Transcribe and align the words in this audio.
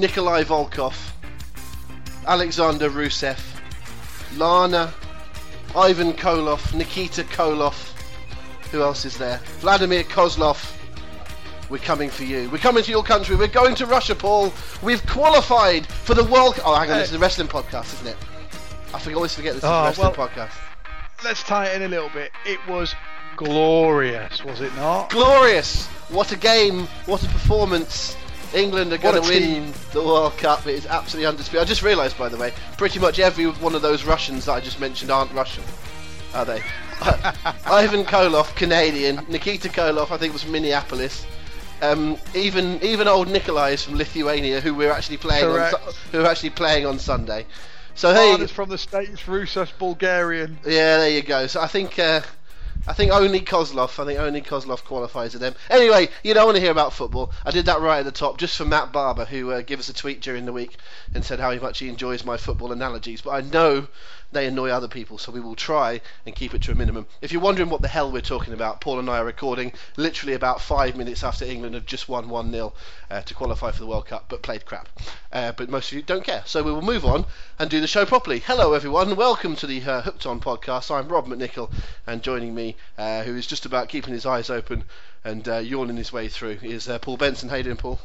Nikolai 0.00 0.44
Volkov, 0.44 0.94
Alexander 2.26 2.88
Rusev, 2.88 3.38
Lana, 4.38 4.92
Ivan 5.76 6.14
Koloff, 6.14 6.72
Nikita 6.74 7.22
Koloff. 7.24 7.92
Who 8.72 8.80
else 8.82 9.04
is 9.04 9.18
there? 9.18 9.38
Vladimir 9.58 10.04
Kozlov. 10.04 10.74
We're 11.68 11.78
coming 11.78 12.08
for 12.08 12.24
you. 12.24 12.48
We're 12.50 12.58
coming 12.58 12.82
to 12.82 12.90
your 12.90 13.02
country. 13.02 13.36
We're 13.36 13.46
going 13.48 13.74
to 13.76 13.86
Russia, 13.86 14.14
Paul. 14.14 14.52
We've 14.82 15.04
qualified 15.06 15.86
for 15.86 16.14
the 16.14 16.24
World. 16.24 16.58
Oh, 16.64 16.74
hang 16.74 16.90
on, 16.90 16.98
this 16.98 17.08
is 17.08 17.14
a 17.14 17.18
uh, 17.18 17.20
wrestling 17.20 17.48
podcast, 17.48 17.92
isn't 17.94 18.06
it? 18.08 18.16
I 18.94 19.12
always 19.12 19.34
forget 19.34 19.52
this 19.54 19.62
is 19.62 19.68
a 19.68 19.72
Oh, 19.72 19.84
wrestling 19.84 20.14
well- 20.16 20.28
podcast. 20.28 20.52
Let's 21.22 21.42
tie 21.42 21.66
it 21.66 21.76
in 21.76 21.82
a 21.82 21.88
little 21.88 22.08
bit. 22.08 22.32
It 22.46 22.58
was 22.66 22.94
glorious, 23.36 24.42
was 24.42 24.62
it 24.62 24.74
not? 24.76 25.10
Glorious! 25.10 25.86
What 26.08 26.32
a 26.32 26.36
game! 26.36 26.86
What 27.04 27.22
a 27.22 27.26
performance! 27.28 28.16
England 28.54 28.92
are 28.92 28.98
going 28.98 29.22
to 29.22 29.28
win 29.28 29.72
the 29.92 30.02
World 30.02 30.36
Cup. 30.38 30.66
It 30.66 30.74
is 30.74 30.86
absolutely 30.86 31.26
undisputed. 31.26 31.62
I 31.62 31.68
just 31.68 31.82
realised, 31.82 32.18
by 32.18 32.28
the 32.28 32.36
way, 32.36 32.52
pretty 32.76 32.98
much 32.98 33.18
every 33.18 33.46
one 33.46 33.74
of 33.74 33.82
those 33.82 34.04
Russians 34.04 34.46
that 34.46 34.52
I 34.52 34.60
just 34.60 34.80
mentioned 34.80 35.10
aren't 35.10 35.32
Russian, 35.32 35.64
are 36.34 36.44
they? 36.44 36.62
Ivan 37.66 38.04
Koloff, 38.04 38.54
Canadian. 38.56 39.24
Nikita 39.28 39.68
Koloff, 39.68 40.10
I 40.10 40.16
think, 40.16 40.32
was 40.32 40.42
from 40.42 40.52
Minneapolis. 40.52 41.24
Um, 41.82 42.18
even 42.34 42.78
even 42.82 43.08
old 43.08 43.28
Nikolai 43.28 43.70
is 43.70 43.82
from 43.82 43.96
Lithuania, 43.96 44.60
who 44.60 44.74
we're 44.74 44.92
actually 44.92 45.16
playing 45.16 45.44
on, 45.44 45.52
Correct. 45.52 45.76
Who 46.12 46.20
are 46.20 46.26
actually 46.26 46.50
playing 46.50 46.84
on 46.84 46.98
Sunday. 46.98 47.46
So 47.94 48.12
hey, 48.12 48.46
from 48.46 48.68
the 48.68 48.78
States, 48.78 49.22
Rusev's 49.22 49.72
Bulgarian. 49.78 50.58
yeah, 50.64 50.98
there 50.98 51.10
you 51.10 51.22
go. 51.22 51.46
So 51.46 51.60
I 51.60 51.66
think 51.66 51.98
uh, 51.98 52.20
I 52.86 52.94
think 52.94 53.12
only 53.12 53.40
Kozlov. 53.40 53.98
I 53.98 54.06
think 54.06 54.18
only 54.18 54.40
Kozlov 54.40 54.84
qualifies 54.84 55.32
for 55.32 55.38
them. 55.38 55.54
Anyway, 55.68 56.08
you 56.22 56.32
don't 56.32 56.46
want 56.46 56.56
to 56.56 56.62
hear 56.62 56.70
about 56.70 56.94
football. 56.94 57.30
I 57.44 57.50
did 57.50 57.66
that 57.66 57.80
right 57.80 57.98
at 57.98 58.04
the 58.06 58.10
top, 58.10 58.38
just 58.38 58.56
for 58.56 58.64
Matt 58.64 58.90
Barber, 58.90 59.26
who 59.26 59.50
uh, 59.50 59.60
gave 59.60 59.78
us 59.78 59.90
a 59.90 59.94
tweet 59.94 60.22
during 60.22 60.46
the 60.46 60.52
week 60.52 60.78
and 61.14 61.22
said 61.22 61.40
how 61.40 61.54
much 61.56 61.80
he 61.80 61.88
enjoys 61.88 62.24
my 62.24 62.38
football 62.38 62.72
analogies. 62.72 63.20
But 63.20 63.30
I 63.30 63.40
know 63.42 63.88
they 64.32 64.46
annoy 64.46 64.70
other 64.70 64.86
people, 64.86 65.18
so 65.18 65.32
we 65.32 65.40
will 65.40 65.56
try 65.56 66.00
and 66.24 66.36
keep 66.36 66.54
it 66.54 66.62
to 66.62 66.72
a 66.72 66.74
minimum. 66.74 67.06
If 67.20 67.32
you're 67.32 67.40
wondering 67.42 67.68
what 67.68 67.82
the 67.82 67.88
hell 67.88 68.12
we're 68.12 68.20
talking 68.20 68.54
about, 68.54 68.80
Paul 68.80 69.00
and 69.00 69.10
I 69.10 69.18
are 69.18 69.24
recording 69.24 69.72
literally 69.96 70.34
about 70.34 70.60
five 70.60 70.96
minutes 70.96 71.24
after 71.24 71.44
England 71.44 71.74
have 71.74 71.86
just 71.86 72.08
won 72.08 72.28
1 72.28 72.52
0 72.52 72.72
uh, 73.10 73.22
to 73.22 73.34
qualify 73.34 73.72
for 73.72 73.80
the 73.80 73.86
World 73.86 74.06
Cup, 74.06 74.26
but 74.28 74.42
played 74.42 74.64
crap. 74.64 74.88
Uh, 75.32 75.52
but 75.52 75.68
most 75.68 75.90
of 75.90 75.96
you 75.96 76.02
don't 76.02 76.24
care, 76.24 76.42
so 76.46 76.62
we 76.62 76.72
will 76.72 76.82
move 76.82 77.04
on 77.04 77.26
and 77.58 77.70
do 77.70 77.80
the 77.80 77.86
show 77.86 78.06
properly. 78.06 78.38
Hello, 78.38 78.72
everyone. 78.72 79.16
Welcome 79.16 79.56
to 79.56 79.66
the 79.66 79.82
uh, 79.82 80.02
Hooked 80.02 80.26
On 80.26 80.40
podcast. 80.40 80.94
I'm 80.94 81.08
Rob 81.08 81.26
McNichol, 81.26 81.70
and 82.06 82.22
joining 82.22 82.54
me, 82.54 82.76
uh, 82.98 83.24
who 83.24 83.34
is 83.34 83.46
just 83.46 83.66
about 83.66 83.88
keeping 83.88 84.14
his 84.14 84.26
eyes 84.26 84.48
open 84.48 84.84
and 85.24 85.48
uh, 85.48 85.58
yawning 85.58 85.96
his 85.96 86.12
way 86.12 86.28
through, 86.28 86.58
is 86.62 86.88
uh, 86.88 86.98
Paul 87.00 87.16
Benson. 87.16 87.48
How 87.48 87.56
you 87.56 87.64
doing, 87.64 87.76
Paul? 87.76 88.00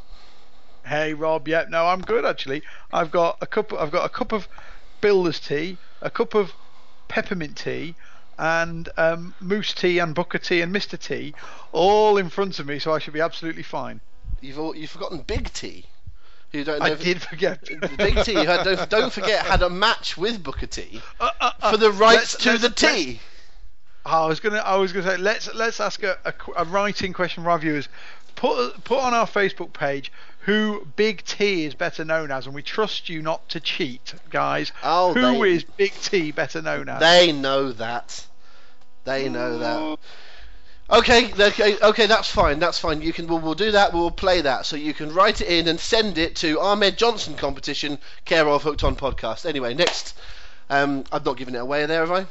Hey 0.85 1.16
Rob, 1.16 1.47
yeah, 1.47 1.66
no, 1.68 1.88
I'm 1.88 2.02
good 2.02 2.25
actually. 2.25 2.62
I've 2.94 3.09
got 3.09 3.40
a 3.41 3.47
cup. 3.47 3.74
I've 3.74 3.91
got 3.91 4.06
a 4.06 4.09
cup 4.09 4.31
of 4.31 4.47
builder's 5.02 5.40
tea, 5.40 5.78
a 6.01 6.09
cup 6.09 6.35
of 6.35 6.53
peppermint 7.07 7.57
tea, 7.57 7.95
and 8.38 8.89
um, 8.97 9.33
moose 9.39 9.73
tea 9.73 10.00
and 10.00 10.13
booker 10.13 10.38
tea 10.38 10.61
and 10.61 10.72
Mister 10.72 10.97
Tea, 10.97 11.33
all 11.72 12.17
in 12.17 12.29
front 12.29 12.59
of 12.59 12.66
me, 12.67 12.79
so 12.79 12.94
I 12.94 13.00
should 13.00 13.13
be 13.13 13.22
absolutely 13.22 13.63
fine. 13.63 14.01
You've 14.41 14.59
all, 14.59 14.75
you've 14.75 14.89
forgotten 14.89 15.19
Big 15.19 15.51
Tea. 15.53 15.85
who 16.51 16.63
don't 16.63 16.79
know 16.79 16.85
I 16.85 16.95
did 16.95 17.22
forget. 17.22 17.63
Big 17.97 18.23
T, 18.23 18.34
who 18.34 18.45
had, 18.45 18.63
don't, 18.63 18.89
don't 18.89 19.13
forget, 19.13 19.45
had 19.45 19.61
a 19.61 19.69
match 19.69 20.17
with 20.17 20.44
Booker 20.44 20.67
T 20.67 21.01
Uh, 21.19 21.29
uh, 21.39 21.51
uh, 21.61 21.72
for 21.72 21.78
the 21.78 21.91
rights 21.91 22.35
to 22.38 22.57
the 22.57 22.69
tea. 22.69 23.19
I 24.05 24.28
was 24.28 24.39
gonna. 24.39 24.57
I 24.57 24.75
was 24.75 24.94
gonna 24.94 25.05
say 25.07 25.17
let's 25.17 25.51
let's 25.55 25.79
ask 25.79 26.03
a, 26.03 26.17
a, 26.25 26.34
a 26.57 26.66
writing 26.66 27.11
question 27.11 27.44
for 27.44 27.50
our 27.50 27.57
viewers. 27.57 27.89
Put 28.35 28.84
put 28.84 29.00
on 29.00 29.13
our 29.13 29.25
Facebook 29.25 29.73
page 29.73 30.11
who 30.45 30.88
Big 30.95 31.23
T 31.23 31.66
is 31.66 31.73
better 31.73 32.06
known 32.06 32.31
as, 32.31 32.45
and 32.45 32.53
we 32.56 32.61
trust 32.61 33.09
you 33.09 33.22
not 33.22 33.47
to 33.50 33.59
cheat, 33.59 34.13
guys. 34.29 34.72
Oh, 34.83 35.13
Who 35.13 35.44
they- 35.44 35.51
is 35.53 35.63
Big 35.63 35.91
T 35.94 36.31
better 36.31 36.61
known 36.61 36.88
as? 36.89 37.00
They 37.00 37.31
know 37.31 37.72
that. 37.73 38.25
They 39.03 39.28
know 39.29 39.57
that. 39.59 40.00
Okay, 40.88 41.31
okay, 41.34 41.78
okay. 41.79 42.05
That's 42.05 42.29
fine. 42.29 42.59
That's 42.59 42.78
fine. 42.78 43.01
You 43.01 43.11
can. 43.11 43.25
We'll, 43.25 43.39
we'll 43.39 43.55
do 43.55 43.72
that. 43.72 43.91
We'll 43.91 44.11
play 44.11 44.41
that. 44.41 44.67
So 44.67 44.75
you 44.75 44.94
can 44.94 45.11
write 45.13 45.41
it 45.41 45.47
in 45.47 45.67
and 45.67 45.79
send 45.79 46.19
it 46.19 46.35
to 46.38 46.59
Ahmed 46.59 46.95
Johnson 46.97 47.35
competition, 47.35 47.97
care 48.25 48.47
of 48.47 48.61
Hooked 48.61 48.84
On 48.84 48.95
podcast. 48.95 49.47
Anyway, 49.47 49.73
next. 49.73 50.16
Um, 50.69 51.03
I've 51.11 51.25
not 51.25 51.38
given 51.38 51.55
it 51.55 51.59
away 51.59 51.85
there, 51.88 52.01
have 52.05 52.11
I? 52.11 52.25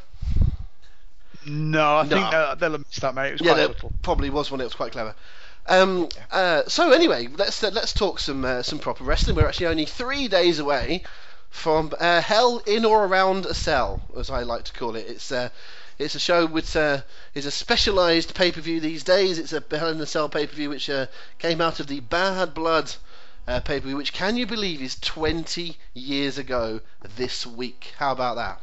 No, 1.47 1.99
I 1.99 2.03
No. 2.05 2.09
think 2.09 2.31
they'll, 2.31 2.57
they'll 2.57 2.73
have 2.73 2.81
missed 2.87 3.01
that, 3.01 3.15
mate. 3.15 3.29
It 3.29 3.33
was 3.33 3.41
yeah, 3.43 3.53
quite 3.55 3.69
little. 3.69 3.93
probably 4.03 4.31
was 4.31 4.51
one 4.51 4.59
that 4.59 4.65
was 4.65 4.75
quite 4.75 4.93
clever. 4.93 5.15
Um, 5.67 6.09
uh, 6.31 6.65
so 6.69 6.93
anyway, 6.93 7.29
let's 7.39 7.63
uh, 7.63 7.71
let's 7.73 7.93
talk 7.93 8.19
some 8.19 8.45
uh, 8.45 8.63
some 8.63 8.79
proper 8.79 9.05
wrestling. 9.05 9.37
We're 9.37 9.49
actually 9.49 9.67
only 9.67 9.87
three 9.87 10.29
days 10.29 10.59
away 10.59 11.05
from 11.49 11.93
uh, 11.99 12.21
Hell 12.21 12.59
in 12.67 12.85
or 12.85 13.07
around 13.07 13.47
a 13.47 13.55
Cell, 13.55 14.03
as 14.17 14.29
I 14.29 14.43
like 14.43 14.65
to 14.65 14.73
call 14.73 14.97
it. 14.97 15.07
It's 15.09 15.33
uh, 15.33 15.49
it's 15.99 16.15
a 16.15 16.21
show 16.21 16.47
which 16.47 16.77
uh, 16.77 17.03
is 17.35 17.47
a 17.47 17.51
specialised 17.51 18.35
pay 18.35 18.53
per 18.53 18.61
view 18.61 18.81
these 18.81 19.05
days. 19.05 19.39
It's 19.39 19.53
a 19.55 19.63
Hell 19.71 19.89
in 19.89 20.01
a 20.01 20.07
Cell 20.07 20.29
pay 20.29 20.47
per 20.47 20.55
view 20.55 20.69
which 20.69 20.91
uh, 20.91 21.07
came 21.39 21.61
out 21.61 21.81
of 21.81 21.87
the 21.87 22.01
Bad 22.01 22.53
Blood 22.53 22.93
uh, 23.47 23.61
pay 23.61 23.81
per 23.81 23.87
view, 23.87 23.97
which 23.97 24.13
can 24.13 24.37
you 24.37 24.47
believe 24.47 24.83
is 24.83 24.97
20 24.97 25.77
years 25.95 26.37
ago 26.37 26.81
this 27.17 27.47
week? 27.47 27.95
How 27.99 28.13
about 28.13 28.37
that? 28.37 28.61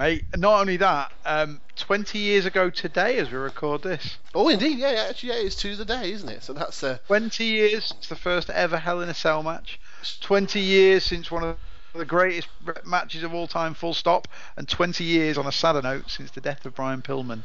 Mate, 0.00 0.24
not 0.34 0.62
only 0.62 0.78
that, 0.78 1.12
um, 1.26 1.60
20 1.76 2.18
years 2.18 2.46
ago 2.46 2.70
today, 2.70 3.18
as 3.18 3.30
we 3.30 3.36
record 3.36 3.82
this, 3.82 4.16
Oh, 4.34 4.48
indeed, 4.48 4.78
yeah, 4.78 4.92
yeah, 4.92 5.06
actually, 5.10 5.28
yeah, 5.28 5.40
it's 5.40 5.56
to 5.56 5.76
the 5.76 5.84
day, 5.84 6.10
isn't 6.12 6.30
it? 6.30 6.42
So 6.42 6.54
that's 6.54 6.82
uh, 6.82 6.96
20 7.08 7.44
years 7.44 7.84
since 7.84 8.08
the 8.08 8.16
first 8.16 8.48
ever 8.48 8.78
Hell 8.78 9.02
in 9.02 9.10
a 9.10 9.14
Cell 9.14 9.42
match, 9.42 9.78
20 10.22 10.58
years 10.58 11.04
since 11.04 11.30
one 11.30 11.44
of 11.44 11.58
the 11.92 12.06
greatest 12.06 12.48
matches 12.86 13.24
of 13.24 13.34
all 13.34 13.46
time, 13.46 13.74
full 13.74 13.92
stop, 13.92 14.26
and 14.56 14.66
20 14.66 15.04
years 15.04 15.36
on 15.36 15.46
a 15.46 15.52
sadder 15.52 15.82
note 15.82 16.08
since 16.08 16.30
the 16.30 16.40
death 16.40 16.64
of 16.64 16.74
Brian 16.74 17.02
Pillman. 17.02 17.42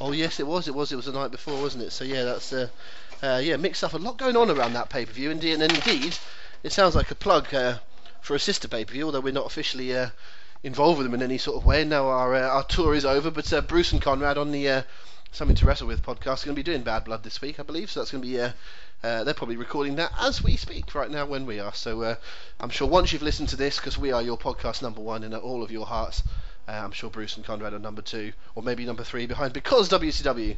Oh 0.00 0.12
yes, 0.12 0.40
it 0.40 0.46
was. 0.46 0.66
It 0.66 0.74
was. 0.74 0.90
It 0.90 0.96
was 0.96 1.04
the 1.04 1.12
night 1.12 1.30
before, 1.30 1.60
wasn't 1.60 1.84
it? 1.84 1.92
So 1.92 2.04
yeah, 2.04 2.24
that's 2.24 2.54
uh, 2.54 2.68
uh, 3.22 3.42
yeah, 3.44 3.56
mixed 3.56 3.84
up. 3.84 3.92
A 3.92 3.98
lot 3.98 4.16
going 4.16 4.34
on 4.36 4.48
around 4.48 4.72
that 4.72 4.88
pay 4.88 5.04
per 5.04 5.12
view. 5.12 5.30
Indeed, 5.30 5.60
and 5.60 5.74
indeed, 5.74 6.16
it 6.62 6.72
sounds 6.72 6.94
like 6.94 7.10
a 7.10 7.14
plug 7.14 7.52
uh, 7.52 7.80
for 8.22 8.34
a 8.34 8.38
sister 8.38 8.66
pay 8.66 8.86
per 8.86 8.94
view, 8.94 9.04
although 9.04 9.20
we're 9.20 9.34
not 9.34 9.44
officially 9.44 9.94
uh, 9.94 10.08
involved 10.62 10.98
with 10.98 11.06
them 11.06 11.14
in 11.14 11.22
any 11.22 11.38
sort 11.38 11.56
of 11.56 11.64
way. 11.64 11.84
Now 11.84 12.08
our 12.08 12.34
uh, 12.34 12.48
our 12.48 12.64
tour 12.64 12.94
is 12.94 13.04
over, 13.04 13.30
but 13.30 13.52
uh, 13.52 13.60
Bruce 13.60 13.92
and 13.92 14.02
Conrad 14.02 14.38
on 14.38 14.52
the 14.52 14.68
uh, 14.68 14.82
Something 15.30 15.56
to 15.56 15.66
Wrestle 15.66 15.86
With 15.86 16.02
podcast 16.02 16.42
are 16.42 16.46
going 16.46 16.56
to 16.56 16.62
be 16.62 16.62
doing 16.62 16.82
Bad 16.82 17.04
Blood 17.04 17.22
this 17.22 17.40
week, 17.40 17.60
I 17.60 17.62
believe. 17.62 17.90
So 17.90 18.00
that's 18.00 18.10
going 18.10 18.22
to 18.22 18.28
be. 18.28 18.40
Uh, 18.40 18.50
uh, 19.02 19.22
they're 19.22 19.34
probably 19.34 19.56
recording 19.56 19.94
that 19.96 20.10
as 20.18 20.42
we 20.42 20.56
speak 20.56 20.92
right 20.94 21.10
now 21.10 21.24
when 21.24 21.46
we 21.46 21.60
are. 21.60 21.72
So 21.72 22.02
uh, 22.02 22.14
I'm 22.58 22.70
sure 22.70 22.88
once 22.88 23.12
you've 23.12 23.22
listened 23.22 23.50
to 23.50 23.56
this, 23.56 23.76
because 23.76 23.96
we 23.96 24.10
are 24.10 24.22
your 24.22 24.36
podcast 24.36 24.82
number 24.82 25.00
one 25.00 25.22
in 25.22 25.32
all 25.34 25.62
of 25.62 25.70
your 25.70 25.86
hearts, 25.86 26.24
uh, 26.66 26.72
I'm 26.72 26.90
sure 26.90 27.08
Bruce 27.08 27.36
and 27.36 27.46
Conrad 27.46 27.72
are 27.74 27.78
number 27.78 28.02
two, 28.02 28.32
or 28.56 28.62
maybe 28.62 28.84
number 28.84 29.04
three 29.04 29.26
behind, 29.26 29.52
because 29.52 29.88
WCW 29.88 30.56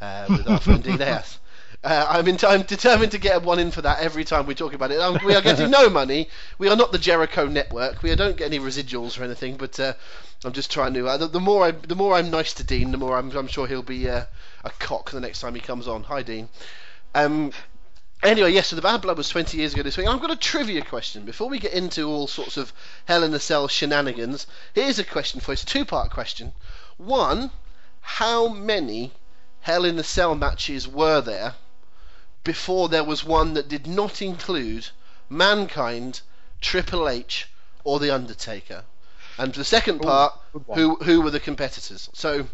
uh, 0.00 0.26
with 0.28 0.48
our 0.48 0.60
friend 0.60 0.84
Ayers. 1.00 1.38
Uh, 1.84 2.06
I'm, 2.08 2.26
in, 2.26 2.38
I'm 2.46 2.62
determined 2.62 3.12
to 3.12 3.18
get 3.18 3.42
one 3.42 3.58
in 3.58 3.70
for 3.70 3.82
that 3.82 4.00
every 4.00 4.24
time 4.24 4.46
we 4.46 4.54
talk 4.54 4.72
about 4.72 4.90
it. 4.90 5.00
Um, 5.00 5.18
we 5.24 5.34
are 5.34 5.42
getting 5.42 5.70
no 5.70 5.88
money. 5.88 6.28
We 6.58 6.68
are 6.68 6.76
not 6.76 6.92
the 6.92 6.98
Jericho 6.98 7.46
Network. 7.46 8.02
We 8.02 8.14
don't 8.14 8.36
get 8.36 8.46
any 8.46 8.58
residuals 8.58 9.20
or 9.20 9.24
anything. 9.24 9.56
But 9.56 9.78
uh, 9.78 9.92
I'm 10.44 10.52
just 10.52 10.70
trying 10.70 10.94
to. 10.94 11.06
Uh, 11.06 11.16
the, 11.16 11.28
the 11.28 11.40
more 11.40 11.66
I, 11.66 11.70
the 11.70 11.94
more 11.94 12.14
I'm 12.14 12.30
nice 12.30 12.54
to 12.54 12.64
Dean, 12.64 12.90
the 12.90 12.98
more 12.98 13.16
I'm, 13.16 13.30
I'm 13.36 13.46
sure 13.46 13.66
he'll 13.66 13.82
be 13.82 14.08
uh, 14.08 14.24
a 14.64 14.70
cock 14.78 15.10
the 15.10 15.20
next 15.20 15.40
time 15.40 15.54
he 15.54 15.60
comes 15.60 15.86
on. 15.86 16.02
Hi, 16.04 16.22
Dean. 16.22 16.48
Um, 17.14 17.52
Anyway, 18.22 18.50
yes, 18.50 18.68
so 18.68 18.76
the 18.76 18.82
Bad 18.82 19.02
Blood 19.02 19.18
was 19.18 19.28
20 19.28 19.58
years 19.58 19.74
ago 19.74 19.82
this 19.82 19.96
week. 19.96 20.08
I've 20.08 20.20
got 20.20 20.30
a 20.30 20.36
trivia 20.36 20.82
question. 20.82 21.26
Before 21.26 21.50
we 21.50 21.58
get 21.58 21.74
into 21.74 22.08
all 22.08 22.26
sorts 22.26 22.56
of 22.56 22.72
Hell 23.04 23.22
in 23.22 23.34
a 23.34 23.38
Cell 23.38 23.68
shenanigans, 23.68 24.46
here's 24.74 24.98
a 24.98 25.04
question 25.04 25.40
for 25.40 25.50
you. 25.50 25.52
It's 25.52 25.62
a 25.62 25.66
two 25.66 25.84
part 25.84 26.10
question. 26.10 26.52
One, 26.96 27.50
how 28.00 28.48
many 28.48 29.12
Hell 29.66 29.84
in 29.84 29.98
a 29.98 30.04
Cell 30.04 30.36
matches 30.36 30.86
were 30.86 31.20
there 31.20 31.54
before 32.44 32.88
there 32.88 33.02
was 33.02 33.24
one 33.24 33.54
that 33.54 33.68
did 33.68 33.84
not 33.84 34.22
include 34.22 34.86
Mankind, 35.28 36.20
Triple 36.60 37.08
H, 37.08 37.48
or 37.82 37.98
The 37.98 38.12
Undertaker? 38.12 38.84
And 39.36 39.52
the 39.52 39.64
second 39.64 40.02
part, 40.02 40.34
one. 40.52 40.78
who 40.78 40.94
who 41.02 41.20
were 41.20 41.32
the 41.32 41.40
competitors? 41.40 42.08
So, 42.12 42.46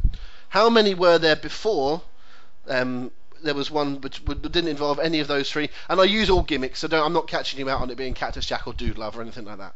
how 0.49 0.71
many 0.71 0.95
were 0.95 1.19
there 1.19 1.37
before? 1.37 2.01
Um, 2.67 3.11
there 3.45 3.55
was 3.55 3.71
one 3.71 4.01
which 4.01 4.25
didn't 4.25 4.69
involve 4.69 4.99
any 4.99 5.21
of 5.21 5.29
those 5.29 5.53
three, 5.53 5.69
and 5.91 6.01
I 6.01 6.05
use 6.05 6.31
all 6.31 6.43
gimmicks, 6.43 6.79
so 6.79 6.89
don't, 6.89 7.05
I'm 7.05 7.13
not 7.13 7.27
catching 7.29 7.61
you 7.61 7.69
out 7.69 7.83
on 7.83 7.91
it 7.91 7.99
being 7.99 8.15
Cactus 8.15 8.47
Jack 8.47 8.67
or 8.67 8.73
Dude 8.73 8.97
Love 8.97 9.19
or 9.19 9.21
anything 9.21 9.45
like 9.45 9.59
that. 9.59 9.75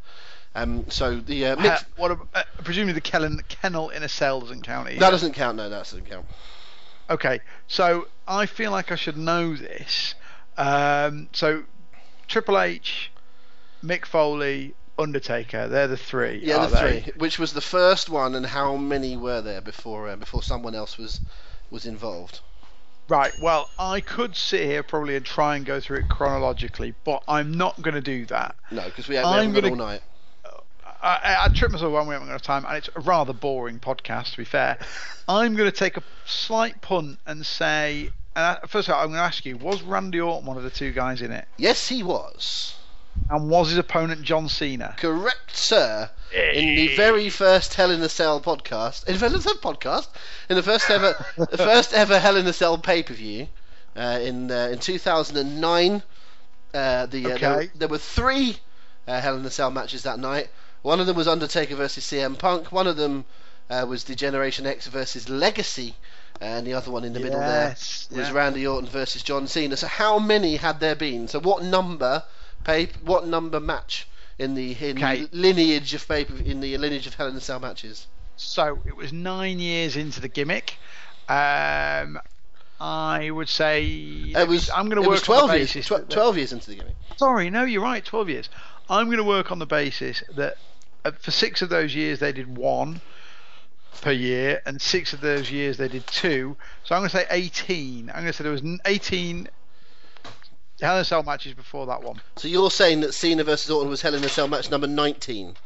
Um, 0.54 0.88
so 0.88 1.20
the 1.20 1.48
uh, 1.48 1.56
Ha- 1.56 1.84
what? 1.98 2.12
Uh, 2.34 2.44
presumably 2.64 2.94
the 2.94 3.02
kennel, 3.02 3.36
kennel 3.50 3.90
in 3.90 4.02
a 4.02 4.08
cell 4.08 4.40
doesn't 4.40 4.62
count 4.62 4.88
either. 4.88 5.00
that 5.00 5.10
doesn't 5.10 5.34
count. 5.34 5.58
No, 5.58 5.68
that 5.68 5.76
doesn't 5.76 6.08
count. 6.08 6.24
Okay, 7.08 7.40
so 7.68 8.08
I 8.26 8.46
feel 8.46 8.70
like 8.70 8.90
I 8.90 8.96
should 8.96 9.16
know 9.16 9.54
this. 9.54 10.14
Um, 10.56 11.28
so 11.32 11.64
Triple 12.26 12.58
H, 12.58 13.12
Mick 13.84 14.04
Foley, 14.04 14.74
Undertaker, 14.98 15.68
they're 15.68 15.86
the 15.88 15.96
three. 15.96 16.40
Yeah, 16.42 16.66
the 16.66 16.74
they? 16.76 17.00
three. 17.00 17.12
Which 17.16 17.38
was 17.38 17.52
the 17.52 17.60
first 17.60 18.08
one, 18.08 18.34
and 18.34 18.46
how 18.46 18.76
many 18.76 19.16
were 19.16 19.40
there 19.40 19.60
before 19.60 20.08
uh, 20.08 20.16
before 20.16 20.42
someone 20.42 20.74
else 20.74 20.98
was 20.98 21.20
was 21.70 21.86
involved? 21.86 22.40
Right. 23.08 23.32
Well, 23.40 23.68
I 23.78 24.00
could 24.00 24.34
sit 24.34 24.62
here 24.62 24.82
probably 24.82 25.14
and 25.14 25.24
try 25.24 25.54
and 25.54 25.64
go 25.64 25.78
through 25.78 25.98
it 25.98 26.08
chronologically, 26.08 26.92
but 27.04 27.22
I'm 27.28 27.54
not 27.54 27.80
going 27.80 27.94
to 27.94 28.00
do 28.00 28.26
that. 28.26 28.56
No, 28.72 28.84
because 28.84 29.06
we, 29.06 29.14
ha- 29.14 29.30
we 29.30 29.44
haven't 29.44 29.52
gonna- 29.52 29.68
all 29.68 29.76
night. 29.76 30.02
I, 31.02 31.16
I, 31.22 31.44
I 31.44 31.48
tripped 31.48 31.72
myself 31.72 31.92
one 31.92 32.06
we 32.06 32.14
haven't 32.14 32.28
got 32.28 32.42
time, 32.42 32.64
and 32.66 32.76
it's 32.76 32.88
a 32.94 33.00
rather 33.00 33.32
boring 33.32 33.78
podcast, 33.78 34.32
to 34.32 34.36
be 34.38 34.44
fair. 34.44 34.78
I'm 35.28 35.54
going 35.54 35.70
to 35.70 35.76
take 35.76 35.96
a 35.96 36.02
slight 36.24 36.80
punt 36.80 37.18
and 37.26 37.44
say, 37.44 38.10
and 38.34 38.44
I, 38.44 38.58
first 38.66 38.88
of 38.88 38.94
all, 38.94 39.00
I'm 39.02 39.08
going 39.08 39.18
to 39.18 39.24
ask 39.24 39.44
you: 39.44 39.56
Was 39.58 39.82
Randy 39.82 40.20
Orton 40.20 40.46
one 40.46 40.56
of 40.56 40.62
the 40.62 40.70
two 40.70 40.92
guys 40.92 41.22
in 41.22 41.30
it, 41.32 41.46
Yes, 41.56 41.88
he 41.88 42.02
was. 42.02 42.74
and 43.30 43.48
was 43.50 43.70
his 43.70 43.78
opponent 43.78 44.22
John 44.22 44.48
Cena? 44.48 44.94
Correct, 44.98 45.56
sir. 45.56 46.10
In 46.34 46.74
the 46.74 46.94
very 46.96 47.30
first 47.30 47.74
Hell 47.74 47.90
in 47.90 48.02
a 48.02 48.08
Cell 48.08 48.40
podcast, 48.40 49.06
in 49.06 49.14
the 49.14 49.18
first 49.30 49.46
podcast, 49.62 50.08
in 50.50 50.56
the 50.56 50.62
first 50.62 50.90
ever, 50.90 51.14
the 51.38 51.56
first 51.58 51.92
ever 51.94 52.18
Hell 52.18 52.36
in 52.36 52.46
a 52.46 52.52
Cell 52.52 52.76
pay 52.78 53.02
per 53.02 53.14
view, 53.14 53.48
uh, 53.96 54.18
in 54.22 54.50
uh, 54.50 54.68
in 54.72 54.78
2009, 54.78 56.02
uh, 56.74 57.06
the 57.06 57.26
uh, 57.32 57.38
there, 57.38 57.66
there 57.76 57.88
were 57.88 57.98
three 57.98 58.56
uh, 59.08 59.20
Hell 59.20 59.36
in 59.36 59.44
a 59.46 59.50
Cell 59.50 59.70
matches 59.70 60.02
that 60.02 60.18
night. 60.18 60.48
One 60.86 61.00
of 61.00 61.08
them 61.08 61.16
was 61.16 61.26
Undertaker 61.26 61.74
versus 61.74 62.04
CM 62.04 62.38
Punk. 62.38 62.70
One 62.70 62.86
of 62.86 62.96
them 62.96 63.24
uh, 63.68 63.84
was 63.88 64.04
the 64.04 64.14
Generation 64.14 64.66
X 64.66 64.86
versus 64.86 65.28
Legacy, 65.28 65.96
and 66.40 66.64
the 66.64 66.74
other 66.74 66.92
one 66.92 67.02
in 67.02 67.12
the 67.12 67.18
middle 67.18 67.40
there 67.40 67.70
was 67.70 68.08
yeah. 68.12 68.30
Randy 68.32 68.64
Orton 68.68 68.88
versus 68.88 69.24
John 69.24 69.48
Cena. 69.48 69.76
So 69.76 69.88
how 69.88 70.20
many 70.20 70.54
had 70.54 70.78
there 70.78 70.94
been? 70.94 71.26
So 71.26 71.40
what 71.40 71.64
number 71.64 72.22
pay? 72.62 72.86
What 73.04 73.26
number 73.26 73.58
match 73.58 74.06
in 74.38 74.54
the 74.54 74.76
in 74.80 74.98
Okay. 74.98 75.26
lineage 75.32 75.92
of 75.92 76.06
paper 76.06 76.36
in 76.36 76.60
the 76.60 76.78
lineage 76.78 77.08
of 77.08 77.14
Hell 77.14 77.26
in 77.26 77.34
a 77.34 77.40
Cell 77.40 77.58
matches? 77.58 78.06
So 78.36 78.78
it 78.86 78.96
was 78.96 79.12
nine 79.12 79.58
years 79.58 79.96
into 79.96 80.20
the 80.20 80.28
gimmick. 80.28 80.76
Um, 81.28 82.20
I 82.78 83.28
would 83.32 83.48
say 83.48 83.82
It 83.86 84.46
was. 84.46 84.70
I'm 84.70 84.88
going 84.88 85.02
to 85.02 85.08
work 85.08 85.24
twelve 85.24 85.50
on 85.50 85.58
the 85.58 85.66
years. 85.66 85.72
tw- 85.72 86.08
twelve 86.08 86.36
years 86.36 86.52
into 86.52 86.70
the 86.70 86.76
gimmick. 86.76 86.94
Sorry, 87.16 87.50
no, 87.50 87.64
you're 87.64 87.82
right. 87.82 88.04
Twelve 88.04 88.28
years. 88.30 88.48
I'm 88.88 89.06
going 89.06 89.18
to 89.18 89.24
work 89.24 89.50
on 89.50 89.58
the 89.58 89.66
basis 89.66 90.22
that 90.36 90.58
for 91.12 91.30
six 91.30 91.62
of 91.62 91.68
those 91.68 91.94
years 91.94 92.18
they 92.18 92.32
did 92.32 92.56
one 92.56 93.00
per 94.00 94.12
year, 94.12 94.62
and 94.66 94.80
six 94.80 95.12
of 95.12 95.20
those 95.20 95.50
years 95.50 95.76
they 95.76 95.88
did 95.88 96.06
two. 96.06 96.56
So 96.84 96.94
I'm 96.94 97.00
going 97.00 97.10
to 97.10 97.16
say 97.16 97.26
18. 97.30 98.10
I'm 98.10 98.14
going 98.16 98.26
to 98.26 98.32
say 98.32 98.44
there 98.44 98.52
was 98.52 98.62
18 98.84 99.48
Hell 100.80 100.96
in 100.96 101.00
a 101.00 101.04
Cell 101.04 101.22
matches 101.22 101.54
before 101.54 101.86
that 101.86 102.02
one. 102.02 102.20
So 102.36 102.48
you're 102.48 102.70
saying 102.70 103.00
that 103.00 103.14
Cena 103.14 103.44
versus 103.44 103.70
Orton 103.70 103.88
was 103.88 104.02
Hell 104.02 104.14
in 104.14 104.22
a 104.22 104.28
Cell 104.28 104.46
match 104.46 104.70
number 104.70 104.86
19? 104.86 105.56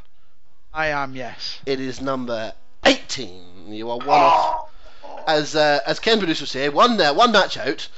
I 0.73 0.87
am, 0.89 1.17
yes. 1.17 1.59
It 1.67 1.81
is 1.81 2.01
number 2.01 2.53
18. 2.85 3.73
You 3.73 3.91
are 3.91 3.99
one 3.99 4.09
off. 4.09 4.67
As 5.27 5.55
uh, 5.55 5.81
as 5.87 6.01
Ken 6.01 6.19
producer 6.19 6.45
was 6.45 6.53
here, 6.53 6.73
one 6.73 6.97
there, 6.97 7.13
one 7.13 7.31
match 7.31 7.59
out. 7.59 7.89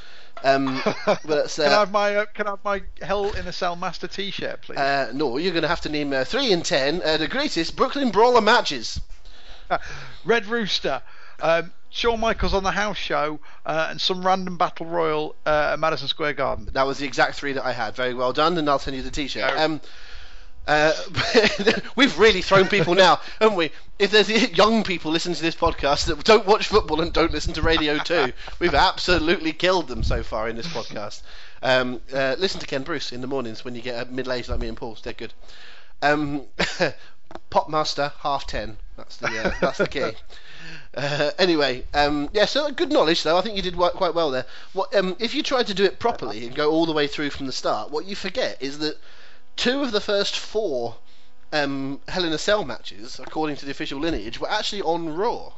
Um, 0.44 0.80
but 1.06 1.44
it's, 1.44 1.56
can 1.56 1.66
I 1.66 1.74
uh, 1.74 1.78
have 1.80 1.90
my 1.92 2.16
uh, 2.16 2.24
Can 2.34 2.46
I 2.46 2.50
have 2.50 2.64
my 2.64 2.82
Hell 3.00 3.32
in 3.32 3.46
a 3.46 3.52
Cell 3.52 3.76
Master 3.76 4.08
T-shirt, 4.08 4.62
please? 4.62 4.78
uh, 4.78 5.10
no, 5.14 5.36
you're 5.38 5.52
going 5.52 5.62
to 5.62 5.68
have 5.68 5.82
to 5.82 5.88
name 5.88 6.12
uh, 6.12 6.24
three 6.24 6.52
in 6.52 6.62
ten 6.62 7.00
uh, 7.04 7.16
the 7.16 7.28
greatest 7.28 7.76
Brooklyn 7.76 8.10
Brawler 8.10 8.40
matches. 8.40 9.00
Red 10.24 10.46
Rooster, 10.46 11.02
um, 11.40 11.72
Shawn 11.88 12.20
Michaels 12.20 12.54
on 12.54 12.62
the 12.62 12.70
house 12.70 12.96
show, 12.96 13.40
uh, 13.64 13.88
and 13.90 14.00
some 14.00 14.26
random 14.26 14.56
battle 14.58 14.86
royal 14.86 15.34
uh, 15.46 15.70
at 15.72 15.78
Madison 15.78 16.08
Square 16.08 16.34
Garden. 16.34 16.68
That 16.72 16.86
was 16.86 16.98
the 16.98 17.06
exact 17.06 17.36
three 17.36 17.52
that 17.52 17.64
I 17.64 17.72
had. 17.72 17.94
Very 17.94 18.14
well 18.14 18.32
done, 18.32 18.58
and 18.58 18.68
I'll 18.68 18.78
send 18.78 18.96
you 18.96 19.02
the 19.02 19.10
T-shirt. 19.10 19.54
No. 19.54 19.64
Um, 19.64 19.80
uh, 20.67 20.93
we've 21.97 22.19
really 22.19 22.43
thrown 22.43 22.69
people 22.69 22.94
now, 22.94 23.20
haven't 23.41 23.56
we? 23.56 23.70
If 23.99 24.11
there's 24.11 24.31
young 24.56 24.85
people 24.85 25.11
listening 25.11 25.35
to 25.37 25.43
this 25.43 25.56
podcast 25.56 26.06
that 26.06 26.23
don't 26.25 26.47
watch 26.47 26.69
football 26.69 27.00
and 27.00 27.12
don't 27.12 27.32
listen 27.32 27.53
to 27.55 27.62
Radio 27.62 27.99
2, 27.99 28.32
we've 28.59 28.75
absolutely 28.75 29.53
killed 29.53 29.88
them 29.88 30.03
so 30.03 30.23
far 30.23 30.49
in 30.49 30.56
this 30.56 30.69
podcast. 30.69 31.23
Um, 31.62 32.00
uh, 32.12 32.37
listen 32.38 32.61
to 32.61 32.67
Ken 32.67 32.82
Bruce 32.82 33.12
in 33.12 33.20
the 33.20 33.26
mornings 33.26 33.64
when 33.64 33.75
you 33.75 33.82
get 33.82 33.94
uh, 33.94 34.11
middle-aged 34.11 34.49
like 34.49 34.61
me 34.61 34.69
and 34.69 34.76
Paul. 34.76 34.97
They're 35.03 35.12
good. 35.12 35.32
Um, 36.00 36.43
Popmaster 37.50 38.12
half 38.20 38.47
ten. 38.47 38.76
That's 38.97 39.17
the 39.17 39.29
uh, 39.29 39.55
that's 39.61 39.79
the 39.79 39.88
key. 39.88 40.12
Uh, 40.94 41.31
anyway, 41.38 41.85
um, 41.94 42.29
yeah, 42.32 42.44
so 42.44 42.70
good 42.70 42.93
knowledge 42.93 43.23
though. 43.23 43.38
I 43.38 43.41
think 43.41 43.56
you 43.56 43.62
did 43.62 43.76
work 43.76 43.94
quite 43.94 44.14
well 44.14 44.31
there. 44.31 44.44
What 44.75 44.94
um, 44.94 45.17
if 45.19 45.35
you 45.35 45.43
tried 45.43 45.69
to 45.69 45.75
do 45.75 45.85
it 45.85 45.99
properly 45.99 46.47
and 46.47 46.55
go 46.55 46.70
all 46.70 46.85
the 46.85 46.93
way 46.93 47.06
through 47.06 47.31
from 47.31 47.47
the 47.47 47.53
start? 47.53 47.91
What 47.91 48.05
you 48.05 48.14
forget 48.14 48.59
is 48.61 48.79
that 48.81 48.99
two 49.56 49.82
of 49.82 49.93
the 49.93 50.00
first 50.00 50.38
four 50.38 50.96
um, 51.52 52.00
Hell 52.08 52.25
in 52.25 52.32
a 52.32 52.38
Cell 52.38 52.64
matches, 52.64 53.20
according 53.20 53.56
to 53.56 53.64
the 53.64 53.70
official 53.70 54.00
lineage, 54.00 54.40
were 54.40 54.50
actually 54.50 54.82
on 54.82 55.14
Raw. 55.14 55.52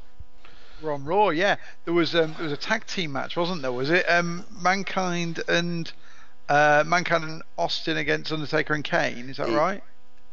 We're 0.82 0.92
on 0.92 1.04
Raw, 1.04 1.28
yeah. 1.30 1.56
There 1.84 1.94
was 1.94 2.14
um, 2.14 2.34
there 2.34 2.44
was 2.44 2.52
a 2.52 2.56
tag 2.56 2.86
team 2.86 3.12
match, 3.12 3.36
wasn't 3.36 3.62
there? 3.62 3.72
Was 3.72 3.90
it 3.90 4.04
um, 4.10 4.44
Mankind 4.60 5.40
and 5.48 5.90
uh, 6.48 6.84
Mankind 6.86 7.24
and 7.24 7.42
Austin 7.56 7.96
against 7.96 8.32
Undertaker 8.32 8.74
and 8.74 8.84
Kane? 8.84 9.30
Is 9.30 9.36
that 9.38 9.48
Yeah. 9.48 9.56
right? 9.56 9.82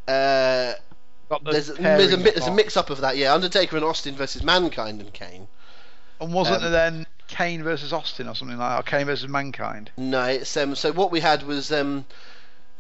Uh, 0.08 0.74
Got 1.30 1.46
the 1.46 1.52
there's, 1.52 1.68
there's 1.68 2.14
a 2.14 2.18
there's 2.18 2.48
a 2.48 2.54
mix-up 2.54 2.90
of 2.90 3.02
that, 3.02 3.16
yeah. 3.16 3.34
Undertaker 3.34 3.78
and 3.78 3.86
Austin 3.86 4.16
versus 4.16 4.44
Mankind 4.44 5.00
and 5.00 5.14
Kane. 5.14 5.48
And 6.20 6.34
wasn't 6.34 6.58
um, 6.58 6.64
there 6.64 6.72
then 6.72 7.08
Kane 7.28 7.64
versus 7.64 7.94
Austin 7.94 8.28
or 8.28 8.36
something 8.36 8.58
like 8.58 8.70
that? 8.72 8.80
Or 8.80 8.84
Kane 8.84 9.06
versus 9.06 9.30
Mankind? 9.30 9.92
No, 9.96 10.26
it's 10.26 10.58
um. 10.58 10.76
So 10.76 10.92
what 10.92 11.12
we 11.12 11.20
had 11.22 11.44
was 11.44 11.72
um. 11.72 12.06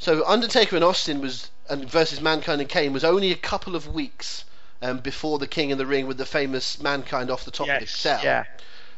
So 0.01 0.25
Undertaker 0.25 0.75
and 0.75 0.83
Austin 0.83 1.21
was 1.21 1.49
and 1.69 1.87
versus 1.89 2.19
Mankind 2.19 2.59
and 2.59 2.69
Kane 2.69 2.91
was 2.91 3.03
only 3.03 3.31
a 3.31 3.35
couple 3.35 3.75
of 3.75 3.87
weeks 3.87 4.45
um 4.81 4.97
before 4.97 5.37
the 5.37 5.47
King 5.47 5.69
in 5.69 5.77
the 5.77 5.85
Ring 5.85 6.07
with 6.07 6.17
the 6.17 6.25
famous 6.25 6.81
Mankind 6.81 7.29
off 7.29 7.45
the 7.45 7.51
top 7.51 7.69
of 7.69 7.79
the 7.79 7.85
cell. 7.87 8.19
yeah. 8.23 8.45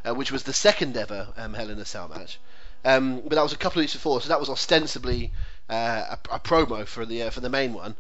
uh, 0.05 0.15
which 0.15 0.31
was 0.31 0.43
the 0.43 0.53
second 0.53 0.95
ever 0.95 1.27
um, 1.35 1.53
Hell 1.53 1.69
in 1.69 1.77
a 1.77 1.85
Cell 1.85 2.07
match. 2.07 2.39
Um, 2.85 3.19
but 3.19 3.35
that 3.35 3.43
was 3.43 3.51
a 3.53 3.57
couple 3.57 3.79
of 3.79 3.83
weeks 3.83 3.93
before, 3.93 4.21
so 4.21 4.29
that 4.29 4.39
was 4.39 4.49
ostensibly 4.49 5.31
uh, 5.69 6.15
a, 6.31 6.35
a 6.35 6.39
promo 6.39 6.85
for 6.87 7.05
the 7.05 7.23
uh, 7.23 7.29
for 7.29 7.41
the 7.41 7.49
main 7.49 7.73
one. 7.73 7.95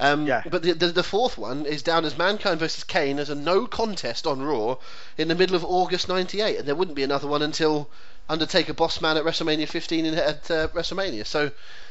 Um, 0.00 0.26
Yeah. 0.26 0.42
But 0.48 0.62
the, 0.62 0.72
the 0.72 0.88
the 0.88 1.02
fourth 1.04 1.38
one 1.38 1.64
is 1.64 1.82
down 1.82 2.04
as 2.04 2.18
Mankind 2.18 2.58
versus 2.58 2.82
Kane 2.84 3.20
as 3.20 3.30
a 3.30 3.34
no 3.36 3.66
contest 3.68 4.26
on 4.26 4.42
Raw 4.42 4.78
in 5.16 5.28
the 5.28 5.34
middle 5.36 5.54
of 5.54 5.64
August 5.64 6.08
'98, 6.08 6.58
and 6.58 6.66
there 6.66 6.74
wouldn't 6.74 6.96
be 6.96 7.04
another 7.04 7.28
one 7.28 7.42
until 7.42 7.88
Undertaker 8.28 8.74
Boss 8.74 9.00
Man 9.00 9.16
at 9.16 9.24
WrestleMania 9.24 9.68
15 9.68 10.06
in, 10.06 10.14
at 10.14 10.50
uh, 10.50 10.68
WrestleMania. 10.68 11.26
So 11.26 11.50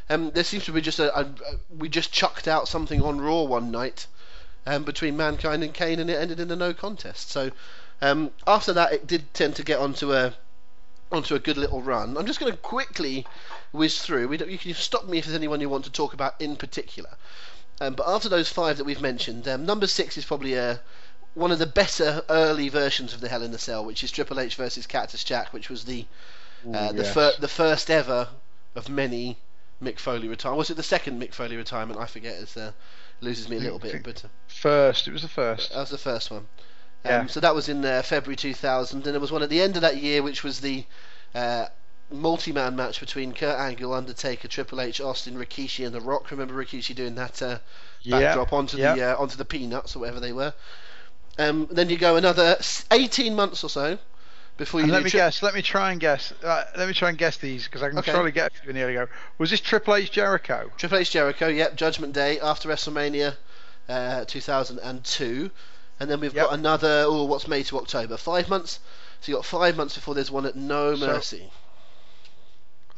um, 0.10 0.32
there 0.32 0.44
seems 0.44 0.66
to 0.66 0.72
be 0.72 0.82
just 0.82 1.00
a, 1.00 1.18
a, 1.18 1.24
a 1.24 1.60
we 1.78 1.90
just 1.90 2.12
chucked 2.12 2.48
out 2.48 2.68
something 2.68 3.02
on 3.02 3.20
Raw 3.20 3.44
one 3.44 3.72
night 3.72 4.08
um, 4.66 4.84
between 4.84 5.18
Mankind 5.18 5.64
and 5.64 5.74
Kane, 5.74 6.00
and 6.00 6.10
it 6.10 6.16
ended 6.16 6.40
in 6.40 6.52
a 6.52 6.56
no 6.56 6.74
contest. 6.74 7.32
So 7.32 7.52
um, 8.02 8.32
after 8.46 8.74
that, 8.74 8.94
it 8.94 9.08
did 9.08 9.34
tend 9.34 9.56
to 9.56 9.64
get 9.64 9.80
onto 9.80 10.14
a 10.14 10.34
onto 11.12 11.36
a 11.36 11.40
good 11.40 11.58
little 11.58 11.82
run. 11.82 12.18
I'm 12.18 12.26
just 12.26 12.40
going 12.40 12.52
to 12.52 12.58
quickly 12.58 13.26
whiz 13.72 14.02
through. 14.02 14.32
You 14.34 14.58
can 14.58 14.74
stop 14.74 15.08
me 15.08 15.18
if 15.18 15.26
there's 15.26 15.38
anyone 15.38 15.62
you 15.62 15.70
want 15.70 15.86
to 15.86 15.92
talk 15.92 16.14
about 16.14 16.40
in 16.42 16.58
particular. 16.58 17.12
Um, 17.80 17.94
but 17.94 18.08
after 18.08 18.28
those 18.28 18.50
five 18.50 18.78
that 18.78 18.84
we've 18.84 19.02
mentioned, 19.02 19.48
um, 19.48 19.66
number 19.66 19.88
six 19.88 20.18
is 20.18 20.26
probably 20.26 20.58
uh, 20.58 20.78
one 21.38 21.52
of 21.52 21.60
the 21.60 21.68
better 21.68 22.24
early 22.30 22.68
versions 22.68 23.14
of 23.14 23.22
the 23.22 23.30
Hell 23.30 23.44
in 23.44 23.52
the 23.52 23.60
Cell, 23.60 23.86
which 23.86 24.04
is 24.04 24.12
Triple 24.12 24.40
H 24.40 24.56
versus 24.56 24.88
Cactus 24.88 25.24
Jack, 25.24 25.54
which 25.54 25.70
was 25.70 25.86
the 25.86 26.06
uh, 26.74 26.92
the, 26.92 27.04
yes. 27.04 27.14
fir- 27.14 27.34
the 27.40 27.48
first 27.48 27.92
ever 27.92 28.28
of 28.76 28.90
many 28.90 29.38
Mick 29.82 30.00
Foley 30.00 30.28
retirement. 30.28 30.58
Was 30.58 30.72
it 30.72 30.78
the 30.78 30.84
second 30.84 31.22
Mick 31.22 31.34
Foley 31.34 31.56
retirement? 31.56 32.00
I 32.00 32.08
forget. 32.08 32.42
It 32.42 32.58
uh, 32.58 32.72
loses 33.22 33.48
me 33.48 33.58
a 33.58 33.60
little 33.60 33.78
bit, 33.80 34.04
but. 34.04 34.26
Uh, 34.26 34.30
First, 34.48 35.08
it 35.08 35.12
was 35.12 35.22
the 35.22 35.28
first. 35.28 35.72
that 35.72 35.80
was 35.80 35.92
the 35.92 35.98
first 36.00 36.32
one. 36.32 36.48
Um, 37.06 37.12
Yeah. 37.12 37.26
So 37.28 37.40
that 37.40 37.54
was 37.54 37.70
in 37.70 37.86
uh, 37.86 38.02
February 38.02 38.36
2000, 38.36 39.06
and 39.06 39.14
there 39.14 39.22
was 39.22 39.32
one 39.32 39.44
at 39.44 39.50
the 39.50 39.62
end 39.62 39.76
of 39.76 39.84
that 39.84 39.98
year, 39.98 40.24
which 40.24 40.44
was 40.44 40.60
the 40.60 40.84
uh, 41.36 41.68
multi-man 42.10 42.76
match 42.76 43.00
between 43.00 43.34
Kurt 43.34 43.60
Angle, 43.60 43.94
Undertaker, 43.94 44.48
Triple 44.48 44.82
H, 44.82 45.00
Austin, 45.00 45.36
Rikishi, 45.36 45.86
and 45.86 45.94
The 45.94 46.02
Rock. 46.02 46.32
Remember 46.32 46.56
Rikishi 46.56 46.96
doing 46.96 47.14
that 47.16 47.42
uh, 47.44 47.60
backdrop 48.04 48.52
onto 48.52 48.78
yeah. 48.78 48.96
the 48.96 49.04
uh, 49.04 49.22
onto 49.22 49.38
the 49.38 49.46
peanuts 49.46 49.96
or 49.96 50.00
whatever 50.00 50.20
they 50.20 50.34
were. 50.34 50.54
Um, 51.38 51.68
then 51.72 51.90
you 51.90 51.98
go 51.98 52.16
another 52.16 52.58
18 52.92 53.36
months 53.36 53.64
or 53.64 53.70
so 53.70 53.98
before 54.58 54.80
you 54.80 54.86
And 54.86 54.92
let 54.94 55.04
me 55.04 55.10
tri- 55.10 55.20
guess. 55.20 55.44
Let 55.44 55.54
me 55.54 55.62
try 55.62 55.92
and 55.92 56.00
guess. 56.00 56.34
Uh, 56.44 56.64
let 56.76 56.88
me 56.88 56.94
try 56.94 57.10
and 57.10 57.18
guess 57.18 57.38
these 57.38 57.66
because 57.66 57.84
I 57.84 57.90
can 57.90 58.00
Okay. 58.00 58.12
surely 58.12 58.32
get 58.32 58.52
a 58.52 58.60
few 58.62 58.70
in 58.72 58.76
here. 58.76 58.92
Go. 58.92 59.08
Was 59.38 59.52
this 59.52 59.62
Triple 59.62 59.96
H 59.96 60.12
Jericho? 60.12 60.72
Triple 60.78 60.98
H 60.98 61.12
Jericho, 61.12 61.48
yep, 61.48 61.76
Judgment 61.76 62.14
Day 62.14 62.40
after 62.40 62.68
WrestleMania 62.70 63.36
uh, 63.88 64.26
2002, 64.26 65.52
and 66.00 66.10
then 66.10 66.20
we've 66.20 66.34
Yep. 66.34 66.46
got 66.46 66.54
another. 66.54 67.04
Oh, 67.08 67.24
what's 67.26 67.48
May 67.48 67.62
to 67.64 67.78
October? 67.78 68.18
Five 68.18 68.50
months. 68.50 68.80
So 69.22 69.32
you 69.32 69.36
got 69.38 69.46
five 69.46 69.78
months 69.78 69.96
before 69.96 70.16
there's 70.16 70.32
one 70.32 70.46
at 70.48 70.56
No 70.56 70.96
So- 70.96 71.06
Mercy. 71.08 71.52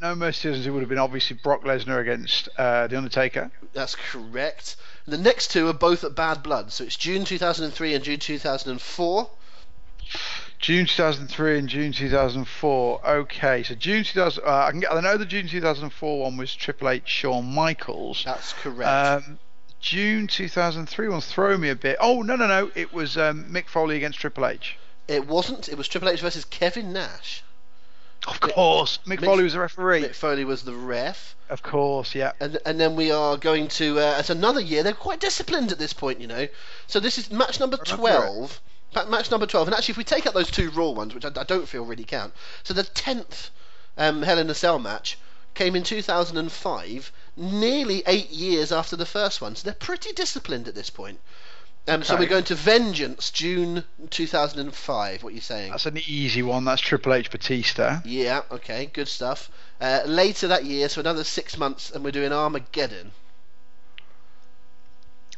No 0.00 0.14
Mercy 0.14 0.48
it 0.48 0.70
would 0.70 0.80
have 0.80 0.88
been 0.88 0.96
obviously 0.98 1.36
Brock 1.42 1.62
Lesnar 1.64 2.00
against 2.00 2.48
uh, 2.56 2.86
The 2.86 2.96
Undertaker. 2.96 3.50
That's 3.74 3.94
correct. 3.96 4.76
And 5.06 5.14
the 5.14 5.18
next 5.18 5.50
two 5.50 5.68
are 5.68 5.72
both 5.72 6.04
at 6.04 6.14
Bad 6.14 6.42
Blood. 6.42 6.72
So 6.72 6.84
it's 6.84 6.96
June 6.96 7.24
2003 7.24 7.94
and 7.94 8.04
June 8.04 8.18
2004. 8.18 9.30
June 10.58 10.84
2003 10.84 11.58
and 11.58 11.68
June 11.68 11.92
2004. 11.92 13.06
Okay, 13.08 13.62
so 13.62 13.74
June 13.74 14.04
2000. 14.04 14.44
Uh, 14.44 14.64
I, 14.66 14.70
can 14.70 14.80
get, 14.80 14.92
I 14.92 15.00
know 15.00 15.16
the 15.16 15.24
June 15.24 15.48
2004 15.48 16.20
one 16.20 16.36
was 16.36 16.54
Triple 16.54 16.90
H 16.90 17.02
Shawn 17.06 17.46
Michaels. 17.54 18.24
That's 18.26 18.52
correct. 18.52 19.26
Um, 19.26 19.38
June 19.80 20.26
2003 20.26 21.08
one 21.08 21.20
throw 21.22 21.56
me 21.56 21.70
a 21.70 21.74
bit. 21.74 21.96
Oh 22.00 22.20
no 22.20 22.36
no 22.36 22.46
no! 22.46 22.70
It 22.74 22.92
was 22.92 23.16
um, 23.16 23.46
Mick 23.46 23.68
Foley 23.68 23.96
against 23.96 24.18
Triple 24.18 24.46
H. 24.46 24.76
it 25.08 25.26
wasn't. 25.26 25.70
It 25.70 25.78
was 25.78 25.88
Triple 25.88 26.10
H 26.10 26.20
versus 26.20 26.44
Kevin 26.44 26.92
Nash. 26.92 27.42
Of 28.28 28.40
course, 28.40 28.98
Mick, 29.06 29.20
Mick- 29.20 29.24
Foley 29.24 29.44
was 29.44 29.54
the 29.54 29.60
referee. 29.60 30.02
Mick 30.02 30.14
Foley 30.14 30.44
was 30.44 30.64
the 30.64 30.74
ref. 30.74 31.34
Of 31.50 31.62
course, 31.62 32.14
yeah. 32.14 32.32
And, 32.40 32.58
and 32.64 32.80
then 32.80 32.94
we 32.94 33.10
are 33.10 33.36
going 33.36 33.66
to 33.68 33.98
uh, 33.98 34.16
it's 34.20 34.30
another 34.30 34.60
year. 34.60 34.82
They're 34.84 34.92
quite 34.92 35.18
disciplined 35.20 35.72
at 35.72 35.78
this 35.78 35.92
point, 35.92 36.20
you 36.20 36.28
know. 36.28 36.46
So 36.86 37.00
this 37.00 37.18
is 37.18 37.30
match 37.32 37.58
number 37.58 37.76
twelve. 37.76 38.60
ma- 38.94 39.04
Match 39.06 39.30
number 39.32 39.46
twelve, 39.46 39.66
and 39.66 39.74
actually, 39.74 39.92
if 39.92 39.98
we 39.98 40.04
take 40.04 40.26
out 40.26 40.34
those 40.34 40.50
two 40.50 40.70
Raw 40.70 40.90
ones, 40.90 41.12
which 41.12 41.24
I, 41.24 41.30
I 41.36 41.42
don't 41.44 41.68
feel 41.68 41.84
really 41.84 42.04
count, 42.04 42.32
so 42.62 42.72
the 42.72 42.84
tenth 42.84 43.50
um, 43.98 44.22
Hell 44.22 44.38
in 44.38 44.48
a 44.48 44.54
Cell 44.54 44.78
match 44.78 45.18
came 45.54 45.74
in 45.74 45.82
2005, 45.82 47.12
nearly 47.36 48.04
eight 48.06 48.30
years 48.30 48.70
after 48.70 48.94
the 48.94 49.04
first 49.04 49.40
one. 49.40 49.56
So 49.56 49.64
they're 49.64 49.74
pretty 49.74 50.12
disciplined 50.12 50.68
at 50.68 50.76
this 50.76 50.90
point. 50.90 51.18
Um, 51.88 52.02
So 52.02 52.16
we're 52.16 52.28
going 52.28 52.44
to 52.44 52.54
Vengeance, 52.54 53.30
June 53.30 53.84
2005. 54.10 55.22
What 55.22 55.32
are 55.32 55.34
you 55.34 55.40
saying? 55.40 55.70
That's 55.70 55.86
an 55.86 55.98
easy 56.06 56.42
one. 56.42 56.64
That's 56.64 56.80
Triple 56.80 57.14
H 57.14 57.30
Batista. 57.30 58.00
Yeah, 58.04 58.42
okay, 58.50 58.90
good 58.92 59.08
stuff. 59.08 59.50
Uh, 59.80 60.00
later 60.06 60.48
that 60.48 60.64
year, 60.64 60.88
so 60.88 61.00
another 61.00 61.24
six 61.24 61.56
months, 61.56 61.90
and 61.90 62.04
we're 62.04 62.10
doing 62.10 62.32
Armageddon. 62.32 63.12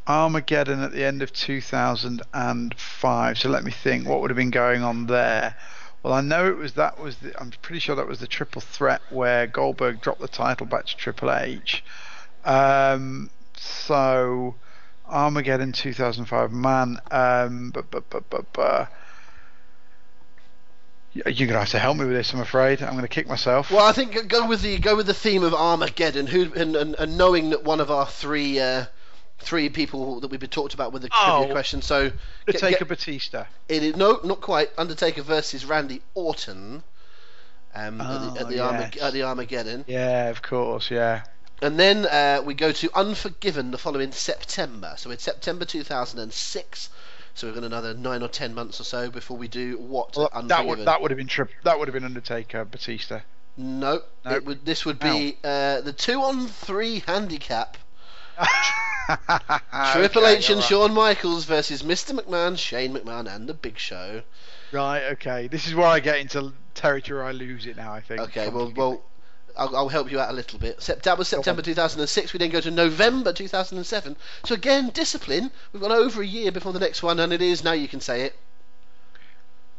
Armageddon 0.07 0.83
at 0.83 0.93
the 0.93 1.05
end 1.05 1.23
of 1.23 1.33
2005. 1.33 3.39
So 3.39 3.49
let 3.49 3.65
me 3.65 3.71
think. 3.71 4.09
What 4.09 4.21
would 4.21 4.31
have 4.31 4.37
been 4.37 4.51
going 4.51 4.83
on 4.83 5.07
there? 5.07 5.57
Well, 6.03 6.13
I 6.13 6.21
know 6.21 6.49
it 6.49 6.57
was 6.57 6.73
that 6.73 6.99
was 6.99 7.19
the. 7.19 7.41
I'm 7.41 7.53
pretty 7.63 7.79
sure 7.79 7.95
that 7.95 8.09
was 8.09 8.19
the 8.19 8.27
triple 8.27 8.61
threat 8.61 9.01
where 9.11 9.47
Goldberg 9.47 10.01
dropped 10.01 10.21
the 10.21 10.27
title 10.27 10.67
back 10.67 10.87
to 10.87 10.97
Triple 10.97 11.33
H. 11.33 11.85
Um, 12.45 13.31
so 13.55 14.57
Armageddon 15.13 15.73
2005. 15.73 16.51
Man, 16.53 16.99
um, 17.11 17.71
but 17.71 17.91
but 17.91 18.09
but 18.11 18.29
but. 18.31 18.53
but 18.53 18.89
you're 21.15 21.47
gonna 21.47 21.59
have 21.61 21.69
to 21.69 21.79
help 21.79 21.99
me 21.99 22.07
with 22.07 22.15
this. 22.15 22.33
I'm 22.33 22.41
afraid. 22.41 22.83
I'm 22.83 22.95
gonna 22.95 23.07
kick 23.07 23.29
myself. 23.29 23.71
Well, 23.71 23.85
I 23.87 23.93
think 23.93 24.29
go 24.29 24.49
with 24.49 24.63
the 24.63 24.79
go 24.79 24.97
with 24.97 25.07
the 25.07 25.13
theme 25.15 25.43
of 25.43 25.53
Armageddon. 25.53 26.27
Who 26.27 26.51
and, 26.55 26.75
and, 26.75 26.95
and 26.95 27.19
knowing 27.19 27.51
that 27.51 27.65
one 27.65 27.81
of 27.81 27.91
our 27.91 28.07
three 28.07 28.59
uh, 28.59 28.87
three 29.39 29.69
people 29.69 30.21
that 30.21 30.29
we've 30.31 30.41
been 30.41 30.49
talked 30.49 30.73
about 30.73 30.93
with 30.95 31.03
the 31.03 31.11
trivia 31.11 31.49
Oh. 31.49 31.53
question. 31.53 31.83
So 31.83 32.13
Undertaker 32.49 32.79
get- 32.79 32.89
Batista. 32.89 33.45
it 33.69 33.83
is 33.83 33.95
no, 33.97 34.21
not 34.25 34.41
quite. 34.41 34.71
Undertaker 34.79 35.21
versus 35.21 35.67
Randy 35.67 36.01
Orton. 36.15 36.83
Um, 37.75 38.01
at 38.03 38.07
the, 38.35 38.41
at, 38.41 38.47
Oh, 38.47 38.49
the 38.51 38.57
Armag- 38.57 39.03
at 39.03 39.13
the 39.15 39.23
Armageddon, 39.23 39.85
Yeah, 39.89 40.29
of 40.29 40.43
course. 40.43 40.91
Yeah. 40.91 41.23
And 41.63 41.79
then 41.81 42.05
uh, 42.07 42.43
we 42.45 42.55
go 42.55 42.73
to 42.73 42.91
Unforgiven 42.95 43.71
the 43.71 43.79
following 43.79 44.13
September. 44.13 44.95
So 44.97 45.11
it's 45.11 45.23
September 45.25 45.65
2006. 45.65 46.91
So 47.35 47.47
we've 47.47 47.55
got 47.55 47.65
another 47.65 47.95
nine 47.95 48.23
or 48.23 48.29
ten 48.29 48.53
months 48.55 48.79
or 48.81 48.85
so 48.85 49.11
before 49.11 49.39
we 49.39 49.49
do 49.49 49.79
what 49.79 50.15
Well, 50.17 50.29
Unforgiven. 50.33 50.49
that 50.49 50.67
would 50.67 50.85
that 50.87 51.01
would 51.03 51.11
have 51.11 51.19
been 51.19 51.27
tri- 51.29 51.47
that 51.65 51.79
would 51.79 51.89
have 51.89 51.95
been 51.95 52.05
Undertaker 52.05 52.65
Batista. 52.67 53.21
No, 53.57 54.03
Nope. 54.25 54.33
it 54.37 54.45
would. 54.45 54.65
This 54.67 54.85
would 54.85 54.99
be 54.99 55.37
uh, 55.45 55.81
the 55.83 55.93
two 55.93 56.21
on 56.23 56.47
three 56.49 57.01
handicap. 57.07 57.77
Triple 59.93 60.23
Okay, 60.25 60.37
H 60.37 60.49
and 60.51 60.57
alright. 60.57 60.65
Shawn 60.69 60.95
Michaels 60.95 61.45
versus 61.45 61.83
Mr. 61.83 62.19
McMahon, 62.19 62.57
Shane 62.57 62.95
McMahon, 62.95 63.33
and 63.35 63.49
the 63.49 63.55
Big 63.55 63.79
Show. 63.79 64.23
Right. 64.73 65.03
Okay. 65.13 65.49
This 65.49 65.67
is 65.67 65.75
where 65.75 65.87
I 65.87 66.01
get 66.01 66.19
into 66.19 66.53
territory 66.75 67.27
I 67.27 67.33
lose 67.33 67.67
it 67.67 67.77
now. 67.77 67.93
I 67.93 68.01
think. 68.01 68.21
Okay, 68.21 68.49
well, 68.49 68.73
well, 68.75 69.03
I'll, 69.57 69.77
I'll 69.77 69.89
help 69.89 70.11
you 70.11 70.21
out 70.21 70.31
a 70.31 70.33
little 70.33 70.59
bit. 70.59 70.79
Sept- 70.79 71.03
that 71.03 71.19
was 71.19 71.29
September 71.29 71.63
2006. 71.63 72.33
We 72.33 72.39
then 72.39 72.51
go 72.51 72.61
to 72.61 72.71
November 72.71 73.33
2007. 73.33 74.17
So 74.45 74.55
again, 74.55 74.91
discipline. 74.91 75.51
We've 75.73 75.83
got 75.83 75.91
over 75.91 76.23
a 76.23 76.27
year 76.27 76.53
before 76.53 76.73
the 76.73 76.81
next 76.81 77.03
one, 77.03 77.21
and 77.21 77.33
it 77.33 77.43
is 77.43 77.63
now 77.65 77.73
you 77.73 77.89
can 77.89 78.01
say 78.01 78.23
it. 78.23 78.35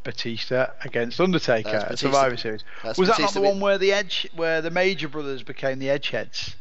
Batista 0.04 0.70
against 0.82 1.18
Undertaker 1.20 1.70
That's 1.70 1.84
Batista. 1.84 2.06
Survivor 2.06 2.36
Series. 2.36 2.64
That's 2.82 2.98
was 2.98 3.08
that 3.08 3.18
not 3.18 3.32
the 3.32 3.40
one 3.40 3.58
where 3.58 3.78
the 3.78 3.92
Edge, 3.92 4.28
where 4.36 4.60
the 4.60 4.70
Major 4.70 5.08
Brothers 5.08 5.42
became 5.42 5.78
the 5.78 5.86
Edgeheads? 5.88 6.54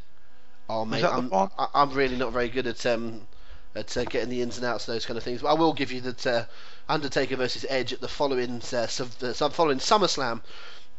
Oh 0.70 0.86
mate, 0.86 1.03
I'm. 1.03 1.29
I'm 1.74 1.91
really 1.91 2.15
not 2.15 2.32
very 2.32 2.48
good 2.48 2.67
at 2.67 2.86
um 2.86 3.27
at 3.75 3.96
uh, 3.98 4.05
getting 4.05 4.29
the 4.29 4.41
ins 4.41 4.58
and 4.58 4.65
outs 4.65 4.88
of 4.88 4.93
those 4.93 5.05
kind 5.05 5.17
of 5.17 5.24
things. 5.24 5.41
But 5.41 5.50
I 5.50 5.53
will 5.53 5.74
give 5.74 5.91
you 5.91 6.01
that 6.01 6.25
uh, 6.25 6.46
Undertaker 6.88 7.36
versus 7.36 7.65
Edge 7.67 7.91
at 7.91 8.01
the 8.01 8.08
following 8.08 8.58
uh, 8.72 8.88
sub- 8.88 9.10
the 9.20 9.34
sub- 9.34 9.53
following 9.53 9.79
SummerSlam 9.79 10.41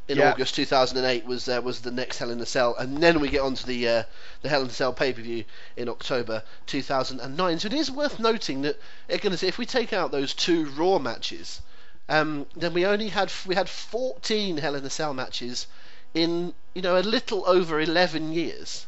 in 0.06 0.18
Yeah. 0.18 0.32
August 0.32 0.54
2008 0.54 1.24
was 1.24 1.48
uh, 1.48 1.60
was 1.62 1.80
the 1.80 1.90
next 1.90 2.18
Hell 2.18 2.30
in 2.30 2.40
a 2.40 2.46
Cell, 2.46 2.74
and 2.76 3.02
then 3.02 3.20
we 3.20 3.28
get 3.28 3.40
on 3.40 3.54
to 3.54 3.66
the 3.66 3.88
uh, 3.88 4.02
the 4.42 4.48
Hell 4.48 4.62
in 4.62 4.68
a 4.68 4.72
Cell 4.72 4.92
pay 4.92 5.12
per 5.12 5.22
view 5.22 5.44
in 5.76 5.88
October 5.88 6.42
2009. 6.66 7.58
So 7.58 7.66
it 7.66 7.72
is 7.72 7.90
worth 7.90 8.18
noting 8.18 8.62
that 8.62 8.78
again, 9.08 9.32
if 9.32 9.58
we 9.58 9.66
take 9.66 9.92
out 9.92 10.12
those 10.12 10.34
two 10.34 10.66
Raw 10.70 10.98
matches, 10.98 11.62
um, 12.08 12.46
then 12.54 12.74
we 12.74 12.84
only 12.84 13.08
had 13.08 13.32
we 13.46 13.54
had 13.54 13.68
14 13.68 14.58
Hell 14.58 14.74
in 14.74 14.84
a 14.84 14.90
Cell 14.90 15.14
matches 15.14 15.66
in 16.12 16.52
you 16.74 16.82
know 16.82 16.98
a 16.98 17.00
little 17.00 17.44
over 17.46 17.80
11 17.80 18.32
years. 18.32 18.86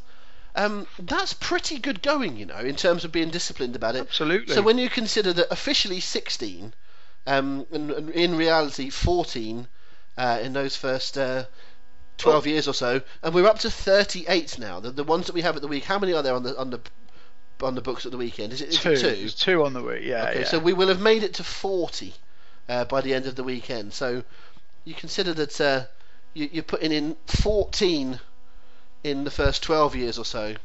Um, 0.54 0.86
that's 0.98 1.34
pretty 1.34 1.78
good 1.78 2.00
going, 2.02 2.38
you 2.38 2.46
know, 2.46 2.56
in 2.56 2.76
terms 2.76 3.04
of 3.04 3.12
being 3.12 3.28
disciplined 3.28 3.76
about 3.76 3.94
it. 3.94 4.00
Absolutely. 4.00 4.54
So 4.54 4.62
when 4.62 4.78
you 4.78 4.88
consider 4.88 5.34
that 5.34 5.52
officially 5.52 6.00
16, 6.00 6.72
um, 7.26 7.66
and, 7.70 7.90
and 7.90 8.10
in 8.10 8.36
reality 8.36 8.88
14 8.88 9.68
uh, 10.16 10.38
in 10.42 10.52
those 10.52 10.76
first 10.76 11.18
uh, 11.18 11.44
12 12.18 12.46
years 12.46 12.68
or 12.68 12.74
so, 12.74 13.00
and 13.22 13.34
we're 13.34 13.46
up 13.46 13.58
to 13.60 13.70
38 13.70 14.58
now. 14.58 14.80
The, 14.80 14.90
the 14.90 15.04
ones 15.04 15.26
that 15.26 15.34
we 15.34 15.42
have 15.42 15.56
at 15.56 15.62
the 15.62 15.68
week, 15.68 15.84
how 15.84 15.98
many 15.98 16.12
are 16.12 16.22
there 16.22 16.34
on 16.34 16.42
the 16.42 16.58
on 16.58 16.70
the 16.70 16.80
on 17.62 17.74
the 17.74 17.80
books 17.80 18.04
at 18.04 18.12
the 18.12 18.18
weekend? 18.18 18.52
Is 18.52 18.60
it, 18.62 18.68
is 18.70 18.80
two. 18.80 18.92
it 18.92 19.00
two? 19.00 19.06
There's 19.06 19.34
two 19.34 19.64
on 19.64 19.72
the 19.72 19.82
week. 19.82 20.02
Yeah. 20.02 20.28
Okay, 20.28 20.40
yeah. 20.40 20.46
so 20.46 20.58
we 20.58 20.72
will 20.72 20.88
have 20.88 21.00
made 21.00 21.22
it 21.22 21.34
to 21.34 21.44
40 21.44 22.14
uh, 22.68 22.84
by 22.84 23.00
the 23.00 23.14
end 23.14 23.26
of 23.26 23.34
the 23.34 23.44
weekend. 23.44 23.92
So 23.92 24.24
you 24.84 24.94
consider 24.94 25.34
that 25.34 25.60
uh, 25.60 25.84
you, 26.34 26.48
you're 26.52 26.62
putting 26.62 26.92
in 26.92 27.16
14 27.26 28.20
in 29.04 29.24
the 29.24 29.30
first 29.30 29.62
12 29.62 29.96
years 29.96 30.18
or 30.18 30.24
so, 30.24 30.56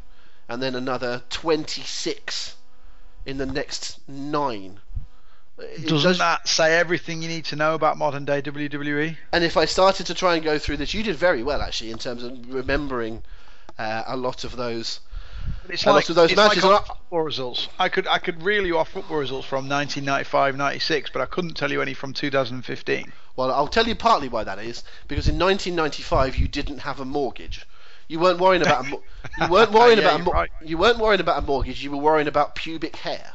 and 0.50 0.62
then 0.62 0.76
another 0.76 1.24
26 1.30 2.56
in 3.26 3.38
the 3.38 3.46
next 3.46 4.00
nine. 4.08 4.80
It 5.62 5.88
Doesn't 5.88 6.12
does- 6.12 6.18
that 6.20 6.48
say 6.48 6.78
everything 6.78 7.22
you 7.22 7.28
need 7.28 7.46
to 7.46 7.56
know 7.56 7.74
about 7.76 7.98
modern 7.98 8.26
day? 8.26 8.42
WWE? 8.42 9.16
And 9.32 9.44
if 9.44 9.58
I 9.58 9.66
started 9.66 10.06
to 10.08 10.14
try 10.14 10.36
and 10.36 10.44
go 10.44 10.58
through 10.60 10.78
this, 10.78 10.94
you 10.94 11.04
did 11.04 11.16
very 11.16 11.44
well 11.44 11.62
actually 11.62 11.92
in 11.92 11.98
terms 11.98 12.24
of 12.24 12.54
remembering 12.54 13.24
uh, 13.78 14.04
a 14.08 14.18
lot 14.18 14.44
of 14.44 14.56
those. 14.56 15.00
It's 15.70 15.86
A 15.86 15.92
lot 15.92 16.08
of 16.08 16.16
those 16.16 16.36
matches 16.36 16.64
like 16.64 16.86
football 16.86 17.22
results. 17.22 17.68
I 17.80 17.90
could 17.90 18.08
I 18.08 18.20
could 18.20 18.44
reel 18.44 18.66
you 18.66 18.78
off 18.78 18.90
football 18.90 19.18
results 19.18 19.48
from 19.48 19.68
1995, 19.68 20.56
96, 20.56 21.10
but 21.12 21.22
I 21.22 21.26
couldn't 21.26 21.56
tell 21.56 21.72
you 21.72 21.82
any 21.82 21.94
from 21.96 22.14
2015. 22.14 23.12
Well, 23.36 23.52
I'll 23.52 23.68
tell 23.68 23.88
you 23.88 23.96
partly 23.96 24.30
why 24.30 24.44
that 24.44 24.60
is 24.60 24.84
because 25.08 25.28
in 25.28 25.40
1995 25.40 26.36
you 26.38 26.48
didn't 26.48 26.80
have 26.80 27.00
a 27.00 27.06
mortgage. 27.06 27.66
You 28.08 28.20
weren't 28.20 28.40
worrying 28.40 28.62
about 28.62 28.86
a 28.86 28.90
mo- 28.90 29.04
you 29.40 29.48
weren't 29.48 29.72
worrying 29.80 29.98
Yeah, 30.00 30.16
about 30.16 30.26
mo- 30.26 30.32
right. 30.32 30.50
you 30.64 30.78
weren't 30.78 31.00
worrying 31.00 31.22
about 31.22 31.40
a 31.42 31.46
mortgage. 31.46 31.84
You 31.84 31.90
were 31.92 31.98
worrying 31.98 32.28
about 32.28 32.54
pubic 32.56 32.98
hair, 32.98 33.32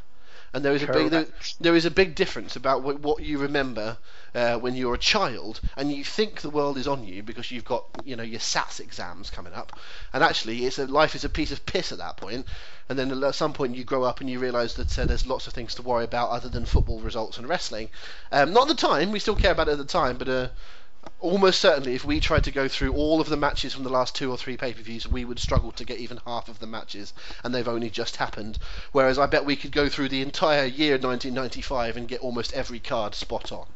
and 0.56 0.64
there 0.64 0.72
is 0.72 0.82
a 0.82 0.86
big 0.86 1.10
there, 1.10 1.26
there 1.60 1.76
is 1.76 1.84
a 1.84 1.90
big 1.90 2.14
difference 2.14 2.56
about 2.56 2.82
what, 2.82 3.00
what 3.00 3.22
you 3.22 3.36
remember 3.36 3.98
uh, 4.34 4.56
when 4.56 4.74
you're 4.74 4.94
a 4.94 4.98
child 4.98 5.60
and 5.76 5.92
you 5.92 6.02
think 6.02 6.40
the 6.40 6.48
world 6.48 6.78
is 6.78 6.88
on 6.88 7.04
you 7.04 7.22
because 7.22 7.50
you've 7.50 7.66
got 7.66 7.84
you 8.06 8.16
know 8.16 8.22
your 8.22 8.40
SATs 8.40 8.80
exams 8.80 9.28
coming 9.28 9.52
up, 9.52 9.78
and 10.14 10.24
actually 10.24 10.64
it's 10.64 10.78
a 10.78 10.86
life 10.86 11.14
is 11.14 11.24
a 11.24 11.28
piece 11.28 11.52
of 11.52 11.66
piss 11.66 11.92
at 11.92 11.98
that 11.98 12.16
point. 12.16 12.46
And 12.88 12.98
then 12.98 13.22
at 13.22 13.34
some 13.34 13.52
point 13.52 13.76
you 13.76 13.84
grow 13.84 14.04
up 14.04 14.22
and 14.22 14.30
you 14.30 14.38
realise 14.38 14.72
that 14.74 14.98
uh, 14.98 15.04
there's 15.04 15.26
lots 15.26 15.46
of 15.46 15.52
things 15.52 15.74
to 15.74 15.82
worry 15.82 16.04
about 16.04 16.30
other 16.30 16.48
than 16.48 16.64
football 16.64 17.00
results 17.00 17.36
and 17.36 17.46
wrestling. 17.46 17.90
Um, 18.32 18.54
not 18.54 18.70
at 18.70 18.76
the 18.76 18.86
time, 18.88 19.12
we 19.12 19.18
still 19.18 19.36
care 19.36 19.52
about 19.52 19.68
it 19.68 19.72
at 19.72 19.78
the 19.78 19.84
time, 19.84 20.16
but 20.16 20.28
uh, 20.28 20.48
almost 21.20 21.60
certainly 21.60 21.94
if 21.94 22.04
we 22.04 22.20
tried 22.20 22.44
to 22.44 22.50
go 22.50 22.68
through 22.68 22.92
all 22.92 23.20
of 23.20 23.28
the 23.28 23.36
matches 23.36 23.74
from 23.74 23.82
the 23.84 23.90
last 23.90 24.14
two 24.14 24.30
or 24.30 24.36
three 24.36 24.56
pay-per-views 24.56 25.08
we 25.08 25.24
would 25.24 25.38
struggle 25.38 25.72
to 25.72 25.84
get 25.84 25.98
even 25.98 26.18
half 26.26 26.48
of 26.48 26.58
the 26.60 26.66
matches 26.66 27.12
and 27.42 27.54
they've 27.54 27.68
only 27.68 27.90
just 27.90 28.16
happened 28.16 28.58
whereas 28.92 29.18
i 29.18 29.26
bet 29.26 29.44
we 29.44 29.56
could 29.56 29.72
go 29.72 29.88
through 29.88 30.08
the 30.08 30.22
entire 30.22 30.64
year 30.66 30.92
1995 30.92 31.96
and 31.96 32.08
get 32.08 32.20
almost 32.20 32.52
every 32.52 32.78
card 32.78 33.14
spot 33.14 33.50
on 33.52 33.66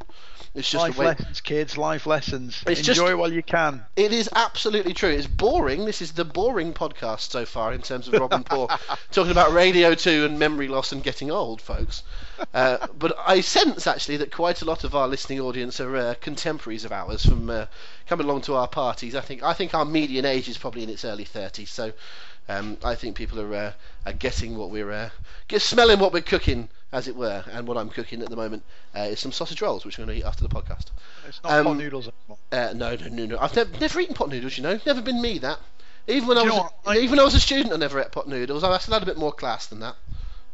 It's 0.53 0.69
just 0.69 0.83
life 0.83 0.97
a 0.97 0.99
way. 0.99 1.05
lessons, 1.07 1.39
kids. 1.41 1.77
Life 1.77 2.05
lessons. 2.05 2.61
It's 2.67 2.81
Enjoy 2.81 3.07
just- 3.07 3.17
while 3.17 3.31
you 3.31 3.41
can. 3.41 3.85
It 3.95 4.11
is 4.11 4.29
absolutely 4.35 4.93
true. 4.93 5.09
It's 5.09 5.25
boring. 5.25 5.85
This 5.85 6.01
is 6.01 6.11
the 6.11 6.25
boring 6.25 6.73
podcast 6.73 7.31
so 7.31 7.45
far 7.45 7.71
in 7.71 7.81
terms 7.81 8.09
of 8.09 8.15
Rob 8.15 8.33
and 8.33 8.45
Paul 8.45 8.69
talking 9.11 9.31
about 9.31 9.53
Radio 9.53 9.95
2 9.95 10.25
and 10.25 10.37
memory 10.37 10.67
loss 10.67 10.91
and 10.91 11.01
getting 11.01 11.31
old, 11.31 11.61
folks. 11.61 12.03
Uh, 12.53 12.87
but 12.97 13.15
I 13.25 13.41
sense 13.41 13.87
actually 13.87 14.17
that 14.17 14.31
quite 14.31 14.61
a 14.61 14.65
lot 14.65 14.83
of 14.83 14.95
our 14.95 15.07
listening 15.07 15.39
audience 15.39 15.79
are 15.79 15.95
uh, 15.95 16.13
contemporaries 16.21 16.85
of 16.85 16.91
ours 16.91 17.25
from 17.25 17.49
uh, 17.49 17.65
coming 18.07 18.25
along 18.25 18.41
to 18.41 18.55
our 18.55 18.67
parties. 18.67 19.15
I 19.15 19.21
think 19.21 19.43
I 19.43 19.53
think 19.53 19.73
our 19.73 19.85
median 19.85 20.25
age 20.25 20.49
is 20.49 20.57
probably 20.57 20.83
in 20.83 20.89
its 20.89 21.05
early 21.05 21.25
30s. 21.25 21.67
So 21.67 21.93
um, 22.49 22.77
I 22.83 22.95
think 22.95 23.15
people 23.15 23.39
are, 23.39 23.53
uh, 23.53 23.71
are 24.05 24.13
getting 24.13 24.57
what 24.57 24.71
we're 24.71 24.91
uh, 24.91 25.09
get, 25.47 25.61
smelling 25.61 25.99
what 25.99 26.11
we're 26.13 26.21
cooking, 26.21 26.67
as 26.91 27.07
it 27.07 27.15
were. 27.15 27.43
And 27.51 27.67
what 27.67 27.77
I'm 27.77 27.89
cooking 27.89 28.21
at 28.21 28.29
the 28.29 28.35
moment 28.35 28.63
uh, 28.95 29.01
is 29.01 29.19
some 29.19 29.31
sausage 29.31 29.61
rolls, 29.61 29.85
which 29.85 29.97
we're 29.97 30.05
going 30.05 30.19
to 30.19 30.25
eat 30.25 30.27
after 30.27 30.43
the 30.43 30.53
podcast. 30.53 30.87
It's 31.27 31.41
not 31.43 31.53
Um, 31.53 31.65
pot 31.65 31.77
noodles 31.77 32.09
anymore. 32.09 32.37
Uh, 32.51 32.73
no, 32.73 32.95
no, 32.95 33.07
no, 33.15 33.25
no. 33.27 33.37
I've 33.39 33.55
never, 33.55 33.77
never 33.77 33.99
eaten 33.99 34.15
pot 34.15 34.29
noodles. 34.29 34.57
You 34.57 34.63
know, 34.63 34.79
never 34.85 35.01
been 35.01 35.21
me 35.21 35.37
that. 35.39 35.59
Even 36.07 36.27
when 36.27 36.37
I 36.39 36.43
Do 36.43 36.49
was? 36.49 36.71
I- 36.87 36.97
even 36.97 37.11
when 37.11 37.19
I 37.19 37.23
was 37.23 37.35
a 37.35 37.39
student, 37.39 37.73
I 37.73 37.77
never 37.77 38.01
ate 38.01 38.11
pot 38.11 38.27
noodles. 38.27 38.63
I 38.63 38.75
still 38.79 38.95
had 38.95 39.03
a 39.03 39.05
bit 39.05 39.17
more 39.17 39.31
class 39.31 39.67
than 39.67 39.79
that. 39.81 39.95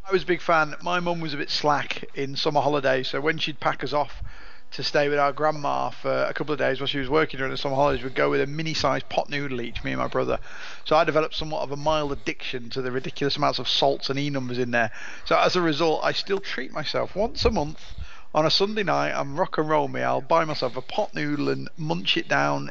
I 0.08 0.12
was 0.12 0.22
a 0.22 0.26
big 0.26 0.40
fan. 0.40 0.74
My 0.82 1.00
mum 1.00 1.20
was 1.20 1.34
a 1.34 1.36
bit 1.36 1.50
slack 1.50 2.02
in 2.14 2.34
summer 2.34 2.62
holidays, 2.62 3.08
so 3.08 3.20
when 3.20 3.36
she'd 3.36 3.60
pack 3.60 3.84
us 3.84 3.92
off 3.92 4.22
to 4.70 4.82
stay 4.82 5.10
with 5.10 5.18
our 5.18 5.34
grandma 5.34 5.90
for 5.90 6.24
a 6.24 6.32
couple 6.32 6.54
of 6.54 6.58
days 6.58 6.80
while 6.80 6.86
she 6.86 6.98
was 6.98 7.10
working 7.10 7.36
during 7.36 7.50
the 7.50 7.58
summer 7.58 7.74
holidays, 7.74 8.02
we'd 8.02 8.14
go 8.14 8.30
with 8.30 8.40
a 8.40 8.46
mini-sized 8.46 9.06
pot 9.10 9.28
noodle 9.28 9.60
each, 9.60 9.84
me 9.84 9.92
and 9.92 10.00
my 10.00 10.08
brother. 10.08 10.38
So 10.86 10.96
I 10.96 11.04
developed 11.04 11.34
somewhat 11.34 11.60
of 11.60 11.72
a 11.72 11.76
mild 11.76 12.10
addiction 12.12 12.70
to 12.70 12.80
the 12.80 12.90
ridiculous 12.90 13.36
amounts 13.36 13.58
of 13.58 13.68
salts 13.68 14.08
and 14.08 14.18
e 14.18 14.30
numbers 14.30 14.56
in 14.56 14.70
there. 14.70 14.90
So 15.26 15.36
as 15.36 15.56
a 15.56 15.60
result, 15.60 16.00
I 16.02 16.12
still 16.12 16.40
treat 16.40 16.72
myself 16.72 17.14
once 17.14 17.44
a 17.44 17.50
month 17.50 17.94
on 18.34 18.46
a 18.46 18.50
Sunday 18.50 18.84
night. 18.84 19.12
I'm 19.12 19.38
rock 19.38 19.58
and 19.58 19.68
roll 19.68 19.88
me. 19.88 20.00
I'll 20.00 20.22
buy 20.22 20.46
myself 20.46 20.74
a 20.78 20.80
pot 20.80 21.14
noodle 21.14 21.50
and 21.50 21.68
munch 21.76 22.16
it 22.16 22.28
down 22.28 22.70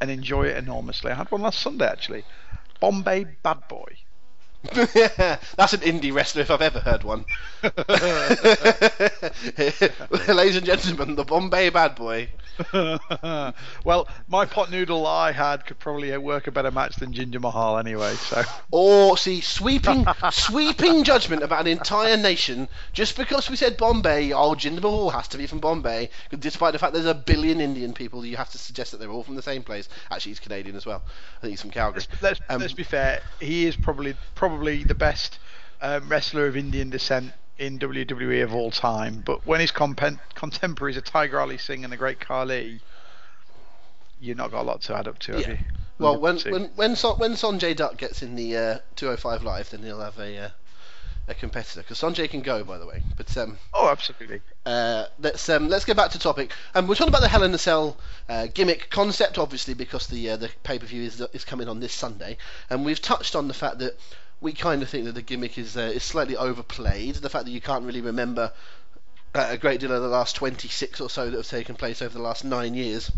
and 0.00 0.10
enjoy 0.10 0.46
it 0.46 0.56
enormously. 0.56 1.10
I 1.10 1.16
had 1.16 1.30
one 1.30 1.42
last 1.42 1.60
Sunday 1.60 1.86
actually. 1.86 2.24
Bombay 2.80 3.24
Bad 3.42 3.68
Boy. 3.68 3.98
That's 4.72 5.72
an 5.72 5.80
indie 5.80 6.12
wrestler 6.12 6.42
if 6.42 6.50
I've 6.50 6.62
ever 6.62 6.80
heard 6.80 7.04
one. 7.04 7.24
Ladies 10.28 10.56
and 10.56 10.66
gentlemen, 10.66 11.14
the 11.14 11.24
Bombay 11.24 11.70
Bad 11.70 11.94
Boy. 11.94 12.28
well, 13.84 14.08
my 14.26 14.46
pot 14.46 14.70
noodle 14.70 15.06
I 15.06 15.30
had 15.30 15.64
could 15.64 15.78
probably 15.78 16.16
work 16.18 16.48
a 16.48 16.50
better 16.50 16.72
match 16.72 16.96
than 16.96 17.12
Jinder 17.12 17.40
Mahal 17.40 17.78
anyway. 17.78 18.14
So 18.14 18.42
Or 18.72 19.16
see, 19.16 19.40
sweeping, 19.40 20.04
sweeping 20.32 21.04
judgment 21.04 21.44
about 21.44 21.60
an 21.60 21.66
entire 21.68 22.16
nation 22.16 22.68
just 22.92 23.16
because 23.16 23.48
we 23.48 23.54
said 23.54 23.76
Bombay. 23.76 24.32
Oh, 24.32 24.54
Jinder 24.54 24.82
Mahal 24.82 25.10
has 25.10 25.28
to 25.28 25.38
be 25.38 25.46
from 25.46 25.60
Bombay, 25.60 26.10
despite 26.36 26.72
the 26.72 26.80
fact 26.80 26.94
there's 26.94 27.06
a 27.06 27.14
billion 27.14 27.60
Indian 27.60 27.94
people. 27.94 28.26
You 28.26 28.36
have 28.36 28.50
to 28.50 28.58
suggest 28.58 28.90
that 28.90 28.98
they're 28.98 29.10
all 29.10 29.22
from 29.22 29.36
the 29.36 29.42
same 29.42 29.62
place. 29.62 29.88
Actually, 30.10 30.30
he's 30.30 30.40
Canadian 30.40 30.74
as 30.74 30.84
well. 30.84 31.04
I 31.36 31.40
think 31.40 31.50
he's 31.50 31.60
from 31.60 31.70
Calgary. 31.70 32.02
let's 32.20 32.40
Um, 32.48 32.60
let's 32.60 32.72
be 32.72 32.82
fair. 32.82 33.20
He 33.40 33.66
is 33.66 33.76
probably 33.76 34.14
probably 34.34 34.47
the 34.48 34.94
best 34.94 35.38
um, 35.80 36.08
wrestler 36.08 36.46
of 36.46 36.56
Indian 36.56 36.90
descent 36.90 37.32
in 37.58 37.78
WWE 37.78 38.42
of 38.42 38.54
all 38.54 38.70
time. 38.70 39.22
But 39.24 39.46
when 39.46 39.60
his 39.60 39.72
compen- 39.72 40.20
contemporaries 40.34 40.96
are 40.96 41.02
Tiger 41.02 41.40
Ali 41.40 41.58
Singh 41.58 41.84
and 41.84 41.92
the 41.92 41.96
Great 41.96 42.20
Khali, 42.20 42.80
you've 44.20 44.36
not 44.36 44.50
got 44.50 44.62
a 44.62 44.66
lot 44.66 44.82
to 44.82 44.96
add 44.96 45.08
up 45.08 45.18
to, 45.20 45.32
have 45.32 45.40
Yeah. 45.42 45.50
you? 45.50 45.58
Well, 45.98 46.20
when 46.20 46.38
when 46.38 46.70
when, 46.76 46.94
Son, 46.94 47.18
when 47.18 47.32
Sonjay 47.32 47.74
Dutt 47.74 47.96
gets 47.96 48.22
in 48.22 48.36
the 48.36 48.56
uh, 48.56 48.78
205 48.94 49.42
live, 49.42 49.70
then 49.70 49.82
he'll 49.82 50.00
have 50.00 50.16
a 50.20 50.38
uh, 50.38 50.48
a 51.26 51.34
competitor 51.34 51.80
because 51.80 51.98
Sonjay 52.00 52.30
can 52.30 52.40
go, 52.40 52.62
by 52.62 52.78
the 52.78 52.86
way. 52.86 53.02
But 53.16 53.36
um, 53.36 53.58
oh, 53.74 53.88
absolutely. 53.88 54.40
uh, 54.64 55.06
let's 55.18 55.48
um, 55.48 55.68
let's 55.68 55.84
get 55.84 55.96
back 55.96 56.12
to 56.12 56.18
topic. 56.20 56.52
Um, 56.76 56.86
we're 56.86 56.94
talking 56.94 57.08
about 57.12 57.22
the 57.22 57.28
Hell 57.28 57.42
in 57.42 57.52
a 57.52 57.58
Cell 57.58 57.96
uh, 58.28 58.46
gimmick 58.54 58.90
concept, 58.90 59.38
obviously, 59.38 59.74
because 59.74 60.06
the 60.06 60.30
uh, 60.30 60.36
the 60.36 60.50
pay 60.62 60.78
per 60.78 60.86
view 60.86 61.02
is 61.02 61.20
is 61.32 61.44
coming 61.44 61.68
on 61.68 61.80
this 61.80 61.92
Sunday, 61.92 62.36
and 62.70 62.84
we've 62.84 63.02
touched 63.02 63.34
on 63.34 63.48
the 63.48 63.54
fact 63.54 63.80
that 63.80 63.98
we 64.40 64.52
kind 64.52 64.82
of 64.82 64.88
think 64.88 65.04
that 65.04 65.14
the 65.14 65.22
gimmick 65.22 65.58
is 65.58 65.76
uh, 65.76 65.92
is 65.94 66.02
slightly 66.02 66.36
overplayed. 66.36 67.16
The 67.16 67.30
fact 67.30 67.44
that 67.46 67.50
you 67.50 67.60
can't 67.60 67.84
really 67.84 68.00
remember 68.00 68.52
uh, 69.34 69.48
a 69.50 69.58
great 69.58 69.80
deal 69.80 69.92
of 69.92 70.02
the 70.02 70.08
last 70.08 70.36
26 70.36 71.00
or 71.00 71.10
so 71.10 71.30
that 71.30 71.36
have 71.36 71.48
taken 71.48 71.74
place 71.74 72.02
over 72.02 72.14
the 72.14 72.22
last 72.22 72.44
nine 72.44 72.74
years 72.74 73.10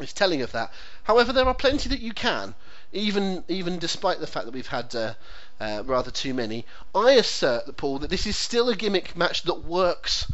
is 0.00 0.12
telling 0.12 0.42
of 0.42 0.52
that. 0.52 0.72
However, 1.04 1.32
there 1.32 1.46
are 1.46 1.54
plenty 1.54 1.88
that 1.90 2.00
you 2.00 2.12
can, 2.12 2.54
even 2.92 3.44
even 3.48 3.78
despite 3.78 4.20
the 4.20 4.26
fact 4.26 4.46
that 4.46 4.54
we've 4.54 4.66
had 4.66 4.94
uh, 4.94 5.14
uh, 5.60 5.82
rather 5.86 6.10
too 6.10 6.34
many. 6.34 6.64
I 6.94 7.12
assert, 7.12 7.76
Paul, 7.76 8.00
that 8.00 8.10
this 8.10 8.26
is 8.26 8.36
still 8.36 8.68
a 8.68 8.76
gimmick 8.76 9.16
match 9.16 9.42
that 9.42 9.64
works 9.64 10.30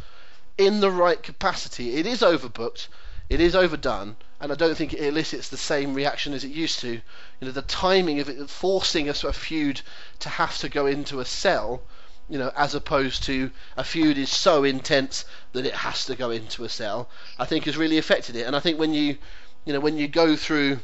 in 0.57 0.79
the 0.79 0.91
right 0.91 1.21
capacity. 1.21 1.95
It 1.95 2.05
is 2.05 2.21
overbooked, 2.21 2.87
it 3.31 3.39
is 3.39 3.55
overdone, 3.55 4.17
and 4.41 4.51
I 4.51 4.55
don't 4.55 4.75
think 4.75 4.93
it 4.93 4.99
elicits 4.99 5.47
the 5.47 5.55
same 5.55 5.93
reaction 5.93 6.33
as 6.33 6.43
it 6.43 6.51
used 6.51 6.81
to. 6.81 6.91
You 6.91 7.01
know, 7.39 7.51
the 7.51 7.61
timing 7.61 8.19
of 8.19 8.27
it 8.27 8.49
forcing 8.49 9.07
a 9.07 9.13
sort 9.13 9.35
feud 9.35 9.79
to 10.19 10.27
have 10.27 10.57
to 10.57 10.67
go 10.67 10.85
into 10.85 11.21
a 11.21 11.25
cell, 11.25 11.81
you 12.27 12.37
know, 12.37 12.51
as 12.57 12.75
opposed 12.75 13.23
to 13.23 13.49
a 13.77 13.85
feud 13.85 14.17
is 14.17 14.29
so 14.29 14.65
intense 14.65 15.23
that 15.53 15.65
it 15.65 15.75
has 15.75 16.03
to 16.07 16.15
go 16.17 16.29
into 16.29 16.65
a 16.65 16.69
cell, 16.69 17.07
I 17.39 17.45
think 17.45 17.63
has 17.63 17.77
really 17.77 17.97
affected 17.97 18.35
it. 18.35 18.45
And 18.45 18.53
I 18.53 18.59
think 18.59 18.77
when 18.77 18.93
you, 18.93 19.17
you 19.63 19.71
know, 19.71 19.79
when 19.79 19.97
you 19.97 20.09
go 20.09 20.35
through, 20.35 20.81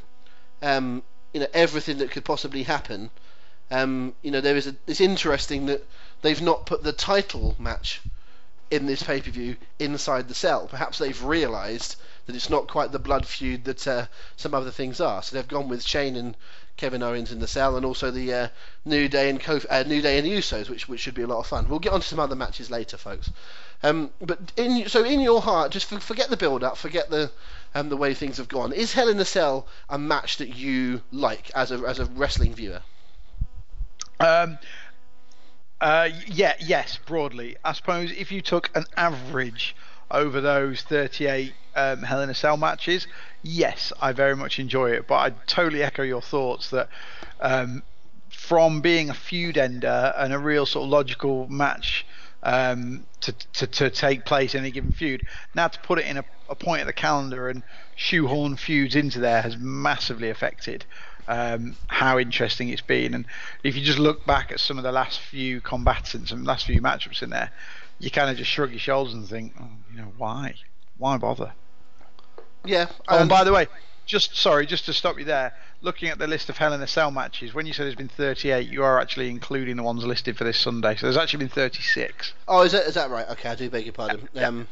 um, 0.61 1.03
you 1.33 1.41
know, 1.41 1.47
everything 1.53 1.97
that 1.97 2.11
could 2.11 2.23
possibly 2.23 2.63
happen, 2.63 3.09
um, 3.71 4.15
you 4.21 4.31
know, 4.31 4.39
there 4.39 4.55
is 4.55 4.67
a, 4.67 4.75
it's 4.87 5.01
interesting 5.01 5.65
that 5.65 5.85
they've 6.21 6.41
not 6.41 6.65
put 6.65 6.81
the 6.81 6.93
title 6.93 7.57
match 7.59 7.99
in 8.71 8.85
this 8.85 9.03
pay 9.03 9.21
per 9.21 9.31
view 9.31 9.57
inside 9.79 10.29
the 10.29 10.33
cell. 10.33 10.67
Perhaps 10.67 10.97
they've 10.97 11.23
realised 11.23 11.97
that 12.27 12.35
it's 12.35 12.49
not 12.49 12.67
quite 12.67 12.91
the 12.91 12.99
blood 12.99 13.25
feud 13.25 13.63
that 13.63 13.87
uh, 13.87 14.05
some 14.35 14.53
other 14.53 14.71
things 14.71 15.01
are. 15.01 15.23
So 15.23 15.35
they've 15.35 15.47
gone 15.47 15.69
with 15.69 15.83
Shane 15.83 16.15
and 16.15 16.35
Kevin 16.75 17.01
Owens 17.01 17.31
in 17.31 17.39
the 17.39 17.47
cell, 17.47 17.75
and 17.75 17.85
also 17.85 18.11
the 18.11 18.33
uh, 18.33 18.47
New 18.85 19.07
Day 19.07 19.29
and 19.31 19.41
Kof- 19.41 19.65
uh, 19.69 19.83
New 19.87 20.01
Day 20.01 20.19
and 20.19 20.27
the 20.27 20.31
Usos, 20.31 20.69
which 20.69 20.87
which 20.87 20.99
should 20.99 21.15
be 21.15 21.23
a 21.23 21.27
lot 21.27 21.39
of 21.39 21.47
fun. 21.47 21.67
We'll 21.67 21.79
get 21.79 21.91
on 21.91 22.01
to 22.01 22.07
some 22.07 22.19
other 22.19 22.35
matches 22.35 22.69
later, 22.69 22.97
folks. 22.97 23.31
Um, 23.81 24.11
but 24.21 24.39
in 24.55 24.87
so 24.87 25.03
in 25.03 25.19
your 25.19 25.41
heart, 25.41 25.71
just 25.71 25.87
for, 25.87 25.99
forget 25.99 26.29
the 26.29 26.37
build 26.37 26.63
up, 26.63 26.77
forget 26.77 27.09
the 27.09 27.31
um, 27.73 27.89
the 27.89 27.97
way 27.97 28.13
things 28.13 28.37
have 28.37 28.47
gone. 28.47 28.73
Is 28.73 28.93
Hell 28.93 29.09
in 29.09 29.19
a 29.19 29.25
Cell 29.25 29.65
a 29.89 29.97
match 29.97 30.37
that 30.37 30.55
you 30.55 31.01
like 31.11 31.49
as 31.55 31.71
a 31.71 31.77
as 31.79 31.99
a 31.99 32.05
wrestling 32.05 32.53
viewer? 32.53 32.81
Um, 34.19 34.59
uh, 35.79 36.09
yeah, 36.27 36.53
yes, 36.59 36.99
broadly. 37.05 37.57
I 37.63 37.73
suppose 37.73 38.11
if 38.11 38.31
you 38.31 38.41
took 38.41 38.69
an 38.75 38.85
average 38.95 39.75
over 40.09 40.41
those 40.41 40.81
38 40.81 41.53
um, 41.75 42.03
Hell 42.03 42.21
in 42.21 42.29
a 42.29 42.33
Cell 42.33 42.57
matches, 42.57 43.07
yes, 43.43 43.93
I 44.01 44.11
very 44.11 44.35
much 44.35 44.59
enjoy 44.59 44.91
it. 44.91 45.07
But 45.07 45.15
I 45.15 45.29
totally 45.45 45.83
echo 45.83 46.03
your 46.03 46.21
thoughts 46.21 46.69
that 46.71 46.89
um, 47.39 47.83
from 48.29 48.81
being 48.81 49.09
a 49.09 49.13
feud 49.13 49.57
ender 49.57 50.13
and 50.17 50.33
a 50.33 50.39
real 50.39 50.65
sort 50.65 50.85
of 50.85 50.89
logical 50.89 51.47
match 51.47 52.05
um, 52.43 53.05
to, 53.21 53.33
to, 53.53 53.67
to 53.67 53.89
take 53.89 54.25
place 54.25 54.55
in 54.55 54.63
a 54.63 54.71
given 54.71 54.91
feud, 54.91 55.25
now 55.53 55.67
to 55.67 55.79
put 55.79 55.99
it 55.99 56.05
in 56.05 56.17
a, 56.17 56.25
a 56.49 56.55
point 56.55 56.81
of 56.81 56.87
the 56.87 56.93
calendar 56.93 57.49
and 57.49 57.63
shoehorn 57.95 58.55
feuds 58.55 58.95
into 58.95 59.19
there 59.19 59.41
has 59.41 59.57
massively 59.57 60.29
affected 60.29 60.85
um, 61.27 61.75
how 61.87 62.17
interesting 62.17 62.69
it's 62.69 62.81
been. 62.81 63.13
And 63.13 63.25
if 63.63 63.75
you 63.75 63.83
just 63.83 63.99
look 63.99 64.25
back 64.25 64.51
at 64.51 64.59
some 64.59 64.77
of 64.77 64.83
the 64.83 64.91
last 64.91 65.19
few 65.19 65.61
combatants 65.61 66.31
and 66.31 66.45
last 66.45 66.65
few 66.65 66.81
matchups 66.81 67.21
in 67.21 67.29
there, 67.29 67.51
you 67.99 68.11
kind 68.11 68.29
of 68.29 68.37
just 68.37 68.49
shrug 68.49 68.71
your 68.71 68.79
shoulders 68.79 69.13
and 69.13 69.27
think, 69.27 69.53
oh, 69.59 69.67
you 69.91 69.97
know, 69.97 70.11
why? 70.17 70.55
Why 70.97 71.17
bother? 71.17 71.53
Yeah. 72.65 72.87
Oh, 73.07 73.19
and 73.19 73.29
by 73.29 73.43
the 73.43 73.53
way, 73.53 73.67
just 74.05 74.35
sorry, 74.35 74.65
just 74.65 74.85
to 74.85 74.93
stop 74.93 75.17
you 75.17 75.25
there, 75.25 75.53
looking 75.81 76.09
at 76.09 76.17
the 76.17 76.27
list 76.27 76.49
of 76.49 76.57
Hell 76.57 76.73
in 76.73 76.81
a 76.81 76.87
Cell 76.87 77.11
matches, 77.11 77.53
when 77.53 77.65
you 77.65 77.73
said 77.73 77.85
there's 77.85 77.95
been 77.95 78.07
38, 78.07 78.67
you 78.67 78.83
are 78.83 78.99
actually 78.99 79.29
including 79.29 79.75
the 79.75 79.83
ones 79.83 80.03
listed 80.03 80.37
for 80.37 80.43
this 80.43 80.57
Sunday. 80.57 80.95
So 80.95 81.05
there's 81.05 81.17
actually 81.17 81.39
been 81.39 81.49
36. 81.49 82.33
Oh, 82.47 82.61
is 82.61 82.71
that 82.71 82.85
is 82.85 82.95
that 82.95 83.09
right? 83.09 83.27
Okay, 83.29 83.49
I 83.49 83.55
do 83.55 83.69
beg 83.69 83.85
your 83.85 83.93
pardon. 83.93 84.27
Yeah. 84.33 84.47
Um, 84.47 84.67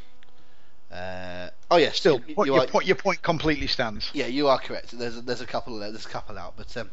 uh, 0.91 1.49
oh 1.71 1.77
yeah, 1.77 1.91
Still, 1.91 2.21
you, 2.27 2.35
you 2.37 2.45
your, 2.45 2.61
are, 2.61 2.67
point, 2.67 2.85
your 2.85 2.95
point 2.95 3.21
completely 3.21 3.67
stands. 3.67 4.09
yeah, 4.13 4.27
you 4.27 4.47
are 4.47 4.59
correct. 4.59 4.97
There's 4.97 5.17
a, 5.17 5.21
there's 5.21 5.41
a 5.41 5.45
couple 5.45 5.77
there. 5.79 5.91
There's 5.91 6.05
a 6.05 6.09
couple 6.09 6.37
out, 6.37 6.53
but 6.55 6.75
um, 6.77 6.89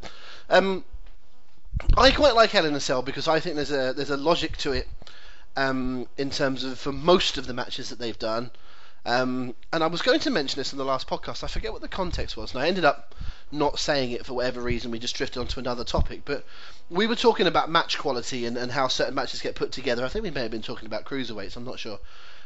um, 0.50 0.84
I 1.96 2.10
quite 2.10 2.34
like 2.34 2.50
Hell 2.50 2.66
in 2.66 2.74
a 2.74 2.80
Cell 2.80 3.02
because 3.02 3.28
I 3.28 3.38
think 3.38 3.56
there's 3.56 3.70
a 3.70 3.92
there's 3.92 4.10
a 4.10 4.16
logic 4.16 4.56
to 4.58 4.72
it 4.72 4.88
um, 5.56 6.06
in 6.16 6.30
terms 6.30 6.64
of 6.64 6.78
for 6.78 6.92
most 6.92 7.38
of 7.38 7.46
the 7.46 7.54
matches 7.54 7.90
that 7.90 7.98
they've 7.98 8.18
done. 8.18 8.50
Um, 9.04 9.54
and 9.72 9.82
I 9.82 9.88
was 9.88 10.00
going 10.00 10.20
to 10.20 10.30
mention 10.30 10.60
this 10.60 10.72
in 10.72 10.78
the 10.78 10.84
last 10.84 11.08
podcast. 11.08 11.42
I 11.42 11.48
forget 11.48 11.72
what 11.72 11.82
the 11.82 11.88
context 11.88 12.36
was, 12.36 12.54
and 12.54 12.62
I 12.62 12.68
ended 12.68 12.84
up 12.84 13.14
not 13.50 13.78
saying 13.78 14.12
it 14.12 14.24
for 14.24 14.34
whatever 14.34 14.60
reason. 14.60 14.92
We 14.92 15.00
just 15.00 15.16
drifted 15.16 15.40
onto 15.40 15.58
another 15.58 15.82
topic. 15.82 16.22
But 16.24 16.44
we 16.88 17.06
were 17.06 17.16
talking 17.16 17.46
about 17.48 17.68
match 17.68 17.98
quality 17.98 18.46
and, 18.46 18.56
and 18.56 18.70
how 18.70 18.88
certain 18.88 19.14
matches 19.14 19.42
get 19.42 19.56
put 19.56 19.72
together. 19.72 20.04
I 20.04 20.08
think 20.08 20.22
we 20.22 20.30
may 20.30 20.42
have 20.42 20.52
been 20.52 20.62
talking 20.62 20.86
about 20.86 21.04
cruiserweights. 21.04 21.56
I'm 21.56 21.64
not 21.64 21.80
sure. 21.80 21.98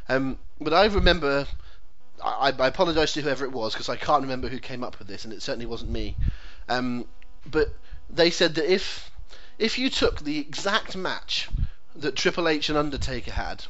Um, 0.08 0.38
but 0.60 0.72
I 0.72 0.86
remember. 0.86 1.46
I, 2.24 2.54
I 2.58 2.66
apologise 2.68 3.12
to 3.12 3.20
whoever 3.20 3.44
it 3.44 3.52
was 3.52 3.74
because 3.74 3.90
I 3.90 3.96
can't 3.96 4.22
remember 4.22 4.48
who 4.48 4.58
came 4.58 4.82
up 4.82 4.98
with 4.98 5.06
this, 5.06 5.24
and 5.24 5.34
it 5.34 5.42
certainly 5.42 5.66
wasn't 5.66 5.90
me. 5.90 6.16
Um, 6.66 7.06
but 7.44 7.68
they 8.08 8.30
said 8.30 8.54
that 8.54 8.72
if 8.72 9.10
if 9.58 9.78
you 9.78 9.90
took 9.90 10.20
the 10.20 10.38
exact 10.38 10.96
match 10.96 11.50
that 12.00 12.16
Triple 12.16 12.48
H 12.48 12.68
and 12.68 12.78
Undertaker 12.78 13.32
had 13.32 13.64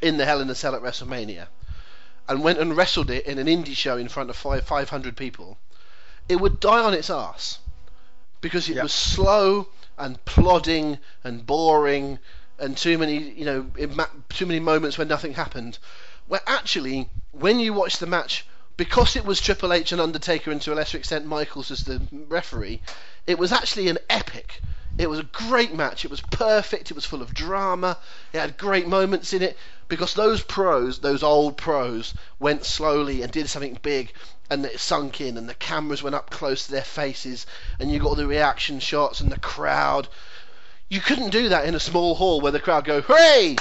in 0.00 0.16
the 0.16 0.24
Hell 0.24 0.40
in 0.40 0.50
a 0.50 0.54
Cell 0.54 0.74
at 0.74 0.82
WrestleMania, 0.82 1.46
and 2.28 2.42
went 2.42 2.58
and 2.58 2.76
wrestled 2.76 3.10
it 3.10 3.26
in 3.26 3.38
an 3.38 3.46
indie 3.46 3.76
show 3.76 3.96
in 3.96 4.08
front 4.08 4.30
of 4.30 4.36
five, 4.36 4.64
500 4.64 5.16
people, 5.16 5.58
it 6.28 6.36
would 6.36 6.60
die 6.60 6.82
on 6.82 6.94
its 6.94 7.10
ass 7.10 7.58
because 8.40 8.68
it 8.68 8.76
Yeah. 8.76 8.82
was 8.82 8.92
slow 8.92 9.68
and 9.98 10.24
plodding 10.24 10.98
and 11.22 11.46
boring 11.46 12.18
and 12.58 12.76
too 12.76 12.98
many, 12.98 13.18
you 13.18 13.44
know, 13.44 13.70
too 14.28 14.46
many 14.46 14.60
moments 14.60 14.98
where 14.98 15.06
nothing 15.06 15.34
happened. 15.34 15.78
Where 16.26 16.42
actually, 16.46 17.08
when 17.32 17.60
you 17.60 17.72
watch 17.72 17.98
the 17.98 18.06
match, 18.06 18.46
because 18.76 19.16
it 19.16 19.24
was 19.24 19.40
Triple 19.40 19.72
H 19.72 19.92
and 19.92 20.00
Undertaker 20.00 20.50
and 20.50 20.62
to 20.62 20.72
a 20.72 20.74
lesser 20.74 20.98
extent 20.98 21.26
Michaels 21.26 21.70
as 21.70 21.84
the 21.84 22.00
referee, 22.28 22.80
it 23.26 23.38
was 23.38 23.52
actually 23.52 23.88
an 23.88 23.98
epic. 24.08 24.60
It 24.98 25.08
was 25.08 25.18
a 25.20 25.22
great 25.24 25.72
match. 25.72 26.04
It 26.04 26.10
was 26.10 26.20
perfect. 26.20 26.90
It 26.90 26.94
was 26.94 27.06
full 27.06 27.22
of 27.22 27.32
drama. 27.32 27.96
It 28.32 28.38
had 28.40 28.58
great 28.58 28.86
moments 28.86 29.32
in 29.32 29.40
it 29.40 29.56
because 29.88 30.12
those 30.12 30.42
pros, 30.42 30.98
those 30.98 31.22
old 31.22 31.56
pros, 31.56 32.12
went 32.38 32.66
slowly 32.66 33.22
and 33.22 33.32
did 33.32 33.48
something 33.48 33.78
big 33.80 34.12
and 34.50 34.64
it 34.66 34.78
sunk 34.78 35.20
in 35.20 35.38
and 35.38 35.48
the 35.48 35.54
cameras 35.54 36.02
went 36.02 36.14
up 36.14 36.28
close 36.30 36.66
to 36.66 36.72
their 36.72 36.82
faces 36.84 37.46
and 37.80 37.90
you 37.90 38.00
got 38.00 38.16
the 38.18 38.26
reaction 38.26 38.80
shots 38.80 39.20
and 39.22 39.32
the 39.32 39.38
crowd. 39.38 40.08
You 40.90 41.00
couldn't 41.00 41.30
do 41.30 41.48
that 41.48 41.64
in 41.64 41.74
a 41.74 41.80
small 41.80 42.14
hall 42.16 42.42
where 42.42 42.52
the 42.52 42.60
crowd 42.60 42.84
go, 42.84 43.00
hooray! 43.00 43.56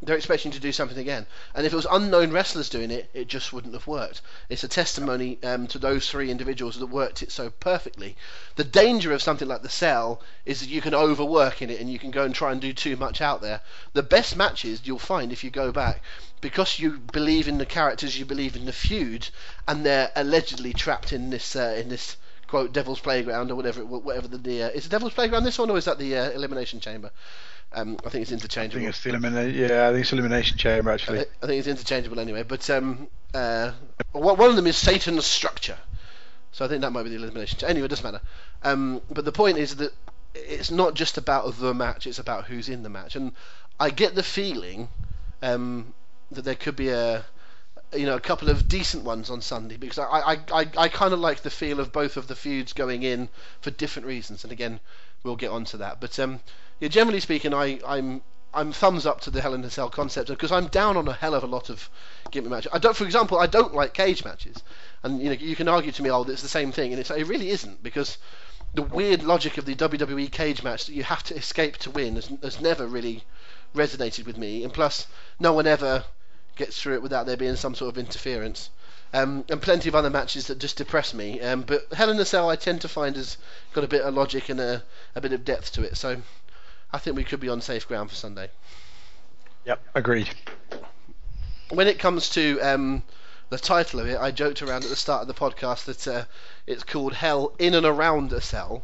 They're 0.00 0.16
expecting 0.16 0.52
to 0.52 0.60
do 0.60 0.70
something 0.70 0.96
again. 0.96 1.26
And 1.54 1.66
if 1.66 1.72
it 1.72 1.76
was 1.76 1.86
unknown 1.90 2.30
wrestlers 2.30 2.68
doing 2.68 2.92
it, 2.92 3.10
it 3.14 3.26
just 3.26 3.52
wouldn't 3.52 3.74
have 3.74 3.88
worked. 3.88 4.20
It's 4.48 4.62
a 4.62 4.68
testimony 4.68 5.38
um, 5.42 5.66
to 5.68 5.78
those 5.78 6.08
three 6.08 6.30
individuals 6.30 6.78
that 6.78 6.86
worked 6.86 7.22
it 7.22 7.32
so 7.32 7.50
perfectly. 7.50 8.16
The 8.54 8.62
danger 8.62 9.12
of 9.12 9.22
something 9.22 9.48
like 9.48 9.62
the 9.62 9.68
cell 9.68 10.22
is 10.46 10.60
that 10.60 10.68
you 10.68 10.80
can 10.80 10.94
overwork 10.94 11.62
in 11.62 11.70
it 11.70 11.80
and 11.80 11.90
you 11.90 11.98
can 11.98 12.12
go 12.12 12.24
and 12.24 12.32
try 12.32 12.52
and 12.52 12.60
do 12.60 12.72
too 12.72 12.96
much 12.96 13.20
out 13.20 13.42
there. 13.42 13.60
The 13.92 14.04
best 14.04 14.36
matches 14.36 14.82
you'll 14.84 15.00
find 15.00 15.32
if 15.32 15.42
you 15.42 15.50
go 15.50 15.72
back, 15.72 16.00
because 16.40 16.78
you 16.78 16.98
believe 16.98 17.48
in 17.48 17.58
the 17.58 17.66
characters, 17.66 18.18
you 18.18 18.24
believe 18.24 18.54
in 18.54 18.66
the 18.66 18.72
feud, 18.72 19.28
and 19.66 19.84
they're 19.84 20.12
allegedly 20.14 20.72
trapped 20.72 21.12
in 21.12 21.30
this 21.30 21.56
uh, 21.56 21.74
in 21.76 21.88
this 21.88 22.16
quote 22.46 22.72
Devil's 22.72 23.00
Playground 23.00 23.50
or 23.50 23.56
whatever 23.56 23.84
whatever 23.84 24.28
the, 24.28 24.38
the 24.38 24.62
uh, 24.62 24.68
is 24.68 24.86
it 24.86 24.90
Devil's 24.90 25.12
Playground 25.12 25.44
this 25.44 25.58
one 25.58 25.70
or 25.70 25.76
is 25.76 25.84
that 25.84 25.98
the 25.98 26.16
uh, 26.16 26.30
Elimination 26.30 26.80
Chamber? 26.80 27.10
Um, 27.72 27.98
I 28.04 28.08
think 28.08 28.22
it's 28.22 28.32
I 28.32 28.34
interchangeable. 28.34 28.80
think 28.80 28.88
it's 28.88 29.02
the 29.02 29.10
elimination. 29.10 29.58
Yeah, 29.60 29.88
I 29.88 29.92
think 29.92 30.02
it's 30.02 30.12
elimination 30.12 30.56
chamber 30.56 30.90
I 30.90 30.94
actually. 30.94 31.20
I 31.42 31.46
think 31.46 31.58
it's 31.58 31.68
interchangeable 31.68 32.18
anyway. 32.18 32.42
But 32.42 32.68
um, 32.70 33.08
uh, 33.34 33.72
one 34.12 34.38
one 34.38 34.50
of 34.50 34.56
them 34.56 34.66
is 34.66 34.76
Satan's 34.76 35.26
structure, 35.26 35.76
so 36.52 36.64
I 36.64 36.68
think 36.68 36.80
that 36.80 36.92
might 36.92 37.02
be 37.02 37.10
the 37.10 37.16
elimination. 37.16 37.58
Chamber. 37.58 37.70
Anyway, 37.70 37.84
it 37.86 37.88
doesn't 37.88 38.04
matter. 38.04 38.24
Um, 38.62 39.02
but 39.10 39.24
the 39.24 39.32
point 39.32 39.58
is 39.58 39.76
that 39.76 39.92
it's 40.34 40.70
not 40.70 40.94
just 40.94 41.18
about 41.18 41.58
the 41.58 41.74
match; 41.74 42.06
it's 42.06 42.18
about 42.18 42.46
who's 42.46 42.68
in 42.70 42.82
the 42.82 42.88
match. 42.88 43.16
And 43.16 43.32
I 43.78 43.90
get 43.90 44.14
the 44.14 44.22
feeling 44.22 44.88
um, 45.42 45.92
that 46.30 46.42
there 46.42 46.54
could 46.54 46.76
be 46.76 46.88
a 46.88 47.24
you 47.94 48.06
know 48.06 48.16
a 48.16 48.20
couple 48.20 48.48
of 48.50 48.68
decent 48.68 49.04
ones 49.04 49.30
on 49.30 49.40
Sunday 49.40 49.76
because 49.76 49.98
I 49.98 50.04
I, 50.04 50.38
I, 50.52 50.66
I 50.76 50.88
kind 50.88 51.12
of 51.12 51.20
like 51.20 51.42
the 51.42 51.50
feel 51.50 51.80
of 51.80 51.92
both 51.92 52.16
of 52.16 52.28
the 52.28 52.34
feuds 52.34 52.72
going 52.72 53.02
in 53.02 53.28
for 53.60 53.70
different 53.70 54.08
reasons. 54.08 54.42
And 54.44 54.52
again, 54.52 54.80
we'll 55.22 55.36
get 55.36 55.50
onto 55.50 55.78
that. 55.78 56.00
But 56.00 56.18
um, 56.18 56.40
yeah, 56.80 56.88
generally 56.88 57.20
speaking, 57.20 57.54
I 57.54 57.80
I'm 57.86 58.22
I'm 58.54 58.72
thumbs 58.72 59.06
up 59.06 59.20
to 59.22 59.30
the 59.30 59.40
Hell 59.40 59.54
in 59.54 59.64
a 59.64 59.70
Cell 59.70 59.90
concept 59.90 60.28
because 60.28 60.52
I'm 60.52 60.68
down 60.68 60.96
on 60.96 61.06
a 61.06 61.12
hell 61.12 61.34
of 61.34 61.42
a 61.42 61.46
lot 61.46 61.70
of 61.70 61.88
gimmick 62.30 62.50
matches. 62.50 62.72
I 62.72 62.78
don't, 62.78 62.96
for 62.96 63.04
example, 63.04 63.38
I 63.38 63.46
don't 63.46 63.74
like 63.74 63.94
cage 63.94 64.24
matches, 64.24 64.62
and 65.02 65.20
you 65.20 65.26
know 65.26 65.32
you 65.32 65.56
can 65.56 65.68
argue 65.68 65.92
to 65.92 66.02
me, 66.02 66.10
oh, 66.10 66.22
it's 66.22 66.42
the 66.42 66.48
same 66.48 66.72
thing, 66.72 66.92
and 66.92 67.00
it's 67.00 67.10
it 67.10 67.26
really 67.26 67.50
isn't 67.50 67.82
because 67.82 68.18
the 68.74 68.82
weird 68.82 69.22
logic 69.22 69.58
of 69.58 69.64
the 69.64 69.74
WWE 69.74 70.30
cage 70.30 70.62
match 70.62 70.86
that 70.86 70.94
you 70.94 71.02
have 71.02 71.22
to 71.24 71.36
escape 71.36 71.76
to 71.78 71.90
win 71.90 72.16
has, 72.16 72.30
has 72.42 72.60
never 72.60 72.86
really 72.86 73.24
resonated 73.74 74.26
with 74.26 74.38
me, 74.38 74.64
and 74.64 74.72
plus 74.72 75.06
no 75.38 75.52
one 75.52 75.66
ever 75.66 76.04
gets 76.56 76.80
through 76.80 76.94
it 76.94 77.02
without 77.02 77.26
there 77.26 77.36
being 77.36 77.56
some 77.56 77.74
sort 77.74 77.94
of 77.94 77.98
interference. 77.98 78.70
Um, 79.12 79.44
and 79.48 79.62
plenty 79.62 79.88
of 79.88 79.94
other 79.94 80.10
matches 80.10 80.48
that 80.48 80.58
just 80.58 80.76
depress 80.76 81.14
me. 81.14 81.40
Um, 81.40 81.62
but 81.62 81.86
Hell 81.92 82.10
in 82.10 82.20
a 82.20 82.26
Cell 82.26 82.50
I 82.50 82.56
tend 82.56 82.82
to 82.82 82.88
find 82.88 83.16
has 83.16 83.38
got 83.72 83.84
a 83.84 83.88
bit 83.88 84.02
of 84.02 84.14
logic 84.14 84.50
and 84.50 84.60
a, 84.60 84.82
a 85.14 85.20
bit 85.20 85.32
of 85.32 85.46
depth 85.46 85.72
to 85.72 85.82
it. 85.82 85.96
So 85.96 86.20
I 86.92 86.98
think 86.98 87.16
we 87.16 87.24
could 87.24 87.40
be 87.40 87.48
on 87.48 87.60
safe 87.60 87.88
ground 87.88 88.10
for 88.10 88.16
Sunday. 88.16 88.50
Yep, 89.64 89.80
agreed. 89.94 90.30
When 91.70 91.86
it 91.86 91.98
comes 91.98 92.30
to 92.30 92.60
um, 92.60 93.02
the 93.50 93.58
title 93.58 94.00
of 94.00 94.06
it, 94.06 94.18
I 94.18 94.30
joked 94.30 94.62
around 94.62 94.84
at 94.84 94.90
the 94.90 94.96
start 94.96 95.22
of 95.22 95.28
the 95.28 95.34
podcast 95.34 95.84
that 95.84 96.08
uh, 96.08 96.24
it's 96.66 96.82
called 96.82 97.14
Hell 97.14 97.54
in 97.58 97.74
and 97.74 97.86
Around 97.86 98.32
a 98.32 98.40
Cell. 98.40 98.82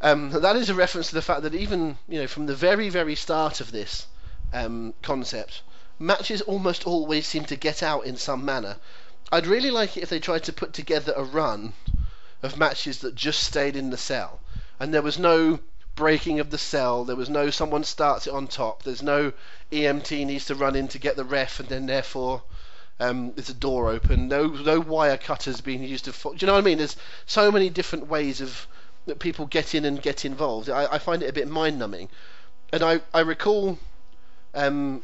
Um, 0.00 0.30
that 0.30 0.56
is 0.56 0.68
a 0.68 0.74
reference 0.74 1.08
to 1.08 1.14
the 1.14 1.22
fact 1.22 1.42
that 1.42 1.54
even 1.54 1.96
you 2.08 2.20
know 2.20 2.26
from 2.26 2.46
the 2.46 2.56
very 2.56 2.88
very 2.88 3.14
start 3.14 3.60
of 3.60 3.70
this 3.70 4.06
um, 4.52 4.94
concept, 5.02 5.62
matches 5.98 6.40
almost 6.42 6.86
always 6.86 7.26
seem 7.26 7.44
to 7.44 7.56
get 7.56 7.82
out 7.82 8.04
in 8.04 8.16
some 8.16 8.44
manner. 8.44 8.76
I'd 9.32 9.46
really 9.46 9.70
like 9.70 9.96
it 9.96 10.02
if 10.02 10.10
they 10.10 10.20
tried 10.20 10.44
to 10.44 10.52
put 10.52 10.74
together 10.74 11.14
a 11.16 11.24
run 11.24 11.72
of 12.42 12.58
matches 12.58 12.98
that 12.98 13.14
just 13.14 13.42
stayed 13.42 13.76
in 13.76 13.88
the 13.88 13.96
cell, 13.96 14.40
and 14.78 14.92
there 14.92 15.00
was 15.00 15.18
no 15.18 15.58
breaking 15.94 16.38
of 16.38 16.50
the 16.50 16.58
cell. 16.58 17.04
There 17.04 17.16
was 17.16 17.30
no 17.30 17.48
someone 17.48 17.82
starts 17.84 18.26
it 18.26 18.34
on 18.34 18.46
top. 18.46 18.82
There's 18.82 19.02
no 19.02 19.32
EMT 19.70 20.26
needs 20.26 20.44
to 20.46 20.54
run 20.54 20.76
in 20.76 20.86
to 20.88 20.98
get 20.98 21.16
the 21.16 21.24
ref, 21.24 21.60
and 21.60 21.68
then 21.70 21.86
therefore 21.86 22.42
um, 23.00 23.32
there's 23.32 23.48
a 23.48 23.54
door 23.54 23.88
open. 23.90 24.28
No, 24.28 24.48
no 24.48 24.78
wire 24.80 25.16
cutters 25.16 25.62
being 25.62 25.82
used 25.82 26.04
to. 26.04 26.12
Fo- 26.12 26.34
Do 26.34 26.38
you 26.40 26.46
know 26.46 26.52
what 26.52 26.58
I 26.60 26.64
mean? 26.66 26.76
There's 26.78 26.96
so 27.24 27.50
many 27.50 27.70
different 27.70 28.08
ways 28.08 28.42
of 28.42 28.66
that 29.06 29.18
people 29.18 29.46
get 29.46 29.74
in 29.74 29.86
and 29.86 30.02
get 30.02 30.26
involved. 30.26 30.68
I, 30.68 30.86
I 30.92 30.98
find 30.98 31.22
it 31.22 31.30
a 31.30 31.32
bit 31.32 31.48
mind 31.48 31.78
numbing, 31.78 32.10
and 32.70 32.82
I 32.82 33.00
I 33.14 33.20
recall. 33.20 33.78
Um, 34.54 35.02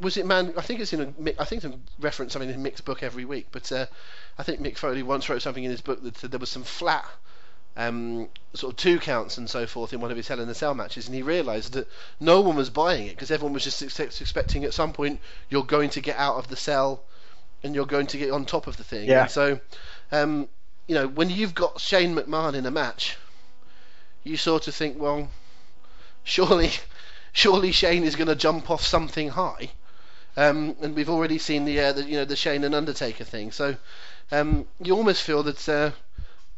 was 0.00 0.16
it 0.16 0.26
man? 0.26 0.52
I 0.56 0.62
think 0.62 0.80
it's 0.80 0.92
in 0.92 1.00
a. 1.00 1.40
I 1.40 1.44
think 1.44 1.64
it's 1.64 1.74
a 1.74 1.78
reference 2.00 2.32
something 2.32 2.50
in 2.50 2.62
Mick's 2.62 2.80
book 2.80 3.02
every 3.02 3.24
week. 3.24 3.48
But 3.52 3.70
uh, 3.70 3.86
I 4.38 4.42
think 4.42 4.60
Mick 4.60 4.76
Foley 4.76 5.02
once 5.02 5.28
wrote 5.28 5.42
something 5.42 5.64
in 5.64 5.70
his 5.70 5.80
book 5.80 6.02
that 6.02 6.30
there 6.30 6.40
was 6.40 6.50
some 6.50 6.64
flat, 6.64 7.04
um, 7.76 8.28
sort 8.54 8.72
of 8.72 8.76
two 8.76 8.98
counts 8.98 9.38
and 9.38 9.48
so 9.48 9.66
forth 9.66 9.92
in 9.92 10.00
one 10.00 10.10
of 10.10 10.16
his 10.16 10.28
Hell 10.28 10.40
in 10.40 10.48
the 10.48 10.54
Cell 10.54 10.74
matches, 10.74 11.06
and 11.06 11.14
he 11.14 11.22
realised 11.22 11.74
that 11.74 11.88
no 12.20 12.40
one 12.40 12.56
was 12.56 12.70
buying 12.70 13.06
it 13.06 13.10
because 13.10 13.30
everyone 13.30 13.52
was 13.52 13.64
just 13.64 13.82
ex- 13.82 14.20
expecting 14.20 14.64
at 14.64 14.74
some 14.74 14.92
point 14.92 15.20
you're 15.48 15.64
going 15.64 15.90
to 15.90 16.00
get 16.00 16.16
out 16.16 16.36
of 16.36 16.48
the 16.48 16.56
cell, 16.56 17.02
and 17.62 17.74
you're 17.74 17.86
going 17.86 18.06
to 18.08 18.18
get 18.18 18.30
on 18.30 18.44
top 18.44 18.66
of 18.66 18.76
the 18.76 18.84
thing. 18.84 19.08
Yeah. 19.08 19.22
And 19.22 19.30
so, 19.30 19.60
um, 20.10 20.48
you 20.86 20.94
know, 20.94 21.06
when 21.06 21.30
you've 21.30 21.54
got 21.54 21.80
Shane 21.80 22.14
McMahon 22.14 22.54
in 22.54 22.66
a 22.66 22.70
match, 22.70 23.16
you 24.24 24.36
sort 24.36 24.68
of 24.68 24.74
think, 24.74 24.98
well, 24.98 25.28
surely, 26.24 26.70
surely 27.32 27.72
Shane 27.72 28.04
is 28.04 28.16
going 28.16 28.28
to 28.28 28.36
jump 28.36 28.70
off 28.70 28.82
something 28.82 29.28
high. 29.28 29.70
Um, 30.36 30.76
and 30.80 30.94
we've 30.94 31.10
already 31.10 31.38
seen 31.38 31.64
the, 31.64 31.78
uh, 31.78 31.92
the 31.92 32.04
you 32.04 32.16
know 32.16 32.24
the 32.24 32.36
Shane 32.36 32.64
and 32.64 32.74
Undertaker 32.74 33.24
thing, 33.24 33.52
so 33.52 33.76
um, 34.30 34.66
you 34.80 34.96
almost 34.96 35.22
feel 35.22 35.42
that 35.42 35.68
uh, 35.68 35.90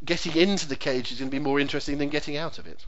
getting 0.05 0.37
into 0.37 0.69
the 0.69 0.77
cage 0.77 1.11
is 1.11 1.19
going 1.19 1.31
to 1.31 1.37
be 1.37 1.43
more 1.43 1.59
interesting 1.59 1.99
than 1.99 2.09
getting 2.09 2.37
out 2.37 2.59
of 2.59 2.67
it. 2.67 2.85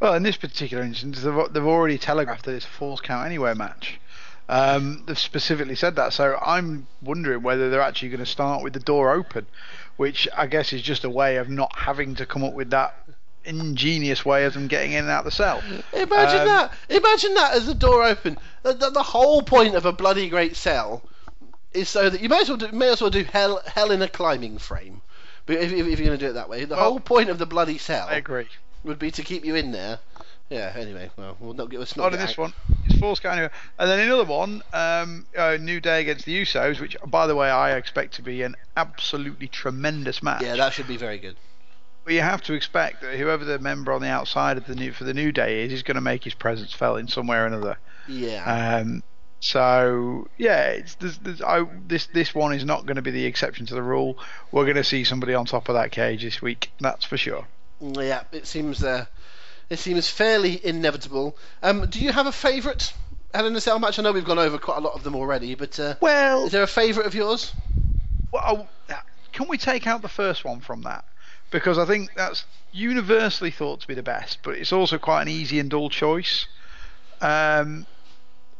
Well, 0.00 0.14
in 0.14 0.22
this 0.22 0.36
particular 0.36 0.84
instance, 0.84 1.22
they've, 1.22 1.52
they've 1.52 1.66
already 1.66 1.98
telegraphed 1.98 2.44
that 2.44 2.54
it's 2.54 2.64
a 2.64 2.68
falls 2.68 3.00
count 3.00 3.26
anywhere 3.26 3.54
match. 3.54 4.00
Um, 4.48 5.02
they've 5.06 5.18
specifically 5.18 5.74
said 5.74 5.96
that, 5.96 6.12
so 6.12 6.38
I'm 6.40 6.86
wondering 7.02 7.42
whether 7.42 7.68
they're 7.68 7.82
actually 7.82 8.08
going 8.08 8.20
to 8.20 8.26
start 8.26 8.62
with 8.62 8.72
the 8.72 8.80
door 8.80 9.12
open, 9.12 9.46
which 9.96 10.26
I 10.34 10.46
guess 10.46 10.72
is 10.72 10.80
just 10.80 11.04
a 11.04 11.10
way 11.10 11.36
of 11.36 11.50
not 11.50 11.76
having 11.76 12.14
to 12.14 12.24
come 12.24 12.44
up 12.44 12.54
with 12.54 12.70
that 12.70 12.94
ingenious 13.48 14.24
way 14.24 14.44
of 14.44 14.54
them 14.54 14.66
getting 14.68 14.92
in 14.92 15.00
and 15.04 15.10
out 15.10 15.24
the 15.24 15.30
cell. 15.30 15.62
Imagine 15.92 16.40
Um, 16.40 16.46
that! 16.46 16.72
Imagine 16.88 17.34
that 17.34 17.52
as 17.54 17.66
the 17.66 17.74
door 17.74 18.04
open. 18.04 18.38
The, 18.62 18.74
the, 18.74 18.90
the 18.90 19.02
whole 19.02 19.42
point 19.42 19.74
of 19.74 19.86
a 19.86 19.92
bloody 19.92 20.28
great 20.28 20.56
cell 20.56 21.02
is 21.72 21.88
so 21.88 22.08
that 22.10 22.20
you 22.20 22.28
may 22.28 22.40
as 22.40 22.48
well 22.48 22.58
do, 22.58 22.70
may 22.72 22.88
as 22.90 23.00
well 23.00 23.10
do 23.10 23.24
hell 23.24 23.60
hell 23.66 23.90
in 23.90 24.02
a 24.02 24.08
climbing 24.08 24.58
frame. 24.58 25.00
But 25.46 25.56
if, 25.56 25.72
if, 25.72 25.86
if 25.86 25.98
you're 25.98 26.06
going 26.08 26.18
to 26.18 26.24
do 26.26 26.30
it 26.30 26.34
that 26.34 26.48
way, 26.48 26.64
the 26.64 26.74
Well, 26.74 26.84
whole 26.84 27.00
point 27.00 27.30
of 27.30 27.38
the 27.38 27.46
bloody 27.46 27.78
cell 27.78 28.06
I 28.08 28.16
agree. 28.16 28.48
would 28.84 28.98
be 28.98 29.10
to 29.12 29.22
keep 29.22 29.44
you 29.44 29.54
in 29.54 29.72
there. 29.72 29.98
Yeah. 30.50 30.72
Anyway, 30.76 31.10
well, 31.16 31.36
we'll 31.40 31.52
not 31.54 31.68
get. 31.70 31.78
Let's 31.78 31.94
not 31.96 32.04
Not 32.04 32.14
in 32.14 32.20
this 32.20 32.30
out- 32.32 32.38
one. 32.38 32.52
It's 32.86 32.98
falls 32.98 33.20
count 33.20 33.34
anywhere. 33.34 33.50
And 33.78 33.90
then 33.90 34.00
another 34.00 34.24
one, 34.24 34.62
um, 34.72 35.26
uh, 35.36 35.58
New 35.60 35.78
Day 35.80 36.00
against 36.00 36.24
the 36.24 36.40
Usos, 36.42 36.80
which, 36.80 36.96
by 37.06 37.26
the 37.26 37.34
way, 37.36 37.50
I 37.50 37.76
expect 37.76 38.14
to 38.14 38.22
be 38.22 38.42
an 38.42 38.56
absolutely 38.76 39.46
tremendous 39.48 40.22
match. 40.22 40.42
Yeah, 40.42 40.56
that 40.56 40.72
should 40.72 40.88
be 40.88 40.96
very 40.96 41.18
good. 41.18 41.36
But 42.08 42.14
you 42.14 42.22
have 42.22 42.40
to 42.44 42.54
expect 42.54 43.02
that 43.02 43.18
whoever 43.18 43.44
the 43.44 43.58
member 43.58 43.92
on 43.92 44.00
the 44.00 44.08
outside 44.08 44.56
of 44.56 44.64
the 44.66 44.74
new 44.74 44.92
for 44.92 45.04
the 45.04 45.12
new 45.12 45.30
day 45.30 45.64
is, 45.64 45.74
is 45.74 45.82
going 45.82 45.96
to 45.96 46.00
make 46.00 46.24
his 46.24 46.32
presence 46.32 46.72
felt 46.72 46.98
in 47.00 47.06
some 47.06 47.26
way 47.26 47.36
or 47.36 47.44
another. 47.44 47.76
Yeah. 48.08 48.80
Um, 48.80 49.02
so 49.40 50.26
yeah, 50.38 50.68
it's, 50.68 50.94
there's, 50.94 51.18
there's, 51.18 51.42
I, 51.42 51.66
this 51.86 52.06
this 52.06 52.34
one 52.34 52.54
is 52.54 52.64
not 52.64 52.86
going 52.86 52.96
to 52.96 53.02
be 53.02 53.10
the 53.10 53.26
exception 53.26 53.66
to 53.66 53.74
the 53.74 53.82
rule. 53.82 54.16
We're 54.52 54.64
going 54.64 54.76
to 54.78 54.84
see 54.84 55.04
somebody 55.04 55.34
on 55.34 55.44
top 55.44 55.68
of 55.68 55.74
that 55.74 55.92
cage 55.92 56.22
this 56.22 56.40
week, 56.40 56.70
that's 56.80 57.04
for 57.04 57.18
sure. 57.18 57.46
yeah. 57.78 58.22
It 58.32 58.46
seems. 58.46 58.82
Uh, 58.82 59.04
it 59.68 59.78
seems 59.78 60.08
fairly 60.08 60.64
inevitable. 60.64 61.36
Um, 61.62 61.90
do 61.90 62.02
you 62.02 62.10
have 62.12 62.26
a 62.26 62.32
favourite 62.32 62.90
Hell 63.34 63.44
in 63.44 63.54
a 63.54 63.60
Cell 63.60 63.78
match? 63.78 63.98
I 63.98 64.02
know 64.02 64.12
we've 64.12 64.24
gone 64.24 64.38
over 64.38 64.56
quite 64.56 64.78
a 64.78 64.80
lot 64.80 64.94
of 64.94 65.04
them 65.04 65.14
already, 65.14 65.56
but 65.56 65.78
uh, 65.78 65.96
Well, 66.00 66.46
is 66.46 66.52
there 66.52 66.62
a 66.62 66.66
favourite 66.66 67.06
of 67.06 67.14
yours? 67.14 67.52
well, 68.32 68.66
can 69.34 69.46
we 69.46 69.58
take 69.58 69.86
out 69.86 70.00
the 70.00 70.08
first 70.08 70.42
one 70.42 70.60
from 70.60 70.84
that? 70.84 71.04
Because 71.50 71.78
I 71.78 71.86
think 71.86 72.10
that's 72.14 72.44
universally 72.72 73.50
thought 73.50 73.80
to 73.80 73.88
be 73.88 73.94
the 73.94 74.02
best, 74.02 74.38
but 74.42 74.54
it's 74.56 74.72
also 74.72 74.98
quite 74.98 75.22
an 75.22 75.28
easy 75.28 75.58
and 75.58 75.70
dull 75.70 75.88
choice. 75.88 76.46
Um, 77.20 77.86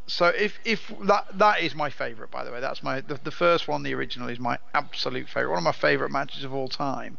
so 0.07 0.29
if 0.29 0.59
if 0.65 0.91
that 1.03 1.27
that 1.39 1.61
is 1.61 1.75
my 1.75 1.91
favourite, 1.91 2.31
by 2.31 2.45
the 2.45 2.51
way, 2.51 2.61
that's 2.61 2.83
my 2.83 3.03
the, 3.03 3.21
the 3.23 3.31
first 3.31 3.69
one, 3.69 3.83
the 3.83 3.95
original, 3.95 4.29
is 4.29 4.41
my 4.41 4.59
absolute 4.75 5.29
favourite. 5.29 5.51
One 5.51 5.59
of 5.59 5.65
my 5.65 5.73
favourite 5.73 6.11
matches 6.11 6.45
of 6.45 6.55
all 6.55 6.69
time. 6.69 7.19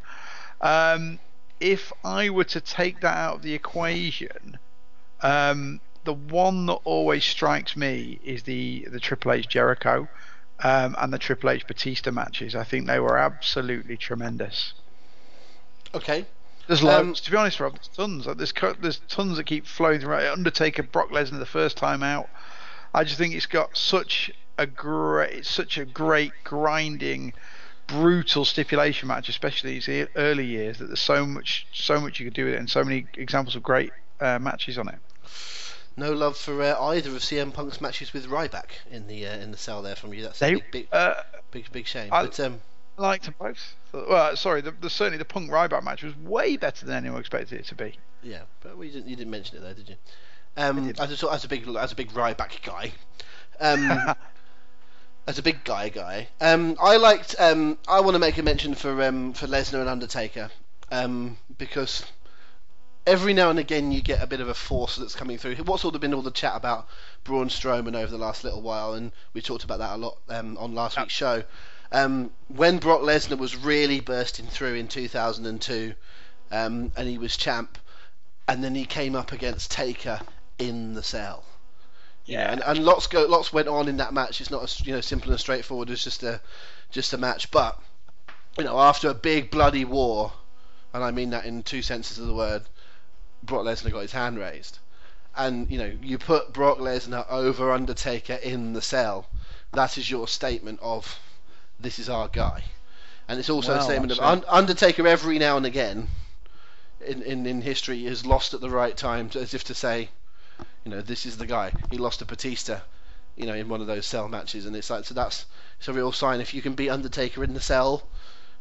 Um, 0.60 1.20
if 1.60 1.94
I 2.04 2.30
were 2.30 2.46
to 2.46 2.62
take 2.62 3.02
that 3.02 3.16
out 3.16 3.36
of 3.36 3.42
the 3.44 3.54
equation, 3.54 4.58
um, 5.22 5.82
the 6.04 6.14
one 6.14 6.66
that 6.66 6.80
always 6.84 7.24
strikes 7.26 7.76
me 7.76 8.20
is 8.24 8.44
the 8.44 8.88
the 8.92 9.00
Triple 9.00 9.34
H 9.34 9.48
Jericho 9.48 10.08
um, 10.64 10.96
and 10.98 11.14
the 11.14 11.20
Triple 11.20 11.52
H 11.52 11.68
Batista 11.68 12.12
matches. 12.12 12.56
I 12.56 12.64
think 12.64 12.88
they 12.88 13.00
were 13.00 13.18
absolutely 13.18 13.98
tremendous. 13.98 14.74
Okay. 15.96 16.26
There's 16.68 16.82
Um, 16.84 17.08
loads. 17.08 17.22
to 17.22 17.32
be 17.32 17.38
honest, 17.38 17.60
Rob, 17.60 17.74
there's 17.74 17.88
tons. 17.88 18.28
Like, 18.28 18.38
There's 18.38 18.54
there's 18.80 19.02
tons 19.08 19.38
that 19.38 19.46
keep 19.46 19.66
flowing 19.66 20.00
through. 20.02 20.14
Undertaker, 20.30 20.84
Brock 20.84 21.10
Lesnar, 21.10 21.40
the 21.40 21.46
first 21.46 21.78
time 21.78 22.04
out. 22.04 22.30
I 22.94 23.04
just 23.04 23.18
think 23.18 23.34
it's 23.34 23.46
got 23.48 23.76
such 23.76 24.32
a 24.58 24.66
great, 24.68 25.46
such 25.46 25.78
a 25.78 25.86
great 25.86 26.32
grinding, 26.44 27.34
brutal 27.88 28.46
stipulation 28.46 29.08
match, 29.08 29.30
especially 29.30 29.78
its 29.78 29.90
e- 29.90 30.06
early 30.16 30.46
years. 30.46 30.78
That 30.78 30.88
there's 30.88 31.00
so 31.00 31.26
much, 31.26 31.66
so 31.74 32.00
much 32.00 32.20
you 32.20 32.26
could 32.26 32.34
do 32.36 32.46
with 32.46 32.54
it, 32.54 32.58
and 32.60 32.70
so 32.70 32.84
many 32.84 33.08
examples 33.16 33.56
of 33.56 33.64
great 33.64 33.92
uh, 34.20 34.38
matches 34.40 34.78
on 34.78 34.90
it. 34.90 35.00
No 35.98 36.14
love 36.14 36.38
for 36.38 36.62
uh, 36.62 36.80
either 36.82 37.10
of 37.10 37.18
CM 37.18 37.52
Punk's 37.54 37.82
matches 37.82 38.14
with 38.14 38.28
Ryback 38.28 38.70
in 38.92 39.08
the 39.08 39.26
uh, 39.28 39.38
in 39.38 39.52
the 39.52 39.58
cell 39.58 39.82
there 39.82 39.96
from 39.96 40.14
you. 40.14 40.22
That's 40.22 40.42
a 40.42 40.46
They, 40.46 40.54
big, 40.54 40.72
big, 40.72 40.88
uh, 40.92 41.16
big, 41.52 41.72
big 41.72 41.88
shame. 41.88 42.10
I- 42.14 42.26
but 42.26 42.40
um, 42.40 42.62
liked 43.00 43.26
them 43.26 43.36
both. 43.40 43.76
Well, 43.92 44.36
sorry, 44.36 44.62
the, 44.62 44.72
the 44.72 44.90
certainly 44.90 45.18
the 45.18 45.26
Punk 45.26 45.50
Ryback 45.50 45.84
match 45.84 46.04
was 46.04 46.16
way 46.18 46.58
better 46.58 46.86
than 46.86 46.96
anyone 46.96 47.20
expected 47.20 47.60
it 47.60 47.66
to 47.68 47.76
be. 47.76 47.96
yeah, 48.22 48.42
but 48.62 48.78
we 48.78 48.90
didn't. 48.90 49.08
You 49.08 49.16
didn't 49.16 49.32
mention 49.32 49.58
it 49.58 49.62
though, 49.62 49.74
did 49.74 49.90
you? 49.90 49.96
Um, 50.58 50.94
as 51.00 51.24
a 51.24 51.32
as 51.32 51.46
a 51.46 51.48
big 51.48 51.68
as 51.68 51.92
a 51.92 51.96
big 51.96 52.12
Ryback 52.12 52.64
guy, 52.64 52.92
um, 53.60 54.16
as 55.28 55.40
a 55.40 55.44
big 55.44 55.64
guy 55.64 55.90
guy. 55.90 56.28
Um, 56.42 56.76
I 56.82 56.98
liked. 56.98 57.36
Um, 57.40 57.78
I 57.88 58.02
want 58.02 58.16
to 58.16 58.20
make 58.20 58.38
a 58.38 58.44
mention 58.44 58.76
for 58.76 59.02
um, 59.04 59.34
for 59.34 59.48
Lesnar 59.48 59.80
and 59.80 59.90
Undertaker, 59.90 60.50
um, 60.92 61.38
because 61.58 62.04
every 63.08 63.34
now 63.34 63.50
and 63.50 63.58
again 63.58 63.92
you 63.92 64.02
get 64.02 64.22
a 64.22 64.28
bit 64.28 64.40
of 64.40 64.48
a 64.50 64.54
force 64.54 64.98
that's 64.98 65.16
coming 65.16 65.38
through. 65.38 65.56
What's 65.56 65.86
all 65.86 65.92
the 65.92 66.00
been 66.00 66.14
all 66.14 66.22
the 66.22 66.32
chat 66.32 66.56
about 66.56 66.88
Braun 67.24 67.50
Strowman 67.50 67.96
over 67.96 68.12
the 68.12 68.18
last 68.18 68.44
little 68.44 68.62
while, 68.62 68.94
and 68.94 69.12
we 69.34 69.42
talked 69.42 69.64
about 69.64 69.80
that 69.80 69.96
a 69.96 69.98
lot 69.98 70.18
um, 70.30 70.58
on 70.58 70.76
last 70.76 70.98
week's 71.00 71.14
show. 71.14 71.44
Um, 71.92 72.32
when 72.48 72.78
Brock 72.78 73.02
Lesnar 73.02 73.38
was 73.38 73.56
really 73.56 74.00
bursting 74.00 74.46
through 74.46 74.76
in 74.76 74.88
2002, 74.88 75.96
um, 76.52 76.92
and 76.96 77.08
he 77.08 77.18
was 77.18 77.36
champ, 77.36 77.78
and 78.48 78.64
then 78.64 78.76
he 78.76 78.86
came 78.86 79.16
up 79.16 79.32
against 79.32 79.72
Taker 79.72 80.20
in 80.58 80.94
the 80.94 81.04
cell. 81.04 81.44
Yeah. 82.26 82.52
and, 82.52 82.62
and 82.64 82.86
lots 82.86 83.08
go 83.08 83.26
lots 83.26 83.52
went 83.52 83.68
on 83.68 83.88
in 83.88 83.98
that 83.98 84.14
match. 84.14 84.40
It's 84.40 84.52
not 84.52 84.62
as 84.62 84.86
you 84.86 84.94
know 84.94 85.02
simple 85.02 85.32
and 85.32 85.40
straightforward 85.40 85.90
as 85.90 86.04
just 86.04 86.22
a 86.22 86.40
just 86.92 87.14
a 87.14 87.18
match, 87.18 87.50
but 87.50 87.82
you 88.56 88.64
know 88.64 88.78
after 88.80 89.10
a 89.10 89.16
big 89.16 89.50
bloody 89.50 89.84
war, 89.84 90.32
and 90.94 91.04
I 91.04 91.10
mean 91.10 91.32
that 91.32 91.46
in 91.46 91.64
two 91.64 91.82
senses 91.82 92.20
of 92.20 92.28
the 92.28 92.34
word, 92.36 92.64
Brock 93.42 93.66
Lesnar 93.66 93.92
got 93.92 94.02
his 94.02 94.12
hand 94.12 94.38
raised, 94.38 94.78
and 95.36 95.72
you 95.72 95.80
know 95.80 95.92
you 96.04 96.20
put 96.20 96.54
Brock 96.54 96.78
Lesnar 96.78 97.26
over 97.32 97.72
Undertaker 97.72 98.36
in 98.36 98.74
the 98.74 98.82
cell. 98.82 99.28
That 99.72 99.98
is 99.98 100.12
your 100.12 100.28
statement 100.28 100.80
of 100.84 101.20
this 101.80 102.00
is 102.00 102.10
our 102.10 102.28
guy, 102.28 102.64
and 103.28 103.40
it's 103.40 103.50
also 103.50 103.74
a 103.74 103.76
Well, 103.78 103.86
statement 103.86 104.12
of 104.12 104.20
Un- 104.20 104.44
Undertaker 104.48 105.08
every 105.08 105.40
now 105.40 105.58
and 105.58 105.66
again. 105.66 106.08
In, 107.06 107.22
in, 107.22 107.46
in 107.46 107.62
history, 107.62 108.04
has 108.04 108.26
lost 108.26 108.54
at 108.54 108.60
the 108.60 108.70
right 108.70 108.96
time, 108.96 109.30
as 109.36 109.54
if 109.54 109.64
to 109.66 109.74
say, 109.74 110.10
you 110.84 110.92
know, 110.92 111.02
this 111.02 111.26
is 111.26 111.38
the 111.38 111.46
guy. 111.46 111.72
He 111.90 111.98
lost 111.98 112.20
to 112.20 112.26
Batista, 112.26 112.82
you 113.38 113.46
know, 113.46 113.54
in 113.54 113.70
one 113.70 113.80
of 113.80 113.88
those 113.88 114.06
cell 114.06 114.28
matches, 114.28 114.66
and 114.66 114.76
it's 114.76 114.90
like 114.90 115.06
so 115.06 115.14
that's 115.14 115.46
it's 115.78 115.88
a 115.88 115.94
real 115.94 116.12
sign. 116.12 116.42
If 116.42 116.54
you 116.54 116.62
can 116.62 116.74
beat 116.74 116.90
Undertaker 116.90 117.42
in 117.44 117.54
the 117.54 117.62
cell, 117.62 118.04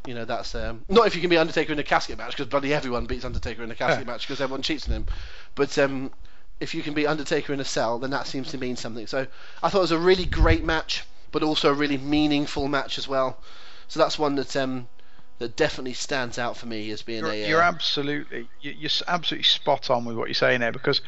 you 0.05 0.13
know 0.15 0.23
that's 0.23 0.55
um, 0.55 0.85
not 0.87 1.05
if 1.07 1.15
you 1.15 1.21
can 1.21 1.29
beat 1.29 1.37
Undertaker 1.37 1.73
in 1.73 1.79
a 1.79 1.83
casket 1.83 2.17
match 2.17 2.31
because 2.31 2.47
bloody 2.47 2.73
everyone 2.73 3.05
beats 3.07 3.25
Undertaker 3.25 3.61
in 3.63 3.71
a 3.71 3.75
casket 3.75 4.07
match 4.07 4.25
because 4.25 4.39
everyone 4.39 4.61
cheats 4.61 4.87
on 4.87 4.95
him. 4.95 5.05
But 5.55 5.77
um, 5.77 6.11
if 6.61 6.73
you 6.73 6.81
can 6.81 6.93
beat 6.93 7.07
Undertaker 7.07 7.51
in 7.53 7.59
a 7.59 7.65
cell, 7.65 7.99
then 7.99 8.11
that 8.11 8.27
seems 8.27 8.51
to 8.51 8.57
mean 8.57 8.77
something. 8.77 9.07
So 9.07 9.27
I 9.61 9.69
thought 9.69 9.79
it 9.79 9.81
was 9.81 9.91
a 9.91 9.99
really 9.99 10.25
great 10.25 10.63
match, 10.63 11.03
but 11.31 11.43
also 11.43 11.69
a 11.69 11.73
really 11.73 11.97
meaningful 11.97 12.67
match 12.67 12.97
as 12.97 13.07
well. 13.07 13.37
So 13.87 13.99
that's 13.99 14.19
one 14.19 14.35
that 14.35 14.55
um, 14.55 14.87
that 15.39 15.55
definitely 15.55 15.93
stands 15.93 16.37
out 16.37 16.57
for 16.57 16.65
me 16.67 16.91
as 16.91 17.01
being 17.01 17.23
You're, 17.23 17.33
a. 17.33 17.47
you're 17.49 17.61
uh, 17.61 17.67
absolutely 17.67 18.47
you- 18.61 18.75
you're 18.77 18.91
absolutely 19.07 19.43
spot 19.43 19.89
on 19.89 20.05
with 20.05 20.15
what 20.15 20.27
you're 20.27 20.35
saying 20.35 20.59
there 20.59 20.71
because 20.71 21.01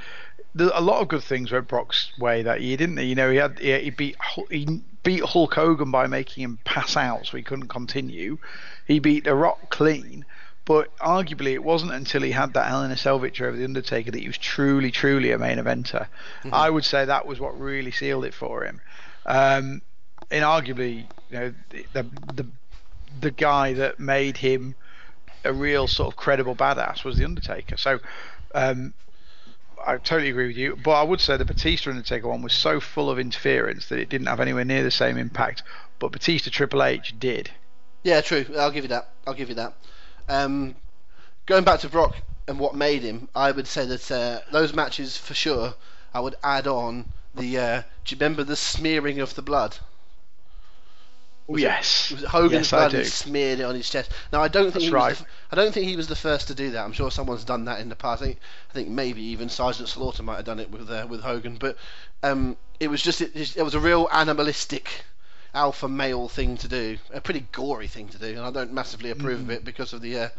there's 0.54 0.72
a 0.74 0.82
lot 0.82 1.02
of 1.02 1.08
good 1.08 1.24
things 1.24 1.52
went 1.52 1.68
Brock's 1.68 2.12
way 2.18 2.44
that 2.44 2.62
year, 2.62 2.76
didn't 2.78 2.98
he? 2.98 3.06
You 3.06 3.16
know, 3.16 3.30
he 3.32 3.38
had 3.38 3.60
he, 3.60 3.78
he 3.80 3.90
beat 3.90 4.16
he 4.50 4.82
beat 5.04 5.24
Hulk 5.24 5.54
Hogan 5.54 5.92
by 5.92 6.08
making 6.08 6.44
him 6.44 6.60
pass 6.66 6.98
out, 6.98 7.26
so 7.26 7.38
he 7.38 7.44
couldn't 7.44 7.68
continue. 7.70 8.38
He 8.86 9.00
beat 9.00 9.24
The 9.24 9.34
Rock 9.36 9.70
clean, 9.70 10.26
but 10.66 10.96
arguably 10.98 11.54
it 11.54 11.64
wasn't 11.64 11.94
until 11.94 12.22
he 12.22 12.32
had 12.32 12.54
that 12.54 12.68
Hell 12.68 12.84
in 12.84 12.92
a 12.92 12.98
Cell 12.98 13.18
victory 13.20 13.48
over 13.48 13.58
the 13.58 13.64
Undertaker 13.64 14.12
that 14.12 14.20
he 14.22 14.28
was 14.28 14.38
truly, 14.38 14.92
truly 14.92 15.32
a 15.32 15.38
main 15.38 15.58
eventer. 15.58 16.08
I 16.52 16.70
would 16.70 16.86
say 16.86 17.06
that 17.06 17.26
was 17.26 17.40
what 17.40 17.60
really 17.60 17.92
sealed 17.92 18.26
it 18.26 18.34
for 18.34 18.64
him. 18.66 18.82
Um, 19.26 19.82
and 20.32 20.44
arguably, 20.44 21.06
you 21.30 21.40
know, 21.40 21.54
the 21.94 22.04
the 22.34 22.46
the 23.20 23.32
guy 23.32 23.74
that 23.74 24.00
made 24.00 24.38
him 24.38 24.76
a 25.44 25.54
real 25.54 25.88
sort 25.88 26.14
of 26.14 26.18
credible 26.18 26.56
badass 26.56 27.04
was 27.04 27.18
the 27.18 27.26
Undertaker. 27.26 27.78
So 27.78 28.00
um, 28.56 28.94
I 29.86 29.98
totally 29.98 30.30
agree 30.30 30.48
with 30.48 30.58
you. 30.58 30.76
But 30.76 30.92
I 30.92 31.04
would 31.04 31.20
say 31.20 31.38
the 31.38 31.46
Batista 31.46 31.90
Undertaker 31.90 32.28
one 32.28 32.42
was 32.42 32.54
so 32.54 32.80
full 32.80 33.10
of 33.10 33.20
interference 33.20 33.88
that 33.90 34.00
it 34.00 34.10
didn't 34.10 34.28
have 34.28 34.40
anywhere 34.40 34.66
near 34.66 34.84
the 34.84 34.92
same 34.92 35.18
impact. 35.18 35.64
But 36.00 36.12
Batista 36.12 36.50
Triple 36.50 36.84
H 36.84 37.16
did. 37.20 37.52
Yeah, 38.04 38.22
true. 38.22 38.46
I'll 38.58 38.72
give 38.72 38.84
you 38.84 38.90
that. 38.90 39.10
I'll 39.28 39.34
give 39.34 39.50
you 39.50 39.56
that. 39.56 39.74
Um, 40.30 40.76
going 41.46 41.64
back 41.64 41.82
to 41.82 41.90
Brock 41.90 42.16
and 42.48 42.60
what 42.60 42.76
made 42.76 43.02
him, 43.04 43.28
I 43.36 43.52
would 43.52 43.68
say 43.68 43.86
that 43.86 44.12
uh, 44.12 44.40
those 44.52 44.74
matches 44.74 45.18
for 45.18 45.34
sure. 45.34 45.74
I 46.14 46.20
would 46.20 46.36
add 46.44 46.68
on 46.68 47.06
the. 47.36 47.58
Uh, 47.58 47.82
do 48.06 48.16
you 48.16 48.20
remember 48.20 48.44
the 48.44 48.56
smearing 48.56 49.20
of 49.20 49.36
the 49.36 49.42
blood? 49.42 49.78
Was 51.52 51.64
it- 51.66 51.66
yes. 51.66 52.12
Was 52.12 52.24
it 52.24 52.30
Hogan's 52.30 52.68
yes, 52.68 52.70
blood 52.70 53.06
smeared 53.06 53.60
it 53.60 53.64
on 53.64 53.76
his 53.76 53.90
chest? 53.90 54.12
Now 54.32 54.42
I 54.42 54.48
don't 54.48 54.72
think 54.72 54.74
That's 54.74 54.86
he 54.86 54.92
right. 54.92 55.10
was. 55.10 55.20
The, 55.20 55.26
I 55.52 55.56
don't 55.56 55.74
think 55.74 55.88
he 55.88 55.96
was 55.96 56.08
the 56.08 56.16
first 56.16 56.48
to 56.48 56.56
do 56.56 56.72
that. 56.72 56.84
I'm 56.84 56.94
sure 56.94 57.12
someone's 57.12 57.44
done 57.44 57.66
that 57.66 57.80
in 57.80 57.90
the 57.90 57.96
past. 57.96 58.22
I 58.22 58.26
think, 58.28 58.40
I 58.70 58.74
think 58.74 58.90
maybe 58.90 59.22
even 59.24 59.50
Sergeant 59.50 59.90
Slaughter 59.90 60.24
might 60.24 60.38
have 60.38 60.46
done 60.46 60.60
it 60.60 60.72
with 60.72 60.90
uh, 60.90 61.06
with 61.10 61.22
Hogan. 61.22 61.58
But 61.58 61.78
um, 62.24 62.58
it 62.80 62.88
was 62.90 63.02
just 63.02 63.22
it, 63.22 63.36
it 63.58 63.64
was 63.64 63.76
a 63.76 63.80
real 63.80 64.08
animalistic 64.12 65.04
alpha 65.54 65.88
male 65.88 66.28
thing 66.30 66.58
to 66.58 66.68
do, 66.68 66.98
a 67.14 67.20
pretty 67.22 67.46
gory 67.52 67.88
thing 67.88 68.08
to 68.10 68.18
do, 68.18 68.28
and 68.28 68.40
I 68.40 68.52
don't 68.52 68.72
massively 68.74 69.10
approve 69.12 69.42
of 69.42 69.50
it 69.50 69.66
because 69.66 69.94
of 69.94 70.02
the 70.02 70.18
uh, 70.18 70.30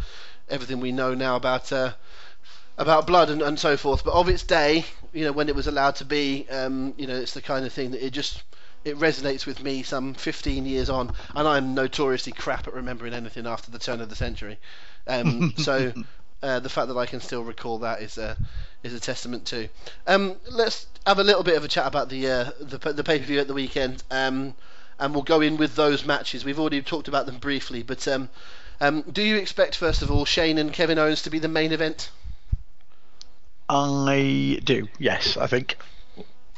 everything 0.48 0.81
we 0.81 0.92
know 0.92 1.14
now 1.14 1.37
about 1.37 1.70
uh, 1.72 1.92
about 2.79 3.07
blood 3.07 3.31
and, 3.31 3.42
and 3.42 3.59
so 3.59 3.77
forth. 3.77 4.05
But 4.05 4.14
of 4.14 4.29
its 4.29 4.42
day, 4.42 4.85
you 5.12 5.25
know, 5.25 5.33
when 5.33 5.48
it 5.48 5.55
was 5.55 5.66
allowed 5.66 5.96
to 5.96 6.05
be, 6.05 6.46
um, 6.51 6.94
you 6.96 7.07
know, 7.07 7.14
it's 7.16 7.35
the 7.35 7.42
kind 7.42 7.66
of 7.66 7.72
thing 7.72 7.90
that 7.92 8.05
it 8.05 8.12
just 8.12 8.42
it 8.85 8.99
resonates 8.99 9.47
with 9.47 9.62
me 9.62 9.83
some 9.83 10.14
15 10.14 10.66
years 10.66 10.90
on, 10.90 11.12
and 11.35 11.47
I'm 11.47 11.75
notoriously 11.75 12.33
crap 12.33 12.66
at 12.66 12.75
remembering 12.75 13.14
anything 13.14 13.47
after 13.47 13.71
the 13.71 13.79
turn 13.79 14.01
of 14.01 14.09
the 14.09 14.16
century. 14.16 14.59
Um, 15.07 15.55
so 15.57 15.92
uh, 16.42 16.61
the 16.61 16.68
fact 16.68 16.88
that 16.88 16.97
I 16.97 17.07
can 17.07 17.21
still 17.21 17.45
recall 17.45 17.79
that 17.79 18.03
is 18.03 18.18
a 18.18 18.37
is 18.83 18.95
a 18.95 19.01
testament 19.01 19.47
too. 19.47 19.68
Um, 20.07 20.37
let's 20.51 20.87
have 21.07 21.18
a 21.18 21.25
little 21.25 21.45
bit 21.45 21.57
of 21.57 21.64
a 21.64 21.68
chat 21.68 21.87
about 21.87 22.09
the 22.09 22.29
uh, 22.29 22.51
the, 22.61 22.79
the 22.92 23.05
pay 23.05 23.18
per 23.18 23.25
view 23.25 23.40
at 23.40 23.47
the 23.47 23.55
weekend, 23.55 24.03
um, 24.11 24.55
and 24.99 25.14
we'll 25.14 25.23
go 25.23 25.40
in 25.40 25.57
with 25.57 25.77
those 25.77 26.05
matches. 26.05 26.45
We've 26.45 26.59
already 26.59 26.83
talked 26.83 27.09
about 27.09 27.27
them 27.27 27.38
briefly, 27.38 27.83
but 27.83 28.07
um, 28.09 28.29
um, 28.81 29.03
do 29.03 29.23
you 29.23 29.37
expect 29.37 29.77
first 29.77 30.03
of 30.03 30.11
all 30.11 30.25
Shane 30.25 30.59
and 30.59 30.73
Kevin 30.73 30.99
Owens 30.99 31.23
to 31.23 31.31
be 31.31 31.38
the 31.38 31.49
main 31.49 31.73
event? 31.73 32.11
I 33.68 34.61
do. 34.64 34.88
Yes, 34.99 35.37
I 35.37 35.47
think. 35.47 35.77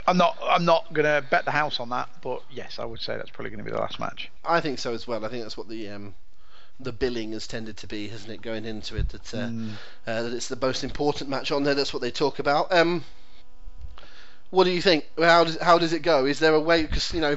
I'm 0.07 0.17
not. 0.19 0.37
I'm 0.43 0.65
not 0.65 0.93
gonna 0.93 1.23
bet 1.31 1.45
the 1.45 1.51
house 1.51 1.81
on 1.81 1.89
that, 1.91 2.09
but 2.23 2.43
yes, 2.51 2.79
I 2.79 2.85
would 2.85 3.01
say 3.01 3.17
that's 3.17 3.31
probably 3.31 3.51
going 3.51 3.59
to 3.59 3.65
be 3.65 3.71
the 3.71 3.81
last 3.81 3.99
match. 3.99 4.31
I 4.45 4.61
think 4.61 4.79
so 4.79 4.93
as 4.93 5.07
well. 5.07 5.25
I 5.25 5.29
think 5.29 5.43
that's 5.43 5.57
what 5.57 5.69
the 5.69 5.89
um, 5.89 6.15
the 6.79 6.93
billing 6.93 7.33
has 7.33 7.47
tended 7.47 7.77
to 7.79 7.87
be, 7.87 8.09
hasn't 8.09 8.31
it? 8.31 8.43
Going 8.43 8.65
into 8.67 8.97
it, 8.97 9.09
that 9.11 9.35
uh, 9.35 9.49
Mm. 9.49 9.73
uh, 10.07 10.23
that 10.23 10.33
it's 10.35 10.49
the 10.49 10.57
most 10.57 10.85
important 10.85 11.31
match 11.31 11.51
on 11.53 11.63
there. 11.65 11.75
That's 11.75 11.93
what 11.95 12.03
they 12.03 12.11
talk 12.11 12.39
about. 12.39 12.71
Um, 12.73 13.05
what 14.51 14.65
do 14.65 14.71
you 14.71 14.83
think? 14.83 15.07
How 15.19 15.45
does 15.45 15.59
how 15.61 15.79
does 15.79 15.93
it 15.93 16.01
go? 16.03 16.27
Is 16.27 16.39
there 16.39 16.55
a 16.55 16.61
way? 16.61 16.83
Because 16.83 17.13
you 17.15 17.21
know, 17.21 17.37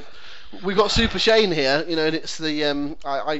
we've 0.62 0.76
got 0.76 0.90
Super 0.90 1.18
Shane 1.18 1.50
here. 1.50 1.84
You 1.88 1.96
know, 1.96 2.06
and 2.06 2.14
it's 2.14 2.38
the 2.38 2.64
um, 2.64 2.96
I, 3.04 3.18
I 3.18 3.32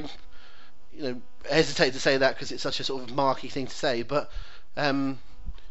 you 0.93 1.03
know 1.03 1.21
hesitate 1.49 1.93
to 1.93 1.99
say 1.99 2.17
that 2.17 2.35
because 2.35 2.51
it's 2.51 2.63
such 2.63 2.79
a 2.79 2.83
sort 2.83 3.03
of 3.03 3.15
marky 3.15 3.47
thing 3.47 3.67
to 3.67 3.75
say, 3.75 4.01
but 4.01 4.31
um, 4.75 5.19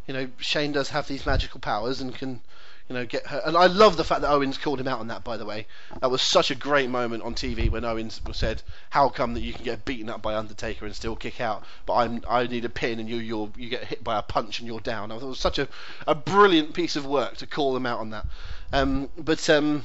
you 0.07 0.14
know, 0.14 0.29
Shane 0.38 0.73
does 0.73 0.90
have 0.90 1.07
these 1.09 1.27
magical 1.27 1.61
powers 1.61 2.01
and 2.01 2.14
can 2.14 2.40
you 2.88 2.94
know, 2.94 3.05
get 3.05 3.27
her. 3.27 3.42
And 3.44 3.57
I 3.57 3.66
love 3.66 3.96
the 3.96 4.05
fact 4.05 4.22
that 4.22 4.31
Owens 4.31 4.57
called 4.57 4.81
him 4.81 4.88
out 4.88 5.01
on 5.01 5.09
that. 5.09 5.22
By 5.22 5.37
the 5.37 5.44
way, 5.44 5.66
that 6.01 6.11
was 6.11 6.22
such 6.22 6.51
a 6.51 6.55
great 6.55 6.88
moment 6.88 7.22
on 7.22 7.35
TV 7.35 7.70
when 7.70 7.85
Owens 7.85 8.20
said, 8.33 8.62
"How 8.90 9.11
come 9.11 9.35
that 9.35 9.42
you 9.42 9.53
can 9.53 9.64
get 9.64 9.85
beaten 9.85 10.09
up 10.09 10.22
by 10.22 10.35
Undertaker 10.35 10.87
and 10.87 10.94
still 10.94 11.14
kick 11.14 11.40
out, 11.40 11.64
but 11.85 11.94
I'm 11.94 12.22
I 12.29 12.46
need 12.46 12.64
a 12.64 12.70
pin 12.70 12.98
and 12.98 13.09
you 13.09 13.16
you 13.16 13.53
you 13.57 13.68
get 13.68 13.85
hit 13.85 14.03
by 14.03 14.18
a 14.18 14.22
punch 14.22 14.59
and 14.59 14.66
you're 14.66 14.81
down." 14.81 15.12
I 15.12 15.16
thought 15.18 15.27
it 15.27 15.29
was 15.29 15.38
such 15.38 15.59
a 15.59 15.68
a 16.07 16.14
brilliant 16.14 16.72
piece 16.72 16.96
of 16.96 17.05
work 17.05 17.37
to 17.38 17.46
call 17.46 17.74
them 17.74 17.85
out 17.85 18.01
on 18.01 18.11
that. 18.11 18.27
Um, 18.72 19.11
but 19.18 19.48
um, 19.51 19.85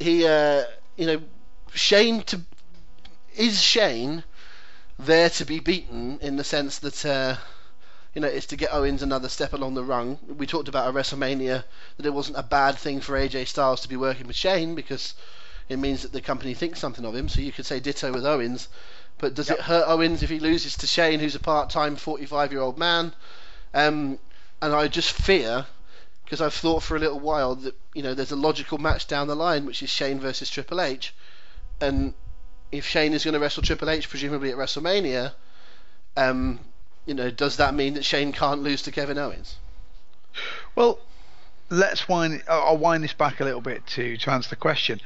he, 0.00 0.26
uh, 0.26 0.64
you 0.96 1.06
know, 1.06 1.22
Shane 1.72 2.22
to 2.22 2.40
is 3.36 3.62
Shane 3.62 4.24
there 4.98 5.30
to 5.30 5.44
be 5.44 5.60
beaten 5.60 6.18
in 6.20 6.36
the 6.36 6.44
sense 6.44 6.80
that. 6.80 7.06
Uh, 7.06 7.36
you 8.14 8.20
know, 8.20 8.28
it's 8.28 8.46
to 8.46 8.56
get 8.56 8.72
Owens 8.72 9.02
another 9.02 9.28
step 9.28 9.52
along 9.52 9.74
the 9.74 9.84
rung. 9.84 10.18
We 10.36 10.46
talked 10.46 10.68
about 10.68 10.88
a 10.88 10.92
WrestleMania 10.92 11.64
that 11.96 12.06
it 12.06 12.14
wasn't 12.14 12.38
a 12.38 12.42
bad 12.42 12.76
thing 12.76 13.00
for 13.00 13.18
AJ 13.18 13.48
Styles 13.48 13.80
to 13.82 13.88
be 13.88 13.96
working 13.96 14.26
with 14.26 14.36
Shane 14.36 14.74
because 14.74 15.14
it 15.68 15.78
means 15.78 16.02
that 16.02 16.12
the 16.12 16.20
company 16.20 16.54
thinks 16.54 16.80
something 16.80 17.04
of 17.04 17.14
him. 17.14 17.28
So 17.28 17.40
you 17.40 17.52
could 17.52 17.66
say 17.66 17.80
ditto 17.80 18.12
with 18.12 18.26
Owens. 18.26 18.68
But 19.18 19.34
does 19.34 19.48
yep. 19.48 19.58
it 19.58 19.64
hurt 19.64 19.88
Owens 19.88 20.22
if 20.22 20.30
he 20.30 20.38
loses 20.38 20.76
to 20.78 20.86
Shane, 20.86 21.20
who's 21.20 21.34
a 21.34 21.40
part-time 21.40 21.96
45-year-old 21.96 22.78
man? 22.78 23.12
Um, 23.74 24.18
and 24.62 24.74
I 24.74 24.88
just 24.88 25.12
fear, 25.12 25.66
because 26.24 26.40
I've 26.40 26.54
thought 26.54 26.82
for 26.82 26.96
a 26.96 27.00
little 27.00 27.20
while 27.20 27.54
that 27.56 27.74
you 27.94 28.02
know 28.02 28.14
there's 28.14 28.32
a 28.32 28.36
logical 28.36 28.78
match 28.78 29.06
down 29.06 29.28
the 29.28 29.36
line, 29.36 29.66
which 29.66 29.82
is 29.82 29.90
Shane 29.90 30.20
versus 30.20 30.50
Triple 30.50 30.80
H, 30.80 31.14
and 31.80 32.14
if 32.70 32.86
Shane 32.86 33.12
is 33.12 33.24
going 33.24 33.34
to 33.34 33.40
wrestle 33.40 33.62
Triple 33.62 33.90
H, 33.90 34.08
presumably 34.08 34.50
at 34.50 34.56
WrestleMania, 34.56 35.32
um, 36.16 36.60
you 37.08 37.14
know, 37.14 37.30
does 37.30 37.56
that 37.56 37.74
mean 37.74 37.94
that 37.94 38.04
Shane 38.04 38.32
can't 38.32 38.62
lose 38.62 38.82
to 38.82 38.92
Kevin 38.92 39.18
Owens? 39.18 39.56
Well, 40.74 40.98
let's 41.70 42.08
wind. 42.08 42.42
I'll 42.48 42.76
wind 42.76 43.02
this 43.02 43.14
back 43.14 43.40
a 43.40 43.44
little 43.44 43.62
bit 43.62 43.86
to 43.88 44.16
to 44.18 44.30
answer 44.30 44.50
the 44.50 44.56
question. 44.56 45.00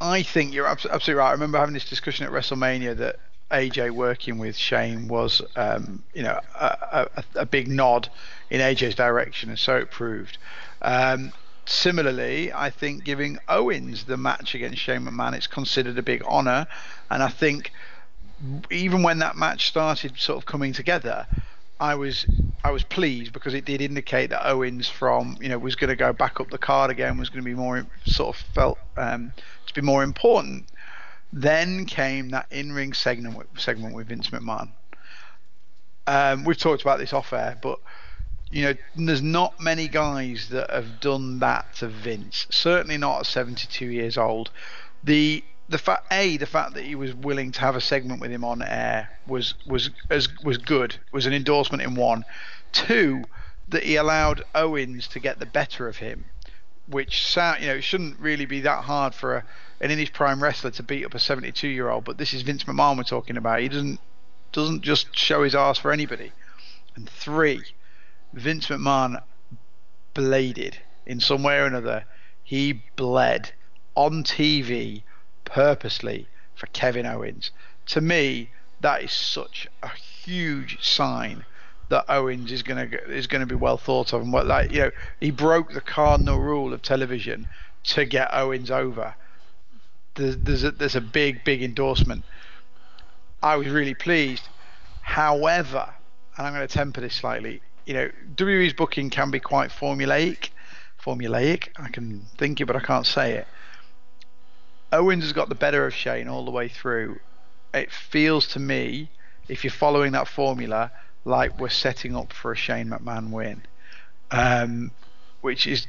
I 0.00 0.22
think 0.22 0.52
you're 0.52 0.66
absolutely 0.66 1.14
right. 1.14 1.28
I 1.28 1.32
remember 1.32 1.58
having 1.58 1.74
this 1.74 1.88
discussion 1.88 2.26
at 2.26 2.32
WrestleMania 2.32 2.96
that 2.96 3.16
AJ 3.50 3.92
working 3.92 4.38
with 4.38 4.56
Shane 4.56 5.08
was, 5.08 5.42
um, 5.56 6.02
you 6.14 6.22
know, 6.22 6.40
a, 6.54 7.08
a, 7.16 7.24
a, 7.34 7.46
big 7.46 7.68
nod 7.68 8.08
in 8.48 8.60
AJ's 8.60 8.94
direction, 8.94 9.50
and 9.50 9.58
so 9.58 9.76
it 9.76 9.90
proved. 9.90 10.38
Um, 10.80 11.32
similarly, 11.66 12.52
I 12.52 12.70
think 12.70 13.04
giving 13.04 13.38
Owens 13.48 14.04
the 14.04 14.16
match 14.16 14.54
against 14.54 14.78
Shane 14.78 15.02
McMahon 15.02 15.34
it's 15.34 15.46
considered 15.46 15.98
a 15.98 16.02
big 16.02 16.22
honour, 16.22 16.66
and 17.10 17.22
I 17.22 17.28
think 17.28 17.72
even 18.70 19.02
when 19.02 19.18
that 19.18 19.36
match 19.36 19.68
started 19.68 20.18
sort 20.18 20.38
of 20.38 20.46
coming 20.46 20.72
together, 20.72 21.26
I 21.78 21.94
was 21.94 22.26
I 22.62 22.70
was 22.70 22.84
pleased 22.84 23.32
because 23.32 23.54
it 23.54 23.64
did 23.64 23.80
indicate 23.80 24.30
that 24.30 24.46
Owens 24.46 24.88
from 24.88 25.38
you 25.40 25.48
know 25.48 25.58
was 25.58 25.76
going 25.76 25.88
to 25.88 25.96
go 25.96 26.12
back 26.12 26.40
up 26.40 26.50
the 26.50 26.58
card 26.58 26.90
again, 26.90 27.18
was 27.18 27.30
going 27.30 27.42
to 27.42 27.48
be 27.48 27.54
more 27.54 27.86
sort 28.04 28.36
of 28.36 28.42
felt 28.54 28.78
um, 28.96 29.32
to 29.66 29.74
be 29.74 29.80
more 29.80 30.02
important. 30.02 30.66
Then 31.32 31.86
came 31.86 32.30
that 32.30 32.46
in-ring 32.50 32.92
segment 32.92 33.46
segment 33.58 33.94
with 33.94 34.08
Vince 34.08 34.28
McMahon. 34.30 34.70
Um, 36.06 36.44
we've 36.44 36.58
talked 36.58 36.82
about 36.82 36.98
this 36.98 37.12
off 37.12 37.32
air, 37.32 37.56
but 37.62 37.78
you 38.50 38.64
know, 38.64 38.74
there's 38.96 39.22
not 39.22 39.60
many 39.60 39.86
guys 39.86 40.48
that 40.48 40.70
have 40.70 41.00
done 41.00 41.38
that 41.38 41.72
to 41.76 41.86
Vince. 41.86 42.46
Certainly 42.50 42.98
not 42.98 43.20
at 43.20 43.26
72 43.26 43.86
years 43.86 44.18
old. 44.18 44.50
The 45.04 45.44
the 45.70 45.78
fact 45.78 46.12
a 46.12 46.36
the 46.36 46.46
fact 46.46 46.74
that 46.74 46.84
he 46.84 46.96
was 46.96 47.14
willing 47.14 47.52
to 47.52 47.60
have 47.60 47.76
a 47.76 47.80
segment 47.80 48.20
with 48.20 48.32
him 48.32 48.44
on 48.44 48.60
air 48.60 49.08
was 49.26 49.54
was 49.64 49.90
as 50.10 50.28
was 50.42 50.58
good 50.58 50.96
was 51.12 51.26
an 51.26 51.32
endorsement 51.32 51.82
in 51.82 51.94
one. 51.94 52.24
Two, 52.72 53.24
that 53.68 53.84
he 53.84 53.94
allowed 53.94 54.42
Owens 54.52 55.06
to 55.08 55.20
get 55.20 55.38
the 55.38 55.46
better 55.46 55.86
of 55.86 55.98
him, 55.98 56.24
which 56.88 57.24
sound 57.24 57.60
you 57.60 57.68
know 57.68 57.76
it 57.76 57.84
shouldn't 57.84 58.18
really 58.18 58.46
be 58.46 58.60
that 58.60 58.84
hard 58.84 59.14
for 59.14 59.36
a, 59.36 59.44
an 59.80 59.92
in 59.92 59.98
his 59.98 60.10
prime 60.10 60.42
wrestler 60.42 60.72
to 60.72 60.82
beat 60.82 61.04
up 61.04 61.14
a 61.14 61.20
72 61.20 61.68
year 61.68 61.88
old. 61.88 62.04
But 62.04 62.18
this 62.18 62.34
is 62.34 62.42
Vince 62.42 62.64
McMahon 62.64 62.96
we're 62.96 63.04
talking 63.04 63.36
about. 63.36 63.60
He 63.60 63.68
doesn't 63.68 64.00
doesn't 64.50 64.82
just 64.82 65.16
show 65.16 65.44
his 65.44 65.54
ass 65.54 65.78
for 65.78 65.92
anybody. 65.92 66.32
And 66.96 67.08
three, 67.08 67.62
Vince 68.32 68.66
McMahon 68.66 69.22
bladed 70.14 70.78
in 71.06 71.20
some 71.20 71.44
way 71.44 71.58
or 71.58 71.66
another. 71.66 72.06
He 72.42 72.82
bled 72.96 73.52
on 73.94 74.24
TV 74.24 75.04
purposely 75.50 76.26
for 76.54 76.66
Kevin 76.68 77.06
Owens. 77.06 77.50
To 77.86 78.00
me, 78.00 78.50
that 78.80 79.02
is 79.02 79.12
such 79.12 79.68
a 79.82 79.88
huge 79.88 80.82
sign 80.82 81.44
that 81.88 82.04
Owens 82.08 82.52
is 82.52 82.62
going 82.62 82.90
to 82.90 83.04
is 83.10 83.26
going 83.26 83.40
to 83.40 83.46
be 83.46 83.54
well 83.54 83.76
thought 83.76 84.12
of 84.12 84.22
and 84.22 84.32
what 84.32 84.46
like 84.46 84.70
you 84.70 84.80
know 84.80 84.90
he 85.18 85.30
broke 85.30 85.72
the 85.72 85.80
cardinal 85.80 86.38
rule 86.38 86.72
of 86.72 86.82
television 86.82 87.48
to 87.82 88.04
get 88.04 88.32
Owens 88.32 88.70
over. 88.70 89.14
There's 90.14 90.36
there's 90.36 90.64
a, 90.64 90.70
there's 90.70 90.96
a 90.96 91.00
big 91.00 91.44
big 91.44 91.62
endorsement. 91.62 92.24
I 93.42 93.56
was 93.56 93.68
really 93.68 93.94
pleased. 93.94 94.48
However, 95.02 95.94
and 96.36 96.46
I'm 96.46 96.54
going 96.54 96.66
to 96.66 96.72
temper 96.72 97.00
this 97.00 97.14
slightly. 97.14 97.60
You 97.86 97.94
know, 97.94 98.10
WWE's 98.36 98.74
booking 98.74 99.10
can 99.10 99.30
be 99.30 99.40
quite 99.40 99.70
formulaic. 99.70 100.50
Formulaic. 101.02 101.68
I 101.76 101.88
can 101.88 102.26
think 102.36 102.60
it, 102.60 102.66
but 102.66 102.76
I 102.76 102.80
can't 102.80 103.06
say 103.06 103.32
it. 103.32 103.48
Owens 104.92 105.24
has 105.24 105.32
got 105.32 105.48
the 105.48 105.54
better 105.54 105.86
of 105.86 105.94
Shane 105.94 106.28
all 106.28 106.44
the 106.44 106.50
way 106.50 106.68
through. 106.68 107.20
It 107.72 107.92
feels 107.92 108.48
to 108.48 108.58
me, 108.58 109.10
if 109.48 109.62
you're 109.62 109.70
following 109.70 110.12
that 110.12 110.26
formula, 110.26 110.90
like 111.24 111.58
we're 111.58 111.68
setting 111.68 112.16
up 112.16 112.32
for 112.32 112.52
a 112.52 112.56
Shane 112.56 112.88
McMahon 112.88 113.30
win, 113.30 113.62
um, 114.30 114.90
which 115.40 115.66
is 115.66 115.86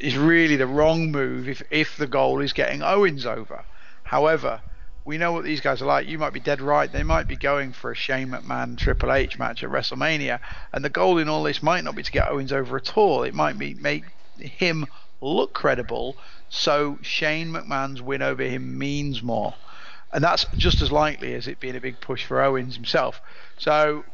is 0.00 0.16
really 0.16 0.56
the 0.56 0.66
wrong 0.66 1.10
move 1.10 1.48
if 1.48 1.62
if 1.70 1.96
the 1.96 2.06
goal 2.06 2.40
is 2.40 2.52
getting 2.52 2.82
Owens 2.82 3.26
over. 3.26 3.64
However, 4.04 4.60
we 5.04 5.18
know 5.18 5.32
what 5.32 5.44
these 5.44 5.60
guys 5.60 5.82
are 5.82 5.86
like. 5.86 6.08
You 6.08 6.18
might 6.18 6.32
be 6.32 6.40
dead 6.40 6.60
right. 6.60 6.90
They 6.90 7.02
might 7.02 7.28
be 7.28 7.36
going 7.36 7.72
for 7.72 7.90
a 7.90 7.94
Shane 7.94 8.28
McMahon 8.28 8.76
Triple 8.78 9.12
H 9.12 9.38
match 9.38 9.62
at 9.62 9.70
WrestleMania, 9.70 10.40
and 10.72 10.84
the 10.84 10.90
goal 10.90 11.18
in 11.18 11.28
all 11.28 11.42
this 11.42 11.62
might 11.62 11.84
not 11.84 11.94
be 11.94 12.02
to 12.02 12.12
get 12.12 12.28
Owens 12.28 12.52
over 12.52 12.76
at 12.76 12.96
all. 12.96 13.22
It 13.22 13.34
might 13.34 13.58
be 13.58 13.74
make 13.74 14.04
him 14.38 14.86
look 15.20 15.52
credible 15.52 16.16
so 16.48 16.98
Shane 17.02 17.50
McMahon's 17.50 18.02
win 18.02 18.22
over 18.22 18.42
him 18.42 18.78
means 18.78 19.22
more. 19.22 19.54
And 20.12 20.22
that's 20.22 20.46
just 20.56 20.82
as 20.82 20.92
likely 20.92 21.34
as 21.34 21.46
it 21.46 21.60
being 21.60 21.76
a 21.76 21.80
big 21.80 22.00
push 22.00 22.24
for 22.24 22.40
Owens 22.40 22.76
himself. 22.76 23.20
So 23.58 24.04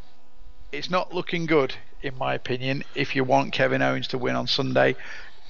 it's 0.73 0.91
not 0.91 1.15
looking 1.15 1.47
good, 1.47 1.75
in 2.03 2.17
my 2.17 2.35
opinion, 2.35 2.83
if 2.95 3.15
you 3.15 3.25
want 3.25 3.53
Kevin 3.53 3.83
Owens 3.83 4.09
to 4.09 4.19
win 4.19 4.35
on 4.35 4.47
Sunday. 4.47 4.97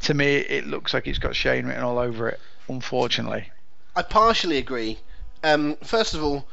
To 0.02 0.14
me, 0.14 0.36
it 0.36 0.66
looks 0.66 0.92
like 0.92 1.06
it's 1.06 1.18
got 1.18 1.36
Shane 1.36 1.66
written 1.66 1.84
all 1.84 1.98
over 1.98 2.28
it, 2.28 2.40
unfortunately. 2.68 3.50
I 3.94 4.02
partially 4.02 4.58
agree. 4.58 4.98
Um, 5.44 5.76
first 5.76 6.14
of 6.14 6.24
all, 6.24 6.46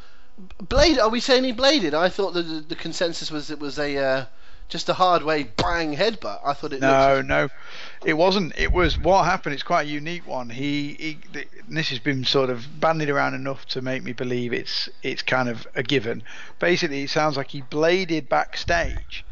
Blade. 0.61 0.99
Are 0.99 1.09
we 1.09 1.19
saying 1.19 1.43
he 1.43 1.51
bladed? 1.51 1.93
I 1.93 2.09
thought 2.09 2.33
the 2.33 2.43
the, 2.43 2.75
consensus 2.75 3.29
was 3.29 3.51
it 3.51 3.59
was 3.59 3.77
a 3.77 3.97
uh, 3.97 4.25
just 4.69 4.88
a 4.88 4.93
hard 4.93 5.23
way 5.23 5.43
bang 5.43 5.95
headbutt. 5.95 6.39
I 6.45 6.53
thought 6.53 6.73
it. 6.73 6.79
No, 6.79 7.15
looked... 7.17 7.27
no, 7.27 7.49
it 8.05 8.13
wasn't. 8.13 8.58
It 8.58 8.71
was 8.71 8.97
what 8.97 9.25
happened. 9.25 9.53
It's 9.53 9.63
quite 9.63 9.88
a 9.88 9.89
unique 9.89 10.25
one. 10.25 10.49
He, 10.51 10.93
he, 10.93 11.17
this 11.67 11.89
has 11.89 11.99
been 11.99 12.23
sort 12.23 12.49
of 12.49 12.79
bandied 12.79 13.10
around 13.10 13.34
enough 13.34 13.65
to 13.67 13.82
make 13.82 14.03
me 14.03 14.13
believe 14.13 14.53
it's 14.53 14.88
it's 15.03 15.21
kind 15.21 15.49
of 15.49 15.67
a 15.75 15.84
given. 15.84 16.23
Basically, 16.60 17.03
it 17.03 17.10
sounds 17.10 17.36
like 17.36 17.49
he 17.49 17.62
bladed 17.62 18.29
backstage 18.29 19.25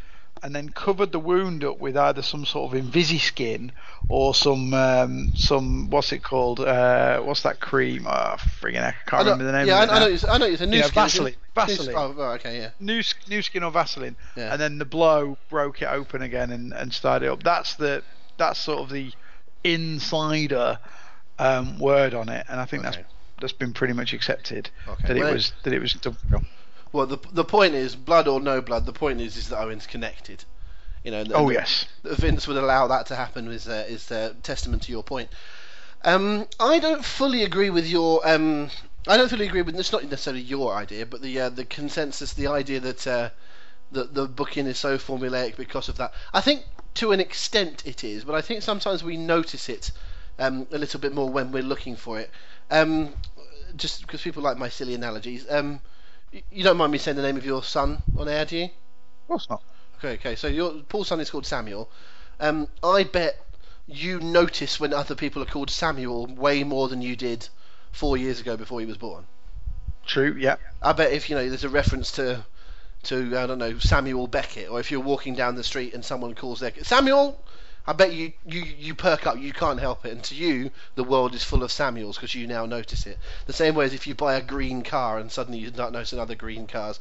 and 0.43 0.55
then 0.55 0.69
covered 0.69 1.11
the 1.11 1.19
wound 1.19 1.63
up 1.63 1.79
with 1.79 1.97
either 1.97 2.21
some 2.21 2.45
sort 2.45 2.73
of 2.73 2.81
invisi 2.81 3.19
skin 3.19 3.71
or 4.09 4.33
some 4.33 4.73
um, 4.73 5.31
some 5.35 5.89
what's 5.89 6.11
it 6.11 6.23
called? 6.23 6.59
Uh, 6.59 7.19
what's 7.21 7.43
that 7.43 7.59
cream? 7.59 8.05
Oh, 8.07 8.35
friggin' 8.61 8.83
I 8.83 8.95
can't 9.05 9.13
I 9.13 9.31
remember 9.31 9.45
the 9.45 9.51
name. 9.51 9.67
Yeah, 9.67 9.83
of 9.83 9.89
it 9.89 9.91
I, 9.91 9.99
know. 9.99 10.07
It's, 10.07 10.27
I 10.27 10.37
know 10.37 10.45
it's 10.45 10.61
a 10.61 10.65
new 10.65 10.77
you 10.77 10.81
know, 10.81 10.87
skin. 10.87 11.03
Vaseline. 11.03 11.35
Vaseline. 11.55 11.95
oh, 11.95 12.15
oh, 12.17 12.31
okay, 12.33 12.57
yeah. 12.57 12.69
New 12.79 13.01
new 13.29 13.41
skin 13.41 13.63
or 13.63 13.71
Vaseline. 13.71 14.15
Yeah. 14.35 14.51
And 14.51 14.61
then 14.61 14.77
the 14.77 14.85
blow 14.85 15.37
broke 15.49 15.81
it 15.81 15.87
open 15.87 16.21
again 16.21 16.51
and, 16.51 16.73
and 16.73 16.93
started 16.93 17.31
up. 17.31 17.43
That's 17.43 17.75
the 17.75 18.03
that's 18.37 18.59
sort 18.59 18.79
of 18.79 18.89
the 18.89 19.11
insider 19.63 20.79
um, 21.39 21.79
word 21.79 22.13
on 22.13 22.29
it, 22.29 22.45
and 22.49 22.59
I 22.59 22.65
think 22.65 22.85
okay. 22.85 22.97
that's 22.97 23.07
that's 23.39 23.53
been 23.53 23.73
pretty 23.73 23.93
much 23.93 24.13
accepted 24.13 24.69
okay. 24.87 25.07
that 25.07 25.17
well, 25.17 25.27
it 25.27 25.33
was 25.33 25.53
that 25.63 25.73
it 25.73 25.79
was. 25.79 25.97
Well, 26.91 27.05
the 27.05 27.17
the 27.31 27.43
point 27.43 27.73
is, 27.73 27.95
blood 27.95 28.27
or 28.27 28.39
no 28.39 28.61
blood. 28.61 28.85
The 28.85 28.93
point 28.93 29.21
is, 29.21 29.37
is 29.37 29.49
that 29.49 29.59
Owen's 29.59 29.87
connected. 29.87 30.45
You 31.03 31.11
know. 31.11 31.23
oh 31.33 31.49
yes. 31.49 31.85
Vince 32.03 32.47
would 32.47 32.57
allow 32.57 32.87
that 32.87 33.07
to 33.07 33.15
happen. 33.15 33.47
Is 33.51 33.67
uh, 33.67 33.85
is 33.87 34.11
uh, 34.11 34.33
testament 34.43 34.83
to 34.83 34.91
your 34.91 35.03
point. 35.03 35.29
Um, 36.03 36.47
I 36.59 36.79
don't 36.79 37.03
fully 37.03 37.43
agree 37.43 37.69
with 37.69 37.87
your. 37.87 38.27
Um, 38.27 38.69
I 39.07 39.17
don't 39.17 39.29
fully 39.29 39.47
agree 39.47 39.61
with. 39.61 39.77
It's 39.77 39.91
not 39.91 40.03
necessarily 40.03 40.41
your 40.41 40.73
idea, 40.75 41.05
but 41.05 41.21
the 41.21 41.39
uh, 41.39 41.49
the 41.49 41.65
consensus, 41.65 42.33
the 42.33 42.47
idea 42.47 42.79
that 42.81 43.07
uh, 43.07 43.29
that 43.91 44.13
the 44.13 44.27
booking 44.27 44.67
is 44.67 44.77
so 44.77 44.97
formulaic 44.97 45.55
because 45.55 45.89
of 45.89 45.97
that. 45.97 46.13
I 46.33 46.41
think 46.41 46.63
to 46.95 47.11
an 47.11 47.19
extent 47.19 47.83
it 47.85 48.03
is, 48.03 48.23
but 48.23 48.35
I 48.35 48.41
think 48.41 48.61
sometimes 48.61 49.03
we 49.03 49.17
notice 49.17 49.69
it 49.69 49.91
um, 50.39 50.67
a 50.71 50.77
little 50.77 50.99
bit 50.99 51.13
more 51.13 51.29
when 51.29 51.51
we're 51.51 51.63
looking 51.63 51.95
for 51.95 52.19
it. 52.19 52.29
Um, 52.69 53.13
just 53.75 54.01
because 54.01 54.21
people 54.21 54.43
like 54.43 54.57
my 54.57 54.69
silly 54.69 54.93
analogies. 54.93 55.45
Um, 55.49 55.81
you 56.31 56.63
don't 56.63 56.77
mind 56.77 56.91
me 56.91 56.97
saying 56.97 57.17
the 57.17 57.23
name 57.23 57.37
of 57.37 57.45
your 57.45 57.63
son 57.63 58.01
on 58.17 58.27
air, 58.27 58.45
do 58.45 58.57
you? 58.57 58.65
Of 58.65 59.27
course 59.27 59.49
not. 59.49 59.63
Okay, 59.97 60.13
okay. 60.13 60.35
So 60.35 60.47
your 60.47 60.73
Paul's 60.89 61.07
son 61.07 61.19
is 61.19 61.29
called 61.29 61.45
Samuel. 61.45 61.89
Um, 62.39 62.67
I 62.83 63.03
bet 63.03 63.39
you 63.87 64.19
notice 64.19 64.79
when 64.79 64.93
other 64.93 65.15
people 65.15 65.41
are 65.41 65.47
called 65.47 65.69
Samuel 65.69 66.27
way 66.27 66.63
more 66.63 66.87
than 66.87 67.01
you 67.01 67.15
did 67.15 67.47
four 67.91 68.17
years 68.17 68.39
ago 68.39 68.57
before 68.57 68.79
he 68.79 68.85
was 68.85 68.97
born. 68.97 69.25
True. 70.05 70.35
Yeah. 70.37 70.57
I 70.81 70.93
bet 70.93 71.11
if 71.13 71.29
you 71.29 71.35
know 71.35 71.47
there's 71.47 71.63
a 71.63 71.69
reference 71.69 72.11
to 72.13 72.45
to 73.03 73.37
I 73.37 73.47
don't 73.47 73.57
know 73.57 73.79
Samuel 73.79 74.27
Beckett, 74.27 74.69
or 74.69 74.79
if 74.79 74.91
you're 74.91 74.99
walking 74.99 75.35
down 75.35 75.55
the 75.55 75.63
street 75.63 75.93
and 75.93 76.03
someone 76.03 76.35
calls 76.35 76.59
their 76.59 76.73
Samuel, 76.83 77.41
I 77.87 77.93
bet 77.93 78.11
you 78.11 78.33
you 78.45 78.61
you 78.61 78.95
perk 78.95 79.25
up. 79.25 79.39
You 79.39 79.53
can't 79.53 79.79
help 79.79 80.05
it, 80.05 80.11
and 80.11 80.23
to 80.25 80.35
you 80.35 80.71
the 80.95 81.05
world 81.05 81.33
is 81.33 81.43
full 81.43 81.63
of 81.63 81.71
Samuels 81.71 82.17
because 82.17 82.35
you 82.35 82.45
now 82.45 82.65
notice 82.65 83.07
it. 83.07 83.17
The 83.45 83.53
same 83.53 83.75
way 83.75 83.85
as 83.85 83.93
if 83.93 84.05
you 84.05 84.13
buy 84.13 84.35
a 84.35 84.41
green 84.41 84.83
car 84.83 85.17
and 85.17 85.31
suddenly 85.31 85.59
you 85.59 85.69
start 85.69 85.93
noticing 85.93 86.19
other 86.19 86.35
green 86.35 86.67
cars. 86.67 86.99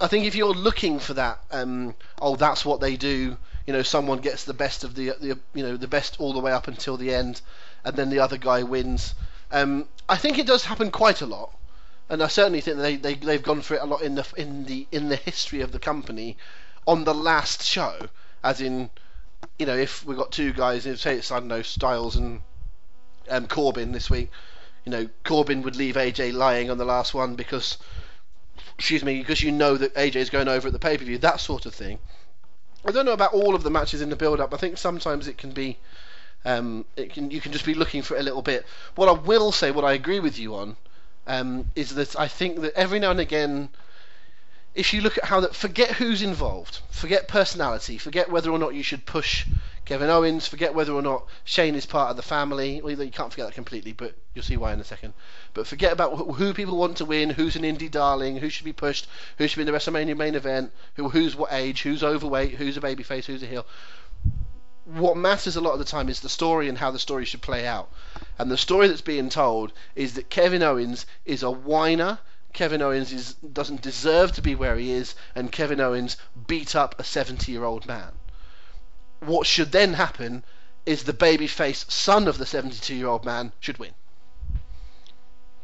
I 0.00 0.06
think 0.06 0.24
if 0.24 0.34
you're 0.34 0.54
looking 0.54 0.98
for 1.00 1.14
that, 1.14 1.40
um, 1.50 1.94
oh, 2.20 2.36
that's 2.36 2.64
what 2.64 2.80
they 2.80 2.96
do. 2.96 3.36
You 3.66 3.72
know, 3.72 3.82
someone 3.82 4.18
gets 4.18 4.44
the 4.44 4.54
best 4.54 4.84
of 4.84 4.94
the, 4.94 5.10
the 5.20 5.38
you 5.54 5.62
know 5.64 5.76
the 5.76 5.88
best 5.88 6.16
all 6.20 6.32
the 6.32 6.40
way 6.40 6.52
up 6.52 6.68
until 6.68 6.96
the 6.96 7.12
end, 7.12 7.40
and 7.84 7.96
then 7.96 8.10
the 8.10 8.20
other 8.20 8.36
guy 8.36 8.62
wins. 8.62 9.14
Um, 9.50 9.88
I 10.08 10.16
think 10.16 10.38
it 10.38 10.46
does 10.46 10.64
happen 10.64 10.90
quite 10.90 11.20
a 11.20 11.26
lot, 11.26 11.52
and 12.08 12.22
I 12.22 12.28
certainly 12.28 12.60
think 12.60 12.78
they, 12.78 12.96
they 12.96 13.14
they've 13.14 13.42
gone 13.42 13.60
for 13.60 13.74
it 13.74 13.82
a 13.82 13.86
lot 13.86 14.02
in 14.02 14.14
the 14.14 14.26
in 14.36 14.66
the 14.66 14.86
in 14.92 15.08
the 15.08 15.16
history 15.16 15.60
of 15.60 15.72
the 15.72 15.78
company 15.78 16.36
on 16.86 17.04
the 17.04 17.14
last 17.14 17.62
show, 17.62 18.08
as 18.42 18.60
in, 18.60 18.90
you 19.62 19.66
know, 19.66 19.76
if 19.76 20.04
we've 20.04 20.18
got 20.18 20.32
two 20.32 20.52
guys, 20.52 20.86
if 20.86 20.98
say 20.98 21.14
it's 21.14 21.30
I 21.30 21.38
don't 21.38 21.46
know 21.46 21.62
Styles 21.62 22.16
and 22.16 22.42
um, 23.30 23.46
Corbin 23.46 23.92
this 23.92 24.10
week, 24.10 24.28
you 24.84 24.90
know, 24.90 25.08
Corbin 25.22 25.62
would 25.62 25.76
leave 25.76 25.94
AJ 25.94 26.32
lying 26.32 26.68
on 26.68 26.78
the 26.78 26.84
last 26.84 27.14
one 27.14 27.36
because 27.36 27.78
excuse 28.76 29.04
me, 29.04 29.20
because 29.20 29.40
you 29.40 29.52
know 29.52 29.76
that 29.76 29.94
AJ 29.94 30.16
is 30.16 30.30
going 30.30 30.48
over 30.48 30.66
at 30.66 30.72
the 30.72 30.80
pay 30.80 30.98
per 30.98 31.04
view, 31.04 31.16
that 31.18 31.38
sort 31.38 31.64
of 31.64 31.72
thing. 31.72 32.00
I 32.84 32.90
don't 32.90 33.06
know 33.06 33.12
about 33.12 33.34
all 33.34 33.54
of 33.54 33.62
the 33.62 33.70
matches 33.70 34.02
in 34.02 34.08
the 34.10 34.16
build 34.16 34.40
up. 34.40 34.52
I 34.52 34.56
think 34.56 34.78
sometimes 34.78 35.28
it 35.28 35.38
can 35.38 35.52
be, 35.52 35.78
um, 36.44 36.84
it 36.96 37.12
can 37.12 37.30
you 37.30 37.40
can 37.40 37.52
just 37.52 37.64
be 37.64 37.74
looking 37.74 38.02
for 38.02 38.16
a 38.16 38.22
little 38.24 38.42
bit. 38.42 38.66
What 38.96 39.08
I 39.08 39.12
will 39.12 39.52
say, 39.52 39.70
what 39.70 39.84
I 39.84 39.92
agree 39.92 40.18
with 40.18 40.40
you 40.40 40.56
on, 40.56 40.76
um, 41.28 41.70
is 41.76 41.94
that 41.94 42.18
I 42.18 42.26
think 42.26 42.62
that 42.62 42.74
every 42.74 42.98
now 42.98 43.12
and 43.12 43.20
again, 43.20 43.68
if 44.74 44.94
you 44.94 45.00
look 45.00 45.18
at 45.18 45.24
how 45.24 45.40
that, 45.40 45.54
forget 45.54 45.92
who's 45.92 46.22
involved, 46.22 46.80
forget 46.90 47.28
personality, 47.28 47.98
forget 47.98 48.30
whether 48.30 48.50
or 48.50 48.58
not 48.58 48.74
you 48.74 48.82
should 48.82 49.04
push 49.04 49.46
Kevin 49.84 50.10
Owens, 50.10 50.46
forget 50.46 50.74
whether 50.74 50.92
or 50.92 51.02
not 51.02 51.26
Shane 51.44 51.74
is 51.74 51.86
part 51.86 52.10
of 52.10 52.16
the 52.16 52.22
family. 52.22 52.80
Well, 52.80 52.92
you 52.92 53.10
can't 53.10 53.32
forget 53.32 53.46
that 53.48 53.54
completely, 53.54 53.92
but 53.92 54.14
you'll 54.32 54.44
see 54.44 54.56
why 54.56 54.72
in 54.72 54.80
a 54.80 54.84
second. 54.84 55.12
But 55.54 55.66
forget 55.66 55.92
about 55.92 56.16
who 56.16 56.54
people 56.54 56.76
want 56.76 56.98
to 56.98 57.04
win, 57.04 57.30
who's 57.30 57.56
an 57.56 57.64
indie 57.64 57.90
darling, 57.90 58.36
who 58.36 58.48
should 58.48 58.64
be 58.64 58.72
pushed, 58.72 59.08
who 59.38 59.48
should 59.48 59.56
be 59.56 59.62
in 59.62 59.66
the 59.66 59.76
WrestleMania 59.76 60.16
main 60.16 60.36
event, 60.36 60.72
who 60.94 61.08
who's 61.08 61.34
what 61.34 61.52
age, 61.52 61.82
who's 61.82 62.04
overweight, 62.04 62.54
who's 62.54 62.76
a 62.76 62.80
babyface, 62.80 63.24
who's 63.24 63.42
a 63.42 63.46
heel. 63.46 63.66
What 64.84 65.16
matters 65.16 65.56
a 65.56 65.60
lot 65.60 65.72
of 65.72 65.80
the 65.80 65.84
time 65.84 66.08
is 66.08 66.20
the 66.20 66.28
story 66.28 66.68
and 66.68 66.78
how 66.78 66.92
the 66.92 66.98
story 66.98 67.24
should 67.24 67.42
play 67.42 67.66
out. 67.66 67.90
And 68.38 68.50
the 68.50 68.56
story 68.56 68.86
that's 68.86 69.00
being 69.00 69.28
told 69.28 69.72
is 69.96 70.14
that 70.14 70.30
Kevin 70.30 70.62
Owens 70.62 71.06
is 71.24 71.42
a 71.42 71.50
whiner. 71.50 72.20
Kevin 72.52 72.82
Owens 72.82 73.12
is, 73.12 73.34
doesn't 73.34 73.80
deserve 73.82 74.32
to 74.32 74.42
be 74.42 74.54
where 74.54 74.76
he 74.76 74.92
is, 74.92 75.14
and 75.34 75.50
Kevin 75.50 75.80
Owens 75.80 76.16
beat 76.46 76.76
up 76.76 76.98
a 76.98 77.04
70 77.04 77.50
year 77.50 77.64
old 77.64 77.86
man. 77.86 78.12
What 79.20 79.46
should 79.46 79.72
then 79.72 79.94
happen 79.94 80.44
is 80.84 81.04
the 81.04 81.12
babyface 81.12 81.90
son 81.90 82.28
of 82.28 82.38
the 82.38 82.46
72 82.46 82.94
year 82.94 83.06
old 83.06 83.24
man 83.24 83.52
should 83.60 83.78
win. 83.78 83.94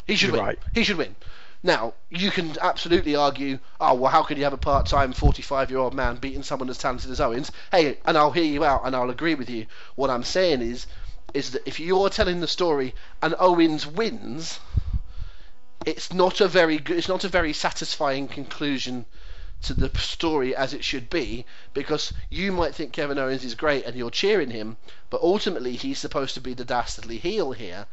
He 0.07 0.17
should 0.17 0.29
You're 0.29 0.37
win. 0.39 0.45
right. 0.47 0.59
He 0.73 0.85
should 0.85 0.97
win. 0.97 1.17
Now, 1.63 1.95
you 2.09 2.31
can 2.31 2.57
absolutely 2.61 3.17
argue, 3.17 3.59
oh, 3.81 3.95
well, 3.95 4.13
how 4.13 4.23
could 4.23 4.39
you 4.39 4.45
have 4.45 4.53
a 4.53 4.57
part 4.59 4.87
time 4.87 5.13
45 5.13 5.71
year 5.71 5.81
old 5.81 5.93
man 5.93 6.17
beating 6.17 6.45
someone 6.45 6.71
as 6.71 6.79
talented 6.79 7.11
as 7.11 7.21
Owens? 7.21 7.51
Hey, 7.73 7.99
and 8.05 8.17
I'll 8.17 8.31
hear 8.31 8.45
you 8.45 8.65
out 8.65 8.83
and 8.85 8.95
I'll 8.95 9.11
agree 9.11 9.35
with 9.35 9.51
you. 9.51 9.67
What 9.97 10.09
I'm 10.09 10.23
saying 10.23 10.63
is, 10.63 10.87
is 11.35 11.51
that 11.51 11.67
if 11.67 11.79
you're 11.81 12.09
telling 12.09 12.41
the 12.41 12.47
story 12.47 12.95
and 13.21 13.35
Owens 13.39 13.87
wins, 13.87 14.61
it's 15.87 16.13
not 16.13 16.41
a 16.41 16.49
very 16.49 16.79
good, 16.79 16.99
it's 16.99 17.09
not 17.09 17.25
a 17.25 17.29
very 17.29 17.53
satisfying 17.53 18.29
conclusion 18.29 19.07
to 19.63 19.75
the 19.75 19.91
story 19.99 20.55
as 20.55 20.73
it 20.73 20.85
should 20.85 21.11
be 21.11 21.45
because 21.75 22.13
you 22.31 22.53
might 22.53 22.75
think 22.75 22.93
Kevin 22.93 23.19
Owens 23.19 23.45
is 23.45 23.55
great 23.55 23.85
and 23.85 23.97
you're 23.97 24.11
cheering 24.11 24.51
him, 24.51 24.77
but 25.11 25.21
ultimately 25.21 25.75
he's 25.75 25.99
supposed 25.99 26.35
to 26.35 26.41
be 26.41 26.55
the 26.55 26.65
dastardly 26.65 27.19
heel 27.19 27.53
here, 27.53 27.87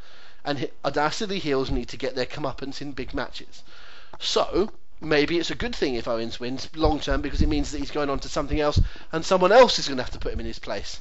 and 0.44 0.62
a 0.62 0.70
uh, 0.84 0.90
dastardly 0.90 1.38
heels 1.38 1.70
need 1.70 1.88
to 1.88 1.96
get 1.96 2.14
their 2.14 2.26
comeuppance 2.26 2.80
in 2.80 2.92
big 2.92 3.12
matches. 3.12 3.62
So 4.20 4.70
maybe 5.00 5.38
it's 5.38 5.50
a 5.50 5.56
good 5.56 5.74
thing 5.74 5.94
if 5.94 6.08
Owens 6.08 6.38
wins 6.38 6.68
long 6.74 7.00
term 7.00 7.20
because 7.20 7.42
it 7.42 7.48
means 7.48 7.72
that 7.72 7.78
he's 7.78 7.90
going 7.90 8.10
on 8.10 8.20
to 8.20 8.28
something 8.28 8.60
else 8.60 8.80
and 9.12 9.24
someone 9.24 9.52
else 9.52 9.78
is 9.78 9.88
going 9.88 9.98
to 9.98 10.04
have 10.04 10.12
to 10.12 10.18
put 10.18 10.32
him 10.32 10.40
in 10.40 10.46
his 10.46 10.58
place. 10.58 11.00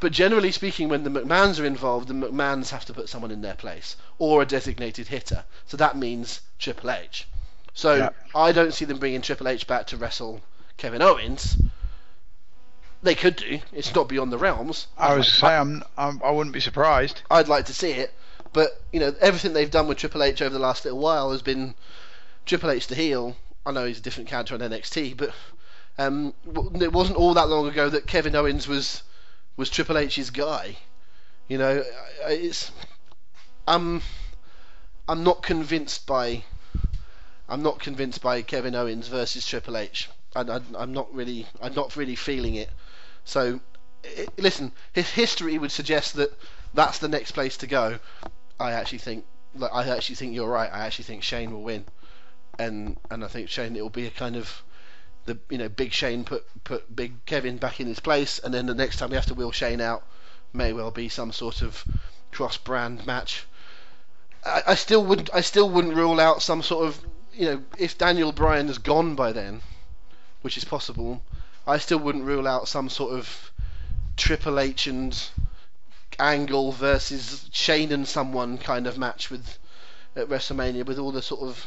But 0.00 0.12
generally 0.12 0.50
speaking, 0.50 0.88
when 0.88 1.04
the 1.04 1.10
McMahons 1.10 1.60
are 1.60 1.66
involved, 1.66 2.08
the 2.08 2.14
McMahons 2.14 2.70
have 2.70 2.86
to 2.86 2.94
put 2.94 3.10
someone 3.10 3.30
in 3.30 3.42
their 3.42 3.54
place 3.54 3.96
or 4.18 4.40
a 4.40 4.46
designated 4.46 5.08
hitter. 5.08 5.44
So 5.66 5.76
that 5.76 5.96
means 5.96 6.40
Triple 6.58 6.90
H. 6.90 7.28
So 7.74 7.94
Yeah. 7.94 8.10
I 8.34 8.52
don't 8.52 8.72
see 8.72 8.86
them 8.86 8.98
bringing 8.98 9.20
Triple 9.20 9.48
H 9.48 9.66
back 9.66 9.86
to 9.88 9.98
wrestle 9.98 10.40
Kevin 10.78 11.02
Owens. 11.02 11.58
They 13.02 13.14
could 13.14 13.36
do. 13.36 13.60
It's 13.72 13.94
not 13.94 14.08
beyond 14.08 14.32
the 14.32 14.38
realms. 14.38 14.86
I 14.96 15.14
was 15.14 15.30
say 15.30 15.48
I'm, 15.48 15.82
I'm 15.96 16.20
I 16.24 16.30
wouldn't 16.30 16.54
be 16.54 16.60
surprised. 16.60 17.22
I'd 17.30 17.48
like 17.48 17.66
to 17.66 17.74
see 17.74 17.92
it, 17.92 18.12
but 18.52 18.82
you 18.92 19.00
know 19.00 19.14
everything 19.20 19.52
they've 19.52 19.70
done 19.70 19.86
with 19.86 19.98
Triple 19.98 20.22
H 20.22 20.42
over 20.42 20.52
the 20.52 20.58
last 20.58 20.84
little 20.84 20.98
while 20.98 21.30
has 21.32 21.42
been 21.42 21.74
Triple 22.46 22.70
H 22.70 22.86
the 22.88 22.94
heel. 22.94 23.36
I 23.64 23.72
know 23.72 23.84
he's 23.86 23.98
a 23.98 24.02
different 24.02 24.28
character 24.28 24.54
on 24.54 24.60
NXT, 24.60 25.16
but 25.16 25.30
um, 25.98 26.34
it 26.80 26.92
wasn't 26.92 27.18
all 27.18 27.34
that 27.34 27.48
long 27.48 27.68
ago 27.68 27.88
that 27.90 28.06
Kevin 28.06 28.34
Owens 28.34 28.66
was 28.66 29.02
was 29.60 29.68
Triple 29.68 29.98
H's 29.98 30.30
guy. 30.30 30.74
You 31.46 31.58
know, 31.58 31.84
it's 32.22 32.72
I'm 33.68 34.00
I'm 35.06 35.22
not 35.22 35.42
convinced 35.42 36.06
by 36.06 36.42
I'm 37.46 37.62
not 37.62 37.78
convinced 37.78 38.22
by 38.22 38.40
Kevin 38.40 38.74
Owens 38.74 39.08
versus 39.08 39.46
Triple 39.46 39.76
H. 39.76 40.08
I, 40.34 40.60
I'm 40.78 40.94
not 40.94 41.12
really 41.14 41.46
I'm 41.60 41.74
not 41.74 41.94
really 41.94 42.14
feeling 42.14 42.54
it. 42.54 42.70
So 43.24 43.60
i 44.02 44.26
listen, 44.38 44.72
his 44.94 45.10
history 45.10 45.58
would 45.58 45.72
suggest 45.72 46.14
that 46.14 46.32
that's 46.72 46.98
the 46.98 47.08
next 47.08 47.32
place 47.32 47.58
to 47.58 47.66
go. 47.66 47.98
I 48.58 48.72
actually 48.72 48.98
think 49.00 49.26
I 49.70 49.86
actually 49.90 50.14
think 50.14 50.34
you're 50.34 50.48
right. 50.48 50.70
I 50.72 50.86
actually 50.86 51.04
think 51.04 51.22
Shane 51.22 51.52
will 51.52 51.62
win, 51.62 51.84
and 52.58 52.96
and 53.10 53.22
I 53.22 53.28
think 53.28 53.50
Shane 53.50 53.76
it 53.76 53.82
will 53.82 53.90
be 53.90 54.06
a 54.06 54.10
kind 54.10 54.36
of 54.36 54.62
the 55.30 55.38
you 55.48 55.58
know 55.58 55.68
big 55.68 55.92
Shane 55.92 56.24
put 56.24 56.44
put 56.64 56.94
big 56.94 57.24
Kevin 57.24 57.56
back 57.56 57.78
in 57.80 57.86
his 57.86 58.00
place, 58.00 58.40
and 58.40 58.52
then 58.52 58.66
the 58.66 58.74
next 58.74 58.96
time 58.98 59.10
we 59.10 59.16
have 59.16 59.26
to 59.26 59.34
wheel 59.34 59.52
Shane 59.52 59.80
out 59.80 60.02
may 60.52 60.72
well 60.72 60.90
be 60.90 61.08
some 61.08 61.32
sort 61.32 61.62
of 61.62 61.84
cross 62.32 62.56
brand 62.56 63.06
match. 63.06 63.46
I, 64.44 64.62
I 64.68 64.74
still 64.74 65.04
wouldn't 65.04 65.30
I 65.32 65.40
still 65.40 65.70
wouldn't 65.70 65.94
rule 65.94 66.18
out 66.18 66.42
some 66.42 66.62
sort 66.62 66.86
of 66.86 67.00
you 67.32 67.46
know 67.46 67.62
if 67.78 67.96
Daniel 67.96 68.32
Bryan 68.32 68.66
has 68.66 68.78
gone 68.78 69.14
by 69.14 69.32
then, 69.32 69.62
which 70.42 70.56
is 70.56 70.64
possible. 70.64 71.22
I 71.66 71.78
still 71.78 71.98
wouldn't 71.98 72.24
rule 72.24 72.48
out 72.48 72.66
some 72.66 72.88
sort 72.88 73.12
of 73.12 73.52
Triple 74.16 74.58
H 74.58 74.88
and 74.88 75.16
Angle 76.18 76.72
versus 76.72 77.48
Shane 77.52 77.92
and 77.92 78.08
someone 78.08 78.58
kind 78.58 78.88
of 78.88 78.98
match 78.98 79.30
with 79.30 79.58
at 80.16 80.28
WrestleMania 80.28 80.84
with 80.84 80.98
all 80.98 81.12
the 81.12 81.22
sort 81.22 81.42
of 81.42 81.66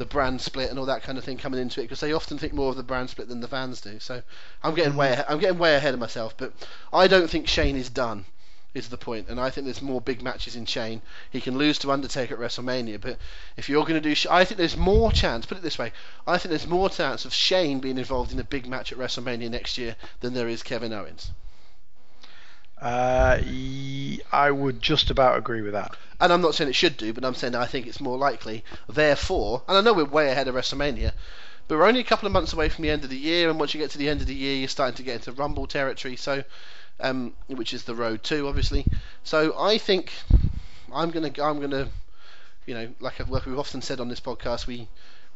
the 0.00 0.06
brand 0.06 0.40
split 0.40 0.70
and 0.70 0.78
all 0.78 0.86
that 0.86 1.02
kind 1.02 1.18
of 1.18 1.24
thing 1.24 1.36
coming 1.36 1.60
into 1.60 1.78
it 1.78 1.84
because 1.84 2.00
they 2.00 2.14
often 2.14 2.38
think 2.38 2.54
more 2.54 2.70
of 2.70 2.76
the 2.76 2.82
brand 2.82 3.10
split 3.10 3.28
than 3.28 3.40
the 3.40 3.46
fans 3.46 3.82
do. 3.82 4.00
So 4.00 4.22
I'm 4.62 4.74
getting 4.74 4.96
way 4.96 5.10
mm. 5.10 5.18
ahe- 5.18 5.26
I'm 5.28 5.38
getting 5.38 5.58
way 5.58 5.74
ahead 5.74 5.92
of 5.92 6.00
myself, 6.00 6.34
but 6.38 6.54
I 6.90 7.06
don't 7.06 7.28
think 7.28 7.46
Shane 7.46 7.76
is 7.76 7.90
done. 7.90 8.24
Is 8.72 8.88
the 8.88 8.96
point, 8.96 9.28
and 9.28 9.38
I 9.40 9.50
think 9.50 9.66
there's 9.66 9.82
more 9.82 10.00
big 10.00 10.22
matches 10.22 10.56
in 10.56 10.64
Shane. 10.64 11.02
He 11.28 11.40
can 11.40 11.58
lose 11.58 11.76
to 11.80 11.90
Undertaker 11.90 12.34
at 12.34 12.40
WrestleMania, 12.40 13.00
but 13.00 13.18
if 13.56 13.68
you're 13.68 13.84
going 13.84 14.00
to 14.00 14.14
do, 14.14 14.28
I 14.30 14.44
think 14.44 14.58
there's 14.58 14.76
more 14.76 15.10
chance. 15.10 15.44
Put 15.44 15.58
it 15.58 15.64
this 15.64 15.76
way, 15.76 15.92
I 16.24 16.38
think 16.38 16.50
there's 16.50 16.68
more 16.68 16.88
chance 16.88 17.24
of 17.24 17.34
Shane 17.34 17.80
being 17.80 17.98
involved 17.98 18.32
in 18.32 18.38
a 18.38 18.44
big 18.44 18.68
match 18.68 18.92
at 18.92 18.98
WrestleMania 18.98 19.50
next 19.50 19.76
year 19.76 19.96
than 20.20 20.34
there 20.34 20.48
is 20.48 20.62
Kevin 20.62 20.92
Owens. 20.92 21.32
Uh, 22.80 23.38
I 24.32 24.50
would 24.50 24.80
just 24.80 25.10
about 25.10 25.36
agree 25.36 25.60
with 25.60 25.72
that. 25.72 25.96
And 26.20 26.32
I'm 26.32 26.40
not 26.40 26.54
saying 26.54 26.70
it 26.70 26.74
should 26.74 26.96
do, 26.96 27.12
but 27.12 27.24
I'm 27.24 27.34
saying 27.34 27.54
I 27.54 27.66
think 27.66 27.86
it's 27.86 28.00
more 28.00 28.18
likely. 28.18 28.64
Therefore, 28.88 29.62
and 29.68 29.76
I 29.76 29.80
know 29.80 29.92
we're 29.92 30.04
way 30.04 30.30
ahead 30.30 30.48
of 30.48 30.54
WrestleMania, 30.54 31.12
but 31.68 31.78
we're 31.78 31.86
only 31.86 32.00
a 32.00 32.04
couple 32.04 32.26
of 32.26 32.32
months 32.32 32.52
away 32.52 32.68
from 32.68 32.82
the 32.82 32.90
end 32.90 33.04
of 33.04 33.10
the 33.10 33.16
year. 33.16 33.48
And 33.48 33.58
once 33.58 33.74
you 33.74 33.80
get 33.80 33.90
to 33.90 33.98
the 33.98 34.08
end 34.08 34.20
of 34.20 34.26
the 34.26 34.34
year, 34.34 34.56
you're 34.56 34.68
starting 34.68 34.96
to 34.96 35.02
get 35.02 35.16
into 35.16 35.32
Rumble 35.32 35.66
territory. 35.66 36.16
So, 36.16 36.44
um, 37.00 37.34
which 37.48 37.72
is 37.72 37.84
the 37.84 37.94
road 37.94 38.22
to 38.24 38.48
obviously. 38.48 38.86
So 39.24 39.58
I 39.58 39.78
think 39.78 40.12
I'm 40.92 41.10
gonna 41.10 41.32
I'm 41.42 41.60
gonna, 41.60 41.88
you 42.66 42.74
know, 42.74 42.88
like, 43.00 43.26
like 43.28 43.46
we've 43.46 43.58
often 43.58 43.82
said 43.82 44.00
on 44.00 44.08
this 44.08 44.20
podcast, 44.20 44.66
we 44.66 44.88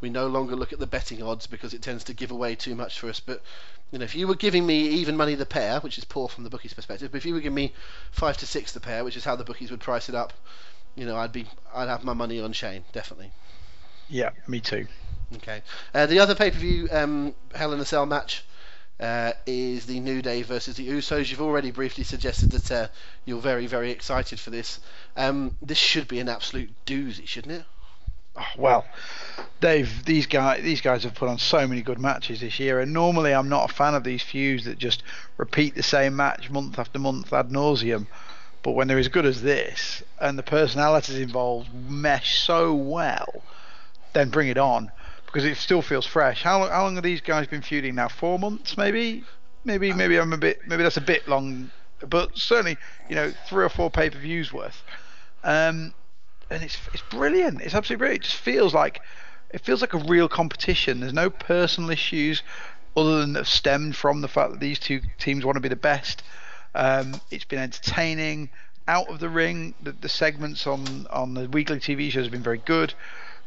we 0.04 0.10
no 0.10 0.26
longer 0.26 0.54
look 0.54 0.74
at 0.74 0.78
the 0.78 0.86
betting 0.86 1.22
odds 1.22 1.46
because 1.46 1.72
it 1.72 1.80
tends 1.80 2.04
to 2.04 2.12
give 2.12 2.30
away 2.30 2.54
too 2.54 2.74
much 2.74 3.00
for 3.00 3.08
us. 3.08 3.20
But 3.20 3.42
you 3.90 3.98
know, 3.98 4.04
if 4.04 4.14
you 4.14 4.28
were 4.28 4.34
giving 4.34 4.66
me 4.66 4.86
even 4.88 5.16
money 5.16 5.34
the 5.34 5.46
pair, 5.46 5.80
which 5.80 5.96
is 5.96 6.04
poor 6.04 6.28
from 6.28 6.44
the 6.44 6.50
bookies' 6.50 6.74
perspective, 6.74 7.10
but 7.10 7.16
if 7.16 7.24
you 7.24 7.32
were 7.32 7.40
giving 7.40 7.54
me 7.54 7.72
five 8.12 8.36
to 8.36 8.46
six 8.46 8.72
the 8.72 8.80
pair, 8.80 9.02
which 9.02 9.16
is 9.16 9.24
how 9.24 9.34
the 9.34 9.44
bookies 9.44 9.70
would 9.70 9.80
price 9.80 10.10
it 10.10 10.14
up, 10.14 10.34
you 10.94 11.06
know, 11.06 11.16
I'd 11.16 11.32
be 11.32 11.46
I'd 11.74 11.88
have 11.88 12.04
my 12.04 12.12
money 12.12 12.38
on 12.38 12.52
Shane 12.52 12.84
definitely. 12.92 13.30
Yeah, 14.10 14.30
me 14.46 14.60
too. 14.60 14.86
Okay. 15.36 15.62
Uh, 15.94 16.04
the 16.04 16.18
other 16.18 16.34
pay 16.34 16.50
per 16.50 16.58
view 16.58 16.86
um, 16.92 17.34
Hell 17.54 17.72
in 17.72 17.80
a 17.80 17.86
Cell 17.86 18.04
match 18.04 18.44
uh, 19.00 19.32
is 19.46 19.86
the 19.86 20.00
New 20.00 20.20
Day 20.20 20.42
versus 20.42 20.76
the 20.76 20.86
Usos. 20.86 21.30
You've 21.30 21.40
already 21.40 21.70
briefly 21.70 22.04
suggested 22.04 22.50
that 22.50 22.70
uh, 22.70 22.88
you're 23.24 23.40
very, 23.40 23.66
very 23.66 23.90
excited 23.90 24.38
for 24.38 24.50
this. 24.50 24.80
Um, 25.16 25.56
this 25.62 25.78
should 25.78 26.08
be 26.08 26.20
an 26.20 26.28
absolute 26.28 26.70
doozy, 26.84 27.26
shouldn't 27.26 27.54
it? 27.54 27.64
Oh, 28.36 28.46
well, 28.58 28.84
Dave, 29.60 30.04
these 30.04 30.26
guys 30.26 30.62
these 30.62 30.80
guys 30.80 31.04
have 31.04 31.14
put 31.14 31.28
on 31.28 31.38
so 31.38 31.66
many 31.66 31.82
good 31.82 32.00
matches 32.00 32.40
this 32.40 32.58
year, 32.58 32.80
and 32.80 32.92
normally 32.92 33.32
I'm 33.32 33.48
not 33.48 33.70
a 33.70 33.74
fan 33.74 33.94
of 33.94 34.04
these 34.04 34.22
feuds 34.22 34.64
that 34.64 34.78
just 34.78 35.02
repeat 35.36 35.74
the 35.74 35.82
same 35.82 36.16
match 36.16 36.50
month 36.50 36.78
after 36.78 36.98
month 36.98 37.32
ad 37.32 37.50
nauseum. 37.50 38.06
But 38.62 38.72
when 38.72 38.88
they're 38.88 38.98
as 38.98 39.08
good 39.08 39.26
as 39.26 39.42
this, 39.42 40.02
and 40.20 40.38
the 40.38 40.42
personalities 40.42 41.18
involved 41.18 41.72
mesh 41.74 42.38
so 42.40 42.74
well, 42.74 43.42
then 44.14 44.30
bring 44.30 44.48
it 44.48 44.58
on 44.58 44.90
because 45.26 45.44
it 45.44 45.56
still 45.56 45.82
feels 45.82 46.06
fresh. 46.06 46.42
How 46.42 46.60
long, 46.60 46.70
how 46.70 46.82
long 46.84 46.94
have 46.94 47.04
these 47.04 47.20
guys 47.20 47.46
been 47.46 47.62
feuding 47.62 47.94
now? 47.96 48.08
Four 48.08 48.38
months, 48.38 48.76
maybe. 48.76 49.24
Maybe 49.64 49.92
maybe 49.92 50.18
I'm 50.18 50.32
a 50.32 50.36
bit 50.36 50.60
maybe 50.66 50.82
that's 50.82 50.96
a 50.96 51.00
bit 51.00 51.26
long, 51.26 51.70
but 52.00 52.36
certainly 52.36 52.76
you 53.08 53.14
know 53.14 53.32
three 53.48 53.64
or 53.64 53.68
four 53.68 53.90
pay 53.90 54.10
per 54.10 54.18
views 54.18 54.52
worth. 54.52 54.82
Um, 55.42 55.94
and 56.50 56.62
it's 56.62 56.78
it's 56.92 57.02
brilliant. 57.10 57.60
It's 57.60 57.74
absolutely 57.74 58.00
brilliant. 58.02 58.24
It 58.24 58.28
just 58.28 58.42
feels 58.42 58.74
like 58.74 59.00
it 59.50 59.60
feels 59.60 59.80
like 59.80 59.94
a 59.94 59.98
real 59.98 60.28
competition. 60.28 61.00
There's 61.00 61.12
no 61.12 61.30
personal 61.30 61.90
issues 61.90 62.42
other 62.96 63.20
than 63.20 63.32
that 63.34 63.46
stemmed 63.46 63.96
from 63.96 64.20
the 64.20 64.28
fact 64.28 64.52
that 64.52 64.60
these 64.60 64.78
two 64.78 65.00
teams 65.18 65.44
want 65.44 65.56
to 65.56 65.60
be 65.60 65.68
the 65.68 65.76
best. 65.76 66.22
Um, 66.74 67.20
it's 67.30 67.44
been 67.44 67.58
entertaining. 67.58 68.50
Out 68.86 69.08
of 69.08 69.18
the 69.18 69.30
ring, 69.30 69.74
the, 69.82 69.92
the 69.92 70.08
segments 70.08 70.66
on 70.66 71.06
on 71.10 71.34
the 71.34 71.48
weekly 71.48 71.78
TV 71.78 72.10
shows 72.10 72.24
have 72.24 72.32
been 72.32 72.42
very 72.42 72.62
good. 72.64 72.94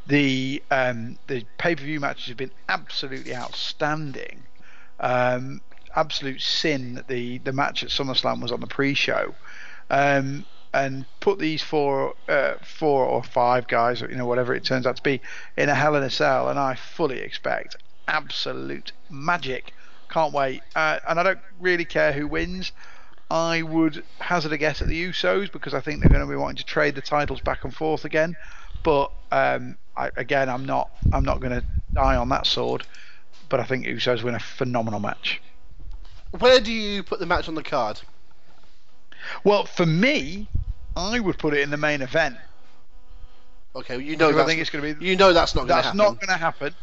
The 0.07 0.63
um, 0.71 1.17
the 1.27 1.45
pay 1.57 1.75
per 1.75 1.83
view 1.83 1.99
matches 1.99 2.27
have 2.27 2.37
been 2.37 2.51
absolutely 2.67 3.35
outstanding. 3.35 4.43
Um, 4.99 5.61
absolute 5.95 6.41
sin 6.41 6.95
that 6.95 7.07
the 7.07 7.39
the 7.39 7.53
match 7.53 7.83
at 7.83 7.89
SummerSlam 7.89 8.41
was 8.41 8.51
on 8.51 8.61
the 8.61 8.67
pre-show. 8.67 9.35
Um, 9.89 10.45
and 10.77 11.05
put 11.19 11.39
these 11.39 11.63
four, 11.63 12.13
uh, 12.29 12.53
four 12.63 13.05
or 13.05 13.23
five 13.23 13.67
guys, 13.67 14.01
you 14.01 14.15
know, 14.15 14.27
whatever 14.27 14.53
it 14.53 14.63
turns 14.63 14.85
out 14.85 14.95
to 14.95 15.01
be, 15.01 15.21
in 15.57 15.69
a 15.69 15.75
Hell 15.75 15.95
in 15.95 16.03
a 16.03 16.09
Cell, 16.09 16.49
and 16.49 16.59
I 16.59 16.75
fully 16.75 17.19
expect 17.19 17.75
absolute 18.07 18.91
magic. 19.09 19.73
Can't 20.09 20.33
wait, 20.33 20.61
uh, 20.75 20.99
and 21.07 21.19
I 21.19 21.23
don't 21.23 21.39
really 21.59 21.85
care 21.85 22.13
who 22.13 22.27
wins. 22.27 22.71
I 23.29 23.63
would 23.63 24.03
hazard 24.19 24.53
a 24.53 24.57
guess 24.57 24.81
at 24.81 24.87
the 24.87 25.03
Usos 25.09 25.51
because 25.51 25.73
I 25.73 25.81
think 25.81 25.99
they're 25.99 26.09
going 26.09 26.21
to 26.21 26.29
be 26.29 26.37
wanting 26.37 26.57
to 26.57 26.65
trade 26.65 26.95
the 26.95 27.01
titles 27.01 27.41
back 27.41 27.63
and 27.63 27.73
forth 27.73 28.05
again. 28.05 28.37
But 28.83 29.11
um, 29.31 29.77
I, 29.97 30.11
again, 30.15 30.47
I'm 30.47 30.65
not, 30.65 30.91
I'm 31.11 31.25
not 31.25 31.41
going 31.41 31.59
to 31.59 31.65
die 31.91 32.15
on 32.15 32.29
that 32.29 32.45
sword. 32.45 32.85
But 33.49 33.59
I 33.59 33.63
think 33.63 33.85
Usos 33.85 34.23
win 34.23 34.35
a 34.35 34.39
phenomenal 34.39 34.99
match. 34.99 35.41
Where 36.37 36.59
do 36.59 36.71
you 36.71 37.03
put 37.03 37.19
the 37.19 37.25
match 37.25 37.49
on 37.49 37.55
the 37.55 37.63
card? 37.63 37.99
Well, 39.43 39.65
for 39.65 39.85
me, 39.85 40.47
I 40.97 41.19
would 41.19 41.37
put 41.37 41.53
it 41.53 41.61
in 41.61 41.69
the 41.69 41.77
main 41.77 42.01
event. 42.01 42.37
Okay, 43.75 43.99
you 43.99 44.17
know 44.17 44.27
Because 44.29 44.41
I 44.41 44.45
think 44.47 44.59
it's 44.61 44.69
going 44.71 44.83
to 44.83 44.99
be. 44.99 45.05
you 45.05 45.15
know 45.15 45.33
that's 45.33 45.53
not 45.53 45.61
going 45.61 45.69
to 45.69 45.73
That's 45.75 45.85
happen. 45.87 45.97
not 45.97 46.15
going 46.19 46.27
to 46.29 46.37
happen. 46.37 46.73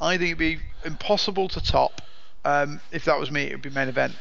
I 0.00 0.16
think 0.18 0.28
it'd 0.30 0.38
be 0.38 0.58
impossible 0.84 1.48
to 1.50 1.60
top. 1.62 2.02
Um, 2.44 2.80
if 2.90 3.04
that 3.04 3.18
was 3.20 3.30
me, 3.30 3.42
it 3.42 3.52
would 3.52 3.62
be 3.62 3.70
main 3.70 3.88
event. 3.88 4.14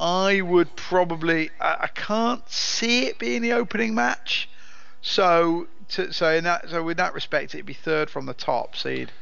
I 0.00 0.40
would 0.40 0.74
probably. 0.76 1.50
I, 1.60 1.76
I 1.82 1.86
can't 1.88 2.48
see 2.50 3.06
it 3.06 3.18
being 3.18 3.42
the 3.42 3.52
opening 3.52 3.94
match. 3.94 4.48
So, 5.02 5.66
to, 5.90 6.12
so 6.12 6.32
in 6.32 6.44
that, 6.44 6.70
so 6.70 6.82
with 6.82 6.96
that 6.96 7.12
respect, 7.12 7.54
it'd 7.54 7.66
be 7.66 7.74
third 7.74 8.08
from 8.08 8.24
the 8.24 8.34
top. 8.34 8.74
So 8.76 8.88
you'd, 8.88 9.12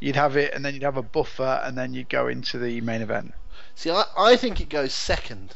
you'd 0.00 0.16
have 0.16 0.36
it, 0.36 0.54
and 0.54 0.64
then 0.64 0.72
you'd 0.72 0.84
have 0.84 0.96
a 0.96 1.02
buffer, 1.02 1.60
and 1.62 1.76
then 1.76 1.92
you'd 1.92 2.08
go 2.08 2.28
into 2.28 2.58
the 2.58 2.80
main 2.80 3.02
event. 3.02 3.34
See, 3.74 3.90
I, 3.90 4.04
I 4.16 4.36
think 4.36 4.60
it 4.62 4.70
goes 4.70 4.94
second. 4.94 5.54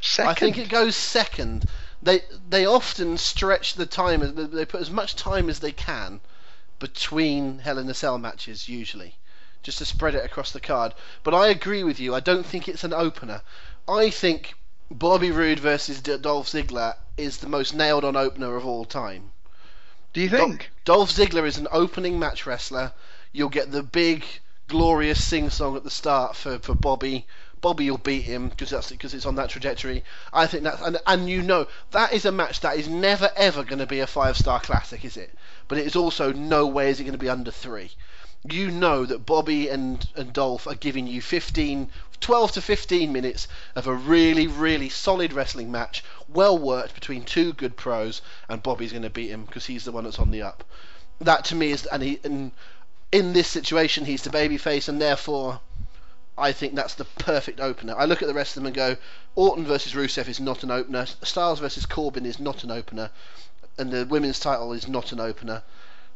Second. 0.00 0.30
I 0.30 0.34
think 0.34 0.58
it 0.58 0.68
goes 0.68 0.96
second. 0.96 1.66
They 2.02 2.22
they 2.48 2.64
often 2.64 3.18
stretch 3.18 3.74
the 3.74 3.86
time. 3.86 4.50
They 4.52 4.64
put 4.64 4.80
as 4.80 4.90
much 4.90 5.16
time 5.16 5.50
as 5.50 5.60
they 5.60 5.72
can 5.72 6.20
between 6.78 7.58
Hell 7.58 7.78
in 7.78 7.88
a 7.90 7.94
Cell 7.94 8.18
matches, 8.18 8.68
usually, 8.68 9.16
just 9.62 9.78
to 9.78 9.84
spread 9.84 10.14
it 10.14 10.24
across 10.24 10.50
the 10.50 10.60
card. 10.60 10.94
But 11.22 11.34
I 11.34 11.48
agree 11.48 11.84
with 11.84 12.00
you. 12.00 12.14
I 12.14 12.20
don't 12.20 12.46
think 12.46 12.66
it's 12.68 12.84
an 12.84 12.94
opener. 12.94 13.42
I 13.86 14.08
think 14.08 14.54
Bobby 14.90 15.30
Roode 15.30 15.60
versus 15.60 16.00
D- 16.00 16.16
Dolph 16.16 16.48
Ziggler 16.48 16.96
is 17.16 17.36
the 17.36 17.48
most 17.48 17.74
nailed-on 17.74 18.16
opener 18.16 18.56
of 18.56 18.64
all 18.64 18.86
time. 18.86 19.32
Do 20.14 20.22
you 20.22 20.30
think? 20.30 20.70
Dolph 20.84 21.10
Ziggler 21.10 21.46
is 21.46 21.58
an 21.58 21.68
opening 21.70 22.18
match 22.18 22.46
wrestler. 22.46 22.92
You'll 23.30 23.50
get 23.50 23.70
the 23.70 23.82
big, 23.82 24.24
glorious 24.66 25.22
sing-song 25.22 25.76
at 25.76 25.84
the 25.84 25.90
start 25.90 26.34
for, 26.34 26.58
for 26.58 26.74
Bobby. 26.74 27.26
Bobby 27.60 27.90
will 27.90 27.98
beat 27.98 28.22
him 28.22 28.48
because 28.48 28.70
that's 28.70 28.90
because 28.90 29.12
it's 29.12 29.26
on 29.26 29.34
that 29.34 29.50
trajectory. 29.50 30.02
I 30.32 30.46
think 30.46 30.64
that, 30.64 30.80
and, 30.80 30.98
and 31.06 31.28
you 31.28 31.42
know 31.42 31.66
that 31.90 32.12
is 32.12 32.24
a 32.24 32.32
match 32.32 32.60
that 32.60 32.78
is 32.78 32.88
never 32.88 33.30
ever 33.36 33.64
going 33.64 33.80
to 33.80 33.86
be 33.86 34.00
a 34.00 34.06
five-star 34.06 34.60
classic, 34.60 35.04
is 35.04 35.16
it? 35.16 35.30
But 35.68 35.78
it 35.78 35.86
is 35.86 35.94
also 35.94 36.32
no 36.32 36.66
way 36.66 36.90
is 36.90 37.00
it 37.00 37.04
going 37.04 37.12
to 37.12 37.18
be 37.18 37.28
under 37.28 37.50
three. 37.50 37.90
You 38.50 38.70
know 38.70 39.04
that 39.04 39.26
Bobby 39.26 39.68
and, 39.68 40.08
and 40.16 40.32
Dolph 40.32 40.66
are 40.66 40.74
giving 40.74 41.06
you 41.06 41.20
15, 41.20 41.90
12 42.20 42.52
to 42.52 42.62
15 42.62 43.12
minutes 43.12 43.46
of 43.74 43.86
a 43.86 43.94
really, 43.94 44.46
really 44.46 44.88
solid 44.88 45.34
wrestling 45.34 45.70
match, 45.70 46.02
well 46.28 46.56
worked 46.56 46.94
between 46.94 47.24
two 47.24 47.52
good 47.52 47.76
pros, 47.76 48.22
and 48.48 48.62
Bobby's 48.62 48.92
going 48.92 49.02
to 49.02 49.10
beat 49.10 49.30
him 49.30 49.44
because 49.44 49.66
he's 49.66 49.84
the 49.84 49.92
one 49.92 50.04
that's 50.04 50.18
on 50.18 50.30
the 50.30 50.40
up. 50.40 50.64
That 51.20 51.44
to 51.46 51.54
me 51.54 51.72
is, 51.72 51.84
and 51.84 52.02
he, 52.02 52.20
and 52.24 52.52
in 53.12 53.32
this 53.34 53.48
situation, 53.48 54.06
he's 54.06 54.22
the 54.22 54.30
babyface, 54.30 54.88
and 54.88 55.00
therefore, 55.00 55.60
I 56.40 56.52
think 56.52 56.74
that's 56.74 56.94
the 56.94 57.04
perfect 57.04 57.60
opener. 57.60 57.94
I 57.96 58.06
look 58.06 58.22
at 58.22 58.28
the 58.28 58.34
rest 58.34 58.56
of 58.56 58.62
them 58.62 58.66
and 58.66 58.74
go, 58.74 58.96
Orton 59.34 59.64
versus 59.66 59.92
Rusev 59.92 60.26
is 60.28 60.40
not 60.40 60.62
an 60.62 60.70
opener. 60.70 61.06
Styles 61.22 61.60
versus 61.60 61.86
Corbin 61.86 62.24
is 62.24 62.40
not 62.40 62.64
an 62.64 62.70
opener, 62.70 63.10
and 63.78 63.90
the 63.90 64.06
women's 64.06 64.40
title 64.40 64.72
is 64.72 64.88
not 64.88 65.12
an 65.12 65.20
opener. 65.20 65.62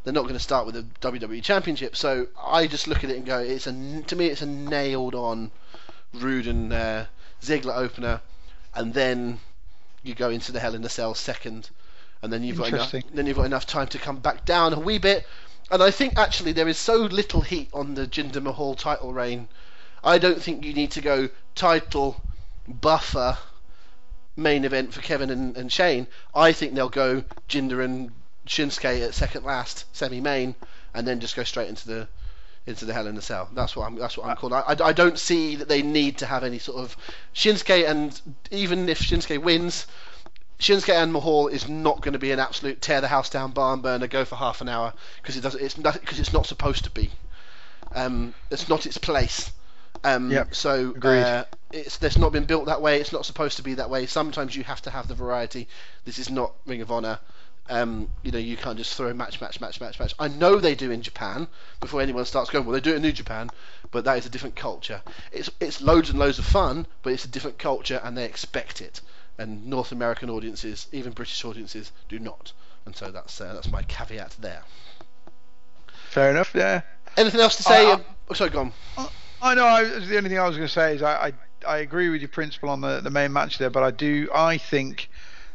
They're 0.02 0.12
not 0.12 0.22
going 0.22 0.34
to 0.34 0.40
start 0.40 0.66
with 0.66 0.74
the 0.74 0.82
WWE 1.00 1.42
Championship, 1.42 1.96
so 1.96 2.26
I 2.42 2.66
just 2.66 2.88
look 2.88 3.04
at 3.04 3.10
it 3.10 3.16
and 3.16 3.26
go, 3.26 3.38
it's 3.38 3.66
a 3.66 4.02
to 4.02 4.16
me 4.16 4.26
it's 4.26 4.42
a 4.42 4.46
nailed 4.46 5.14
on 5.14 5.50
Roode 6.12 6.46
and 6.46 6.72
uh, 6.72 7.04
Ziggler 7.42 7.76
opener, 7.76 8.20
and 8.74 8.92
then 8.94 9.40
you 10.02 10.14
go 10.14 10.30
into 10.30 10.52
the 10.52 10.60
Hell 10.60 10.74
in 10.74 10.84
a 10.84 10.88
Cell 10.88 11.14
second, 11.14 11.70
and 12.22 12.32
then 12.32 12.42
you've 12.42 12.58
got 12.58 12.68
enough, 12.68 12.94
then 13.12 13.26
you've 13.26 13.36
got 13.36 13.46
enough 13.46 13.66
time 13.66 13.88
to 13.88 13.98
come 13.98 14.18
back 14.18 14.44
down 14.44 14.72
a 14.72 14.78
wee 14.78 14.98
bit. 14.98 15.26
And 15.70 15.82
I 15.82 15.90
think 15.90 16.18
actually 16.18 16.52
there 16.52 16.68
is 16.68 16.78
so 16.78 16.96
little 16.96 17.40
heat 17.40 17.68
on 17.72 17.94
the 17.94 18.06
Jinder 18.06 18.42
Mahal 18.42 18.74
title 18.74 19.12
reign. 19.12 19.48
I 20.04 20.18
don't 20.18 20.40
think 20.40 20.64
you 20.64 20.74
need 20.74 20.90
to 20.92 21.00
go 21.00 21.30
title 21.54 22.20
buffer 22.68 23.38
main 24.36 24.64
event 24.64 24.92
for 24.92 25.00
Kevin 25.00 25.30
and, 25.30 25.56
and 25.56 25.72
Shane. 25.72 26.06
I 26.34 26.52
think 26.52 26.74
they'll 26.74 26.88
go 26.88 27.24
Jinder 27.48 27.82
and 27.82 28.10
Shinsuke 28.46 29.02
at 29.02 29.14
second 29.14 29.44
last 29.44 29.86
semi 29.96 30.20
main, 30.20 30.54
and 30.92 31.06
then 31.08 31.20
just 31.20 31.36
go 31.36 31.44
straight 31.44 31.68
into 31.68 31.86
the 31.86 32.08
into 32.66 32.84
the 32.84 32.92
Hell 32.92 33.06
in 33.06 33.16
a 33.16 33.22
Cell. 33.22 33.48
That's 33.54 33.74
what 33.76 33.86
I'm 33.86 33.96
that's 33.96 34.18
what 34.18 34.26
I'm 34.26 34.36
called. 34.36 34.52
I, 34.52 34.60
I, 34.60 34.76
I 34.88 34.92
don't 34.92 35.18
see 35.18 35.56
that 35.56 35.68
they 35.68 35.80
need 35.80 36.18
to 36.18 36.26
have 36.26 36.44
any 36.44 36.58
sort 36.58 36.84
of 36.84 36.96
Shinsuke 37.34 37.88
and 37.88 38.20
even 38.50 38.88
if 38.88 39.00
Shinsuke 39.00 39.42
wins. 39.42 39.86
Shinsuke 40.58 40.94
and 40.94 41.12
Mahal 41.12 41.48
is 41.48 41.68
not 41.68 42.00
going 42.00 42.12
to 42.12 42.18
be 42.18 42.30
an 42.30 42.38
absolute 42.38 42.80
tear 42.80 43.00
the 43.00 43.08
house 43.08 43.28
down 43.28 43.52
barn 43.52 43.80
burner, 43.80 44.06
go 44.06 44.24
for 44.24 44.36
half 44.36 44.60
an 44.60 44.68
hour 44.68 44.92
because 45.22 45.36
it 45.36 45.40
doesn't. 45.40 45.62
It's 45.62 45.78
not 45.78 45.98
because 45.98 46.20
it's 46.20 46.32
not 46.32 46.46
supposed 46.46 46.84
to 46.84 46.90
be. 46.90 47.10
Um, 47.94 48.34
it's 48.50 48.68
not 48.68 48.86
its 48.86 48.98
place. 48.98 49.50
Um, 50.04 50.30
Yep, 50.30 50.54
So 50.54 50.90
agreed. 50.90 51.22
uh, 51.22 51.44
it's 51.72 52.00
it's 52.02 52.18
not 52.18 52.30
been 52.32 52.44
built 52.44 52.66
that 52.66 52.80
way. 52.82 53.00
It's 53.00 53.12
not 53.12 53.24
supposed 53.26 53.56
to 53.56 53.62
be 53.62 53.74
that 53.74 53.90
way. 53.90 54.06
Sometimes 54.06 54.54
you 54.54 54.62
have 54.64 54.82
to 54.82 54.90
have 54.90 55.08
the 55.08 55.14
variety. 55.14 55.66
This 56.04 56.18
is 56.18 56.30
not 56.30 56.52
Ring 56.66 56.82
of 56.82 56.92
Honor. 56.92 57.18
Um, 57.70 58.10
you 58.22 58.30
know, 58.30 58.38
you 58.38 58.58
can't 58.58 58.76
just 58.76 58.94
throw 58.94 59.12
match, 59.14 59.40
match, 59.40 59.58
match, 59.58 59.80
match, 59.80 59.98
match. 59.98 60.14
I 60.18 60.28
know 60.28 60.56
they 60.60 60.74
do 60.74 60.90
in 60.90 61.00
Japan 61.00 61.48
before 61.80 62.02
anyone 62.02 62.26
starts 62.26 62.50
going. 62.50 62.66
Well, 62.66 62.74
they 62.74 62.80
do 62.80 62.92
it 62.92 62.96
in 62.96 63.02
New 63.02 63.12
Japan, 63.12 63.48
but 63.90 64.04
that 64.04 64.18
is 64.18 64.26
a 64.26 64.28
different 64.28 64.54
culture. 64.54 65.00
It's 65.32 65.50
it's 65.60 65.80
loads 65.80 66.10
and 66.10 66.18
loads 66.18 66.38
of 66.38 66.44
fun, 66.44 66.86
but 67.02 67.14
it's 67.14 67.24
a 67.24 67.28
different 67.28 67.58
culture, 67.58 68.00
and 68.04 68.16
they 68.16 68.26
expect 68.26 68.82
it. 68.82 69.00
And 69.38 69.66
North 69.66 69.90
American 69.92 70.28
audiences, 70.30 70.86
even 70.92 71.12
British 71.12 71.42
audiences, 71.44 71.90
do 72.10 72.18
not. 72.18 72.52
And 72.84 72.94
so 72.94 73.10
that's 73.10 73.40
uh, 73.40 73.54
that's 73.54 73.70
my 73.70 73.82
caveat 73.84 74.36
there. 74.40 74.62
Fair 76.10 76.30
enough. 76.30 76.52
Yeah. 76.54 76.82
Anything 77.16 77.40
else 77.40 77.56
to 77.56 77.62
say? 77.62 77.86
I- 77.86 77.92
Uh, 77.94 77.98
oh, 78.30 78.34
sorry, 78.34 78.50
go 78.50 78.60
on. 78.60 78.72
I 78.98 79.08
know. 79.52 79.66
I, 79.66 79.84
the 79.84 80.16
only 80.16 80.30
thing 80.30 80.38
I 80.38 80.48
was 80.48 80.56
going 80.56 80.66
to 80.66 80.72
say 80.72 80.94
is 80.94 81.02
I, 81.02 81.26
I 81.26 81.32
I 81.66 81.78
agree 81.78 82.08
with 82.08 82.22
your 82.22 82.28
principle 82.28 82.70
on 82.70 82.80
the 82.80 83.00
the 83.00 83.10
main 83.10 83.32
match 83.34 83.58
there, 83.58 83.68
but 83.68 83.82
I 83.82 83.90
do 83.90 84.30
I 84.34 84.56
think 84.56 85.10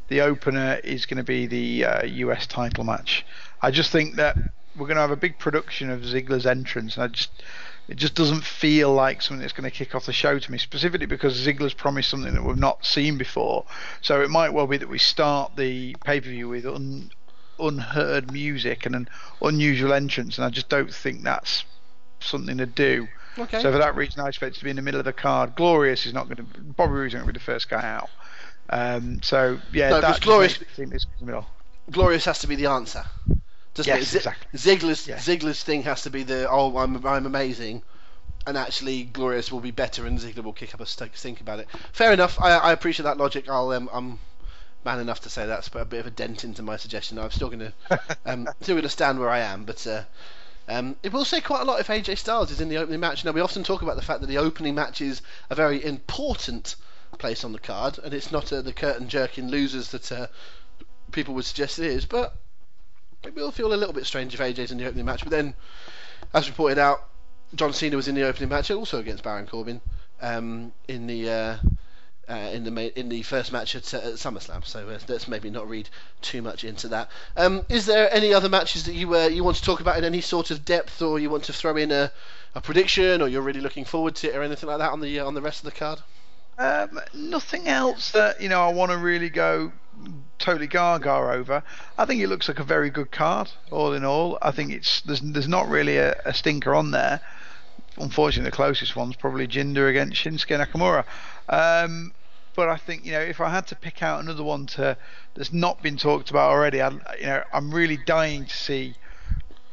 the 0.10 0.22
opener 0.22 0.80
is 0.84 1.08
going 1.08 1.18
to 1.18 1.24
be 1.24 1.48
the 1.48 1.86
uh, 1.86 2.06
US 2.06 2.46
title 2.46 2.84
match. 2.84 3.26
I 3.62 3.72
just 3.72 3.92
think 3.92 4.16
that 4.16 4.38
we're 4.76 4.88
going 4.88 4.96
to 4.96 5.02
have 5.02 5.12
a 5.12 5.16
big 5.16 5.40
production 5.40 5.90
of 5.90 6.02
Ziggler's 6.02 6.46
entrance, 6.46 6.96
and 6.96 7.04
I 7.04 7.08
just 7.08 7.32
it 7.88 7.98
just 7.98 8.14
doesn't 8.14 8.44
feel 8.44 8.94
like 8.94 9.22
something 9.22 9.42
that's 9.42 9.54
going 9.54 9.70
to 9.70 9.76
kick 9.76 9.96
off 9.96 10.06
the 10.06 10.14
show 10.14 10.38
to 10.38 10.52
me, 10.52 10.60
specifically 10.60 11.08
because 11.08 11.46
Ziggler's 11.46 11.74
promised 11.74 12.10
something 12.10 12.34
that 12.34 12.44
we've 12.44 12.58
not 12.58 12.86
seen 12.86 13.18
before. 13.18 13.66
So 14.02 14.22
it 14.22 14.30
might 14.30 14.54
well 14.54 14.68
be 14.68 14.78
that 14.78 14.90
we 14.90 15.00
start 15.00 15.56
the 15.56 15.96
pay 16.04 16.22
per 16.22 16.30
view 16.30 16.48
with 16.48 16.68
un, 16.68 17.12
unheard 17.60 18.32
music 18.32 18.86
and 18.86 18.96
an 18.96 19.10
unusual 19.42 19.94
entrance, 19.94 20.38
and 20.38 20.46
I 20.46 20.50
just 20.50 20.70
don't 20.70 20.94
think 20.94 21.24
that's 21.24 21.66
something 22.20 22.58
to 22.58 22.68
do. 22.68 23.08
Okay. 23.38 23.62
So 23.62 23.72
for 23.72 23.78
that 23.78 23.96
reason, 23.96 24.22
I 24.22 24.28
expect 24.28 24.56
it 24.56 24.60
to 24.60 24.64
be 24.66 24.70
in 24.70 24.76
the 24.76 24.82
middle 24.82 25.00
of 25.00 25.06
the 25.06 25.14
card. 25.14 25.56
Glorious 25.56 26.06
is 26.06 26.14
not 26.14 26.26
going 26.26 26.38
to. 26.38 26.44
Bobby 26.44 26.94
Roode's 26.94 27.14
not 27.14 27.20
going 27.22 27.28
to 27.28 27.34
be 27.34 27.40
the 27.40 27.44
first 27.46 27.70
guy 27.70 27.82
out. 27.88 28.10
Um, 28.70 29.22
so 29.24 29.60
yeah, 29.74 29.90
No, 29.90 30.02
'cause 30.02 30.16
that 30.16 30.22
Glorious- 30.22 30.56
I 30.62 30.66
think 30.76 30.92
this 30.92 31.04
is 31.04 31.08
in 31.20 31.26
the 31.26 31.32
middle. 31.32 31.48
Glorious 31.92 32.26
has 32.26 32.40
to 32.40 32.48
be 32.48 32.56
the 32.56 32.68
answer. 32.68 33.04
Doesn't 33.74 33.92
Yes, 33.96 34.02
it? 34.04 34.06
Z- 34.08 34.18
exactly. 34.18 34.60
Ziggler's 34.60 35.08
Yeah. 35.08 35.18
Ziggler's 35.18 35.64
thing 35.64 35.84
has 35.84 36.02
to 36.04 36.10
be 36.10 36.24
the 36.24 36.48
oh 36.50 36.78
I'm 36.78 37.06
I'm 37.06 37.26
amazing, 37.26 37.82
and 38.46 38.58
actually 38.58 39.04
Glorious 39.04 39.52
will 39.52 39.60
be 39.60 39.72
better 39.72 40.06
and 40.06 40.20
Ziggler 40.20 40.44
will 40.44 40.54
kick 40.54 40.74
up 40.74 40.82
a 40.82 40.86
st- 40.86 41.16
stink 41.16 41.40
about 41.42 41.60
it. 41.60 41.68
Fair 41.94 42.12
enough. 42.14 42.40
I, 42.42 42.52
I 42.58 42.72
appreciate 42.74 43.06
that 43.06 43.18
logic. 43.18 43.50
I'll 43.50 43.72
um, 43.72 43.90
I'm 43.94 44.20
man 44.86 45.00
enough 45.00 45.22
to 45.22 45.30
say 45.30 45.46
that's 45.46 45.70
a 45.74 45.86
bit 45.86 46.00
of 46.02 46.08
a 46.08 46.12
dent 46.12 46.44
into 46.44 46.62
my 46.62 46.78
suggestion. 46.78 47.18
I'm 47.20 47.32
still 47.32 47.50
going 47.50 47.60
to 47.90 48.00
um, 48.26 48.48
still 48.62 48.76
going 48.76 48.84
to 48.84 48.90
stand 48.90 49.20
where 49.20 49.30
I 49.30 49.40
am, 49.40 49.64
but. 49.64 49.86
Uh, 49.88 50.04
um, 50.70 50.96
it 51.02 51.12
will 51.12 51.26
say 51.26 51.42
quite 51.42 51.62
a 51.62 51.66
lot 51.66 51.80
if 51.80 51.88
AJ 51.88 52.18
Styles 52.20 52.52
is 52.52 52.62
in 52.62 52.70
the 52.70 52.78
opening 52.78 53.00
match. 53.00 53.26
Now 53.26 53.32
we 53.32 53.42
often 53.42 53.64
talk 53.64 53.82
about 53.82 53.96
the 53.96 54.04
fact 54.04 54.22
that 54.22 54.28
the 54.28 54.38
opening 54.38 54.76
match 54.76 55.02
is 55.02 55.22
a 55.50 55.56
very 55.56 55.84
important 55.84 56.76
place 57.18 57.44
on 57.44 57.54
the 57.54 57.60
card, 57.60 58.00
and 58.00 58.14
it's 58.14 58.32
not 58.32 58.54
uh, 58.54 58.62
the 58.62 58.72
curtain 58.72 59.10
jerking 59.10 59.50
losers 59.50 59.90
that 59.90 60.12
uh, 60.12 60.28
people 61.12 61.34
would 61.34 61.46
suggest 61.46 61.80
it 61.80 61.88
is. 61.88 62.06
But 62.06 62.36
it 63.24 63.34
will 63.34 63.52
feel 63.52 63.74
a 63.74 63.76
little 63.76 63.94
bit 63.94 64.06
strange 64.06 64.34
if 64.34 64.40
AJ's 64.40 64.72
in 64.72 64.78
the 64.78 64.86
opening 64.86 65.06
match. 65.06 65.24
But 65.24 65.32
then, 65.32 65.56
as 66.34 66.48
we 66.48 66.54
pointed 66.54 66.78
out, 66.78 67.10
John 67.56 67.74
Cena 67.74 67.96
was 67.96 68.08
in 68.08 68.16
the 68.16 68.28
opening 68.28 68.50
match 68.50 68.70
also 68.70 69.00
against 69.00 69.24
Baron 69.24 69.48
Corbin 69.48 69.82
um, 70.22 70.72
in 70.88 71.08
the 71.08 71.30
uh, 71.30 71.58
uh, 72.30 72.50
in 72.54 72.64
the 72.64 72.72
ma- 72.72 72.82
in 72.96 73.10
the 73.10 73.22
first 73.24 73.52
match 73.52 73.76
at, 73.76 73.94
at 73.94 74.14
SummerSlam. 74.14 74.66
So 74.66 74.88
uh, 74.88 75.00
let's 75.08 75.28
maybe 75.28 75.50
not 75.50 75.68
read 75.68 75.90
too 76.22 76.42
much 76.42 76.64
into 76.64 76.90
that. 76.90 77.10
Um, 77.36 77.66
is 77.70 77.86
there 77.86 78.14
any 78.14 78.34
other 78.34 78.50
matches 78.50 78.84
that 78.86 78.94
you 78.94 79.16
uh, 79.16 79.28
you 79.28 79.44
want 79.44 79.58
to 79.58 79.64
talk 79.64 79.80
about 79.80 79.98
in 79.98 80.04
any 80.04 80.22
sort 80.22 80.52
of 80.52 80.64
depth, 80.64 81.02
or 81.02 81.20
you 81.20 81.30
want 81.30 81.46
to 81.46 81.54
throw 81.54 81.76
in 81.76 81.92
a, 81.92 82.12
a 82.56 82.62
prediction, 82.62 83.22
or 83.22 83.28
you're 83.28 83.42
really 83.42 83.62
looking 83.62 83.86
forward 83.86 84.16
to 84.18 84.30
it, 84.30 84.36
or 84.36 84.44
anything 84.44 84.70
like 84.70 84.80
that 84.80 84.92
on 84.92 85.02
the 85.02 85.20
uh, 85.20 85.26
on 85.26 85.34
the 85.34 85.42
rest 85.42 85.60
of 85.60 85.66
the 85.66 85.78
card? 85.78 86.00
Um, 86.58 87.00
nothing 87.14 87.68
else 87.68 88.12
that 88.12 88.42
you 88.42 88.50
know 88.50 88.62
I 88.62 88.72
want 88.74 88.92
to 88.92 88.98
really 88.98 89.30
go 89.30 89.72
totally 90.38 90.68
gaga 90.68 91.12
over. 91.12 91.64
I 91.98 92.06
think 92.06 92.22
it 92.22 92.28
looks 92.28 92.48
like 92.48 92.60
a 92.60 92.64
very 92.64 92.90
good 92.90 93.12
card, 93.12 93.50
all 93.72 93.94
in 93.94 94.06
all. 94.06 94.38
I 94.42 94.52
think 94.52 94.72
it's 94.72 95.02
there's 95.02 95.22
there's 95.22 95.48
not 95.48 95.68
really 95.68 95.98
a, 95.98 96.20
a 96.26 96.34
stinker 96.34 96.76
on 96.76 96.92
there. 96.92 97.22
Unfortunately, 97.98 98.50
the 98.50 98.56
closest 98.56 98.96
one's 98.96 99.16
probably 99.16 99.48
Jinder 99.48 99.90
against 99.90 100.24
Shinsuke 100.24 100.66
Nakamura. 100.66 101.04
Um, 101.50 102.14
but 102.56 102.70
I 102.70 102.78
think 102.78 103.06
you 103.06 103.12
know 103.12 103.22
if 103.22 103.40
I 103.40 103.50
had 103.50 103.68
to 103.68 103.76
pick 103.76 104.02
out 104.04 104.22
another 104.22 104.44
one 104.44 104.66
to 104.68 104.98
that's 105.36 105.54
not 105.54 105.82
been 105.82 105.98
talked 105.98 106.30
about 106.30 106.52
already, 106.52 106.82
I, 106.82 106.90
you 107.20 107.26
know 107.26 107.44
I'm 107.54 107.74
really 107.74 107.98
dying 107.98 108.46
to 108.46 108.56
see 108.56 108.96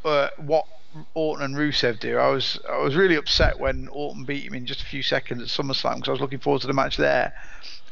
uh, 0.05 0.29
what 0.37 0.67
Orton 1.15 1.45
and 1.45 1.55
Rusev 1.55 1.99
do. 2.01 2.19
I 2.19 2.29
was 2.29 2.59
I 2.71 2.79
was 2.79 2.95
really 2.95 3.17
upset 3.17 3.59
when 3.59 3.89
Orton 3.89 4.25
beat 4.25 4.45
him 4.45 4.55
in 4.55 4.67
just 4.67 4.83
a 4.83 4.87
few 4.87 5.03
seconds 5.03 5.43
at 5.43 5.49
SummerSlam 5.49 5.97
because 5.97 6.09
I 6.09 6.13
was 6.13 6.21
looking 6.21 6.39
forward 6.39 6.63
to 6.63 6.67
the 6.67 6.73
match 6.73 6.97
there. 6.97 7.35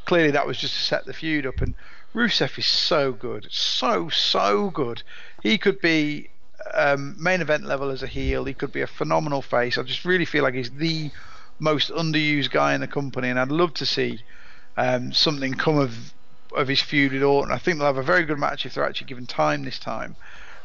Clearly, 0.05 0.31
that 0.33 0.47
was 0.47 0.59
just 0.59 0.75
to 0.75 0.81
set 0.81 1.07
the 1.07 1.13
feud 1.13 1.47
up, 1.47 1.61
and 1.61 1.75
Rusev 2.15 2.59
is 2.59 2.67
so 2.67 3.13
good, 3.13 3.49
so 3.51 4.09
so 4.09 4.71
good. 4.71 5.03
He 5.43 5.59
could 5.59 5.81
be 5.81 6.31
um, 6.73 7.17
main 7.23 7.41
event 7.41 7.65
level 7.65 7.91
as 7.91 8.03
a 8.03 8.07
heel. 8.07 8.45
He 8.45 8.55
could 8.55 8.73
be 8.73 8.83
a 8.83 8.87
phenomenal 8.87 9.43
face. 9.43 9.77
I 9.77 9.83
just 9.83 10.05
really 10.05 10.25
feel 10.25 10.43
like 10.43 10.55
he's 10.55 10.71
the 10.71 11.11
most 11.59 11.91
underused 11.91 12.51
guy 12.51 12.75
in 12.75 12.81
the 12.81 12.87
company, 12.89 13.29
and 13.29 13.39
I'd 13.39 13.51
love 13.51 13.75
to 13.75 13.87
see 13.87 14.21
um, 14.77 15.13
something 15.13 15.55
come 15.55 15.79
of 15.79 16.13
of 16.55 16.69
his 16.69 16.81
feud 16.81 17.13
with 17.13 17.23
Orton. 17.23 17.53
I 17.53 17.59
think 17.59 17.79
they'll 17.79 17.87
have 17.87 17.97
a 17.97 18.03
very 18.03 18.25
good 18.25 18.39
match 18.39 18.65
if 18.65 18.75
they're 18.75 18.85
actually 18.85 19.09
given 19.09 19.27
time 19.27 19.65
this 19.65 19.79
time. 19.79 20.15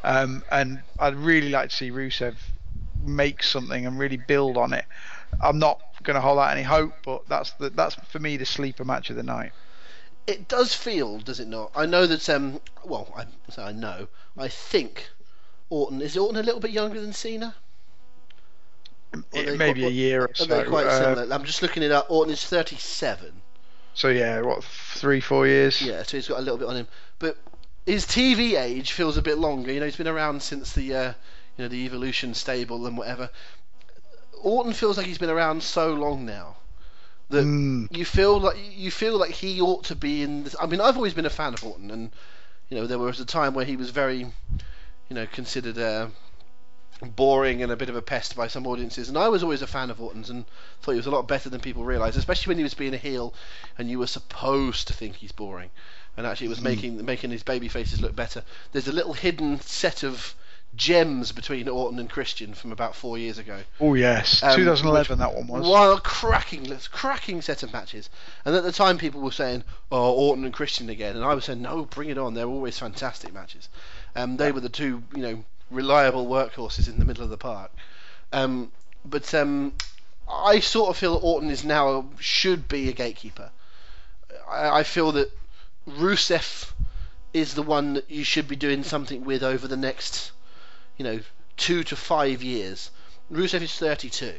Um, 0.04 0.44
and 0.50 0.82
I'd 0.98 1.16
really 1.16 1.48
like 1.50 1.70
to 1.70 1.76
see 1.76 1.90
Rusev 1.90 2.36
make 3.04 3.42
something 3.42 3.86
and 3.86 3.98
really 3.98 4.16
build 4.16 4.56
on 4.56 4.72
it. 4.72 4.84
I'm 5.42 5.58
not 5.58 5.80
going 6.04 6.14
to 6.14 6.20
hold 6.20 6.38
out 6.38 6.52
any 6.52 6.62
hope, 6.62 6.92
but 7.04 7.28
that's 7.28 7.50
the, 7.52 7.70
that's 7.70 7.96
for 7.96 8.18
me 8.20 8.36
the 8.36 8.46
sleeper 8.46 8.84
match 8.84 9.10
of 9.10 9.16
the 9.16 9.22
night. 9.24 9.52
It 10.28 10.46
does 10.46 10.74
feel, 10.74 11.18
does 11.18 11.40
it 11.40 11.48
not? 11.48 11.72
I 11.74 11.86
know 11.86 12.06
that. 12.06 12.28
Um, 12.30 12.60
well, 12.84 13.12
I 13.16 13.24
say 13.50 13.62
I 13.62 13.72
know. 13.72 14.06
I 14.38 14.46
think 14.46 15.08
Orton 15.70 16.00
is 16.00 16.16
Orton 16.16 16.36
a 16.38 16.42
little 16.42 16.60
bit 16.60 16.70
younger 16.70 17.00
than 17.00 17.12
Cena. 17.12 17.56
Maybe 19.32 19.84
a 19.84 19.88
year 19.88 20.22
or 20.26 20.30
so. 20.34 20.44
they 20.44 20.62
quite 20.64 20.86
Uh, 20.86 20.98
similar? 21.16 21.34
I'm 21.34 21.44
just 21.44 21.62
looking 21.62 21.82
it 21.82 21.90
up. 21.90 22.06
Orton 22.10 22.32
is 22.32 22.44
37. 22.44 23.32
So 23.94 24.08
yeah, 24.08 24.40
what 24.40 24.64
three, 24.64 25.20
four 25.20 25.46
years? 25.46 25.80
Yeah, 25.82 26.02
so 26.02 26.16
he's 26.16 26.28
got 26.28 26.38
a 26.38 26.42
little 26.42 26.58
bit 26.58 26.68
on 26.68 26.76
him. 26.76 26.88
But 27.18 27.36
his 27.86 28.06
TV 28.06 28.58
age 28.58 28.92
feels 28.92 29.16
a 29.16 29.22
bit 29.22 29.38
longer. 29.38 29.72
You 29.72 29.80
know, 29.80 29.86
he's 29.86 29.96
been 29.96 30.08
around 30.08 30.42
since 30.42 30.72
the 30.72 30.94
uh, 30.94 31.12
you 31.56 31.64
know 31.64 31.68
the 31.68 31.84
Evolution 31.84 32.34
stable 32.34 32.86
and 32.86 32.96
whatever. 32.96 33.30
Orton 34.42 34.72
feels 34.72 34.96
like 34.96 35.06
he's 35.06 35.18
been 35.18 35.30
around 35.30 35.62
so 35.62 35.92
long 35.92 36.24
now 36.24 36.56
that 37.28 37.44
Mm. 37.44 37.88
you 37.96 38.04
feel 38.04 38.40
like 38.40 38.56
you 38.58 38.90
feel 38.90 39.16
like 39.18 39.30
he 39.30 39.60
ought 39.60 39.84
to 39.84 39.94
be 39.94 40.22
in. 40.22 40.44
This, 40.44 40.56
I 40.60 40.66
mean, 40.66 40.80
I've 40.80 40.96
always 40.96 41.14
been 41.14 41.26
a 41.26 41.30
fan 41.30 41.54
of 41.54 41.64
Orton, 41.64 41.90
and 41.90 42.10
you 42.68 42.78
know 42.78 42.86
there 42.86 42.98
was 42.98 43.20
a 43.20 43.24
time 43.24 43.54
where 43.54 43.64
he 43.64 43.76
was 43.76 43.90
very, 43.90 44.18
you 44.20 45.14
know, 45.14 45.26
considered 45.26 45.78
uh, 45.78 46.08
boring 47.00 47.62
and 47.62 47.72
a 47.72 47.76
bit 47.76 47.88
of 47.88 47.96
a 47.96 48.02
pest 48.02 48.36
by 48.36 48.46
some 48.46 48.66
audiences, 48.66 49.08
and 49.08 49.16
I 49.16 49.28
was 49.28 49.42
always 49.42 49.62
a 49.62 49.66
fan 49.66 49.90
of 49.90 50.00
Orton's 50.00 50.30
and 50.30 50.44
thought 50.82 50.92
he 50.92 50.96
was 50.96 51.06
a 51.06 51.10
lot 51.10 51.28
better 51.28 51.48
than 51.48 51.60
people 51.60 51.84
realised, 51.84 52.16
especially 52.18 52.50
when 52.50 52.58
he 52.58 52.64
was 52.64 52.74
being 52.74 52.94
a 52.94 52.98
heel, 52.98 53.34
and 53.78 53.90
you 53.90 53.98
were 53.98 54.06
supposed 54.06 54.88
to 54.88 54.94
think 54.94 55.16
he's 55.16 55.32
boring, 55.32 55.70
and 56.16 56.26
actually 56.26 56.46
it 56.46 56.50
was 56.50 56.60
making 56.60 57.04
making 57.04 57.30
his 57.30 57.42
baby 57.42 57.68
faces 57.68 58.00
look 58.00 58.14
better. 58.14 58.42
There's 58.72 58.88
a 58.88 58.92
little 58.92 59.14
hidden 59.14 59.60
set 59.60 60.02
of 60.02 60.34
gems 60.76 61.32
between 61.32 61.68
Orton 61.68 61.98
and 61.98 62.08
Christian 62.08 62.54
from 62.54 62.70
about 62.70 62.94
four 62.94 63.18
years 63.18 63.38
ago. 63.38 63.58
Oh 63.80 63.94
yes, 63.94 64.40
Um, 64.42 64.54
2011 64.54 65.18
that 65.18 65.34
one 65.34 65.48
was. 65.48 65.66
A 65.98 66.00
cracking, 66.00 66.72
cracking 66.92 67.42
set 67.42 67.64
of 67.64 67.72
matches. 67.72 68.08
And 68.44 68.54
at 68.54 68.62
the 68.62 68.70
time, 68.70 68.96
people 68.96 69.20
were 69.20 69.32
saying, 69.32 69.64
"Oh, 69.90 70.12
Orton 70.12 70.44
and 70.44 70.54
Christian 70.54 70.88
again," 70.88 71.16
and 71.16 71.24
I 71.24 71.34
was 71.34 71.46
saying, 71.46 71.60
"No, 71.60 71.86
bring 71.86 72.08
it 72.08 72.18
on. 72.18 72.34
They're 72.34 72.46
always 72.46 72.78
fantastic 72.78 73.32
matches." 73.34 73.68
Um, 74.14 74.36
they 74.36 74.52
were 74.52 74.60
the 74.60 74.68
two, 74.68 75.02
you 75.14 75.22
know, 75.22 75.44
reliable 75.70 76.26
workhorses 76.26 76.88
in 76.88 76.98
the 76.98 77.04
middle 77.04 77.24
of 77.24 77.30
the 77.30 77.36
park. 77.36 77.70
Um, 78.32 78.72
but 79.04 79.32
um, 79.34 79.72
I 80.28 80.60
sort 80.60 80.90
of 80.90 80.96
feel 80.96 81.14
that 81.14 81.24
Orton 81.24 81.50
is 81.50 81.64
now 81.64 82.08
should 82.18 82.68
be 82.68 82.88
a 82.88 82.92
gatekeeper. 82.92 83.50
I, 84.48 84.80
I 84.80 84.82
feel 84.82 85.12
that 85.12 85.30
Rusev 85.88 86.72
is 87.32 87.54
the 87.54 87.62
one 87.62 87.94
that 87.94 88.10
you 88.10 88.24
should 88.24 88.48
be 88.48 88.56
doing 88.56 88.82
something 88.82 89.24
with 89.24 89.42
over 89.42 89.68
the 89.68 89.76
next, 89.76 90.32
you 90.96 91.04
know, 91.04 91.20
two 91.56 91.84
to 91.84 91.96
five 91.96 92.42
years. 92.42 92.90
Rusev 93.30 93.62
is 93.62 93.74
32. 93.74 94.34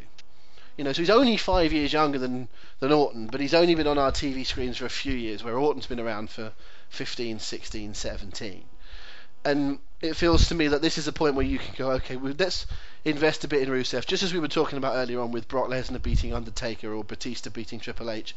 You 0.77 0.83
know, 0.83 0.93
so 0.93 1.01
he's 1.01 1.09
only 1.09 1.37
five 1.37 1.73
years 1.73 1.93
younger 1.93 2.17
than, 2.17 2.47
than 2.79 2.91
Orton, 2.91 3.27
but 3.27 3.41
he's 3.41 3.53
only 3.53 3.75
been 3.75 3.87
on 3.87 3.97
our 3.97 4.11
TV 4.11 4.45
screens 4.45 4.77
for 4.77 4.85
a 4.85 4.89
few 4.89 5.13
years, 5.13 5.43
where 5.43 5.57
Orton's 5.57 5.85
been 5.85 5.99
around 5.99 6.29
for 6.29 6.53
15, 6.89 7.39
16, 7.39 7.93
17. 7.93 8.63
And 9.43 9.79
it 10.01 10.15
feels 10.15 10.47
to 10.47 10.55
me 10.55 10.67
that 10.69 10.81
this 10.81 10.97
is 10.97 11.07
a 11.07 11.11
point 11.13 11.35
where 11.35 11.45
you 11.45 11.59
can 11.59 11.73
go, 11.77 11.91
okay, 11.91 12.15
well, 12.15 12.33
let's 12.37 12.65
invest 13.05 13.43
a 13.43 13.47
bit 13.47 13.61
in 13.61 13.69
Rusev, 13.69 14.05
just 14.05 14.23
as 14.23 14.33
we 14.33 14.39
were 14.39 14.47
talking 14.47 14.77
about 14.77 14.95
earlier 14.95 15.19
on 15.19 15.31
with 15.31 15.47
Brock 15.47 15.67
Lesnar 15.69 16.01
beating 16.01 16.33
Undertaker 16.33 16.93
or 16.93 17.03
Batista 17.03 17.49
beating 17.49 17.79
Triple 17.79 18.11
H. 18.11 18.35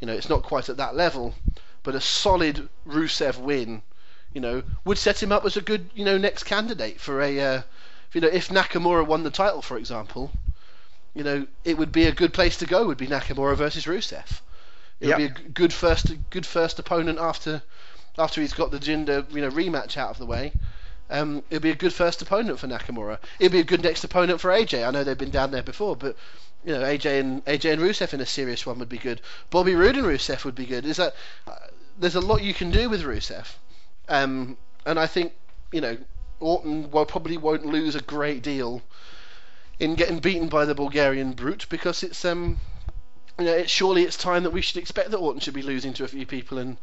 You 0.00 0.06
know, 0.06 0.12
it's 0.12 0.28
not 0.28 0.42
quite 0.42 0.68
at 0.68 0.76
that 0.78 0.94
level, 0.94 1.34
but 1.82 1.94
a 1.94 2.00
solid 2.00 2.68
Rusev 2.86 3.38
win, 3.38 3.82
you 4.32 4.40
know, 4.40 4.62
would 4.84 4.98
set 4.98 5.22
him 5.22 5.32
up 5.32 5.44
as 5.44 5.56
a 5.56 5.62
good, 5.62 5.88
you 5.94 6.04
know, 6.04 6.18
next 6.18 6.44
candidate 6.44 7.00
for 7.00 7.22
a, 7.22 7.40
uh, 7.40 7.62
you 8.12 8.20
know, 8.20 8.28
if 8.28 8.48
Nakamura 8.48 9.06
won 9.06 9.22
the 9.22 9.30
title, 9.30 9.62
for 9.62 9.76
example, 9.78 10.30
you 11.14 11.22
know, 11.22 11.46
it 11.64 11.78
would 11.78 11.92
be 11.92 12.04
a 12.06 12.12
good 12.12 12.32
place 12.32 12.56
to 12.58 12.66
go. 12.66 12.86
Would 12.86 12.98
be 12.98 13.06
Nakamura 13.06 13.56
versus 13.56 13.84
Rusev. 13.86 14.40
It 15.00 15.06
would 15.06 15.16
Yep. 15.16 15.18
be 15.18 15.24
a 15.24 15.48
good 15.50 15.72
first, 15.72 16.12
good 16.30 16.46
first 16.46 16.78
opponent 16.78 17.18
after, 17.18 17.62
after 18.18 18.40
he's 18.40 18.52
got 18.52 18.70
the 18.70 18.78
Jinder, 18.78 19.30
you 19.32 19.40
know, 19.40 19.50
rematch 19.50 19.96
out 19.96 20.10
of 20.10 20.18
the 20.18 20.26
way. 20.26 20.52
Um, 21.10 21.42
it'd 21.50 21.62
be 21.62 21.70
a 21.70 21.74
good 21.74 21.92
first 21.92 22.22
opponent 22.22 22.58
for 22.58 22.66
Nakamura. 22.66 23.18
It'd 23.38 23.52
be 23.52 23.60
a 23.60 23.64
good 23.64 23.82
next 23.82 24.04
opponent 24.04 24.40
for 24.40 24.50
AJ. 24.50 24.86
I 24.86 24.90
know 24.90 25.04
they've 25.04 25.18
been 25.18 25.30
down 25.30 25.50
there 25.50 25.62
before, 25.62 25.96
but 25.96 26.16
you 26.64 26.72
know, 26.72 26.82
AJ 26.82 27.20
and 27.20 27.44
AJ 27.44 27.74
and 27.74 27.82
Rusev 27.82 28.14
in 28.14 28.20
a 28.20 28.26
serious 28.26 28.64
one 28.64 28.78
would 28.78 28.88
be 28.88 28.98
good. 28.98 29.20
Bobby 29.50 29.74
Roode 29.74 29.96
and 29.96 30.06
Rusev 30.06 30.44
would 30.44 30.54
be 30.54 30.64
good. 30.64 30.86
Is 30.86 30.96
that 30.96 31.14
uh, 31.46 31.56
there's 31.98 32.14
a 32.14 32.20
lot 32.20 32.42
you 32.42 32.54
can 32.54 32.70
do 32.70 32.88
with 32.88 33.02
Rusev, 33.02 33.46
um, 34.08 34.56
and 34.86 34.98
I 34.98 35.06
think 35.06 35.32
you 35.72 35.82
know 35.82 35.98
Orton 36.40 36.90
will 36.90 37.04
probably 37.04 37.36
won't 37.36 37.66
lose 37.66 37.94
a 37.94 38.00
great 38.00 38.42
deal 38.42 38.82
in 39.78 39.94
getting 39.94 40.20
beaten 40.20 40.48
by 40.48 40.64
the 40.64 40.74
Bulgarian 40.74 41.32
brute 41.32 41.66
because 41.68 42.02
it's 42.02 42.24
um 42.24 42.58
you 43.38 43.44
know 43.44 43.52
it's 43.52 43.70
surely 43.70 44.04
it's 44.04 44.16
time 44.16 44.44
that 44.44 44.50
we 44.50 44.62
should 44.62 44.76
expect 44.76 45.10
that 45.10 45.18
Orton 45.18 45.40
should 45.40 45.54
be 45.54 45.62
losing 45.62 45.92
to 45.94 46.04
a 46.04 46.08
few 46.08 46.24
people 46.24 46.58
and 46.58 46.78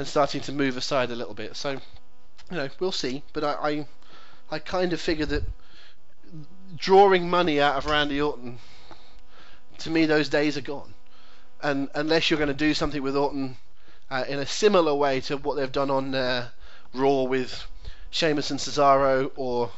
and 0.00 0.08
starting 0.08 0.40
to 0.40 0.50
move 0.50 0.78
aside 0.78 1.10
a 1.10 1.14
little 1.14 1.34
bit. 1.34 1.54
So 1.54 1.72
you 1.72 2.56
know 2.56 2.70
we'll 2.78 2.90
see, 2.90 3.22
but 3.34 3.44
I 3.44 3.52
I, 3.52 3.86
I 4.50 4.58
kind 4.58 4.94
of 4.94 5.00
figure 5.00 5.26
that 5.26 5.44
drawing 6.74 7.28
money 7.28 7.60
out 7.60 7.76
of 7.76 7.84
Randy 7.84 8.18
Orton 8.18 8.60
to 9.76 9.90
me 9.90 10.06
those 10.06 10.30
days 10.30 10.56
are 10.56 10.62
gone, 10.62 10.94
and 11.62 11.90
unless 11.94 12.30
you're 12.30 12.38
going 12.38 12.48
to 12.48 12.54
do 12.54 12.72
something 12.72 13.02
with 13.02 13.14
Orton 13.14 13.58
uh, 14.10 14.24
in 14.26 14.38
a 14.38 14.46
similar 14.46 14.94
way 14.94 15.20
to 15.20 15.36
what 15.36 15.56
they've 15.56 15.70
done 15.70 15.90
on 15.90 16.14
uh, 16.14 16.48
Raw 16.94 17.24
with 17.24 17.66
Sheamus 18.08 18.50
and 18.50 18.58
Cesaro 18.58 19.30
or 19.36 19.70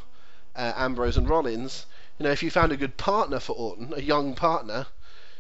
uh, 0.55 0.73
Ambrose 0.77 1.17
and 1.17 1.29
Rollins, 1.29 1.85
you 2.21 2.25
know, 2.25 2.31
if 2.31 2.45
you 2.45 2.51
found 2.53 2.71
a 2.71 2.77
good 2.77 2.97
partner 2.97 3.41
for 3.41 3.55
Orton, 3.55 3.93
a 3.97 4.01
young 4.01 4.37
partner, 4.37 4.87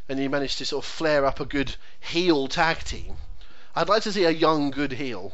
and 0.09 0.19
you 0.19 0.29
managed 0.29 0.59
to 0.59 0.65
sort 0.65 0.85
of 0.85 0.91
flare 0.91 1.25
up 1.25 1.39
a 1.39 1.45
good 1.45 1.77
heel 2.01 2.49
tag 2.49 2.83
team, 2.83 3.17
I'd 3.75 3.89
like 3.89 4.03
to 4.03 4.13
see 4.13 4.25
a 4.25 4.31
young 4.31 4.71
good 4.71 4.93
heel 4.93 5.33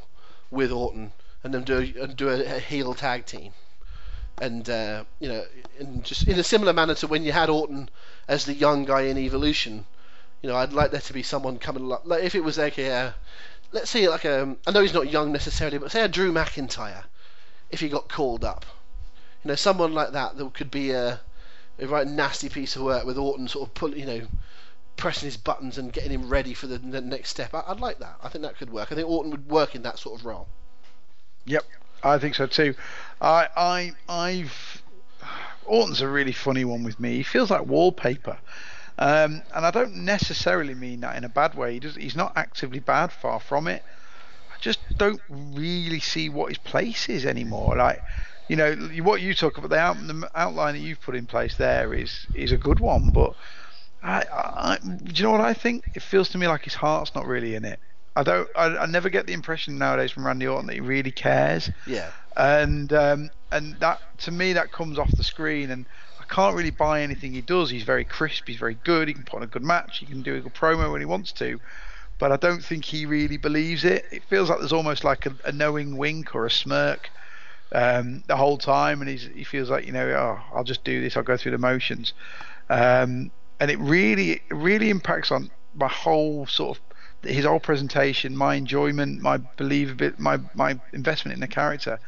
with 0.50 0.70
Orton 0.70 1.12
and 1.42 1.52
then 1.52 1.62
do 1.64 1.78
a, 1.78 2.06
do 2.06 2.28
a, 2.28 2.56
a 2.56 2.58
heel 2.60 2.94
tag 2.94 3.26
team. 3.26 3.52
And 4.40 4.68
uh, 4.70 5.04
you 5.18 5.28
know, 5.28 5.44
in 5.78 6.02
just 6.02 6.28
in 6.28 6.38
a 6.38 6.44
similar 6.44 6.72
manner 6.72 6.94
to 6.96 7.08
when 7.08 7.24
you 7.24 7.32
had 7.32 7.50
Orton 7.50 7.88
as 8.28 8.44
the 8.44 8.54
young 8.54 8.84
guy 8.84 9.02
in 9.02 9.18
Evolution, 9.18 9.84
you 10.42 10.48
know, 10.48 10.56
I'd 10.56 10.72
like 10.72 10.92
there 10.92 11.00
to 11.00 11.12
be 11.12 11.22
someone 11.22 11.58
coming 11.58 11.82
along. 11.82 12.02
Like 12.04 12.22
if 12.22 12.34
it 12.34 12.44
was 12.44 12.58
like 12.58 12.78
a, 12.78 12.90
uh, 12.90 13.12
let's 13.72 13.90
say 13.90 14.08
like 14.08 14.24
a, 14.24 14.56
I 14.66 14.70
know 14.70 14.82
he's 14.82 14.94
not 14.94 15.10
young 15.10 15.32
necessarily, 15.32 15.78
but 15.78 15.90
say 15.90 16.02
a 16.02 16.08
Drew 16.08 16.32
McIntyre, 16.32 17.04
if 17.70 17.80
he 17.80 17.88
got 17.88 18.08
called 18.08 18.44
up, 18.44 18.64
you 19.42 19.48
know, 19.48 19.56
someone 19.56 19.94
like 19.94 20.12
that 20.12 20.36
that 20.36 20.54
could 20.54 20.70
be 20.70 20.92
a, 20.92 21.20
a 21.80 21.86
right 21.86 22.06
nasty 22.06 22.48
piece 22.48 22.76
of 22.76 22.82
work 22.82 23.04
with 23.04 23.18
Orton 23.18 23.48
sort 23.48 23.68
of 23.68 23.74
pull, 23.74 23.96
you 23.96 24.06
know, 24.06 24.28
pressing 24.98 25.26
his 25.26 25.36
buttons 25.38 25.78
and 25.78 25.92
getting 25.92 26.10
him 26.10 26.28
ready 26.28 26.52
for 26.52 26.66
the, 26.66 26.76
the 26.76 27.00
next 27.00 27.30
step. 27.30 27.54
I, 27.54 27.64
would 27.70 27.80
like 27.80 28.00
that. 28.00 28.16
I 28.22 28.28
think 28.28 28.42
that 28.42 28.58
could 28.58 28.70
work. 28.70 28.92
I 28.92 28.94
think 28.94 29.08
Orton 29.08 29.30
would 29.30 29.48
work 29.48 29.74
in 29.74 29.82
that 29.82 29.98
sort 29.98 30.20
of 30.20 30.26
role. 30.26 30.48
Yep, 31.46 31.64
I 32.02 32.18
think 32.18 32.34
so 32.34 32.46
too. 32.46 32.74
I, 33.20 33.48
I, 33.56 33.92
I've 34.08 34.82
Orton's 35.64 36.00
a 36.00 36.08
really 36.08 36.32
funny 36.32 36.64
one 36.64 36.82
with 36.82 37.00
me. 37.00 37.16
He 37.16 37.22
feels 37.22 37.50
like 37.50 37.66
wallpaper. 37.66 38.38
Um, 38.98 39.42
and 39.54 39.64
I 39.64 39.70
don't 39.70 39.94
necessarily 39.94 40.74
mean 40.74 41.00
that 41.00 41.16
in 41.16 41.24
a 41.24 41.28
bad 41.28 41.54
way. 41.54 41.74
He 41.74 41.80
does, 41.80 41.94
he's 41.94 42.16
not 42.16 42.32
actively 42.36 42.80
bad, 42.80 43.12
far 43.12 43.38
from 43.38 43.68
it. 43.68 43.84
I 44.52 44.60
just 44.60 44.80
don't 44.98 45.20
really 45.30 46.00
see 46.00 46.28
what 46.28 46.48
his 46.48 46.58
place 46.58 47.08
is 47.08 47.24
anymore. 47.24 47.76
Like, 47.76 48.02
you 48.48 48.56
know, 48.56 48.74
what 49.02 49.20
you 49.20 49.34
talk 49.34 49.58
about 49.58 49.70
the, 49.70 49.78
out, 49.78 49.96
the 50.06 50.28
outline 50.34 50.74
that 50.74 50.80
you've 50.80 51.00
put 51.00 51.14
in 51.14 51.26
place 51.26 51.56
there 51.56 51.94
is 51.94 52.26
is 52.34 52.50
a 52.50 52.56
good 52.56 52.80
one, 52.80 53.10
but 53.10 53.34
I, 54.02 54.24
I, 54.30 54.78
do 54.82 55.12
you 55.14 55.24
know 55.24 55.32
what 55.32 55.40
I 55.40 55.54
think? 55.54 55.90
It 55.94 56.02
feels 56.02 56.28
to 56.30 56.38
me 56.38 56.46
like 56.46 56.62
his 56.62 56.74
heart's 56.74 57.14
not 57.14 57.26
really 57.26 57.54
in 57.54 57.64
it. 57.64 57.80
I 58.16 58.22
don't. 58.22 58.48
I, 58.56 58.78
I 58.78 58.86
never 58.86 59.10
get 59.10 59.26
the 59.26 59.32
impression 59.32 59.78
nowadays 59.78 60.10
from 60.10 60.26
Randy 60.26 60.46
Orton 60.46 60.66
that 60.66 60.74
he 60.74 60.80
really 60.80 61.12
cares. 61.12 61.70
Yeah. 61.86 62.10
And 62.36 62.92
um, 62.92 63.30
and 63.52 63.78
that 63.80 64.00
to 64.20 64.30
me 64.30 64.52
that 64.54 64.72
comes 64.72 64.98
off 64.98 65.10
the 65.16 65.24
screen, 65.24 65.70
and 65.70 65.86
I 66.20 66.24
can't 66.24 66.56
really 66.56 66.70
buy 66.70 67.02
anything 67.02 67.32
he 67.32 67.40
does. 67.40 67.70
He's 67.70 67.84
very 67.84 68.04
crisp. 68.04 68.44
He's 68.46 68.58
very 68.58 68.76
good. 68.84 69.08
He 69.08 69.14
can 69.14 69.24
put 69.24 69.36
on 69.36 69.42
a 69.44 69.48
good 69.48 69.64
match. 69.64 69.98
He 69.98 70.06
can 70.06 70.22
do 70.22 70.36
a 70.36 70.40
good 70.40 70.54
promo 70.54 70.90
when 70.92 71.00
he 71.00 71.06
wants 71.06 71.32
to. 71.32 71.60
But 72.18 72.32
I 72.32 72.36
don't 72.36 72.62
think 72.62 72.84
he 72.84 73.06
really 73.06 73.36
believes 73.36 73.84
it. 73.84 74.04
It 74.10 74.24
feels 74.24 74.50
like 74.50 74.58
there's 74.58 74.72
almost 74.72 75.04
like 75.04 75.26
a, 75.26 75.34
a 75.44 75.52
knowing 75.52 75.96
wink 75.96 76.34
or 76.34 76.46
a 76.46 76.50
smirk 76.50 77.10
um, 77.70 78.24
the 78.26 78.36
whole 78.36 78.58
time, 78.58 79.00
and 79.00 79.08
he's, 79.08 79.28
he 79.32 79.44
feels 79.44 79.70
like 79.70 79.86
you 79.86 79.92
know, 79.92 80.08
oh, 80.08 80.56
I'll 80.56 80.64
just 80.64 80.82
do 80.82 81.00
this. 81.00 81.16
I'll 81.16 81.22
go 81.22 81.36
through 81.36 81.52
the 81.52 81.58
motions. 81.58 82.14
Um, 82.68 83.30
and 83.60 83.70
it 83.70 83.78
really 83.78 84.42
really 84.50 84.90
impacts 84.90 85.30
on 85.30 85.50
my 85.74 85.88
whole 85.88 86.46
sort 86.46 86.76
of 86.76 86.82
his 87.22 87.44
whole 87.44 87.58
presentation, 87.58 88.36
my 88.36 88.54
enjoyment, 88.54 89.20
my 89.20 89.38
belief 89.38 89.96
bit, 89.96 90.18
my 90.18 90.38
my 90.54 90.78
investment 90.92 91.34
in 91.34 91.40
the 91.40 91.48
character. 91.48 91.98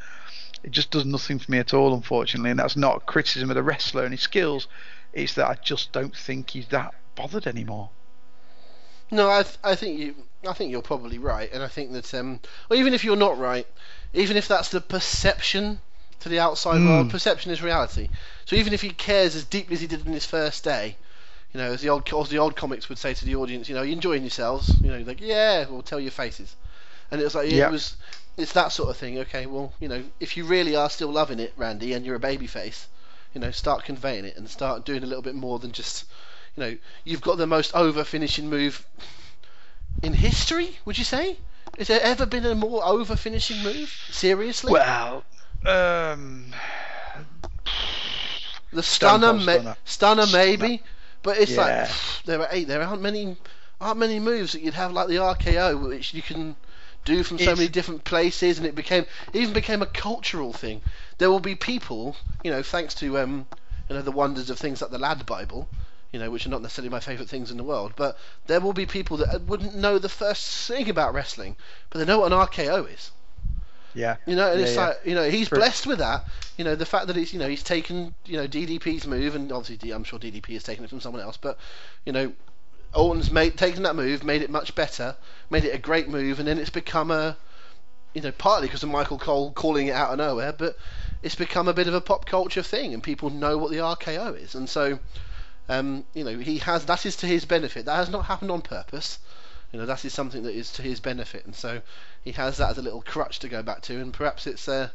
It 0.62 0.72
just 0.72 0.90
does 0.90 1.07
nothing 1.07 1.38
for 1.38 1.51
me 1.51 1.59
at 1.59 1.72
all, 1.72 1.94
unfortunately, 1.94 2.51
and 2.51 2.59
that's 2.59 2.76
not 2.76 3.07
criticism 3.07 3.51
of 3.51 3.57
the 3.57 3.62
wrestler 3.62 4.05
and 4.05 4.12
his 4.12 4.20
skills. 4.20 4.68
It's 5.12 5.34
that 5.34 5.46
I 5.46 5.55
just 5.55 5.90
don't 5.92 6.14
think 6.14 6.51
he's 6.51 6.68
that 6.68 6.94
bothered 7.16 7.46
anymore. 7.46 7.90
No, 9.11 9.30
I 9.30 9.42
th- 9.42 9.59
I 9.64 9.74
think 9.74 9.98
you 9.98 10.14
I 10.46 10.53
think 10.53 10.70
you're 10.70 10.82
probably 10.82 11.18
right, 11.18 11.51
and 11.53 11.62
I 11.62 11.68
think 11.68 11.92
that 11.92 12.12
um, 12.14 12.40
or 12.70 12.76
even 12.76 12.94
if 12.94 13.05
you're 13.05 13.16
not 13.16 13.38
right, 13.38 13.66
even 14.12 14.36
if 14.36 14.46
that's 14.46 14.68
the 14.68 14.80
perception 14.80 15.80
to 16.20 16.28
the 16.28 16.38
outside 16.38 16.78
mm. 16.78 16.86
world, 16.86 17.11
perception 17.11 17.51
is 17.51 17.62
reality. 17.62 18.09
So 18.44 18.55
even 18.57 18.72
if 18.72 18.82
he 18.82 18.90
cares 18.90 19.34
as 19.34 19.44
deeply 19.44 19.74
as 19.74 19.80
he 19.80 19.86
did 19.86 20.07
in 20.07 20.12
his 20.12 20.26
first 20.26 20.62
day, 20.62 20.96
you 21.53 21.61
know, 21.61 21.72
as 21.72 21.80
the 21.82 21.88
old 21.88 22.12
as 22.12 22.28
the 22.28 22.38
old 22.38 22.57
comics 22.57 22.88
would 22.88 22.98
say 22.98 23.14
to 23.14 23.24
the 23.24 23.36
audience, 23.36 23.68
you 23.68 23.74
know, 23.74 23.82
you 23.82 23.92
enjoying 23.92 24.22
yourselves? 24.22 24.80
You 24.82 24.90
know, 24.90 24.98
like 25.01 25.20
yeah, 25.20 25.66
we'll 25.68 25.82
tell 25.82 26.01
your 26.01 26.11
faces, 26.12 26.57
and 27.11 27.20
it 27.20 27.24
was 27.24 27.34
like 27.34 27.48
yeah, 27.48 27.64
it 27.64 27.70
was 27.70 27.96
it's 28.36 28.53
that 28.53 28.72
sort 28.72 28.90
of 28.90 28.96
thing. 28.96 29.18
Okay, 29.18 29.46
well, 29.46 29.72
you 29.80 29.88
know, 29.88 30.05
if 30.20 30.36
you 30.36 30.44
really 30.44 30.76
are 30.76 30.90
still 30.90 31.11
loving 31.12 31.40
it, 31.40 31.53
Randy, 31.57 31.92
and 31.92 32.05
you're 32.05 32.16
a 32.16 32.20
baby 32.20 32.46
face, 32.46 32.88
you 33.34 33.40
know, 33.40 33.51
start 33.51 33.84
conveying 33.84 34.24
it 34.24 34.36
and 34.36 34.48
start 34.48 34.84
doing 34.84 35.03
a 35.03 35.07
little 35.07 35.22
bit 35.22 35.34
more 35.34 35.59
than 35.59 35.72
just, 35.72 36.05
you 36.57 36.62
know, 36.62 36.76
you've 37.05 37.20
got 37.22 37.36
the 37.38 37.46
most 37.46 37.74
over 37.74 38.05
finishing 38.05 38.48
move 38.48 38.86
in 40.03 40.14
history. 40.14 40.78
Would 40.84 40.98
you 40.98 41.05
say? 41.05 41.38
Has 41.78 41.88
there 41.88 42.01
ever 42.03 42.26
been 42.26 42.44
a 42.44 42.55
more 42.55 42.84
over 42.84 43.16
finishing 43.16 43.62
move? 43.62 43.90
Seriously? 44.11 44.72
Well, 44.72 45.24
um, 45.66 46.53
the 48.72 48.82
stunner, 48.82 49.32
ma- 49.32 49.59
stunner, 49.84 50.26
maybe. 50.26 50.82
But 51.22 51.38
it's 51.38 51.52
yeah. 51.52 51.88
like 51.88 51.90
there 52.24 52.40
are 52.40 52.48
eight. 52.50 52.68
There 52.68 52.82
aren't 52.82 53.02
many 53.02 53.36
aren't 53.80 53.98
many 53.98 54.20
moves 54.20 54.52
that 54.52 54.62
you'd 54.62 54.74
have 54.74 54.92
like 54.92 55.08
the 55.08 55.16
RKO, 55.16 55.88
which 55.88 56.14
you 56.14 56.22
can 56.22 56.56
do 57.04 57.22
from 57.22 57.38
so 57.38 57.50
it's, 57.50 57.58
many 57.58 57.68
different 57.68 58.04
places, 58.04 58.58
and 58.58 58.66
it 58.66 58.74
became 58.74 59.06
it 59.32 59.40
even 59.40 59.54
became 59.54 59.82
a 59.82 59.86
cultural 59.86 60.52
thing. 60.52 60.82
There 61.18 61.30
will 61.30 61.40
be 61.40 61.54
people, 61.54 62.16
you 62.42 62.50
know, 62.50 62.62
thanks 62.62 62.94
to 62.96 63.18
um, 63.18 63.46
you 63.88 63.96
know, 63.96 64.02
the 64.02 64.12
wonders 64.12 64.50
of 64.50 64.58
things 64.58 64.80
like 64.80 64.90
the 64.90 64.98
Lad 64.98 65.26
Bible, 65.26 65.68
you 66.12 66.18
know, 66.18 66.30
which 66.30 66.46
are 66.46 66.50
not 66.50 66.62
necessarily 66.62 66.90
my 66.90 67.00
favourite 67.00 67.28
things 67.28 67.50
in 67.50 67.56
the 67.56 67.64
world, 67.64 67.92
but 67.96 68.18
there 68.46 68.60
will 68.60 68.72
be 68.72 68.86
people 68.86 69.16
that 69.18 69.42
wouldn't 69.42 69.74
know 69.74 69.98
the 69.98 70.08
first 70.08 70.68
thing 70.68 70.88
about 70.88 71.14
wrestling, 71.14 71.56
but 71.90 71.98
they 71.98 72.04
know 72.04 72.20
what 72.20 72.32
an 72.32 72.38
RKO 72.38 72.92
is. 72.92 73.10
Yeah. 73.95 74.16
You 74.26 74.36
know, 74.36 74.51
and 74.51 74.61
yeah, 74.61 74.66
it's 74.66 74.76
yeah. 74.76 74.86
like 74.86 75.01
you 75.05 75.14
know 75.14 75.28
he's 75.28 75.49
blessed 75.49 75.86
with 75.86 75.99
that. 75.99 76.24
You 76.57 76.64
know, 76.64 76.74
the 76.74 76.86
fact 76.86 77.07
that 77.09 77.16
he's 77.16 77.32
you 77.32 77.38
know 77.38 77.49
he's 77.49 77.62
taken 77.62 78.14
you 78.26 78.36
know 78.36 78.47
DDP's 78.47 79.07
move, 79.07 79.34
and 79.34 79.51
obviously 79.53 79.91
I'm 79.93 80.05
sure 80.05 80.18
DDP 80.18 80.55
has 80.55 80.62
taken 80.62 80.84
it 80.84 80.91
from 80.91 81.01
someone 81.01 81.22
else, 81.22 81.36
but 81.36 81.59
you 82.05 82.12
know 82.12 82.32
Orton's 82.95 83.30
made 83.30 83.57
taken 83.57 83.82
that 83.84 83.97
move, 83.97 84.24
made 84.24 84.43
it 84.43 84.51
much 84.51 84.74
better, 84.74 85.16
made 85.49 85.64
it 85.64 85.74
a 85.74 85.78
great 85.78 86.09
move, 86.09 86.38
and 86.38 86.49
then 86.49 86.59
it's 86.59 86.70
become 86.70 87.11
a 87.11 87.36
you 88.14 88.22
know 88.22 88.32
partly 88.32 88.68
because 88.68 88.82
of 88.82 88.88
Michael 88.88 89.18
Cole 89.18 89.53
calling 89.53 89.88
it 89.88 89.95
out 89.95 90.11
of 90.11 90.18
nowhere, 90.18 90.53
but 90.53 90.76
it's 91.22 91.34
become 91.34 91.68
a 91.68 91.74
bit 91.74 91.88
of 91.88 91.95
a 91.95 92.01
pop 92.01 92.26
culture 92.26 92.62
thing, 92.62 92.95
and 92.95 93.03
people 93.03 93.30
know 93.30 93.59
what 93.59 93.70
the 93.70 93.78
RKO 93.78 94.41
is, 94.41 94.55
and 94.55 94.68
so. 94.68 94.99
Um, 95.68 96.05
you 96.14 96.24
know, 96.24 96.36
he 96.36 96.59
has 96.59 96.86
that 96.86 97.07
is 97.07 97.14
to 97.18 97.26
his 97.26 97.45
benefit. 97.45 97.84
That 97.84 97.95
has 97.95 98.11
not 98.11 98.24
happened 98.24 98.51
on 98.51 98.61
purpose. 98.61 99.20
You 99.72 99.78
know, 99.78 99.86
that 99.86 100.05
is 100.05 100.12
something 100.12 100.43
that 100.43 100.55
is 100.57 100.72
to 100.72 100.82
his 100.82 100.99
benefit, 100.99 101.45
and 101.45 101.55
so 101.55 101.80
he 102.22 102.32
has 102.32 102.58
that 102.58 102.70
as 102.70 102.78
a 102.78 102.82
little 102.82 103.02
crutch 103.02 103.38
to 103.40 103.48
go 103.48 103.62
back 103.62 103.82
to, 103.82 104.00
and 104.00 104.12
perhaps 104.12 104.46
it's 104.46 104.68
uh, 104.68 104.88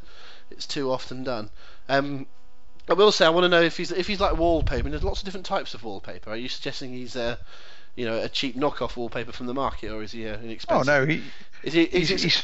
it's 0.52 0.68
too 0.68 0.92
often 0.92 1.24
done. 1.24 1.50
Um, 1.90 2.28
I 2.88 2.94
will 2.94 3.12
say 3.12 3.26
I 3.26 3.30
want 3.30 3.46
to 3.46 3.50
know 3.50 3.62
if 3.62 3.78
he's 3.78 3.92
if 3.92 4.08
he's 4.08 4.20
like 4.20 4.38
wallpaper. 4.38 4.86
And 4.86 4.94
there's 4.94 5.04
lots 5.04 5.20
of 5.20 5.26
different 5.26 5.46
types 5.46 5.74
of 5.74 5.84
wallpaper. 5.84 6.30
Are 6.30 6.36
you 6.36 6.50
suggesting 6.50 6.94
he's 6.94 7.16
uh, 7.16 7.38
you 7.96 8.06
know 8.06 8.22
a 8.22 8.30
cheap 8.30 8.56
knockoff 8.56 8.96
wallpaper 8.96 9.32
from 9.32 9.48
the 9.48 9.54
market, 9.54 9.92
or 9.92 10.04
is 10.04 10.12
he 10.12 10.28
uh, 10.28 10.38
an 10.38 10.52
expensive? 10.52 10.88
Oh 10.88 11.00
no, 11.00 11.06
he 11.06 11.24
is 11.64 11.74
he 11.74 11.84
is 11.84 12.10
he's, 12.10 12.24
he's 12.24 12.44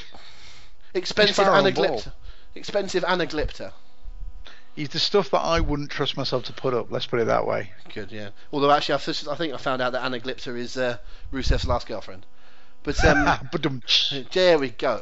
expensive 0.93 1.45
anaglypta. 1.45 2.11
Expensive 2.55 3.03
anaglypta. 3.03 3.71
He's 4.75 4.89
the 4.89 4.99
stuff 4.99 5.31
that 5.31 5.39
I 5.41 5.59
wouldn't 5.59 5.91
trust 5.91 6.15
myself 6.15 6.45
to 6.45 6.53
put 6.53 6.73
up. 6.73 6.87
Let's 6.89 7.05
put 7.05 7.19
it 7.19 7.25
that 7.27 7.45
way. 7.45 7.71
Good, 7.93 8.11
yeah. 8.11 8.29
Although 8.53 8.71
actually, 8.71 8.95
I've, 8.95 9.27
I 9.29 9.35
think 9.35 9.53
I 9.53 9.57
found 9.57 9.81
out 9.81 9.91
that 9.91 10.09
anaglypta 10.09 10.57
is 10.57 10.77
uh, 10.77 10.97
Rusev's 11.33 11.67
last 11.67 11.87
girlfriend. 11.87 12.25
But 12.83 13.03
um, 13.05 13.39
there 14.31 14.57
we 14.57 14.69
go. 14.69 15.01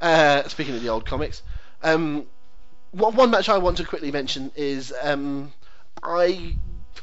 Uh, 0.00 0.46
speaking 0.48 0.74
of 0.74 0.82
the 0.82 0.88
old 0.88 1.06
comics, 1.06 1.42
um, 1.82 2.26
one 2.92 3.30
match 3.30 3.48
I 3.48 3.58
want 3.58 3.78
to 3.78 3.84
quickly 3.84 4.12
mention 4.12 4.52
is 4.54 4.92
um, 5.02 5.52
I 6.02 6.56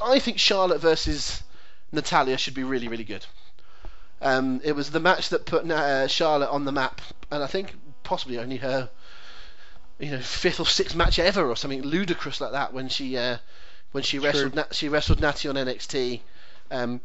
I 0.03 0.19
think 0.19 0.39
Charlotte 0.39 0.79
versus 0.79 1.43
Natalya 1.91 2.37
should 2.37 2.53
be 2.53 2.63
really 2.63 2.87
really 2.87 3.03
good. 3.03 3.25
Um, 4.21 4.61
it 4.63 4.73
was 4.73 4.91
the 4.91 4.99
match 4.99 5.29
that 5.29 5.45
put 5.45 5.69
uh, 5.69 6.07
Charlotte 6.07 6.49
on 6.49 6.65
the 6.65 6.71
map, 6.71 7.01
and 7.31 7.43
I 7.43 7.47
think 7.47 7.73
possibly 8.03 8.37
only 8.37 8.57
her 8.57 8.89
you 9.99 10.11
know 10.11 10.19
fifth 10.19 10.59
or 10.59 10.65
sixth 10.65 10.95
match 10.95 11.19
ever 11.19 11.47
or 11.47 11.55
something 11.55 11.81
ludicrous 11.81 12.41
like 12.41 12.51
that 12.51 12.73
when 12.73 12.89
she 12.89 13.17
uh, 13.17 13.37
when 13.91 14.03
she 14.03 14.19
wrestled 14.19 14.59
she 14.71 14.89
wrestled 14.89 15.19
Natty 15.19 15.49
on 15.49 15.55
NXT. 15.55 16.21
Um, 16.69 17.01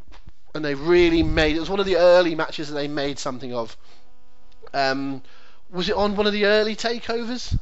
and 0.57 0.65
they 0.65 0.75
really 0.75 1.23
made 1.23 1.55
it 1.55 1.61
was 1.61 1.71
one 1.71 1.81
of 1.81 1.87
the 1.87 1.97
early 1.97 2.35
matches 2.35 2.69
that 2.69 2.75
they 2.75 2.89
made 2.89 3.19
something 3.19 3.55
of. 3.55 3.77
Um, 4.73 5.23
was 5.71 5.89
it 5.89 5.95
on 5.95 6.17
one 6.17 6.27
of 6.27 6.33
the 6.33 6.47
early 6.47 6.75
takeovers? 6.75 7.57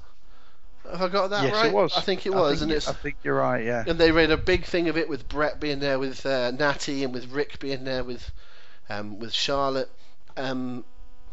Have 0.91 1.03
I 1.03 1.09
got 1.09 1.31
that 1.31 1.45
yes, 1.45 1.53
right? 1.53 1.67
it 1.67 1.75
was. 1.75 1.93
I 1.97 2.03
think 2.03 2.25
it 2.25 2.33
was, 2.33 2.61
think 2.61 2.71
and 2.71 2.73
it's. 2.77 2.89
I 2.89 2.93
think 2.93 3.17
you're 3.25 3.35
right. 3.35 3.65
Yeah. 3.65 3.85
And 3.87 3.99
they 3.99 4.13
made 4.13 4.31
a 4.31 4.37
big 4.37 4.65
thing 4.65 4.89
of 4.89 4.97
it 4.97 5.09
with 5.09 5.29
Bret 5.29 5.59
being 5.59 5.81
there 5.81 5.99
with 5.99 6.25
uh, 6.25 6.53
Natty 6.53 7.05
and 7.05 7.13
with 7.13 7.31
Rick 7.31 7.59
being 7.59 7.85
there 7.85 8.05
with 8.05 8.31
um, 8.89 9.19
with 9.19 9.33
Charlotte. 9.33 9.91
Um, 10.37 10.85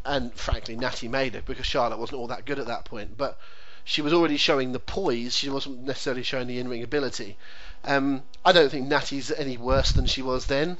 and 0.04 0.34
frankly, 0.34 0.74
Natty 0.74 1.06
made 1.06 1.36
it 1.36 1.44
because 1.44 1.66
Charlotte 1.66 1.98
wasn't 1.98 2.18
all 2.18 2.26
that 2.28 2.44
good 2.44 2.58
at 2.58 2.66
that 2.66 2.86
point. 2.86 3.16
But 3.16 3.38
she 3.84 4.02
was 4.02 4.12
already 4.12 4.36
showing 4.36 4.72
the 4.72 4.80
poise. 4.80 5.36
She 5.36 5.48
wasn't 5.48 5.84
necessarily 5.84 6.24
showing 6.24 6.48
the 6.48 6.58
in-ring 6.58 6.82
ability. 6.82 7.36
Um, 7.84 8.22
I 8.44 8.52
don't 8.52 8.70
think 8.70 8.88
Natty's 8.88 9.30
any 9.30 9.56
worse 9.56 9.92
than 9.92 10.06
she 10.06 10.22
was 10.22 10.46
then 10.46 10.78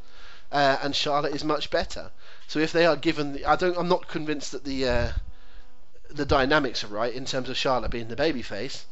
uh, 0.52 0.78
and 0.82 0.94
Charlotte 0.94 1.34
is 1.34 1.42
much 1.44 1.70
better. 1.70 2.10
So 2.46 2.58
if 2.60 2.72
they 2.72 2.86
are 2.86 2.96
given, 2.96 3.32
the, 3.32 3.44
I 3.46 3.56
don't, 3.56 3.76
I'm 3.76 3.88
not 3.88 4.06
convinced 4.08 4.52
that 4.52 4.64
the 4.64 4.88
uh, 4.88 5.12
the 6.10 6.26
dynamics 6.26 6.84
are 6.84 6.88
right 6.88 7.12
in 7.14 7.24
terms 7.24 7.48
of 7.48 7.56
Charlotte 7.56 7.90
being 7.90 8.08
the 8.08 8.16
babyface. 8.16 8.84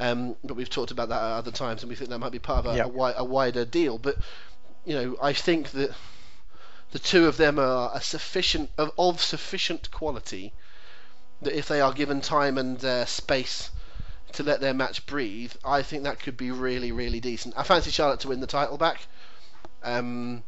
Um, 0.00 0.34
but 0.42 0.54
we've 0.54 0.70
talked 0.70 0.90
about 0.90 1.10
that 1.10 1.22
at 1.22 1.38
other 1.38 1.50
times, 1.52 1.82
and 1.82 1.90
we 1.90 1.94
think 1.94 2.10
that 2.10 2.18
might 2.18 2.32
be 2.32 2.38
part 2.40 2.66
of 2.66 2.72
a, 2.72 2.76
Yeah. 2.76 2.84
a, 2.84 2.86
wi- 2.88 3.14
a 3.16 3.24
wider 3.24 3.64
deal. 3.64 3.98
But 3.98 4.16
you 4.84 4.94
know, 4.94 5.16
I 5.22 5.32
think 5.32 5.70
that 5.70 5.90
the 6.90 6.98
two 6.98 7.26
of 7.26 7.36
them 7.36 7.58
are 7.58 7.90
a 7.94 8.00
sufficient 8.00 8.70
of, 8.78 8.90
of 8.98 9.22
sufficient 9.22 9.90
quality 9.90 10.52
that 11.42 11.56
if 11.56 11.68
they 11.68 11.80
are 11.80 11.92
given 11.92 12.20
time 12.20 12.56
and 12.58 12.82
uh, 12.84 13.04
space 13.04 13.70
to 14.32 14.42
let 14.42 14.60
their 14.60 14.74
match 14.74 15.04
breathe, 15.06 15.52
I 15.64 15.82
think 15.82 16.04
that 16.04 16.18
could 16.18 16.36
be 16.36 16.50
really, 16.50 16.90
really 16.92 17.20
decent. 17.20 17.54
I 17.56 17.62
fancy 17.62 17.90
Charlotte 17.90 18.20
to 18.20 18.28
win 18.28 18.40
the 18.40 18.46
title 18.46 18.78
back. 18.78 19.06
Um, 19.82 20.42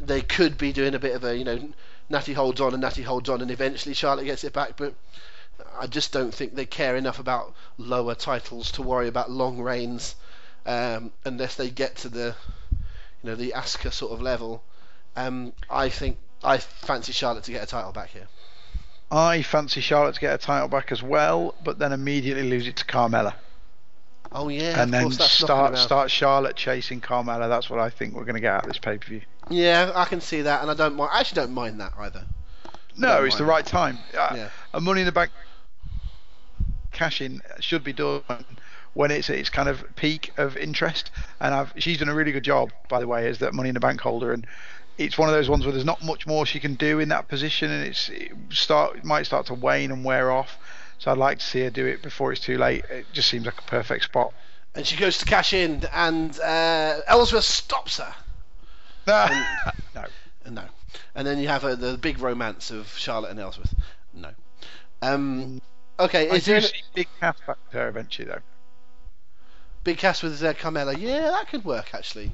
they 0.00 0.22
could 0.22 0.58
be 0.58 0.72
doing 0.72 0.94
a 0.94 0.98
bit 0.98 1.14
of 1.14 1.24
a, 1.24 1.36
you 1.36 1.44
know, 1.44 1.68
Natty 2.08 2.32
holds 2.32 2.60
on 2.60 2.72
and 2.72 2.82
Natty 2.82 3.02
holds 3.02 3.28
on, 3.28 3.40
and 3.40 3.50
eventually 3.50 3.94
Charlotte 3.94 4.24
gets 4.24 4.44
it 4.44 4.52
back. 4.52 4.76
But 4.76 4.94
I 5.78 5.86
just 5.86 6.12
don't 6.12 6.32
think 6.32 6.54
they 6.54 6.66
care 6.66 6.96
enough 6.96 7.18
about 7.18 7.54
lower 7.78 8.14
titles 8.14 8.70
to 8.72 8.82
worry 8.82 9.08
about 9.08 9.30
long 9.30 9.60
reigns 9.60 10.14
um, 10.66 11.12
unless 11.24 11.56
they 11.56 11.70
get 11.70 11.96
to 11.96 12.08
the, 12.08 12.34
you 12.70 13.30
know, 13.30 13.34
the 13.34 13.54
Asuka 13.56 13.92
sort 13.92 14.12
of 14.12 14.20
level. 14.20 14.62
Um, 15.16 15.52
I 15.70 15.88
think 15.88 16.18
I 16.42 16.58
fancy 16.58 17.12
Charlotte 17.12 17.44
to 17.44 17.52
get 17.52 17.62
a 17.62 17.66
title 17.66 17.92
back 17.92 18.10
here. 18.10 18.28
I 19.10 19.42
fancy 19.42 19.82
Charlotte 19.82 20.14
to 20.14 20.20
get 20.20 20.34
a 20.34 20.38
title 20.38 20.68
back 20.68 20.90
as 20.90 21.02
well, 21.02 21.54
but 21.62 21.78
then 21.78 21.92
immediately 21.92 22.48
lose 22.48 22.66
it 22.66 22.76
to 22.76 22.84
Carmella, 22.86 23.34
Oh 24.34 24.48
yeah, 24.48 24.82
and 24.82 24.92
then 24.92 25.10
start 25.10 25.76
start 25.76 26.10
Charlotte 26.10 26.56
chasing 26.56 27.00
Carmella. 27.00 27.48
That's 27.48 27.68
what 27.68 27.78
I 27.78 27.90
think 27.90 28.14
we're 28.14 28.24
going 28.24 28.36
to 28.36 28.40
get 28.40 28.54
out 28.54 28.62
of 28.62 28.68
this 28.68 28.78
pay 28.78 28.96
per 28.96 29.06
view. 29.06 29.20
Yeah, 29.52 29.92
I 29.94 30.04
can 30.06 30.20
see 30.20 30.42
that, 30.42 30.62
and 30.62 30.70
I 30.70 30.74
don't 30.74 30.94
mind. 30.96 31.10
I 31.12 31.20
actually 31.20 31.42
don't 31.42 31.52
mind 31.52 31.80
that 31.80 31.92
either. 31.98 32.24
No, 32.96 33.24
it's 33.24 33.36
the 33.36 33.44
right 33.44 33.64
time. 33.64 33.98
Uh, 34.16 34.32
Yeah. 34.34 34.48
A 34.74 34.80
Money 34.80 35.00
in 35.00 35.06
the 35.06 35.12
Bank 35.12 35.30
cash 36.92 37.20
in 37.20 37.40
should 37.60 37.82
be 37.82 37.92
done 37.92 38.22
when 38.94 39.10
it's 39.10 39.30
it's 39.30 39.48
kind 39.48 39.68
of 39.68 39.84
peak 39.96 40.32
of 40.36 40.56
interest. 40.56 41.10
And 41.40 41.54
I've, 41.54 41.72
she's 41.78 41.98
done 41.98 42.08
a 42.08 42.14
really 42.14 42.32
good 42.32 42.44
job, 42.44 42.70
by 42.88 43.00
the 43.00 43.06
way, 43.06 43.28
as 43.28 43.38
that 43.38 43.54
Money 43.54 43.70
in 43.70 43.74
the 43.74 43.80
Bank 43.80 44.00
holder. 44.00 44.32
And 44.32 44.46
it's 44.98 45.16
one 45.16 45.28
of 45.28 45.34
those 45.34 45.48
ones 45.48 45.64
where 45.64 45.72
there's 45.72 45.84
not 45.84 46.04
much 46.04 46.26
more 46.26 46.44
she 46.44 46.60
can 46.60 46.74
do 46.74 46.98
in 46.98 47.08
that 47.08 47.28
position, 47.28 47.70
and 47.70 47.86
it's 47.86 48.08
it 48.10 48.32
start 48.50 48.96
it 48.96 49.04
might 49.04 49.26
start 49.26 49.46
to 49.46 49.54
wane 49.54 49.90
and 49.90 50.04
wear 50.04 50.30
off. 50.30 50.58
So 50.98 51.10
I'd 51.10 51.18
like 51.18 51.38
to 51.38 51.44
see 51.44 51.60
her 51.62 51.70
do 51.70 51.86
it 51.86 52.02
before 52.02 52.30
it's 52.32 52.40
too 52.40 52.58
late. 52.58 52.84
It 52.90 53.06
just 53.12 53.28
seems 53.28 53.44
like 53.44 53.58
a 53.58 53.62
perfect 53.62 54.04
spot. 54.04 54.32
And 54.74 54.86
she 54.86 54.96
goes 54.96 55.18
to 55.18 55.24
cash 55.24 55.52
in, 55.52 55.84
and 55.92 56.38
uh, 56.40 57.00
Ellsworth 57.06 57.44
stops 57.44 57.98
her. 57.98 58.14
No. 59.06 59.28
No. 60.50 60.64
And 61.14 61.26
then 61.26 61.38
you 61.38 61.48
have 61.48 61.64
uh, 61.64 61.74
the 61.74 61.96
big 61.96 62.18
romance 62.18 62.70
of 62.70 62.88
Charlotte 62.88 63.30
and 63.30 63.40
Ellsworth. 63.40 63.74
No. 64.12 64.30
Um, 65.00 65.60
okay, 65.98 66.30
I 66.30 66.34
is 66.34 66.46
there 66.46 66.60
do 66.60 66.66
a 66.66 66.68
see 66.68 66.82
Big 66.94 67.08
Cass 67.20 67.36
back 67.46 67.58
to 67.70 67.78
her 67.78 67.88
eventually, 67.88 68.28
though. 68.28 68.40
Big 69.84 69.98
Cass 69.98 70.22
with 70.22 70.42
uh, 70.42 70.54
Carmella? 70.54 70.96
Yeah, 70.98 71.30
that 71.30 71.48
could 71.48 71.64
work 71.64 71.94
actually. 71.94 72.32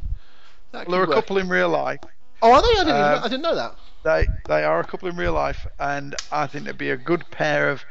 That 0.72 0.86
Well, 0.86 0.92
there 0.96 1.02
are 1.02 1.06
could 1.06 1.12
a 1.12 1.20
couple 1.20 1.38
in 1.38 1.48
real 1.48 1.68
life. 1.68 2.00
Oh, 2.40 2.52
are 2.52 2.62
they? 2.62 2.68
I 2.68 2.84
didn't, 2.84 2.88
even, 2.88 3.02
Um, 3.02 3.20
I 3.24 3.28
didn't 3.28 3.42
know 3.42 3.54
that. 3.54 3.74
They 4.04 4.26
they 4.46 4.64
are 4.64 4.80
a 4.80 4.84
couple 4.84 5.08
in 5.08 5.16
real 5.16 5.32
life, 5.32 5.66
and 5.78 6.14
I 6.30 6.46
think 6.46 6.66
they'd 6.66 6.78
be 6.78 6.90
a 6.90 6.96
good 6.96 7.28
pair 7.30 7.70
of 7.70 7.84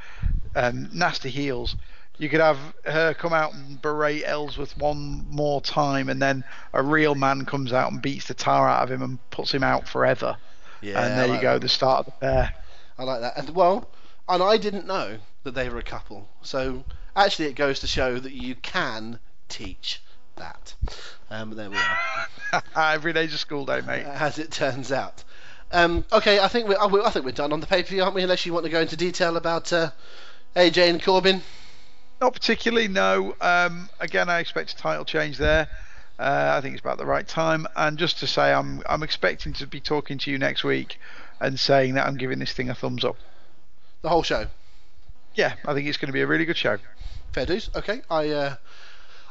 um, 0.55 0.89
nasty 0.93 1.29
heels. 1.29 1.75
You 2.17 2.29
could 2.29 2.39
have 2.39 2.57
her 2.85 3.13
come 3.13 3.33
out 3.33 3.53
and 3.53 3.81
berate 3.81 4.23
Ellsworth 4.25 4.75
one 4.77 5.25
more 5.29 5.61
time, 5.61 6.09
and 6.09 6.21
then 6.21 6.43
a 6.73 6.81
real 6.81 7.15
man 7.15 7.45
comes 7.45 7.73
out 7.73 7.91
and 7.91 8.01
beats 8.01 8.27
the 8.27 8.33
tar 8.33 8.67
out 8.67 8.83
of 8.83 8.91
him 8.91 9.01
and 9.03 9.29
puts 9.29 9.53
him 9.53 9.63
out 9.63 9.87
forever. 9.87 10.37
Yeah, 10.81 11.03
and 11.03 11.17
there 11.17 11.27
like 11.27 11.37
you 11.37 11.41
go, 11.41 11.53
that. 11.53 11.61
the 11.61 11.69
start 11.69 11.99
of 11.99 12.05
the 12.05 12.11
pair. 12.19 12.53
I 12.97 13.03
like 13.03 13.21
that. 13.21 13.37
And 13.37 13.49
well, 13.51 13.87
and 14.27 14.41
I 14.41 14.57
didn't 14.57 14.87
know 14.87 15.17
that 15.43 15.53
they 15.53 15.69
were 15.69 15.77
a 15.77 15.83
couple. 15.83 16.27
So 16.41 16.83
actually, 17.15 17.49
it 17.49 17.55
goes 17.55 17.79
to 17.81 17.87
show 17.87 18.17
that 18.19 18.33
you 18.33 18.55
can 18.55 19.19
teach 19.47 20.01
that. 20.37 20.73
Um, 21.29 21.51
there 21.51 21.69
we 21.69 21.77
are. 21.77 22.63
Every 22.93 23.13
day's 23.13 23.33
a 23.33 23.37
school 23.37 23.65
day, 23.65 23.81
mate. 23.81 24.05
as 24.05 24.39
it 24.39 24.51
turns 24.51 24.91
out. 24.91 25.23
Um, 25.71 26.05
okay, 26.11 26.39
I 26.39 26.47
think 26.47 26.67
we're 26.67 26.79
I 26.79 26.85
I 26.85 27.09
think 27.09 27.25
we're 27.25 27.31
done 27.31 27.51
on 27.51 27.59
the 27.59 27.67
pay 27.67 27.83
per 27.83 27.89
view, 27.89 28.03
aren't 28.03 28.15
we? 28.15 28.23
Unless 28.23 28.45
you 28.45 28.53
want 28.53 28.65
to 28.65 28.71
go 28.71 28.81
into 28.81 28.95
detail 28.95 29.35
about 29.37 29.71
uh, 29.73 29.91
AJ 30.55 30.89
and 30.89 31.03
Corbin. 31.03 31.41
Not 32.19 32.33
particularly, 32.33 32.87
no. 32.87 33.35
Um, 33.39 33.89
again, 33.99 34.29
I 34.29 34.39
expect 34.39 34.71
a 34.73 34.77
title 34.77 35.05
change 35.05 35.37
there. 35.37 35.67
Uh, 36.19 36.55
I 36.57 36.61
think 36.61 36.73
it's 36.73 36.81
about 36.81 36.97
the 36.97 37.05
right 37.05 37.27
time. 37.27 37.67
And 37.75 37.97
just 37.97 38.19
to 38.19 38.27
say, 38.27 38.51
I'm 38.51 38.81
I'm 38.87 39.03
expecting 39.03 39.53
to 39.53 39.67
be 39.67 39.79
talking 39.79 40.17
to 40.19 40.31
you 40.31 40.39
next 40.39 40.63
week 40.63 40.99
and 41.39 41.59
saying 41.59 41.93
that 41.93 42.07
I'm 42.07 42.17
giving 42.17 42.39
this 42.39 42.53
thing 42.53 42.69
a 42.69 42.75
thumbs 42.75 43.03
up. 43.03 43.17
The 44.01 44.09
whole 44.09 44.23
show. 44.23 44.47
Yeah, 45.35 45.53
I 45.65 45.73
think 45.75 45.87
it's 45.87 45.97
going 45.97 46.07
to 46.07 46.13
be 46.13 46.21
a 46.21 46.27
really 46.27 46.45
good 46.45 46.57
show. 46.57 46.77
Fair 47.33 47.45
dues. 47.45 47.69
Okay, 47.75 48.01
I 48.09 48.29
uh, 48.29 48.55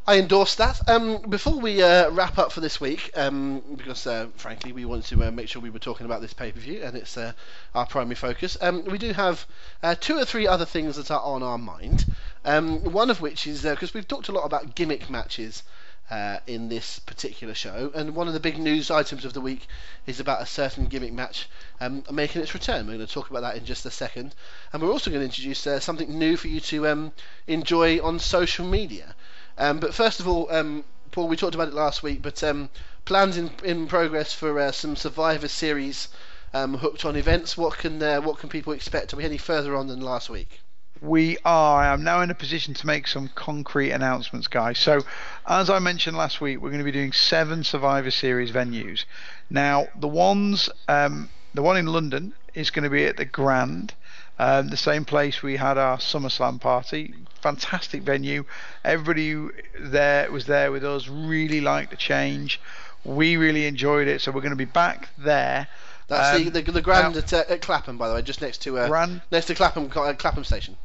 I 0.08 0.20
endorse 0.20 0.54
that. 0.54 0.88
Um, 0.88 1.22
before 1.28 1.58
we 1.58 1.82
uh, 1.82 2.10
wrap 2.10 2.38
up 2.38 2.52
for 2.52 2.60
this 2.60 2.80
week, 2.80 3.10
um, 3.16 3.60
because 3.76 4.06
uh, 4.06 4.28
frankly 4.36 4.70
we 4.70 4.84
wanted 4.84 5.06
to 5.06 5.24
uh, 5.24 5.32
make 5.32 5.48
sure 5.48 5.60
we 5.60 5.70
were 5.70 5.80
talking 5.80 6.06
about 6.06 6.20
this 6.20 6.32
pay 6.32 6.52
per 6.52 6.60
view 6.60 6.80
and 6.84 6.96
it's 6.96 7.16
uh, 7.16 7.32
our 7.74 7.86
primary 7.86 8.14
focus. 8.14 8.56
Um, 8.60 8.84
we 8.84 8.98
do 8.98 9.12
have 9.12 9.44
uh, 9.82 9.96
two 9.98 10.16
or 10.16 10.24
three 10.24 10.46
other 10.46 10.64
things 10.64 10.94
that 10.94 11.10
are 11.10 11.20
on 11.20 11.42
our 11.42 11.58
mind. 11.58 12.06
Um, 12.46 12.84
one 12.92 13.10
of 13.10 13.20
which 13.20 13.46
is 13.46 13.62
because 13.62 13.92
we've 13.92 14.06
talked 14.06 14.28
a 14.28 14.32
lot 14.32 14.44
about 14.44 14.76
gimmick 14.76 15.10
matches. 15.10 15.64
Uh, 16.08 16.38
in 16.46 16.68
this 16.68 17.00
particular 17.00 17.52
show, 17.52 17.90
and 17.92 18.14
one 18.14 18.28
of 18.28 18.32
the 18.32 18.38
big 18.38 18.58
news 18.58 18.92
items 18.92 19.24
of 19.24 19.32
the 19.32 19.40
week 19.40 19.66
is 20.06 20.20
about 20.20 20.40
a 20.40 20.46
certain 20.46 20.84
gimmick 20.84 21.12
match 21.12 21.48
um, 21.80 22.04
making 22.12 22.40
its 22.40 22.54
return. 22.54 22.86
We're 22.86 22.94
going 22.94 23.06
to 23.08 23.12
talk 23.12 23.28
about 23.28 23.40
that 23.40 23.56
in 23.56 23.64
just 23.64 23.84
a 23.86 23.90
second, 23.90 24.32
and 24.72 24.80
we're 24.80 24.92
also 24.92 25.10
going 25.10 25.22
to 25.22 25.24
introduce 25.24 25.66
uh, 25.66 25.80
something 25.80 26.16
new 26.16 26.36
for 26.36 26.46
you 26.46 26.60
to 26.60 26.86
um, 26.86 27.12
enjoy 27.48 28.00
on 28.00 28.20
social 28.20 28.64
media. 28.64 29.16
Um, 29.58 29.80
but 29.80 29.94
first 29.94 30.20
of 30.20 30.28
all, 30.28 30.48
um, 30.52 30.84
Paul, 31.10 31.26
we 31.26 31.36
talked 31.36 31.56
about 31.56 31.66
it 31.66 31.74
last 31.74 32.04
week, 32.04 32.22
but 32.22 32.40
um, 32.44 32.70
plans 33.04 33.36
in, 33.36 33.50
in 33.64 33.88
progress 33.88 34.32
for 34.32 34.60
uh, 34.60 34.70
some 34.70 34.94
Survivor 34.94 35.48
Series 35.48 36.06
hooked 36.52 37.04
on 37.04 37.16
events. 37.16 37.56
What 37.56 37.78
can 37.78 38.00
uh, 38.00 38.20
what 38.20 38.38
can 38.38 38.48
people 38.48 38.72
expect? 38.74 39.12
Are 39.12 39.16
we 39.16 39.24
any 39.24 39.38
further 39.38 39.74
on 39.74 39.88
than 39.88 40.00
last 40.00 40.30
week? 40.30 40.60
We 41.02 41.36
are. 41.44 41.82
I 41.82 41.92
am 41.92 42.04
now 42.04 42.22
in 42.22 42.30
a 42.30 42.34
position 42.34 42.72
to 42.74 42.86
make 42.86 43.06
some 43.06 43.28
concrete 43.34 43.90
announcements, 43.90 44.46
guys. 44.46 44.78
So, 44.78 45.02
as 45.46 45.68
I 45.68 45.78
mentioned 45.78 46.16
last 46.16 46.40
week, 46.40 46.58
we're 46.58 46.70
going 46.70 46.78
to 46.80 46.84
be 46.84 46.92
doing 46.92 47.12
seven 47.12 47.64
Survivor 47.64 48.10
Series 48.10 48.50
venues. 48.50 49.04
Now, 49.50 49.88
the 49.98 50.08
ones, 50.08 50.70
um, 50.88 51.28
the 51.52 51.60
one 51.60 51.76
in 51.76 51.86
London 51.86 52.32
is 52.54 52.70
going 52.70 52.84
to 52.84 52.90
be 52.90 53.04
at 53.04 53.18
the 53.18 53.26
Grand, 53.26 53.92
um, 54.38 54.68
the 54.68 54.76
same 54.76 55.04
place 55.04 55.42
we 55.42 55.56
had 55.56 55.76
our 55.76 55.98
SummerSlam 55.98 56.60
party. 56.60 57.14
Fantastic 57.42 58.02
venue. 58.02 58.44
Everybody 58.82 59.48
there 59.78 60.32
was 60.32 60.46
there 60.46 60.72
with 60.72 60.84
us. 60.84 61.08
Really 61.08 61.60
liked 61.60 61.90
the 61.90 61.96
change. 61.96 62.58
We 63.04 63.36
really 63.36 63.66
enjoyed 63.66 64.08
it. 64.08 64.22
So 64.22 64.32
we're 64.32 64.40
going 64.40 64.50
to 64.50 64.56
be 64.56 64.64
back 64.64 65.10
there. 65.18 65.68
That's 66.08 66.36
Um, 66.38 66.44
the, 66.50 66.60
the 66.62 66.72
the 66.72 66.82
Grand 66.82 67.14
now- 67.14 67.18
at, 67.20 67.32
uh, 67.32 67.44
at 67.48 67.60
Clapham, 67.62 67.98
by 67.98 68.08
the 68.08 68.14
way, 68.14 68.22
just 68.22 68.40
next 68.40 68.58
to 68.62 68.78
uh, 68.78 68.88
Grand 68.88 69.22
next 69.30 69.46
to 69.46 69.54
Clapham 69.54 69.90
uh, 69.94 70.12
Clapham 70.14 70.44
Station. 70.44 70.76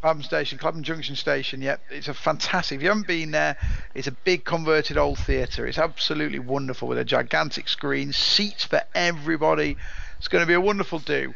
Clapham 0.00 0.22
Station, 0.22 0.58
Clapham 0.58 0.82
Junction 0.82 1.16
Station. 1.16 1.62
Yep, 1.62 1.80
it's 1.90 2.08
a 2.08 2.14
fantastic. 2.14 2.76
If 2.76 2.82
you 2.82 2.88
haven't 2.88 3.06
been 3.06 3.30
there, 3.30 3.56
it's 3.94 4.06
a 4.06 4.12
big 4.12 4.44
converted 4.44 4.98
old 4.98 5.18
theatre. 5.18 5.66
It's 5.66 5.78
absolutely 5.78 6.38
wonderful 6.40 6.88
with 6.88 6.98
a 6.98 7.04
gigantic 7.06 7.68
screen, 7.68 8.12
seats 8.12 8.64
for 8.64 8.82
everybody. 8.94 9.76
It's 10.18 10.28
going 10.28 10.42
to 10.42 10.46
be 10.46 10.52
a 10.54 10.60
wonderful 10.60 10.98
do. 10.98 11.32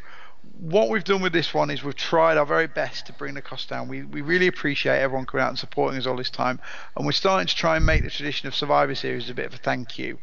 What 0.59 0.89
we've 0.89 1.03
done 1.03 1.21
with 1.21 1.33
this 1.33 1.51
one 1.53 1.69
is 1.71 1.83
we've 1.83 1.95
tried 1.95 2.37
our 2.37 2.45
very 2.45 2.67
best 2.67 3.07
to 3.07 3.13
bring 3.13 3.33
the 3.33 3.41
cost 3.41 3.69
down. 3.69 3.87
We 3.87 4.03
we 4.03 4.21
really 4.21 4.45
appreciate 4.47 4.99
everyone 4.99 5.25
coming 5.25 5.43
out 5.43 5.49
and 5.49 5.57
supporting 5.57 5.97
us 5.99 6.05
all 6.05 6.15
this 6.17 6.29
time, 6.29 6.59
and 6.95 7.05
we're 7.07 7.11
starting 7.13 7.47
to 7.47 7.55
try 7.55 7.75
and 7.77 7.85
make 7.85 8.03
the 8.03 8.09
tradition 8.11 8.47
of 8.47 8.53
Survivor 8.53 8.93
Series 8.93 9.29
a 9.29 9.33
bit 9.33 9.45
of 9.47 9.53
a 9.55 9.57
thank 9.57 9.97
you. 9.97 10.19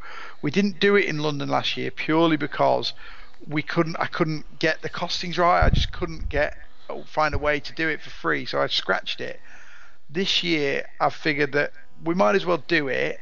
We 0.47 0.53
didn't 0.53 0.79
do 0.79 0.95
it 0.95 1.07
in 1.07 1.19
London 1.19 1.49
last 1.49 1.77
year 1.77 1.91
purely 1.91 2.37
because 2.37 2.93
we 3.49 3.63
couldn't. 3.63 3.97
I 3.99 4.07
couldn't 4.07 4.61
get 4.61 4.81
the 4.81 4.89
costings 4.89 5.39
right. 5.39 5.65
I 5.67 5.71
just 5.71 5.91
couldn't 5.91 6.29
get 6.29 6.57
find 7.05 7.35
a 7.35 7.39
way 7.39 7.59
to 7.59 7.73
do 7.73 7.89
it 7.89 8.01
for 8.01 8.11
free, 8.11 8.47
so 8.47 8.61
I 8.61 8.69
scratched 8.69 9.21
it. 9.21 9.41
This 10.09 10.45
year, 10.45 10.87
I've 11.01 11.15
figured 11.15 11.51
that 11.55 11.73
we 12.05 12.15
might 12.15 12.37
as 12.37 12.47
well 12.47 12.63
do 12.69 12.87
it, 12.87 13.19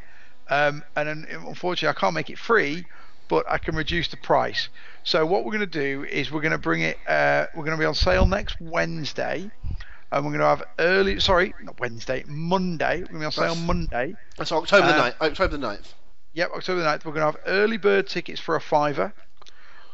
um, 0.51 0.85
and 0.97 1.09
unfortunately, 1.31 1.89
I 1.97 1.99
can't 1.99 2.13
make 2.15 2.29
it 2.29 2.39
free, 2.39 2.85
but 3.29 3.51
I 3.51 3.57
can 3.57 3.75
reduce 3.75 4.09
the 4.09 4.19
price. 4.19 4.69
So 5.03 5.25
what 5.25 5.47
we're 5.47 5.53
going 5.53 5.61
to 5.71 5.79
do 5.81 6.05
is 6.05 6.31
we're 6.31 6.43
going 6.43 6.53
to 6.53 6.59
bring 6.59 6.83
it. 6.83 6.99
Uh, 7.09 7.47
we're 7.55 7.65
going 7.65 7.75
to 7.79 7.81
be 7.81 7.87
on 7.87 7.95
sale 7.95 8.27
next 8.27 8.61
Wednesday, 8.61 9.51
and 10.13 10.25
we're 10.27 10.31
going 10.37 10.41
to 10.41 10.47
have 10.47 10.63
early. 10.79 11.19
Sorry, 11.21 11.55
not 11.63 11.81
Wednesday, 11.81 12.23
Monday. 12.27 12.97
We're 13.01 13.07
going 13.07 13.15
to 13.15 13.19
be 13.21 13.25
on 13.25 13.33
sale 13.33 13.45
That's- 13.55 13.67
Monday. 13.67 14.15
That's 14.37 14.53
October 14.53 14.89
the 14.89 14.93
Uh, 14.95 15.11
9th. 15.13 15.21
October 15.23 15.57
the 15.57 15.67
9th. 15.67 15.95
Yep, 16.35 16.51
October 16.57 16.83
the 16.83 16.87
9th. 16.89 17.05
We're 17.05 17.13
going 17.13 17.33
to 17.33 17.39
have 17.39 17.47
early 17.47 17.77
bird 17.77 18.09
tickets 18.09 18.41
for 18.41 18.57
a 18.57 18.61
fiver. 18.61 19.15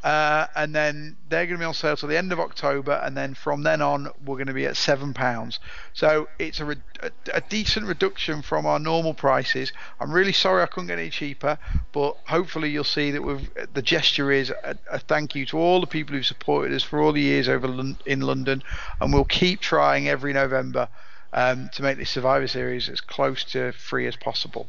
Uh, 0.03 0.47
and 0.57 0.75
then 0.75 1.19
they're 1.29 1.45
going 1.45 1.59
to 1.59 1.63
be 1.63 1.65
on 1.67 1.75
sale 1.75 1.95
till 1.95 2.09
the 2.09 2.17
end 2.17 2.33
of 2.33 2.41
October, 2.41 2.93
and 3.05 3.15
then 3.15 3.35
from 3.35 3.63
then 3.63 3.83
on 3.83 4.09
we're 4.25 4.37
going 4.37 4.47
to 4.47 4.55
be 4.55 4.65
at 4.65 4.75
seven 4.75 5.13
pounds. 5.13 5.59
So 5.93 6.27
it's 6.39 6.59
a, 6.59 6.65
re- 6.65 6.77
a, 7.03 7.11
a 7.35 7.41
decent 7.43 7.85
reduction 7.85 8.41
from 8.41 8.65
our 8.65 8.79
normal 8.79 9.13
prices. 9.13 9.75
I'm 10.01 10.11
really 10.11 10.33
sorry 10.33 10.63
I 10.63 10.67
couldn't 10.67 10.87
get 10.87 10.99
any 10.99 11.11
cheaper, 11.11 11.59
but 11.93 12.17
hopefully 12.27 12.71
you'll 12.71 12.85
see 12.85 13.11
that 13.11 13.23
we've, 13.23 13.51
the 13.75 13.83
gesture 13.83 14.33
is 14.33 14.49
a, 14.49 14.79
a 14.91 14.99
thank 15.01 15.35
you 15.35 15.45
to 15.47 15.59
all 15.59 15.83
the 15.83 15.87
people 15.87 16.17
who've 16.17 16.25
supported 16.25 16.75
us 16.75 16.83
for 16.83 17.03
all 17.03 17.13
the 17.13 17.21
years 17.21 17.47
over 17.47 17.69
Lon- 17.69 17.99
in 18.07 18.23
London, 18.23 18.63
and 19.03 19.13
we'll 19.13 19.27
keep 19.27 19.61
trying 19.61 20.09
every 20.09 20.33
November 20.33 20.89
um, 21.35 21.69
to 21.75 21.83
make 21.83 21.99
this 21.99 22.09
Survivor 22.09 22.49
Series 22.49 22.89
as 22.89 23.03
close 23.03 23.45
to 23.45 23.73
free 23.73 24.07
as 24.07 24.17
possible. 24.17 24.67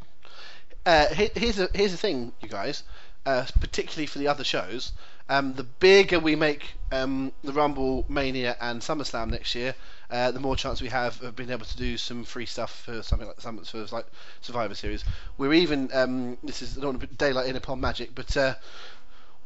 Uh, 0.84 1.06
here's 1.14 1.58
a, 1.58 1.68
here's 1.74 1.92
the 1.92 1.98
thing, 1.98 2.32
you 2.40 2.48
guys. 2.48 2.82
Uh, 3.24 3.46
particularly 3.60 4.06
for 4.06 4.18
the 4.18 4.26
other 4.26 4.42
shows, 4.42 4.90
um, 5.28 5.54
the 5.54 5.62
bigger 5.62 6.18
we 6.18 6.34
make 6.34 6.74
um, 6.90 7.32
the 7.44 7.52
Rumble, 7.52 8.04
Mania, 8.08 8.56
and 8.60 8.80
SummerSlam 8.80 9.30
next 9.30 9.54
year, 9.54 9.76
uh, 10.10 10.32
the 10.32 10.40
more 10.40 10.56
chance 10.56 10.82
we 10.82 10.88
have 10.88 11.22
of 11.22 11.36
being 11.36 11.50
able 11.50 11.64
to 11.64 11.76
do 11.76 11.96
some 11.96 12.24
free 12.24 12.46
stuff 12.46 12.82
for 12.84 13.00
something 13.02 13.28
like 13.28 13.40
some 13.40 13.58
for 13.58 13.86
like 13.92 14.06
Survivor 14.40 14.74
Series. 14.74 15.04
We're 15.38 15.52
even 15.52 15.88
um, 15.92 16.36
this 16.42 16.62
is 16.62 16.76
I 16.76 16.80
don't 16.80 16.98
want 16.98 17.08
to 17.08 17.14
daylight 17.14 17.46
in 17.46 17.54
upon 17.54 17.80
magic, 17.80 18.12
but 18.12 18.36
uh, 18.36 18.54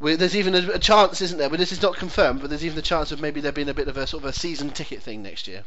there's 0.01 0.37
even 0.37 0.55
a, 0.55 0.70
a, 0.70 0.78
chance, 0.78 1.20
isn't 1.20 1.37
there? 1.37 1.51
But 1.51 1.59
this 1.59 1.72
is 1.72 1.82
not 1.82 1.97
confirmed. 1.97 2.41
But 2.41 2.49
there's 2.49 2.64
even 2.64 2.78
a 2.78 2.82
chance 2.82 3.12
of 3.12 3.20
maybe 3.20 3.43
there 3.43 3.53
being 3.53 3.68
a 3.68 3.74
bit 3.74 3.89
of 3.89 3.99
a 3.99 4.07
sort 4.07 4.22
of 4.22 4.30
a 4.30 4.32
season 4.32 4.70
ticket 4.70 5.03
thing 5.03 5.22
next 5.22 5.47
year. 5.47 5.64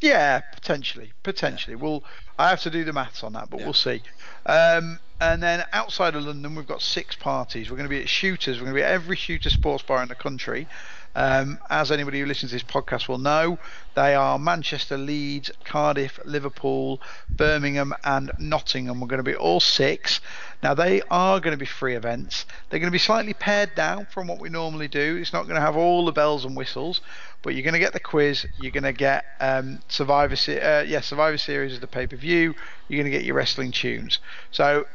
Yeah, 0.00 0.40
potentially, 0.40 1.12
potentially. 1.22 1.76
Yeah. 1.76 1.82
We'll. 1.82 2.04
I 2.38 2.48
have 2.50 2.62
to 2.62 2.70
do 2.70 2.84
the 2.84 2.92
maths 2.92 3.22
on 3.22 3.34
that, 3.34 3.50
but 3.50 3.60
yeah. 3.60 3.66
we'll 3.66 3.74
see. 3.74 4.02
Um, 4.46 4.98
and 5.20 5.42
then 5.42 5.64
outside 5.72 6.14
of 6.14 6.24
London, 6.24 6.54
we've 6.54 6.66
got 6.66 6.80
six 6.80 7.14
parties. 7.14 7.70
We're 7.70 7.76
going 7.76 7.88
to 7.88 7.94
be 7.94 8.00
at 8.00 8.08
Shooters. 8.08 8.58
We're 8.58 8.64
going 8.64 8.76
to 8.76 8.80
be 8.80 8.84
at 8.84 8.90
every 8.90 9.16
Shooter 9.16 9.50
sports 9.50 9.82
bar 9.82 10.02
in 10.02 10.08
the 10.08 10.14
country. 10.14 10.66
Um, 11.14 11.58
as 11.68 11.90
anybody 11.90 12.20
who 12.20 12.26
listens 12.26 12.52
to 12.52 12.54
this 12.54 12.62
podcast 12.62 13.08
will 13.08 13.18
know, 13.18 13.58
they 13.96 14.14
are 14.14 14.38
Manchester, 14.38 14.96
Leeds, 14.96 15.50
Cardiff, 15.64 16.20
Liverpool, 16.24 17.02
Birmingham, 17.28 17.92
and 18.04 18.30
Nottingham. 18.38 19.00
We're 19.00 19.08
going 19.08 19.18
to 19.18 19.24
be 19.24 19.34
all 19.34 19.58
six. 19.58 20.20
Now, 20.62 20.74
they 20.74 21.02
are 21.10 21.40
going 21.40 21.52
to 21.52 21.58
be 21.58 21.66
free 21.66 21.96
events. 21.96 22.46
They're 22.68 22.78
going 22.78 22.90
to 22.90 22.92
be 22.92 22.98
slightly 22.98 23.34
pared 23.34 23.74
down 23.74 24.06
from 24.06 24.28
what 24.28 24.38
we 24.38 24.48
normally 24.50 24.88
do. 24.88 25.16
It's 25.20 25.32
not 25.32 25.44
going 25.44 25.56
to 25.56 25.60
have 25.60 25.76
all 25.76 26.04
the 26.04 26.12
bells 26.12 26.44
and 26.44 26.56
whistles, 26.56 27.00
but 27.42 27.54
you're 27.54 27.62
going 27.62 27.74
to 27.74 27.80
get 27.80 27.92
the 27.92 28.00
quiz. 28.00 28.46
You're 28.60 28.72
going 28.72 28.84
to 28.84 28.92
get 28.92 29.24
um, 29.40 29.80
Survivor, 29.88 30.34
uh, 30.34 30.84
yeah, 30.86 31.00
Survivor 31.00 31.38
Series 31.38 31.72
as 31.72 31.80
the 31.80 31.86
pay 31.86 32.06
per 32.06 32.16
view. 32.16 32.54
You're 32.88 33.02
going 33.02 33.10
to 33.10 33.16
get 33.16 33.24
your 33.24 33.36
wrestling 33.36 33.72
tunes. 33.72 34.18
So 34.50 34.86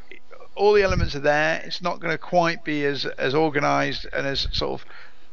all 0.55 0.73
the 0.73 0.83
elements 0.83 1.15
are 1.15 1.19
there. 1.21 1.61
It's 1.65 1.81
not 1.81 1.99
going 1.99 2.11
to 2.11 2.17
quite 2.17 2.63
be 2.63 2.85
as 2.85 3.05
as 3.05 3.35
organised 3.35 4.05
and 4.13 4.25
as 4.25 4.47
sort 4.51 4.81
of 4.81 4.87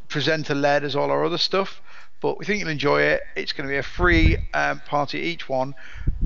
presenter 0.09 0.55
led 0.55 0.85
as 0.85 0.95
all 0.95 1.11
our 1.11 1.25
other 1.25 1.39
stuff, 1.39 1.81
but 2.21 2.39
we 2.39 2.45
think 2.45 2.61
you'll 2.61 2.69
enjoy 2.69 3.01
it. 3.01 3.23
It's 3.35 3.53
going 3.53 3.67
to 3.67 3.73
be 3.73 3.79
a 3.79 3.83
free 3.83 4.37
um, 4.53 4.81
party 4.81 5.19
each 5.19 5.49
one. 5.49 5.75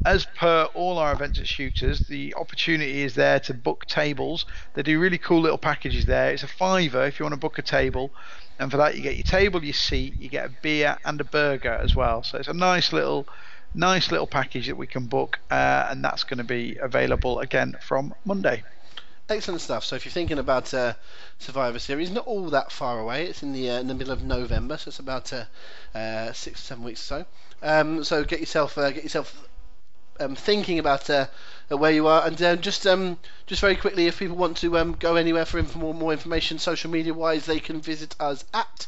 As 0.05 0.27
per 0.37 0.65
all 0.75 0.99
our 0.99 1.13
events 1.13 1.39
at 1.39 1.47
Shooters, 1.47 2.01
the 2.01 2.35
opportunity 2.35 3.03
is 3.03 3.15
there 3.15 3.39
to 3.41 3.55
book 3.55 3.87
tables. 3.87 4.45
They 4.75 4.83
do 4.83 4.99
really 4.99 5.19
cool 5.19 5.41
little 5.41 5.59
packages 5.59 6.05
there. 6.07 6.33
It's 6.33 6.43
a 6.43 6.49
fiver 6.49 7.07
if 7.07 7.19
you 7.19 7.25
want 7.25 7.35
to 7.35 7.41
book 7.41 7.59
a 7.59 7.63
table, 7.63 8.11
and 8.59 8.71
for 8.71 8.77
that 8.77 8.97
you 8.97 9.03
get 9.03 9.17
your 9.17 9.25
table, 9.25 9.63
your 9.65 9.73
seat, 9.73 10.15
you 10.19 10.29
get 10.29 10.47
a 10.47 10.53
beer 10.63 10.99
and 11.05 11.21
a 11.21 11.25
burger 11.25 11.73
as 11.73 11.95
well. 11.95 12.23
So 12.23 12.39
it's 12.39 12.49
a 12.49 12.55
nice 12.55 12.93
little 12.93 13.27
nice 13.75 14.11
little 14.11 14.27
package 14.27 14.69
that 14.69 14.77
we 14.77 14.87
can 14.87 15.07
book, 15.07 15.39
uh, 15.51 15.89
and 15.91 16.03
that's 16.03 16.25
going 16.25 16.39
to 16.39 16.45
be 16.45 16.77
available 16.81 17.41
again 17.41 17.77
from 17.81 18.15
Monday 18.25 18.63
excellent 19.29 19.61
stuff. 19.61 19.85
So 19.85 19.97
if 19.97 20.05
you're 20.05 20.13
thinking 20.13 20.39
about 20.39 20.73
uh, 20.73 20.95
Survivor 21.39 21.79
Series, 21.79 22.11
not 22.11 22.27
all 22.27 22.49
that 22.51 22.71
far 22.71 23.01
away. 23.01 23.27
It's 23.27 23.43
in 23.43 23.53
the 23.53 23.71
uh, 23.71 23.81
in 23.81 23.89
the 23.89 23.95
middle 23.95 24.13
of 24.13 24.23
November, 24.23 24.77
so 24.77 24.89
it's 24.89 24.99
about 24.99 25.33
uh, 25.33 25.45
uh 25.95 26.33
six 26.33 26.61
or 26.61 26.65
seven 26.65 26.85
weeks 26.85 27.11
or 27.11 27.25
so. 27.25 27.27
Um, 27.63 28.05
so 28.05 28.25
get 28.25 28.41
yourself 28.41 28.79
uh, 28.79 28.91
get 28.91 29.03
yourself 29.03 29.49
um, 30.21 30.35
thinking 30.35 30.79
about 30.79 31.09
uh, 31.11 31.27
where 31.69 31.93
you 31.93 32.07
are, 32.07 32.27
and 32.27 32.37
just 32.63 32.87
um, 32.87 33.19
just 33.47 33.61
very 33.61 33.77
quickly, 33.77 34.07
if 34.07 34.19
people 34.19 34.37
want 34.37 34.57
to 34.59 34.79
um, 34.79 34.93
go 34.99 35.17
anywhere 35.17 35.45
for 35.45 35.63
more, 35.77 35.95
more 35.95 36.13
information, 36.13 36.59
social 36.59 36.91
media 36.91 37.15
wise, 37.15 37.47
they 37.47 37.61
can 37.61 37.81
visit 37.81 38.15
us 38.21 38.45
at. 38.55 38.87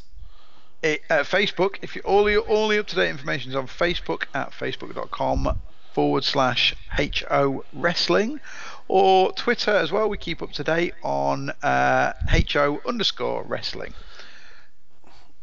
It, 0.83 1.03
Facebook, 1.09 1.76
if 1.83 1.97
you 1.97 2.03
all 2.03 2.31
your 2.31 2.43
all 2.43 2.68
the 2.68 2.79
up 2.79 2.87
to 2.89 2.97
date 2.97 3.11
information 3.11 3.51
is 3.51 3.57
on 3.57 3.66
Facebook 3.66 4.24
at 4.33 4.53
facebook.com 4.53 5.59
forward 5.93 6.22
slash 6.22 6.76
HO 6.97 7.64
Wrestling 7.72 8.41
or 8.87 9.33
Twitter 9.33 9.72
as 9.72 9.91
well. 9.91 10.09
We 10.09 10.16
keep 10.16 10.43
up 10.43 10.53
to 10.53 10.62
date 10.62 10.95
on 11.03 11.51
uh, 11.62 12.12
HO 12.53 12.81
underscore 12.87 13.43
wrestling. 13.43 13.95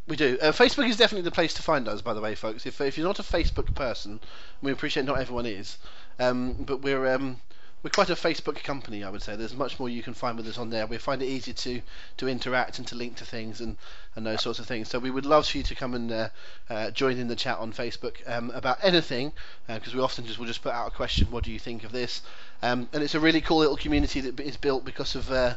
We 0.08 0.16
do. 0.16 0.38
Uh, 0.40 0.52
Facebook 0.52 0.88
is 0.88 0.98
definitely 0.98 1.24
the 1.24 1.32
place 1.32 1.54
to 1.56 1.64
find 1.64 1.88
us, 1.88 2.02
by 2.02 2.14
the 2.14 2.22
way, 2.22 2.36
folks. 2.36 2.66
If, 2.68 2.80
if 2.80 2.98
you're 2.98 3.08
not 3.08 3.20
a 3.20 3.24
Facebook 3.24 3.74
person, 3.74 4.20
we 4.62 4.72
appreciate 4.72 5.06
not 5.06 5.20
everyone 5.20 5.48
is, 5.48 5.80
um, 6.20 6.54
but 6.54 6.84
we're 6.84 7.08
um, 7.12 7.38
we're 7.86 7.92
quite 7.92 8.10
a 8.10 8.16
Facebook 8.16 8.64
company, 8.64 9.04
I 9.04 9.12
would 9.12 9.22
say. 9.22 9.36
There's 9.36 9.56
much 9.56 9.80
more 9.80 9.88
you 9.88 10.02
can 10.02 10.16
find 10.16 10.38
with 10.38 10.48
us 10.48 10.58
on 10.58 10.72
there. 10.72 10.88
We 10.88 10.98
find 10.98 11.22
it 11.22 11.28
easy 11.28 11.54
to, 11.54 11.82
to 12.18 12.28
interact 12.28 12.80
and 12.80 12.88
to 12.88 12.96
link 12.96 13.18
to 13.18 13.26
things 13.26 13.62
and, 13.62 13.78
and 14.16 14.26
those 14.26 14.42
sorts 14.42 14.58
of 14.58 14.66
things. 14.66 14.90
So 14.90 14.98
we 14.98 15.12
would 15.12 15.28
love 15.28 15.48
for 15.48 15.60
you 15.60 15.64
to 15.66 15.76
come 15.76 15.94
and 15.94 16.12
uh, 16.12 16.30
uh, 16.68 16.90
join 16.90 17.20
in 17.20 17.28
the 17.28 17.36
chat 17.36 17.60
on 17.60 17.74
Facebook 17.74 18.28
um, 18.28 18.50
about 18.56 18.80
anything, 18.82 19.34
because 19.68 19.94
uh, 19.94 19.98
we 19.98 20.04
often 20.04 20.26
just 20.26 20.40
will 20.40 20.48
just 20.48 20.64
put 20.64 20.72
out 20.72 20.88
a 20.88 20.96
question. 20.96 21.30
What 21.30 21.44
do 21.44 21.52
you 21.52 21.60
think 21.60 21.84
of 21.84 21.92
this? 21.92 22.24
Um, 22.64 22.90
and 22.92 23.04
it's 23.04 23.14
a 23.14 23.20
really 23.20 23.42
cool 23.42 23.60
little 23.60 23.78
community 23.78 24.20
that 24.22 24.40
is 24.40 24.58
built 24.58 24.84
because 24.84 25.14
of 25.14 25.32
uh, 25.32 25.54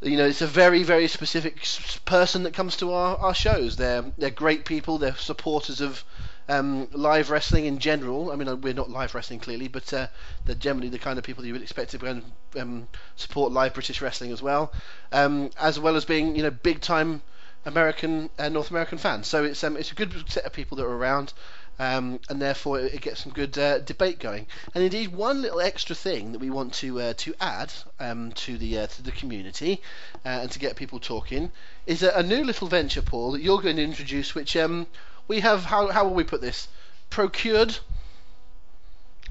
you 0.00 0.16
know, 0.16 0.26
it's 0.26 0.42
a 0.42 0.46
very, 0.46 0.82
very 0.84 1.08
specific 1.08 1.64
person 2.04 2.44
that 2.44 2.54
comes 2.54 2.76
to 2.76 2.92
our, 2.92 3.16
our 3.16 3.34
shows. 3.34 3.76
They're 3.76 4.04
they're 4.16 4.30
great 4.30 4.64
people. 4.64 4.98
They're 4.98 5.16
supporters 5.16 5.80
of 5.80 6.04
um, 6.48 6.88
live 6.92 7.30
wrestling 7.30 7.66
in 7.66 7.78
general. 7.78 8.30
I 8.30 8.36
mean, 8.36 8.60
we're 8.60 8.74
not 8.74 8.90
live 8.90 9.14
wrestling 9.14 9.40
clearly, 9.40 9.68
but 9.68 9.92
uh, 9.92 10.06
they're 10.44 10.54
generally 10.54 10.88
the 10.88 10.98
kind 10.98 11.18
of 11.18 11.24
people 11.24 11.44
you 11.44 11.52
would 11.52 11.62
expect 11.62 11.90
to 11.90 11.98
go 11.98 12.06
and 12.06 12.24
um, 12.58 12.88
support 13.16 13.52
live 13.52 13.74
British 13.74 14.00
wrestling 14.00 14.32
as 14.32 14.40
well, 14.40 14.72
um, 15.12 15.50
as 15.58 15.80
well 15.80 15.96
as 15.96 16.04
being 16.04 16.36
you 16.36 16.42
know 16.42 16.50
big 16.50 16.80
time 16.80 17.22
American 17.66 18.30
and 18.38 18.54
North 18.54 18.70
American 18.70 18.98
fans. 18.98 19.26
So 19.26 19.44
it's 19.44 19.62
um, 19.64 19.76
it's 19.76 19.90
a 19.90 19.96
good 19.96 20.30
set 20.30 20.44
of 20.44 20.52
people 20.52 20.76
that 20.76 20.84
are 20.84 20.96
around. 20.96 21.32
Um, 21.78 22.18
and 22.28 22.42
therefore 22.42 22.80
it, 22.80 23.00
gets 23.00 23.22
some 23.22 23.32
good 23.32 23.56
uh, 23.56 23.78
debate 23.78 24.18
going. 24.18 24.46
And 24.74 24.82
indeed, 24.82 25.12
one 25.12 25.42
little 25.42 25.60
extra 25.60 25.94
thing 25.94 26.32
that 26.32 26.40
we 26.40 26.50
want 26.50 26.74
to 26.74 27.00
uh, 27.00 27.14
to 27.18 27.34
add 27.40 27.72
um, 28.00 28.32
to 28.32 28.58
the 28.58 28.80
uh, 28.80 28.86
to 28.88 29.02
the 29.02 29.12
community 29.12 29.80
uh, 30.24 30.40
and 30.42 30.50
to 30.50 30.58
get 30.58 30.74
people 30.74 30.98
talking 30.98 31.52
is 31.86 32.02
a, 32.02 32.10
a, 32.10 32.22
new 32.22 32.42
little 32.42 32.66
venture, 32.66 33.02
Paul, 33.02 33.32
that 33.32 33.42
you're 33.42 33.60
going 33.60 33.76
to 33.76 33.84
introduce, 33.84 34.34
which 34.34 34.56
um, 34.56 34.88
we 35.28 35.40
have 35.40 35.66
how 35.66 35.88
how 35.88 36.04
will 36.04 36.14
we 36.14 36.24
put 36.24 36.40
this? 36.40 36.66
Procured. 37.10 37.78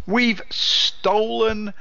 We've 0.05 0.41
stolen 0.49 1.73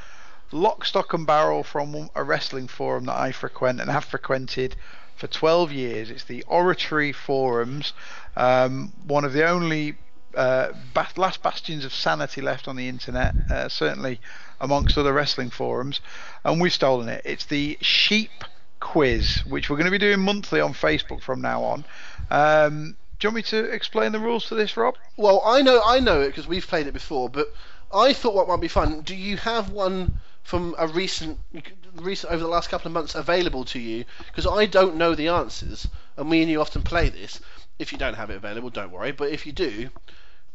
lock, 0.52 0.84
stock, 0.84 1.12
and 1.12 1.26
barrel 1.26 1.62
from 1.62 2.10
a 2.14 2.22
wrestling 2.22 2.68
forum 2.68 3.06
that 3.06 3.16
I 3.16 3.32
frequent 3.32 3.80
and 3.80 3.90
have 3.90 4.04
frequented 4.04 4.76
for 5.16 5.26
12 5.26 5.72
years. 5.72 6.10
It's 6.10 6.24
the 6.24 6.42
Oratory 6.46 7.12
Forums, 7.12 7.92
um, 8.36 8.92
one 9.06 9.24
of 9.24 9.32
the 9.32 9.46
only 9.46 9.96
uh, 10.36 10.72
last 11.16 11.42
bastions 11.42 11.84
of 11.84 11.92
sanity 11.92 12.40
left 12.40 12.68
on 12.68 12.76
the 12.76 12.88
internet, 12.88 13.34
uh, 13.50 13.68
certainly 13.68 14.20
amongst 14.60 14.96
other 14.98 15.12
wrestling 15.12 15.50
forums, 15.50 16.00
and 16.44 16.60
we've 16.60 16.72
stolen 16.72 17.08
it. 17.08 17.22
It's 17.24 17.46
the 17.46 17.78
Sheep 17.80 18.44
Quiz, 18.80 19.44
which 19.46 19.68
we're 19.68 19.76
going 19.76 19.86
to 19.86 19.90
be 19.90 19.98
doing 19.98 20.20
monthly 20.20 20.60
on 20.60 20.74
Facebook 20.74 21.22
from 21.22 21.40
now 21.40 21.62
on. 21.62 21.84
Um, 22.30 22.96
do 23.18 23.26
you 23.26 23.30
want 23.30 23.36
me 23.36 23.42
to 23.44 23.64
explain 23.64 24.12
the 24.12 24.18
rules 24.18 24.46
to 24.48 24.54
this, 24.54 24.76
Rob? 24.76 24.96
Well, 25.16 25.42
I 25.44 25.62
know 25.62 25.80
I 25.84 26.00
know 26.00 26.20
it 26.20 26.28
because 26.28 26.46
we've 26.46 26.66
played 26.66 26.86
it 26.86 26.92
before, 26.92 27.30
but 27.30 27.52
I 27.92 28.12
thought 28.12 28.34
what 28.34 28.48
might 28.48 28.60
be 28.60 28.68
fun. 28.68 29.00
Do 29.00 29.16
you 29.16 29.38
have 29.38 29.70
one 29.70 30.18
from 30.42 30.74
a 30.78 30.86
recent, 30.86 31.38
recent 31.94 32.32
over 32.32 32.42
the 32.42 32.48
last 32.48 32.68
couple 32.68 32.88
of 32.88 32.92
months 32.92 33.14
available 33.14 33.64
to 33.66 33.78
you? 33.78 34.04
Because 34.26 34.46
I 34.46 34.66
don't 34.66 34.96
know 34.96 35.14
the 35.14 35.28
answers, 35.28 35.88
and 36.16 36.28
me 36.28 36.42
and 36.42 36.50
you 36.50 36.60
often 36.60 36.82
play 36.82 37.08
this. 37.08 37.40
If 37.78 37.90
you 37.92 37.98
don't 37.98 38.14
have 38.14 38.30
it 38.30 38.36
available, 38.36 38.70
don't 38.70 38.90
worry. 38.90 39.12
But 39.12 39.30
if 39.30 39.46
you 39.46 39.52
do, 39.52 39.88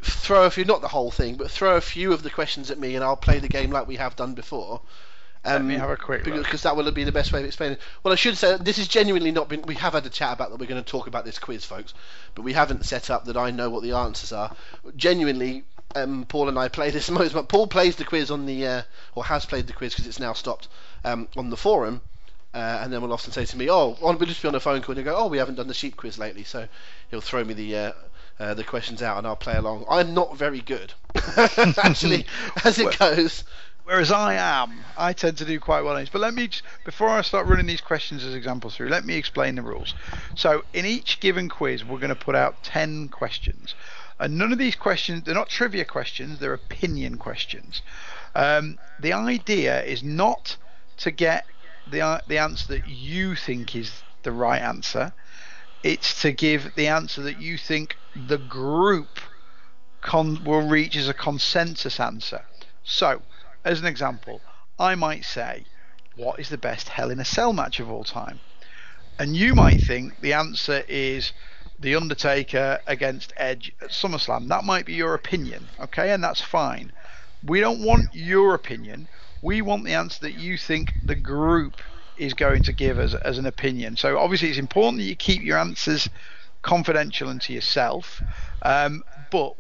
throw 0.02 0.46
a 0.46 0.50
few, 0.50 0.66
not 0.66 0.82
the 0.82 0.88
whole 0.88 1.12
thing, 1.12 1.36
but 1.36 1.52
throw 1.52 1.76
a 1.76 1.82
few 1.82 2.14
of 2.14 2.24
the 2.24 2.30
questions 2.30 2.72
at 2.72 2.80
me, 2.80 2.96
and 2.96 3.04
I'll 3.04 3.16
play 3.16 3.40
the 3.40 3.48
game 3.48 3.72
like 3.72 3.88
we 3.88 3.98
have 3.98 4.16
done 4.16 4.34
before. 4.34 4.82
Um, 5.44 5.54
Let 5.54 5.64
me 5.64 5.76
have 5.76 5.90
a 5.90 5.98
quick 5.98 6.24
because, 6.24 6.44
because 6.44 6.64
that 6.64 6.76
will 6.76 6.92
be 6.92 7.04
the 7.04 7.12
best 7.12 7.34
way 7.34 7.40
of 7.40 7.46
explaining. 7.46 7.78
Well, 8.04 8.12
I 8.12 8.16
should 8.16 8.38
say 8.38 8.58
this 8.58 8.78
is 8.78 8.88
genuinely 8.88 9.32
not 9.32 9.50
been. 9.50 9.64
We 9.64 9.76
have 9.76 9.94
had 9.94 10.06
a 10.06 10.10
chat 10.10 10.34
about 10.34 10.52
that. 10.52 10.60
We're 10.60 10.68
going 10.68 10.84
to 10.84 10.88
talk 10.90 11.08
about 11.08 11.26
this 11.26 11.40
quiz, 11.40 11.66
folks, 11.66 11.96
but 12.36 12.44
we 12.44 12.54
haven't 12.54 12.86
set 12.86 13.10
up 13.10 13.26
that 13.26 13.38
I 13.38 13.50
know 13.50 13.70
what 13.70 13.82
the 13.82 13.94
answers 13.94 14.32
are. 14.32 14.56
Genuinely, 14.96 15.64
um, 15.96 16.26
Paul 16.28 16.48
and 16.50 16.60
I 16.60 16.68
play 16.68 16.92
this 16.92 17.10
most. 17.10 17.34
But 17.34 17.50
Paul 17.50 17.66
plays 17.66 17.96
the 17.96 18.06
quiz 18.06 18.30
on 18.30 18.46
the 18.46 18.68
uh, 18.68 18.82
or 19.16 19.26
has 19.26 19.46
played 19.46 19.66
the 19.66 19.74
quiz 19.74 19.94
because 19.94 20.06
it's 20.06 20.20
now 20.20 20.34
stopped 20.34 20.68
um, 21.04 21.28
on 21.36 21.50
the 21.50 21.58
forum. 21.58 22.02
Uh, 22.54 22.82
and 22.84 22.92
then 22.92 23.02
we'll 23.02 23.14
often 23.14 23.32
say 23.32 23.46
to 23.46 23.58
me, 23.58 23.70
"Oh, 23.72 23.98
we'll 24.02 24.18
just 24.18 24.42
be 24.42 24.48
on 24.48 24.56
a 24.56 24.60
phone 24.60 24.82
call." 24.82 24.94
And 24.94 25.00
you 25.00 25.12
go, 25.12 25.16
"Oh, 25.18 25.28
we 25.28 25.38
haven't 25.40 25.56
done 25.56 25.68
the 25.68 25.74
sheep 25.74 25.98
quiz 25.98 26.20
lately," 26.20 26.44
so 26.44 26.68
he'll 27.10 27.22
throw 27.22 27.44
me 27.44 27.54
the 27.54 27.78
uh, 27.78 27.92
uh, 28.40 28.54
the 28.54 28.64
questions 28.64 29.02
out, 29.02 29.18
and 29.18 29.28
I'll 29.28 29.36
play 29.36 29.56
along. 29.56 29.86
I'm 29.90 30.14
not 30.14 30.38
very 30.38 30.62
good, 30.62 30.94
actually, 31.38 32.26
as 32.66 32.80
it 32.80 32.98
goes. 32.98 33.44
Whereas 33.84 34.12
I 34.12 34.36
am, 34.36 34.86
I 34.96 35.12
tend 35.12 35.38
to 35.40 35.46
do 35.46 35.60
quite 35.60 35.82
well 35.82 35.96
in 35.98 36.04
these. 36.04 36.10
But 36.10 36.22
let 36.22 36.34
me, 36.34 36.50
before 36.86 37.10
I 37.10 37.22
start 37.24 37.48
running 37.48 37.66
these 37.66 37.82
questions 37.82 38.24
as 38.24 38.36
examples 38.36 38.76
through, 38.76 38.90
let 38.90 39.06
me 39.06 39.16
explain 39.16 39.56
the 39.56 39.64
rules. 39.64 39.96
So, 40.36 40.64
in 40.72 40.86
each 40.86 41.20
given 41.20 41.50
quiz, 41.50 41.84
we're 41.84 42.00
going 42.00 42.10
to 42.10 42.16
put 42.16 42.36
out 42.36 42.64
10 42.64 43.10
questions. 43.10 43.74
And 44.20 44.38
none 44.38 44.54
of 44.54 44.60
these 44.60 44.76
questions, 44.76 45.24
they're 45.24 45.34
not 45.34 45.50
trivia 45.50 45.84
questions, 45.84 46.38
they're 46.38 46.54
opinion 46.54 47.18
questions. 47.18 47.82
Um, 48.36 48.78
the 49.00 49.14
idea 49.14 49.84
is 49.84 50.04
not 50.04 50.58
to 50.98 51.10
get 51.10 51.46
the, 51.90 52.22
the 52.28 52.38
answer 52.38 52.68
that 52.68 52.88
you 52.88 53.36
think 53.36 53.76
is 53.76 54.04
the 54.24 54.32
right 54.32 54.62
answer, 54.62 55.12
it's 55.84 56.22
to 56.22 56.32
give 56.32 56.76
the 56.76 56.88
answer 56.88 57.22
that 57.24 57.42
you 57.42 57.58
think 57.58 57.98
the 58.28 58.38
group 58.38 59.20
con- 60.02 60.44
will 60.44 60.68
reach 60.68 60.96
as 60.96 61.10
a 61.10 61.14
consensus 61.14 62.00
answer. 62.00 62.44
So, 62.84 63.22
as 63.64 63.80
an 63.80 63.86
example, 63.86 64.42
I 64.80 64.96
might 64.96 65.26
say, 65.26 65.66
"What 66.16 66.40
is 66.40 66.50
the 66.50 66.58
best 66.58 66.90
Hell 66.90 67.12
in 67.12 67.20
a 67.20 67.26
Cell 67.26 67.54
match 67.54 67.80
of 67.80 67.90
all 67.90 68.04
time?" 68.04 68.40
And 69.20 69.36
you 69.36 69.54
might 69.54 69.82
think 69.82 70.20
the 70.22 70.34
answer 70.34 70.84
is 70.88 71.32
The 71.80 71.96
Undertaker 71.96 72.80
against 72.88 73.34
Edge 73.38 73.72
at 73.82 73.90
SummerSlam. 73.90 74.48
That 74.48 74.64
might 74.64 74.86
be 74.86 74.94
your 74.94 75.14
opinion, 75.14 75.70
okay, 75.80 76.12
and 76.12 76.24
that's 76.24 76.42
fine. 76.42 76.92
We 77.44 77.60
don't 77.60 77.84
want 77.84 78.14
your 78.14 78.54
opinion. 78.54 79.08
We 79.42 79.62
want 79.62 79.84
the 79.86 79.94
answer 79.94 80.20
that 80.22 80.36
you 80.36 80.58
think 80.58 80.94
the 81.06 81.16
group 81.16 81.82
is 82.22 82.34
going 82.36 82.64
to 82.64 82.72
give 82.72 83.00
as, 83.00 83.16
as 83.16 83.38
an 83.38 83.46
opinion. 83.46 83.98
So 83.98 84.18
obviously, 84.18 84.50
it's 84.50 84.60
important 84.60 85.00
that 85.00 85.08
you 85.08 85.16
keep 85.16 85.42
your 85.42 85.58
answers 85.58 86.08
confidential 86.62 87.30
and 87.30 87.42
to 87.42 87.54
yourself. 87.54 88.22
Um, 88.62 89.04
but 89.32 89.56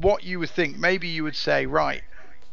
what 0.00 0.22
you 0.22 0.38
would 0.38 0.50
think, 0.50 0.78
maybe 0.78 1.08
you 1.08 1.24
would 1.24 1.36
say, 1.36 1.64
right, 1.64 2.02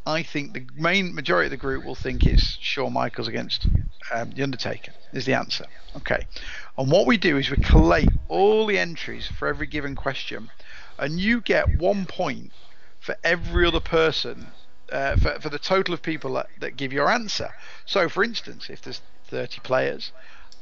I 0.06 0.22
think 0.22 0.54
the 0.54 0.66
main 0.74 1.14
majority 1.14 1.46
of 1.46 1.50
the 1.50 1.58
group 1.58 1.84
will 1.84 1.94
think 1.94 2.24
it's 2.24 2.56
Shawn 2.60 2.94
Michaels 2.94 3.28
against 3.28 3.66
um, 4.12 4.30
The 4.30 4.42
Undertaker, 4.42 4.92
is 5.12 5.26
the 5.26 5.34
answer. 5.34 5.66
Okay. 5.96 6.26
And 6.78 6.90
what 6.90 7.06
we 7.06 7.18
do 7.18 7.36
is 7.36 7.50
we 7.50 7.58
collate 7.58 8.08
all 8.28 8.66
the 8.66 8.78
entries 8.78 9.26
for 9.26 9.46
every 9.46 9.66
given 9.66 9.94
question, 9.94 10.50
and 10.98 11.20
you 11.20 11.42
get 11.42 11.78
one 11.78 12.06
point 12.06 12.52
for 12.98 13.16
every 13.22 13.66
other 13.66 13.80
person, 13.80 14.46
uh, 14.90 15.16
for, 15.16 15.38
for 15.40 15.50
the 15.50 15.58
total 15.58 15.92
of 15.92 16.02
people 16.02 16.32
that, 16.34 16.48
that 16.60 16.76
give 16.76 16.92
your 16.92 17.10
answer. 17.10 17.50
So, 17.84 18.08
for 18.08 18.24
instance, 18.24 18.70
if 18.70 18.80
there's 18.80 19.02
30 19.30 19.60
players 19.60 20.12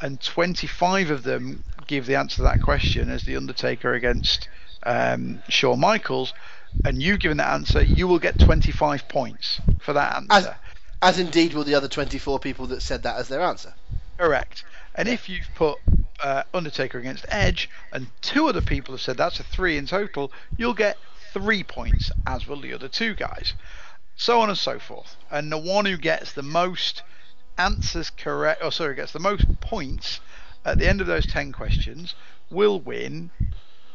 and 0.00 0.20
25 0.20 1.10
of 1.10 1.22
them 1.22 1.64
give 1.86 2.06
the 2.06 2.16
answer 2.16 2.36
to 2.36 2.42
that 2.42 2.62
question 2.62 3.10
as 3.10 3.24
The 3.24 3.36
Undertaker 3.36 3.94
against 3.94 4.48
um, 4.84 5.42
Shawn 5.48 5.80
Michaels, 5.80 6.34
and 6.84 7.02
you've 7.02 7.20
given 7.20 7.38
that 7.38 7.52
answer, 7.52 7.82
you 7.82 8.06
will 8.06 8.18
get 8.18 8.38
25 8.38 9.08
points 9.08 9.60
for 9.80 9.94
that 9.94 10.16
answer. 10.16 10.56
As, 11.00 11.16
as 11.16 11.18
indeed 11.18 11.54
will 11.54 11.64
the 11.64 11.74
other 11.74 11.88
24 11.88 12.38
people 12.38 12.66
that 12.68 12.82
said 12.82 13.02
that 13.02 13.16
as 13.16 13.28
their 13.28 13.40
answer. 13.40 13.74
Correct. 14.18 14.64
And 14.94 15.08
if 15.08 15.28
you've 15.28 15.48
put 15.54 15.78
uh, 16.22 16.42
Undertaker 16.52 16.98
against 16.98 17.24
Edge, 17.28 17.70
and 17.92 18.08
two 18.20 18.48
other 18.48 18.60
people 18.60 18.94
have 18.94 19.00
said 19.00 19.16
that's 19.16 19.40
a 19.40 19.44
three 19.44 19.76
in 19.76 19.86
total, 19.86 20.30
you'll 20.56 20.74
get 20.74 20.98
three 21.32 21.62
points, 21.62 22.10
as 22.26 22.46
will 22.46 22.60
the 22.60 22.74
other 22.74 22.88
two 22.88 23.14
guys. 23.14 23.54
So 24.16 24.40
on 24.40 24.48
and 24.48 24.58
so 24.58 24.78
forth. 24.78 25.16
And 25.30 25.50
the 25.50 25.58
one 25.58 25.84
who 25.86 25.96
gets 25.96 26.32
the 26.32 26.42
most 26.42 27.02
answers 27.58 28.10
correct, 28.10 28.62
or 28.62 28.72
sorry, 28.72 28.94
gets 28.94 29.12
the 29.12 29.18
most 29.18 29.60
points 29.60 30.20
at 30.64 30.78
the 30.78 30.88
end 30.88 31.00
of 31.00 31.06
those 31.06 31.26
10 31.26 31.52
questions 31.52 32.14
will 32.50 32.80
win 32.80 33.30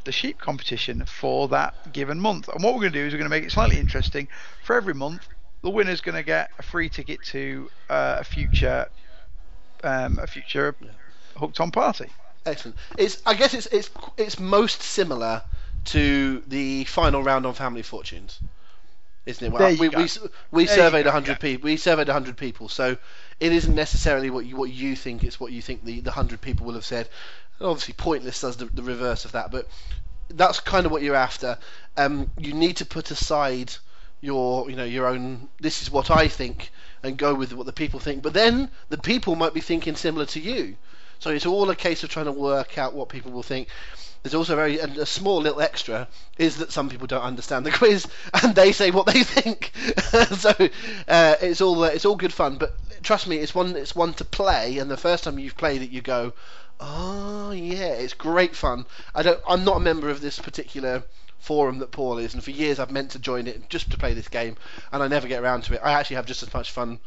the 0.03 0.11
sheep 0.11 0.39
competition 0.39 1.05
for 1.05 1.47
that 1.49 1.93
given 1.93 2.19
month. 2.19 2.47
And 2.49 2.63
what 2.63 2.73
we're 2.73 2.81
going 2.81 2.93
to 2.93 2.99
do 2.99 3.05
is 3.05 3.13
we're 3.13 3.19
going 3.19 3.29
to 3.29 3.35
make 3.35 3.43
it 3.43 3.51
slightly 3.51 3.79
interesting. 3.79 4.27
For 4.63 4.75
every 4.75 4.93
month, 4.93 5.27
the 5.61 5.69
winner's 5.69 6.01
going 6.01 6.15
to 6.15 6.23
get 6.23 6.51
a 6.59 6.63
free 6.63 6.89
ticket 6.89 7.23
to 7.27 7.69
uh, 7.89 8.17
a 8.19 8.23
future 8.23 8.87
um, 9.83 10.19
a 10.19 10.27
future 10.27 10.75
hooked 11.35 11.59
on 11.59 11.71
party. 11.71 12.09
Excellent. 12.45 12.77
It's 12.97 13.21
I 13.25 13.33
guess 13.33 13.53
it's 13.53 13.67
it's 13.67 13.89
it's 14.17 14.39
most 14.39 14.81
similar 14.81 15.41
to 15.85 16.41
the 16.47 16.83
final 16.85 17.23
round 17.23 17.45
on 17.45 17.53
Family 17.53 17.81
Fortunes, 17.81 18.39
isn't 19.25 19.45
it? 19.45 19.51
Well, 19.51 19.61
There 19.61 19.71
you 19.71 19.79
we, 19.79 19.89
go. 19.89 19.97
we 19.99 20.07
we 20.51 20.65
There 20.65 20.75
surveyed 20.75 21.05
hundred 21.05 21.33
yeah. 21.33 21.37
people. 21.37 21.65
We 21.65 21.77
surveyed 21.77 22.09
hundred 22.09 22.37
people, 22.37 22.67
so 22.69 22.97
it 23.39 23.51
isn't 23.51 23.75
necessarily 23.75 24.29
what 24.29 24.45
you 24.45 24.55
what 24.55 24.71
you 24.71 24.95
think. 24.95 25.23
It's 25.23 25.39
what 25.39 25.51
you 25.51 25.61
think 25.61 25.83
the 25.83 25.99
the 25.99 26.11
hundred 26.11 26.41
people 26.41 26.65
will 26.65 26.73
have 26.73 26.85
said. 26.85 27.09
And 27.59 27.67
obviously, 27.67 27.93
pointless 27.93 28.41
does 28.41 28.57
the, 28.57 28.65
the 28.65 28.83
reverse 28.83 29.25
of 29.25 29.33
that, 29.33 29.51
but 29.51 29.67
that's 30.29 30.59
kind 30.59 30.85
of 30.85 30.91
what 30.91 31.01
you're 31.01 31.15
after. 31.15 31.57
Um, 31.97 32.29
you 32.37 32.53
need 32.53 32.77
to 32.77 32.85
put 32.85 33.11
aside 33.11 33.73
your 34.21 34.69
you 34.69 34.75
know 34.75 34.85
your 34.85 35.07
own. 35.07 35.49
This 35.59 35.81
is 35.81 35.91
what 35.91 36.09
I 36.09 36.27
think, 36.27 36.71
and 37.03 37.17
go 37.17 37.33
with 37.33 37.53
what 37.53 37.65
the 37.65 37.73
people 37.73 37.99
think. 37.99 38.23
But 38.23 38.33
then 38.33 38.69
the 38.89 38.97
people 38.97 39.35
might 39.35 39.53
be 39.53 39.61
thinking 39.61 39.95
similar 39.95 40.25
to 40.27 40.39
you. 40.39 40.77
So 41.19 41.29
it's 41.29 41.45
all 41.45 41.69
a 41.69 41.75
case 41.75 42.03
of 42.03 42.09
trying 42.09 42.25
to 42.25 42.31
work 42.31 42.77
out 42.77 42.93
what 42.93 43.09
people 43.09 43.31
will 43.31 43.43
think. 43.43 43.67
There's 44.23 44.35
also 44.35 44.53
a 44.53 44.55
very 44.55 44.79
a 44.79 45.05
small 45.05 45.41
little 45.41 45.59
extra 45.59 46.07
is 46.37 46.57
that 46.57 46.71
some 46.71 46.89
people 46.89 47.07
don't 47.07 47.21
understand 47.23 47.65
the 47.65 47.71
quiz 47.71 48.07
and 48.41 48.55
they 48.55 48.71
say 48.71 48.89
what 48.89 49.05
they 49.05 49.21
think. 49.35 49.73
so 50.37 50.49
uh, 51.09 51.35
it's 51.41 51.59
all 51.59 51.83
uh, 51.83 51.87
it's 51.87 52.05
all 52.05 52.15
good 52.15 52.31
fun. 52.31 52.55
But 52.55 52.73
trust 53.03 53.27
me, 53.27 53.37
it's 53.37 53.53
one 53.53 53.75
it's 53.75 53.95
one 53.95 54.13
to 54.13 54.25
play. 54.25 54.77
And 54.77 54.89
the 54.89 54.95
first 54.95 55.25
time 55.25 55.39
you've 55.39 55.57
played 55.57 55.81
it, 55.81 55.89
you 55.89 56.01
go, 56.01 56.31
oh 56.79 57.51
yeah, 57.51 57.93
it's 57.93 58.13
great 58.13 58.55
fun. 58.55 58.85
I 59.13 59.23
don't 59.23 59.41
I'm 59.45 59.65
not 59.65 59.77
a 59.77 59.81
member 59.81 60.09
of 60.09 60.21
this 60.21 60.39
particular 60.39 61.03
forum 61.37 61.79
that 61.79 61.91
Paul 61.91 62.17
is, 62.17 62.33
and 62.33 62.41
for 62.41 62.51
years 62.51 62.79
I've 62.79 62.91
meant 62.91 63.11
to 63.11 63.19
join 63.19 63.45
it 63.47 63.69
just 63.69 63.91
to 63.91 63.97
play 63.97 64.13
this 64.13 64.29
game, 64.29 64.55
and 64.93 65.03
I 65.03 65.09
never 65.09 65.27
get 65.27 65.43
around 65.43 65.63
to 65.65 65.73
it. 65.73 65.81
I 65.83 65.91
actually 65.91 66.15
have 66.15 66.25
just 66.25 66.43
as 66.43 66.53
much 66.53 66.71
fun 66.71 66.99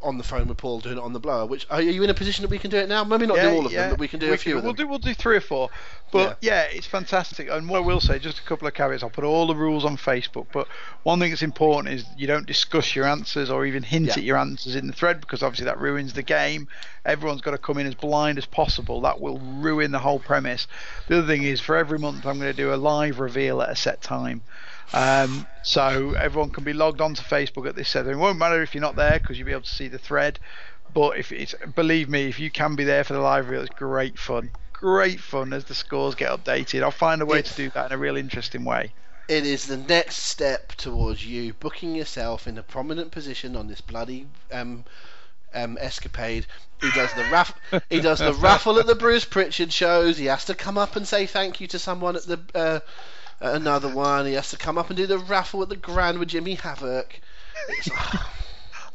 on 0.00 0.16
the 0.16 0.24
phone 0.24 0.46
with 0.46 0.58
Paul 0.58 0.80
doing 0.80 0.96
it 0.96 1.02
on 1.02 1.12
the 1.12 1.18
blower. 1.18 1.44
Which 1.44 1.66
are 1.70 1.82
you 1.82 2.02
in 2.02 2.10
a 2.10 2.14
position 2.14 2.42
that 2.42 2.50
we 2.50 2.58
can 2.58 2.70
do 2.70 2.76
it 2.76 2.88
now? 2.88 3.02
Maybe 3.02 3.26
not 3.26 3.36
do 3.36 3.50
all 3.50 3.66
of 3.66 3.72
them, 3.72 3.90
but 3.90 3.98
we 3.98 4.06
can 4.06 4.20
do 4.20 4.32
a 4.32 4.36
few 4.36 4.56
of 4.56 4.62
them. 4.62 4.66
We'll 4.66 4.74
do 4.74 4.86
we'll 4.86 4.98
do 4.98 5.14
three 5.14 5.36
or 5.36 5.40
four. 5.40 5.70
But 6.12 6.38
yeah. 6.40 6.62
it's 6.62 6.86
fantastic. 6.86 7.48
And 7.50 7.68
what 7.68 7.78
I 7.78 7.80
will 7.80 8.00
say, 8.00 8.18
just 8.18 8.38
a 8.38 8.42
couple 8.42 8.68
of 8.68 8.74
caveats. 8.74 9.02
I'll 9.02 9.10
put 9.10 9.24
all 9.24 9.46
the 9.46 9.56
rules 9.56 9.84
on 9.84 9.96
Facebook. 9.96 10.46
But 10.52 10.68
one 11.02 11.18
thing 11.18 11.30
that's 11.30 11.42
important 11.42 11.94
is 11.94 12.04
you 12.16 12.26
don't 12.26 12.46
discuss 12.46 12.94
your 12.94 13.06
answers 13.06 13.50
or 13.50 13.66
even 13.66 13.82
hint 13.82 14.06
Yeah. 14.06 14.12
at 14.14 14.22
your 14.22 14.38
answers 14.38 14.74
in 14.74 14.86
the 14.86 14.92
thread 14.92 15.20
because 15.20 15.42
obviously 15.42 15.66
that 15.66 15.80
ruins 15.80 16.12
the 16.12 16.22
game. 16.22 16.68
Everyone's 17.04 17.40
got 17.40 17.50
to 17.52 17.58
come 17.58 17.78
in 17.78 17.86
as 17.86 17.94
blind 17.94 18.38
as 18.38 18.46
possible. 18.46 19.00
That 19.00 19.20
will 19.20 19.38
ruin 19.38 19.90
the 19.90 19.98
whole 19.98 20.18
premise. 20.18 20.66
The 21.08 21.18
other 21.18 21.26
thing 21.26 21.42
is, 21.42 21.60
for 21.60 21.76
every 21.76 21.98
month, 21.98 22.26
I'm 22.26 22.38
going 22.38 22.50
to 22.50 22.56
do 22.56 22.72
a 22.72 22.76
live 22.76 23.18
reveal 23.18 23.60
at 23.62 23.70
a 23.70 23.76
set 23.76 24.00
time. 24.00 24.42
Um, 24.92 25.46
so 25.62 26.14
everyone 26.14 26.50
can 26.50 26.64
be 26.64 26.72
logged 26.72 27.00
onto 27.00 27.22
Facebook 27.22 27.68
at 27.68 27.76
this 27.76 27.88
setting. 27.88 28.12
It 28.12 28.16
won't 28.16 28.38
matter 28.38 28.62
if 28.62 28.74
you're 28.74 28.82
not 28.82 28.96
there 28.96 29.18
because 29.18 29.38
you'll 29.38 29.46
be 29.46 29.52
able 29.52 29.62
to 29.62 29.70
see 29.70 29.88
the 29.88 29.98
thread. 29.98 30.38
But 30.94 31.18
if 31.18 31.30
it's 31.32 31.54
believe 31.74 32.08
me, 32.08 32.28
if 32.28 32.40
you 32.40 32.50
can 32.50 32.74
be 32.74 32.84
there 32.84 33.04
for 33.04 33.12
the 33.12 33.20
live 33.20 33.48
reel, 33.50 33.60
it's 33.60 33.74
great 33.74 34.18
fun. 34.18 34.50
Great 34.72 35.20
fun 35.20 35.52
as 35.52 35.64
the 35.64 35.74
scores 35.74 36.14
get 36.14 36.30
updated. 36.30 36.82
I'll 36.82 36.90
find 36.90 37.20
a 37.20 37.26
way 37.26 37.40
It's- 37.40 37.54
to 37.56 37.64
do 37.64 37.70
that 37.70 37.86
in 37.86 37.92
a 37.92 37.98
real 37.98 38.16
interesting 38.16 38.64
way. 38.64 38.92
It 39.28 39.44
is 39.44 39.66
the 39.66 39.76
next 39.76 40.16
step 40.16 40.72
towards 40.76 41.26
you 41.26 41.52
booking 41.52 41.94
yourself 41.94 42.46
in 42.46 42.56
a 42.56 42.62
prominent 42.62 43.10
position 43.10 43.56
on 43.56 43.68
this 43.68 43.82
bloody 43.82 44.26
um, 44.50 44.86
um, 45.52 45.76
escapade. 45.78 46.46
He 46.80 46.90
does 46.92 47.12
the 47.12 47.24
raff- 47.24 47.52
he 47.90 48.00
does 48.00 48.20
the 48.20 48.32
raffle 48.32 48.78
at 48.78 48.86
the 48.86 48.94
Bruce 48.94 49.26
Pritchard 49.26 49.70
shows. 49.70 50.16
He 50.16 50.24
has 50.26 50.46
to 50.46 50.54
come 50.54 50.78
up 50.78 50.96
and 50.96 51.06
say 51.06 51.26
thank 51.26 51.60
you 51.60 51.66
to 51.66 51.78
someone 51.78 52.16
at 52.16 52.22
the 52.22 52.40
uh, 52.54 52.80
at 53.40 53.54
another 53.54 53.88
one. 53.88 54.26
He 54.26 54.32
has 54.34 54.50
to 54.50 54.56
come 54.56 54.78
up 54.78 54.88
and 54.90 54.96
do 54.96 55.06
the 55.06 55.18
raffle 55.18 55.62
at 55.62 55.68
the 55.68 55.76
Grand 55.76 56.18
with 56.18 56.28
Jimmy 56.28 56.54
Havoc. 56.54 57.20
Oh. 57.92 58.32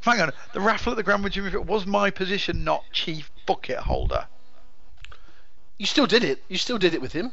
Hang 0.02 0.20
on, 0.22 0.32
the 0.54 0.60
raffle 0.60 0.92
at 0.92 0.98
the 0.98 1.04
Grand 1.04 1.24
with 1.24 1.34
Jimmy 1.34 1.48
if 1.48 1.54
it 1.54 1.66
was 1.66 1.86
my 1.86 2.10
position, 2.10 2.64
not 2.64 2.84
chief 2.92 3.32
bucket 3.46 3.78
holder. 3.80 4.26
you 5.78 5.86
still 5.86 6.08
did 6.08 6.24
it. 6.24 6.44
You 6.50 6.58
still 6.58 6.78
did 6.78 6.94
it 6.94 7.02
with 7.02 7.14
him. 7.14 7.32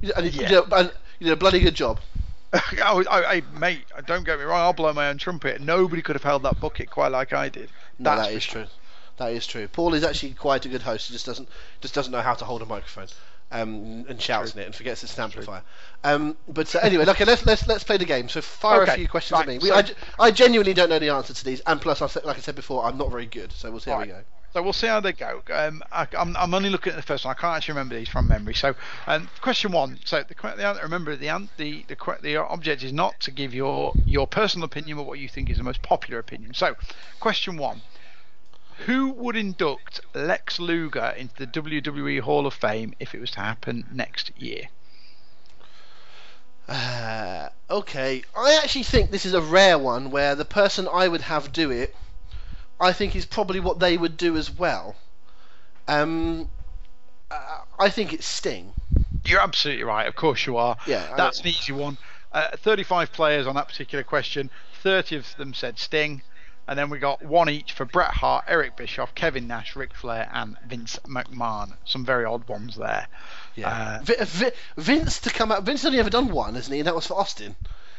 You, 0.00 0.12
and 0.16 0.32
you, 0.32 0.42
Yeah. 0.42 0.48
did, 0.48 0.72
and 0.72 0.92
you 1.18 1.26
did 1.26 1.32
a 1.32 1.36
bloody 1.36 1.60
good 1.60 1.74
job. 1.74 2.00
I, 2.52 3.04
I, 3.10 3.24
I, 3.36 3.42
mate, 3.58 3.84
don't 4.06 4.24
get 4.24 4.38
me 4.38 4.44
wrong. 4.44 4.60
I'll 4.60 4.72
blow 4.72 4.92
my 4.92 5.08
own 5.08 5.18
trumpet. 5.18 5.60
Nobody 5.60 6.02
could 6.02 6.16
have 6.16 6.22
held 6.24 6.42
that 6.44 6.58
bucket 6.60 6.90
quite 6.90 7.12
like 7.12 7.32
I 7.32 7.48
did. 7.48 7.70
No, 7.98 8.16
That's 8.16 8.32
that 8.32 8.40
sure. 8.42 8.62
true. 8.64 8.70
That 9.18 9.32
is 9.32 9.46
true. 9.46 9.68
Paul 9.68 9.94
is 9.94 10.02
actually 10.02 10.32
quite 10.32 10.64
a 10.64 10.68
good 10.68 10.82
host. 10.82 11.08
He 11.08 11.12
just 11.12 11.26
doesn't 11.26 11.48
just 11.80 11.94
doesn't 11.94 12.10
know 12.10 12.22
how 12.22 12.34
to 12.34 12.44
hold 12.44 12.62
a 12.62 12.66
microphone. 12.66 13.06
Um, 13.52 14.06
and 14.08 14.20
shouts 14.22 14.54
in 14.54 14.60
it 14.60 14.66
and 14.66 14.74
forgets 14.74 15.02
it's 15.02 15.18
an 15.18 15.24
amplifier. 15.24 15.62
Um, 16.04 16.36
but 16.46 16.72
uh, 16.74 16.78
anyway, 16.82 17.04
okay, 17.08 17.24
let's 17.24 17.44
let's 17.44 17.66
let's 17.66 17.82
play 17.82 17.96
the 17.96 18.04
game. 18.04 18.28
So 18.28 18.40
fire 18.40 18.82
Okay, 18.82 18.92
a 18.92 18.94
few 18.94 19.08
questions 19.08 19.40
at 19.40 19.48
me. 19.48 19.58
We, 19.58 19.68
so- 19.70 19.74
I, 19.74 19.84
I 20.20 20.30
genuinely 20.30 20.72
don't 20.72 20.88
know 20.88 21.00
the 21.00 21.08
answer 21.08 21.34
to 21.34 21.44
these, 21.44 21.60
and 21.66 21.80
plus, 21.80 22.00
like 22.00 22.36
I 22.38 22.40
said 22.40 22.54
before, 22.54 22.84
I'm 22.84 22.96
not 22.96 23.10
very 23.10 23.26
good. 23.26 23.50
So 23.52 23.70
we'll 23.70 23.80
see 23.80 23.90
how 23.90 23.98
we 24.00 24.06
go. 24.06 24.22
So 24.52 24.62
we'll 24.62 24.72
see 24.72 24.88
how 24.88 24.98
they 25.00 25.12
go. 25.12 25.42
Um, 25.52 25.82
I, 25.92 26.08
I'm, 26.18 26.36
I'm 26.36 26.54
only 26.54 26.70
looking 26.70 26.92
at 26.92 26.96
the 26.96 27.02
first 27.02 27.24
one. 27.24 27.34
I 27.36 27.40
can't 27.40 27.56
actually 27.56 27.72
remember 27.74 27.94
these 27.96 28.08
from 28.08 28.26
memory. 28.26 28.54
So, 28.54 28.74
um, 29.06 29.28
question 29.40 29.70
one. 29.70 29.98
So 30.04 30.24
the, 30.26 30.34
the 30.34 30.80
remember 30.82 31.14
the 31.14 31.48
the 31.56 31.84
the, 31.88 31.96
the 32.22 32.36
object 32.36 32.82
is 32.82 32.92
not 32.92 33.18
to 33.20 33.30
give 33.30 33.54
your 33.54 33.92
your 34.06 34.26
personal 34.26 34.64
opinion, 34.64 34.96
but 34.96 35.06
what 35.06 35.18
you 35.20 35.28
think 35.28 35.50
is 35.50 35.58
the 35.58 35.62
most 35.64 35.82
popular 35.82 36.18
opinion. 36.18 36.54
So, 36.54 36.74
question 37.20 37.56
one. 37.58 37.82
Who 38.86 39.10
would 39.10 39.36
induct 39.36 40.00
Lex 40.14 40.58
Luger 40.58 41.14
into 41.16 41.34
the 41.34 41.46
WWE 41.46 42.20
Hall 42.20 42.46
of 42.46 42.54
Fame 42.54 42.94
if 42.98 43.14
it 43.14 43.20
was 43.20 43.30
to 43.32 43.40
happen 43.40 43.84
next 43.92 44.30
year? 44.38 44.68
Uh, 46.66 47.48
okay, 47.68 48.22
I 48.36 48.60
actually 48.62 48.84
think 48.84 49.10
this 49.10 49.26
is 49.26 49.34
a 49.34 49.40
rare 49.40 49.78
one 49.78 50.10
where 50.10 50.34
the 50.34 50.44
person 50.44 50.88
I 50.90 51.08
would 51.08 51.22
have 51.22 51.52
do 51.52 51.70
it, 51.70 51.94
I 52.80 52.92
think 52.92 53.16
is 53.16 53.26
probably 53.26 53.60
what 53.60 53.80
they 53.80 53.98
would 53.98 54.16
do 54.16 54.36
as 54.36 54.50
well. 54.50 54.96
Um, 55.88 56.48
uh, 57.30 57.58
I 57.78 57.90
think 57.90 58.12
it's 58.12 58.26
Sting. 58.26 58.72
You're 59.24 59.40
absolutely 59.40 59.84
right. 59.84 60.06
Of 60.06 60.14
course 60.14 60.46
you 60.46 60.56
are. 60.56 60.76
Yeah, 60.86 61.14
That's 61.16 61.40
an 61.40 61.48
easy 61.48 61.72
one. 61.72 61.98
Uh, 62.32 62.56
35 62.56 63.12
players 63.12 63.46
on 63.46 63.56
that 63.56 63.68
particular 63.68 64.04
question. 64.04 64.48
30 64.82 65.16
of 65.16 65.36
them 65.36 65.52
said 65.52 65.78
Sting. 65.78 66.22
And 66.68 66.78
then 66.78 66.88
we 66.88 66.98
got 66.98 67.24
one 67.24 67.48
each 67.50 67.72
for 67.72 67.84
Bret 67.84 68.10
Hart, 68.12 68.44
Eric 68.46 68.76
Bischoff, 68.76 69.14
Kevin 69.14 69.48
Nash, 69.48 69.74
Ric 69.74 69.92
Flair, 69.94 70.30
and 70.32 70.56
Vince 70.68 71.00
McMahon. 71.04 71.72
Some 71.84 72.04
very 72.04 72.24
odd 72.24 72.46
ones 72.48 72.76
there. 72.76 73.08
Yeah. 73.56 73.98
Uh, 74.00 74.04
Vi- 74.04 74.24
Vi- 74.24 74.52
Vince 74.76 75.18
to 75.20 75.30
come 75.30 75.50
out. 75.50 75.64
Vince 75.64 75.84
only 75.84 75.98
ever 75.98 76.10
done 76.10 76.28
one, 76.30 76.54
hasn't 76.54 76.72
he? 76.72 76.80
And 76.80 76.86
that 76.86 76.94
was 76.94 77.08
for 77.08 77.18
Austin. 77.18 77.56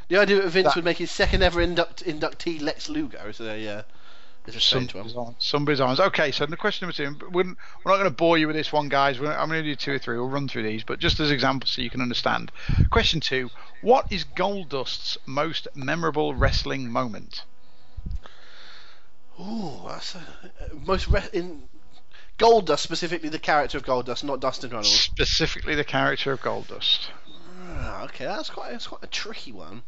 The 0.07 0.17
idea 0.17 0.41
that 0.41 0.49
Vince 0.49 0.67
That- 0.69 0.75
would 0.77 0.85
make 0.85 0.97
his 0.97 1.11
second 1.11 1.43
ever 1.43 1.59
induct- 1.61 2.05
inductee 2.05 2.61
Lex 2.61 2.87
Luger 2.87 3.29
is 3.29 3.41
a 3.41 3.67
uh, 3.79 3.81
is 4.47 4.55
a 4.55 4.59
Some 4.59 4.87
strange 4.87 4.95
one. 4.95 5.03
bizarre, 5.03 5.35
some 5.37 5.65
bizarre. 5.65 5.95
Okay, 6.07 6.31
so 6.31 6.45
the 6.45 6.57
question 6.57 6.87
number 6.87 6.95
two. 6.95 7.27
We're, 7.29 7.43
we're 7.43 7.91
not 7.91 7.97
going 7.97 8.05
to 8.05 8.09
bore 8.09 8.37
you 8.37 8.47
with 8.47 8.55
this 8.55 8.71
one, 8.73 8.87
guys. 8.89 9.19
We're, 9.19 9.31
I'm 9.33 9.49
going 9.49 9.63
to 9.63 9.69
do 9.69 9.75
two 9.75 9.91
or 9.93 9.99
three. 9.99 10.15
We'll 10.17 10.29
run 10.29 10.47
through 10.47 10.63
these, 10.63 10.83
but 10.83 10.99
just 10.99 11.19
as 11.19 11.29
examples 11.29 11.71
so 11.71 11.81
you 11.81 11.89
can 11.89 12.01
understand. 12.01 12.51
Question 12.89 13.19
two: 13.19 13.49
What 13.81 14.11
is 14.11 14.23
Goldust's 14.23 15.17
most 15.25 15.67
memorable 15.75 16.33
wrestling 16.33 16.89
moment? 16.89 17.43
Ooh, 19.41 19.87
that's 19.87 20.15
a, 20.15 20.19
uh, 20.19 20.67
most 20.85 21.07
re- 21.07 21.23
in 21.33 21.63
Goldust 22.37 22.79
specifically 22.79 23.29
the 23.29 23.39
character 23.39 23.77
of 23.77 23.85
Goldust, 23.85 24.23
not 24.23 24.39
Dustin 24.39 24.69
Runnels. 24.69 24.91
Specifically, 24.91 25.75
the 25.75 25.83
character 25.83 26.31
of 26.31 26.41
Goldust. 26.41 27.07
Ah, 27.67 28.03
okay, 28.05 28.25
that's 28.25 28.49
quite 28.49 28.71
that's 28.71 28.87
quite 28.87 29.03
a 29.03 29.07
tricky 29.07 29.51
one. 29.51 29.83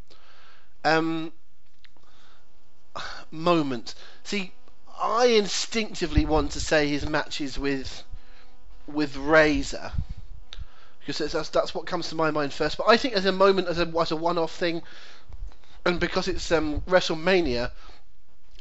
Um, 0.83 1.33
moment. 3.31 3.95
See, 4.23 4.51
I 4.99 5.25
instinctively 5.25 6.25
want 6.25 6.51
to 6.51 6.59
say 6.59 6.87
his 6.87 7.07
matches 7.07 7.57
with 7.57 8.03
with 8.87 9.15
Razor 9.15 9.91
because 10.99 11.17
that's, 11.17 11.33
that's 11.33 11.49
that's 11.49 11.75
what 11.75 11.85
comes 11.85 12.09
to 12.09 12.15
my 12.15 12.31
mind 12.31 12.53
first. 12.53 12.77
But 12.77 12.87
I 12.87 12.97
think 12.97 13.13
as 13.15 13.25
a 13.25 13.31
moment, 13.31 13.67
as 13.67 13.79
a 13.79 13.91
as 13.99 14.11
a 14.11 14.15
one-off 14.15 14.51
thing, 14.53 14.81
and 15.85 15.99
because 15.99 16.27
it's 16.27 16.51
um, 16.51 16.81
WrestleMania, 16.81 17.71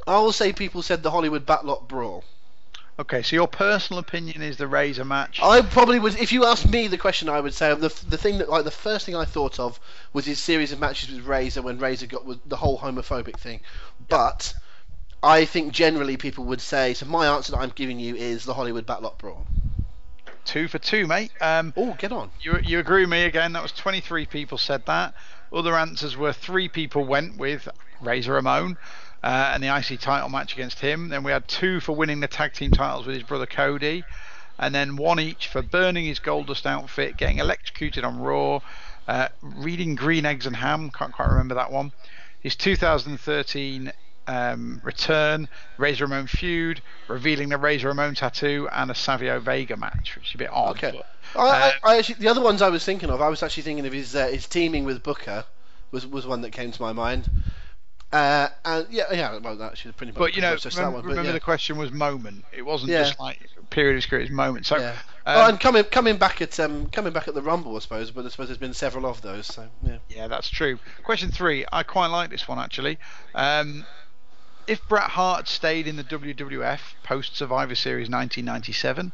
I 0.07 0.19
will 0.19 0.33
say 0.33 0.53
people 0.53 0.83
said 0.83 1.03
the 1.03 1.11
Hollywood 1.11 1.47
Backlot 1.47 1.89
Brawl. 1.89 2.24
Okay, 2.99 3.23
so 3.23 3.35
your 3.35 3.49
personal 3.49 3.99
opinion 4.01 4.43
is 4.43 4.59
the 4.59 4.66
Razor 4.66 5.05
match. 5.05 5.41
I 5.43 5.62
probably 5.62 5.99
would. 5.99 6.16
If 6.16 6.31
you 6.31 6.45
asked 6.45 6.69
me 6.69 6.89
the 6.89 6.99
question, 6.99 7.29
I 7.29 7.41
would 7.41 7.55
say 7.55 7.74
the 7.74 7.89
the 8.09 8.19
thing 8.19 8.39
that 8.39 8.51
like 8.51 8.65
the 8.65 8.70
first 8.70 9.07
thing 9.07 9.16
I 9.16 9.24
thought 9.24 9.59
of 9.59 9.81
was 10.12 10.27
his 10.27 10.39
series 10.39 10.73
of 10.73 10.79
matches 10.79 11.11
with 11.11 11.24
Razor 11.24 11.62
when 11.62 11.79
Razor 11.79 12.07
got 12.07 12.27
with 12.27 12.41
the 12.47 12.57
whole 12.57 12.79
homophobic 12.79 13.39
thing. 13.39 13.61
But 14.09 14.53
I 15.23 15.47
think 15.47 15.73
generally 15.73 16.16
people 16.19 16.45
would 16.45 16.61
say. 16.61 16.93
So 16.95 17.07
my 17.07 17.27
answer 17.27 17.53
that 17.53 17.59
I'm 17.59 17.73
giving 17.74 17.99
you 17.99 18.15
is 18.15 18.45
the 18.45 18.55
Hollywood 18.55 18.87
Backlot 18.87 19.16
Brawl. 19.19 19.47
Two 20.45 20.69
for 20.69 20.79
two, 20.79 21.07
mate. 21.07 21.31
Um, 21.41 21.73
Oh, 21.77 21.95
get 21.99 22.12
on. 22.12 22.31
you 22.41 22.59
you 22.62 22.79
agree 22.79 23.03
with 23.03 23.11
me 23.11 23.24
again? 23.24 23.53
That 23.55 23.62
was 23.62 23.73
23 23.73 24.27
people 24.27 24.59
said 24.59 24.85
that. 24.87 25.15
Other 25.51 25.77
answers 25.77 26.16
were 26.16 26.33
three 26.33 26.69
people 26.69 27.05
went 27.05 27.39
with 27.39 27.69
Razor 28.01 28.35
Ramon 28.35 28.77
uh, 29.23 29.53
and 29.55 29.62
the 29.62 29.74
IC 29.74 30.01
title 30.01 30.28
match 30.28 30.53
against 30.55 30.81
him. 30.81 31.09
Then 31.09 31.23
we 31.23 31.32
had 31.32 31.47
two 31.49 31.81
for 31.81 31.93
winning 31.94 32.20
the 32.20 32.28
tag 32.28 32.53
team 32.53 32.70
titles 32.70 33.07
with 33.07 33.15
his 33.15 33.24
brother 33.24 33.47
Cody, 33.47 34.05
and 34.59 34.74
then 34.74 34.97
one 34.97 35.20
each 35.20 35.49
for 35.49 35.62
burning 35.62 36.05
his 36.05 36.19
Goldust 36.20 36.66
outfit, 36.66 37.16
getting 37.16 37.39
electrocuted 37.39 38.05
on 38.05 38.20
Raw, 38.20 38.61
uh, 39.09 39.28
reading 39.40 39.94
Green 39.94 40.27
Eggs 40.27 40.47
and 40.47 40.57
Ham. 40.57 40.90
Can't 40.90 41.12
quite 41.12 41.28
remember 41.31 41.55
that 41.55 41.70
one. 41.73 41.93
His 42.40 42.57
2013 42.57 43.93
um, 44.27 44.81
return, 44.85 45.49
Razor 45.78 46.07
Ramon 46.07 46.27
feud, 46.27 46.81
revealing 47.09 47.49
the 47.49 47.59
Razor 47.59 47.89
Ramon 47.89 48.15
tattoo, 48.15 48.69
and 48.73 48.90
a 48.90 48.94
Savio 48.94 49.40
Vega 49.40 49.77
match, 49.77 50.15
which 50.16 50.28
is 50.31 50.35
a 50.35 50.39
bit 50.39 50.51
odd. 50.53 50.77
Okay. 50.77 50.93
but- 50.93 51.07
I, 51.35 51.40
I, 51.40 51.66
Um, 51.69 51.73
I 51.85 51.99
actually, 51.99 52.16
the 52.16 52.28
other 52.28 52.40
ones 52.43 52.61
I 52.61 52.69
was 52.69 52.85
thinking 52.85 53.09
of, 53.09 53.23
I 53.23 53.28
was 53.28 53.43
actually 53.43 53.62
thinking 53.62 53.86
of 53.86 53.93
his 53.93 54.15
uh, 54.15 54.27
his 54.27 54.47
teaming 54.47 54.85
with 54.85 55.03
Booker 55.03 55.44
was 55.90 56.07
was 56.07 56.27
one 56.27 56.43
that 56.43 56.51
came 56.51 56.73
to 56.73 56.82
my 56.82 56.93
mind. 56.93 57.31
Uh, 58.13 58.49
and 58.67 58.87
yeah, 58.91 59.05
yeah, 59.11 59.39
well, 59.39 59.57
that 59.57 59.73
actually, 59.73 59.93
pretty 59.93 60.13
much. 60.13 60.19
But 60.19 60.37
you 60.37 60.43
know, 60.43 60.55
just 60.57 60.77
that 60.77 60.77
remember, 60.77 60.97
one, 60.97 61.03
but 61.03 61.09
remember 61.09 61.29
yeah. 61.31 61.33
the 61.33 61.41
question 61.41 61.79
was 61.79 61.91
moment. 61.91 62.45
It 62.53 62.63
wasn't 62.63 62.91
Yeah. 62.91 63.05
just 63.05 63.19
like 63.19 63.41
period 63.71 64.03
of 64.05 64.09
career, 64.09 64.21
it 64.21 64.25
was 64.25 64.31
moment. 64.31 64.67
So, 64.67 64.77
Yeah. 64.77 64.91
um, 65.25 65.37
oh, 65.39 65.49
and 65.49 65.59
coming 65.59 65.85
coming 65.85 66.19
back 66.19 66.43
at 66.43 66.61
um 66.61 66.89
coming 66.89 67.15
back 67.15 67.27
at 67.27 67.33
the 67.33 67.41
Rumble, 67.41 67.75
I 67.75 67.79
suppose. 67.79 68.11
But 68.11 68.27
I 68.27 68.29
suppose 68.29 68.49
there's 68.49 68.59
been 68.59 68.75
several 68.75 69.07
of 69.07 69.23
those. 69.23 69.47
So 69.47 69.67
yeah. 69.83 69.97
yeah, 70.11 70.29
that's 70.29 70.51
true. 70.51 70.79
Question 71.05 71.31
three, 71.31 71.65
I 71.73 71.83
quite 71.83 72.09
like 72.09 72.29
this 72.29 72.47
one 72.47 72.59
actually. 72.59 72.99
Um, 73.35 73.87
if 74.67 74.87
Bret 74.89 75.11
Hart 75.11 75.49
stayed 75.49 75.89
in 75.89 75.97
the 75.97 76.05
WWF 76.05 76.81
post 77.03 77.37
Survivor 77.37 77.75
Series 77.75 78.11
1997, 78.11 79.13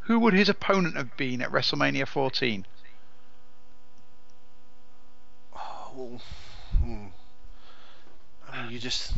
who 0.00 0.18
would 0.18 0.34
his 0.34 0.48
opponent 0.48 0.96
have 0.96 1.16
been 1.16 1.40
at 1.40 1.50
WrestleMania 1.50 2.06
14? 2.06 2.66
Oh, 5.54 5.90
well, 5.94 6.20
hmm. 6.82 7.06
You 8.68 8.78
just 8.78 9.12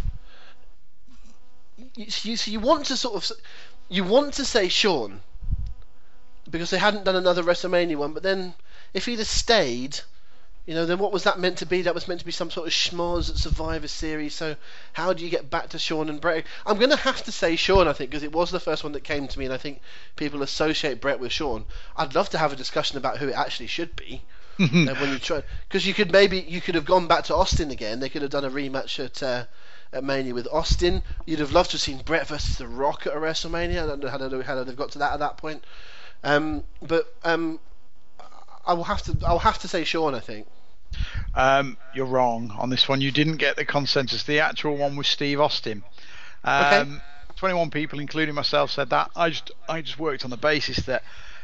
you, 1.96 2.06
you, 2.22 2.36
so 2.36 2.50
you 2.50 2.60
want 2.60 2.86
to 2.86 2.96
sort 2.96 3.16
of 3.16 3.38
you 3.88 4.04
want 4.04 4.34
to 4.34 4.44
say 4.44 4.68
Shawn 4.68 5.20
because 6.50 6.70
they 6.70 6.78
hadn't 6.78 7.04
done 7.04 7.16
another 7.16 7.42
WrestleMania 7.42 7.96
one, 7.96 8.12
but 8.12 8.22
then 8.22 8.54
if 8.94 9.06
he'd 9.06 9.18
have 9.18 9.28
stayed. 9.28 10.00
You 10.64 10.74
know, 10.74 10.86
then 10.86 10.98
what 10.98 11.12
was 11.12 11.24
that 11.24 11.40
meant 11.40 11.58
to 11.58 11.66
be? 11.66 11.82
That 11.82 11.94
was 11.94 12.06
meant 12.06 12.20
to 12.20 12.26
be 12.26 12.30
some 12.30 12.48
sort 12.48 12.68
of 12.68 12.72
schmoz 12.72 13.36
Survivor 13.36 13.88
Series. 13.88 14.32
So, 14.32 14.54
how 14.92 15.12
do 15.12 15.24
you 15.24 15.28
get 15.28 15.50
back 15.50 15.70
to 15.70 15.78
Shawn 15.80 16.08
and 16.08 16.20
Bret? 16.20 16.46
I'm 16.64 16.78
going 16.78 16.90
to 16.90 16.96
have 16.96 17.24
to 17.24 17.32
say 17.32 17.56
Shawn, 17.56 17.88
I 17.88 17.92
think, 17.92 18.10
because 18.10 18.22
it 18.22 18.30
was 18.30 18.52
the 18.52 18.60
first 18.60 18.84
one 18.84 18.92
that 18.92 19.02
came 19.02 19.26
to 19.26 19.38
me, 19.40 19.46
and 19.46 19.52
I 19.52 19.56
think 19.56 19.80
people 20.14 20.40
associate 20.40 21.00
Bret 21.00 21.18
with 21.18 21.32
Shawn. 21.32 21.64
I'd 21.96 22.14
love 22.14 22.30
to 22.30 22.38
have 22.38 22.52
a 22.52 22.56
discussion 22.56 22.96
about 22.96 23.18
who 23.18 23.26
it 23.26 23.34
actually 23.34 23.66
should 23.66 23.96
be. 23.96 24.22
Uh, 24.58 24.94
when 24.94 25.10
you 25.10 25.18
try, 25.18 25.42
because 25.68 25.86
you 25.86 25.94
could 25.94 26.12
maybe 26.12 26.38
you 26.40 26.60
could 26.60 26.74
have 26.74 26.84
gone 26.84 27.06
back 27.06 27.24
to 27.24 27.34
Austin 27.34 27.70
again. 27.70 28.00
They 28.00 28.08
could 28.08 28.22
have 28.22 28.30
done 28.30 28.44
a 28.44 28.50
rematch 28.50 29.02
at 29.02 29.22
uh, 29.22 29.44
at 29.92 30.04
Mania 30.04 30.34
with 30.34 30.48
Austin. 30.52 31.02
You'd 31.26 31.40
have 31.40 31.52
loved 31.52 31.70
to 31.70 31.74
have 31.74 31.80
seen 31.80 32.02
Bret 32.04 32.26
versus 32.26 32.58
The 32.58 32.68
Rock 32.68 33.06
at 33.06 33.14
a 33.14 33.16
WrestleMania. 33.16 33.82
I 33.82 33.86
don't 33.86 34.02
know 34.02 34.08
how, 34.08 34.18
they, 34.18 34.42
how 34.42 34.62
they've 34.62 34.76
got 34.76 34.92
to 34.92 34.98
that 34.98 35.14
at 35.14 35.18
that 35.20 35.36
point. 35.36 35.64
Um, 36.22 36.64
but 36.80 37.12
um, 37.24 37.60
I 38.66 38.74
will 38.74 38.84
have 38.84 39.02
to 39.02 39.16
I'll 39.26 39.38
have 39.38 39.58
to 39.60 39.68
say 39.68 39.84
Shawn. 39.84 40.14
I 40.14 40.20
think. 40.20 40.46
Um, 41.34 41.78
you're 41.94 42.06
wrong 42.06 42.54
on 42.58 42.68
this 42.68 42.88
one. 42.88 43.00
You 43.00 43.10
didn't 43.10 43.36
get 43.36 43.56
the 43.56 43.64
consensus. 43.64 44.24
The 44.24 44.40
actual 44.40 44.76
one 44.76 44.96
was 44.96 45.08
Steve 45.08 45.40
Austin. 45.40 45.82
Um, 46.44 47.00
21 47.36 47.70
people, 47.70 47.98
including 47.98 48.34
myself, 48.34 48.70
said 48.70 48.90
that. 48.90 49.10
I 49.16 49.30
just 49.30 49.50
I 49.68 49.80
just 49.80 49.98
worked 49.98 50.24
on 50.24 50.30
the 50.30 50.36
basis 50.36 50.76
that 50.86 51.02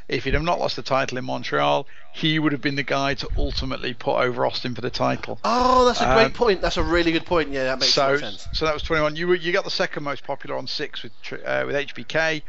if 0.08 0.24
he'd 0.24 0.34
have 0.34 0.42
not 0.42 0.58
lost 0.58 0.76
the 0.76 0.82
title 0.82 1.18
in 1.18 1.24
Montreal, 1.24 1.86
he 2.12 2.38
would 2.38 2.52
have 2.52 2.62
been 2.62 2.76
the 2.76 2.82
guy 2.82 3.14
to 3.14 3.28
ultimately 3.36 3.92
put 3.94 4.16
over 4.16 4.46
Austin 4.46 4.74
for 4.74 4.80
the 4.80 4.90
title. 4.90 5.38
Oh, 5.44 5.84
that's 5.84 6.00
a 6.00 6.04
great 6.06 6.24
Um, 6.26 6.32
point. 6.32 6.60
That's 6.62 6.78
a 6.78 6.82
really 6.82 7.12
good 7.12 7.26
point. 7.26 7.50
Yeah, 7.50 7.64
that 7.64 7.78
makes 7.80 7.92
so 7.92 8.16
sense. 8.16 8.48
so 8.52 8.64
that 8.64 8.72
was 8.74 8.82
21. 8.82 9.16
You 9.16 9.28
were, 9.28 9.34
you 9.34 9.52
got 9.52 9.64
the 9.64 9.70
second 9.70 10.02
most 10.04 10.24
popular 10.24 10.56
on 10.56 10.66
six 10.66 11.02
with 11.02 11.12
uh, 11.44 11.64
with 11.66 11.74
HBK. 11.76 12.42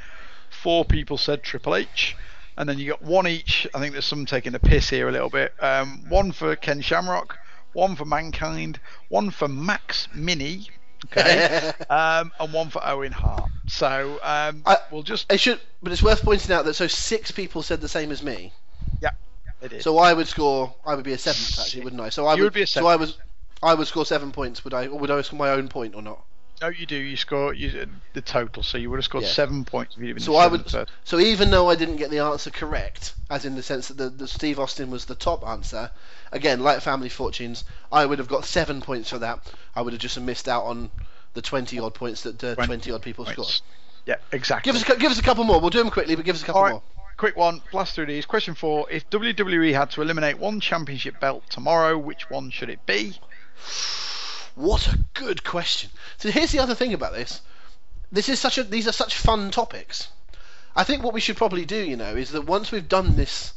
Four 0.50 0.86
people 0.86 1.18
said 1.18 1.44
Triple 1.44 1.76
H. 1.76 2.16
And 2.58 2.68
then 2.68 2.78
you 2.78 2.90
got 2.90 3.02
one 3.02 3.26
each. 3.28 3.68
I 3.74 3.80
think 3.80 3.94
there's 3.94 4.06
some 4.06 4.26
taking 4.26 4.52
the 4.52 4.60
piss 4.60 4.90
here 4.90 5.08
a 5.08 5.12
little 5.12 5.30
bit. 5.30 5.54
Um, 5.62 6.04
one 6.10 6.34
for 6.34 6.56
Ken 6.58 6.82
Shamrock, 6.82 7.38
one 7.72 7.96
for 7.96 8.04
Mankind, 8.04 8.82
one 9.08 9.32
for 9.32 9.48
Max 9.48 10.10
Mini, 10.14 10.68
okay, 11.06 11.72
um, 11.90 12.32
and 12.40 12.54
one 12.54 12.70
for 12.70 12.86
Owen 12.86 13.12
Hart. 13.12 13.50
So 13.68 14.20
um, 14.24 14.64
I- 14.66 14.78
we'll 14.92 15.04
just 15.04 15.32
It 15.32 15.40
should, 15.40 15.60
but 15.82 15.92
it's 15.92 16.04
worth 16.04 16.24
pointing 16.24 16.54
out 16.54 16.66
that 16.66 16.74
so 16.74 16.88
six 16.88 17.32
people 17.32 17.62
said 17.64 17.82
the 17.82 17.88
same 17.90 18.12
as 18.12 18.24
me. 18.24 18.52
yeah, 19.02 19.12
it 19.62 19.74
is. 19.74 19.84
So 19.84 19.98
I 19.98 20.14
would 20.14 20.28
score. 20.28 20.74
I 20.86 20.96
would 20.96 21.06
be 21.06 21.14
a 21.14 21.18
seventh 21.18 21.60
actually, 21.60 21.84
wouldn't 21.84 22.02
I? 22.02 22.10
So 22.10 22.26
I 22.26 22.36
You 22.36 22.44
would 22.44 22.54
be 22.54 22.64
a 22.64 22.68
seventh. 22.68 22.86
So 22.88 22.92
I 22.92 22.96
was. 22.96 23.18
I 23.62 23.74
would 23.74 23.88
score 23.88 24.06
seven 24.06 24.32
points. 24.32 24.64
Would 24.64 24.74
I? 24.74 24.88
Or 24.88 24.98
would 25.00 25.12
I 25.12 25.22
score 25.22 25.38
my 25.38 25.50
own 25.50 25.68
point 25.68 25.94
or 25.96 26.02
not? 26.02 26.24
no, 26.62 26.68
you 26.70 26.86
do. 26.86 26.96
You 26.98 27.16
score 27.16 27.54
you, 27.54 27.88
the 28.14 28.22
total, 28.22 28.64
so 28.64 28.78
you 28.78 28.90
would 28.90 28.98
have 28.98 29.06
scored 29.06 29.24
Yeah. 29.24 29.30
seven 29.30 29.64
points 29.66 29.96
if 29.96 30.04
you'd 30.04 30.16
been 30.16 30.24
So 30.24 30.36
I 30.36 30.48
would. 30.48 30.70
seventh, 30.70 30.90
So 31.06 31.20
even 31.20 31.52
though 31.52 31.70
I 31.70 31.76
didn't 31.76 31.98
get 31.98 32.10
the 32.10 32.20
answer 32.20 32.52
correct, 32.52 33.14
as 33.30 33.46
in 33.46 33.56
the 33.56 33.64
sense 33.64 33.88
that 33.90 33.98
the, 33.98 34.10
the 34.10 34.28
Steve 34.28 34.60
Austin 34.60 34.90
was 34.92 35.06
the 35.06 35.16
top 35.16 35.46
answer, 35.48 35.92
again, 36.32 36.62
like 36.62 36.82
Family 36.82 37.10
Fortunes, 37.10 37.64
I 37.92 38.06
would 38.06 38.20
have 38.20 38.28
got 38.28 38.46
seven 38.46 38.82
points 38.82 39.10
for 39.10 39.20
that. 39.20 39.40
I 39.76 39.82
would 39.82 39.94
have 39.94 40.02
just 40.02 40.20
missed 40.20 40.48
out 40.48 40.64
on 40.64 40.92
the 41.34 41.42
twenty 41.42 41.80
odd 41.80 41.94
points 41.94 42.24
that 42.24 42.44
uh, 42.44 42.56
20 42.56 42.92
odd 42.92 43.02
people 43.02 43.26
scored. 43.26 43.62
Yeah, 44.06 44.16
exactly. 44.32 44.72
Give 44.72 44.82
us 44.82 44.90
a, 44.90 45.00
give 45.00 45.12
us 45.12 45.20
a 45.20 45.24
couple 45.24 45.44
more. 45.44 45.60
We'll 45.60 45.70
do 45.70 45.80
them 45.80 45.92
quickly, 45.92 46.16
but 46.16 46.26
give 46.26 46.36
us 46.36 46.42
a 46.42 46.46
couple 46.46 46.64
right, 46.64 46.72
more. 46.72 46.84
quick 47.18 47.36
one. 47.36 47.62
Blast 47.72 47.96
through 47.96 48.08
these. 48.08 48.26
Question 48.26 48.56
four: 48.56 48.88
If 48.90 49.10
WWE 49.10 49.74
had 49.74 49.92
to 49.92 50.02
eliminate 50.02 50.40
one 50.40 50.60
championship 50.60 51.20
belt 51.20 51.44
tomorrow, 51.50 51.98
which 51.98 52.30
one 52.30 52.50
should 52.50 52.70
it 52.70 52.86
be? 52.86 53.14
What 54.56 54.88
a 54.88 55.00
good 55.14 55.44
question. 55.44 55.90
So 56.18 56.32
here's 56.32 56.52
the 56.52 56.60
other 56.60 56.76
thing 56.76 56.94
about 56.94 57.14
this. 57.14 57.42
This 58.12 58.30
is 58.30 58.40
such 58.40 58.58
a 58.58 58.64
these 58.64 58.88
are 58.88 58.94
such 58.94 59.16
fun 59.16 59.52
topics. 59.52 60.10
I 60.76 60.84
think 60.84 61.04
what 61.04 61.14
we 61.14 61.20
should 61.20 61.38
probably 61.38 61.66
do, 61.66 61.78
you 61.78 61.96
know, 61.96 62.16
is 62.16 62.32
that 62.32 62.46
once 62.46 62.72
we've 62.72 62.88
done 62.88 63.16
this 63.16 63.54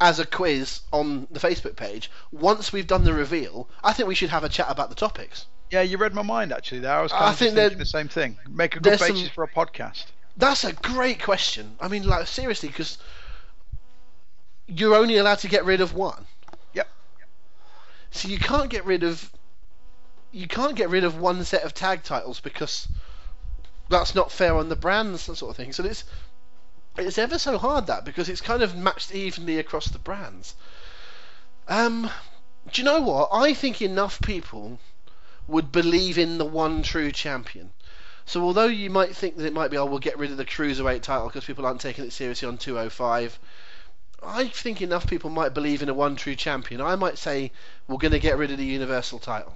as 0.00 0.20
a 0.20 0.26
quiz 0.26 0.80
on 0.92 1.26
the 1.30 1.40
Facebook 1.40 1.76
page, 1.76 2.10
once 2.30 2.72
we've 2.72 2.86
done 2.86 3.04
the 3.04 3.12
reveal, 3.12 3.68
I 3.82 3.92
think 3.92 4.08
we 4.08 4.14
should 4.14 4.30
have 4.30 4.44
a 4.44 4.48
chat 4.48 4.66
about 4.68 4.90
the 4.90 4.94
topics. 4.94 5.46
Yeah, 5.70 5.82
you 5.82 5.98
read 5.98 6.14
my 6.14 6.22
mind 6.22 6.52
actually. 6.52 6.80
There, 6.80 6.92
I 6.92 7.02
was 7.02 7.12
kind 7.12 7.24
I 7.24 7.30
of 7.32 7.36
think 7.36 7.54
thinking 7.54 7.78
the 7.78 7.86
same 7.86 8.08
thing. 8.08 8.38
Make 8.48 8.76
a 8.76 8.80
good 8.80 8.98
basis 8.98 9.20
some- 9.20 9.28
for 9.30 9.44
a 9.44 9.48
podcast. 9.48 10.06
That's 10.36 10.62
a 10.62 10.72
great 10.72 11.20
question. 11.20 11.76
I 11.80 11.88
mean, 11.88 12.06
like 12.06 12.28
seriously, 12.28 12.68
because 12.68 12.96
you're 14.68 14.94
only 14.94 15.16
allowed 15.16 15.40
to 15.40 15.48
get 15.48 15.64
rid 15.64 15.80
of 15.80 15.94
one. 15.94 16.26
Yep. 16.74 16.88
So 18.12 18.28
you 18.28 18.38
can't 18.38 18.70
get 18.70 18.84
rid 18.84 19.02
of 19.02 19.32
you 20.30 20.46
can't 20.46 20.76
get 20.76 20.90
rid 20.90 21.04
of 21.04 21.18
one 21.18 21.42
set 21.44 21.64
of 21.64 21.74
tag 21.74 22.02
titles 22.04 22.38
because 22.38 22.86
that's 23.88 24.14
not 24.14 24.30
fair 24.30 24.54
on 24.54 24.68
the 24.68 24.76
brands, 24.76 25.26
that 25.26 25.36
sort 25.36 25.50
of 25.50 25.56
thing. 25.56 25.72
So 25.72 25.84
it's 25.84 26.04
it's 26.98 27.18
ever 27.18 27.38
so 27.38 27.58
hard 27.58 27.86
that 27.86 28.04
because 28.04 28.28
it's 28.28 28.40
kind 28.40 28.62
of 28.62 28.76
matched 28.76 29.14
evenly 29.14 29.58
across 29.58 29.86
the 29.86 29.98
brands. 29.98 30.54
Um, 31.68 32.10
do 32.72 32.80
you 32.80 32.84
know 32.84 33.00
what? 33.00 33.28
I 33.32 33.54
think 33.54 33.80
enough 33.80 34.20
people 34.20 34.78
would 35.46 35.72
believe 35.72 36.18
in 36.18 36.38
the 36.38 36.44
one 36.44 36.82
true 36.82 37.12
champion. 37.12 37.70
So 38.26 38.42
although 38.42 38.66
you 38.66 38.90
might 38.90 39.16
think 39.16 39.36
that 39.36 39.46
it 39.46 39.54
might 39.54 39.70
be, 39.70 39.78
oh, 39.78 39.86
we'll 39.86 39.98
get 40.00 40.18
rid 40.18 40.30
of 40.30 40.36
the 40.36 40.44
cruiserweight 40.44 41.02
title 41.02 41.28
because 41.28 41.44
people 41.44 41.64
aren't 41.64 41.80
taking 41.80 42.04
it 42.04 42.12
seriously 42.12 42.46
on 42.46 42.58
205. 42.58 43.38
I 44.22 44.48
think 44.48 44.82
enough 44.82 45.06
people 45.06 45.30
might 45.30 45.54
believe 45.54 45.82
in 45.82 45.88
a 45.88 45.94
one 45.94 46.16
true 46.16 46.34
champion. 46.34 46.80
I 46.80 46.96
might 46.96 47.16
say 47.16 47.52
we're 47.86 47.96
going 47.96 48.12
to 48.12 48.18
get 48.18 48.36
rid 48.36 48.50
of 48.50 48.58
the 48.58 48.64
universal 48.64 49.18
title. 49.18 49.54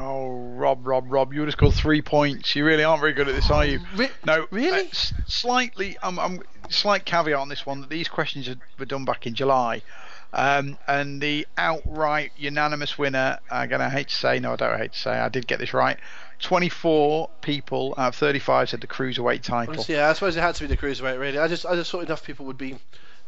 Oh, 0.00 0.28
Rob, 0.28 0.86
Rob, 0.86 1.04
Rob, 1.10 1.32
you 1.32 1.44
just 1.46 1.58
got 1.58 1.74
three 1.74 2.02
points. 2.02 2.54
You 2.56 2.64
really 2.64 2.84
aren't 2.84 3.00
very 3.00 3.12
good 3.12 3.28
at 3.28 3.34
this, 3.34 3.50
are 3.50 3.64
you? 3.64 3.80
Re- 3.96 4.08
No, 4.24 4.46
really? 4.50 4.86
uh, 4.86 4.90
s- 4.90 5.12
slightly. 5.26 5.96
I'm, 6.02 6.18
I'm 6.18 6.42
slight 6.68 7.04
caveat 7.04 7.38
on 7.38 7.48
this 7.48 7.66
one 7.66 7.80
that 7.82 7.90
these 7.90 8.08
questions 8.08 8.48
were 8.78 8.84
done 8.84 9.04
back 9.04 9.26
in 9.26 9.34
July, 9.34 9.82
um, 10.32 10.78
and 10.86 11.20
the 11.20 11.46
outright 11.58 12.32
unanimous 12.36 12.96
winner. 12.98 13.38
Again, 13.50 13.80
I 13.82 13.88
hate 13.88 14.08
to 14.08 14.14
say, 14.14 14.38
no, 14.38 14.52
I 14.52 14.56
don't 14.56 14.78
hate 14.78 14.92
to 14.92 14.98
say, 14.98 15.10
I 15.12 15.28
did 15.28 15.46
get 15.46 15.58
this 15.58 15.74
right. 15.74 15.98
24 16.40 17.28
people 17.42 17.94
out 17.98 18.08
of 18.08 18.14
35 18.14 18.70
said 18.70 18.80
the 18.80 18.86
cruiserweight 18.86 19.42
title. 19.42 19.84
Yeah, 19.88 20.08
I 20.08 20.12
suppose 20.14 20.36
it 20.36 20.40
had 20.40 20.54
to 20.56 20.62
be 20.62 20.68
the 20.68 20.76
cruiserweight. 20.76 21.18
Really, 21.18 21.38
I 21.38 21.48
just 21.48 21.66
I 21.66 21.74
just 21.74 21.90
thought 21.90 22.04
enough 22.04 22.24
people 22.24 22.46
would 22.46 22.58
be 22.58 22.76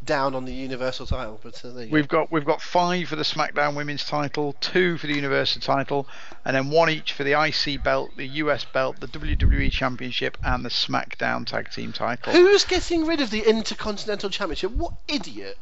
down 0.05 0.35
on 0.35 0.45
the 0.45 0.53
universal 0.53 1.07
title. 1.07 1.39
But 1.43 1.65
uh, 1.65 1.71
there 1.71 1.85
you 1.85 1.91
go. 1.91 1.95
We've 1.95 2.09
got 2.09 2.33
we've 2.33 2.45
got 2.45 2.61
five 2.61 3.09
for 3.09 3.17
the 3.17 3.23
SmackDown 3.23 3.75
Women's 3.77 4.05
title, 4.05 4.55
two 4.61 4.99
for 4.99 5.07
the 5.07 5.15
Universal 5.15 5.63
title, 5.63 6.07
and 6.45 6.57
then 6.57 6.71
one 6.71 6.91
each 6.91 7.13
for 7.13 7.25
the 7.25 7.41
IC 7.41 7.83
belt, 7.83 8.11
the 8.17 8.27
US 8.27 8.65
belt, 8.65 9.01
the 9.01 9.07
WWE 9.09 9.71
Championship, 9.71 10.37
and 10.45 10.65
the 10.65 10.69
SmackDown 10.71 11.47
Tag 11.47 11.71
Team 11.71 11.93
title. 11.93 12.33
Who's 12.33 12.65
getting 12.65 13.07
rid 13.07 13.21
of 13.21 13.31
the 13.31 13.41
Intercontinental 13.49 14.31
Championship? 14.31 14.73
What 14.73 14.95
idiot 15.09 15.59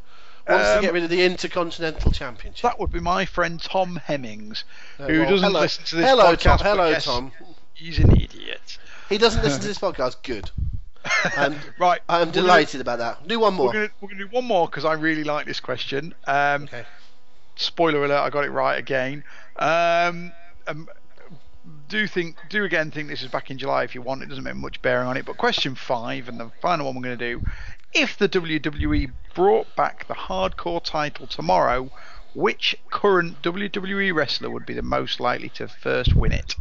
wants 0.48 0.66
to 0.68 0.76
Um, 0.76 0.82
get 0.82 0.92
rid 0.92 1.04
of 1.04 1.10
the 1.10 1.22
Intercontinental 1.24 2.12
Championship? 2.12 2.62
That 2.62 2.80
would 2.80 2.90
be 2.92 3.00
my 3.00 3.24
friend 3.26 3.60
Tom 3.62 3.96
Hemmings, 3.96 4.64
Uh, 4.98 5.06
who 5.06 5.20
well, 5.20 5.30
doesn't 5.30 5.46
hello, 5.46 5.60
listen 5.60 5.84
to 5.84 5.96
this 5.96 6.06
hello, 6.08 6.34
podcast. 6.34 6.42
Tom. 6.42 6.58
Hello, 6.60 6.88
yes, 6.88 7.04
Tom. 7.04 7.32
He's 7.74 7.98
an 7.98 8.12
idiot. 8.12 8.78
He 9.08 9.18
doesn't 9.18 9.42
listen 9.42 9.60
to 9.62 9.66
this 9.68 9.78
podcast. 9.78 10.16
Good. 10.22 10.50
I'm, 11.36 11.56
right. 11.78 12.01
I'm 12.09 12.20
we're 12.20 12.24
gonna- 12.27 12.32
delighted 12.32 12.81
about 12.81 12.98
that. 12.98 13.27
Do 13.28 13.40
one 13.40 13.55
more. 13.55 13.68
We're 13.72 13.90
we're 14.01 14.09
gonna 14.09 14.24
do 14.24 14.28
one 14.31 14.44
more 14.44 14.66
because 14.66 14.85
I 14.85 14.93
really 14.94 15.24
like 15.24 15.47
this 15.47 15.60
question. 15.60 16.14
Um, 16.27 16.64
Okay. 16.64 16.85
spoiler 17.56 18.05
alert, 18.05 18.20
I 18.20 18.31
got 18.31 18.44
it 18.44 18.51
right 18.51 18.78
again. 18.78 19.24
Um, 19.56 20.32
um, 20.66 20.89
do 21.89 22.06
think, 22.06 22.36
do 22.48 22.64
again 22.64 22.90
think 22.90 23.09
this 23.09 23.22
is 23.22 23.28
back 23.28 23.51
in 23.51 23.59
July 23.59 23.85
if 23.85 23.94
you 23.94 24.02
want. 24.02 24.22
It 24.22 24.28
doesn't 24.28 24.44
make 24.44 24.55
much 24.56 24.81
bearing 24.82 25.09
on 25.09 25.16
it. 25.16 25.24
But 25.27 25.36
question 25.36 25.74
five 25.74 26.28
and 26.28 26.39
the 26.40 26.51
final 26.62 26.86
one 26.86 26.94
we're 26.97 27.02
going 27.02 27.18
to 27.18 27.32
do: 27.35 27.43
If 27.93 28.16
the 28.16 28.28
WWE 28.28 29.12
brought 29.35 29.74
back 29.77 30.06
the 30.09 30.14
Hardcore 30.14 30.82
title 30.82 31.27
tomorrow, 31.27 31.90
which 32.35 32.77
current 32.90 33.43
WWE 33.43 34.14
wrestler 34.14 34.51
would 34.51 34.66
be 34.66 34.74
the 34.74 34.82
most 34.82 35.18
likely 35.20 35.48
to 35.51 35.66
first 35.68 36.14
win 36.14 36.32
it? 36.32 36.55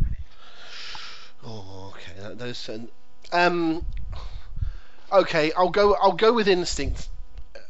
Oh, 1.45 1.93
okay. 1.95 2.19
That, 2.21 2.37
those. 2.39 2.69
Um. 3.31 3.85
Okay, 5.11 5.51
I'll 5.57 5.69
go. 5.69 5.95
I'll 5.95 6.13
go 6.13 6.33
with 6.33 6.47
instinct. 6.47 7.09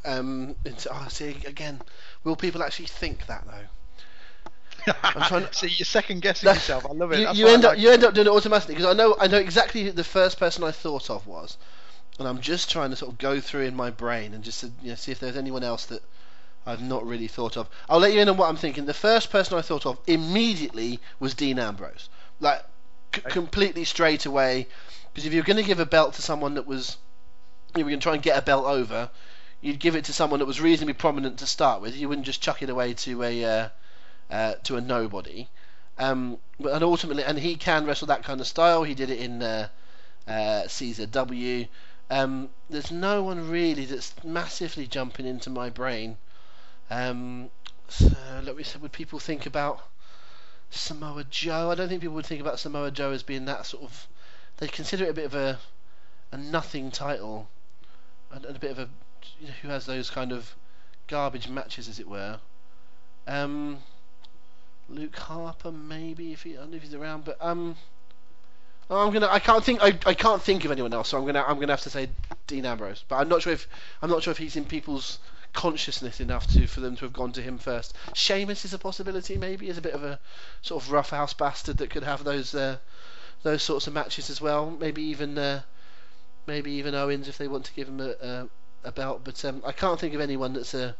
Um. 0.05 0.55
Into, 0.65 0.89
oh, 0.91 1.07
see 1.09 1.29
again. 1.45 1.81
Will 2.23 2.35
people 2.35 2.63
actually 2.63 2.87
think 2.87 3.25
that 3.27 3.45
though? 3.45 4.93
I'm 5.03 5.21
trying 5.27 5.45
to- 5.47 5.53
See, 5.53 5.67
you're 5.67 5.85
second 5.85 6.21
guessing 6.21 6.47
That- 6.47 6.55
yourself. 6.55 6.85
I 6.85 6.93
love 6.93 7.11
it. 7.11 7.19
You, 7.19 7.25
That's 7.25 7.37
you 7.37 7.47
end 7.47 7.65
up 7.65 7.71
like. 7.73 7.79
you 7.79 7.91
end 7.91 8.03
up 8.03 8.13
doing 8.13 8.27
it 8.27 8.31
automatically 8.31 8.75
because 8.75 8.89
I 8.89 8.93
know 8.93 9.15
I 9.19 9.27
know 9.27 9.37
exactly 9.37 9.83
who 9.83 9.91
the 9.91 10.03
first 10.03 10.39
person 10.39 10.63
I 10.63 10.71
thought 10.71 11.09
of 11.09 11.27
was, 11.27 11.57
and 12.17 12.27
I'm 12.27 12.39
just 12.41 12.69
trying 12.71 12.89
to 12.91 12.95
sort 12.95 13.11
of 13.11 13.17
go 13.17 13.39
through 13.39 13.65
in 13.65 13.75
my 13.75 13.89
brain 13.89 14.33
and 14.33 14.43
just 14.43 14.61
to, 14.61 14.71
you 14.81 14.89
know, 14.89 14.95
see 14.95 15.11
if 15.11 15.19
there's 15.19 15.37
anyone 15.37 15.63
else 15.63 15.85
that 15.87 16.01
I've 16.65 16.81
not 16.81 17.05
really 17.05 17.27
thought 17.27 17.57
of. 17.57 17.69
I'll 17.89 17.99
let 17.99 18.13
you 18.13 18.19
in 18.21 18.29
on 18.29 18.37
what 18.37 18.47
I'm 18.49 18.55
thinking. 18.57 18.85
The 18.85 18.93
first 18.93 19.29
person 19.31 19.57
I 19.57 19.61
thought 19.61 19.85
of 19.85 19.99
immediately 20.07 20.99
was 21.19 21.33
Dean 21.33 21.59
Ambrose, 21.59 22.09
like 22.39 22.63
c- 23.15 23.21
completely 23.21 23.83
straight 23.85 24.25
away. 24.25 24.67
Because 25.13 25.25
if 25.25 25.33
you're 25.33 25.43
going 25.43 25.57
to 25.57 25.63
give 25.63 25.79
a 25.79 25.85
belt 25.85 26.13
to 26.15 26.21
someone 26.21 26.53
that 26.53 26.67
was, 26.67 26.97
you 27.75 27.83
were 27.83 27.91
going 27.91 27.99
to 27.99 28.03
try 28.03 28.13
and 28.13 28.23
get 28.23 28.37
a 28.37 28.41
belt 28.41 28.65
over, 28.65 29.09
you'd 29.61 29.79
give 29.79 29.95
it 29.95 30.05
to 30.05 30.13
someone 30.13 30.39
that 30.39 30.45
was 30.45 30.61
reasonably 30.61 30.93
prominent 30.93 31.37
to 31.39 31.45
start 31.45 31.81
with. 31.81 31.95
You 31.95 32.09
wouldn't 32.09 32.25
just 32.25 32.41
chuck 32.41 32.61
it 32.61 32.69
away 32.69 32.93
to 32.93 33.23
a 33.23 33.45
uh, 33.45 33.69
uh, 34.29 34.53
to 34.63 34.77
a 34.77 34.81
nobody. 34.81 35.47
Um, 35.97 36.39
but 36.59 36.73
and 36.73 36.83
ultimately, 36.83 37.23
and 37.23 37.37
he 37.37 37.55
can 37.55 37.85
wrestle 37.85 38.07
that 38.07 38.23
kind 38.23 38.39
of 38.41 38.47
style. 38.47 38.83
He 38.83 38.95
did 38.95 39.09
it 39.09 39.19
in 39.19 39.43
uh, 39.43 39.67
uh, 40.27 40.63
CZW. 40.65 41.67
Um, 42.09 42.49
there's 42.69 42.91
no 42.91 43.21
one 43.21 43.49
really 43.49 43.85
that's 43.85 44.15
massively 44.23 44.87
jumping 44.87 45.27
into 45.27 45.49
my 45.49 45.69
brain. 45.69 46.17
Um, 46.89 47.51
so, 47.87 48.07
let 48.43 48.55
me 48.55 48.63
say, 48.63 48.79
would 48.79 48.91
people 48.91 49.19
think 49.19 49.45
about 49.45 49.81
Samoa 50.71 51.23
Joe? 51.25 51.69
I 51.69 51.75
don't 51.75 51.89
think 51.89 52.01
people 52.01 52.15
would 52.15 52.25
think 52.25 52.41
about 52.41 52.59
Samoa 52.59 52.89
Joe 52.91 53.11
as 53.11 53.21
being 53.21 53.45
that 53.45 53.65
sort 53.65 53.83
of. 53.83 54.07
They 54.57 54.67
consider 54.67 55.05
it 55.05 55.09
a 55.09 55.13
bit 55.13 55.25
of 55.25 55.35
a 55.35 55.59
a 56.31 56.37
nothing 56.37 56.91
title, 56.91 57.49
and, 58.31 58.45
and 58.45 58.55
a 58.55 58.59
bit 58.59 58.71
of 58.71 58.79
a 58.79 58.89
who 59.61 59.67
has 59.69 59.85
those 59.85 60.09
kind 60.09 60.31
of 60.31 60.55
garbage 61.07 61.49
matches, 61.49 61.87
as 61.87 61.99
it 61.99 62.07
were. 62.07 62.39
Um, 63.27 63.79
Luke 64.89 65.15
Harper, 65.15 65.71
maybe 65.71 66.33
if 66.33 66.43
he, 66.43 66.53
I 66.57 66.61
don't 66.61 66.71
know 66.71 66.77
if 66.77 66.83
he's 66.83 66.93
around, 66.93 67.25
but 67.25 67.37
um, 67.41 67.75
oh, 68.89 69.05
I'm 69.05 69.13
gonna. 69.13 69.27
I 69.29 69.39
can't 69.39 69.63
think. 69.63 69.81
I, 69.81 69.97
I 70.05 70.13
can't 70.13 70.41
think 70.41 70.65
of 70.65 70.71
anyone 70.71 70.93
else, 70.93 71.09
so 71.09 71.17
I'm 71.17 71.25
gonna. 71.25 71.43
I'm 71.45 71.59
gonna 71.59 71.73
have 71.73 71.81
to 71.81 71.89
say 71.89 72.09
Dean 72.47 72.65
Ambrose. 72.65 73.03
But 73.07 73.17
I'm 73.17 73.29
not 73.29 73.41
sure 73.41 73.53
if 73.53 73.67
I'm 74.01 74.09
not 74.09 74.23
sure 74.23 74.31
if 74.31 74.37
he's 74.37 74.55
in 74.55 74.65
people's 74.65 75.19
consciousness 75.53 76.19
enough 76.19 76.47
to 76.47 76.67
for 76.67 76.79
them 76.79 76.95
to 76.95 77.05
have 77.05 77.13
gone 77.13 77.31
to 77.33 77.41
him 77.41 77.57
first. 77.57 77.95
Sheamus 78.13 78.65
is 78.65 78.73
a 78.73 78.79
possibility, 78.79 79.37
maybe, 79.37 79.69
as 79.69 79.77
a 79.77 79.81
bit 79.81 79.93
of 79.93 80.03
a 80.03 80.19
sort 80.61 80.83
of 80.83 80.91
roughhouse 80.91 81.33
bastard 81.33 81.77
that 81.77 81.89
could 81.89 82.03
have 82.03 82.23
those 82.23 82.55
uh, 82.55 82.77
those 83.43 83.61
sorts 83.61 83.87
of 83.87 83.93
matches 83.93 84.29
as 84.29 84.41
well. 84.41 84.71
Maybe 84.71 85.03
even 85.03 85.37
uh, 85.37 85.61
maybe 86.49 86.71
even 86.71 86.95
Owens 86.95 87.27
if 87.27 87.37
they 87.37 87.47
want 87.47 87.65
to 87.65 87.73
give 87.73 87.87
him 87.87 88.01
a 88.01 88.09
a, 88.21 88.49
a 88.83 88.91
belt. 88.91 89.21
But 89.23 89.45
um, 89.45 89.61
I 89.65 89.71
can't 89.71 89.99
think 89.99 90.13
of 90.13 90.21
anyone 90.21 90.53
that's 90.53 90.73
a 90.73 90.95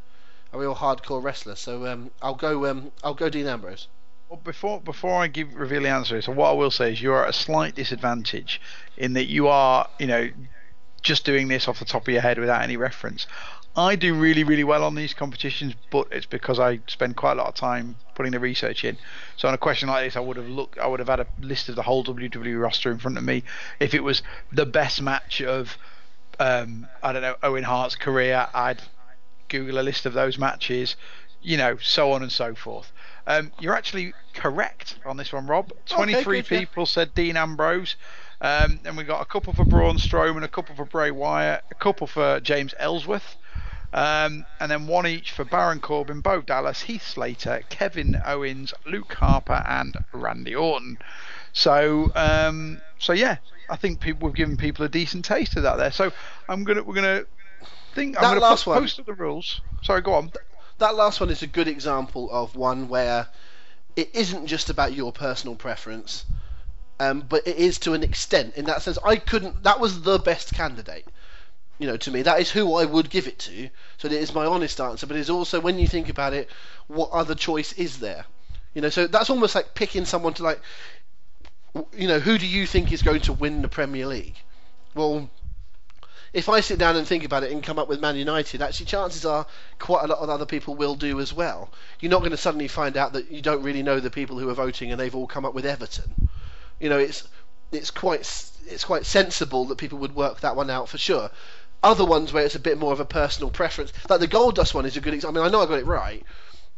a 0.54 0.60
real 0.60 0.76
hardcore 0.76 1.22
wrestler. 1.22 1.56
So 1.56 1.86
um, 1.86 2.12
I'll 2.22 2.36
go. 2.36 2.66
Um, 2.68 2.92
I'll 3.04 3.14
go 3.14 3.30
Dean 3.30 3.48
Ambrose. 3.48 3.88
Well, 4.30 4.40
before 4.44 4.80
before 4.80 5.22
I 5.22 5.28
give 5.28 5.56
reveal 5.56 5.82
the 5.82 5.90
answer, 5.90 6.22
so 6.22 6.32
what 6.32 6.50
I 6.50 6.54
will 6.54 6.72
say 6.72 6.92
is 6.94 7.02
you're 7.02 7.24
at 7.24 7.30
a 7.30 7.34
slight 7.34 7.76
disadvantage 7.76 8.62
in 8.96 9.14
that 9.14 9.26
you 9.26 9.48
are, 9.48 9.90
you 9.98 10.08
know, 10.08 10.30
just 11.02 11.26
doing 11.26 11.48
this 11.48 11.68
off 11.68 11.80
the 11.80 11.86
top 11.86 12.08
of 12.08 12.14
your 12.14 12.22
head 12.22 12.38
without 12.38 12.62
any 12.62 12.78
reference. 12.78 13.26
I 13.80 13.96
do 13.96 14.14
really 14.14 14.44
really 14.44 14.64
well 14.64 14.84
on 14.84 14.96
these 14.96 15.14
competitions, 15.14 15.74
but 15.90 16.08
it's 16.12 16.26
because 16.26 16.60
I 16.60 16.82
spend 16.88 17.16
quite 17.16 17.34
a 17.34 17.36
lot 17.36 17.48
of 17.48 17.56
time 17.56 17.96
putting 18.14 18.34
the 18.34 18.40
research 18.40 18.84
in. 18.84 18.98
So 19.38 19.48
on 19.48 19.54
a 19.54 19.58
question 19.58 19.88
like 19.88 20.04
this, 20.04 20.18
I 20.18 20.20
would 20.20 20.36
have 20.36 20.50
looked, 20.50 20.78
I 20.78 20.88
would 20.88 21.00
have 21.00 21.08
had 21.08 21.22
a 21.22 21.28
list 21.40 21.70
of 21.70 21.78
the 21.78 21.84
whole 21.84 22.04
WWE 22.04 22.62
roster 22.62 22.92
in 22.92 22.98
front 22.98 23.18
of 23.18 23.24
me. 23.24 23.44
If 23.80 23.94
it 23.94 24.04
was 24.04 24.22
the 24.52 24.66
best 24.66 25.02
match 25.02 25.42
of, 25.42 25.78
um, 26.38 26.86
I 27.02 27.14
don't 27.14 27.22
know, 27.22 27.38
Owen 27.42 27.64
Hart's 27.64 27.96
career, 27.96 28.48
I'd 28.54 28.82
Google 29.48 29.80
a 29.80 29.84
list 29.84 30.06
of 30.06 30.12
those 30.12 30.38
matches, 30.38 30.98
you 31.42 31.56
know, 31.56 31.78
so 31.78 32.12
on 32.12 32.22
and 32.22 32.32
so 32.32 32.56
forth. 32.56 32.92
Um, 33.26 33.54
you're 33.60 33.76
actually 33.76 34.14
correct 34.34 34.98
on 35.06 35.16
this 35.16 35.32
one, 35.32 35.48
Rob. 35.48 35.72
23 35.86 36.42
good, 36.42 36.52
yeah. 36.52 36.60
people 36.60 36.86
said 36.86 37.14
Dean 37.16 37.38
Ambrose. 37.38 37.96
Um, 38.42 38.82
and 38.84 38.98
we 38.98 39.06
got 39.06 39.22
a 39.22 39.26
couple 39.26 39.54
for 39.54 39.64
Braun 39.64 39.98
Strowman, 39.98 40.44
a 40.44 40.50
couple 40.50 40.76
for 40.76 40.86
Bray 40.86 41.12
Wyatt, 41.12 41.64
a 41.72 41.76
couple 41.76 42.08
for 42.08 42.40
James 42.42 42.74
Ellsworth, 42.80 43.38
um, 43.94 44.46
and 44.60 44.70
then 44.72 44.88
one 44.88 45.08
each 45.08 45.32
for 45.32 45.44
Baron 45.44 45.80
Corbin, 45.80 46.22
Bo 46.22 46.42
Dallas, 46.42 46.82
Heath 46.82 47.08
Slater, 47.08 47.64
Kevin 47.70 48.22
Owens, 48.26 48.74
Luke 48.86 49.14
Harper, 49.14 49.64
and 49.68 49.96
Randy 50.12 50.56
Orton. 50.56 50.98
So, 51.54 52.12
um, 52.16 52.82
so 53.00 53.14
yeah, 53.14 53.38
I 53.70 53.76
think 53.76 54.00
people 54.00 54.28
we've 54.28 54.36
given 54.36 54.58
people 54.58 54.86
a 54.86 54.90
decent 54.90 55.26
taste 55.26 55.56
of 55.58 55.64
that 55.64 55.78
there. 55.78 55.92
So 55.92 56.12
I'm 56.48 56.64
gonna 56.64 56.84
we're 56.84 56.94
gonna 56.96 57.24
think 57.96 58.18
I'm 58.18 58.22
That 58.24 58.30
gonna 58.30 58.42
last 58.42 58.66
put, 58.66 58.72
one- 58.72 58.82
post 58.82 59.06
the 59.06 59.14
rules. 59.14 59.62
Sorry, 59.82 60.02
go 60.02 60.14
on. 60.14 60.32
That 60.78 60.96
last 60.96 61.20
one 61.20 61.30
is 61.30 61.42
a 61.42 61.48
good 61.48 61.68
example 61.68 62.30
of 62.32 62.56
one 62.56 62.88
where 62.88 63.28
it 63.96 64.12
isn't 64.14 64.48
just 64.48 64.70
about 64.70 64.94
your 64.94 65.12
personal 65.12 65.56
preference, 65.56 66.26
um, 67.00 67.22
but 67.28 67.46
it 67.48 67.58
is 67.58 67.80
to 67.80 67.94
an 67.94 68.04
extent. 68.04 68.56
In 68.56 68.66
that 68.66 68.82
sense, 68.82 68.98
I 69.04 69.18
couldn't. 69.18 69.64
That 69.64 69.80
was 69.80 70.04
the 70.04 70.20
best 70.20 70.54
candidate. 70.54 71.06
You 71.80 71.88
know, 71.88 71.98
to 71.98 72.12
me, 72.12 72.22
that 72.24 72.42
is 72.42 72.52
who 72.52 72.76
I 72.76 72.86
would 72.86 73.10
give 73.10 73.28
it 73.28 73.40
to. 73.40 73.70
So 73.98 74.08
it 74.08 74.14
is 74.14 74.34
my 74.34 74.46
honest 74.46 74.80
answer. 74.80 75.08
But 75.08 75.18
it's 75.18 75.30
also 75.30 75.60
when 75.60 75.80
you 75.80 75.88
think 75.88 76.10
about 76.10 76.34
it, 76.34 76.50
what 76.88 77.10
other 77.12 77.36
choice 77.36 77.74
is 77.74 78.00
there? 78.00 78.26
You 78.74 78.82
know, 78.82 78.90
so 78.90 79.08
that's 79.08 79.30
almost 79.30 79.56
like 79.56 79.74
picking 79.74 80.06
someone 80.06 80.34
to 80.36 80.44
like. 80.44 80.62
You 81.96 82.08
know, 82.08 82.20
who 82.20 82.38
do 82.38 82.46
you 82.46 82.68
think 82.68 82.92
is 82.92 83.02
going 83.02 83.22
to 83.22 83.34
win 83.34 83.62
the 83.62 83.70
Premier 83.70 84.06
League? 84.06 84.36
Well, 84.94 85.30
if 86.34 86.50
I 86.50 86.60
sit 86.60 86.78
down 86.78 86.96
and 86.96 87.08
think 87.08 87.24
about 87.24 87.44
it 87.44 87.52
and 87.52 87.64
come 87.64 87.80
up 87.80 87.88
with 87.88 88.02
Man 88.02 88.16
United, 88.16 88.62
actually 88.62 88.86
chances 88.86 89.26
are 89.26 89.46
quite 89.80 90.04
a 90.04 90.08
lot 90.08 90.20
of 90.20 90.30
other 90.30 90.46
people 90.46 90.76
will 90.76 90.96
do 90.96 91.20
as 91.20 91.34
well. 91.34 91.72
You're 92.00 92.12
not 92.12 92.20
going 92.20 92.32
to 92.32 92.38
suddenly 92.38 92.68
find 92.68 92.98
out 92.98 93.14
that 93.14 93.32
you 93.32 93.42
don't 93.42 93.64
really 93.64 93.84
know 93.84 94.00
the 94.00 94.12
people 94.12 94.38
who 94.38 94.50
are 94.50 94.54
voting 94.54 94.92
and 94.92 95.00
they've 95.00 95.16
all 95.16 95.28
come 95.28 95.46
up 95.46 95.54
with 95.54 95.66
Everton. 95.66 96.30
You 96.80 96.90
know, 96.90 97.00
it's 97.00 97.28
it's 97.72 97.92
quite 97.92 98.22
it's 98.68 98.84
quite 98.84 99.06
sensible 99.06 99.66
that 99.66 99.78
people 99.78 100.00
would 100.00 100.16
work 100.16 100.42
that 100.42 100.56
one 100.56 100.70
out 100.70 100.90
for 100.90 100.98
sure. 100.98 101.32
Other 101.82 102.06
ones 102.06 102.34
where 102.34 102.46
it's 102.46 102.56
a 102.56 102.60
bit 102.60 102.78
more 102.78 102.92
of 102.92 103.00
a 103.00 103.06
personal 103.06 103.50
preference, 103.50 103.94
like 104.10 104.20
the 104.20 104.28
Goldust 104.28 104.74
one, 104.74 104.86
is 104.86 104.98
a 104.98 105.02
good 105.02 105.14
example. 105.14 105.42
I 105.42 105.46
mean, 105.46 105.54
I 105.54 105.58
know 105.58 105.64
I 105.64 105.66
got 105.66 105.80
it 105.80 105.86
right, 105.86 106.26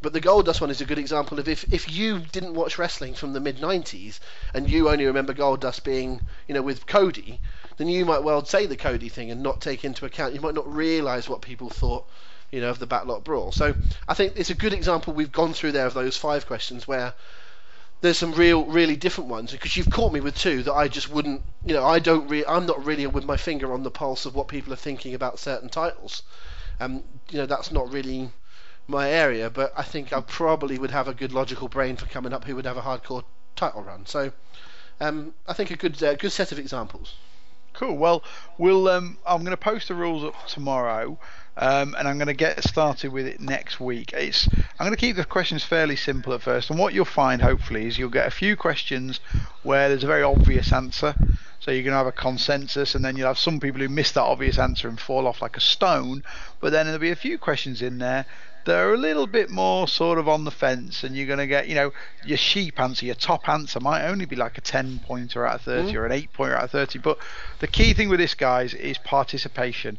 but 0.01 0.13
the 0.13 0.21
Goldust 0.21 0.61
one 0.61 0.69
is 0.69 0.81
a 0.81 0.85
good 0.85 0.99
example 0.99 1.39
of 1.39 1.47
if, 1.47 1.63
if 1.73 1.91
you 1.91 2.19
didn't 2.19 2.53
watch 2.53 2.77
wrestling 2.77 3.15
from 3.15 3.33
the 3.33 3.39
mid 3.39 3.57
90s 3.57 4.19
and 4.53 4.69
you 4.69 4.89
only 4.89 5.05
remember 5.05 5.33
Goldust 5.33 5.83
being, 5.83 6.21
you 6.47 6.53
know, 6.53 6.61
with 6.61 6.85
Cody, 6.85 7.39
then 7.77 7.87
you 7.87 8.05
might 8.05 8.23
well 8.23 8.45
say 8.45 8.67
the 8.67 8.77
Cody 8.77 9.09
thing 9.09 9.31
and 9.31 9.41
not 9.41 9.59
take 9.59 9.83
into 9.83 10.05
account, 10.05 10.35
you 10.35 10.41
might 10.41 10.53
not 10.53 10.71
realise 10.71 11.27
what 11.27 11.41
people 11.41 11.69
thought, 11.69 12.07
you 12.51 12.61
know, 12.61 12.69
of 12.69 12.77
the 12.79 12.87
Backlot 12.87 13.23
Brawl. 13.23 13.51
So 13.51 13.75
I 14.07 14.13
think 14.13 14.33
it's 14.35 14.51
a 14.51 14.55
good 14.55 14.73
example 14.73 15.13
we've 15.13 15.31
gone 15.31 15.53
through 15.53 15.71
there 15.71 15.87
of 15.87 15.95
those 15.95 16.17
five 16.17 16.45
questions 16.45 16.87
where 16.87 17.13
there's 18.01 18.17
some 18.17 18.33
real, 18.33 18.65
really 18.65 18.95
different 18.95 19.29
ones 19.29 19.51
because 19.51 19.77
you've 19.77 19.89
caught 19.89 20.11
me 20.11 20.19
with 20.19 20.35
two 20.35 20.63
that 20.63 20.73
I 20.73 20.87
just 20.87 21.09
wouldn't, 21.09 21.43
you 21.63 21.73
know, 21.73 21.85
I 21.85 21.99
don't 21.99 22.27
really, 22.27 22.45
I'm 22.45 22.65
not 22.65 22.83
really 22.83 23.05
with 23.07 23.25
my 23.25 23.37
finger 23.37 23.73
on 23.73 23.83
the 23.83 23.91
pulse 23.91 24.25
of 24.25 24.35
what 24.35 24.47
people 24.47 24.73
are 24.73 24.77
thinking 24.77 25.13
about 25.13 25.39
certain 25.39 25.69
titles. 25.69 26.23
Um, 26.79 27.03
you 27.29 27.37
know, 27.37 27.45
that's 27.45 27.71
not 27.71 27.91
really 27.91 28.31
my 28.87 29.09
area, 29.09 29.49
but 29.49 29.71
I 29.77 29.83
think 29.83 30.11
I 30.11 30.21
probably 30.21 30.79
would 30.79 30.91
have 30.91 31.07
a 31.07 31.13
good 31.13 31.31
logical 31.31 31.67
brain 31.67 31.95
for 31.95 32.07
coming 32.07 32.33
up 32.33 32.45
who 32.45 32.55
would 32.55 32.65
have 32.65 32.77
a 32.77 32.81
hardcore 32.81 33.23
title 33.55 33.83
run. 33.83 34.07
So, 34.07 34.31
um, 34.99 35.33
I 35.47 35.53
think 35.53 35.69
a 35.69 35.75
good, 35.75 36.01
uh, 36.01 36.15
good 36.15 36.31
set 36.31 36.51
of 36.51 36.57
examples. 36.57 37.13
Cool. 37.73 37.95
Well, 37.95 38.23
we'll. 38.57 38.89
Um, 38.89 39.17
I'm 39.25 39.41
going 39.41 39.51
to 39.51 39.57
post 39.57 39.87
the 39.87 39.95
rules 39.95 40.25
up 40.25 40.47
tomorrow. 40.47 41.17
Um, 41.57 41.95
and 41.97 42.07
I'm 42.07 42.17
going 42.17 42.27
to 42.27 42.33
get 42.33 42.63
started 42.63 43.11
with 43.11 43.27
it 43.27 43.41
next 43.41 43.79
week. 43.79 44.13
It's 44.13 44.47
I'm 44.79 44.85
going 44.85 44.91
to 44.91 44.97
keep 44.97 45.17
the 45.17 45.25
questions 45.25 45.63
fairly 45.63 45.95
simple 45.95 46.33
at 46.33 46.41
first, 46.41 46.69
and 46.69 46.79
what 46.79 46.93
you'll 46.93 47.05
find 47.05 47.41
hopefully 47.41 47.87
is 47.87 47.97
you'll 47.97 48.09
get 48.09 48.27
a 48.27 48.31
few 48.31 48.55
questions 48.55 49.19
where 49.63 49.89
there's 49.89 50.03
a 50.03 50.07
very 50.07 50.23
obvious 50.23 50.71
answer. 50.71 51.13
So 51.59 51.69
you're 51.69 51.83
going 51.83 51.91
to 51.91 51.97
have 51.97 52.07
a 52.07 52.11
consensus, 52.11 52.95
and 52.95 53.05
then 53.05 53.15
you'll 53.15 53.27
have 53.27 53.37
some 53.37 53.59
people 53.59 53.81
who 53.81 53.89
miss 53.89 54.11
that 54.13 54.21
obvious 54.21 54.57
answer 54.57 54.87
and 54.87 54.99
fall 54.99 55.27
off 55.27 55.41
like 55.41 55.57
a 55.57 55.61
stone. 55.61 56.23
But 56.59 56.71
then 56.71 56.85
there'll 56.85 56.99
be 56.99 57.11
a 57.11 57.15
few 57.15 57.37
questions 57.37 57.81
in 57.83 57.99
there 57.99 58.25
they're 58.65 58.93
a 58.93 58.97
little 58.97 59.27
bit 59.27 59.49
more 59.49 59.87
sort 59.87 60.17
of 60.17 60.27
on 60.27 60.43
the 60.43 60.51
fence, 60.51 61.03
and 61.03 61.15
you're 61.15 61.27
going 61.27 61.39
to 61.39 61.47
get, 61.47 61.67
you 61.67 61.75
know, 61.75 61.91
your 62.25 62.37
sheep 62.37 62.79
answer, 62.79 63.05
your 63.05 63.15
top 63.15 63.47
answer 63.49 63.79
might 63.79 64.05
only 64.05 64.25
be 64.25 64.35
like 64.35 64.57
a 64.57 64.61
10 64.61 64.99
pointer 64.99 65.45
out 65.45 65.55
of 65.55 65.61
30 65.61 65.91
mm. 65.91 65.95
or 65.95 66.05
an 66.05 66.11
8 66.11 66.33
pointer 66.33 66.55
out 66.55 66.63
of 66.65 66.71
30. 66.71 66.99
But 66.99 67.17
the 67.59 67.67
key 67.67 67.93
thing 67.93 68.09
with 68.09 68.19
this, 68.19 68.35
guys, 68.35 68.73
is 68.73 68.97
participation. 68.97 69.97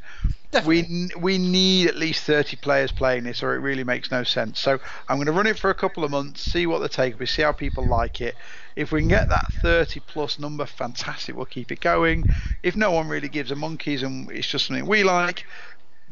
Definitely. 0.52 1.08
We 1.16 1.22
we 1.22 1.38
need 1.38 1.88
at 1.88 1.96
least 1.96 2.24
30 2.24 2.56
players 2.58 2.92
playing 2.92 3.24
this, 3.24 3.42
or 3.42 3.54
it 3.54 3.60
really 3.60 3.84
makes 3.84 4.10
no 4.10 4.22
sense. 4.22 4.60
So 4.60 4.78
I'm 5.08 5.16
going 5.16 5.26
to 5.26 5.32
run 5.32 5.46
it 5.46 5.58
for 5.58 5.70
a 5.70 5.74
couple 5.74 6.04
of 6.04 6.10
months, 6.10 6.42
see 6.42 6.66
what 6.66 6.80
the 6.80 6.90
take 6.90 7.18
will 7.18 7.26
see 7.26 7.40
how 7.40 7.52
people 7.52 7.86
like 7.86 8.20
it. 8.20 8.34
If 8.76 8.92
we 8.92 9.00
can 9.00 9.08
get 9.08 9.30
that 9.30 9.50
30 9.62 10.00
plus 10.00 10.38
number, 10.38 10.66
fantastic. 10.66 11.34
We'll 11.34 11.46
keep 11.46 11.72
it 11.72 11.80
going. 11.80 12.24
If 12.62 12.76
no 12.76 12.90
one 12.90 13.08
really 13.08 13.30
gives 13.30 13.50
a 13.50 13.56
monkeys 13.56 14.02
and 14.02 14.30
it's 14.30 14.46
just 14.46 14.66
something 14.66 14.86
we 14.86 15.02
like, 15.04 15.46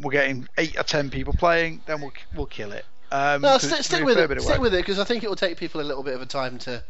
we're 0.01 0.13
getting 0.13 0.49
eight 0.59 0.79
or 0.79 0.83
ten 0.83 1.11
people 1.11 1.33
playing, 1.33 1.83
then 1.87 2.01
we'll 2.01 2.13
we'll 2.35 2.47
kill 2.47 2.73
it. 2.73 2.85
Um, 3.13 3.43
no, 3.43 3.59
st- 3.59 3.85
stick 3.85 4.05
with 4.05 4.19
it. 4.19 4.43
Stick 4.43 4.61
with 4.61 4.75
it 4.75 4.79
because 4.79 4.99
I 4.99 5.05
think 5.05 5.25
it 5.25 5.29
will 5.29 5.37
take 5.37 5.59
people 5.59 5.81
a 5.81 5.83
little 5.83 6.03
bit 6.03 6.15
of 6.15 6.23
a 6.23 6.27
time 6.27 6.59
to 6.61 6.83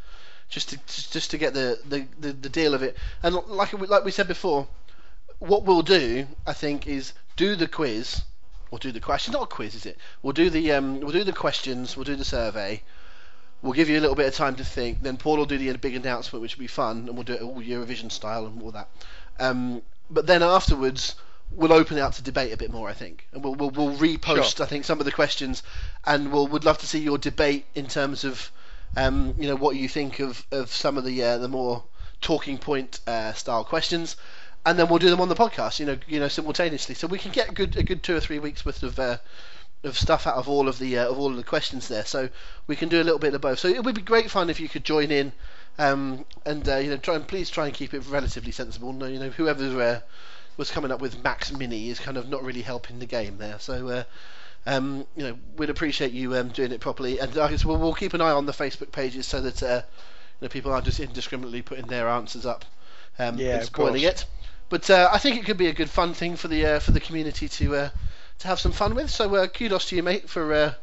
just 0.48 0.70
to 0.70 0.78
just 0.86 1.30
to 1.30 1.38
get 1.38 1.54
the, 1.54 1.78
the, 1.88 2.06
the, 2.20 2.32
the 2.32 2.48
deal 2.48 2.74
of 2.74 2.82
it. 2.82 2.96
And 3.22 3.34
like 3.34 3.72
like 3.72 4.04
we 4.04 4.10
said 4.10 4.28
before, 4.28 4.68
what 5.38 5.64
we'll 5.64 5.82
do, 5.82 6.26
I 6.46 6.52
think, 6.52 6.86
is 6.86 7.14
do 7.36 7.56
the 7.56 7.68
quiz. 7.68 8.22
We'll 8.70 8.78
do 8.78 8.92
the 8.92 9.00
question. 9.00 9.32
Not 9.32 9.44
a 9.44 9.46
quiz, 9.46 9.74
is 9.74 9.86
it? 9.86 9.98
We'll 10.22 10.32
do 10.32 10.50
the 10.50 10.72
um, 10.72 11.00
we'll 11.00 11.12
do 11.12 11.24
the 11.24 11.32
questions. 11.32 11.96
We'll 11.96 12.04
do 12.04 12.16
the 12.16 12.24
survey. 12.24 12.82
We'll 13.62 13.72
give 13.72 13.90
you 13.90 13.98
a 13.98 14.00
little 14.00 14.16
bit 14.16 14.26
of 14.26 14.34
time 14.34 14.56
to 14.56 14.64
think. 14.64 15.02
Then 15.02 15.16
Paul 15.16 15.36
will 15.36 15.44
do 15.44 15.58
the 15.58 15.76
big 15.76 15.94
announcement, 15.94 16.42
which 16.42 16.56
will 16.56 16.62
be 16.62 16.66
fun, 16.66 17.08
and 17.08 17.14
we'll 17.14 17.24
do 17.24 17.34
it 17.34 17.42
all 17.42 17.60
Eurovision 17.60 18.10
style 18.10 18.46
and 18.46 18.62
all 18.62 18.70
that. 18.70 18.88
Um, 19.38 19.82
but 20.10 20.26
then 20.26 20.42
afterwards, 20.42 21.14
we'll 21.52 21.72
open 21.72 21.98
it 21.98 22.00
up 22.00 22.14
to 22.14 22.22
debate 22.22 22.52
a 22.52 22.56
bit 22.56 22.70
more, 22.70 22.88
I 22.88 22.92
think, 22.92 23.26
and 23.32 23.42
we'll 23.42 23.54
we'll, 23.54 23.70
we'll 23.70 23.96
repost, 23.96 24.56
sure. 24.56 24.66
I 24.66 24.68
think, 24.68 24.84
some 24.84 25.00
of 25.00 25.04
the 25.04 25.12
questions, 25.12 25.62
and 26.04 26.32
we'll 26.32 26.46
would 26.48 26.64
love 26.64 26.78
to 26.78 26.86
see 26.86 27.00
your 27.00 27.18
debate 27.18 27.66
in 27.74 27.86
terms 27.86 28.24
of, 28.24 28.50
um, 28.96 29.34
you 29.38 29.48
know, 29.48 29.56
what 29.56 29.76
you 29.76 29.88
think 29.88 30.20
of, 30.20 30.44
of 30.50 30.70
some 30.70 30.96
of 30.96 31.04
the 31.04 31.22
uh, 31.22 31.38
the 31.38 31.48
more 31.48 31.84
talking 32.20 32.58
point 32.58 33.00
uh, 33.06 33.32
style 33.32 33.64
questions, 33.64 34.16
and 34.64 34.78
then 34.78 34.88
we'll 34.88 34.98
do 34.98 35.10
them 35.10 35.20
on 35.20 35.28
the 35.28 35.34
podcast, 35.34 35.80
you 35.80 35.86
know, 35.86 35.98
you 36.06 36.20
know, 36.20 36.28
simultaneously, 36.28 36.94
so 36.94 37.06
we 37.06 37.18
can 37.18 37.32
get 37.32 37.50
a 37.50 37.52
good 37.52 37.76
a 37.76 37.82
good 37.82 38.02
two 38.02 38.16
or 38.16 38.20
three 38.20 38.38
weeks 38.38 38.64
worth 38.64 38.82
of. 38.82 38.98
Uh, 38.98 39.18
of 39.82 39.96
stuff 39.96 40.26
out 40.26 40.34
of 40.34 40.46
all 40.46 40.68
of 40.68 40.78
the 40.78 40.98
uh, 40.98 41.08
of 41.08 41.18
all 41.18 41.30
of 41.30 41.38
the 41.38 41.42
questions 41.42 41.88
there, 41.88 42.04
so 42.04 42.28
we 42.66 42.76
can 42.76 42.90
do 42.90 43.00
a 43.00 43.02
little 43.02 43.18
bit 43.18 43.32
of 43.32 43.40
both. 43.40 43.58
So 43.58 43.68
it 43.68 43.82
would 43.82 43.94
be 43.94 44.02
great 44.02 44.30
fun 44.30 44.50
if 44.50 44.60
you 44.60 44.68
could 44.68 44.84
join 44.84 45.10
in, 45.10 45.32
um, 45.78 46.26
and 46.44 46.68
uh, 46.68 46.76
you 46.76 46.90
know, 46.90 46.98
try 46.98 47.14
and 47.14 47.26
please 47.26 47.48
try 47.48 47.64
and 47.64 47.74
keep 47.74 47.94
it 47.94 48.02
relatively 48.06 48.52
sensible. 48.52 48.92
You 49.08 49.18
know, 49.18 49.30
whoever 49.30 49.80
uh, 49.80 50.00
was 50.60 50.70
coming 50.70 50.92
up 50.92 51.00
with 51.00 51.24
Max 51.24 51.50
Mini 51.50 51.88
is 51.88 51.98
kind 51.98 52.18
of 52.18 52.28
not 52.28 52.44
really 52.44 52.60
helping 52.60 52.98
the 52.98 53.06
game 53.06 53.38
there. 53.38 53.58
So, 53.58 53.88
uh, 53.88 54.02
um, 54.66 55.06
you 55.16 55.24
know, 55.24 55.38
we'd 55.56 55.70
appreciate 55.70 56.12
you 56.12 56.36
um, 56.36 56.48
doing 56.48 56.70
it 56.70 56.80
properly, 56.80 57.18
and 57.18 57.36
I 57.38 57.48
guess 57.48 57.64
we'll, 57.64 57.78
we'll, 57.78 57.94
keep 57.94 58.12
an 58.12 58.20
eye 58.20 58.30
on 58.30 58.44
the 58.44 58.52
Facebook 58.52 58.92
pages 58.92 59.26
so 59.26 59.40
that 59.40 59.62
uh, 59.62 59.82
you 60.38 60.42
know 60.42 60.48
people 60.48 60.70
aren't 60.70 60.84
just 60.84 61.00
indiscriminately 61.00 61.62
putting 61.62 61.86
their 61.86 62.08
answers 62.08 62.44
up 62.44 62.66
um, 63.18 63.38
yeah, 63.38 63.56
and 63.56 63.64
spoiling 63.64 64.02
it. 64.02 64.26
But 64.68 64.90
uh, 64.90 65.08
I 65.10 65.16
think 65.16 65.38
it 65.38 65.46
could 65.46 65.56
be 65.56 65.68
a 65.68 65.72
good 65.72 65.88
fun 65.88 66.12
thing 66.12 66.36
for 66.36 66.48
the 66.48 66.66
uh, 66.66 66.78
for 66.78 66.92
the 66.92 67.00
community 67.00 67.48
to 67.48 67.74
uh, 67.74 67.90
to 68.40 68.48
have 68.48 68.60
some 68.60 68.72
fun 68.72 68.94
with. 68.94 69.08
So 69.08 69.34
uh, 69.34 69.46
kudos 69.48 69.88
to 69.88 69.96
you, 69.96 70.02
mate, 70.02 70.28
for. 70.28 70.52
Uh, 70.52 70.74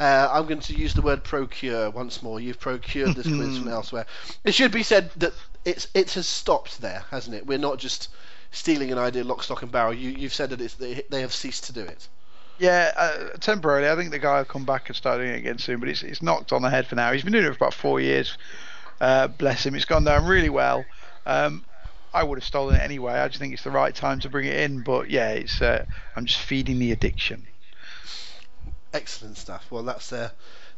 I'm 0.00 0.46
going 0.46 0.60
to 0.60 0.74
use 0.74 0.94
the 0.94 1.02
word 1.02 1.24
procure 1.24 1.90
once 1.90 2.22
more. 2.22 2.38
You've 2.38 2.60
procured 2.60 3.16
this 3.16 3.26
quiz 3.26 3.58
from 3.58 3.66
elsewhere. 3.66 4.06
It 4.44 4.54
should 4.54 4.70
be 4.70 4.84
said 4.84 5.10
that 5.16 5.32
it's 5.64 5.88
it 5.92 6.12
has 6.12 6.28
stopped 6.28 6.80
there, 6.80 7.02
hasn't 7.10 7.34
it? 7.34 7.46
We're 7.48 7.58
not 7.58 7.80
just 7.80 8.08
stealing 8.50 8.92
an 8.92 8.98
idea 8.98 9.24
lock, 9.24 9.42
stock, 9.42 9.62
and 9.62 9.72
barrel. 9.72 9.94
You, 9.94 10.10
you've 10.10 10.34
said 10.34 10.50
that 10.50 10.60
it's, 10.60 10.74
they, 10.74 11.02
they 11.10 11.20
have 11.20 11.32
ceased 11.32 11.64
to 11.64 11.72
do 11.72 11.82
it. 11.82 12.08
Yeah, 12.58 12.92
uh, 12.96 13.36
temporarily. 13.38 13.88
I 13.88 13.94
think 13.94 14.10
the 14.10 14.18
guy 14.18 14.38
will 14.38 14.44
come 14.44 14.64
back 14.64 14.88
and 14.88 14.96
start 14.96 15.18
doing 15.18 15.30
it 15.30 15.38
again 15.38 15.58
soon, 15.58 15.78
but 15.78 15.88
it's, 15.88 16.02
it's 16.02 16.22
knocked 16.22 16.52
on 16.52 16.62
the 16.62 16.70
head 16.70 16.86
for 16.86 16.96
now. 16.96 17.12
He's 17.12 17.22
been 17.22 17.32
doing 17.32 17.44
it 17.44 17.50
for 17.50 17.56
about 17.56 17.74
four 17.74 18.00
years. 18.00 18.36
Uh, 19.00 19.28
bless 19.28 19.64
him. 19.64 19.74
It's 19.76 19.84
gone 19.84 20.04
down 20.04 20.26
really 20.26 20.48
well. 20.48 20.84
Um, 21.24 21.64
I 22.12 22.24
would 22.24 22.38
have 22.38 22.44
stolen 22.44 22.74
it 22.74 22.82
anyway. 22.82 23.12
I 23.12 23.28
just 23.28 23.38
think 23.38 23.52
it's 23.52 23.62
the 23.62 23.70
right 23.70 23.94
time 23.94 24.18
to 24.20 24.28
bring 24.28 24.46
it 24.46 24.58
in. 24.58 24.82
But 24.82 25.10
yeah, 25.10 25.30
it's 25.30 25.62
uh, 25.62 25.84
I'm 26.16 26.24
just 26.24 26.40
feeding 26.40 26.78
the 26.78 26.90
addiction. 26.90 27.46
Excellent 28.92 29.36
stuff. 29.36 29.66
Well, 29.70 29.82
that's 29.82 30.12
uh, 30.12 30.30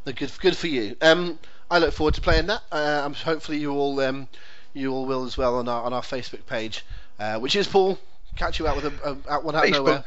the 0.04 0.12
good 0.12 0.32
good 0.40 0.56
for 0.56 0.66
you. 0.66 0.96
Um, 1.00 1.38
I 1.70 1.78
look 1.78 1.94
forward 1.94 2.14
to 2.14 2.20
playing 2.20 2.46
that. 2.46 2.62
Uh, 2.70 3.08
hopefully 3.10 3.58
you 3.58 3.72
all 3.72 3.98
um, 4.00 4.28
you 4.74 4.92
all 4.92 5.06
will 5.06 5.24
as 5.24 5.38
well 5.38 5.56
on 5.56 5.68
our 5.68 5.84
on 5.84 5.92
our 5.92 6.02
Facebook 6.02 6.44
page 6.46 6.84
uh, 7.20 7.38
which 7.38 7.54
is 7.54 7.68
Paul. 7.68 7.98
Catch 8.36 8.58
you 8.58 8.66
out 8.66 8.76
with 8.76 8.86
a, 8.86 9.10
a 9.10 9.32
out 9.32 9.44
one 9.44 9.54
out 9.54 9.64
Facebook, 9.64 9.72
nowhere. 9.72 10.04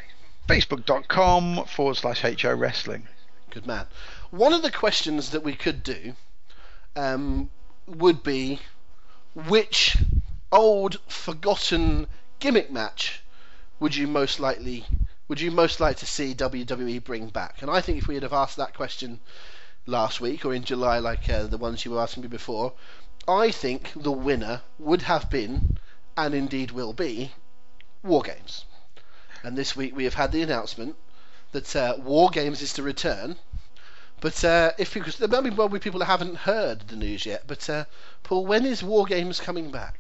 Facebook.com 0.50 1.66
forward 1.66 1.96
slash 1.96 2.22
HO 2.22 2.54
Wrestling. 2.54 3.08
Good 3.52 3.68
man. 3.68 3.86
One 4.32 4.52
of 4.52 4.64
the 4.64 4.72
questions 4.72 5.30
that 5.30 5.44
we 5.44 5.54
could 5.54 5.84
do 5.84 6.16
um, 6.96 7.50
would 7.86 8.24
be 8.24 8.60
which 9.36 9.98
old 10.52 11.00
forgotten 11.08 12.08
gimmick 12.40 12.72
match 12.72 13.22
would 13.80 13.96
you 13.96 14.08
most 14.08 14.40
likely 14.40 14.86
would 15.28 15.40
you 15.40 15.52
most 15.52 15.80
like 15.80 15.98
to 15.98 16.06
see 16.06 16.34
WWE 16.34 17.04
bring 17.04 17.28
back? 17.30 17.62
And 17.62 17.72
I 17.72 17.82
think 17.82 17.98
if 17.98 18.08
we 18.08 18.16
had 18.16 18.24
have 18.24 18.34
asked 18.34 18.58
that 18.58 18.74
question 18.74 19.20
last 19.86 20.20
week 20.20 20.46
or 20.46 20.54
in 20.54 20.64
July, 20.64 21.00
like 21.00 21.30
uh, 21.30 21.48
the 21.48 21.58
ones 21.58 21.86
you 21.86 21.92
were 21.92 22.02
asking 22.02 22.24
me 22.24 22.30
before, 22.30 22.74
I 23.28 23.52
think 23.52 23.92
the 23.96 24.12
winner 24.12 24.62
would 24.80 25.04
have 25.04 25.30
been 25.30 25.78
and 26.18 26.34
indeed 26.34 26.72
will 26.72 26.94
be, 26.94 27.32
War 28.04 28.22
Games. 28.22 28.66
And 29.44 29.58
this 29.58 29.76
week 29.76 29.96
we 29.96 30.04
have 30.06 30.14
had 30.14 30.32
the 30.32 30.42
announcement 30.42 30.96
that 31.52 31.76
uh, 31.76 31.96
War 32.00 32.30
Games 32.30 32.62
is 32.62 32.74
to 32.74 32.84
return. 32.84 33.36
But 34.22 34.44
uh, 34.44 34.72
if 34.78 34.94
there 34.94 35.28
might 35.28 35.44
be 35.44 35.52
probably 35.52 35.80
people 35.80 36.00
that 36.00 36.06
haven't 36.06 36.36
heard 36.36 36.88
the 36.88 36.96
news 36.96 37.26
yet. 37.26 37.44
But 37.46 37.70
uh, 37.70 37.86
Paul, 38.24 38.46
when 38.46 38.66
is 38.66 38.82
War 38.82 39.06
Games 39.06 39.40
coming 39.40 39.70
back? 39.70 40.00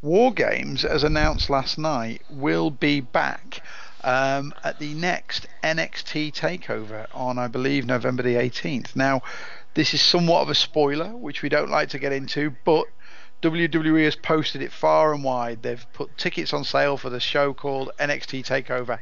War 0.00 0.32
Games, 0.32 0.84
as 0.84 1.04
announced 1.04 1.50
last 1.50 1.78
night, 1.78 2.22
will 2.30 2.70
be 2.70 3.00
back 3.00 3.62
um, 4.02 4.54
at 4.64 4.78
the 4.78 4.94
next 4.94 5.46
NXT 5.62 6.34
Takeover 6.34 7.06
on, 7.14 7.38
I 7.38 7.46
believe, 7.48 7.86
November 7.86 8.22
the 8.22 8.34
18th. 8.34 8.96
Now, 8.96 9.22
this 9.74 9.94
is 9.94 10.00
somewhat 10.02 10.42
of 10.42 10.48
a 10.48 10.54
spoiler, 10.54 11.16
which 11.16 11.42
we 11.42 11.48
don't 11.48 11.70
like 11.70 11.90
to 11.90 11.98
get 11.98 12.12
into, 12.12 12.54
but 12.64 12.86
WWE 13.42 14.04
has 14.04 14.14
posted 14.14 14.62
it 14.62 14.70
far 14.72 15.12
and 15.12 15.24
wide. 15.24 15.62
They've 15.62 15.84
put 15.92 16.16
tickets 16.16 16.52
on 16.52 16.62
sale 16.62 16.96
for 16.96 17.10
the 17.10 17.18
show 17.18 17.52
called 17.52 17.90
NXT 17.98 18.46
Takeover 18.46 19.00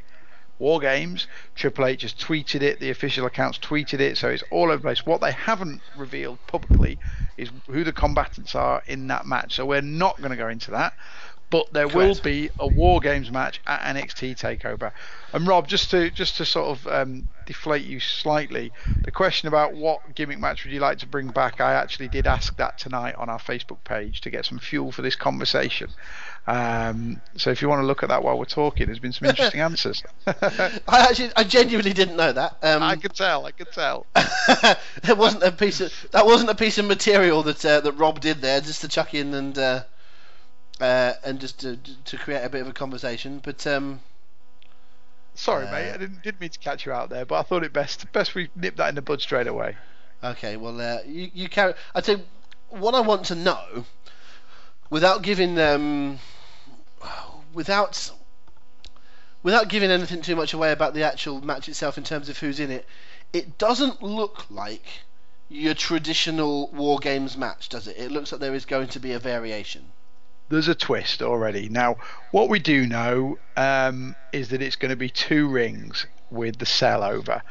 War 0.57 0.79
Games. 0.79 1.27
Triple 1.53 1.85
H 1.85 2.01
has 2.01 2.13
tweeted 2.13 2.63
it. 2.63 2.79
The 2.79 2.89
official 2.89 3.27
accounts 3.27 3.59
tweeted 3.59 3.99
it, 3.99 4.17
so 4.17 4.29
it's 4.29 4.43
all 4.49 4.65
over 4.65 4.77
the 4.77 4.81
place. 4.81 5.05
What 5.05 5.21
they 5.21 5.31
haven't 5.31 5.81
revealed 5.95 6.39
publicly 6.47 6.97
is 7.37 7.51
who 7.67 7.83
the 7.83 7.93
combatants 7.93 8.55
are 8.55 8.81
in 8.87 9.05
that 9.07 9.27
match. 9.27 9.53
So 9.53 9.65
we're 9.65 9.81
not 9.81 10.17
going 10.17 10.31
to 10.31 10.35
go 10.35 10.49
into 10.49 10.71
that. 10.71 10.93
But 11.51 11.71
there 11.73 11.87
will 11.87 12.15
be 12.15 12.49
a 12.57 12.65
War 12.65 13.01
Games 13.01 13.29
match 13.29 13.59
at 13.67 13.81
NXT 13.95 14.39
Takeover. 14.39 14.93
And 15.33 15.45
Rob, 15.45 15.67
just 15.67 15.91
to 15.91 16.09
just 16.09 16.37
to 16.37 16.45
sort 16.45 16.79
of 16.79 16.87
um, 16.87 17.27
deflate 17.45 17.85
you 17.85 17.99
slightly, 17.99 18.71
the 19.03 19.11
question 19.11 19.49
about 19.49 19.73
what 19.73 20.15
gimmick 20.15 20.39
match 20.39 20.63
would 20.63 20.73
you 20.73 20.79
like 20.79 20.99
to 20.99 21.05
bring 21.05 21.27
back, 21.27 21.59
I 21.59 21.73
actually 21.73 22.07
did 22.07 22.25
ask 22.25 22.55
that 22.55 22.77
tonight 22.77 23.15
on 23.15 23.29
our 23.29 23.37
Facebook 23.37 23.83
page 23.83 24.21
to 24.21 24.29
get 24.29 24.45
some 24.45 24.59
fuel 24.59 24.93
for 24.93 25.01
this 25.01 25.15
conversation. 25.15 25.89
Um, 26.47 27.21
so 27.35 27.51
if 27.51 27.61
you 27.61 27.67
want 27.67 27.81
to 27.81 27.85
look 27.85 28.01
at 28.01 28.09
that 28.09 28.23
while 28.23 28.39
we're 28.39 28.45
talking, 28.45 28.85
there's 28.85 28.99
been 28.99 29.11
some 29.11 29.27
interesting 29.27 29.59
answers. 29.69 30.03
I 30.25 30.79
actually, 30.87 31.31
I 31.35 31.43
genuinely 31.43 31.93
didn't 31.93 32.15
know 32.15 32.31
that. 32.31 32.57
Um, 32.63 32.81
I 32.81 32.95
could 32.95 33.13
tell. 33.13 33.45
I 33.45 33.51
could 33.51 33.71
tell. 33.73 34.05
there 35.03 35.15
wasn't 35.15 35.43
a 35.43 35.51
piece 35.51 35.81
of 35.81 35.93
that 36.11 36.25
wasn't 36.25 36.49
a 36.49 36.55
piece 36.55 36.77
of 36.77 36.85
material 36.85 37.43
that 37.43 37.65
uh, 37.65 37.81
that 37.81 37.91
Rob 37.93 38.21
did 38.21 38.37
there 38.37 38.61
just 38.61 38.81
to 38.81 38.87
chuck 38.87 39.13
in 39.13 39.33
and 39.33 39.57
uh, 39.57 39.83
uh, 40.81 41.13
and 41.23 41.39
just 41.39 41.59
to, 41.61 41.77
to 42.05 42.17
create 42.17 42.43
a 42.43 42.49
bit 42.49 42.61
of 42.61 42.67
a 42.67 42.73
conversation. 42.73 43.39
But 43.43 43.65
um, 43.67 44.01
Sorry, 45.35 45.65
Uh, 45.67 45.71
mate. 45.71 45.91
I 45.93 45.97
didn't 45.97 46.21
didn't 46.23 46.41
mean 46.41 46.49
to 46.49 46.59
catch 46.59 46.85
you 46.85 46.91
out 46.91 47.09
there, 47.09 47.23
but 47.25 47.35
I 47.39 47.43
thought 47.43 47.63
it 47.63 47.71
best 47.71 48.11
best 48.11 48.35
we 48.35 48.49
nip 48.55 48.75
that 48.75 48.89
in 48.89 48.95
the 48.95 49.01
bud 49.01 49.21
straight 49.21 49.47
away. 49.47 49.77
okay, 50.23 50.57
well 50.57 50.79
uh, 50.81 50.99
you 51.05 51.31
you 51.33 51.47
carry. 51.47 51.73
I 51.95 52.01
think 52.01 52.23
what 52.69 52.95
I 52.95 52.99
want 53.01 53.25
to 53.27 53.35
know, 53.35 53.85
without 54.89 55.21
giving 55.21 55.55
them, 55.55 56.19
without 57.53 58.11
without 59.43 59.69
giving 59.69 59.89
anything 59.89 60.21
too 60.21 60.35
much 60.35 60.53
away 60.53 60.71
about 60.71 60.93
the 60.93 61.03
actual 61.03 61.41
match 61.43 61.67
itself 61.69 61.97
in 61.97 62.03
terms 62.03 62.29
of 62.29 62.37
who's 62.37 62.59
in 62.59 62.69
it, 62.69 62.85
it 63.33 63.57
doesn't 63.57 64.03
look 64.03 64.45
like 64.51 64.85
your 65.49 65.73
traditional 65.73 66.67
war 66.71 66.97
games 66.99 67.35
match, 67.35 67.69
does 67.69 67.87
it? 67.87 67.97
It 67.97 68.11
looks 68.11 68.31
like 68.31 68.39
there 68.41 68.53
is 68.53 68.65
going 68.65 68.87
to 68.89 68.99
be 68.99 69.13
a 69.13 69.19
variation. 69.19 69.91
There's 70.51 70.67
a 70.67 70.75
twist 70.75 71.21
already. 71.21 71.69
Now, 71.69 71.95
what 72.31 72.49
we 72.49 72.59
do 72.59 72.85
know 72.85 73.39
um, 73.55 74.17
is 74.33 74.49
that 74.49 74.61
it's 74.61 74.75
going 74.75 74.89
to 74.89 74.97
be 74.97 75.09
two 75.09 75.47
rings 75.47 76.05
with 76.29 76.57
the 76.57 76.65
cell 76.65 77.05
over. 77.05 77.41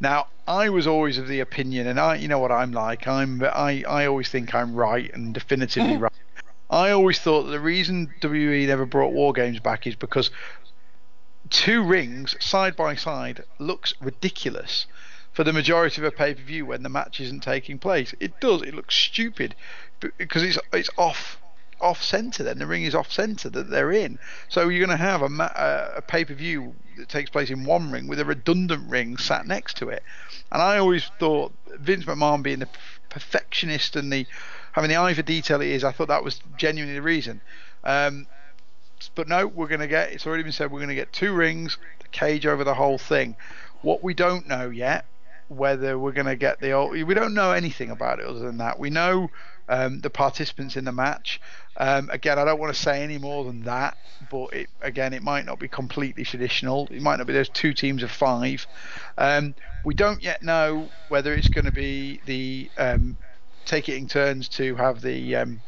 Now, 0.00 0.26
I 0.48 0.68
was 0.68 0.84
always 0.84 1.16
of 1.16 1.28
the 1.28 1.38
opinion, 1.38 1.86
and 1.86 2.00
I, 2.00 2.16
you 2.16 2.26
know 2.26 2.40
what 2.40 2.50
I'm 2.50 2.72
like. 2.72 3.06
I'm, 3.06 3.40
I, 3.44 3.84
I 3.86 4.06
always 4.06 4.30
think 4.30 4.52
I'm 4.52 4.74
right 4.74 5.08
and 5.14 5.32
definitively 5.32 5.96
right. 5.96 6.12
I 6.68 6.90
always 6.90 7.20
thought 7.20 7.44
that 7.44 7.52
the 7.52 7.60
reason 7.60 8.12
WWE 8.20 8.66
never 8.66 8.84
brought 8.84 9.12
War 9.12 9.32
Games 9.32 9.60
back 9.60 9.86
is 9.86 9.94
because 9.94 10.32
two 11.50 11.84
rings 11.84 12.34
side 12.40 12.74
by 12.74 12.96
side 12.96 13.44
looks 13.60 13.94
ridiculous 14.00 14.86
for 15.32 15.44
the 15.44 15.52
majority 15.52 16.00
of 16.00 16.04
a 16.04 16.10
pay 16.10 16.34
per 16.34 16.42
view 16.42 16.66
when 16.66 16.82
the 16.82 16.88
match 16.88 17.20
isn't 17.20 17.44
taking 17.44 17.78
place. 17.78 18.12
It 18.18 18.40
does. 18.40 18.62
It 18.62 18.74
looks 18.74 18.96
stupid 18.96 19.54
because 20.18 20.42
it's 20.42 20.58
it's 20.72 20.90
off 20.96 21.40
off 21.80 22.02
center. 22.02 22.42
Then 22.42 22.58
the 22.58 22.66
ring 22.66 22.84
is 22.84 22.94
off 22.94 23.10
center 23.10 23.48
that 23.50 23.70
they're 23.70 23.92
in. 23.92 24.18
So 24.48 24.68
you're 24.68 24.86
going 24.86 24.96
to 24.96 25.02
have 25.02 25.22
a 25.22 25.94
a 25.96 26.02
pay 26.02 26.24
per 26.24 26.34
view 26.34 26.74
that 26.96 27.08
takes 27.08 27.30
place 27.30 27.50
in 27.50 27.64
one 27.64 27.90
ring 27.90 28.06
with 28.06 28.20
a 28.20 28.24
redundant 28.24 28.88
ring 28.88 29.16
sat 29.16 29.46
next 29.46 29.76
to 29.78 29.88
it. 29.88 30.02
And 30.52 30.62
I 30.62 30.78
always 30.78 31.10
thought 31.18 31.52
Vince 31.78 32.04
McMahon 32.04 32.42
being 32.42 32.60
the 32.60 32.68
perfectionist 33.08 33.96
and 33.96 34.12
the 34.12 34.26
having 34.72 34.90
the 34.90 34.96
eye 34.96 35.14
for 35.14 35.22
detail 35.22 35.60
he 35.60 35.72
is, 35.72 35.84
I 35.84 35.92
thought 35.92 36.08
that 36.08 36.24
was 36.24 36.40
genuinely 36.56 36.94
the 36.94 37.02
reason. 37.02 37.40
Um, 37.84 38.26
but 39.14 39.28
no, 39.28 39.46
we're 39.46 39.68
going 39.68 39.80
to 39.80 39.88
get. 39.88 40.12
It's 40.12 40.26
already 40.26 40.42
been 40.42 40.52
said 40.52 40.70
we're 40.70 40.78
going 40.78 40.90
to 40.90 40.94
get 40.94 41.12
two 41.12 41.32
rings, 41.32 41.78
the 42.00 42.08
cage 42.08 42.46
over 42.46 42.64
the 42.64 42.74
whole 42.74 42.98
thing. 42.98 43.36
What 43.82 44.02
we 44.02 44.14
don't 44.14 44.46
know 44.46 44.68
yet, 44.68 45.06
whether 45.48 45.98
we're 45.98 46.12
going 46.12 46.26
to 46.26 46.36
get 46.36 46.60
the 46.60 46.72
old, 46.72 46.92
we 46.92 47.14
don't 47.14 47.34
know 47.34 47.52
anything 47.52 47.90
about 47.90 48.20
it 48.20 48.26
other 48.26 48.40
than 48.40 48.58
that. 48.58 48.78
We 48.78 48.90
know 48.90 49.30
um, 49.68 50.00
the 50.00 50.10
participants 50.10 50.76
in 50.76 50.84
the 50.84 50.92
match. 50.92 51.40
Um, 51.76 52.10
again, 52.10 52.38
I 52.38 52.44
don't 52.44 52.60
want 52.60 52.74
to 52.74 52.80
say 52.80 53.02
any 53.02 53.18
more 53.18 53.44
than 53.44 53.62
that, 53.62 53.96
but 54.30 54.52
it, 54.54 54.68
again, 54.82 55.12
it 55.12 55.22
might 55.22 55.46
not 55.46 55.58
be 55.58 55.68
completely 55.68 56.24
traditional. 56.24 56.88
It 56.90 57.02
might 57.02 57.16
not 57.16 57.26
be 57.26 57.32
those 57.32 57.48
two 57.48 57.72
teams 57.72 58.02
of 58.02 58.10
five. 58.10 58.66
Um, 59.16 59.54
we 59.84 59.94
don't 59.94 60.22
yet 60.22 60.42
know 60.42 60.90
whether 61.08 61.34
it's 61.34 61.48
going 61.48 61.64
to 61.64 61.72
be 61.72 62.20
the 62.26 62.70
um, 62.76 63.16
taking 63.64 64.08
turns 64.08 64.48
to 64.48 64.74
have 64.76 65.00
the 65.00 65.36
um, 65.36 65.60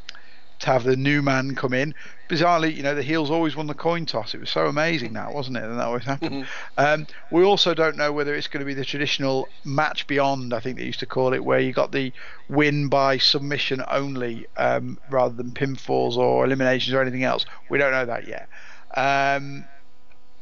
to 0.63 0.71
have 0.71 0.85
the 0.85 0.97
new 0.97 1.23
man 1.23 1.55
come 1.55 1.75
in. 1.75 1.95
Bizarrely, 2.29 2.75
you 2.75 2.83
know, 2.83 2.95
the 2.95 3.03
heels 3.03 3.31
always 3.31 3.57
won 3.57 3.67
the 3.67 3.75
coin 3.75 4.07
toss. 4.07 4.35
It 4.35 4.41
was 4.41 4.51
so 4.51 4.67
amazing 4.67 5.13
that, 5.15 5.35
wasn't 5.35 5.57
it? 5.57 5.65
And 5.65 5.79
that 5.79 5.87
always 5.87 6.05
happened. 6.05 6.47
Um, 6.79 7.07
we 7.31 7.43
also 7.43 7.75
don't 7.75 7.97
know 7.97 8.13
whether 8.13 8.35
it's 8.35 8.49
going 8.49 8.61
to 8.61 8.65
be 8.65 8.75
the 8.75 8.85
traditional 8.85 9.49
match 9.65 10.07
beyond, 10.07 10.55
I 10.55 10.61
think 10.61 10.79
they 10.79 10.85
used 10.85 11.01
to 11.01 11.07
call 11.07 11.35
it, 11.35 11.45
where 11.45 11.61
you 11.61 11.73
got 11.73 11.93
the 11.93 12.13
win 12.49 12.89
by 12.89 13.19
submission 13.19 13.83
only 13.89 14.47
um, 14.57 14.99
rather 15.11 15.35
than 15.35 15.51
pinfalls 15.51 16.17
or 16.17 16.45
eliminations 16.45 16.95
or 16.95 17.03
anything 17.03 17.25
else. 17.25 17.45
We 17.69 17.79
don't 17.79 17.93
know 17.93 18.07
that 18.07 18.27
yet. 18.27 18.49
Um, 18.95 19.65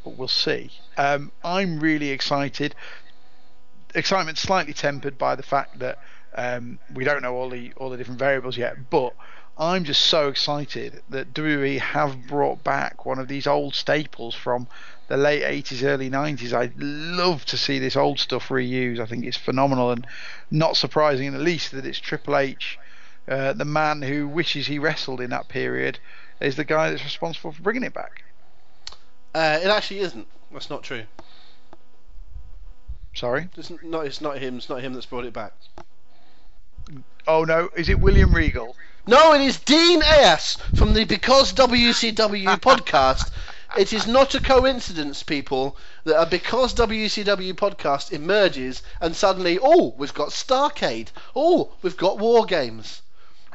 but 0.04 0.16
we'll 0.16 0.28
see. 0.28 0.70
Um, 0.96 1.32
I'm 1.42 1.80
really 1.80 2.10
excited. 2.10 2.74
Excitement 3.94 4.38
slightly 4.38 4.72
tempered 4.72 5.18
by 5.18 5.34
the 5.34 5.42
fact 5.42 5.80
that 5.80 5.98
um, 6.34 6.78
we 6.94 7.04
don't 7.04 7.22
know 7.22 7.34
all 7.34 7.50
the 7.50 7.72
all 7.76 7.90
the 7.90 7.96
different 7.96 8.20
variables 8.20 8.56
yet, 8.56 8.88
but 8.88 9.14
I'm 9.60 9.84
just 9.84 10.06
so 10.06 10.28
excited 10.28 11.02
that 11.10 11.34
WWE 11.34 11.80
have 11.80 12.26
brought 12.26 12.64
back 12.64 13.04
one 13.04 13.18
of 13.18 13.28
these 13.28 13.46
old 13.46 13.74
staples 13.74 14.34
from 14.34 14.66
the 15.08 15.18
late 15.18 15.42
80s, 15.42 15.84
early 15.84 16.08
90s. 16.08 16.54
I'd 16.54 16.78
love 16.78 17.44
to 17.44 17.58
see 17.58 17.78
this 17.78 17.94
old 17.94 18.18
stuff 18.18 18.48
reused. 18.48 19.00
I 19.00 19.04
think 19.04 19.26
it's 19.26 19.36
phenomenal 19.36 19.90
and 19.90 20.06
not 20.50 20.78
surprising 20.78 21.26
in 21.26 21.34
the 21.34 21.40
least 21.40 21.72
that 21.72 21.84
it's 21.84 21.98
Triple 21.98 22.38
H, 22.38 22.78
uh, 23.28 23.52
the 23.52 23.66
man 23.66 24.00
who 24.00 24.26
wishes 24.26 24.66
he 24.66 24.78
wrestled 24.78 25.20
in 25.20 25.28
that 25.28 25.48
period, 25.48 25.98
is 26.40 26.56
the 26.56 26.64
guy 26.64 26.88
that's 26.88 27.04
responsible 27.04 27.52
for 27.52 27.60
bringing 27.60 27.82
it 27.82 27.92
back. 27.92 28.24
Uh, 29.34 29.60
it 29.62 29.68
actually 29.68 30.00
isn't. 30.00 30.26
That's 30.50 30.70
not 30.70 30.82
true. 30.82 31.02
Sorry. 33.14 33.50
It's 33.58 33.70
not. 33.82 34.06
It's 34.06 34.22
not 34.22 34.38
him. 34.38 34.56
It's 34.56 34.70
not 34.70 34.80
him 34.80 34.94
that's 34.94 35.04
brought 35.04 35.26
it 35.26 35.34
back. 35.34 35.52
Oh 37.26 37.44
no, 37.44 37.68
is 37.76 37.90
it 37.90 38.00
William 38.00 38.34
Regal? 38.34 38.74
No, 39.06 39.32
it 39.32 39.40
is 39.40 39.58
Dean 39.58 40.02
Ayers 40.02 40.56
from 40.74 40.92
the 40.92 41.04
Because 41.04 41.52
WCW 41.54 42.44
podcast. 42.60 43.30
It 43.78 43.92
is 43.92 44.06
not 44.06 44.34
a 44.34 44.40
coincidence, 44.40 45.22
people, 45.22 45.76
that 46.04 46.20
a 46.20 46.26
Because 46.26 46.74
WCW 46.74 47.54
podcast 47.54 48.12
emerges 48.12 48.82
and 49.00 49.16
suddenly, 49.16 49.58
oh, 49.62 49.94
we've 49.96 50.12
got 50.12 50.30
Starcade. 50.30 51.08
Oh, 51.34 51.72
we've 51.82 51.96
got 51.96 52.18
War 52.18 52.44
Games. 52.44 53.02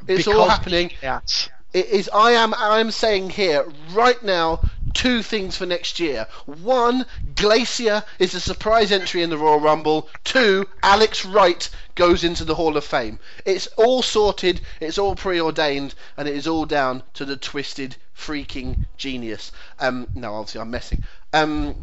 It's 0.08 0.28
all 0.28 0.50
happening. 0.50 0.92
Yes. 1.02 1.50
It 1.74 1.88
is. 1.88 2.10
I 2.14 2.32
am. 2.32 2.54
I 2.54 2.80
am 2.80 2.90
saying 2.90 3.32
here 3.32 3.66
right 3.92 4.22
now 4.24 4.62
two 4.96 5.22
things 5.22 5.56
for 5.58 5.68
next 5.68 6.00
year. 6.00 6.26
One, 6.46 7.06
Glacier 7.36 8.04
is 8.18 8.34
a 8.34 8.40
surprise 8.40 8.92
entry 8.92 9.22
in 9.22 9.30
the 9.30 9.38
Royal 9.38 9.60
Rumble. 9.60 10.10
Two, 10.24 10.68
Alex 10.82 11.26
Wright 11.26 11.70
goes 11.94 12.24
into 12.24 12.46
the 12.46 12.56
Hall 12.56 12.76
of 12.78 12.84
Fame. 12.84 13.20
It's 13.46 13.68
all 13.78 14.02
sorted. 14.02 14.62
It's 14.80 14.98
all 14.98 15.16
preordained, 15.16 15.94
and 16.18 16.28
it 16.28 16.36
is 16.36 16.48
all 16.48 16.66
down 16.66 17.04
to 17.16 17.26
the 17.26 17.36
twisted 17.36 17.98
freaking 18.18 18.86
genius. 18.98 19.52
Um, 19.80 20.08
no, 20.16 20.34
obviously 20.34 20.62
I'm 20.62 20.72
messing. 20.72 21.04
Um, 21.34 21.82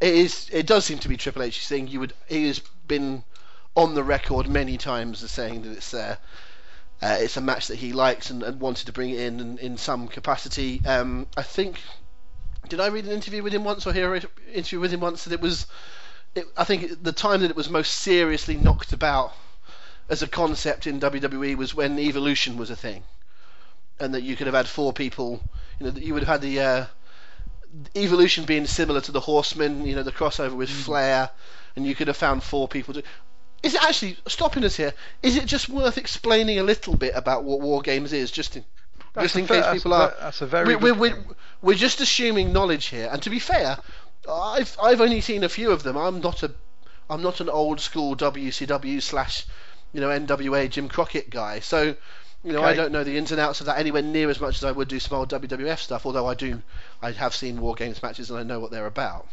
it 0.00 0.14
is. 0.14 0.48
It 0.50 0.66
does 0.66 0.86
seem 0.86 0.98
to 1.00 1.08
be 1.08 1.18
Triple 1.18 1.42
H's 1.42 1.68
thing. 1.68 1.88
You 1.88 2.00
would. 2.00 2.14
He 2.26 2.46
has 2.46 2.60
been 2.88 3.22
on 3.76 3.94
the 3.94 4.02
record 4.02 4.48
many 4.48 4.78
times 4.78 5.22
as 5.22 5.30
saying 5.30 5.62
that 5.62 5.72
it's 5.72 5.90
there. 5.90 6.18
Uh, 7.02 7.18
it's 7.20 7.36
a 7.36 7.40
match 7.40 7.68
that 7.68 7.76
he 7.76 7.92
likes 7.92 8.30
and, 8.30 8.42
and 8.42 8.60
wanted 8.60 8.86
to 8.86 8.92
bring 8.92 9.10
it 9.10 9.20
in, 9.20 9.40
in 9.40 9.58
in 9.58 9.76
some 9.76 10.08
capacity. 10.08 10.80
Um, 10.86 11.26
I 11.36 11.42
think. 11.42 11.78
Did 12.68 12.80
I 12.80 12.88
read 12.88 13.04
an 13.04 13.12
interview 13.12 13.42
with 13.42 13.54
him 13.54 13.64
once 13.64 13.86
or 13.86 13.92
hear 13.92 14.14
an 14.14 14.22
interview 14.52 14.80
with 14.80 14.92
him 14.92 15.00
once 15.00 15.24
that 15.24 15.32
it 15.32 15.40
was? 15.40 15.66
It, 16.34 16.46
I 16.56 16.64
think 16.64 17.02
the 17.02 17.12
time 17.12 17.40
that 17.40 17.50
it 17.50 17.56
was 17.56 17.68
most 17.68 17.92
seriously 17.92 18.56
knocked 18.56 18.92
about 18.92 19.32
as 20.08 20.22
a 20.22 20.28
concept 20.28 20.86
in 20.86 21.00
WWE 21.00 21.56
was 21.56 21.74
when 21.74 21.98
Evolution 21.98 22.56
was 22.56 22.70
a 22.70 22.76
thing, 22.76 23.04
and 23.98 24.14
that 24.14 24.22
you 24.22 24.36
could 24.36 24.46
have 24.46 24.54
had 24.54 24.68
four 24.68 24.92
people. 24.92 25.42
You 25.78 25.86
know, 25.86 25.92
that 25.92 26.02
you 26.02 26.14
would 26.14 26.22
have 26.22 26.40
had 26.40 26.42
the 26.42 26.60
uh, 26.60 26.86
Evolution 27.96 28.44
being 28.44 28.66
similar 28.66 29.00
to 29.00 29.12
the 29.12 29.20
Horsemen. 29.20 29.86
You 29.86 29.96
know, 29.96 30.02
the 30.02 30.12
crossover 30.12 30.54
with 30.54 30.70
Flair, 30.70 31.30
and 31.76 31.86
you 31.86 31.94
could 31.94 32.08
have 32.08 32.16
found 32.16 32.42
four 32.42 32.68
people 32.68 32.94
to. 32.94 33.02
Is 33.62 33.74
it 33.74 33.82
actually 33.82 34.16
stopping 34.26 34.64
us 34.64 34.76
here? 34.76 34.94
Is 35.22 35.36
it 35.36 35.46
just 35.46 35.68
worth 35.68 35.98
explaining 35.98 36.58
a 36.58 36.62
little 36.62 36.96
bit 36.96 37.12
about 37.14 37.44
what 37.44 37.60
War 37.60 37.82
Games 37.82 38.12
is, 38.12 38.30
just 38.30 38.56
in, 38.56 38.64
That's 39.12 39.26
just 39.26 39.36
in 39.36 39.46
fair- 39.46 39.62
case 39.62 39.72
people 39.72 39.92
a 39.92 40.06
are? 40.06 40.14
that's 40.20 40.40
a 40.40 40.46
very 40.46 40.66
we, 40.66 40.74
good 40.74 40.82
we, 40.82 40.92
we, 40.92 41.10
point. 41.10 41.36
we're 41.62 41.76
just 41.76 42.00
assuming 42.00 42.52
knowledge 42.52 42.86
here, 42.86 43.08
and 43.10 43.20
to 43.22 43.30
be 43.30 43.38
fair, 43.38 43.78
I've 44.28 44.76
I've 44.82 45.00
only 45.00 45.20
seen 45.20 45.44
a 45.44 45.48
few 45.48 45.70
of 45.70 45.82
them. 45.82 45.96
I'm 45.96 46.20
not 46.20 46.42
a 46.42 46.52
I'm 47.08 47.22
not 47.22 47.40
an 47.40 47.48
old 47.48 47.80
school 47.80 48.16
WCW 48.16 49.02
slash 49.02 49.46
you 49.92 50.00
know 50.00 50.08
NWA 50.08 50.70
Jim 50.70 50.88
Crockett 50.88 51.28
guy, 51.30 51.60
so 51.60 51.96
you 52.44 52.52
know 52.52 52.62
I 52.62 52.74
don't 52.74 52.92
know 52.92 53.02
the 53.02 53.18
ins 53.18 53.32
and 53.32 53.40
outs 53.40 53.60
of 53.60 53.66
that 53.66 53.78
anywhere 53.78 54.02
near 54.02 54.30
as 54.30 54.40
much 54.40 54.56
as 54.56 54.64
I 54.64 54.72
would 54.72 54.88
do 54.88 55.00
some 55.00 55.18
old 55.18 55.30
WWF 55.30 55.78
stuff. 55.78 56.06
Although 56.06 56.28
I 56.28 56.34
do, 56.34 56.62
I 57.02 57.10
have 57.10 57.34
seen 57.34 57.60
War 57.60 57.74
Games 57.74 58.02
matches 58.02 58.30
and 58.30 58.38
I 58.38 58.42
know 58.44 58.60
what 58.60 58.70
they're 58.70 58.86
about. 58.86 59.26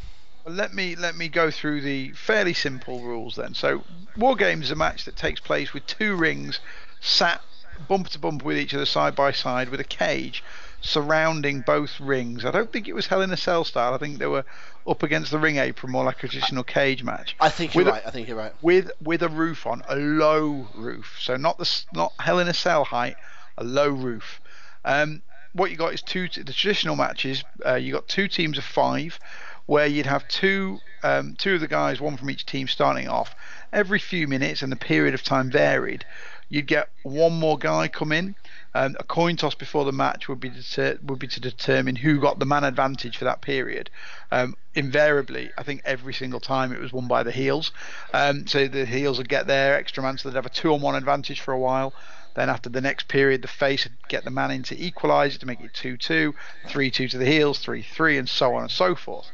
Well, 0.44 0.56
let 0.56 0.74
me 0.74 0.96
let 0.96 1.16
me 1.16 1.28
go 1.28 1.52
through 1.52 1.82
the 1.82 2.14
fairly 2.14 2.54
simple 2.54 3.02
rules 3.02 3.36
then. 3.36 3.54
So, 3.54 3.84
War 4.16 4.36
Games 4.36 4.66
is 4.66 4.72
a 4.72 4.76
match 4.76 5.06
that 5.06 5.16
takes 5.16 5.40
place 5.40 5.74
with 5.74 5.86
two 5.86 6.16
rings 6.16 6.60
sat 7.00 7.42
bumper 7.88 8.10
to 8.10 8.20
bumper 8.20 8.46
with 8.46 8.58
each 8.58 8.74
other 8.74 8.86
side 8.86 9.16
by 9.16 9.32
side 9.32 9.70
with 9.70 9.80
a 9.80 9.84
cage. 9.86 10.44
surrounding 10.80 11.62
both 11.62 12.00
rings. 12.00 12.46
I 12.46 12.52
don't 12.52 12.72
think 12.72 12.88
it 12.88 12.94
was 12.94 13.08
Hell 13.08 13.22
in 13.24 13.32
a 13.32 13.38
Cell 13.38 13.64
style. 13.64 13.94
I 13.94 13.98
think 13.98 14.20
they 14.20 14.28
were 14.28 14.46
up 14.88 15.02
against 15.04 15.32
the 15.32 15.40
ring 15.40 15.58
apron, 15.58 15.92
more 15.92 16.06
like 16.06 16.24
a 16.24 16.28
traditional 16.28 16.64
cage 16.64 17.04
match. 17.04 17.36
I 17.40 17.50
think 17.50 17.74
you're 17.74 17.84
With 17.84 17.94
right. 17.94 18.04
I 18.06 18.12
think 18.12 18.28
you're 18.28 18.38
right. 18.38 18.54
with 18.62 18.92
with 19.02 19.24
a 19.24 19.28
roof 19.30 19.66
on, 19.66 19.82
a 19.90 19.96
low 19.96 20.68
roof. 20.76 21.18
So 21.20 21.36
not 21.36 21.58
the 21.58 21.70
not 21.94 22.14
Hell 22.20 22.40
in 22.40 22.48
a 22.48 22.54
Cell 22.54 22.86
height, 22.86 23.16
a 23.58 23.64
low 23.64 23.90
roof. 23.90 24.40
Um, 24.86 25.24
what 25.54 25.72
you 25.72 25.78
got 25.78 25.94
is 25.94 26.02
two 26.04 26.28
the 26.28 26.54
traditional 26.54 26.96
matches. 26.96 27.44
Uh, 27.66 27.76
you 27.76 27.92
got 27.92 28.08
two 28.08 28.28
teams 28.28 28.58
of 28.60 28.64
five, 28.64 29.20
where 29.66 29.88
you'd 29.88 30.06
have 30.06 30.28
two 30.28 30.80
um, 31.04 31.36
two 31.38 31.56
of 31.56 31.62
the 31.62 31.68
guys, 31.68 32.00
one 32.00 32.18
from 32.18 32.30
each 32.30 32.46
team, 32.46 32.68
starting 32.68 33.08
off 33.08 33.36
every 33.74 34.00
few 34.00 34.28
minutes, 34.28 34.62
and 34.62 34.72
the 34.72 34.76
period 34.78 35.14
of 35.16 35.24
time 35.24 35.50
varied. 35.50 36.06
You'd 36.50 36.68
get 36.68 36.90
one 37.04 37.34
more 37.34 37.58
guy 37.58 37.88
come 37.88 38.12
in. 38.12 38.36
Um, 38.74 38.96
a 39.00 39.04
coin 39.04 39.36
toss 39.36 39.56
before 39.56 39.86
the 39.86 39.92
match 39.92 40.30
would 40.30 40.40
be 40.40 40.50
deter- 40.50 41.00
would 41.04 41.20
be 41.20 41.28
to 41.28 41.40
determine 41.42 41.96
who 41.96 42.20
got 42.22 42.40
the 42.40 42.46
man 42.46 42.64
advantage 42.64 43.18
for 43.18 43.26
that 43.26 43.42
period. 43.42 43.90
Um, 44.32 44.56
invariably, 44.76 45.52
I 45.58 45.64
think 45.64 45.82
every 45.84 46.14
single 46.14 46.40
time 46.40 46.72
it 46.72 46.80
was 46.80 46.94
won 46.94 47.08
by 47.08 47.24
the 47.24 47.32
heels. 47.32 47.72
Um, 48.14 48.48
so 48.48 48.68
the 48.68 48.86
heels 48.86 49.18
would 49.18 49.30
get 49.30 49.48
their 49.48 49.76
extra 49.76 50.04
man, 50.04 50.18
so 50.18 50.30
they'd 50.30 50.36
have 50.36 50.46
a 50.46 50.50
two-on-one 50.50 50.96
advantage 50.96 51.42
for 51.42 51.54
a 51.54 51.60
while. 51.60 51.94
Then 52.36 52.52
after 52.52 52.70
the 52.70 52.82
next 52.82 53.08
period, 53.08 53.42
the 53.42 53.48
face 53.48 53.86
would 53.86 53.98
get 54.08 54.24
the 54.24 54.30
man 54.30 54.52
in 54.52 54.62
to 54.64 54.80
equalise 54.80 55.36
it 55.36 55.40
to 55.40 55.48
make 55.48 55.60
it 55.60 55.74
2-2, 55.74 56.34
3-2 56.68 57.10
to 57.10 57.18
the 57.18 57.26
heels, 57.26 57.66
3-3, 57.66 58.20
and 58.20 58.30
so 58.30 58.54
on 58.54 58.62
and 58.62 58.72
so 58.72 58.94
forth. 58.94 59.32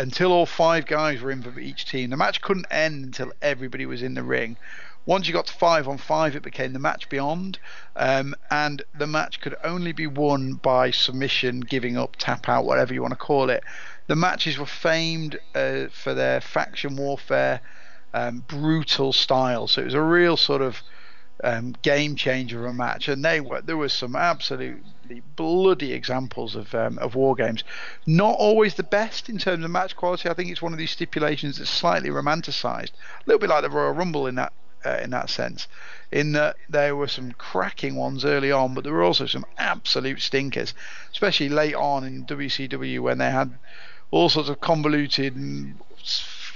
Until 0.00 0.32
all 0.32 0.46
five 0.46 0.86
guys 0.86 1.20
were 1.20 1.30
in 1.30 1.42
for 1.42 1.60
each 1.60 1.86
team, 1.86 2.10
the 2.10 2.16
match 2.16 2.42
couldn't 2.42 2.66
end 2.72 3.04
until 3.04 3.32
everybody 3.40 3.86
was 3.86 4.02
in 4.02 4.14
the 4.14 4.24
ring. 4.24 4.56
Once 5.04 5.26
you 5.26 5.32
got 5.32 5.46
to 5.46 5.52
five 5.52 5.88
on 5.88 5.98
five, 5.98 6.36
it 6.36 6.42
became 6.42 6.72
the 6.72 6.78
match 6.78 7.08
beyond, 7.08 7.58
um, 7.96 8.34
and 8.50 8.82
the 8.96 9.06
match 9.06 9.40
could 9.40 9.56
only 9.64 9.92
be 9.92 10.06
won 10.06 10.54
by 10.54 10.90
submission, 10.90 11.60
giving 11.60 11.96
up, 11.96 12.14
tap 12.16 12.48
out, 12.48 12.64
whatever 12.64 12.94
you 12.94 13.02
want 13.02 13.12
to 13.12 13.16
call 13.16 13.50
it. 13.50 13.64
The 14.06 14.16
matches 14.16 14.58
were 14.58 14.66
famed 14.66 15.38
uh, 15.54 15.86
for 15.90 16.14
their 16.14 16.40
faction 16.40 16.96
warfare, 16.96 17.60
um, 18.14 18.44
brutal 18.46 19.12
style. 19.12 19.66
So 19.66 19.80
it 19.80 19.86
was 19.86 19.94
a 19.94 20.02
real 20.02 20.36
sort 20.36 20.62
of 20.62 20.82
um, 21.42 21.74
game 21.82 22.14
changer 22.14 22.64
of 22.64 22.70
a 22.70 22.74
match, 22.74 23.08
and 23.08 23.24
they 23.24 23.40
were 23.40 23.60
there 23.60 23.76
was 23.76 23.92
some 23.92 24.14
absolutely 24.14 25.22
bloody 25.34 25.92
examples 25.92 26.54
of 26.54 26.74
um, 26.74 26.98
of 26.98 27.16
war 27.16 27.34
games. 27.34 27.64
Not 28.06 28.36
always 28.38 28.74
the 28.74 28.82
best 28.84 29.28
in 29.28 29.38
terms 29.38 29.64
of 29.64 29.70
match 29.70 29.96
quality. 29.96 30.28
I 30.28 30.34
think 30.34 30.50
it's 30.50 30.62
one 30.62 30.72
of 30.72 30.78
these 30.78 30.92
stipulations 30.92 31.58
that's 31.58 31.70
slightly 31.70 32.10
romanticised, 32.10 32.92
a 32.94 33.22
little 33.26 33.40
bit 33.40 33.50
like 33.50 33.62
the 33.62 33.70
Royal 33.70 33.92
Rumble 33.92 34.26
in 34.26 34.36
that 34.36 34.52
uh, 34.84 35.00
in 35.02 35.10
that 35.10 35.30
sense. 35.30 35.66
In 36.10 36.32
that 36.32 36.56
there 36.68 36.94
were 36.94 37.08
some 37.08 37.32
cracking 37.32 37.96
ones 37.96 38.24
early 38.24 38.52
on, 38.52 38.74
but 38.74 38.84
there 38.84 38.92
were 38.92 39.02
also 39.02 39.26
some 39.26 39.46
absolute 39.58 40.20
stinkers, 40.20 40.74
especially 41.12 41.48
late 41.48 41.74
on 41.74 42.04
in 42.04 42.26
WCW 42.26 43.00
when 43.00 43.18
they 43.18 43.30
had 43.30 43.58
all 44.10 44.28
sorts 44.28 44.48
of 44.48 44.60
convoluted 44.60 45.34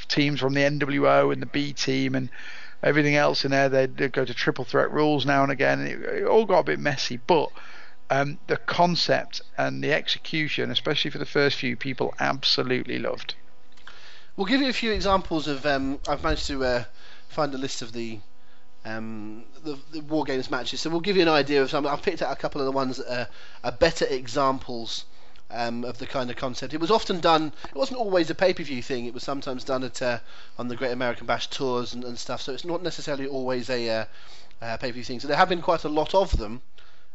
teams 0.09 0.40
from 0.40 0.55
the 0.55 0.61
NWO 0.61 1.32
and 1.32 1.43
the 1.43 1.47
B 1.47 1.73
team 1.73 2.15
and 2.15 2.28
everything 2.82 3.16
else 3.16 3.44
in 3.44 3.51
there. 3.51 3.69
They'd, 3.69 4.12
go 4.12 4.24
to 4.24 4.35
triple 4.35 4.65
threat 4.65 4.90
rules 4.90 5.27
now 5.27 5.43
and 5.43 5.53
again. 5.53 5.81
And 5.81 5.89
it, 5.89 6.01
it 6.23 6.24
all 6.24 6.44
got 6.44 6.61
a 6.61 6.65
bit 6.65 6.78
messy, 6.78 7.19
but 7.27 7.51
um, 8.11 8.39
the 8.47 8.57
concept 8.57 9.43
and 9.59 9.82
the 9.82 9.93
execution, 9.93 10.70
especially 10.70 11.11
for 11.11 11.19
the 11.19 11.27
first 11.27 11.57
few, 11.57 11.77
people 11.77 12.15
absolutely 12.20 12.98
loved. 12.98 13.35
We'll 14.36 14.47
give 14.47 14.61
you 14.61 14.69
a 14.69 14.74
few 14.74 14.93
examples 14.93 15.48
of. 15.48 15.65
Um, 15.65 15.98
I've 16.07 16.23
managed 16.23 16.47
to 16.48 16.62
uh, 16.62 16.85
find 17.28 17.55
a 17.55 17.59
list 17.59 17.82
of 17.82 17.93
the, 17.93 18.19
um, 18.85 19.44
the 19.65 19.78
the 19.93 20.01
war 20.01 20.24
games 20.24 20.51
matches, 20.51 20.81
so 20.81 20.90
we'll 20.90 21.01
give 21.01 21.16
you 21.16 21.23
an 21.23 21.28
idea 21.28 21.62
of 21.62 21.70
some. 21.70 21.86
I've 21.86 22.03
picked 22.03 22.23
out 22.23 22.32
a 22.32 22.36
couple 22.36 22.61
of 22.61 22.66
the 22.66 22.73
ones 22.73 22.98
that 22.98 23.12
are, 23.12 23.28
are 23.65 23.73
better 23.73 24.07
examples 24.07 25.05
um, 25.51 25.85
of 25.85 25.98
the 25.98 26.07
kind 26.07 26.31
of 26.31 26.36
concept. 26.36 26.74
It 26.74 26.81
was 26.81 26.90
often 26.90 27.20
done. 27.20 27.53
It 27.69 27.74
wasn't 27.74 28.01
always 28.01 28.31
a 28.31 28.35
pay-per-view 28.35 28.82
thing. 28.82 29.07
It 29.07 29.15
was 29.15 29.23
sometimes 29.23 29.65
done 29.65 29.85
at 29.85 30.03
uh, 30.03 30.19
on 30.59 30.69
the 30.69 30.77
Great 30.77 30.93
American 30.93 31.27
Bash 31.27 31.48
tours 31.48 31.94
and, 31.94 32.05
and 32.05 32.19
stuff. 32.19 32.43
So 32.43 32.53
it's 32.53 32.65
not 32.65 32.82
necessarily 32.82 33.27
always 33.27 33.70
a 33.70 33.89
uh, 33.89 34.05
uh, 34.61 34.77
pay-per-view 34.78 35.05
thing. 35.05 35.20
So 35.20 35.28
there 35.28 35.36
have 35.36 35.48
been 35.48 35.62
quite 35.62 35.85
a 35.85 35.89
lot 35.89 36.15
of 36.15 36.36
them, 36.36 36.62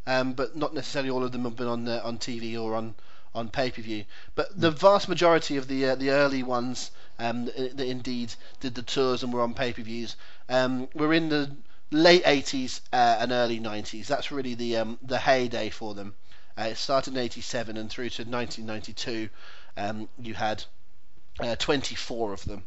um, 0.06 0.32
but 0.32 0.56
not 0.56 0.74
necessarily 0.74 1.10
all 1.10 1.24
of 1.24 1.32
them 1.32 1.44
have 1.44 1.56
been 1.56 1.68
on 1.68 1.88
on 1.88 2.18
TV 2.18 2.60
or 2.60 2.74
on 2.74 2.94
on 3.34 3.48
pay-per-view. 3.48 4.04
But 4.34 4.58
the 4.58 4.70
vast 4.70 5.08
majority 5.08 5.56
of 5.56 5.68
the 5.68 5.90
uh, 5.90 5.94
the 5.94 6.10
early 6.10 6.42
ones 6.42 6.90
um, 7.22 7.44
that 7.44 7.80
indeed 7.80 8.34
did 8.60 8.74
the 8.74 8.82
tours 8.82 9.22
and 9.22 9.32
were 9.32 9.42
on 9.42 9.54
pay-per-views 9.54 10.16
um, 10.48 10.88
were 10.94 11.14
in 11.14 11.28
the 11.28 11.54
late 11.90 12.24
80s 12.24 12.80
uh, 12.92 13.18
and 13.20 13.32
early 13.32 13.60
90s. 13.60 14.06
That's 14.06 14.32
really 14.32 14.54
the 14.54 14.78
um, 14.78 14.98
the 15.02 15.18
heyday 15.18 15.70
for 15.70 15.94
them. 15.94 16.14
Uh, 16.58 16.64
it 16.70 16.76
started 16.76 17.14
in 17.14 17.20
87 17.20 17.76
and 17.76 17.88
through 17.90 18.10
to 18.10 18.24
1992. 18.24 19.28
Um, 19.76 20.08
you 20.18 20.34
had 20.34 20.64
uh, 21.40 21.56
24 21.56 22.32
of 22.32 22.44
them. 22.44 22.64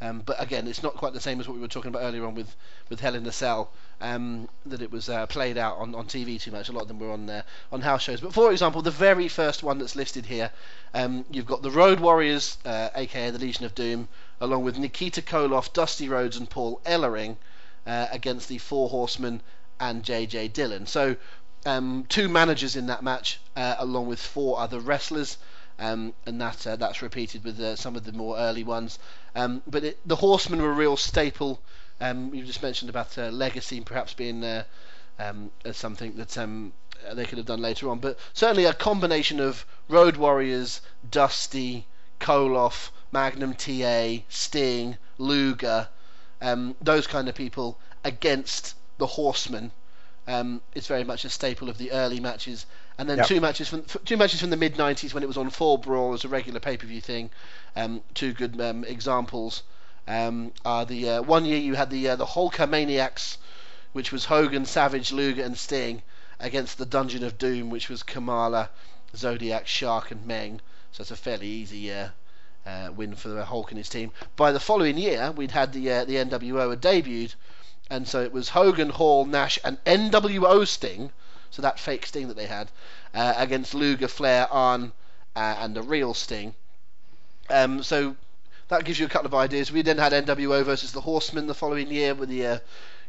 Um, 0.00 0.20
but 0.24 0.40
again, 0.40 0.66
it's 0.68 0.82
not 0.82 0.94
quite 0.94 1.12
the 1.12 1.20
same 1.20 1.40
as 1.40 1.48
what 1.48 1.54
we 1.54 1.60
were 1.60 1.68
talking 1.68 1.88
about 1.88 2.02
earlier 2.02 2.26
on 2.26 2.34
with, 2.34 2.54
with 2.88 3.00
Hell 3.00 3.14
in 3.14 3.24
the 3.24 3.32
Cell, 3.32 3.72
um, 4.00 4.48
that 4.66 4.82
it 4.82 4.90
was 4.90 5.08
uh, 5.08 5.26
played 5.26 5.56
out 5.56 5.78
on, 5.78 5.94
on 5.94 6.06
TV 6.06 6.40
too 6.40 6.50
much. 6.50 6.68
A 6.68 6.72
lot 6.72 6.82
of 6.82 6.88
them 6.88 6.98
were 6.98 7.12
on 7.12 7.28
uh, 7.28 7.42
on 7.72 7.80
house 7.80 8.02
shows. 8.02 8.20
But 8.20 8.34
for 8.34 8.52
example, 8.52 8.82
the 8.82 8.90
very 8.90 9.28
first 9.28 9.62
one 9.62 9.78
that's 9.78 9.96
listed 9.96 10.26
here, 10.26 10.50
um, 10.94 11.24
you've 11.30 11.46
got 11.46 11.62
the 11.62 11.70
Road 11.70 12.00
Warriors, 12.00 12.58
uh, 12.64 12.90
aka 12.94 13.30
the 13.30 13.38
Legion 13.38 13.64
of 13.64 13.74
Doom, 13.74 14.08
along 14.40 14.64
with 14.64 14.78
Nikita 14.78 15.22
Koloff, 15.22 15.72
Dusty 15.72 16.08
Rhodes, 16.08 16.36
and 16.36 16.48
Paul 16.48 16.80
Ellering 16.84 17.36
uh, 17.86 18.08
against 18.10 18.48
the 18.48 18.58
Four 18.58 18.90
Horsemen 18.90 19.40
and 19.80 20.02
JJ 20.02 20.52
Dillon. 20.52 20.86
So 20.86 21.16
um, 21.64 22.04
two 22.08 22.28
managers 22.28 22.76
in 22.76 22.86
that 22.86 23.02
match, 23.02 23.40
uh, 23.56 23.76
along 23.78 24.06
with 24.06 24.20
four 24.20 24.58
other 24.60 24.80
wrestlers. 24.80 25.38
Um, 25.78 26.14
and 26.24 26.40
that 26.40 26.66
uh, 26.66 26.76
that's 26.76 27.02
repeated 27.02 27.44
with 27.44 27.78
some 27.78 27.96
of 27.96 28.04
the 28.04 28.12
more 28.12 28.38
early 28.38 28.64
ones. 28.64 28.98
Um, 29.34 29.62
but 29.66 29.84
it, 29.84 29.98
the 30.08 30.16
Horsemen 30.16 30.62
were 30.62 30.70
a 30.70 30.74
real 30.74 30.96
staple. 30.96 31.60
Um, 32.00 32.34
you 32.34 32.44
just 32.44 32.62
mentioned 32.62 32.90
about 32.90 33.16
uh, 33.16 33.30
Legacy 33.30 33.80
perhaps 33.80 34.12
being 34.14 34.44
uh, 34.44 34.64
um, 35.18 35.50
as 35.64 35.76
something 35.76 36.16
that 36.16 36.36
um, 36.36 36.72
uh, 37.08 37.14
they 37.14 37.24
could 37.24 37.38
have 37.38 37.46
done 37.46 37.60
later 37.60 37.88
on. 37.88 37.98
But 37.98 38.18
certainly 38.34 38.64
a 38.64 38.74
combination 38.74 39.40
of 39.40 39.64
Road 39.88 40.16
Warriors, 40.16 40.80
Dusty, 41.10 41.86
Koloff, 42.20 42.90
Magnum 43.12 43.54
TA, 43.54 44.22
Sting, 44.28 44.98
Luger, 45.18 45.88
um, 46.42 46.76
those 46.82 47.06
kind 47.06 47.28
of 47.28 47.34
people 47.34 47.78
against 48.04 48.74
the 48.98 49.06
Horsemen. 49.06 49.70
Um, 50.28 50.60
it's 50.74 50.88
very 50.88 51.04
much 51.04 51.24
a 51.24 51.30
staple 51.30 51.68
of 51.68 51.78
the 51.78 51.92
early 51.92 52.18
matches, 52.18 52.66
and 52.98 53.08
then 53.08 53.18
Yep. 53.18 53.26
two 53.28 53.40
matches 53.40 53.68
from 53.68 53.84
two 54.04 54.16
matches 54.16 54.40
from 54.40 54.50
the 54.50 54.56
mid 54.56 54.74
'90s 54.76 55.14
when 55.14 55.22
it 55.22 55.26
was 55.26 55.36
on 55.36 55.50
Fall 55.50 55.78
Brawl 55.78 56.14
as 56.14 56.24
a 56.24 56.28
regular 56.28 56.58
pay-per-view 56.58 57.00
thing. 57.00 57.30
Um, 57.76 58.02
two 58.14 58.32
good 58.32 58.60
um, 58.60 58.84
examples 58.84 59.62
um, 60.08 60.52
the 60.64 61.10
uh, 61.10 61.22
one 61.22 61.44
year 61.44 61.58
you 61.58 61.74
had 61.74 61.90
the 61.90 62.08
uh, 62.10 62.16
the 62.16 62.26
Hulkamaniacs, 62.26 63.36
which 63.92 64.12
was 64.12 64.26
Hogan, 64.26 64.64
Savage, 64.64 65.12
Luger, 65.12 65.42
and 65.42 65.58
Sting 65.58 66.02
against 66.38 66.78
the 66.78 66.86
Dungeon 66.86 67.24
of 67.24 67.38
Doom, 67.38 67.70
which 67.70 67.88
was 67.88 68.02
Kamala, 68.02 68.70
Zodiac, 69.16 69.66
Shark, 69.66 70.10
and 70.10 70.26
Meng. 70.26 70.60
So 70.92 71.00
it's 71.02 71.10
a 71.10 71.16
fairly 71.16 71.48
easy 71.48 71.92
uh, 71.92 72.08
uh, 72.64 72.90
win 72.94 73.14
for 73.14 73.28
the 73.28 73.44
Hulk 73.44 73.70
and 73.70 73.78
his 73.78 73.88
team. 73.88 74.12
By 74.36 74.52
the 74.52 74.60
following 74.60 74.98
year, 74.98 75.32
we'd 75.32 75.50
had 75.50 75.72
the 75.72 75.90
uh, 75.90 76.04
the 76.04 76.16
NWO 76.16 76.70
had 76.70 76.80
debuted, 76.80 77.34
and 77.90 78.06
so 78.06 78.22
it 78.22 78.32
was 78.32 78.50
Hogan, 78.50 78.90
Hall, 78.90 79.24
Nash, 79.24 79.58
and 79.64 79.82
NWO 79.84 80.66
Sting. 80.66 81.10
So 81.50 81.62
that 81.62 81.78
fake 81.78 82.06
Sting 82.06 82.28
that 82.28 82.36
they 82.36 82.46
had 82.46 82.70
uh, 83.14 83.34
against 83.36 83.74
Luger, 83.74 84.08
Flair, 84.08 84.46
Arn, 84.52 84.92
uh, 85.34 85.56
and 85.58 85.74
the 85.74 85.82
real 85.82 86.12
Sting. 86.12 86.54
Um, 87.48 87.82
so 87.82 88.16
that 88.68 88.84
gives 88.84 88.98
you 88.98 89.06
a 89.06 89.08
couple 89.08 89.26
of 89.26 89.34
ideas. 89.34 89.70
We 89.70 89.82
then 89.82 89.98
had 89.98 90.12
NWO 90.12 90.64
versus 90.64 90.92
the 90.92 91.00
Horsemen 91.00 91.46
the 91.46 91.54
following 91.54 91.90
year 91.90 92.14
with 92.14 92.28
the, 92.28 92.46
uh, 92.46 92.58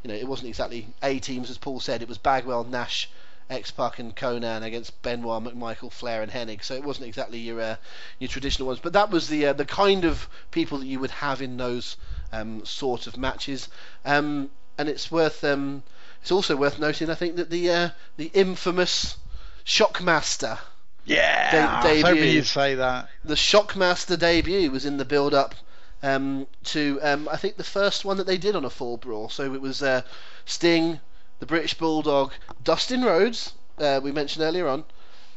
you 0.03 0.09
know, 0.09 0.13
it 0.13 0.27
wasn't 0.27 0.49
exactly 0.49 0.87
A 1.01 1.19
teams 1.19 1.49
as 1.49 1.57
Paul 1.57 1.79
said. 1.79 2.01
It 2.01 2.07
was 2.07 2.17
Bagwell, 2.17 2.65
Nash, 2.65 3.09
X 3.49 3.71
Pac, 3.71 3.97
and 3.97 4.15
Konnan 4.15 4.63
against 4.63 5.01
Benoit, 5.01 5.43
McMichael, 5.43 5.91
Flair, 5.91 6.21
and 6.21 6.31
Hennig. 6.31 6.63
So 6.63 6.75
it 6.75 6.83
wasn't 6.83 7.07
exactly 7.07 7.39
your 7.39 7.61
uh, 7.61 7.75
your 8.19 8.27
traditional 8.27 8.67
ones. 8.67 8.79
But 8.81 8.93
that 8.93 9.09
was 9.09 9.29
the 9.29 9.47
uh, 9.47 9.53
the 9.53 9.65
kind 9.65 10.05
of 10.05 10.29
people 10.51 10.77
that 10.79 10.85
you 10.85 10.99
would 10.99 11.11
have 11.11 11.41
in 11.41 11.57
those 11.57 11.97
um, 12.31 12.63
sort 12.65 13.07
of 13.07 13.17
matches. 13.17 13.69
Um, 14.05 14.51
and 14.77 14.87
it's 14.87 15.09
worth 15.09 15.43
um, 15.43 15.81
it's 16.21 16.31
also 16.31 16.55
worth 16.55 16.77
noting, 16.77 17.09
I 17.09 17.15
think, 17.15 17.37
that 17.37 17.49
the 17.49 17.71
uh, 17.71 17.89
the 18.17 18.29
infamous 18.33 19.17
Shockmaster 19.65 20.59
Yeah, 21.07 21.51
De- 21.51 21.57
I 21.57 21.93
was 21.93 22.01
hoping 22.03 22.23
you'd 22.33 22.45
say 22.45 22.75
that. 22.75 23.09
the 23.23 23.35
Shockmaster 23.35 24.19
debut 24.19 24.69
was 24.69 24.85
in 24.85 24.97
the 24.97 25.05
build 25.05 25.33
up 25.33 25.55
um, 26.03 26.47
to 26.65 26.99
um, 27.01 27.29
I 27.31 27.37
think 27.37 27.57
the 27.57 27.63
first 27.63 28.05
one 28.05 28.17
that 28.17 28.27
they 28.27 28.37
did 28.37 28.55
on 28.55 28.65
a 28.65 28.69
Fall 28.69 28.97
Brawl. 28.97 29.29
So 29.29 29.53
it 29.53 29.61
was 29.61 29.81
uh, 29.81 30.01
Sting, 30.45 30.99
the 31.39 31.45
British 31.45 31.73
Bulldog, 31.75 32.33
Dustin 32.63 33.03
Rhodes, 33.03 33.53
uh, 33.79 33.99
we 34.03 34.11
mentioned 34.11 34.43
earlier 34.43 34.67
on, 34.67 34.83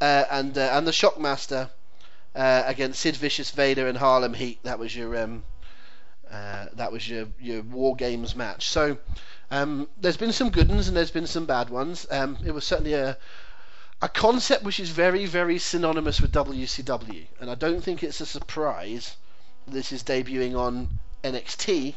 uh, 0.00 0.24
and 0.30 0.56
uh, 0.58 0.70
and 0.72 0.86
the 0.86 0.92
Shockmaster 0.92 1.70
uh, 2.34 2.62
against 2.66 3.00
Sid 3.00 3.16
Vicious, 3.16 3.50
Vader, 3.52 3.86
and 3.86 3.96
Harlem 3.96 4.34
Heat. 4.34 4.58
That 4.64 4.78
was 4.78 4.94
your 4.94 5.16
um, 5.16 5.44
uh, 6.30 6.66
that 6.74 6.90
was 6.92 7.08
your 7.08 7.28
your 7.38 7.62
War 7.62 7.94
Games 7.94 8.34
match. 8.34 8.68
So 8.68 8.98
um, 9.50 9.88
there's 10.00 10.16
been 10.16 10.32
some 10.32 10.50
good 10.50 10.68
ones 10.68 10.88
and 10.88 10.96
there's 10.96 11.10
been 11.10 11.26
some 11.26 11.46
bad 11.46 11.70
ones. 11.70 12.06
Um, 12.10 12.38
it 12.44 12.52
was 12.52 12.64
certainly 12.64 12.94
a 12.94 13.16
a 14.02 14.08
concept 14.08 14.64
which 14.64 14.80
is 14.80 14.90
very, 14.90 15.26
very 15.26 15.58
synonymous 15.58 16.20
with 16.20 16.32
WCW, 16.32 17.26
and 17.40 17.50
I 17.50 17.54
don't 17.54 17.82
think 17.82 18.02
it's 18.02 18.20
a 18.20 18.26
surprise 18.26 19.16
this 19.66 19.92
is 19.92 20.02
debuting 20.02 20.58
on 20.58 20.88
NXT 21.22 21.94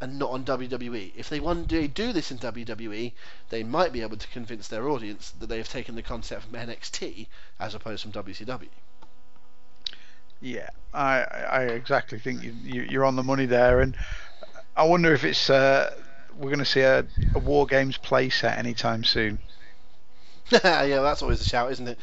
and 0.00 0.18
not 0.18 0.30
on 0.30 0.44
WWE. 0.44 1.12
If 1.16 1.28
they 1.28 1.40
one 1.40 1.64
day 1.64 1.86
do 1.86 2.12
this 2.12 2.30
in 2.30 2.38
WWE, 2.38 3.12
they 3.48 3.62
might 3.62 3.92
be 3.92 4.02
able 4.02 4.16
to 4.16 4.28
convince 4.28 4.68
their 4.68 4.88
audience 4.88 5.30
that 5.38 5.48
they 5.48 5.58
have 5.58 5.68
taken 5.68 5.94
the 5.94 6.02
concept 6.02 6.44
from 6.44 6.52
NXT 6.52 7.26
as 7.58 7.74
opposed 7.74 8.02
from 8.02 8.12
WCW. 8.12 8.68
Yeah, 10.40 10.70
I, 10.94 11.22
I 11.22 11.62
exactly 11.64 12.18
think 12.18 12.42
you, 12.42 12.82
you, 12.82 13.00
are 13.00 13.04
on 13.04 13.16
the 13.16 13.22
money 13.22 13.44
there, 13.44 13.80
and 13.80 13.94
I 14.74 14.84
wonder 14.84 15.12
if 15.12 15.22
it's 15.22 15.50
uh, 15.50 15.94
we're 16.34 16.48
going 16.48 16.60
to 16.60 16.64
see 16.64 16.80
a, 16.80 17.04
a 17.34 17.38
War 17.38 17.66
Games 17.66 17.98
playset 17.98 18.56
anytime 18.56 19.04
soon. 19.04 19.38
yeah, 20.64 21.00
that's 21.00 21.22
always 21.22 21.40
a 21.40 21.48
shout, 21.48 21.72
isn't 21.72 21.88
it? 21.88 21.98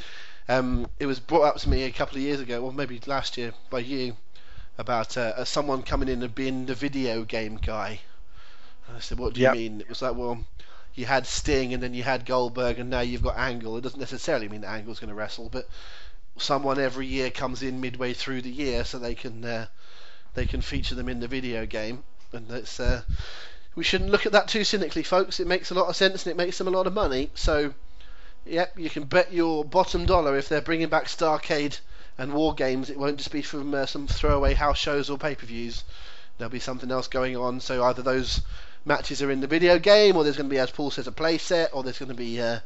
Um, 0.49 0.90
it 0.99 1.06
was 1.06 1.19
brought 1.19 1.44
up 1.44 1.57
to 1.57 1.69
me 1.69 1.84
a 1.84 1.91
couple 1.91 2.18
of 2.18 2.24
years 2.24 2.40
ago, 2.40 2.64
or 2.64 2.72
maybe 2.72 3.02
last 3.06 3.38
year 3.38 3.53
by 3.69 3.80
you, 3.80 4.15
about 4.78 5.18
uh, 5.18 5.44
someone 5.44 5.84
coming 5.84 6.07
in 6.07 6.24
and 6.24 6.34
being 6.34 6.65
the 6.65 6.76
video 6.76 7.24
game 7.24 7.57
guy. 7.57 7.99
And 8.88 8.98
I 8.98 8.99
said, 8.99 9.19
"What 9.19 9.34
do 9.34 9.41
you 9.41 9.52
mean?" 9.52 9.82
It 9.82 9.90
was 9.90 10.02
like, 10.02 10.15
well, 10.15 10.45
you 10.95 11.06
had 11.06 11.28
Sting 11.28 11.74
and 11.74 11.84
then 11.84 11.94
you 11.94 12.03
had 12.03 12.26
Goldberg, 12.26 12.80
and 12.80 12.90
now 12.90 13.02
you've 13.02 13.24
got 13.24 13.38
Angle. 13.38 13.78
It 13.78 13.82
doesn't 13.82 13.99
necessarily 13.99 14.48
mean 14.48 14.61
that 14.61 14.72
Angle's 14.72 14.99
going 14.99 15.10
to 15.10 15.15
wrestle, 15.15 15.49
but 15.49 15.68
someone 16.38 16.80
every 16.80 17.07
year 17.07 17.30
comes 17.30 17.61
in 17.64 17.82
midway 17.82 18.14
through 18.14 18.41
the 18.41 18.52
year 18.52 18.86
so 18.86 18.98
they 18.98 19.15
can 19.15 19.44
uh, 19.44 19.68
they 20.36 20.45
can 20.45 20.61
feature 20.61 20.95
them 20.95 21.10
in 21.10 21.19
the 21.19 21.28
video 21.28 21.65
game, 21.65 22.03
and 22.32 22.49
it's 22.52 22.80
uh, 22.80 23.02
we 23.76 23.84
shouldn't 23.84 24.10
look 24.10 24.26
at 24.26 24.32
that 24.32 24.48
too 24.48 24.64
cynically, 24.64 25.03
folks. 25.03 25.40
It 25.40 25.48
makes 25.48 25.69
a 25.69 25.76
lot 25.76 25.88
of 25.88 25.95
sense 25.95 26.26
and 26.26 26.32
it 26.32 26.38
makes 26.38 26.57
them 26.57 26.68
a 26.68 26.72
lot 26.72 26.88
of 26.88 26.94
money. 26.94 27.30
So, 27.36 27.74
yep, 28.49 28.78
you 28.78 28.90
can 28.90 29.03
bet 29.03 29.34
your 29.34 29.64
bottom 29.65 30.06
dollar 30.06 30.38
if 30.38 30.49
they're 30.49 30.61
bringing 30.61 30.90
back 30.90 31.06
Starcade 31.06 31.80
and 32.18 32.34
War 32.34 32.53
Games, 32.53 32.90
it 32.90 32.98
won't 32.98 33.18
just 33.18 33.32
be 33.32 33.41
from 33.41 33.74
uh, 33.74 33.86
some 33.86 34.07
throwaway 34.07 34.53
house 34.53 34.78
shows 34.78 35.10
or 35.10 35.18
pay-per-views. 35.18 35.84
There'll 36.38 36.52
be 36.52 36.60
something 36.60 36.91
else 36.91 37.07
going 37.07 37.38
on. 37.38 37.60
So 37.60 37.84
either 37.84 38.02
those 38.02 38.41
matches 38.86 39.22
are 39.22 39.32
in 39.32 39.41
the 39.41 39.48
video 39.48 39.80
game, 39.80 40.15
or 40.15 40.24
there's 40.24 40.38
going 40.38 40.49
to 40.49 40.53
be, 40.53 40.60
as 40.60 40.72
Paul 40.72 40.91
says, 40.91 41.07
a 41.07 41.11
play 41.11 41.38
set, 41.38 41.72
or 41.74 41.84
there's 41.84 41.99
going 41.99 42.10
to 42.10 42.15
be 42.15 42.41
uh, 42.41 42.60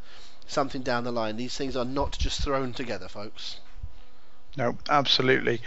something 0.47 0.81
down 0.81 1.03
the 1.03 1.11
line. 1.11 1.37
These 1.37 1.57
things 1.57 1.75
are 1.75 1.85
not 1.85 2.17
just 2.17 2.41
thrown 2.43 2.73
together, 2.73 3.07
folks. 3.07 3.57
No, 4.57 4.77
absolutely. 4.89 5.61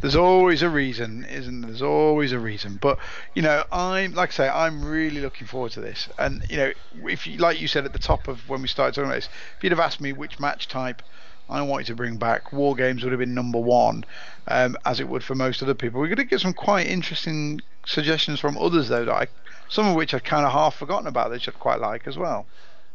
There's 0.00 0.16
always 0.16 0.62
a 0.62 0.68
reason, 0.68 1.24
isn't 1.24 1.60
there? 1.60 1.70
There's 1.70 1.82
always 1.82 2.32
a 2.32 2.38
reason. 2.38 2.78
But 2.80 2.98
you 3.34 3.42
know, 3.42 3.64
I'm 3.72 4.14
like 4.14 4.30
I 4.30 4.32
say, 4.32 4.48
I'm 4.48 4.84
really 4.84 5.20
looking 5.20 5.46
forward 5.46 5.72
to 5.72 5.80
this. 5.80 6.08
And 6.18 6.44
you 6.48 6.56
know, 6.56 6.72
if 7.04 7.26
you 7.26 7.38
like 7.38 7.60
you 7.60 7.68
said 7.68 7.84
at 7.84 7.92
the 7.92 7.98
top 7.98 8.28
of 8.28 8.48
when 8.48 8.62
we 8.62 8.68
started 8.68 8.94
talking 8.94 9.10
about 9.10 9.16
this, 9.16 9.28
if 9.56 9.64
you'd 9.64 9.72
have 9.72 9.80
asked 9.80 10.00
me 10.00 10.12
which 10.12 10.38
match 10.38 10.68
type 10.68 11.02
I 11.50 11.62
wanted 11.62 11.86
to 11.86 11.94
bring 11.94 12.16
back, 12.16 12.52
War 12.52 12.74
Games 12.74 13.02
would 13.02 13.12
have 13.12 13.18
been 13.18 13.34
number 13.34 13.58
one, 13.58 14.04
um, 14.46 14.76
as 14.84 15.00
it 15.00 15.08
would 15.08 15.24
for 15.24 15.34
most 15.34 15.62
other 15.62 15.74
people. 15.74 16.00
We're 16.00 16.08
going 16.08 16.16
to 16.18 16.24
get 16.24 16.40
some 16.40 16.52
quite 16.52 16.86
interesting 16.86 17.62
suggestions 17.86 18.38
from 18.38 18.58
others 18.58 18.88
though, 18.88 19.06
that 19.06 19.14
I, 19.14 19.26
some 19.68 19.86
of 19.86 19.96
which 19.96 20.12
I'd 20.12 20.24
kind 20.24 20.44
of 20.44 20.52
half 20.52 20.76
forgotten 20.76 21.06
about 21.06 21.30
that 21.30 21.48
I'd 21.48 21.58
quite 21.58 21.80
like 21.80 22.06
as 22.06 22.18
well. 22.18 22.46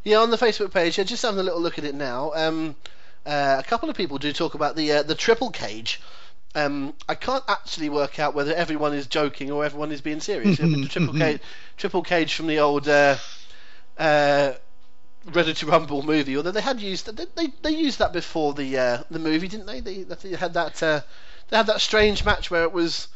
Yeah, 0.03 0.17
on 0.17 0.31
the 0.31 0.37
Facebook 0.37 0.71
page, 0.71 0.95
just 0.95 1.23
having 1.23 1.39
a 1.39 1.43
little 1.43 1.61
look 1.61 1.79
at 1.79 1.85
it 1.85 1.95
now. 1.95 2.31
Um, 2.35 2.75
uh, 3.25 3.55
a 3.57 3.63
couple 3.63 3.89
of 3.89 3.95
people 3.95 4.17
do 4.17 4.33
talk 4.33 4.53
about 4.53 4.75
the 4.75 4.91
uh, 4.91 5.03
the 5.03 5.15
triple 5.15 5.49
cage. 5.49 6.01
Um, 6.55 6.93
I 7.09 7.15
can't 7.15 7.43
actually 7.47 7.89
work 7.89 8.19
out 8.19 8.35
whether 8.35 8.53
everyone 8.53 8.93
is 8.93 9.07
joking 9.07 9.51
or 9.51 9.65
everyone 9.65 9.91
is 9.91 10.01
being 10.01 10.19
serious. 10.19 10.57
the 10.57 10.87
triple 10.87 11.13
cage, 11.13 11.41
triple 11.77 12.03
cage 12.03 12.35
from 12.35 12.47
the 12.47 12.59
old 12.59 12.87
uh, 12.87 13.15
uh, 13.97 14.53
Ready 15.25 15.53
to 15.53 15.65
Rumble 15.65 16.03
movie. 16.03 16.35
Although 16.37 16.51
they 16.51 16.61
had 16.61 16.81
used 16.81 17.05
they 17.15 17.25
they, 17.35 17.53
they 17.61 17.71
used 17.71 17.99
that 17.99 18.11
before 18.11 18.53
the 18.53 18.77
uh, 18.77 19.03
the 19.09 19.19
movie, 19.19 19.47
didn't 19.47 19.67
they? 19.67 19.79
They, 19.79 20.03
they 20.03 20.35
had 20.35 20.53
that 20.53 20.83
uh, 20.83 21.01
they 21.49 21.57
had 21.57 21.67
that 21.67 21.81
strange 21.81 22.25
match 22.25 22.51
where 22.51 22.63
it 22.63 22.73
was 22.73 23.07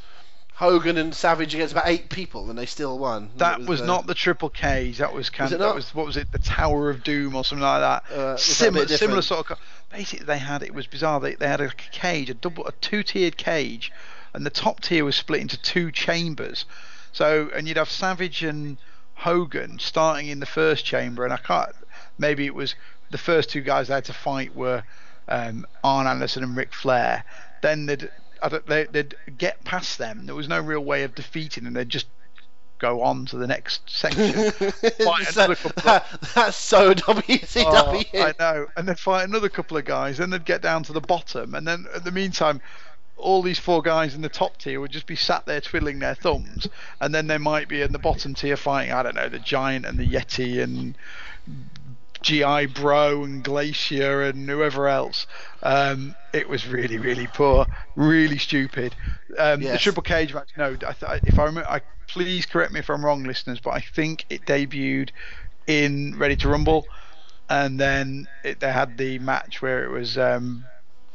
Hogan 0.57 0.97
and 0.97 1.13
Savage 1.13 1.53
against 1.53 1.73
about 1.73 1.87
eight 1.87 2.09
people, 2.09 2.49
and 2.49 2.57
they 2.57 2.65
still 2.65 2.97
won. 2.97 3.29
That 3.37 3.59
was, 3.59 3.67
was 3.67 3.81
uh, 3.81 3.85
not 3.85 4.07
the 4.07 4.15
Triple 4.15 4.49
Cage. 4.49 4.97
That 4.97 5.13
was 5.13 5.29
kind. 5.29 5.51
Of, 5.53 5.59
that 5.59 5.75
was 5.75 5.93
what 5.93 6.07
was 6.07 6.17
it? 6.17 6.31
The 6.31 6.39
Tower 6.39 6.89
of 6.89 7.03
Doom 7.03 7.35
or 7.35 7.43
something 7.43 7.61
like 7.61 7.81
that. 7.81 8.11
Uh, 8.11 8.37
similar, 8.37 8.85
that 8.85 8.97
similar 8.97 9.21
sort 9.21 9.51
of. 9.51 9.59
Basically, 9.91 10.25
they 10.25 10.39
had 10.39 10.63
it 10.63 10.73
was 10.73 10.87
bizarre. 10.87 11.19
They 11.19 11.35
they 11.35 11.47
had 11.47 11.61
a 11.61 11.69
cage, 11.91 12.31
a 12.31 12.33
double, 12.33 12.65
a 12.65 12.71
two-tiered 12.71 13.37
cage, 13.37 13.91
and 14.33 14.47
the 14.47 14.49
top 14.49 14.79
tier 14.79 15.05
was 15.05 15.15
split 15.15 15.41
into 15.41 15.61
two 15.61 15.91
chambers. 15.91 16.65
So, 17.11 17.51
and 17.53 17.67
you'd 17.67 17.77
have 17.77 17.87
Savage 17.87 18.41
and 18.41 18.77
Hogan 19.13 19.77
starting 19.77 20.27
in 20.27 20.39
the 20.39 20.47
first 20.47 20.83
chamber, 20.85 21.23
and 21.23 21.31
I 21.31 21.37
can't. 21.37 21.69
Maybe 22.17 22.47
it 22.47 22.55
was 22.55 22.73
the 23.11 23.19
first 23.19 23.51
two 23.51 23.61
guys 23.61 23.89
they 23.89 23.93
had 23.93 24.05
to 24.05 24.13
fight 24.13 24.55
were 24.55 24.83
um, 25.27 25.67
Arn 25.83 26.07
Anderson 26.07 26.41
and 26.41 26.57
Ric 26.57 26.73
Flair. 26.73 27.25
Then 27.61 27.85
they'd 27.85 28.09
they, 28.67 28.87
would 28.93 29.15
get 29.37 29.63
past 29.63 29.97
them. 29.97 30.25
There 30.25 30.35
was 30.35 30.47
no 30.47 30.59
real 30.59 30.83
way 30.83 31.03
of 31.03 31.15
defeating 31.15 31.63
them. 31.63 31.73
They'd 31.73 31.89
just 31.89 32.07
go 32.79 33.01
on 33.01 33.25
to 33.27 33.37
the 33.37 33.47
next 33.47 33.89
section. 33.89 34.31
that, 35.75 36.05
that's 36.35 36.57
so 36.57 36.93
WCW. 36.93 38.05
Oh, 38.13 38.21
I 38.21 38.33
know. 38.39 38.67
And 38.75 38.87
they'd 38.87 38.99
fight 38.99 39.23
another 39.23 39.49
couple 39.49 39.77
of 39.77 39.85
guys. 39.85 40.17
Then 40.17 40.29
they'd 40.29 40.45
get 40.45 40.61
down 40.61 40.83
to 40.83 40.93
the 40.93 41.01
bottom. 41.01 41.55
And 41.55 41.67
then, 41.67 41.85
in 41.95 42.03
the 42.03 42.11
meantime, 42.11 42.61
all 43.17 43.41
these 43.41 43.59
four 43.59 43.81
guys 43.81 44.13
in 44.13 44.21
the 44.21 44.29
top 44.29 44.57
tier 44.57 44.79
would 44.79 44.91
just 44.91 45.07
be 45.07 45.15
sat 45.15 45.45
there 45.45 45.59
twiddling 45.59 45.99
their 45.99 46.15
thumbs. 46.15 46.67
And 47.01 47.13
then 47.13 47.27
they 47.27 47.37
might 47.37 47.67
be 47.67 47.81
in 47.81 47.91
the 47.91 47.99
bottom 47.99 48.33
tier 48.33 48.57
fighting, 48.57 48.93
I 48.93 49.03
don't 49.03 49.15
know, 49.15 49.29
the 49.29 49.39
Giant 49.39 49.85
and 49.85 49.97
the 49.97 50.07
Yeti 50.07 50.61
and 50.61 50.95
GI 52.21 52.67
Bro 52.67 53.23
and 53.23 53.43
Glacier 53.43 54.23
and 54.23 54.49
whoever 54.49 54.87
else. 54.87 55.27
Um, 55.63 56.15
it 56.33 56.49
was 56.49 56.67
really, 56.67 56.97
really 56.97 57.27
poor, 57.27 57.65
really 57.95 58.37
stupid. 58.37 58.95
Um, 59.37 59.61
yes. 59.61 59.73
The 59.73 59.79
Triple 59.79 60.03
Cage 60.03 60.33
match. 60.33 60.49
No, 60.57 60.77
I 60.85 60.93
th- 60.93 61.21
if 61.23 61.39
I 61.39 61.45
remember, 61.45 61.69
I, 61.69 61.81
please 62.07 62.45
correct 62.45 62.73
me 62.73 62.79
if 62.79 62.89
I'm 62.89 63.03
wrong, 63.03 63.23
listeners, 63.23 63.59
but 63.59 63.71
I 63.71 63.81
think 63.81 64.25
it 64.29 64.45
debuted 64.45 65.09
in 65.67 66.17
Ready 66.17 66.35
to 66.37 66.49
Rumble, 66.49 66.87
and 67.49 67.79
then 67.79 68.27
it, 68.43 68.59
they 68.59 68.71
had 68.71 68.97
the 68.97 69.19
match 69.19 69.61
where 69.61 69.83
it 69.83 69.89
was 69.89 70.17
um, 70.17 70.65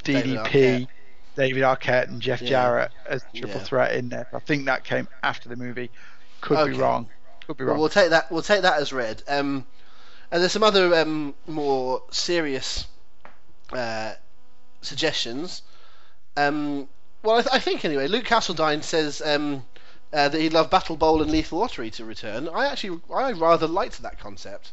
DDP. 0.05 0.23
David 0.23 0.39
Arquette. 0.39 0.89
David 1.35 1.63
Arquette 1.63 2.09
and 2.09 2.21
Jeff 2.21 2.43
yeah. 2.43 2.49
Jarrett 2.49 2.91
as 3.07 3.25
triple 3.35 3.61
yeah. 3.61 3.65
threat 3.65 3.95
in 3.95 4.11
there. 4.11 4.29
I 4.35 4.39
think 4.39 4.67
that 4.67 4.85
came 4.85 5.09
after 5.23 5.49
the 5.49 5.57
movie. 5.57 5.91
Could 6.43 6.59
okay. 6.59 6.73
be 6.73 6.79
wrong. 6.79 7.09
Could 7.47 7.57
be 7.57 7.65
wrong. 7.65 7.77
Well, 7.77 7.81
we'll 7.81 7.89
take 7.89 8.11
that. 8.11 8.31
We'll 8.31 8.43
take 8.43 8.63
that 8.63 8.79
as 8.79 8.93
read. 8.93 9.23
Um, 9.27 9.65
and 10.33 10.41
there's 10.41 10.53
some 10.53 10.63
other 10.63 10.95
um, 10.95 11.35
more 11.47 12.03
serious 12.11 12.87
uh, 13.71 14.15
suggestions. 14.81 15.63
Um, 16.39 16.89
well, 17.23 17.37
I, 17.37 17.43
th- 17.43 17.55
I, 17.55 17.59
think 17.59 17.85
anyway. 17.85 18.09
Luke 18.09 18.25
Castledine 18.25 18.83
says 18.83 19.21
um, 19.21 19.63
uh, 20.11 20.31
that 20.31 20.41
he'd 20.41 20.55
love 20.55 20.71
Battle 20.71 20.97
Bowl 20.97 21.21
and 21.21 21.31
Lethal 21.31 21.59
Lottery 21.59 21.91
to 21.93 22.07
return. 22.07 22.49
I 22.49 22.69
actually, 22.69 23.01
I 23.15 23.33
rather 23.33 23.67
liked 23.67 24.01
that 24.01 24.19
concept. 24.19 24.73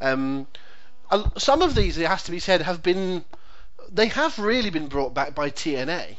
Um, 0.00 0.46
some 1.36 1.62
of 1.62 1.74
these, 1.74 1.98
it 1.98 2.06
has 2.06 2.22
to 2.24 2.30
be 2.30 2.38
said, 2.38 2.62
have 2.62 2.80
been, 2.80 3.24
they 3.90 4.06
have 4.06 4.38
really 4.38 4.70
been 4.70 4.86
brought 4.86 5.14
back 5.14 5.34
by 5.34 5.50
TNA, 5.50 6.16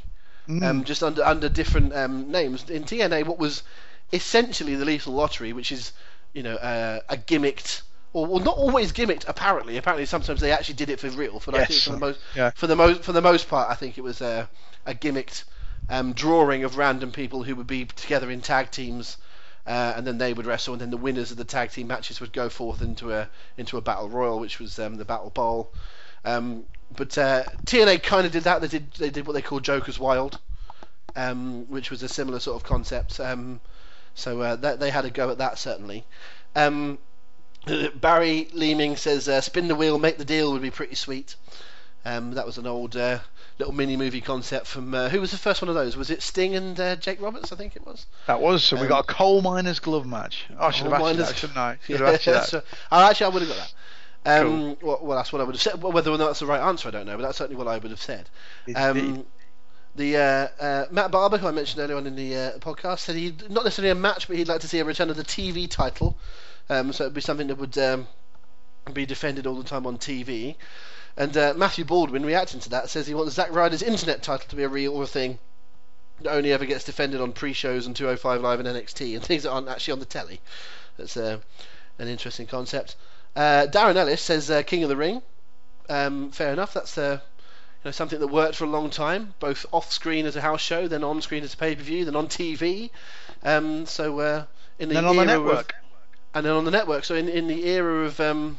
mm. 0.49 0.61
Um, 0.61 0.83
just 0.83 1.01
under 1.03 1.23
under 1.23 1.47
different 1.47 1.95
um, 1.95 2.29
names. 2.31 2.69
In 2.69 2.83
TNA, 2.83 3.25
what 3.25 3.39
was 3.39 3.63
essentially 4.11 4.75
the 4.75 4.83
Lethal 4.83 5.13
Lottery, 5.13 5.53
which 5.53 5.71
is, 5.71 5.93
you 6.33 6.43
know, 6.43 6.55
uh, 6.55 6.99
a 7.07 7.15
gimmicked 7.15 7.81
or 8.13 8.27
well, 8.27 8.39
not 8.39 8.57
always 8.57 8.93
gimmicked. 8.93 9.27
Apparently, 9.27 9.77
apparently 9.77 10.05
sometimes 10.05 10.39
they 10.39 10.51
actually 10.51 10.75
did 10.75 10.89
it 10.89 10.99
for 10.99 11.09
real. 11.09 11.41
But 11.45 11.55
yes. 11.55 11.63
I 11.63 11.65
think 11.65 11.81
for 11.81 11.91
the 11.91 11.97
most, 11.97 12.19
yeah. 12.35 12.49
for 12.51 12.67
the 12.67 12.75
most, 12.75 13.03
for 13.03 13.11
the 13.11 13.21
most 13.21 13.49
part, 13.49 13.69
I 13.69 13.75
think 13.75 13.97
it 13.97 14.01
was 14.01 14.21
a, 14.21 14.47
a 14.85 14.93
gimmicked 14.93 15.43
um, 15.89 16.13
drawing 16.13 16.63
of 16.63 16.77
random 16.77 17.11
people 17.11 17.43
who 17.43 17.55
would 17.55 17.67
be 17.67 17.85
together 17.85 18.29
in 18.29 18.41
tag 18.41 18.71
teams, 18.71 19.17
uh, 19.65 19.93
and 19.95 20.05
then 20.05 20.17
they 20.19 20.33
would 20.33 20.45
wrestle, 20.45 20.73
and 20.73 20.81
then 20.81 20.91
the 20.91 20.97
winners 20.97 21.31
of 21.31 21.37
the 21.37 21.43
tag 21.43 21.71
team 21.71 21.87
matches 21.87 22.21
would 22.21 22.31
go 22.31 22.49
forth 22.49 22.81
into 22.81 23.11
a 23.11 23.27
into 23.57 23.77
a 23.77 23.81
battle 23.81 24.09
royal, 24.09 24.39
which 24.39 24.59
was 24.59 24.77
um, 24.79 24.95
the 24.95 25.05
battle 25.05 25.31
bowl. 25.31 25.73
Um, 26.23 26.65
but 26.95 27.17
uh, 27.17 27.43
TNA 27.65 28.03
kind 28.03 28.25
of 28.25 28.31
did 28.31 28.43
that. 28.43 28.61
They 28.61 28.67
did 28.67 28.91
they 28.93 29.09
did 29.09 29.25
what 29.25 29.33
they 29.33 29.41
called 29.41 29.63
Joker's 29.63 29.99
Wild, 29.99 30.39
um, 31.15 31.65
which 31.67 31.89
was 31.89 32.03
a 32.03 32.07
similar 32.07 32.39
sort 32.39 32.57
of 32.57 32.63
concept. 32.63 33.19
Um, 33.19 33.59
so 34.15 34.41
uh, 34.41 34.55
that, 34.57 34.79
they 34.79 34.91
had 34.91 35.05
a 35.05 35.09
go 35.09 35.31
at 35.31 35.39
that 35.39 35.57
certainly. 35.57 36.05
Um, 36.55 36.99
Barry 37.65 38.47
Leeming 38.53 38.97
says, 38.97 39.29
uh, 39.29 39.41
"Spin 39.41 39.67
the 39.67 39.75
wheel, 39.75 39.97
make 39.97 40.17
the 40.17 40.25
deal" 40.25 40.51
would 40.51 40.61
be 40.61 40.71
pretty 40.71 40.95
sweet. 40.95 41.35
Um, 42.05 42.31
that 42.33 42.45
was 42.45 42.57
an 42.57 42.67
old 42.67 42.97
uh, 42.97 43.19
little 43.59 43.73
mini 43.73 43.95
movie 43.95 44.19
concept 44.19 44.67
from 44.67 44.93
uh, 44.93 45.09
who 45.09 45.21
was 45.21 45.31
the 45.31 45.37
first 45.37 45.61
one 45.61 45.69
of 45.69 45.75
those? 45.75 45.95
Was 45.95 46.09
it 46.09 46.21
Sting 46.21 46.55
and 46.55 46.77
uh, 46.79 46.95
Jake 46.97 47.21
Roberts? 47.21 47.53
I 47.53 47.55
think 47.55 47.75
it 47.75 47.85
was. 47.85 48.05
That 48.27 48.41
was. 48.41 48.63
So 48.63 48.75
um, 48.75 48.81
we 48.81 48.87
got 48.87 49.09
a 49.09 49.13
coal 49.13 49.41
miner's 49.41 49.79
glove 49.79 50.05
match. 50.05 50.45
Oh, 50.59 50.67
I 50.67 50.71
should 50.71 50.87
have 50.87 51.01
asked 51.01 51.17
that, 51.17 51.35
shouldn't 51.37 51.57
I? 51.57 51.77
Should 51.85 51.99
yeah, 51.99 52.05
have 52.05 52.27
asked 52.27 52.51
that. 52.51 52.63
oh, 52.91 53.09
actually, 53.09 53.25
I 53.25 53.29
would 53.29 53.41
have 53.43 53.49
got 53.49 53.57
that. 53.57 53.73
Um, 54.25 54.47
cool. 54.47 54.77
well, 54.81 54.99
well, 55.01 55.17
that's 55.17 55.31
what 55.31 55.41
I 55.41 55.45
would 55.45 55.55
have 55.55 55.61
said. 55.61 55.81
Whether 55.81 56.11
or 56.11 56.17
not 56.17 56.27
that's 56.27 56.39
the 56.39 56.45
right 56.45 56.61
answer, 56.61 56.89
I 56.89 56.91
don't 56.91 57.05
know, 57.05 57.15
but 57.15 57.23
that's 57.23 57.37
certainly 57.37 57.57
what 57.57 57.67
I 57.67 57.77
would 57.77 57.91
have 57.91 58.01
said. 58.01 58.29
Um, 58.75 59.25
the 59.95 60.17
uh, 60.17 60.47
uh, 60.59 60.85
Matt 60.91 61.11
Barber, 61.11 61.37
who 61.37 61.47
I 61.47 61.51
mentioned 61.51 61.81
earlier 61.81 61.97
on 61.97 62.07
in 62.07 62.15
the 62.15 62.35
uh, 62.35 62.57
podcast, 62.59 62.99
said 62.99 63.15
he'd 63.15 63.49
not 63.49 63.63
necessarily 63.63 63.91
a 63.91 63.95
match, 63.95 64.27
but 64.27 64.37
he'd 64.37 64.47
like 64.47 64.61
to 64.61 64.67
see 64.67 64.79
a 64.79 64.85
return 64.85 65.09
of 65.09 65.17
the 65.17 65.23
TV 65.23 65.69
title 65.69 66.17
um, 66.69 66.93
so 66.93 67.05
it'd 67.05 67.13
be 67.13 67.21
something 67.21 67.47
that 67.47 67.57
would 67.57 67.77
um, 67.77 68.07
be 68.91 69.05
defended 69.05 69.47
all 69.47 69.55
the 69.55 69.63
time 69.63 69.85
on 69.85 69.97
TV. 69.97 70.55
And 71.15 71.35
uh, 71.37 71.53
Matthew 71.55 71.85
Baldwin, 71.85 72.25
reacting 72.25 72.59
to 72.61 72.69
that, 72.71 72.89
says 72.89 73.05
he 73.05 73.13
wants 73.13 73.35
Zack 73.35 73.53
Ryder's 73.53 73.83
internet 73.83 74.23
title 74.23 74.47
to 74.49 74.55
be 74.55 74.63
a 74.63 74.69
real 74.69 75.05
thing 75.05 75.37
that 76.21 76.31
only 76.31 76.51
ever 76.51 76.65
gets 76.65 76.83
defended 76.83 77.21
on 77.21 77.33
pre-shows 77.33 77.85
and 77.85 77.95
205 77.95 78.41
Live 78.41 78.59
and 78.59 78.67
NXT 78.67 79.15
and 79.15 79.23
things 79.23 79.43
that 79.43 79.51
aren't 79.51 79.69
actually 79.69 79.93
on 79.93 79.99
the 79.99 80.05
telly. 80.05 80.41
That's 80.97 81.17
uh, 81.17 81.39
an 81.99 82.07
interesting 82.07 82.47
concept. 82.47 82.95
Uh, 83.35 83.67
Darren 83.69 83.95
Ellis 83.95 84.21
says 84.21 84.49
uh, 84.49 84.63
King 84.63 84.83
of 84.83 84.89
the 84.89 84.95
Ring. 84.95 85.21
Um, 85.89 86.31
fair 86.31 86.53
enough. 86.53 86.73
That's 86.73 86.97
uh, 86.97 87.19
you 87.21 87.85
know 87.85 87.91
something 87.91 88.19
that 88.19 88.27
worked 88.27 88.55
for 88.55 88.63
a 88.63 88.69
long 88.69 88.89
time, 88.89 89.33
both 89.39 89.65
off-screen 89.71 90.25
as 90.25 90.35
a 90.35 90.41
house 90.41 90.61
show, 90.61 90.87
then 90.87 91.03
on-screen 91.03 91.43
as 91.43 91.53
a 91.53 91.57
pay-per-view, 91.57 92.05
then 92.05 92.15
on 92.15 92.27
TV. 92.27 92.89
Um, 93.43 93.85
so 93.85 94.19
uh, 94.19 94.45
in 94.79 94.89
the 94.89 94.95
then 94.95 95.05
on 95.05 95.15
the 95.15 95.23
era 95.23 95.39
network. 95.39 95.75
And 96.33 96.45
then 96.45 96.53
on 96.53 96.65
the 96.65 96.71
network. 96.71 97.03
So 97.05 97.15
in 97.15 97.29
in 97.29 97.47
the 97.47 97.65
era 97.67 98.05
of 98.05 98.19
um, 98.19 98.57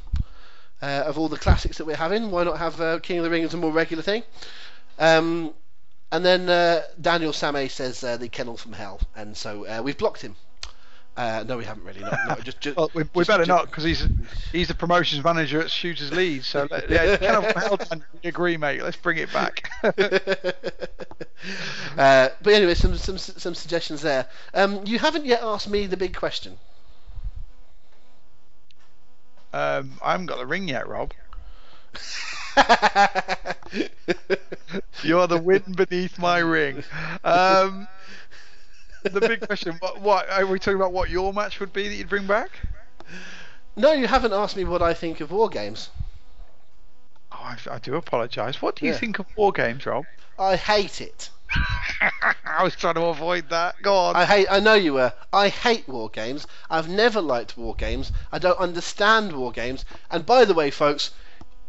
uh, 0.82 1.04
of 1.06 1.18
all 1.18 1.28
the 1.28 1.36
classics 1.36 1.78
that 1.78 1.84
we're 1.86 1.96
having, 1.96 2.30
why 2.30 2.44
not 2.44 2.58
have 2.58 2.80
uh, 2.80 2.98
King 3.00 3.18
of 3.18 3.24
the 3.24 3.30
Ring 3.30 3.44
as 3.44 3.54
a 3.54 3.56
more 3.56 3.72
regular 3.72 4.02
thing? 4.02 4.22
Um, 4.98 5.52
and 6.12 6.24
then 6.24 6.48
uh, 6.48 6.82
Daniel 7.00 7.32
Samay 7.32 7.70
says 7.70 8.04
uh, 8.04 8.16
the 8.16 8.28
Kennel 8.28 8.56
from 8.56 8.72
Hell, 8.72 9.00
and 9.16 9.36
so 9.36 9.66
uh, 9.66 9.82
we've 9.82 9.98
blocked 9.98 10.22
him. 10.22 10.36
Uh, 11.16 11.44
no, 11.46 11.56
we 11.56 11.64
haven't 11.64 11.84
really. 11.84 12.00
Not, 12.00 12.18
no, 12.28 12.34
just, 12.36 12.60
just, 12.60 12.76
Well, 12.76 12.90
we, 12.92 13.04
we 13.14 13.20
just- 13.20 13.28
better 13.28 13.44
just- 13.44 13.48
not 13.48 13.66
because 13.66 13.84
he's 13.84 14.06
he's 14.50 14.68
the 14.68 14.74
promotions 14.74 15.22
manager 15.22 15.60
at 15.60 15.70
Shooters 15.70 16.12
Leeds. 16.12 16.46
So 16.46 16.66
let- 16.70 16.90
yeah, 16.90 17.16
kind 17.18 17.44
of 17.44 17.56
hell. 17.56 17.78
We 18.22 18.28
agree, 18.28 18.56
mate. 18.56 18.82
Let's 18.82 18.96
bring 18.96 19.18
it 19.18 19.32
back. 19.32 19.70
uh, 19.84 19.92
but 22.42 22.52
anyway, 22.52 22.74
some 22.74 22.96
some 22.96 23.18
some 23.18 23.54
suggestions 23.54 24.02
there. 24.02 24.26
Um, 24.52 24.82
you 24.86 24.98
haven't 24.98 25.24
yet 25.24 25.42
asked 25.42 25.68
me 25.68 25.86
the 25.86 25.96
big 25.96 26.16
question. 26.16 26.58
Um, 29.54 29.92
I 30.02 30.12
haven't 30.12 30.26
got 30.26 30.38
the 30.38 30.46
ring 30.46 30.68
yet, 30.68 30.88
Rob. 30.88 31.12
You're 35.02 35.26
the 35.26 35.38
wind 35.42 35.76
beneath 35.76 36.18
my 36.18 36.38
ring. 36.38 36.82
Um, 37.24 37.88
the 39.02 39.20
big 39.20 39.46
question: 39.46 39.76
what, 39.80 40.00
what 40.00 40.30
are 40.30 40.46
we 40.46 40.58
talking 40.58 40.76
about? 40.76 40.92
What 40.92 41.10
your 41.10 41.32
match 41.32 41.60
would 41.60 41.72
be 41.72 41.88
that 41.88 41.94
you'd 41.94 42.08
bring 42.08 42.26
back? 42.26 42.50
no, 43.76 43.92
you 43.92 44.06
haven't 44.06 44.32
asked 44.32 44.56
me 44.56 44.64
what 44.64 44.82
I 44.82 44.94
think 44.94 45.20
of 45.20 45.30
war 45.30 45.48
games. 45.48 45.90
Oh, 47.32 47.36
I, 47.40 47.56
I 47.70 47.78
do 47.78 47.94
apologise. 47.96 48.62
What 48.62 48.76
do 48.76 48.86
you 48.86 48.92
Yeah. 48.92 48.98
think 48.98 49.18
of 49.18 49.26
war 49.36 49.52
games, 49.52 49.86
Rob? 49.86 50.04
I 50.38 50.56
hate 50.56 51.00
it. 51.00 51.30
I 52.44 52.62
was 52.62 52.76
trying 52.76 52.94
to 52.94 53.06
avoid 53.06 53.50
that. 53.50 53.80
Go 53.82 53.94
on. 53.94 54.16
I 54.16 54.24
hate. 54.24 54.46
I 54.50 54.60
know 54.60 54.74
you 54.74 54.94
were. 54.94 55.12
I 55.32 55.48
hate 55.48 55.88
war 55.88 56.08
games. 56.08 56.46
I've 56.70 56.88
never 56.88 57.20
liked 57.20 57.56
war 57.56 57.74
games. 57.74 58.12
I 58.30 58.38
don't 58.38 58.58
understand 58.58 59.32
war 59.32 59.52
games. 59.52 59.84
And 60.10 60.24
by 60.24 60.44
the 60.44 60.54
way, 60.54 60.70
folks, 60.70 61.10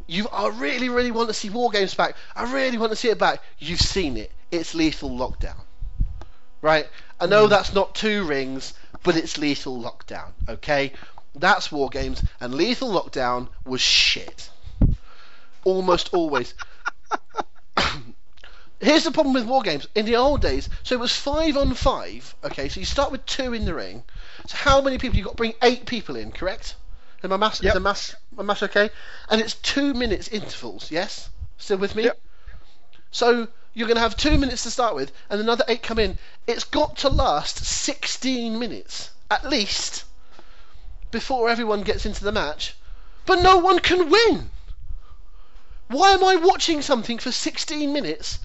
you. 0.07 0.27
I 0.31 0.47
really, 0.49 0.89
really 0.89 1.11
want 1.11 1.29
to 1.29 1.33
see 1.33 1.49
war 1.49 1.71
games 1.71 1.93
back. 1.93 2.15
I 2.35 2.51
really 2.53 2.77
want 2.77 2.91
to 2.91 2.95
see 2.95 3.09
it 3.09 3.19
back. 3.19 3.41
You've 3.57 3.81
seen 3.81 4.17
it. 4.17 4.31
It's 4.51 4.75
Lethal 4.75 5.09
Lockdown, 5.09 5.59
right? 6.61 6.87
I 7.19 7.25
know 7.25 7.47
that's 7.47 7.73
not 7.73 7.95
two 7.95 8.25
rings, 8.25 8.73
but 9.03 9.15
it's 9.15 9.37
Lethal 9.37 9.81
Lockdown. 9.81 10.31
Okay, 10.47 10.93
that's 11.33 11.71
war 11.71 11.89
games, 11.89 12.23
and 12.39 12.53
Lethal 12.53 12.89
Lockdown 12.89 13.47
was 13.65 13.81
shit. 13.81 14.49
Almost 15.63 16.13
always. 16.13 16.53
Here's 18.79 19.05
the 19.05 19.11
problem 19.11 19.33
with 19.33 19.45
war 19.45 19.61
games. 19.61 19.87
In 19.95 20.05
the 20.05 20.17
old 20.17 20.41
days, 20.41 20.69
so 20.83 20.95
it 20.95 20.99
was 20.99 21.15
five 21.15 21.55
on 21.55 21.73
five. 21.73 22.35
Okay, 22.43 22.67
so 22.67 22.79
you 22.79 22.85
start 22.85 23.11
with 23.11 23.25
two 23.25 23.53
in 23.53 23.65
the 23.65 23.73
ring. 23.73 24.03
So 24.47 24.57
how 24.57 24.81
many 24.81 24.97
people 24.97 25.17
you 25.17 25.23
got 25.23 25.31
to 25.31 25.37
bring 25.37 25.53
eight 25.61 25.85
people 25.85 26.15
in? 26.15 26.31
Correct? 26.31 26.75
Is 27.23 27.29
my 27.29 27.37
maths? 27.37 27.61
Yep. 27.61 27.71
Is 27.71 27.73
the 27.73 27.79
maths? 27.79 28.15
My 28.35 28.43
maths 28.43 28.63
okay? 28.63 28.89
And 29.29 29.39
it's 29.39 29.53
two 29.55 29.93
minutes 29.93 30.27
intervals. 30.27 30.91
Yes. 30.91 31.29
Still 31.57 31.77
with 31.77 31.95
me? 31.95 32.03
Yep. 32.03 32.19
So 33.11 33.47
you're 33.73 33.87
going 33.87 33.95
to 33.95 34.01
have 34.01 34.17
two 34.17 34.37
minutes 34.37 34.63
to 34.63 34.71
start 34.71 34.93
with, 34.93 35.11
and 35.29 35.39
another 35.39 35.63
eight 35.67 35.81
come 35.81 35.99
in. 35.99 36.17
It's 36.45 36.65
got 36.65 36.97
to 36.97 37.09
last 37.09 37.65
16 37.65 38.59
minutes 38.59 39.09
at 39.31 39.49
least 39.49 40.03
before 41.11 41.49
everyone 41.49 41.83
gets 41.83 42.05
into 42.05 42.23
the 42.23 42.31
match. 42.31 42.75
But 43.25 43.41
no 43.41 43.57
one 43.57 43.79
can 43.79 44.09
win. 44.09 44.49
Why 45.87 46.11
am 46.11 46.23
I 46.23 46.35
watching 46.35 46.81
something 46.81 47.19
for 47.19 47.31
16 47.31 47.93
minutes 47.93 48.39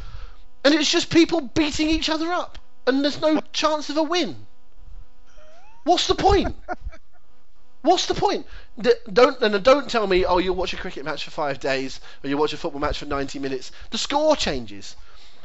and 0.65 0.75
it's 0.75 0.91
just 0.91 1.11
people 1.11 1.41
beating 1.41 1.89
each 1.89 2.09
other 2.09 2.33
up 2.33 2.59
and 2.87 3.05
there's 3.05 3.21
no 3.21 3.41
chance 3.53 3.91
of 3.91 3.97
a 3.97 4.03
win? 4.03 4.47
What's 5.85 6.07
the 6.07 6.15
point? 6.15 6.57
What's 7.83 8.07
the 8.07 8.15
point? 8.15 8.47
Don't 9.11 9.41
and 9.41 9.65
don't 9.65 9.91
tell 9.91 10.07
me, 10.07 10.27
oh, 10.27 10.39
you'll 10.39 10.55
watch 10.55 10.75
a 10.75 10.77
cricket 10.77 11.05
match 11.05 11.25
for 11.25 11.31
five 11.31 11.61
days 11.61 12.01
or 12.23 12.29
you'll 12.29 12.39
watch 12.39 12.53
a 12.53 12.59
football 12.59 12.81
match 12.81 12.99
for 12.99 13.07
90 13.07 13.39
minutes. 13.39 13.73
The 13.91 13.99
score 13.99 14.37
changes. 14.37 14.97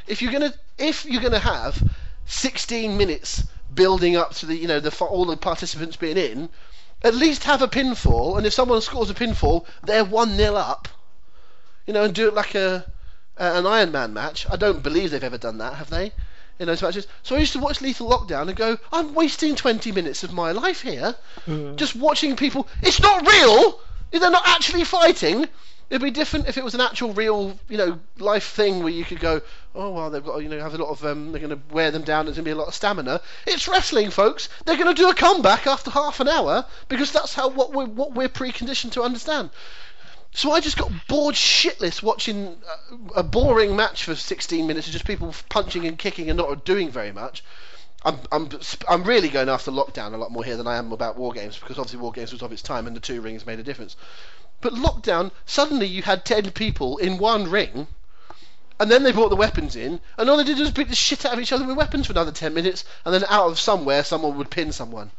If 0.06 0.20
you're 0.20 0.32
gonna 0.32 0.52
if 0.76 1.06
you're 1.06 1.22
gonna 1.22 1.38
have 1.38 1.82
16 2.26 2.96
minutes 2.96 3.44
building 3.74 4.16
up 4.16 4.34
to 4.34 4.46
the 4.46 4.56
you 4.56 4.68
know 4.68 4.80
the 4.80 4.94
all 5.04 5.24
the 5.24 5.36
participants 5.36 5.96
being 5.96 6.18
in, 6.18 6.50
at 7.02 7.14
least 7.14 7.44
have 7.44 7.62
a 7.62 7.68
pinfall. 7.68 8.36
And 8.36 8.46
if 8.46 8.52
someone 8.52 8.80
scores 8.82 9.10
a 9.10 9.14
pinfall, 9.14 9.64
they're 9.84 10.04
one 10.04 10.36
0 10.36 10.54
up. 10.56 10.88
You 11.86 11.94
know, 11.94 12.04
and 12.04 12.14
do 12.14 12.28
it 12.28 12.34
like 12.34 12.54
a, 12.54 12.84
a 13.38 13.44
an 13.58 13.66
Iron 13.66 13.92
Man 13.92 14.12
match. 14.12 14.46
I 14.50 14.56
don't 14.56 14.82
believe 14.82 15.10
they've 15.10 15.22
ever 15.24 15.38
done 15.38 15.58
that, 15.58 15.74
have 15.74 15.90
they? 15.90 16.12
In 16.58 16.66
those 16.66 16.80
matches. 16.82 17.06
So 17.22 17.36
I 17.36 17.40
used 17.40 17.52
to 17.52 17.58
watch 17.58 17.80
Lethal 17.82 18.08
Lockdown 18.08 18.48
and 18.48 18.56
go, 18.56 18.78
I'm 18.92 19.12
wasting 19.14 19.56
20 19.56 19.92
minutes 19.92 20.24
of 20.24 20.32
my 20.32 20.52
life 20.52 20.80
here, 20.80 21.14
just 21.76 21.94
watching 21.94 22.34
people. 22.36 22.66
It's 22.82 23.00
not 23.00 23.26
real. 23.26 23.78
They're 24.10 24.30
not 24.30 24.48
actually 24.48 24.84
fighting. 24.84 25.46
It'd 25.88 26.02
be 26.02 26.10
different 26.10 26.48
if 26.48 26.56
it 26.56 26.64
was 26.64 26.74
an 26.74 26.80
actual 26.80 27.12
real, 27.12 27.56
you 27.68 27.76
know, 27.76 28.00
life 28.18 28.44
thing 28.48 28.82
where 28.82 28.92
you 28.92 29.04
could 29.04 29.20
go, 29.20 29.40
oh 29.74 29.90
well, 29.92 30.10
they've 30.10 30.24
got, 30.24 30.38
to, 30.38 30.42
you 30.42 30.48
know, 30.48 30.58
have 30.58 30.74
a 30.74 30.78
lot 30.78 30.88
of, 30.90 31.04
um, 31.04 31.30
they're 31.30 31.40
going 31.40 31.50
to 31.56 31.60
wear 31.74 31.90
them 31.92 32.02
down. 32.02 32.24
There's 32.24 32.36
going 32.36 32.44
to 32.44 32.48
be 32.48 32.52
a 32.52 32.56
lot 32.56 32.66
of 32.68 32.74
stamina. 32.74 33.20
It's 33.46 33.68
wrestling, 33.68 34.10
folks. 34.10 34.48
They're 34.64 34.76
going 34.78 34.92
to 34.92 35.00
do 35.00 35.10
a 35.10 35.14
comeback 35.14 35.66
after 35.68 35.90
half 35.90 36.18
an 36.20 36.28
hour 36.28 36.64
because 36.88 37.12
that's 37.12 37.34
how 37.34 37.50
what 37.50 37.72
we're 37.72 37.84
what 37.86 38.14
we're 38.14 38.28
preconditioned 38.28 38.92
to 38.92 39.02
understand. 39.02 39.50
So 40.36 40.52
I 40.52 40.60
just 40.60 40.76
got 40.76 40.92
bored 41.08 41.34
shitless 41.34 42.02
watching 42.02 42.58
uh, 42.68 42.96
a 43.16 43.22
boring 43.22 43.74
match 43.74 44.04
for 44.04 44.14
16 44.14 44.66
minutes 44.66 44.86
of 44.86 44.92
just 44.92 45.06
people 45.06 45.34
punching 45.48 45.86
and 45.86 45.98
kicking 45.98 46.28
and 46.28 46.36
not 46.36 46.62
doing 46.66 46.90
very 46.90 47.10
much. 47.10 47.42
I'm, 48.04 48.18
I'm, 48.30 48.50
I'm 48.86 49.04
really 49.04 49.30
going 49.30 49.48
after 49.48 49.70
lockdown 49.70 50.12
a 50.12 50.18
lot 50.18 50.30
more 50.30 50.44
here 50.44 50.58
than 50.58 50.66
I 50.66 50.76
am 50.76 50.92
about 50.92 51.16
war 51.16 51.32
games 51.32 51.58
because 51.58 51.78
obviously 51.78 52.00
war 52.00 52.12
games 52.12 52.32
was 52.32 52.42
of 52.42 52.52
its 52.52 52.60
time 52.60 52.86
and 52.86 52.94
the 52.94 53.00
two 53.00 53.22
rings 53.22 53.46
made 53.46 53.60
a 53.60 53.62
difference. 53.62 53.96
But 54.60 54.74
lockdown, 54.74 55.30
suddenly 55.46 55.86
you 55.86 56.02
had 56.02 56.26
10 56.26 56.50
people 56.50 56.98
in 56.98 57.16
one 57.16 57.50
ring, 57.50 57.86
and 58.78 58.90
then 58.90 59.04
they 59.04 59.12
brought 59.12 59.30
the 59.30 59.36
weapons 59.36 59.74
in, 59.74 60.00
and 60.18 60.28
all 60.28 60.36
they 60.36 60.44
did 60.44 60.58
was 60.58 60.70
beat 60.70 60.90
the 60.90 60.94
shit 60.94 61.24
out 61.24 61.32
of 61.32 61.40
each 61.40 61.52
other 61.52 61.64
with 61.64 61.78
weapons 61.78 62.08
for 62.08 62.12
another 62.12 62.30
10 62.30 62.52
minutes, 62.52 62.84
and 63.06 63.14
then 63.14 63.24
out 63.30 63.46
of 63.46 63.58
somewhere 63.58 64.04
someone 64.04 64.36
would 64.36 64.50
pin 64.50 64.70
someone. 64.70 65.12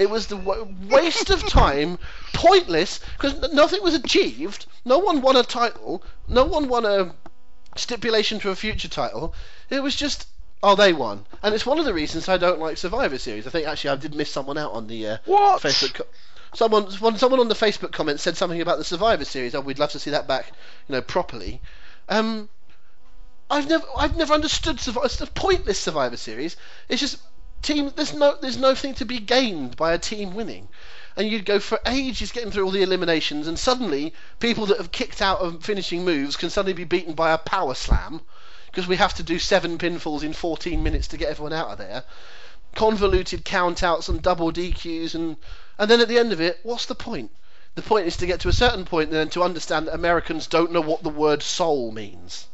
It 0.00 0.08
was 0.08 0.28
the 0.28 0.36
wa- 0.38 0.66
waste 0.88 1.28
of 1.28 1.46
time, 1.46 1.98
pointless, 2.32 3.00
because 3.18 3.52
nothing 3.52 3.82
was 3.82 3.92
achieved. 3.94 4.64
No 4.86 4.98
one 4.98 5.20
won 5.20 5.36
a 5.36 5.42
title. 5.42 6.02
No 6.26 6.44
one 6.46 6.68
won 6.68 6.86
a 6.86 7.14
stipulation 7.76 8.40
for 8.40 8.48
a 8.48 8.56
future 8.56 8.88
title. 8.88 9.34
It 9.68 9.82
was 9.82 9.94
just, 9.94 10.26
oh, 10.62 10.74
they 10.74 10.94
won. 10.94 11.26
And 11.42 11.54
it's 11.54 11.66
one 11.66 11.78
of 11.78 11.84
the 11.84 11.92
reasons 11.92 12.30
I 12.30 12.38
don't 12.38 12.58
like 12.60 12.78
Survivor 12.78 13.18
Series. 13.18 13.46
I 13.46 13.50
think 13.50 13.66
actually 13.68 13.90
I 13.90 13.96
did 13.96 14.14
miss 14.14 14.30
someone 14.30 14.56
out 14.56 14.72
on 14.72 14.86
the 14.86 15.06
uh, 15.06 15.16
What? 15.26 15.60
Facebook. 15.60 15.92
Co- 15.92 16.06
someone, 16.54 16.84
one- 16.92 17.18
someone 17.18 17.40
on 17.40 17.48
the 17.48 17.54
Facebook 17.54 17.92
comment 17.92 18.20
said 18.20 18.38
something 18.38 18.62
about 18.62 18.78
the 18.78 18.84
Survivor 18.84 19.26
Series. 19.26 19.54
Oh, 19.54 19.60
we'd 19.60 19.78
love 19.78 19.90
to 19.92 19.98
see 19.98 20.12
that 20.12 20.26
back, 20.26 20.46
you 20.88 20.94
know, 20.94 21.02
properly. 21.02 21.60
Um, 22.08 22.48
I've 23.50 23.68
never, 23.68 23.84
I've 23.96 24.16
never 24.16 24.32
understood 24.32 24.80
Survivor. 24.80 25.04
It's 25.04 25.20
a 25.20 25.26
pointless 25.26 25.78
Survivor 25.78 26.16
Series. 26.16 26.56
It's 26.88 27.00
just 27.02 27.18
team. 27.62 27.92
There's 27.94 28.14
no, 28.14 28.36
there's 28.40 28.56
nothing 28.56 28.94
to 28.94 29.04
be 29.04 29.18
gained 29.18 29.76
by 29.76 29.92
a 29.92 29.98
team 29.98 30.34
winning. 30.34 30.68
And 31.16 31.28
you'd 31.28 31.44
go 31.44 31.58
for 31.58 31.80
ages 31.86 32.32
getting 32.32 32.50
through 32.50 32.64
all 32.64 32.70
the 32.70 32.82
eliminations, 32.82 33.48
and 33.48 33.58
suddenly 33.58 34.14
people 34.38 34.66
that 34.66 34.78
have 34.78 34.92
kicked 34.92 35.20
out 35.20 35.40
of 35.40 35.64
finishing 35.64 36.04
moves 36.04 36.36
can 36.36 36.50
suddenly 36.50 36.72
be 36.72 36.84
beaten 36.84 37.14
by 37.14 37.32
a 37.32 37.38
power 37.38 37.74
slam 37.74 38.20
because 38.66 38.86
we 38.86 38.96
have 38.96 39.14
to 39.14 39.22
do 39.22 39.38
seven 39.38 39.78
pinfalls 39.78 40.22
in 40.22 40.32
14 40.32 40.82
minutes 40.82 41.08
to 41.08 41.16
get 41.16 41.28
everyone 41.28 41.52
out 41.52 41.68
of 41.68 41.78
there. 41.78 42.04
Convoluted 42.76 43.44
countouts 43.44 44.08
and 44.08 44.22
double 44.22 44.52
DQs, 44.52 45.14
and 45.14 45.36
and 45.76 45.90
then 45.90 46.00
at 46.00 46.08
the 46.08 46.18
end 46.18 46.32
of 46.32 46.40
it, 46.40 46.60
what's 46.62 46.86
the 46.86 46.94
point? 46.94 47.32
The 47.74 47.82
point 47.82 48.06
is 48.06 48.16
to 48.18 48.26
get 48.26 48.40
to 48.40 48.48
a 48.48 48.52
certain 48.52 48.84
point 48.84 49.08
and 49.08 49.16
then 49.16 49.30
to 49.30 49.42
understand 49.42 49.86
that 49.86 49.94
Americans 49.94 50.46
don't 50.46 50.70
know 50.70 50.80
what 50.80 51.02
the 51.02 51.08
word 51.08 51.42
soul 51.42 51.90
means. 51.90 52.46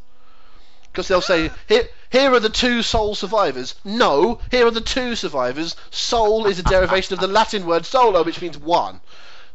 Because 0.97 1.09
they'll 1.09 1.21
say, 1.21 1.51
here, 1.69 1.87
here 2.09 2.33
are 2.33 2.41
the 2.41 2.49
two 2.49 2.81
soul 2.81 3.15
survivors. 3.15 3.75
No, 3.85 4.41
here 4.51 4.67
are 4.67 4.71
the 4.71 4.81
two 4.81 5.15
survivors. 5.15 5.77
Soul 5.91 6.47
is 6.47 6.59
a 6.59 6.63
derivation 6.63 7.13
of 7.13 7.21
the 7.21 7.27
Latin 7.27 7.67
word 7.67 7.85
solo, 7.85 8.23
which 8.23 8.41
means 8.41 8.57
one. 8.57 9.03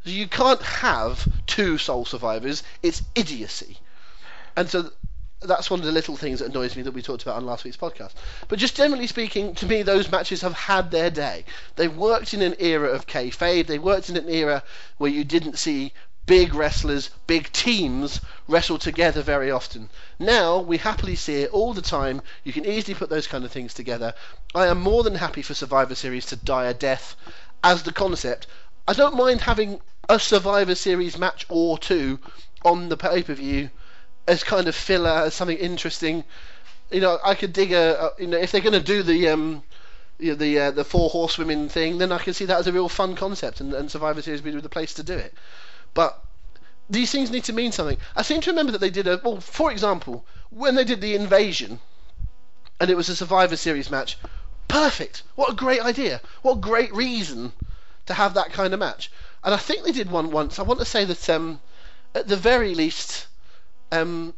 You 0.03 0.27
can't 0.27 0.61
have 0.61 1.27
two 1.47 1.79
soul 1.79 2.05
survivors. 2.05 2.61
It's 2.83 3.01
idiocy. 3.15 3.79
And 4.55 4.69
so 4.69 4.91
that's 5.41 5.71
one 5.71 5.79
of 5.79 5.87
the 5.87 5.91
little 5.91 6.15
things 6.15 6.37
that 6.37 6.51
annoys 6.51 6.75
me 6.75 6.83
that 6.83 6.91
we 6.91 7.01
talked 7.01 7.23
about 7.23 7.37
on 7.37 7.45
last 7.47 7.63
week's 7.63 7.75
podcast. 7.75 8.11
But 8.47 8.59
just 8.59 8.77
generally 8.77 9.07
speaking, 9.07 9.55
to 9.55 9.65
me, 9.65 9.81
those 9.81 10.11
matches 10.11 10.41
have 10.41 10.53
had 10.53 10.91
their 10.91 11.09
day. 11.09 11.43
They 11.75 11.87
worked 11.87 12.35
in 12.35 12.43
an 12.43 12.53
era 12.59 12.89
of 12.89 13.07
kayfabe. 13.07 13.65
They 13.65 13.79
worked 13.79 14.11
in 14.11 14.17
an 14.17 14.29
era 14.29 14.61
where 14.99 15.09
you 15.09 15.23
didn't 15.23 15.57
see 15.57 15.91
big 16.25 16.53
wrestlers, 16.53 17.09
big 17.27 17.51
teams 17.51 18.21
wrestle 18.47 18.77
together 18.77 19.21
very 19.21 19.49
often. 19.49 19.89
Now 20.19 20.59
we 20.59 20.77
happily 20.77 21.15
see 21.15 21.41
it 21.43 21.51
all 21.51 21.73
the 21.73 21.81
time. 21.81 22.21
You 22.43 22.53
can 22.53 22.65
easily 22.65 22.95
put 22.95 23.09
those 23.09 23.27
kind 23.27 23.43
of 23.43 23.51
things 23.51 23.73
together. 23.73 24.13
I 24.53 24.67
am 24.67 24.79
more 24.79 25.03
than 25.03 25.15
happy 25.15 25.41
for 25.41 25.53
Survivor 25.53 25.95
Series 25.95 26.25
to 26.27 26.35
die 26.35 26.65
a 26.65 26.73
death 26.73 27.15
as 27.63 27.83
the 27.83 27.91
concept. 27.91 28.47
I 28.87 28.93
don't 28.93 29.15
mind 29.15 29.41
having 29.41 29.81
a 30.09 30.19
Survivor 30.19 30.75
Series 30.75 31.17
match 31.17 31.45
or 31.49 31.77
two 31.77 32.19
on 32.63 32.89
the 32.89 32.97
pay 32.97 33.23
per 33.23 33.33
view 33.33 33.69
as 34.27 34.43
kind 34.43 34.67
of 34.67 34.75
filler, 34.75 35.23
as 35.25 35.33
something 35.33 35.57
interesting. 35.57 36.23
You 36.91 37.01
know, 37.01 37.19
I 37.23 37.35
could 37.35 37.53
dig 37.53 37.71
a, 37.71 38.05
a 38.05 38.21
you 38.21 38.27
know 38.27 38.37
if 38.37 38.51
they're 38.51 38.61
going 38.61 38.73
to 38.73 38.79
do 38.79 39.03
the 39.03 39.29
um 39.29 39.63
you 40.19 40.31
know, 40.31 40.35
the 40.35 40.59
uh, 40.59 40.71
the 40.71 40.83
four 40.83 41.09
horsewomen 41.09 41.67
thing, 41.67 41.97
then 41.97 42.11
I 42.11 42.19
can 42.19 42.33
see 42.33 42.45
that 42.45 42.59
as 42.59 42.67
a 42.67 42.71
real 42.71 42.89
fun 42.89 43.15
concept, 43.15 43.59
and, 43.59 43.73
and 43.73 43.89
Survivor 43.89 44.21
Series 44.21 44.43
would 44.43 44.53
be 44.53 44.59
the 44.61 44.69
place 44.69 44.93
to 44.95 45.03
do 45.03 45.15
it. 45.15 45.33
But 45.93 46.23
these 46.89 47.11
things 47.11 47.31
need 47.31 47.43
to 47.45 47.53
mean 47.53 47.71
something. 47.71 47.97
I 48.15 48.21
seem 48.21 48.41
to 48.41 48.49
remember 48.51 48.71
that 48.73 48.81
they 48.81 48.89
did 48.89 49.07
a 49.07 49.19
well, 49.23 49.39
for 49.41 49.71
example, 49.71 50.25
when 50.49 50.75
they 50.75 50.83
did 50.83 51.01
the 51.01 51.15
invasion, 51.15 51.79
and 52.79 52.89
it 52.89 52.95
was 52.97 53.09
a 53.09 53.15
Survivor 53.15 53.55
Series 53.55 53.89
match. 53.91 54.17
Perfect. 54.67 55.23
What 55.35 55.51
a 55.51 55.55
great 55.55 55.81
idea. 55.81 56.21
What 56.41 56.57
a 56.57 56.61
great 56.61 56.93
reason 56.93 57.51
to 58.05 58.13
have 58.13 58.33
that 58.35 58.51
kind 58.53 58.73
of 58.73 58.79
match. 58.79 59.11
And 59.43 59.53
I 59.53 59.57
think 59.57 59.83
they 59.83 59.91
did 59.91 60.09
one 60.09 60.31
once. 60.31 60.59
I 60.59 60.63
want 60.63 60.79
to 60.79 60.85
say 60.85 61.03
that 61.05 61.29
um, 61.29 61.59
at 62.15 62.27
the 62.27 62.37
very 62.37 62.73
least, 62.75 63.27
um, 63.91 64.33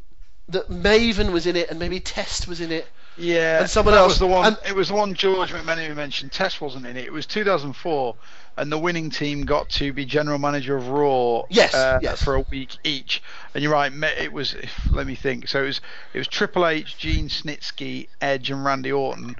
that 0.49 0.69
Maven 0.69 1.31
was 1.31 1.45
in 1.45 1.55
it, 1.55 1.69
and 1.69 1.77
maybe 1.79 1.99
Test 1.99 2.47
was 2.47 2.61
in 2.61 2.71
it. 2.71 2.87
Yeah, 3.15 3.59
And 3.61 3.69
someone 3.69 3.93
that 3.93 3.99
else- 4.01 4.13
was 4.13 4.19
the 4.19 4.27
one. 4.27 4.45
and- 4.47 4.57
it 4.67 4.75
was 4.75 4.87
the 4.87 4.95
one 4.95 5.13
George 5.13 5.51
McMenemy 5.53 5.95
mentioned. 5.95 6.31
Test 6.31 6.59
wasn't 6.61 6.87
in 6.87 6.97
it. 6.97 7.05
It 7.05 7.13
was 7.13 7.25
2004, 7.27 8.15
and 8.57 8.71
the 8.71 8.77
winning 8.77 9.09
team 9.09 9.45
got 9.45 9.69
to 9.69 9.91
be 9.93 10.05
general 10.05 10.37
manager 10.37 10.75
of 10.75 10.87
Raw. 10.89 11.43
Yes, 11.49 11.73
uh, 11.73 11.99
yes. 12.01 12.23
for 12.23 12.35
a 12.35 12.41
week 12.41 12.77
each. 12.83 13.21
And 13.53 13.63
you're 13.63 13.73
right. 13.73 13.91
It 14.19 14.31
was. 14.31 14.55
Let 14.91 15.07
me 15.07 15.15
think. 15.15 15.47
So 15.47 15.63
it 15.63 15.67
was. 15.67 15.81
It 16.13 16.17
was 16.19 16.27
Triple 16.27 16.65
H, 16.67 16.97
Gene 16.97 17.29
Snitsky, 17.29 18.07
Edge, 18.21 18.51
and 18.51 18.63
Randy 18.63 18.91
Orton. 18.91 19.35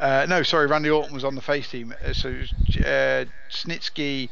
Uh, 0.00 0.26
no, 0.28 0.42
sorry, 0.42 0.66
Randy 0.66 0.90
Orton 0.90 1.14
was 1.14 1.24
on 1.24 1.34
the 1.34 1.40
face 1.40 1.68
team. 1.70 1.94
Uh, 2.04 2.12
So 2.12 2.28
it 2.28 2.40
was, 2.40 2.76
uh, 2.84 3.24
Snitsky 3.50 4.28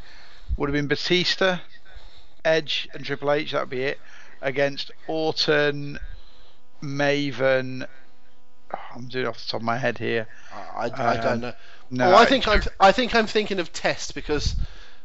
would 0.57 0.69
have 0.69 0.74
been 0.74 0.89
Batista, 0.89 1.59
Edge, 2.44 2.89
and 2.93 3.05
Triple 3.05 3.31
H. 3.32 3.53
That 3.53 3.61
would 3.62 3.70
be 3.70 3.82
it 3.82 3.99
against 4.40 4.90
Orton, 5.07 5.99
Maven. 6.82 7.86
oh, 8.74 8.78
I'm 8.94 9.07
doing 9.07 9.24
it 9.24 9.28
off 9.28 9.39
the 9.44 9.51
top 9.51 9.61
of 9.61 9.65
my 9.65 9.78
head 9.78 9.99
here. 9.99 10.27
I, 10.77 10.89
I 10.89 11.16
Um, 11.16 11.23
don't 11.23 11.40
know. 11.40 11.53
No, 11.93 12.10
oh, 12.10 12.14
I 12.14 12.23
I- 12.23 12.27
think 12.27 12.48
I'm 12.48 12.62
I 12.81 12.90
think 12.93 13.14
I'm 13.14 13.27
thinking 13.27 13.60
of 13.60 13.73
Test 13.73 14.14
because 14.14 14.56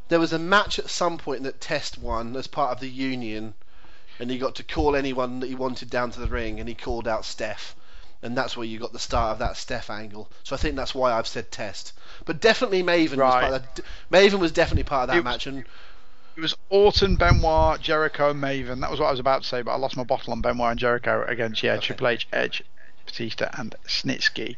there 0.08 0.20
was 0.20 0.32
a 0.34 0.40
match 0.40 0.80
at 0.80 0.90
some 0.90 1.18
point 1.18 1.44
that 1.44 1.60
Test 1.60 1.98
won 1.98 2.36
as 2.38 2.48
part 2.48 2.72
of 2.72 2.80
the 2.80 2.90
Union, 2.90 3.54
and 4.20 4.32
he 4.32 4.38
got 4.38 4.56
to 4.56 4.64
call 4.64 4.96
anyone 4.96 5.42
that 5.42 5.48
he 5.48 5.56
wanted 5.56 5.90
down 5.90 6.12
to 6.12 6.20
the 6.22 6.28
ring, 6.28 6.60
and 6.62 6.70
he 6.70 6.76
called 6.76 7.08
out 7.10 7.26
Steph, 7.26 7.76
and 8.24 8.38
that's 8.38 8.56
where 8.56 8.66
you 8.66 8.80
got 8.80 8.94
the 8.94 9.00
start 9.00 9.34
of 9.34 9.40
that 9.40 9.58
Steph 9.58 9.90
angle. 9.90 10.30
So 10.44 10.56
I 10.56 10.60
think 10.60 10.78
that's 10.78 10.96
why 10.96 11.12
I've 11.12 11.28
said 11.28 11.52
Test, 11.52 11.92
but 12.26 12.40
definitely 12.40 12.84
Maven 12.84 13.10
was 13.12 13.18
Right. 13.18 13.42
part 13.42 13.54
of 13.56 13.62
that. 13.76 13.80
Maven 14.10 14.40
was 14.40 14.54
definitely 14.54 14.84
part 14.86 15.10
of 15.10 15.14
that 15.14 15.20
It 15.20 15.24
match, 15.26 15.46
and 15.46 15.66
It 16.38 16.42
was 16.42 16.56
Orton, 16.70 17.18
Benoit, 17.18 17.82
Jericho, 17.82 18.34
Maven. 18.34 18.80
That 18.80 18.92
was 18.92 19.00
what 19.02 19.08
I 19.08 19.12
was 19.12 19.20
about 19.20 19.42
to 19.42 19.48
say, 19.48 19.62
but 19.62 19.72
I 19.72 19.76
lost 19.76 19.98
my 19.98 20.04
bottle 20.06 20.32
on 20.32 20.40
Benoit 20.42 20.72
and 20.72 20.80
Jericho 20.80 21.26
against 21.28 21.62
yeah 21.64 21.74
Okay. 21.74 21.88
Triple 21.88 22.08
H, 22.08 22.28
Edge, 22.32 22.64
Batista, 23.06 23.50
and 23.58 23.76
Snitsky. 23.88 24.56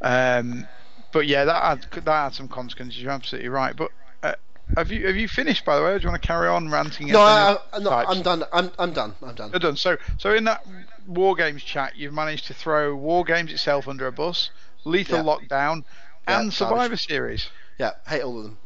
Um, 0.00 0.68
but 1.16 1.26
yeah, 1.26 1.46
that 1.46 1.62
had 1.62 2.04
that 2.04 2.24
had 2.24 2.34
some 2.34 2.46
consequences. 2.46 3.00
You're 3.00 3.10
absolutely 3.10 3.48
right. 3.48 3.74
But 3.74 3.90
uh, 4.22 4.34
have 4.76 4.92
you 4.92 5.06
have 5.06 5.16
you 5.16 5.28
finished 5.28 5.64
by 5.64 5.74
the 5.74 5.82
way? 5.82 5.92
Or 5.92 5.98
do 5.98 6.02
you 6.02 6.10
want 6.10 6.20
to 6.20 6.26
carry 6.26 6.46
on 6.46 6.70
ranting? 6.70 7.06
no, 7.06 7.22
I, 7.22 7.56
I, 7.72 7.78
no? 7.78 7.90
I'm 7.90 8.20
done. 8.20 8.44
I'm 8.52 8.70
I'm 8.78 8.92
done. 8.92 9.14
I'm 9.22 9.34
done. 9.34 9.50
You're 9.50 9.60
done. 9.60 9.76
So 9.76 9.96
so 10.18 10.34
in 10.34 10.44
that 10.44 10.66
War 11.06 11.34
Games 11.34 11.62
chat, 11.62 11.96
you've 11.96 12.12
managed 12.12 12.48
to 12.48 12.54
throw 12.54 12.94
War 12.94 13.24
Games 13.24 13.50
itself 13.50 13.88
under 13.88 14.06
a 14.06 14.12
bus, 14.12 14.50
Lethal 14.84 15.20
Yeah. 15.20 15.24
Lockdown, 15.24 15.84
Yeah, 16.28 16.40
and 16.40 16.50
garbage. 16.50 16.54
Survivor 16.54 16.96
Series. 16.98 17.48
Yeah, 17.78 17.92
hate 18.06 18.20
all 18.20 18.36
of 18.36 18.44
them. 18.44 18.58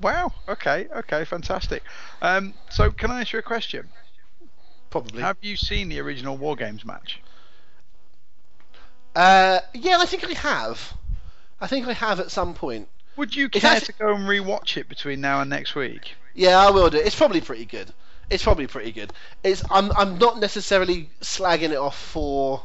Wow. 0.00 0.30
Okay. 0.48 0.86
Okay. 0.98 1.24
Fantastic. 1.24 1.82
Um, 2.22 2.54
so 2.70 2.92
can 2.92 3.10
I 3.10 3.22
ask 3.22 3.32
you 3.32 3.40
a 3.40 3.42
question? 3.42 3.88
Probably. 4.90 5.20
Have 5.20 5.38
you 5.40 5.56
seen 5.56 5.88
the 5.88 5.98
original 5.98 6.36
War 6.36 6.54
Games 6.54 6.84
match? 6.84 7.20
Uh, 9.16 9.58
yeah, 9.74 9.98
I 9.98 10.06
think 10.06 10.24
I 10.24 10.32
have. 10.34 10.94
I 11.60 11.66
think 11.66 11.86
I 11.86 11.92
have 11.92 12.20
at 12.20 12.30
some 12.30 12.54
point. 12.54 12.88
Would 13.16 13.34
you 13.34 13.48
care 13.48 13.72
actu- 13.72 13.86
to 13.86 13.92
go 13.92 14.14
and 14.14 14.28
rewatch 14.28 14.76
it 14.76 14.88
between 14.88 15.20
now 15.20 15.40
and 15.40 15.50
next 15.50 15.74
week? 15.74 16.14
Yeah, 16.34 16.58
I 16.58 16.70
will 16.70 16.88
do. 16.88 16.98
It's 16.98 17.16
probably 17.16 17.40
pretty 17.40 17.64
good. 17.64 17.92
It's 18.30 18.44
probably 18.44 18.66
pretty 18.66 18.92
good. 18.92 19.12
It's 19.42 19.62
I'm 19.70 19.90
I'm 19.92 20.18
not 20.18 20.38
necessarily 20.38 21.10
slagging 21.20 21.70
it 21.70 21.78
off 21.78 21.98
for 21.98 22.62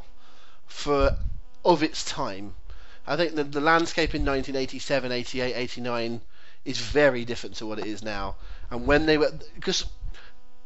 for 0.68 1.18
of 1.66 1.82
its 1.82 2.04
time. 2.06 2.56
I 3.08 3.16
think 3.16 3.36
the 3.36 3.44
the 3.44 3.62
landscape 3.62 4.14
in 4.14 4.24
1987, 4.26 5.12
88, 5.12 5.56
89 5.56 6.22
is 6.66 6.78
very 6.78 7.26
different 7.26 7.56
to 7.58 7.66
what 7.66 7.80
it 7.80 7.86
is 7.86 8.04
now. 8.04 8.36
And 8.70 8.86
when 8.86 9.06
they 9.06 9.18
were 9.18 9.32
because 9.56 9.86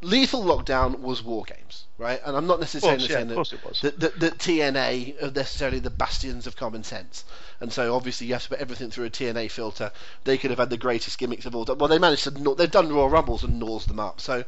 Lethal 0.00 0.44
Lockdown 0.44 1.00
was 1.00 1.24
War 1.24 1.42
Games, 1.44 1.86
right? 1.98 2.20
And 2.24 2.36
I'm 2.36 2.46
not 2.46 2.60
necessarily 2.60 2.98
course, 2.98 3.10
saying 3.10 3.60
course 3.60 3.80
that, 3.80 3.98
that, 3.98 4.20
that 4.20 4.38
TNA 4.38 5.20
are 5.22 5.30
necessarily 5.32 5.80
the 5.80 5.90
bastions 5.90 6.46
of 6.46 6.54
common 6.56 6.84
sense. 6.84 7.24
And 7.60 7.72
so 7.72 7.94
obviously 7.94 8.28
you 8.28 8.34
have 8.34 8.44
to 8.44 8.50
put 8.50 8.60
everything 8.60 8.90
through 8.90 9.06
a 9.06 9.10
TNA 9.10 9.50
filter. 9.50 9.90
They 10.22 10.38
could 10.38 10.50
have 10.50 10.60
had 10.60 10.70
the 10.70 10.76
greatest 10.76 11.18
gimmicks 11.18 11.46
of 11.46 11.56
all 11.56 11.64
time. 11.64 11.78
Well, 11.78 11.88
they 11.88 11.98
managed 11.98 12.24
to. 12.24 12.30
They've 12.30 12.70
done 12.70 12.92
Raw 12.92 13.06
Rumbles 13.06 13.42
and 13.42 13.58
gnaws 13.58 13.86
them 13.86 13.98
up. 13.98 14.20
So, 14.20 14.44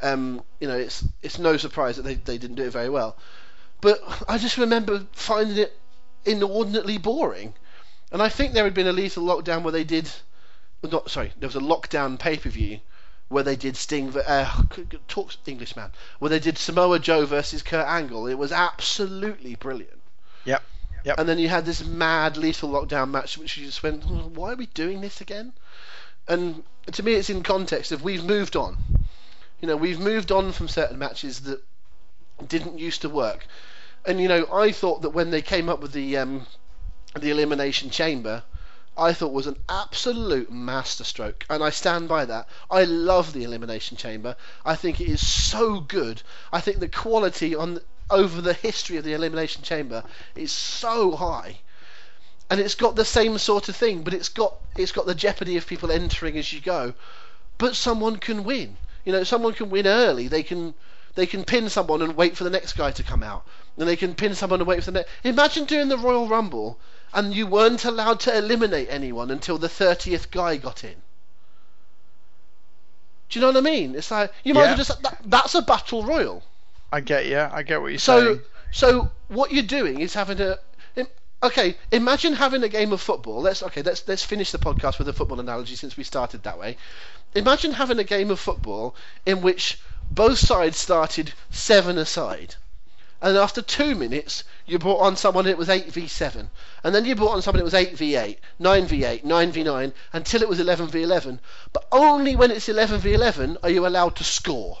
um, 0.00 0.42
you 0.60 0.68
know, 0.68 0.76
it's 0.76 1.04
it's 1.20 1.38
no 1.38 1.56
surprise 1.56 1.96
that 1.96 2.02
they, 2.02 2.14
they 2.14 2.38
didn't 2.38 2.56
do 2.56 2.64
it 2.64 2.72
very 2.72 2.88
well. 2.88 3.16
But 3.80 4.00
I 4.28 4.38
just 4.38 4.56
remember 4.56 5.04
finding 5.12 5.58
it 5.58 5.76
inordinately 6.24 6.98
boring. 6.98 7.54
And 8.12 8.22
I 8.22 8.28
think 8.28 8.52
there 8.52 8.64
had 8.64 8.74
been 8.74 8.86
a 8.86 8.92
lethal 8.92 9.24
lockdown 9.24 9.64
where 9.64 9.72
they 9.72 9.84
did. 9.84 10.08
Not 10.84 11.10
sorry, 11.10 11.32
there 11.38 11.48
was 11.48 11.56
a 11.56 11.60
lockdown 11.60 12.18
pay 12.18 12.36
per 12.36 12.50
view 12.50 12.80
where 13.32 13.42
they 13.42 13.56
did 13.56 13.76
Sting. 13.76 14.16
Uh, 14.16 14.62
c- 14.74 14.86
c- 14.90 14.98
talk 15.08 15.34
English 15.46 15.74
man. 15.74 15.90
Where 16.18 16.28
they 16.28 16.38
did 16.38 16.58
Samoa 16.58 16.98
Joe 16.98 17.26
versus 17.26 17.62
Kurt 17.62 17.86
Angle. 17.86 18.26
It 18.26 18.34
was 18.34 18.52
absolutely 18.52 19.54
brilliant. 19.54 20.00
Yep. 20.44 20.62
Yep. 21.04 21.18
And 21.18 21.28
then 21.28 21.38
you 21.38 21.48
had 21.48 21.64
this 21.64 21.84
mad 21.84 22.36
lethal 22.36 22.70
lockdown 22.70 23.10
match, 23.10 23.38
which 23.38 23.56
you 23.56 23.66
just 23.66 23.82
went, 23.82 24.04
"Oh, 24.06 24.30
why 24.34 24.52
are 24.52 24.56
we 24.56 24.66
doing 24.66 25.00
this 25.00 25.20
again? 25.20 25.52
And 26.28 26.62
to 26.92 27.02
me, 27.02 27.14
it's 27.14 27.30
in 27.30 27.42
context 27.42 27.90
of 27.90 28.02
we've 28.02 28.24
moved 28.24 28.54
on. 28.54 28.76
You 29.60 29.68
know, 29.68 29.76
we've 29.76 29.98
moved 29.98 30.30
on 30.30 30.52
from 30.52 30.68
certain 30.68 30.98
matches 30.98 31.40
that 31.40 31.62
didn't 32.46 32.78
used 32.78 33.02
to 33.02 33.08
work. 33.08 33.46
And 34.04 34.20
you 34.20 34.28
know, 34.28 34.46
I 34.52 34.72
thought 34.72 35.02
that 35.02 35.10
when 35.10 35.30
they 35.30 35.42
came 35.42 35.68
up 35.68 35.80
with 35.80 35.92
the 35.92 36.16
um, 36.18 36.46
the 37.18 37.30
elimination 37.30 37.90
chamber, 37.90 38.42
I 38.96 39.14
thought 39.14 39.32
was 39.32 39.46
an 39.46 39.56
absolute 39.70 40.52
masterstroke, 40.52 41.46
and 41.48 41.64
I 41.64 41.70
stand 41.70 42.08
by 42.08 42.26
that. 42.26 42.46
I 42.70 42.84
love 42.84 43.32
the 43.32 43.42
elimination 43.42 43.96
chamber. 43.96 44.36
I 44.66 44.76
think 44.76 45.00
it 45.00 45.08
is 45.08 45.26
so 45.26 45.80
good. 45.80 46.22
I 46.52 46.60
think 46.60 46.78
the 46.78 46.88
quality 46.88 47.54
on 47.54 47.80
over 48.10 48.42
the 48.42 48.52
history 48.52 48.98
of 48.98 49.04
the 49.04 49.14
elimination 49.14 49.62
chamber 49.62 50.04
is 50.34 50.52
so 50.52 51.16
high, 51.16 51.60
and 52.50 52.60
it's 52.60 52.74
got 52.74 52.94
the 52.94 53.04
same 53.06 53.38
sort 53.38 53.70
of 53.70 53.76
thing, 53.76 54.02
but 54.02 54.12
it's 54.12 54.28
got 54.28 54.56
it's 54.76 54.92
got 54.92 55.06
the 55.06 55.14
jeopardy 55.14 55.56
of 55.56 55.66
people 55.66 55.90
entering 55.90 56.36
as 56.36 56.52
you 56.52 56.60
go. 56.60 56.92
But 57.56 57.76
someone 57.76 58.16
can 58.16 58.44
win. 58.44 58.76
You 59.06 59.12
know, 59.12 59.24
someone 59.24 59.54
can 59.54 59.70
win 59.70 59.86
early. 59.86 60.28
They 60.28 60.42
can 60.42 60.74
they 61.14 61.26
can 61.26 61.44
pin 61.44 61.70
someone 61.70 62.02
and 62.02 62.14
wait 62.14 62.36
for 62.36 62.44
the 62.44 62.50
next 62.50 62.74
guy 62.74 62.90
to 62.90 63.02
come 63.02 63.22
out. 63.22 63.46
And 63.78 63.88
they 63.88 63.96
can 63.96 64.14
pin 64.14 64.34
someone 64.34 64.60
and 64.60 64.66
wait 64.66 64.84
for 64.84 64.90
the 64.90 65.00
next. 65.00 65.10
Imagine 65.24 65.64
doing 65.64 65.88
the 65.88 65.96
Royal 65.96 66.28
Rumble 66.28 66.78
and 67.14 67.34
you 67.34 67.46
weren't 67.46 67.84
allowed 67.84 68.20
to 68.20 68.36
eliminate 68.36 68.88
anyone 68.90 69.30
until 69.30 69.58
the 69.58 69.68
30th 69.68 70.30
guy 70.30 70.56
got 70.56 70.82
in. 70.84 70.94
Do 73.28 73.38
you 73.38 73.40
know 73.40 73.48
what 73.48 73.56
I 73.56 73.60
mean? 73.60 73.94
It's 73.94 74.10
like 74.10 74.32
you 74.44 74.54
might 74.54 74.62
Yeah. 74.62 74.66
well 74.68 74.76
just 74.76 75.02
that, 75.02 75.18
that's 75.24 75.54
a 75.54 75.62
battle 75.62 76.04
royal. 76.04 76.42
I 76.92 77.00
get 77.00 77.26
you. 77.26 77.38
I 77.38 77.62
get 77.62 77.80
what 77.80 77.88
you're 77.88 77.98
So 77.98 78.20
saying. 78.20 78.40
so 78.70 79.10
what 79.28 79.52
you're 79.52 79.62
doing 79.62 80.00
is 80.00 80.12
having 80.14 80.40
a 80.40 80.58
okay. 81.42 81.76
Imagine 81.90 82.34
having 82.34 82.62
a 82.62 82.68
game 82.68 82.92
of 82.92 83.00
football. 83.00 83.40
Let's 83.40 83.62
okay. 83.62 83.82
Let's 83.82 84.06
let's 84.06 84.22
finish 84.22 84.52
the 84.52 84.58
podcast 84.58 84.98
with 84.98 85.08
a 85.08 85.12
football 85.14 85.40
analogy 85.40 85.74
since 85.76 85.96
we 85.96 86.04
started 86.04 86.42
that 86.42 86.58
way. 86.58 86.76
Imagine 87.34 87.72
having 87.72 87.98
a 87.98 88.04
game 88.04 88.30
of 88.30 88.38
football 88.38 88.94
in 89.24 89.40
which 89.40 89.80
both 90.10 90.38
sides 90.38 90.76
started 90.76 91.32
seven 91.50 91.96
aside. 91.96 92.56
And 93.22 93.36
after 93.36 93.62
two 93.62 93.94
minutes, 93.94 94.42
you 94.66 94.80
brought 94.80 95.00
on 95.00 95.16
someone 95.16 95.44
that 95.44 95.56
was 95.56 95.68
8v7. 95.68 96.48
And 96.82 96.92
then 96.92 97.04
you 97.04 97.14
brought 97.14 97.34
on 97.34 97.42
someone 97.42 97.58
that 97.58 97.72
was 97.72 97.72
8v8, 97.72 98.36
9v8, 98.60 99.22
9v9, 99.22 99.92
until 100.12 100.42
it 100.42 100.48
was 100.48 100.58
11v11. 100.58 101.38
But 101.72 101.86
only 101.92 102.34
when 102.34 102.50
it's 102.50 102.66
11v11 102.66 103.58
are 103.62 103.70
you 103.70 103.86
allowed 103.86 104.16
to 104.16 104.24
score. 104.24 104.78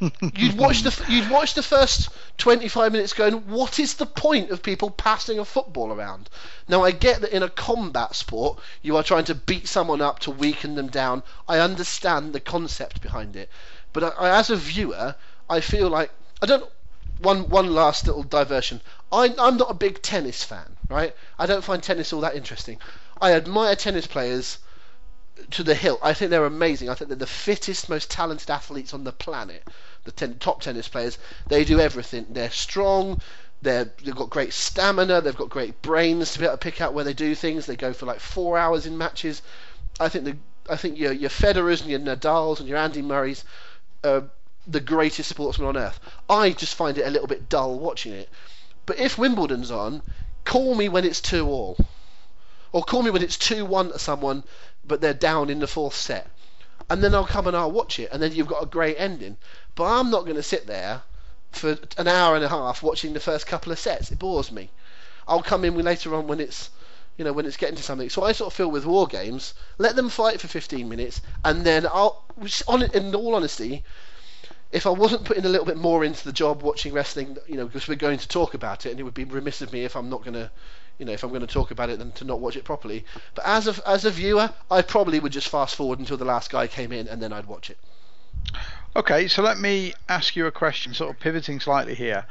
you'd 0.34 0.56
watch 0.56 0.82
the 0.82 1.04
you'd 1.08 1.30
watch 1.30 1.54
the 1.54 1.62
first 1.62 2.10
25 2.36 2.92
minutes 2.92 3.14
going 3.14 3.34
what 3.48 3.78
is 3.78 3.94
the 3.94 4.04
point 4.04 4.50
of 4.50 4.62
people 4.62 4.90
passing 4.90 5.38
a 5.38 5.44
football 5.44 5.90
around 5.90 6.28
now 6.68 6.84
i 6.84 6.90
get 6.90 7.22
that 7.22 7.34
in 7.34 7.42
a 7.42 7.48
combat 7.48 8.14
sport 8.14 8.58
you 8.82 8.94
are 8.94 9.02
trying 9.02 9.24
to 9.24 9.34
beat 9.34 9.66
someone 9.66 10.02
up 10.02 10.18
to 10.18 10.30
weaken 10.30 10.74
them 10.74 10.88
down 10.88 11.22
i 11.48 11.58
understand 11.58 12.34
the 12.34 12.40
concept 12.40 13.00
behind 13.00 13.36
it 13.36 13.48
but 13.94 14.04
I, 14.04 14.08
I, 14.08 14.38
as 14.38 14.50
a 14.50 14.56
viewer 14.56 15.14
i 15.48 15.60
feel 15.60 15.88
like 15.88 16.10
i 16.42 16.46
don't 16.46 16.70
one 17.18 17.48
one 17.48 17.74
last 17.74 18.06
little 18.06 18.22
diversion 18.22 18.80
I, 19.10 19.34
i'm 19.38 19.56
not 19.56 19.70
a 19.70 19.74
big 19.74 20.02
tennis 20.02 20.44
fan 20.44 20.76
right 20.88 21.14
i 21.38 21.46
don't 21.46 21.64
find 21.64 21.82
tennis 21.82 22.12
all 22.12 22.20
that 22.20 22.36
interesting 22.36 22.78
i 23.20 23.32
admire 23.32 23.76
tennis 23.76 24.06
players 24.06 24.58
to 25.50 25.62
the 25.62 25.74
hilt. 25.74 26.00
I 26.02 26.14
think 26.14 26.30
they're 26.30 26.46
amazing. 26.46 26.88
I 26.88 26.94
think 26.94 27.08
they're 27.08 27.16
the 27.16 27.26
fittest, 27.26 27.88
most 27.88 28.10
talented 28.10 28.50
athletes 28.50 28.94
on 28.94 29.04
the 29.04 29.12
planet. 29.12 29.62
The 30.04 30.12
ten, 30.12 30.38
top 30.38 30.62
tennis 30.62 30.88
players. 30.88 31.18
They 31.48 31.64
do 31.64 31.80
everything. 31.80 32.26
They're 32.30 32.50
strong. 32.50 33.20
They're, 33.62 33.90
they've 34.02 34.14
got 34.14 34.30
great 34.30 34.52
stamina. 34.52 35.20
They've 35.20 35.36
got 35.36 35.50
great 35.50 35.82
brains 35.82 36.32
to 36.32 36.38
be 36.38 36.44
able 36.44 36.54
to 36.54 36.58
pick 36.58 36.80
out 36.80 36.94
where 36.94 37.04
they 37.04 37.14
do 37.14 37.34
things. 37.34 37.66
They 37.66 37.76
go 37.76 37.92
for 37.92 38.06
like 38.06 38.20
four 38.20 38.58
hours 38.58 38.86
in 38.86 38.96
matches. 38.96 39.42
I 39.98 40.08
think 40.08 40.24
the 40.24 40.36
I 40.68 40.76
think 40.76 40.98
your 40.98 41.12
your 41.12 41.30
Federers 41.30 41.80
and 41.80 41.90
your 41.90 42.00
Nadals 42.00 42.58
and 42.58 42.68
your 42.68 42.78
Andy 42.78 43.02
Murrays 43.02 43.44
the 44.66 44.80
greatest 44.80 45.28
sportsman 45.28 45.68
on 45.68 45.76
earth. 45.76 46.00
I 46.28 46.50
just 46.50 46.74
find 46.74 46.98
it 46.98 47.06
a 47.06 47.10
little 47.10 47.28
bit 47.28 47.48
dull 47.48 47.78
watching 47.78 48.12
it. 48.12 48.28
But 48.86 48.98
if 48.98 49.18
Wimbledon's 49.18 49.70
on, 49.70 50.02
call 50.44 50.74
me 50.74 50.88
when 50.88 51.04
it's 51.04 51.20
two 51.20 51.46
all. 51.48 51.76
Or 52.72 52.84
call 52.84 53.02
me 53.02 53.10
when 53.10 53.22
it's 53.22 53.38
2 53.38 53.64
1 53.64 53.92
to 53.92 53.98
someone, 53.98 54.44
but 54.84 55.00
they're 55.00 55.14
down 55.14 55.50
in 55.50 55.60
the 55.60 55.66
fourth 55.66 55.94
set. 55.94 56.28
And 56.90 57.02
then 57.02 57.14
I'll 57.14 57.26
come 57.26 57.46
and 57.46 57.56
I'll 57.56 57.70
watch 57.70 57.98
it, 57.98 58.10
and 58.12 58.22
then 58.22 58.32
you've 58.32 58.48
got 58.48 58.62
a 58.62 58.66
great 58.66 58.96
ending. 58.98 59.36
But 59.74 59.84
I'm 59.84 60.10
not 60.10 60.24
going 60.24 60.36
to 60.36 60.42
sit 60.42 60.66
there 60.66 61.02
for 61.52 61.78
an 61.96 62.06
hour 62.06 62.34
and 62.34 62.44
a 62.44 62.48
half 62.48 62.82
watching 62.82 63.12
the 63.12 63.20
first 63.20 63.46
couple 63.46 63.72
of 63.72 63.78
sets. 63.78 64.10
It 64.10 64.18
bores 64.18 64.52
me. 64.52 64.70
I'll 65.26 65.42
come 65.42 65.64
in 65.64 65.74
later 65.76 66.14
on 66.14 66.26
when 66.26 66.38
it's 66.38 66.70
you 67.16 67.24
know 67.24 67.32
when 67.32 67.46
it's 67.46 67.56
getting 67.56 67.76
to 67.76 67.82
something. 67.82 68.10
So 68.10 68.22
I 68.22 68.32
sort 68.32 68.52
of 68.52 68.56
feel 68.56 68.70
with 68.70 68.84
war 68.84 69.06
games, 69.06 69.54
let 69.78 69.96
them 69.96 70.10
fight 70.10 70.40
for 70.40 70.48
15 70.48 70.88
minutes, 70.88 71.22
and 71.44 71.64
then 71.64 71.86
I'll 71.86 72.24
on 72.68 72.82
in 72.82 73.14
all 73.14 73.34
honesty, 73.34 73.84
if 74.72 74.86
I 74.86 74.90
wasn't 74.90 75.24
putting 75.24 75.44
a 75.44 75.48
little 75.48 75.66
bit 75.66 75.76
more 75.76 76.04
into 76.04 76.24
the 76.24 76.32
job 76.32 76.62
watching 76.62 76.92
wrestling, 76.92 77.36
you 77.46 77.56
know, 77.56 77.66
because 77.66 77.88
we're 77.88 77.94
going 77.94 78.18
to 78.18 78.28
talk 78.28 78.54
about 78.54 78.86
it, 78.86 78.90
and 78.90 79.00
it 79.00 79.02
would 79.02 79.14
be 79.14 79.24
remiss 79.24 79.62
of 79.62 79.72
me 79.72 79.84
if 79.84 79.96
I'm 79.96 80.10
not 80.10 80.22
going 80.22 80.34
to 80.34 80.50
you 80.98 81.04
know, 81.04 81.12
if 81.12 81.22
I'm 81.22 81.30
going 81.30 81.42
to 81.42 81.46
talk 81.46 81.70
about 81.70 81.90
it, 81.90 81.98
then 81.98 82.12
to 82.12 82.24
not 82.24 82.40
watch 82.40 82.56
it 82.56 82.64
properly. 82.64 83.04
But 83.34 83.44
as 83.46 83.68
a 83.68 83.88
as 83.88 84.04
a 84.04 84.10
viewer, 84.10 84.50
I 84.70 84.82
probably 84.82 85.20
would 85.20 85.32
just 85.32 85.48
fast 85.48 85.74
forward 85.74 85.98
until 85.98 86.16
the 86.16 86.24
last 86.24 86.50
guy 86.50 86.66
came 86.66 86.92
in, 86.92 87.06
and 87.08 87.20
then 87.20 87.32
I'd 87.32 87.46
watch 87.46 87.70
it. 87.70 87.78
Okay, 88.94 89.28
so 89.28 89.42
let 89.42 89.58
me 89.58 89.92
ask 90.08 90.36
you 90.36 90.46
a 90.46 90.50
question, 90.50 90.94
sort 90.94 91.10
of 91.10 91.20
pivoting 91.20 91.60
slightly 91.60 91.94
here. 91.94 92.24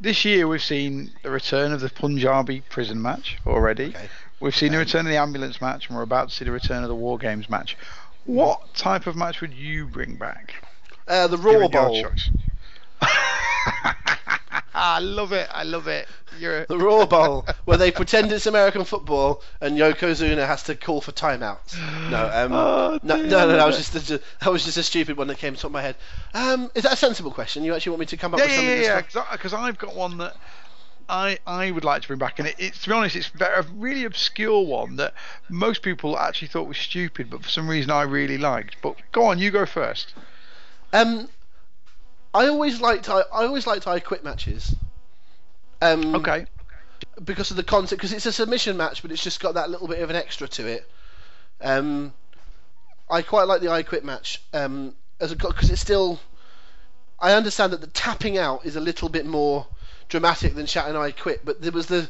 This 0.00 0.24
year 0.24 0.48
we've 0.48 0.62
seen 0.62 1.12
the 1.22 1.30
return 1.30 1.72
of 1.72 1.80
the 1.80 1.90
Punjabi 1.90 2.62
prison 2.70 3.02
match 3.02 3.36
already. 3.46 3.88
Okay. 3.88 4.08
We've 4.40 4.56
seen 4.56 4.72
the 4.72 4.78
return 4.78 5.04
of 5.04 5.10
the 5.10 5.18
ambulance 5.18 5.60
match, 5.60 5.88
and 5.88 5.96
we're 5.96 6.02
about 6.02 6.30
to 6.30 6.34
see 6.34 6.46
the 6.46 6.52
return 6.52 6.82
of 6.82 6.88
the 6.88 6.94
War 6.94 7.18
Games 7.18 7.50
match. 7.50 7.76
What 8.24 8.72
type 8.72 9.06
of 9.06 9.14
match 9.14 9.42
would 9.42 9.52
you 9.52 9.86
bring 9.86 10.14
back? 10.16 10.54
Uh, 11.10 11.26
the 11.26 11.36
Raw 11.36 11.66
Bowl. 11.66 12.06
I 14.72 15.00
love 15.00 15.32
it. 15.32 15.48
I 15.52 15.64
love 15.64 15.88
it. 15.88 16.06
You're 16.38 16.66
the 16.66 16.78
Raw 16.78 17.04
Bowl, 17.04 17.44
where 17.64 17.76
they 17.76 17.90
pretend 17.90 18.30
it's 18.30 18.46
American 18.46 18.84
football, 18.84 19.42
and 19.60 19.76
Yokozuna 19.76 20.46
has 20.46 20.62
to 20.64 20.76
call 20.76 21.00
for 21.00 21.10
timeouts. 21.10 21.76
No, 22.10 22.30
um, 22.32 22.52
oh, 22.52 23.00
no, 23.02 23.16
no, 23.16 23.24
no, 23.26 23.48
that 23.48 23.66
was 23.66 23.76
just 23.76 24.10
a, 24.10 24.20
that 24.40 24.52
was 24.52 24.64
just 24.64 24.76
a 24.76 24.84
stupid 24.84 25.16
one 25.16 25.26
that 25.26 25.38
came 25.38 25.56
to 25.56 25.60
top 25.60 25.72
my 25.72 25.82
head. 25.82 25.96
Um, 26.32 26.70
is 26.76 26.84
that 26.84 26.92
a 26.92 26.96
sensible 26.96 27.32
question? 27.32 27.64
You 27.64 27.74
actually 27.74 27.90
want 27.90 28.00
me 28.00 28.06
to 28.06 28.16
come 28.16 28.32
up 28.32 28.38
yeah, 28.38 28.46
with 28.46 28.54
something? 28.54 28.82
Yeah, 28.82 29.02
yeah, 29.12 29.32
because 29.32 29.52
I've 29.52 29.78
got 29.78 29.96
one 29.96 30.18
that. 30.18 30.36
I, 31.08 31.40
I 31.44 31.72
would 31.72 31.82
like 31.82 32.02
to 32.02 32.08
bring 32.08 32.20
back, 32.20 32.38
and 32.38 32.46
it, 32.46 32.54
it, 32.56 32.74
to 32.74 32.88
be 32.88 32.94
honest, 32.94 33.16
it's 33.16 33.32
a 33.40 33.66
really 33.74 34.04
obscure 34.04 34.64
one 34.64 34.94
that 34.94 35.12
most 35.48 35.82
people 35.82 36.16
actually 36.16 36.46
thought 36.46 36.68
was 36.68 36.78
stupid, 36.78 37.30
but 37.30 37.42
for 37.42 37.48
some 37.48 37.68
reason 37.68 37.90
I 37.90 38.02
really 38.02 38.38
liked. 38.38 38.76
But 38.80 38.94
go 39.10 39.24
on, 39.24 39.40
you 39.40 39.50
go 39.50 39.66
first. 39.66 40.14
Um, 40.92 41.28
I 42.32 42.46
always 42.46 42.80
liked 42.80 43.08
I, 43.08 43.20
I 43.20 43.44
always 43.44 43.66
liked 43.66 43.86
I 43.86 44.00
quit 44.00 44.24
matches. 44.24 44.74
Um, 45.82 46.14
okay. 46.16 46.46
Because 47.24 47.50
of 47.50 47.56
the 47.56 47.62
concept, 47.62 48.00
because 48.00 48.12
it's 48.12 48.26
a 48.26 48.32
submission 48.32 48.76
match, 48.76 49.02
but 49.02 49.10
it's 49.10 49.22
just 49.22 49.40
got 49.40 49.54
that 49.54 49.70
little 49.70 49.88
bit 49.88 50.00
of 50.00 50.10
an 50.10 50.16
extra 50.16 50.48
to 50.48 50.66
it. 50.66 50.90
Um, 51.60 52.12
I 53.10 53.22
quite 53.22 53.44
like 53.44 53.60
the 53.60 53.70
I 53.70 53.82
quit 53.82 54.04
match 54.04 54.42
um, 54.52 54.94
as 55.20 55.34
because 55.34 55.70
it's 55.70 55.80
still. 55.80 56.20
I 57.18 57.32
understand 57.32 57.74
that 57.74 57.82
the 57.82 57.86
tapping 57.88 58.38
out 58.38 58.64
is 58.64 58.76
a 58.76 58.80
little 58.80 59.10
bit 59.10 59.26
more 59.26 59.66
dramatic 60.08 60.54
than 60.54 60.66
shouting 60.66 60.96
I 60.96 61.10
quit, 61.10 61.44
but 61.44 61.60
there 61.60 61.72
was 61.72 61.86
the 61.86 62.08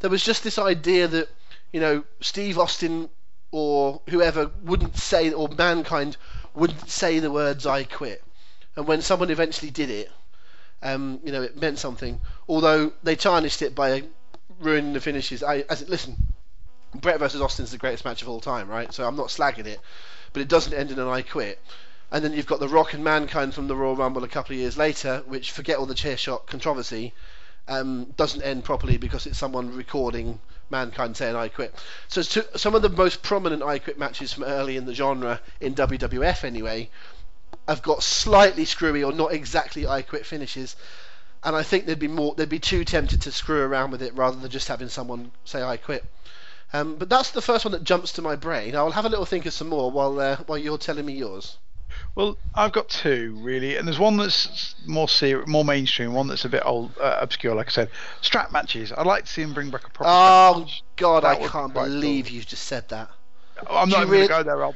there 0.00 0.10
was 0.10 0.22
just 0.22 0.44
this 0.44 0.58
idea 0.58 1.08
that 1.08 1.28
you 1.72 1.80
know 1.80 2.04
Steve 2.20 2.58
Austin 2.58 3.08
or 3.50 4.00
whoever 4.08 4.50
wouldn't 4.62 4.96
say 4.96 5.32
or 5.32 5.48
mankind 5.48 6.16
wouldn't 6.54 6.90
say 6.90 7.18
the 7.18 7.30
words 7.30 7.66
I 7.66 7.84
quit 7.84 8.22
and 8.76 8.86
when 8.86 9.02
someone 9.02 9.30
eventually 9.30 9.70
did 9.70 9.90
it, 9.90 10.10
um, 10.82 11.20
you 11.24 11.32
know, 11.32 11.42
it 11.42 11.60
meant 11.60 11.78
something. 11.78 12.20
Although 12.48 12.92
they 13.02 13.16
tarnished 13.16 13.62
it 13.62 13.74
by 13.74 14.04
ruining 14.60 14.92
the 14.92 15.00
finishes. 15.00 15.42
I, 15.42 15.64
as 15.68 15.82
it, 15.82 15.88
listen, 15.88 16.16
Bret 16.94 17.18
versus 17.18 17.40
Austin's 17.40 17.70
the 17.70 17.78
greatest 17.78 18.04
match 18.04 18.22
of 18.22 18.28
all 18.28 18.40
time, 18.40 18.68
right? 18.68 18.92
So 18.92 19.06
I'm 19.06 19.16
not 19.16 19.28
slagging 19.28 19.66
it, 19.66 19.80
but 20.32 20.42
it 20.42 20.48
doesn't 20.48 20.72
end 20.72 20.90
in 20.90 20.98
an 20.98 21.08
I 21.08 21.22
quit. 21.22 21.60
And 22.10 22.24
then 22.24 22.32
you've 22.32 22.46
got 22.46 22.60
the 22.60 22.68
Rock 22.68 22.94
and 22.94 23.04
Mankind 23.04 23.54
from 23.54 23.68
the 23.68 23.76
Royal 23.76 23.96
Rumble 23.96 24.24
a 24.24 24.28
couple 24.28 24.54
of 24.54 24.60
years 24.60 24.76
later, 24.76 25.22
which 25.26 25.50
forget 25.50 25.78
all 25.78 25.86
the 25.86 25.94
chair 25.94 26.16
shot 26.16 26.46
controversy, 26.46 27.14
um, 27.68 28.06
doesn't 28.16 28.42
end 28.42 28.64
properly 28.64 28.96
because 28.96 29.26
it's 29.26 29.38
someone 29.38 29.74
recording 29.74 30.38
Mankind 30.72 31.16
saying 31.16 31.36
I 31.36 31.46
quit. 31.46 31.72
So 32.08 32.22
some 32.22 32.74
of 32.74 32.82
the 32.82 32.88
most 32.88 33.22
prominent 33.22 33.62
I 33.62 33.78
quit 33.78 33.98
matches 33.98 34.32
from 34.32 34.42
early 34.42 34.76
in 34.76 34.86
the 34.86 34.94
genre 34.94 35.40
in 35.60 35.76
WWF 35.76 36.42
anyway 36.42 36.90
have 37.68 37.82
got 37.82 38.02
slightly 38.02 38.64
screwy 38.64 39.04
or 39.04 39.12
not 39.12 39.32
exactly 39.32 39.86
I 39.86 40.02
quit 40.02 40.26
finishes. 40.26 40.74
And 41.44 41.54
I 41.54 41.62
think 41.62 41.86
they'd 41.86 41.98
be 41.98 42.08
more 42.08 42.34
they'd 42.34 42.48
be 42.48 42.58
too 42.58 42.84
tempted 42.84 43.22
to 43.22 43.32
screw 43.32 43.62
around 43.62 43.92
with 43.92 44.02
it 44.02 44.16
rather 44.16 44.36
than 44.36 44.50
just 44.50 44.68
having 44.68 44.88
someone 44.88 45.30
say 45.44 45.62
I 45.62 45.76
quit. 45.76 46.04
Um, 46.72 46.96
but 46.96 47.08
that's 47.08 47.30
the 47.30 47.42
first 47.42 47.64
one 47.64 47.72
that 47.72 47.84
jumps 47.84 48.12
to 48.12 48.22
my 48.22 48.34
brain. 48.34 48.74
I'll 48.74 48.90
have 48.92 49.04
a 49.04 49.10
little 49.10 49.26
think 49.26 49.46
of 49.46 49.52
some 49.52 49.68
more 49.68 49.90
while 49.90 50.18
uh, 50.18 50.36
while 50.46 50.58
you're 50.58 50.78
telling 50.78 51.04
me 51.04 51.12
yours. 51.12 51.58
Well, 52.14 52.36
I've 52.54 52.72
got 52.72 52.90
two 52.90 53.38
really, 53.40 53.76
and 53.76 53.88
there's 53.88 53.98
one 53.98 54.18
that's 54.18 54.74
more 54.86 55.08
ser- 55.08 55.46
more 55.46 55.64
mainstream, 55.64 56.12
one 56.12 56.28
that's 56.28 56.44
a 56.44 56.48
bit 56.48 56.62
old, 56.64 56.92
uh, 57.00 57.18
obscure. 57.20 57.54
Like 57.54 57.68
I 57.68 57.70
said, 57.70 57.90
strap 58.20 58.52
matches. 58.52 58.92
I'd 58.92 59.06
like 59.06 59.24
to 59.24 59.32
see 59.32 59.42
him 59.42 59.54
bring 59.54 59.70
back 59.70 59.86
a 59.86 59.90
proper. 59.90 60.10
Oh 60.10 60.66
God, 60.96 61.24
I 61.24 61.36
can't 61.48 61.72
believe 61.72 62.26
cool. 62.26 62.34
you 62.34 62.42
just 62.42 62.64
said 62.64 62.88
that. 62.90 63.10
I'm 63.68 63.88
not 63.88 64.02
even 64.02 64.08
going 64.08 64.22
to 64.22 64.28
go 64.28 64.42
there, 64.42 64.56
Rob. 64.56 64.74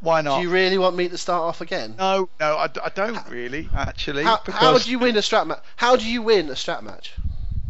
Why 0.00 0.20
not? 0.20 0.36
Do 0.36 0.42
you 0.42 0.50
really 0.50 0.78
want 0.78 0.96
me 0.96 1.08
to 1.08 1.18
start 1.18 1.42
off 1.42 1.60
again? 1.60 1.94
No, 1.98 2.28
no, 2.38 2.56
I, 2.56 2.64
I 2.64 2.90
don't 2.94 3.18
really 3.28 3.68
actually. 3.74 4.22
How, 4.22 4.40
how 4.46 4.78
do 4.78 4.88
you 4.88 4.98
win 4.98 5.16
a 5.16 5.22
strap 5.22 5.46
match? 5.46 5.62
How 5.76 5.96
do 5.96 6.08
you 6.08 6.22
win 6.22 6.48
a 6.50 6.56
strap 6.56 6.82
match? 6.84 7.14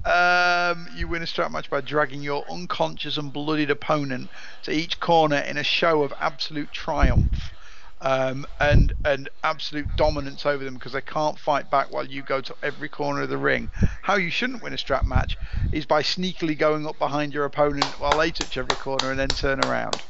Um, 0.05 0.89
you 0.95 1.09
win 1.09 1.23
a 1.23 1.27
strap 1.27 1.51
match 1.51 1.71
by 1.71 1.81
dragging 1.81 2.23
your 2.23 2.45
unconscious 2.51 3.17
and 3.17 3.33
bloodied 3.33 3.71
opponent 3.71 4.29
to 4.65 4.71
each 4.71 5.01
corner 5.01 5.39
in 5.39 5.57
a 5.57 5.65
show 5.65 6.03
of 6.03 6.13
absolute 6.21 6.73
triumph. 6.73 7.54
Um, 8.05 8.47
and 8.61 8.93
and 9.05 9.31
absolute 9.43 9.97
dominance 9.97 10.45
over 10.45 10.63
them 10.63 10.75
because 10.75 10.93
they 10.93 11.01
can't 11.01 11.39
fight 11.39 11.71
back 11.71 11.91
while 11.91 12.07
you 12.07 12.23
go 12.23 12.41
to 12.43 12.55
every 12.63 12.89
corner 12.89 13.23
of 13.23 13.31
the 13.31 13.39
ring. 13.39 13.71
How 14.03 14.17
you 14.17 14.31
shouldn't 14.31 14.63
win 14.63 14.75
a 14.75 14.79
strap 14.79 15.07
match 15.07 15.39
is 15.73 15.87
by 15.87 16.03
sneakily 16.03 16.57
going 16.57 16.87
up 16.87 16.99
behind 16.99 17.33
your 17.33 17.47
opponent 17.47 17.87
while 17.99 18.19
they 18.19 18.31
touch 18.31 18.59
every 18.59 18.77
corner 18.77 19.11
and 19.11 19.19
then 19.19 19.29
turn 19.29 19.65
around 19.65 20.03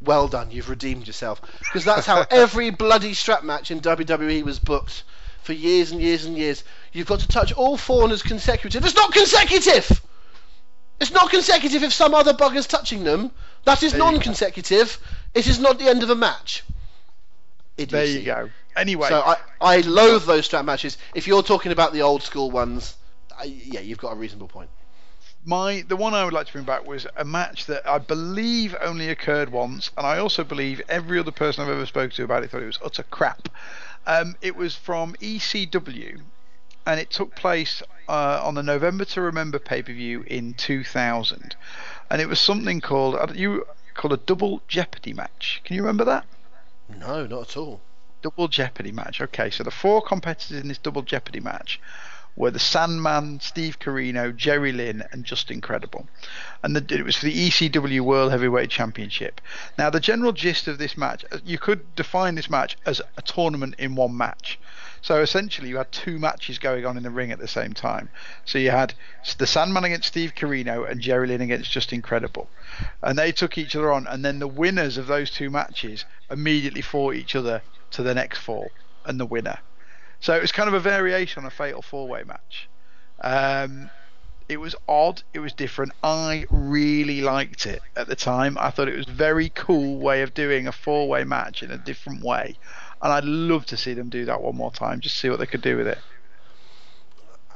well 0.00 0.28
done, 0.28 0.50
you've 0.50 0.70
redeemed 0.70 1.06
yourself. 1.06 1.40
Because 1.60 1.84
that's 1.84 2.06
how 2.06 2.24
every 2.30 2.70
bloody 2.70 3.14
strap 3.14 3.44
match 3.44 3.70
in 3.70 3.80
WWE 3.80 4.42
was 4.42 4.58
booked 4.58 5.04
for 5.42 5.52
years 5.52 5.90
and 5.90 6.00
years 6.00 6.24
and 6.24 6.36
years. 6.36 6.64
You've 6.92 7.06
got 7.06 7.20
to 7.20 7.28
touch 7.28 7.52
all 7.52 7.78
corners 7.78 8.22
consecutive. 8.22 8.84
It's 8.84 8.94
not 8.94 9.12
consecutive! 9.12 10.02
It's 11.00 11.12
not 11.12 11.30
consecutive 11.30 11.84
if 11.84 11.92
some 11.92 12.12
other 12.12 12.34
bugger's 12.34 12.66
touching 12.66 13.04
them. 13.04 13.30
That 13.64 13.82
is 13.84 13.94
non 13.94 14.18
consecutive. 14.18 14.98
It 15.34 15.46
is 15.46 15.58
not 15.58 15.78
the 15.78 15.88
end 15.88 16.02
of 16.02 16.10
a 16.10 16.14
match. 16.14 16.64
Idiocy. 17.76 18.12
There 18.12 18.20
you 18.20 18.24
go. 18.24 18.50
Anyway. 18.76 19.08
So 19.08 19.20
I, 19.20 19.36
I 19.60 19.80
loathe 19.80 20.24
those 20.24 20.46
strap 20.46 20.64
matches. 20.64 20.98
If 21.14 21.26
you're 21.26 21.42
talking 21.42 21.72
about 21.72 21.92
the 21.92 22.02
old 22.02 22.22
school 22.22 22.50
ones, 22.50 22.96
I, 23.38 23.44
yeah, 23.44 23.80
you've 23.80 23.98
got 23.98 24.12
a 24.12 24.16
reasonable 24.16 24.48
point 24.48 24.70
my 25.48 25.82
the 25.88 25.96
one 25.96 26.14
I 26.14 26.24
would 26.24 26.34
like 26.34 26.46
to 26.46 26.52
bring 26.52 26.64
back 26.64 26.86
was 26.86 27.06
a 27.16 27.24
match 27.24 27.66
that 27.66 27.88
I 27.88 27.98
believe 27.98 28.76
only 28.82 29.08
occurred 29.08 29.50
once, 29.50 29.90
and 29.96 30.06
I 30.06 30.18
also 30.18 30.44
believe 30.44 30.82
every 30.88 31.18
other 31.18 31.30
person 31.30 31.64
I've 31.64 31.70
ever 31.70 31.86
spoken 31.86 32.14
to 32.16 32.24
about 32.24 32.42
it 32.42 32.50
thought 32.50 32.62
it 32.62 32.66
was 32.66 32.78
utter 32.84 33.04
crap. 33.04 33.48
Um, 34.06 34.36
it 34.42 34.56
was 34.56 34.74
from 34.74 35.14
ECW, 35.14 36.20
and 36.86 37.00
it 37.00 37.10
took 37.10 37.34
place 37.34 37.82
uh, 38.08 38.42
on 38.44 38.54
the 38.54 38.62
November 38.62 39.06
to 39.06 39.22
Remember 39.22 39.58
pay 39.58 39.82
per 39.82 39.92
view 39.92 40.22
in 40.26 40.54
2000, 40.54 41.56
and 42.10 42.20
it 42.20 42.28
was 42.28 42.40
something 42.40 42.80
called 42.82 43.34
you 43.36 43.66
called 43.98 44.12
a 44.12 44.16
double 44.16 44.62
Jeopardy 44.68 45.12
match. 45.12 45.60
Can 45.64 45.74
you 45.74 45.82
remember 45.82 46.04
that? 46.04 46.24
No, 46.88 47.26
not 47.26 47.50
at 47.50 47.56
all. 47.56 47.80
double 48.22 48.48
Jeopardy 48.48 48.92
match. 48.92 49.20
Okay, 49.20 49.50
so 49.50 49.64
the 49.64 49.70
four 49.72 50.00
competitors 50.00 50.60
in 50.60 50.68
this 50.68 50.78
double 50.78 51.02
Jeopardy 51.02 51.40
match 51.40 51.80
were 52.36 52.52
the 52.52 52.60
Sandman, 52.60 53.40
Steve 53.40 53.80
Corino, 53.80 54.34
Jerry 54.34 54.70
Lynn, 54.70 55.02
and 55.10 55.24
Justin 55.24 55.60
Credible. 55.60 56.06
And 56.62 56.76
the, 56.76 56.94
it 56.94 57.04
was 57.04 57.16
for 57.16 57.26
the 57.26 57.48
ECW 57.48 58.00
World 58.00 58.30
Heavyweight 58.30 58.70
Championship. 58.70 59.40
Now, 59.76 59.90
the 59.90 59.98
general 59.98 60.32
gist 60.32 60.68
of 60.68 60.78
this 60.78 60.96
match, 60.96 61.24
you 61.44 61.58
could 61.58 61.96
define 61.96 62.36
this 62.36 62.48
match 62.48 62.78
as 62.86 63.02
a 63.16 63.22
tournament 63.22 63.74
in 63.78 63.96
one 63.96 64.16
match. 64.16 64.60
So 65.02 65.20
essentially, 65.20 65.68
you 65.68 65.76
had 65.76 65.90
two 65.92 66.18
matches 66.18 66.58
going 66.58 66.84
on 66.84 66.96
in 66.96 67.02
the 67.02 67.10
ring 67.10 67.30
at 67.30 67.38
the 67.38 67.48
same 67.48 67.72
time. 67.72 68.08
So 68.44 68.58
you 68.58 68.70
had 68.70 68.94
the 69.38 69.46
Sandman 69.46 69.84
against 69.84 70.08
Steve 70.08 70.34
Corino 70.34 70.88
and 70.88 71.00
Jerry 71.00 71.28
Lynn 71.28 71.40
against 71.40 71.70
Justin 71.70 72.02
Credible, 72.02 72.48
And 73.02 73.18
they 73.18 73.32
took 73.32 73.58
each 73.58 73.76
other 73.76 73.92
on. 73.92 74.06
And 74.06 74.24
then 74.24 74.38
the 74.38 74.48
winners 74.48 74.98
of 74.98 75.06
those 75.06 75.30
two 75.30 75.50
matches 75.50 76.04
immediately 76.30 76.82
fought 76.82 77.14
each 77.14 77.36
other 77.36 77.62
to 77.92 78.02
the 78.02 78.14
next 78.14 78.38
fall 78.38 78.70
and 79.04 79.18
the 79.18 79.26
winner. 79.26 79.58
So 80.20 80.34
it 80.34 80.42
was 80.42 80.52
kind 80.52 80.68
of 80.68 80.74
a 80.74 80.80
variation 80.80 81.42
on 81.42 81.46
a 81.46 81.50
fatal 81.50 81.82
four 81.82 82.08
way 82.08 82.24
match. 82.24 82.68
Um, 83.20 83.90
it 84.48 84.58
was 84.58 84.74
odd, 84.88 85.22
it 85.34 85.40
was 85.40 85.52
different. 85.52 85.92
I 86.02 86.46
really 86.50 87.20
liked 87.20 87.66
it 87.66 87.82
at 87.94 88.06
the 88.06 88.16
time. 88.16 88.56
I 88.58 88.70
thought 88.70 88.88
it 88.88 88.96
was 88.96 89.06
a 89.06 89.12
very 89.12 89.50
cool 89.50 89.98
way 89.98 90.22
of 90.22 90.32
doing 90.32 90.66
a 90.66 90.72
four 90.72 91.08
way 91.08 91.24
match 91.24 91.62
in 91.62 91.70
a 91.70 91.78
different 91.78 92.22
way. 92.24 92.56
And 93.00 93.12
I'd 93.12 93.24
love 93.24 93.66
to 93.66 93.76
see 93.76 93.94
them 93.94 94.08
do 94.08 94.24
that 94.24 94.42
one 94.42 94.56
more 94.56 94.72
time, 94.72 95.00
just 95.00 95.16
see 95.18 95.28
what 95.30 95.38
they 95.38 95.46
could 95.46 95.62
do 95.62 95.76
with 95.76 95.86
it. 95.86 95.98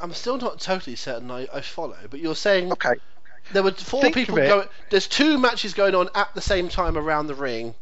I'm 0.01 0.12
still 0.14 0.39
not 0.39 0.60
totally 0.60 0.97
certain 0.97 1.31
I, 1.31 1.47
I 1.52 1.60
follow, 1.60 1.97
but 2.10 2.20
you're 2.20 2.35
saying 2.35 2.70
Okay. 2.73 2.94
there 3.52 3.62
were 3.62 3.73
four 3.73 4.02
Think 4.02 4.14
people 4.14 4.36
going. 4.36 4.69
There's 4.90 5.06
two 5.06 5.39
matches 5.39 5.74
going 5.74 5.94
on 5.94 6.09
at 6.14 6.35
the 6.35 6.40
same 6.40 6.69
time 6.69 6.97
around 6.97 7.27
the 7.27 7.35
ring. 7.35 7.74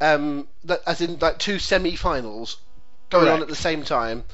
Um, 0.00 0.48
that, 0.64 0.80
as 0.86 1.00
in 1.00 1.18
like 1.20 1.38
two 1.38 1.60
semi-finals 1.60 2.56
going 3.10 3.28
on 3.28 3.40
at 3.42 3.48
the 3.48 3.54
same 3.54 3.84
time. 3.84 4.24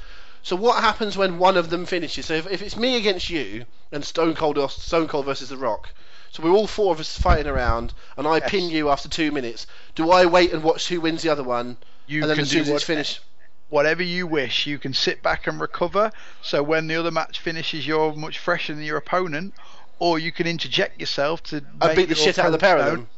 So 0.43 0.57
what 0.57 0.83
happens 0.83 1.17
when 1.17 1.39
one 1.39 1.59
of 1.59 1.69
them 1.69 1.85
finishes? 1.85 2.25
So 2.25 2.35
if, 2.35 2.51
if 2.51 2.63
it's 2.63 2.77
me 2.77 2.97
against 2.97 3.29
you 3.29 3.67
and 3.93 4.03
Stone 4.03 4.35
Cold 4.35 4.57
or 4.57 4.71
Stone 4.71 5.09
Cold 5.09 5.27
versus 5.27 5.51
The 5.51 5.59
Rock, 5.59 5.91
so 6.31 6.43
we're 6.43 6.53
all 6.53 6.67
four 6.67 6.95
of 6.95 7.01
us 7.01 7.19
fighting 7.19 7.49
around, 7.49 7.93
and 8.17 8.27
I 8.27 8.41
Yes. 8.41 8.51
pin 8.51 8.71
you 8.71 8.89
after 8.89 9.11
two 9.11 9.31
minutes. 9.31 9.67
Do 9.95 10.11
I 10.11 10.25
wait 10.25 10.53
and 10.53 10.63
watch 10.63 10.89
who 10.89 11.03
wins 11.03 11.21
the 11.21 11.29
other 11.29 11.43
one, 11.43 11.77
You 12.09 12.23
and 12.23 12.31
then 12.31 12.37
can 12.37 12.43
as 12.43 12.51
soon 12.51 12.65
do 12.65 12.71
as 12.71 12.77
it's 12.77 12.85
finished? 12.85 13.21
whatever 13.69 14.03
you 14.03 14.27
wish. 14.27 14.67
You 14.67 14.79
can 14.79 14.95
sit 14.95 15.23
back 15.23 15.47
and 15.47 15.61
recover. 15.61 16.11
So 16.43 16.63
when 16.63 16.87
the 16.87 16.97
other 16.97 17.11
match 17.11 17.39
finishes, 17.39 17.87
you're 17.87 18.15
much 18.15 18.39
fresher 18.39 18.75
than 18.75 18.83
your 18.83 18.97
opponent, 18.97 19.55
or 19.99 20.19
you 20.19 20.33
can 20.33 20.47
interject 20.47 20.99
yourself 21.01 21.43
to 21.45 21.63
I 21.81 21.95
beat 21.95 22.09
the 22.09 22.15
shit 22.15 22.39
out 22.39 22.47
of 22.47 22.53
the 22.53 22.59
pair 22.59 22.79
of 22.79 22.87
them. 22.87 23.09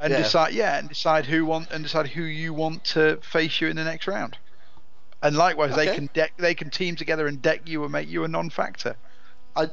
and 0.00 0.12
Yeah. 0.12 0.18
decide 0.18 0.52
yeah, 0.54 0.78
and 0.78 0.88
decide 0.88 1.26
who 1.26 1.46
want 1.46 1.70
and 1.70 1.84
decide 1.84 2.08
who 2.08 2.22
you 2.22 2.52
want 2.52 2.84
to 2.86 3.18
face 3.22 3.60
you 3.60 3.68
in 3.68 3.76
the 3.76 3.84
next 3.84 4.06
round. 4.06 4.36
And 5.22 5.36
likewise, 5.36 5.76
they 5.76 5.94
can 5.94 6.10
deck 6.12 6.32
they 6.36 6.54
can 6.54 6.70
team 6.70 6.96
together 6.96 7.28
and 7.28 7.40
deck 7.40 7.62
you 7.66 7.84
and 7.84 7.92
make 7.92 8.08
you 8.08 8.24
a 8.24 8.28
non-factor. 8.28 8.96
I 9.54 9.70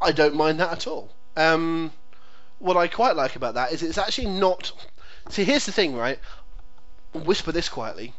I 0.00 0.12
don't 0.12 0.34
mind 0.34 0.60
that 0.60 0.72
at 0.72 0.86
all. 0.86 1.10
Um, 1.36 1.92
what 2.58 2.78
I 2.78 2.88
quite 2.88 3.16
like 3.16 3.36
about 3.36 3.54
that 3.54 3.72
is 3.72 3.82
it's 3.82 3.98
actually 3.98 4.28
not. 4.28 4.72
See, 5.28 5.44
here's 5.44 5.66
the 5.66 5.72
thing, 5.72 5.94
right? 5.96 6.18
Whisper 7.14 7.52
this 7.52 7.68
quietly. 7.68 8.12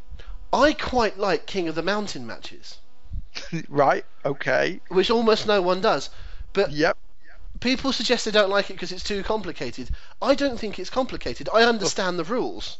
I 0.52 0.72
quite 0.72 1.18
like 1.18 1.46
King 1.46 1.68
of 1.68 1.74
the 1.74 1.82
Mountain 1.82 2.26
matches, 2.26 2.78
right? 3.68 4.04
Okay. 4.24 4.80
which 4.88 5.10
almost 5.10 5.46
no 5.46 5.60
one 5.62 5.80
does. 5.80 6.10
But 6.52 6.72
Yep. 6.72 6.96
people 7.60 7.92
suggest 7.92 8.24
they 8.24 8.30
don't 8.30 8.50
like 8.50 8.70
it 8.70 8.74
because 8.74 8.92
it's 8.92 9.04
too 9.04 9.22
complicated. 9.22 9.90
I 10.22 10.34
don't 10.34 10.58
think 10.58 10.78
it's 10.78 10.90
complicated. 10.90 11.48
I 11.52 11.62
understand 11.64 12.18
the 12.18 12.24
rules, 12.24 12.78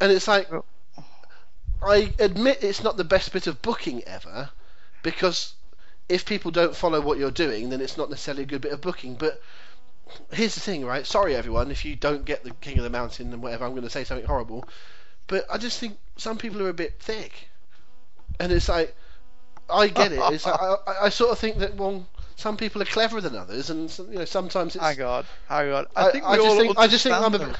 and 0.00 0.10
it's 0.10 0.26
like 0.28 0.50
Well- 0.50 0.64
I 1.82 2.12
admit 2.18 2.64
it's 2.64 2.82
not 2.82 2.96
the 2.96 3.04
best 3.04 3.32
bit 3.32 3.46
of 3.46 3.60
booking 3.60 4.02
ever, 4.04 4.50
because 5.02 5.52
if 6.08 6.24
people 6.24 6.50
don't 6.50 6.74
follow 6.74 7.00
what 7.00 7.18
you're 7.18 7.30
doing, 7.30 7.68
then 7.68 7.80
it's 7.82 7.96
not 7.98 8.08
necessarily 8.10 8.42
a 8.44 8.46
good 8.46 8.62
bit 8.62 8.72
of 8.72 8.80
booking. 8.80 9.14
But 9.16 9.42
here's 10.32 10.54
the 10.54 10.60
thing, 10.60 10.84
right? 10.86 11.06
Sorry, 11.06 11.36
everyone, 11.36 11.70
if 11.70 11.84
you 11.84 11.94
don't 11.94 12.24
get 12.24 12.42
the 12.42 12.50
King 12.52 12.78
of 12.78 12.84
the 12.84 12.90
Mountain 12.90 13.32
and 13.32 13.42
whatever. 13.42 13.64
I'm 13.64 13.72
going 13.72 13.82
to 13.84 13.90
say 13.90 14.04
something 14.04 14.26
horrible, 14.26 14.66
but 15.26 15.46
I 15.50 15.58
just 15.58 15.78
think 15.80 15.96
some 16.16 16.38
people 16.38 16.62
are 16.62 16.68
a 16.68 16.74
bit 16.74 16.94
thick, 17.00 17.48
and 18.40 18.52
it's 18.52 18.68
like 18.68 18.94
I 19.70 19.88
get 19.88 20.12
it. 20.12 20.20
It's 20.32 20.46
like, 20.46 20.60
I, 20.60 20.74
I, 20.86 20.94
I 21.06 21.08
sort 21.08 21.32
of 21.32 21.38
think 21.38 21.58
that 21.58 21.74
well, 21.76 22.06
some 22.36 22.56
people 22.56 22.82
are 22.82 22.86
cleverer 22.86 23.20
than 23.20 23.34
others, 23.36 23.70
and 23.70 23.90
some- 23.90 24.12
you 24.12 24.18
know 24.18 24.24
sometimes 24.24 24.76
it's 24.76 24.84
Hang 24.84 25.00
on. 25.02 25.24
Hang 25.48 25.72
on. 25.72 25.86
I, 25.96 26.08
I- 26.08 26.12
think 26.12 26.24
I 26.24 26.32
we 26.32 26.36
just 26.36 26.48
all 26.48 26.58
think- 26.60 26.78
I 26.78 26.86
just 26.86 27.02
think 27.04 27.14
I'm 27.16 27.34
a 27.34 27.38
bit- 27.38 27.56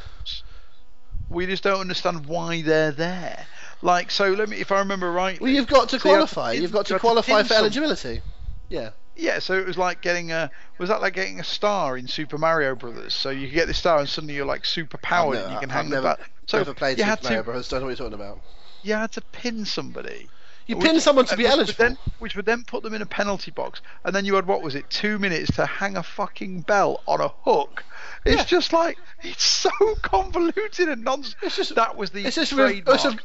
We 1.30 1.46
just 1.46 1.62
don't 1.62 1.80
understand 1.80 2.26
why 2.26 2.62
they're 2.62 2.92
there. 2.92 3.46
Like, 3.82 4.10
so 4.10 4.30
let 4.32 4.48
me, 4.48 4.58
if 4.58 4.72
I 4.72 4.78
remember 4.78 5.10
right. 5.10 5.38
well, 5.40 5.50
you've 5.50 5.66
got 5.66 5.88
to 5.90 5.98
So 5.98 6.08
you 6.08 6.14
have 6.16 6.30
qualify. 6.30 6.52
You've 6.52 6.72
got 6.72 6.86
to 6.86 6.90
you 6.90 6.94
have 6.94 7.00
to 7.02 7.06
qualify 7.06 7.42
for 7.42 7.54
eligibility. 7.54 8.20
Yeah. 8.68 8.90
Yeah, 9.16 9.38
so 9.38 9.54
it 9.54 9.66
was 9.66 9.78
like 9.78 10.00
getting 10.00 10.32
a 10.32 10.50
was 10.78 10.88
that 10.88 11.00
like 11.00 11.14
getting 11.14 11.38
a 11.40 11.44
star 11.44 11.96
in 11.96 12.08
Super 12.08 12.36
Mario 12.38 12.74
Brothers? 12.74 13.14
So 13.14 13.30
you 13.30 13.48
get 13.48 13.66
this 13.68 13.78
star 13.78 13.98
and 14.00 14.08
suddenly 14.08 14.34
you're 14.34 14.46
like 14.46 14.64
super 14.64 14.96
oh, 14.96 15.00
powered 15.02 15.38
and 15.38 15.52
you 15.52 15.60
can 15.60 15.68
never- 15.68 15.72
hang 15.72 15.84
I've 15.86 15.90
the 15.90 15.96
never, 15.96 16.16
bat. 16.16 16.20
So 16.46 16.58
never 16.58 16.74
played 16.74 16.98
you 16.98 17.04
Super 17.04 17.10
had 17.10 17.22
Mario 17.22 17.38
to 17.38 17.44
Bros. 17.44 17.68
Don't 17.68 17.80
know 17.80 17.86
what 17.86 17.90
you're 17.98 18.08
talking 18.10 18.20
about. 18.20 18.40
you 18.82 18.94
had 18.94 19.12
to 19.12 19.20
pin 19.20 19.64
somebody. 19.64 20.28
You 20.66 20.76
Which- 20.78 20.86
pin 20.86 21.00
someone 21.00 21.26
to 21.26 21.36
be 21.36 21.42
which 21.44 21.50
would 21.52 21.58
eligible. 21.58 21.84
then, 21.84 21.98
which 22.20 22.34
would 22.36 22.46
then 22.46 22.64
put 22.64 22.82
them 22.82 22.94
in 22.94 23.02
a 23.02 23.06
penalty 23.06 23.50
box, 23.50 23.82
and 24.02 24.14
then 24.16 24.24
you 24.24 24.34
had 24.34 24.46
what 24.46 24.62
was 24.62 24.74
it, 24.74 24.88
two 24.88 25.18
minutes 25.18 25.54
to 25.56 25.66
hang 25.66 25.96
a 25.98 26.02
fucking 26.02 26.62
bell 26.62 27.02
on 27.06 27.20
a 27.20 27.28
hook. 27.28 27.84
It's 28.24 28.36
Yeah. 28.36 28.44
just 28.44 28.72
like 28.72 28.96
it's 29.22 29.44
so 29.44 29.70
convoluted 30.02 30.88
and 30.88 31.04
nonsense. 31.04 31.36
It's 31.42 31.56
just- 31.56 31.74
that 31.76 31.96
was 31.96 32.10
the 32.10 32.24
it's 32.24 32.34
just 32.36 32.52
re- 32.52 32.82
it's 32.86 33.04
a- 33.04 33.18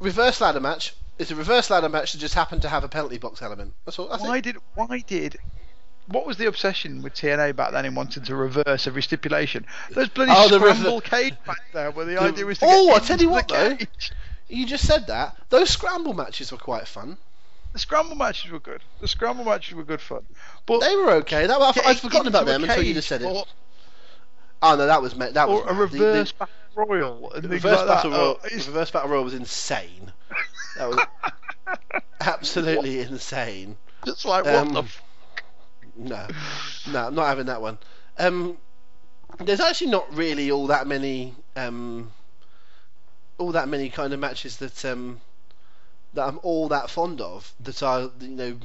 reverse 0.00 0.40
ladder 0.40 0.60
match. 0.60 0.94
It's 1.20 1.30
a 1.30 1.36
reverse 1.36 1.68
ladder 1.70 1.88
match 1.88 2.12
that 2.12 2.18
just 2.18 2.34
happened 2.34 2.62
to 2.62 2.68
have 2.68 2.82
a 2.82 2.88
penalty 2.88 3.18
box 3.18 3.42
element. 3.42 3.74
That's 3.84 3.98
all. 3.98 4.08
That's 4.08 4.22
why 4.22 4.38
it. 4.38 4.42
did 4.44 4.56
why 4.74 5.04
did 5.06 5.36
what 6.06 6.26
was 6.26 6.38
the 6.38 6.46
obsession 6.46 7.02
with 7.02 7.14
TNA 7.14 7.54
back 7.54 7.72
then 7.72 7.84
in 7.84 7.94
wanting 7.94 8.24
to 8.24 8.34
reverse 8.34 8.86
every 8.86 9.02
stipulation? 9.02 9.66
Those 9.90 10.08
bloody 10.08 10.32
Oh, 10.34 10.48
rever- 10.58 10.72
scramble 10.74 11.00
cage 11.02 11.34
back 11.46 11.60
there, 11.72 11.90
where 11.90 12.06
the, 12.06 12.14
The- 12.14 12.20
idea 12.22 12.46
was 12.46 12.58
to 12.58 12.66
Oh, 12.66 12.86
get 12.88 13.02
I 13.02 13.06
tell 13.06 13.18
you 13.20 13.28
what, 13.28 13.48
though. 13.48 13.76
cage. 13.76 14.12
You 14.48 14.66
just 14.66 14.86
said 14.86 15.06
that. 15.08 15.36
Those 15.50 15.70
scramble 15.70 16.14
matches 16.14 16.50
were 16.50 16.58
quite 16.58 16.88
fun. 16.88 17.18
The 17.74 17.78
scramble 17.78 18.16
matches 18.16 18.50
were 18.50 18.58
good. 18.58 18.80
The 19.00 19.06
scramble 19.06 19.44
matches 19.44 19.74
were 19.76 19.84
good 19.84 20.00
fun, 20.00 20.24
but 20.66 20.80
They 20.80 20.96
were 20.96 21.12
okay. 21.16 21.46
That, 21.46 21.60
I, 21.60 21.70
getting 21.72 21.90
I'd 21.90 22.00
forgotten 22.00 22.26
about 22.28 22.46
them 22.46 22.64
until 22.64 22.82
you 22.82 22.94
just 22.94 23.06
said 23.06 23.22
it. 23.22 23.46
Oh 24.62 24.76
no, 24.76 24.86
that 24.86 25.00
was 25.02 25.14
that 25.14 25.48
was 25.48 25.60
or 25.60 25.68
a 25.68 25.74
mad. 25.74 25.90
The- 25.90 25.98
the- 25.98 26.04
reverse 26.06 26.32
battle 26.32 26.54
royal 26.74 27.32
and 27.32 27.44
The 27.44 27.48
reverse 27.50 27.78
like 27.78 27.86
battle 27.86 28.10
royal, 28.10 28.40
Oh, 28.42 28.48
the 28.48 28.56
reverse 28.56 28.90
battle 28.90 29.10
royal 29.10 29.24
was 29.24 29.34
insane. 29.34 30.12
That 30.74 30.88
was 30.88 31.06
absolutely 32.20 33.00
insane. 33.00 33.76
It's 34.06 34.24
like 34.24 34.44
what 34.46 34.68
Um, 34.68 34.72
the 34.72 34.80
f- 34.80 35.02
No, 35.96 36.28
no, 36.86 37.06
I'm 37.06 37.14
not 37.14 37.26
having 37.26 37.46
that 37.46 37.60
one. 37.62 37.78
Um, 38.18 38.58
there's 39.38 39.60
actually 39.60 39.90
not 39.90 40.12
really 40.14 40.50
all 40.50 40.66
that 40.68 40.86
many, 40.86 41.34
um, 41.56 42.12
all 43.38 43.52
that 43.52 43.68
many 43.68 43.88
kind 43.90 44.12
of 44.12 44.20
matches 44.20 44.56
that 44.58 44.84
um, 44.84 45.20
that 46.14 46.26
I'm 46.26 46.40
all 46.42 46.68
that 46.68 46.90
fond 46.90 47.20
of. 47.20 47.52
That 47.60 47.82
are 47.82 48.10
you 48.20 48.28
know 48.28 48.58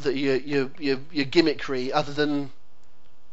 that 0.00 0.14
you 0.14 0.32
you 0.44 0.70
you 0.78 1.06
you 1.12 1.24
gimmickry, 1.26 1.90
other 1.92 2.12
than 2.12 2.50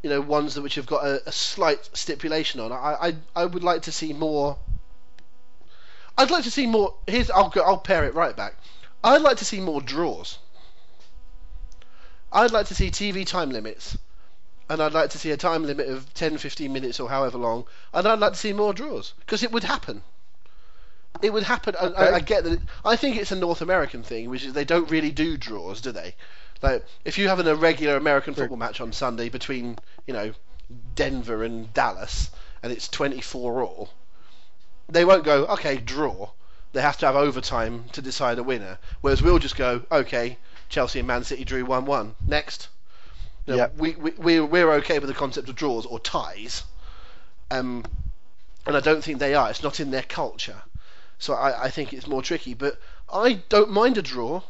you 0.02 0.10
know 0.10 0.22
ones 0.22 0.56
that 0.56 0.62
which 0.62 0.76
have 0.76 0.86
got 0.86 1.06
a, 1.06 1.28
a 1.28 1.32
slight 1.32 1.90
stipulation 1.94 2.60
on. 2.60 2.72
I, 2.72 2.98
I 3.10 3.16
I 3.36 3.46
would 3.46 3.64
like 3.64 3.84
to 3.84 3.92
see 3.92 4.14
more. 4.14 4.58
I'd 6.18 6.32
like 6.32 6.44
to 6.44 6.52
see 6.52 6.68
more. 6.68 6.96
Here's 7.08 7.32
I'll 7.32 7.50
go, 7.50 7.62
I'll 7.62 7.78
pair 7.78 8.06
it 8.06 8.14
right 8.14 8.36
back. 8.36 8.56
I'd 9.04 9.22
like 9.22 9.38
to 9.38 9.46
see 9.46 9.60
more 9.60 9.82
draws. 9.82 10.38
I'd 12.32 12.52
like 12.52 12.68
to 12.68 12.76
see 12.76 12.90
TV 12.90 13.26
time 13.26 13.50
limits. 13.50 13.98
And 14.70 14.82
I'd 14.82 14.94
like 14.94 15.12
to 15.12 15.20
see 15.20 15.32
a 15.32 15.38
time 15.38 15.64
limit 15.64 15.90
of 15.90 16.12
10, 16.14 16.38
15 16.38 16.72
minutes 16.72 17.00
or 17.00 17.10
however 17.10 17.38
long. 17.38 17.66
And 17.94 18.08
I'd 18.08 18.20
like 18.20 18.34
to 18.34 18.40
see 18.40 18.54
more 18.54 18.74
draws. 18.74 19.14
Because 19.20 19.44
it 19.44 19.52
would 19.52 19.64
happen. 19.64 20.02
It 21.22 21.32
would 21.32 21.44
happen. 21.44 21.76
I, 21.80 21.88
I, 21.88 22.16
I 22.16 22.20
get 22.22 22.44
that. 22.44 22.54
It, 22.54 22.60
I 22.84 22.96
think 22.96 23.18
it's 23.18 23.32
a 23.32 23.36
North 23.36 23.62
American 23.62 24.04
thing, 24.04 24.30
which 24.30 24.46
is 24.46 24.54
they 24.54 24.66
don't 24.66 24.90
really 24.90 25.12
do 25.12 25.38
draws, 25.38 25.82
do 25.82 25.92
they? 25.92 26.16
Like, 26.62 26.86
if 27.04 27.18
you 27.18 27.28
have 27.28 27.40
an, 27.40 27.48
irregular 27.48 27.98
American 27.98 28.34
football 28.34 28.58
match 28.58 28.80
on 28.80 28.94
Sunday 28.94 29.30
between, 29.30 29.78
you 30.08 30.14
know, 30.14 30.34
Denver 30.96 31.44
and 31.44 31.72
Dallas, 31.74 32.32
and 32.64 32.72
it's 32.72 32.88
24 32.88 33.62
all, 33.62 33.90
they 34.90 35.06
won't 35.06 35.24
go, 35.24 35.46
okay, 35.48 35.78
draw. 35.78 36.30
They 36.74 36.82
have 36.82 36.98
to 37.00 37.06
have 37.06 37.16
overtime 37.16 37.86
to 37.94 38.02
decide 38.02 38.40
a 38.40 38.44
winner. 38.44 38.80
Whereas 39.02 39.22
we'll 39.22 39.40
just 39.40 39.56
go, 39.56 39.84
okay, 39.92 40.38
Chelsea 40.70 41.00
and 41.00 41.08
Man 41.08 41.24
City 41.24 41.46
drew 41.46 41.66
1 41.66 41.86
1. 41.86 42.16
Next. 42.28 42.68
You 43.46 43.54
know, 43.54 43.58
Yep. 43.58 43.78
we, 43.78 43.96
we, 43.96 44.12
we're, 44.12 44.46
we're 44.46 44.72
okay 44.76 45.00
with 45.00 45.08
the 45.10 45.14
concept 45.14 45.50
of 45.50 45.56
draws 45.56 45.86
or 45.86 46.00
ties. 46.00 46.64
Um, 47.52 47.86
and 48.66 48.76
I 48.76 48.80
don't 48.80 49.04
think 49.04 49.20
they 49.20 49.36
are. 49.36 49.50
It's 49.50 49.62
not 49.64 49.80
in 49.80 49.92
their 49.92 50.04
culture. 50.04 50.62
So 51.20 51.34
I, 51.34 51.66
I 51.66 51.70
think 51.70 51.94
it's 51.94 52.08
more 52.08 52.22
tricky. 52.22 52.54
But 52.54 52.80
I 53.12 53.34
don't 53.50 53.70
mind 53.70 53.98
a 53.98 54.02
draw. 54.02 54.42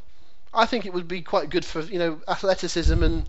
I 0.53 0.65
think 0.65 0.85
it 0.85 0.93
would 0.93 1.07
be 1.07 1.21
quite 1.21 1.49
good 1.49 1.65
for, 1.65 1.81
you 1.81 1.99
know, 1.99 2.21
athleticism 2.27 3.01
and, 3.03 3.25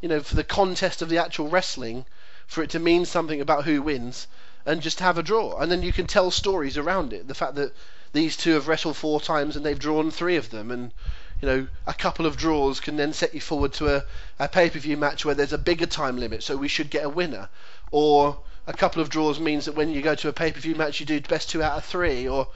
you 0.00 0.08
know, 0.08 0.20
for 0.20 0.34
the 0.34 0.44
contest 0.44 1.02
of 1.02 1.10
the 1.10 1.18
actual 1.18 1.48
wrestling, 1.48 2.06
for 2.46 2.62
it 2.62 2.70
to 2.70 2.78
mean 2.78 3.04
something 3.04 3.40
about 3.40 3.64
who 3.64 3.82
wins. 3.82 4.26
And 4.66 4.82
just 4.82 5.00
have 5.00 5.18
a 5.18 5.22
draw, 5.22 5.58
and 5.58 5.70
then 5.70 5.82
you 5.82 5.92
can 5.92 6.06
tell 6.06 6.30
stories 6.30 6.76
around 6.76 7.12
it. 7.12 7.26
The 7.28 7.34
fact 7.34 7.54
that 7.54 7.74
these 8.12 8.36
two 8.36 8.52
have 8.54 8.68
wrestled 8.68 8.96
four 8.96 9.20
times 9.20 9.56
and 9.56 9.64
they've 9.64 9.78
drawn 9.78 10.10
three 10.10 10.36
of 10.36 10.50
them, 10.50 10.70
and 10.70 10.92
you 11.40 11.46
know 11.48 11.66
a 11.86 11.94
couple 11.94 12.26
of 12.26 12.36
draws 12.36 12.80
can 12.80 12.96
then 12.96 13.12
set 13.12 13.34
you 13.34 13.40
forward 13.40 13.72
to 13.74 13.96
a, 13.96 14.04
a 14.38 14.48
pay-per-view 14.48 14.96
match 14.96 15.24
where 15.24 15.34
there's 15.34 15.52
a 15.52 15.58
bigger 15.58 15.86
time 15.86 16.18
limit, 16.18 16.42
so 16.42 16.56
we 16.56 16.68
should 16.68 16.90
get 16.90 17.04
a 17.04 17.08
winner, 17.08 17.48
or 17.90 18.38
a 18.66 18.72
couple 18.72 19.02
of 19.02 19.08
draws 19.08 19.40
means 19.40 19.64
that 19.64 19.74
when 19.74 19.90
you 19.90 20.02
go 20.02 20.14
to 20.14 20.28
a 20.28 20.32
pay-per-view 20.32 20.74
match, 20.74 21.00
you 21.00 21.06
do 21.06 21.20
best 21.20 21.50
two 21.50 21.62
out 21.62 21.78
of 21.78 21.84
three, 21.84 22.28
or 22.28 22.46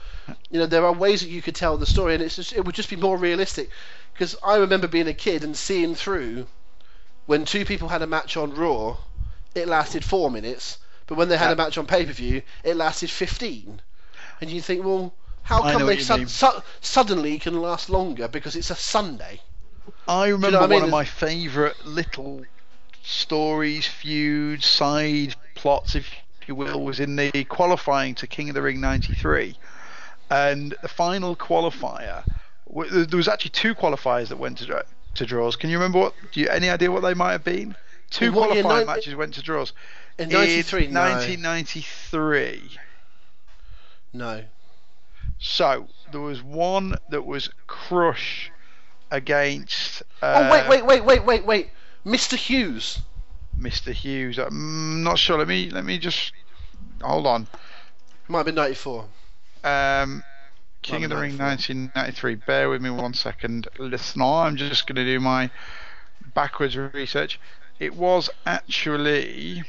you 0.49 0.59
know 0.59 0.65
there 0.65 0.85
are 0.85 0.93
ways 0.93 1.21
that 1.21 1.29
you 1.29 1.41
could 1.41 1.55
tell 1.55 1.77
the 1.77 1.85
story, 1.85 2.13
and 2.13 2.23
it's 2.23 2.35
just, 2.35 2.53
it 2.53 2.63
would 2.63 2.75
just 2.75 2.89
be 2.89 2.95
more 2.95 3.17
realistic. 3.17 3.69
Because 4.13 4.35
I 4.43 4.57
remember 4.57 4.87
being 4.87 5.09
a 5.09 5.13
kid 5.13 5.43
and 5.43 5.57
seeing 5.57 5.93
through 5.93 6.47
when 7.25 7.43
two 7.43 7.65
people 7.65 7.89
had 7.89 8.01
a 8.01 8.07
match 8.07 8.37
on 8.37 8.53
Raw, 8.53 8.97
it 9.55 9.67
lasted 9.67 10.05
four 10.05 10.31
minutes, 10.31 10.77
but 11.07 11.15
when 11.17 11.29
they 11.29 11.37
had 11.37 11.47
Yeah. 11.47 11.53
a 11.53 11.55
match 11.55 11.77
on 11.77 11.85
pay-per-view, 11.85 12.41
it 12.63 12.75
lasted 12.75 13.09
fifteen, 13.09 13.81
and 14.41 14.49
you 14.49 14.61
think, 14.61 14.83
well, 14.83 15.13
how 15.43 15.61
come 15.61 15.85
they 15.85 15.99
su- 15.99 16.27
su- 16.27 16.63
suddenly 16.81 17.37
can 17.39 17.61
last 17.61 17.89
longer 17.89 18.27
because 18.27 18.55
it's 18.55 18.69
a 18.71 18.75
Sunday? 18.75 19.41
I 20.07 20.27
remember 20.27 20.59
what 20.59 20.65
I 20.65 20.67
mean? 20.67 20.79
one 20.79 20.83
of 20.85 20.89
my 20.89 21.05
favourite 21.05 21.85
little 21.85 22.43
stories, 23.03 23.85
feuds, 23.87 24.65
side 24.65 25.35
plots, 25.53 25.95
if 25.95 26.09
you 26.47 26.55
will, 26.55 26.83
was 26.83 26.99
in 26.99 27.15
the 27.15 27.43
qualifying 27.45 28.15
to 28.15 28.27
King 28.27 28.49
of 28.49 28.55
the 28.55 28.61
Ring 28.61 28.81
'93, 28.81 29.57
and 30.29 30.75
the 30.81 30.87
final 30.87 31.35
qualifier. 31.35 32.23
There 32.67 33.17
was 33.17 33.27
actually 33.27 33.51
two 33.51 33.75
qualifiers 33.75 34.29
that 34.29 34.37
went 34.37 34.57
to 34.59 34.65
dra- 34.65 34.85
to 35.15 35.25
draws. 35.25 35.55
Can 35.55 35.69
you 35.69 35.77
remember 35.77 35.99
what? 35.99 36.13
Do 36.31 36.39
you 36.39 36.47
any 36.49 36.69
idea 36.69 36.91
what 36.91 37.01
they 37.03 37.13
might 37.13 37.31
have 37.33 37.43
been? 37.43 37.75
Two 38.09 38.31
what 38.31 38.49
qualifying 38.49 38.85
matches 38.87 39.15
went 39.15 39.33
to 39.35 39.41
draws. 39.41 39.73
In 40.17 40.29
'93, 40.29 40.87
no, 40.87 41.01
1993. 41.01 42.77
no. 44.13 44.43
So 45.37 45.87
there 46.11 46.21
was 46.21 46.41
one 46.41 46.95
that 47.09 47.25
was 47.25 47.49
Crush 47.67 48.51
against. 49.11 50.03
Oh 50.21 50.27
Uh, 50.27 50.49
wait, 50.51 50.69
wait, 50.69 50.85
wait, 50.85 51.05
wait, 51.05 51.25
wait, 51.25 51.45
wait, 51.45 51.69
Mr. 52.05 52.37
Hughes. 52.37 53.01
Mr. 53.59 53.91
Hughes. 53.91 54.37
I'm 54.37 55.03
not 55.03 55.19
sure. 55.19 55.37
Let 55.37 55.47
me 55.47 55.69
let 55.69 55.83
me 55.85 55.97
just 55.97 56.31
hold 57.01 57.27
on. 57.27 57.47
Might 58.27 58.39
have 58.39 58.45
been 58.45 58.55
'94. 58.55 59.05
Um, 59.63 60.23
King 60.81 61.03
of 61.03 61.09
the 61.09 61.15
Ring 61.15 61.37
1993. 61.37 62.35
Bear 62.35 62.69
with 62.69 62.81
me 62.81 62.89
one 62.89 63.13
second, 63.13 63.67
listener. 63.77 64.23
I'm 64.25 64.55
just 64.55 64.87
going 64.87 64.95
to 64.97 65.05
do 65.05 65.19
my 65.19 65.49
backwards 66.33 66.77
research. 66.77 67.39
It 67.79 67.95
was 67.95 68.29
actually. 68.45 69.63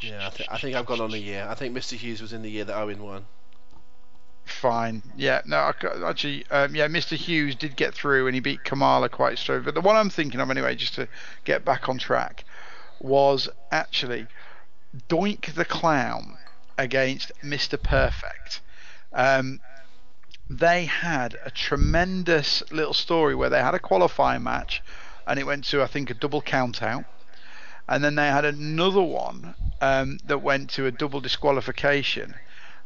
Yeah, 0.00 0.26
I, 0.26 0.30
th- 0.30 0.48
I 0.50 0.58
think 0.58 0.76
I've 0.76 0.86
gone 0.86 1.00
on 1.00 1.12
a 1.12 1.18
year. 1.18 1.46
I 1.48 1.54
think 1.54 1.76
Mr. 1.76 1.96
Hughes 1.96 2.20
was 2.20 2.32
in 2.32 2.42
the 2.42 2.50
year 2.50 2.64
that 2.64 2.76
Owen 2.76 3.02
won. 3.02 3.26
Fine. 4.44 5.02
Yeah. 5.16 5.42
No. 5.46 5.56
I, 5.56 6.08
actually, 6.08 6.44
um, 6.50 6.74
yeah. 6.74 6.88
Mr. 6.88 7.16
Hughes 7.16 7.54
did 7.54 7.76
get 7.76 7.94
through, 7.94 8.26
and 8.26 8.34
he 8.34 8.40
beat 8.40 8.64
Kamala 8.64 9.08
quite 9.08 9.38
straight. 9.38 9.64
But 9.64 9.74
the 9.74 9.80
one 9.80 9.96
I'm 9.96 10.10
thinking 10.10 10.40
of, 10.40 10.50
anyway, 10.50 10.74
just 10.74 10.94
to 10.94 11.08
get 11.44 11.64
back 11.64 11.88
on 11.88 11.98
track, 11.98 12.44
was 13.00 13.48
actually 13.70 14.26
Doink 15.08 15.54
the 15.54 15.64
Clown 15.64 16.38
against 16.76 17.32
Mr. 17.42 17.80
Perfect. 17.80 18.60
Um, 19.12 19.60
they 20.48 20.84
had 20.84 21.38
a 21.44 21.50
tremendous 21.50 22.62
little 22.70 22.94
story 22.94 23.34
where 23.34 23.50
they 23.50 23.60
had 23.60 23.74
a 23.74 23.78
qualifying 23.78 24.42
match, 24.42 24.82
and 25.26 25.38
it 25.38 25.46
went 25.46 25.64
to 25.64 25.82
I 25.82 25.86
think 25.86 26.10
a 26.10 26.14
double 26.14 26.42
count 26.42 26.82
out, 26.82 27.04
and 27.88 28.02
then 28.02 28.14
they 28.14 28.28
had 28.28 28.44
another 28.44 29.02
one 29.02 29.54
um, 29.80 30.18
that 30.24 30.38
went 30.38 30.70
to 30.70 30.86
a 30.86 30.92
double 30.92 31.20
disqualification, 31.20 32.34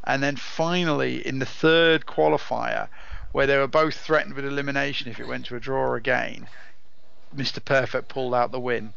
and 0.03 0.23
then 0.23 0.35
finally 0.35 1.25
in 1.25 1.39
the 1.39 1.45
third 1.45 2.05
qualifier, 2.05 2.87
where 3.31 3.45
they 3.45 3.57
were 3.57 3.67
both 3.67 3.95
threatened 3.95 4.33
with 4.33 4.45
elimination 4.45 5.09
if 5.09 5.19
it 5.19 5.27
went 5.27 5.45
to 5.45 5.55
a 5.55 5.59
draw 5.59 5.93
again, 5.93 6.47
Mr. 7.35 7.63
Perfect 7.63 8.07
pulled 8.07 8.33
out 8.33 8.51
the 8.51 8.59
win. 8.59 8.93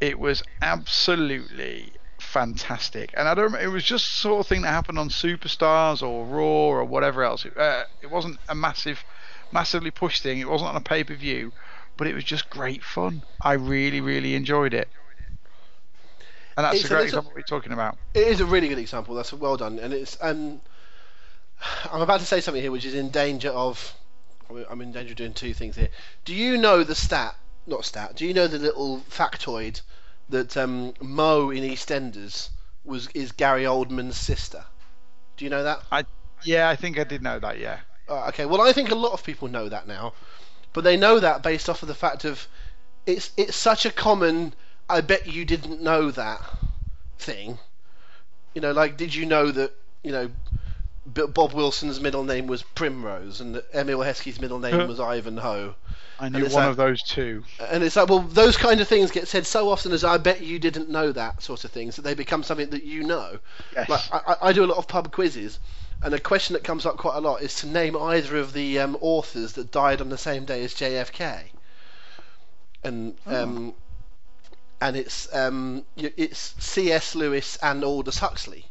It 0.00 0.18
was 0.18 0.42
absolutely 0.62 1.92
fantastic, 2.18 3.12
and 3.16 3.28
I 3.28 3.34
don't. 3.34 3.54
It 3.54 3.68
was 3.68 3.84
just 3.84 4.06
sort 4.06 4.40
of 4.40 4.46
thing 4.46 4.62
that 4.62 4.68
happened 4.68 4.98
on 4.98 5.08
Superstars 5.08 6.02
or 6.02 6.24
Raw 6.26 6.68
or 6.68 6.84
whatever 6.84 7.24
else. 7.24 7.44
It, 7.44 7.56
uh, 7.56 7.84
it 8.02 8.10
wasn't 8.10 8.38
a 8.48 8.54
massive, 8.54 9.02
massively 9.52 9.90
pushed 9.90 10.22
thing. 10.22 10.38
It 10.38 10.48
wasn't 10.48 10.70
on 10.70 10.76
a 10.76 10.80
pay 10.80 11.04
per 11.04 11.14
view, 11.14 11.52
but 11.96 12.06
it 12.06 12.14
was 12.14 12.24
just 12.24 12.50
great 12.50 12.84
fun. 12.84 13.22
I 13.40 13.54
really, 13.54 14.00
really 14.00 14.34
enjoyed 14.34 14.74
it. 14.74 14.88
And 16.56 16.64
that's 16.64 16.76
It's 16.76 16.84
a 16.84 16.88
great 16.88 17.04
example 17.04 17.32
you're 17.34 17.42
talking 17.42 17.72
about. 17.72 17.98
It 18.14 18.28
is 18.28 18.40
a 18.40 18.46
really 18.46 18.68
good 18.68 18.78
example. 18.78 19.14
That's 19.14 19.32
well 19.32 19.56
done, 19.56 19.78
and 19.78 19.92
it's. 19.92 20.16
Um, 20.20 20.60
I'm 21.90 22.02
about 22.02 22.20
to 22.20 22.26
say 22.26 22.40
something 22.40 22.62
here 22.62 22.70
which 22.70 22.84
is 22.84 22.94
in 22.94 23.10
danger 23.10 23.50
of. 23.50 23.94
I'm 24.70 24.80
in 24.80 24.92
danger 24.92 25.12
of 25.12 25.16
doing 25.16 25.32
two 25.32 25.54
things 25.54 25.76
here. 25.76 25.88
Do 26.24 26.34
you 26.34 26.56
know 26.58 26.84
the 26.84 26.94
stat? 26.94 27.34
Not 27.66 27.84
stat. 27.84 28.16
Do 28.16 28.26
you 28.26 28.34
know 28.34 28.46
the 28.46 28.58
little 28.58 29.00
factoid 29.10 29.80
that 30.28 30.56
um, 30.56 30.94
Mo 31.00 31.50
in 31.50 31.64
EastEnders 31.64 32.50
was 32.84 33.08
is 33.14 33.32
Gary 33.32 33.64
Oldman's 33.64 34.16
sister? 34.16 34.64
Do 35.36 35.44
you 35.44 35.50
know 35.50 35.64
that? 35.64 35.82
I 35.90 36.04
Yeah, 36.42 36.68
I 36.68 36.76
think 36.76 36.98
I 36.98 37.04
did 37.04 37.22
know 37.22 37.38
that. 37.38 37.58
Yeah. 37.58 37.80
Uh, 38.08 38.26
okay, 38.28 38.44
well, 38.44 38.60
I 38.60 38.72
think 38.72 38.90
a 38.90 38.94
lot 38.94 39.12
of 39.12 39.24
people 39.24 39.48
know 39.48 39.68
that 39.68 39.88
now, 39.88 40.12
but 40.72 40.84
they 40.84 40.96
know 40.96 41.18
that 41.18 41.42
based 41.42 41.70
off 41.70 41.82
of 41.82 41.88
the 41.88 41.94
fact 41.94 42.24
of 42.24 42.46
it's 43.06 43.30
it's 43.36 43.56
such 43.56 43.86
a 43.86 43.90
common. 43.90 44.54
I 44.88 45.00
bet 45.00 45.26
you 45.26 45.44
didn't 45.44 45.82
know 45.82 46.10
that 46.10 46.40
thing. 47.18 47.58
You 48.54 48.60
know, 48.60 48.72
like 48.72 48.96
did 48.96 49.14
you 49.14 49.26
know 49.26 49.50
that 49.50 49.72
you 50.02 50.12
know 50.12 50.30
Bob 51.06 51.52
Wilson's 51.52 52.00
middle 52.00 52.24
name 52.24 52.46
was 52.46 52.62
Primrose 52.62 53.40
and 53.40 53.62
Emile 53.74 53.98
Heskey's 53.98 54.40
middle 54.40 54.58
name 54.58 54.86
was 54.88 55.00
Ivanhoe, 55.00 55.74
I 56.18 56.28
knew 56.28 56.44
one 56.44 56.50
that- 56.50 56.70
of 56.70 56.76
those 56.76 57.02
two. 57.02 57.44
and 57.60 57.82
it's 57.82 57.96
like 57.96 58.08
well, 58.08 58.20
those 58.20 58.56
kind 58.56 58.80
of 58.80 58.88
things 58.88 59.10
get 59.10 59.28
said 59.28 59.46
so 59.46 59.68
often 59.70 59.92
as 59.92 60.04
I 60.04 60.16
bet 60.18 60.40
you 60.40 60.58
didn't 60.58 60.88
know 60.88 61.12
that 61.12 61.42
sort 61.42 61.64
of 61.64 61.70
things 61.72 61.96
that 61.96 62.02
they 62.02 62.14
become 62.14 62.42
something 62.42 62.70
that 62.70 62.84
you 62.84 63.02
know. 63.04 63.38
Yes. 63.74 63.88
Like 63.88 64.00
I, 64.12 64.36
I- 64.48 64.52
do 64.52 64.64
a 64.64 64.66
lot 64.66 64.78
of 64.78 64.86
pub 64.88 65.12
quizzes, 65.12 65.58
and 66.02 66.14
a 66.14 66.20
question 66.20 66.54
that 66.54 66.62
comes 66.64 66.86
up 66.86 66.96
quite 66.96 67.16
a 67.16 67.20
lot 67.20 67.42
is 67.42 67.54
to 67.56 67.66
name 67.66 67.96
either 67.96 68.36
of 68.36 68.52
the 68.52 68.78
um, 68.78 68.96
authors 69.00 69.54
that 69.54 69.72
died 69.72 70.00
on 70.00 70.08
the 70.10 70.18
same 70.18 70.44
day 70.44 70.62
as 70.64 70.72
JFK. 70.74 71.40
And 72.82 73.16
um, 73.26 73.74
and 74.84 74.96
it's 74.98 75.34
um, 75.34 75.82
it's 75.96 76.54
C.S. 76.58 77.14
Lewis 77.14 77.56
and 77.62 77.82
Aldous 77.82 78.18
Huxley. 78.18 78.66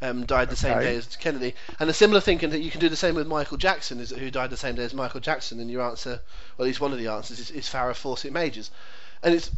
Um, 0.00 0.24
died 0.24 0.48
the 0.50 0.54
same 0.54 0.78
day 0.78 0.94
as 0.94 1.16
Kennedy, 1.16 1.56
and 1.80 1.90
a 1.90 1.92
similar 1.92 2.20
thing 2.20 2.38
can 2.38 2.52
you 2.62 2.70
can 2.70 2.78
do 2.78 2.88
the 2.88 2.94
same 2.94 3.16
with 3.16 3.26
Michael 3.26 3.56
Jackson, 3.56 3.98
is 3.98 4.10
who 4.10 4.30
died 4.30 4.50
the 4.50 4.56
same 4.56 4.76
day 4.76 4.84
as 4.84 4.94
Michael 4.94 5.18
Jackson, 5.18 5.58
and 5.58 5.68
your 5.68 5.82
answer, 5.82 6.20
or 6.56 6.64
at 6.64 6.66
least 6.66 6.80
one 6.80 6.92
of 6.92 6.98
the 7.00 7.08
answers, 7.08 7.40
is, 7.40 7.50
is 7.50 7.68
Farrah 7.68 7.96
Fawcett 7.96 8.32
Majors, 8.32 8.70
and 9.24 9.34
it's 9.34 9.50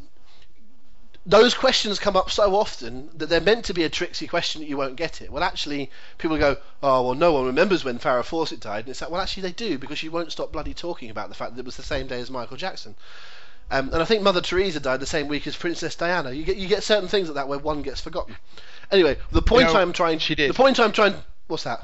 those 1.27 1.53
questions 1.53 1.99
come 1.99 2.17
up 2.17 2.31
so 2.31 2.57
often 2.57 3.11
that 3.15 3.29
they're 3.29 3.43
meant 3.43 3.67
to 3.67 3.75
be 3.75 3.85
a 3.85 3.91
tricksy 3.91 4.27
question 4.27 4.63
that 4.63 4.69
you 4.69 4.79
won't 4.79 4.97
get 4.97 5.21
it. 5.21 5.31
Well, 5.31 5.43
actually, 5.43 5.91
people 6.17 6.39
go, 6.39 6.57
oh, 6.83 7.03
well, 7.03 7.15
no 7.15 7.33
one 7.35 7.45
remembers 7.45 7.85
when 7.85 7.99
Farrah 7.99 8.25
Fawcett 8.25 8.61
died. 8.61 8.87
And 8.87 8.89
it's 8.89 9.03
like, 9.03 9.11
well, 9.11 9.21
actually, 9.21 9.43
they 9.43 9.53
do 9.53 9.77
because 9.77 10.03
you 10.03 10.11
won't 10.11 10.33
stop 10.33 10.51
bloody 10.51 10.73
talking 10.73 11.11
about 11.11 11.29
the 11.29 11.35
fact 11.35 11.55
that 11.55 11.61
it 11.61 11.67
was 11.67 11.77
the 11.77 11.83
same 11.83 12.07
day 12.07 12.21
as 12.21 12.31
Michael 12.31 12.57
Jackson. 12.57 12.95
Um, 13.71 13.91
and 13.93 14.03
I 14.03 14.05
think 14.05 14.23
Mother 14.23 14.41
Teresa 14.41 14.81
died 14.81 15.01
the 15.01 15.07
same 15.07 15.29
week 15.29 15.47
as 15.47 15.57
Princess 15.57 15.95
Diana. 15.95 16.33
You 16.33 16.45
get 16.45 16.57
you 16.57 16.69
get 16.69 16.83
certain 16.83 17.09
things 17.09 17.29
like 17.29 17.37
that 17.37 17.49
where 17.49 17.59
one 17.59 17.83
gets 17.83 18.01
forgotten. 18.01 18.37
Anyway, 18.91 19.17
the 19.31 19.43
point 19.43 19.73
know, 19.73 19.81
I'm 19.81 19.93
trying 19.93 20.19
she 20.19 20.35
did. 20.35 20.51
the 20.51 20.55
point 20.55 20.81
I'm 20.81 20.93
trying 20.93 21.15
what's 21.47 21.65
that? 21.65 21.81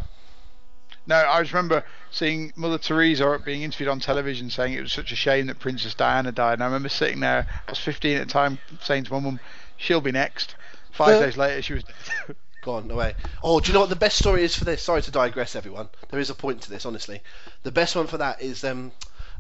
No, 1.07 1.17
I 1.17 1.41
just 1.41 1.53
remember 1.53 1.85
seeing 2.11 2.53
Mother 2.57 2.79
Teresa 2.79 3.41
being 3.45 3.63
interviewed 3.63 3.89
on 3.89 4.01
television 4.01 4.51
saying 4.51 4.73
it 4.73 4.81
was 4.81 4.93
such 4.93 5.13
a 5.13 5.17
shame 5.17 5.47
that 5.47 5.61
Princess 5.61 5.95
Diana 5.95 6.33
died. 6.33 6.55
And 6.55 6.65
I 6.65 6.67
remember 6.67 6.89
sitting 6.89 7.21
there, 7.21 7.47
I 7.69 7.71
was 7.71 7.79
15 7.79 8.17
at 8.17 8.27
the 8.27 8.33
time, 8.33 8.59
saying 8.81 9.05
to 9.05 9.13
my 9.13 9.21
mum, 9.21 9.39
she'll 9.77 10.01
be 10.01 10.11
next. 10.11 10.57
Five 10.91 11.21
days 11.21 11.37
later, 11.37 11.63
she 11.63 11.75
was 11.75 11.85
dead. 11.85 12.37
gone 12.63 12.91
away. 12.91 13.15
Oh, 13.45 13.61
do 13.61 13.69
you 13.69 13.75
know 13.75 13.81
what 13.81 13.91
the 13.91 13.95
best 13.97 14.19
story 14.19 14.43
is 14.43 14.57
for 14.57 14.65
this? 14.65 14.83
Sorry 14.83 15.01
to 15.01 15.11
digress, 15.13 15.55
everyone. 15.55 15.89
There 16.11 16.19
is 16.19 16.31
a 16.31 16.35
point 16.35 16.63
to 16.63 16.71
this, 16.71 16.85
honestly. 16.85 17.23
The 17.63 17.71
best 17.71 17.95
one 17.95 18.09
for 18.09 18.19
that 18.19 18.43
is 18.43 18.65
um, 18.65 18.91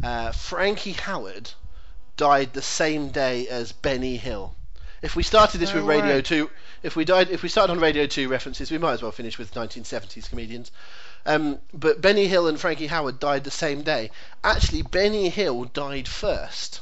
uh, 0.04 0.30
Frankie 0.30 0.94
Howerd 0.94 1.52
died 2.16 2.52
the 2.52 2.62
same 2.62 3.08
day 3.08 3.46
as 3.48 3.72
Benny 3.72 4.16
Hill. 4.16 4.54
If 5.02 5.14
we 5.14 5.22
started 5.22 5.58
this 5.58 5.74
No 5.74 5.80
with 5.80 5.88
Radio 5.88 6.16
way. 6.16 6.22
Two, 6.22 6.50
if 6.82 6.96
we 6.96 7.04
died, 7.04 7.30
if 7.30 7.42
we 7.42 7.48
started 7.48 7.72
on 7.72 7.80
Radio 7.80 8.06
Two 8.06 8.28
references, 8.28 8.70
we 8.70 8.78
might 8.78 8.94
as 8.94 9.02
well 9.02 9.12
finish 9.12 9.38
with 9.38 9.54
1970s 9.54 10.28
comedians. 10.28 10.72
Um, 11.26 11.58
but 11.72 12.00
Benny 12.00 12.28
Hill 12.28 12.48
and 12.48 12.58
Frankie 12.58 12.88
Howerd 12.88 13.18
died 13.18 13.44
the 13.44 13.50
same 13.50 13.82
day. 13.82 14.10
Actually, 14.42 14.82
Benny 14.82 15.28
Hill 15.28 15.64
died 15.64 16.08
first, 16.08 16.80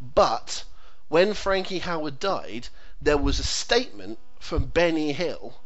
but 0.00 0.64
when 1.08 1.34
Frankie 1.34 1.80
Howerd 1.80 2.18
died, 2.20 2.68
there 3.00 3.16
was 3.16 3.38
a 3.38 3.44
statement 3.44 4.18
from 4.38 4.66
Benny 4.66 5.12
Hill 5.12 5.60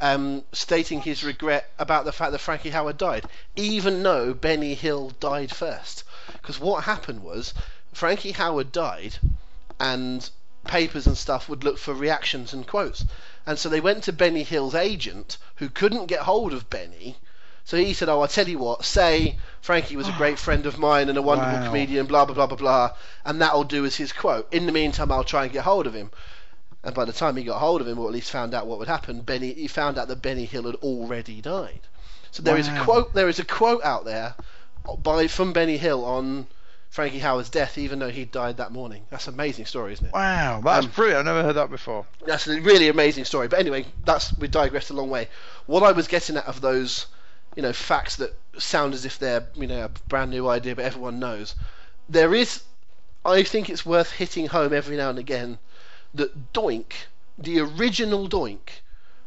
um, 0.00 0.44
stating 0.52 1.02
his 1.02 1.22
regret 1.22 1.70
about 1.78 2.04
the 2.04 2.12
fact 2.12 2.32
that 2.32 2.38
Frankie 2.38 2.70
Howerd 2.70 2.96
died, 2.96 3.24
even 3.54 4.02
though 4.02 4.34
Benny 4.34 4.74
Hill 4.74 5.10
died 5.20 5.54
first. 5.54 6.04
Because 6.32 6.58
what 6.58 6.84
happened 6.84 7.22
was 7.22 7.54
Frankie 7.92 8.32
Howerd 8.32 8.72
died, 8.72 9.16
and 9.78 10.28
papers 10.66 11.06
and 11.06 11.16
stuff 11.18 11.48
would 11.48 11.64
look 11.64 11.78
for 11.78 11.92
reactions 11.94 12.52
and 12.52 12.66
quotes. 12.66 13.04
And 13.46 13.58
so 13.58 13.68
they 13.68 13.80
went 13.80 14.04
to 14.04 14.12
Benny 14.12 14.42
Hill's 14.44 14.74
agent, 14.74 15.38
who 15.56 15.68
couldn't 15.68 16.06
get 16.06 16.20
hold 16.20 16.52
of 16.52 16.70
Benny. 16.70 17.16
So 17.64 17.76
he 17.76 17.92
said, 17.94 18.08
"Oh, 18.08 18.20
I'll 18.20 18.28
tell 18.28 18.48
you 18.48 18.58
what. 18.58 18.84
Say 18.84 19.38
Frankie 19.60 19.96
was 19.96 20.08
a 20.08 20.12
great 20.12 20.38
friend 20.46 20.66
of 20.66 20.78
mine 20.78 21.08
and 21.08 21.18
a 21.18 21.22
wonderful 21.22 21.58
Wow. 21.58 21.66
comedian, 21.66 22.06
blah 22.06 22.24
blah 22.24 22.34
blah 22.34 22.46
blah 22.46 22.56
blah, 22.56 22.90
and 23.24 23.40
that'll 23.40 23.64
do 23.64 23.84
as 23.84 23.96
his 23.96 24.12
quote. 24.12 24.46
In 24.52 24.66
the 24.66 24.72
meantime, 24.72 25.10
I'll 25.10 25.24
try 25.24 25.44
and 25.44 25.52
get 25.52 25.64
hold 25.64 25.86
of 25.86 25.94
him." 25.94 26.10
And 26.82 26.94
by 26.94 27.04
the 27.04 27.12
time 27.12 27.36
he 27.36 27.44
got 27.44 27.58
hold 27.58 27.80
of 27.80 27.88
him, 27.88 27.98
or 27.98 28.06
at 28.06 28.12
least 28.12 28.30
found 28.30 28.54
out 28.54 28.66
what 28.66 28.78
would 28.78 28.88
happen, 28.88 29.20
Benny 29.20 29.52
he 29.52 29.66
found 29.68 29.98
out 29.98 30.08
that 30.08 30.22
Benny 30.22 30.46
Hill 30.46 30.64
had 30.64 30.76
already 30.76 31.40
died. 31.40 31.80
So 32.30 32.42
there 32.42 32.56
is 32.56 32.68
a 32.68 32.80
quote. 32.80 33.12
There 33.14 33.28
is 33.28 33.38
a 33.38 33.44
quote 33.44 33.82
out 33.84 34.04
there 34.04 34.34
by 35.02 35.26
from 35.26 35.52
Benny 35.52 35.76
Hill 35.76 36.04
on 36.04 36.46
Frankie 36.90 37.20
Howerd's 37.20 37.48
death, 37.50 37.78
even 37.78 38.00
though 38.00 38.10
he 38.10 38.24
died 38.24 38.56
that 38.56 38.72
morning. 38.72 39.04
That's 39.10 39.28
an 39.28 39.34
amazing 39.34 39.66
story, 39.66 39.92
isn't 39.92 40.06
it? 40.06 40.12
Wow, 40.12 40.60
that's 40.62 40.86
Um, 40.86 40.92
brilliant. 40.92 41.20
I've 41.20 41.24
never 41.24 41.42
heard 41.44 41.54
that 41.56 41.70
before. 41.70 42.04
That's 42.26 42.48
a 42.48 42.60
really 42.60 42.88
amazing 42.88 43.24
story. 43.26 43.46
But 43.46 43.60
anyway, 43.60 43.86
that's 44.04 44.36
we 44.38 44.48
digressed 44.48 44.90
a 44.90 44.94
long 44.94 45.08
way. 45.08 45.28
What 45.66 45.84
I 45.84 45.92
was 45.92 46.08
getting 46.08 46.36
at 46.36 46.46
of 46.46 46.60
those, 46.60 47.06
you 47.54 47.62
know, 47.62 47.72
facts 47.72 48.16
that 48.16 48.34
sound 48.58 48.94
as 48.94 49.04
if 49.04 49.18
they're 49.20 49.46
you 49.54 49.68
know 49.68 49.84
a 49.84 49.88
brand 50.08 50.32
new 50.32 50.48
idea, 50.48 50.74
but 50.74 50.84
everyone 50.84 51.20
knows. 51.20 51.54
There 52.08 52.34
is, 52.34 52.62
I 53.24 53.44
think 53.44 53.70
it's 53.70 53.86
worth 53.86 54.10
hitting 54.10 54.48
home 54.48 54.72
every 54.72 54.96
now 54.96 55.10
and 55.10 55.18
again 55.18 55.58
that 56.14 56.52
Doink, 56.52 56.92
the 57.38 57.60
original 57.60 58.28
Doink, 58.28 58.80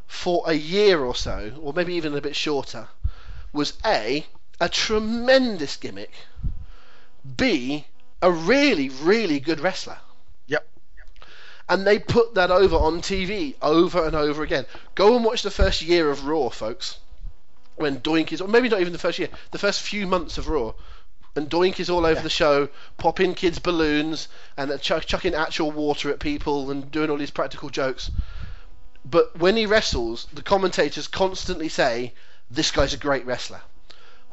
for 0.06 0.44
a 0.46 0.54
year 0.54 1.00
or 1.00 1.16
so, 1.16 1.54
or 1.62 1.72
maybe 1.72 1.94
even 1.94 2.14
a 2.14 2.20
bit 2.20 2.36
shorter, 2.36 2.90
was 3.54 3.74
a 3.86 4.26
a 4.60 4.68
tremendous 4.68 5.78
gimmick. 5.78 6.12
B 7.38 7.86
a 8.22 8.32
really 8.32 8.90
really 8.90 9.40
good 9.40 9.60
wrestler 9.60 9.98
Yep. 10.48 10.68
and 11.70 11.88
they 11.88 12.00
put 12.00 12.34
that 12.36 12.52
over 12.52 12.76
on 12.76 13.02
TV 13.02 13.56
over 13.62 14.06
and 14.06 14.16
over 14.16 14.44
again. 14.44 14.66
Go 14.96 15.16
and 15.16 15.24
watch 15.24 15.42
the 15.42 15.52
first 15.52 15.82
year 15.82 16.10
of 16.10 16.26
Raw, 16.26 16.50
folks. 16.50 16.98
When 17.76 18.02
Doink 18.02 18.32
is, 18.32 18.42
or 18.42 18.48
maybe 18.48 18.70
not 18.70 18.82
even 18.82 18.94
the 18.94 19.00
first 19.00 19.18
year, 19.20 19.30
the 19.52 19.58
first 19.58 19.82
few 19.82 20.06
months 20.06 20.38
of 20.38 20.48
Raw, 20.48 20.74
and 21.36 21.50
Doink 21.50 21.80
is 21.80 21.90
all 21.90 22.06
over 22.06 22.22
the 22.22 22.30
show, 22.30 22.70
popping 22.98 23.34
kids' 23.34 23.58
balloons 23.58 24.28
and 24.56 24.80
chuck, 24.82 25.06
chucking 25.06 25.34
actual 25.34 25.72
water 25.72 26.12
at 26.12 26.20
people 26.20 26.70
and 26.70 26.92
doing 26.92 27.10
all 27.10 27.18
these 27.18 27.32
practical 27.32 27.70
jokes. 27.70 28.12
But 29.04 29.38
when 29.38 29.58
he 29.58 29.66
wrestles, 29.66 30.28
the 30.32 30.44
commentators 30.44 31.08
constantly 31.08 31.70
say, 31.70 32.14
"This 32.52 32.70
guy's 32.72 32.94
a 32.94 32.98
great 32.98 33.26
wrestler." 33.26 33.62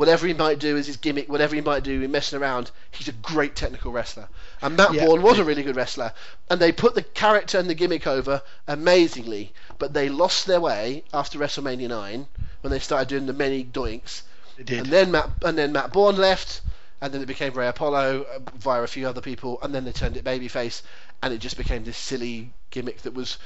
Whatever 0.00 0.26
he 0.26 0.32
might 0.32 0.58
do 0.58 0.78
is 0.78 0.86
his 0.86 0.96
gimmick. 0.96 1.28
Whatever 1.28 1.54
he 1.54 1.60
might 1.60 1.82
do 1.82 2.00
in 2.00 2.10
messing 2.10 2.40
around, 2.40 2.70
he's 2.90 3.08
a 3.08 3.12
great 3.12 3.54
technical 3.54 3.92
wrestler. 3.92 4.30
And 4.62 4.74
Matt 4.74 4.94
Yeah. 4.94 5.04
Borne 5.04 5.20
was 5.20 5.38
a 5.38 5.44
really 5.44 5.62
good 5.62 5.76
wrestler. 5.76 6.14
And 6.48 6.58
they 6.58 6.72
put 6.72 6.94
the 6.94 7.02
character 7.02 7.58
and 7.58 7.68
the 7.68 7.74
gimmick 7.74 8.06
over 8.06 8.40
amazingly. 8.66 9.52
But 9.78 9.92
they 9.92 10.08
lost 10.08 10.46
their 10.46 10.58
way 10.58 11.04
after 11.12 11.38
WrestleMania 11.38 11.90
9 11.90 12.26
when 12.62 12.70
they 12.70 12.78
started 12.78 13.08
doing 13.08 13.26
the 13.26 13.34
many 13.34 13.62
doinks. 13.62 14.22
They 14.56 14.62
did. 14.62 14.78
And 14.78 14.86
then 14.86 15.10
Matt 15.10 15.32
and 15.44 15.58
then 15.58 15.70
Matt 15.70 15.92
Borne 15.92 16.16
left, 16.16 16.62
and 17.02 17.12
then 17.12 17.20
it 17.20 17.26
became 17.26 17.52
Ray 17.52 17.68
Apollo 17.68 18.24
uh, 18.34 18.38
via 18.56 18.82
a 18.82 18.86
few 18.86 19.06
other 19.06 19.20
people, 19.20 19.58
and 19.60 19.74
then 19.74 19.84
they 19.84 19.92
turned 19.92 20.16
it 20.16 20.24
babyface, 20.24 20.80
and 21.22 21.34
it 21.34 21.40
just 21.40 21.58
became 21.58 21.84
this 21.84 21.98
silly 21.98 22.54
gimmick 22.70 23.02
that 23.02 23.12
was 23.12 23.36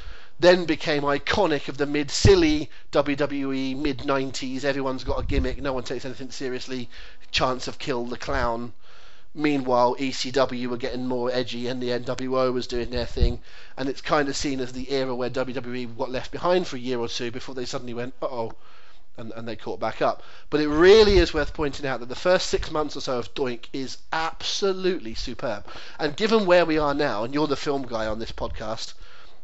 then 0.40 0.64
became 0.64 1.02
iconic 1.02 1.68
of 1.68 1.76
the 1.76 1.86
mid 1.86 2.10
silly 2.10 2.68
WWE 2.90 3.76
mid 3.76 3.98
90s. 3.98 4.64
Everyone's 4.64 5.04
got 5.04 5.20
a 5.20 5.26
gimmick, 5.26 5.62
no 5.62 5.72
one 5.72 5.84
takes 5.84 6.04
anything 6.04 6.30
seriously. 6.30 6.88
Chance 7.30 7.68
of 7.68 7.78
kill 7.78 8.04
the 8.06 8.16
clown. 8.16 8.72
Meanwhile, 9.36 9.96
ECW 9.98 10.68
were 10.68 10.76
getting 10.76 11.06
more 11.06 11.30
edgy, 11.32 11.66
and 11.66 11.82
the 11.82 11.88
NWO 11.88 12.52
was 12.52 12.68
doing 12.68 12.90
their 12.90 13.06
thing, 13.06 13.40
and 13.76 13.88
it's 13.88 14.00
kind 14.00 14.28
of 14.28 14.36
seen 14.36 14.60
as 14.60 14.72
the 14.72 14.90
era 14.92 15.14
where 15.14 15.30
WWE 15.30 15.96
got 15.98 16.10
left 16.10 16.30
behind 16.30 16.66
for 16.66 16.76
a 16.76 16.80
year 16.80 17.00
or 17.00 17.08
two 17.08 17.30
before 17.32 17.54
they 17.54 17.64
suddenly 17.64 17.94
went, 17.94 18.14
uh 18.22 18.26
oh, 18.26 18.52
and, 19.16 19.32
and 19.32 19.46
they 19.46 19.56
caught 19.56 19.80
back 19.80 20.02
up. 20.02 20.22
But 20.50 20.60
it 20.60 20.68
really 20.68 21.18
is 21.18 21.34
worth 21.34 21.52
pointing 21.52 21.86
out 21.86 22.00
that 22.00 22.08
the 22.08 22.14
first 22.14 22.46
six 22.48 22.70
months 22.70 22.96
or 22.96 23.00
so 23.00 23.18
of 23.18 23.34
Doink 23.34 23.66
is 23.72 23.98
absolutely 24.12 25.14
superb. 25.14 25.66
And 25.98 26.16
given 26.16 26.46
where 26.46 26.64
we 26.64 26.78
are 26.78 26.94
now, 26.94 27.24
and 27.24 27.34
you're 27.34 27.46
the 27.46 27.56
film 27.56 27.82
guy 27.82 28.06
on 28.06 28.18
this 28.18 28.32
podcast, 28.32 28.94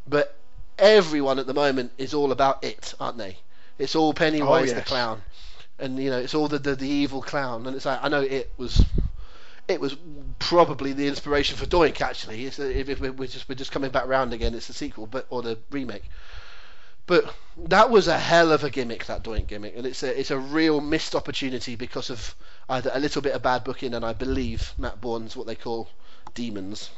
but 0.07 0.37
everyone 0.81 1.39
at 1.39 1.47
the 1.47 1.53
moment 1.53 1.91
is 1.97 2.13
all 2.13 2.31
about 2.31 2.63
it, 2.63 2.93
aren't 2.99 3.17
they? 3.17 3.37
It's 3.77 3.95
all 3.95 4.13
Pennywise 4.13 4.71
oh, 4.71 4.73
the 4.73 4.79
yes. 4.79 4.87
clown, 4.87 5.21
and 5.79 5.97
you 5.97 6.09
know 6.09 6.19
it's 6.19 6.35
all 6.35 6.47
the, 6.47 6.59
the 6.59 6.75
the 6.75 6.89
evil 6.89 7.21
clown, 7.21 7.65
and 7.65 7.75
it's 7.75 7.85
like 7.85 7.99
I 8.03 8.09
know 8.09 8.21
it 8.21 8.51
was. 8.57 8.83
It 9.67 9.79
was 9.79 9.95
probably 10.39 10.91
the 10.91 11.07
inspiration 11.07 11.55
for 11.55 11.65
Doink. 11.65 12.01
Actually, 12.01 12.45
it's 12.45 12.59
if, 12.59 12.89
if 12.89 12.99
we're 12.99 13.27
just 13.27 13.47
we're 13.47 13.55
just 13.55 13.71
coming 13.71 13.91
back 13.91 14.07
round 14.07 14.33
again. 14.33 14.53
It's 14.53 14.67
the 14.67 14.73
sequel, 14.73 15.07
but 15.07 15.27
or 15.29 15.41
the 15.41 15.57
remake. 15.69 16.03
But 17.07 17.33
that 17.57 17.89
was 17.89 18.07
a 18.07 18.17
hell 18.17 18.51
of 18.51 18.63
a 18.63 18.69
gimmick, 18.69 19.05
that 19.05 19.23
Doink 19.23 19.47
gimmick, 19.47 19.75
and 19.75 19.85
it's 19.85 20.03
a 20.03 20.19
it's 20.19 20.31
a 20.31 20.37
real 20.37 20.81
missed 20.81 21.15
opportunity 21.15 21.75
because 21.75 22.09
of 22.09 22.35
either 22.69 22.91
a 22.93 22.99
little 22.99 23.21
bit 23.21 23.33
of 23.33 23.41
bad 23.41 23.63
booking 23.63 23.93
and 23.93 24.05
I 24.05 24.13
believe 24.13 24.73
Matt 24.77 25.01
Borne's 25.01 25.35
what 25.35 25.47
they 25.47 25.55
call 25.55 25.89
demons. 26.33 26.89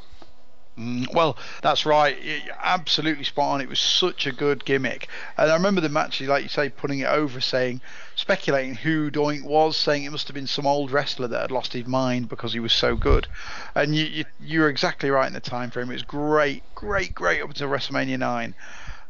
Mm, 0.78 1.14
well, 1.14 1.36
that's 1.62 1.86
right. 1.86 2.16
Absolutely 2.60 3.22
spot 3.22 3.54
on. 3.54 3.60
It 3.60 3.68
was 3.68 3.78
such 3.78 4.26
a 4.26 4.32
good 4.32 4.64
gimmick, 4.64 5.08
and 5.38 5.50
I 5.50 5.54
remember 5.54 5.80
them 5.80 5.96
actually, 5.96 6.26
like 6.26 6.42
you 6.42 6.48
say, 6.48 6.68
putting 6.68 6.98
it 6.98 7.06
over, 7.06 7.40
saying, 7.40 7.80
speculating 8.16 8.74
who 8.74 9.08
Doink 9.08 9.44
was, 9.44 9.76
saying 9.76 10.02
it 10.02 10.10
must 10.10 10.26
have 10.26 10.34
been 10.34 10.48
some 10.48 10.66
old 10.66 10.90
wrestler 10.90 11.28
that 11.28 11.42
had 11.42 11.50
lost 11.52 11.72
his 11.74 11.86
mind 11.86 12.28
because 12.28 12.52
he 12.52 12.60
was 12.60 12.72
so 12.72 12.96
good. 12.96 13.28
And 13.76 13.94
you, 13.94 14.04
you, 14.04 14.24
you're 14.40 14.68
exactly 14.68 15.10
right 15.10 15.28
in 15.28 15.32
the 15.32 15.40
time 15.40 15.70
frame. 15.70 15.90
It 15.90 15.94
was 15.94 16.02
great, 16.02 16.64
great, 16.74 17.14
great 17.14 17.40
up 17.40 17.50
until 17.50 17.68
WrestleMania 17.68 18.18
nine. 18.18 18.54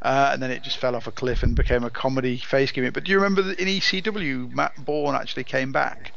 Uh, 0.03 0.31
and 0.35 0.43
then 0.43 0.51
it 0.51 0.63
just 0.63 0.77
fell 0.77 0.95
off 0.95 1.07
a 1.07 1.13
cliff 1.13 1.43
and 1.43 1.57
became 1.57 1.83
a 1.83 1.89
comedy 1.89 2.37
face 2.37 2.73
gimmick. 2.73 2.93
But 2.93 3.05
do 3.05 3.13
you 3.13 3.19
remember 3.19 3.53
in 3.53 3.69
ECW, 3.69 4.53
Matt 4.53 4.85
Borne 4.85 5.15
actually 5.15 5.45
came 5.45 5.73
back 5.73 6.13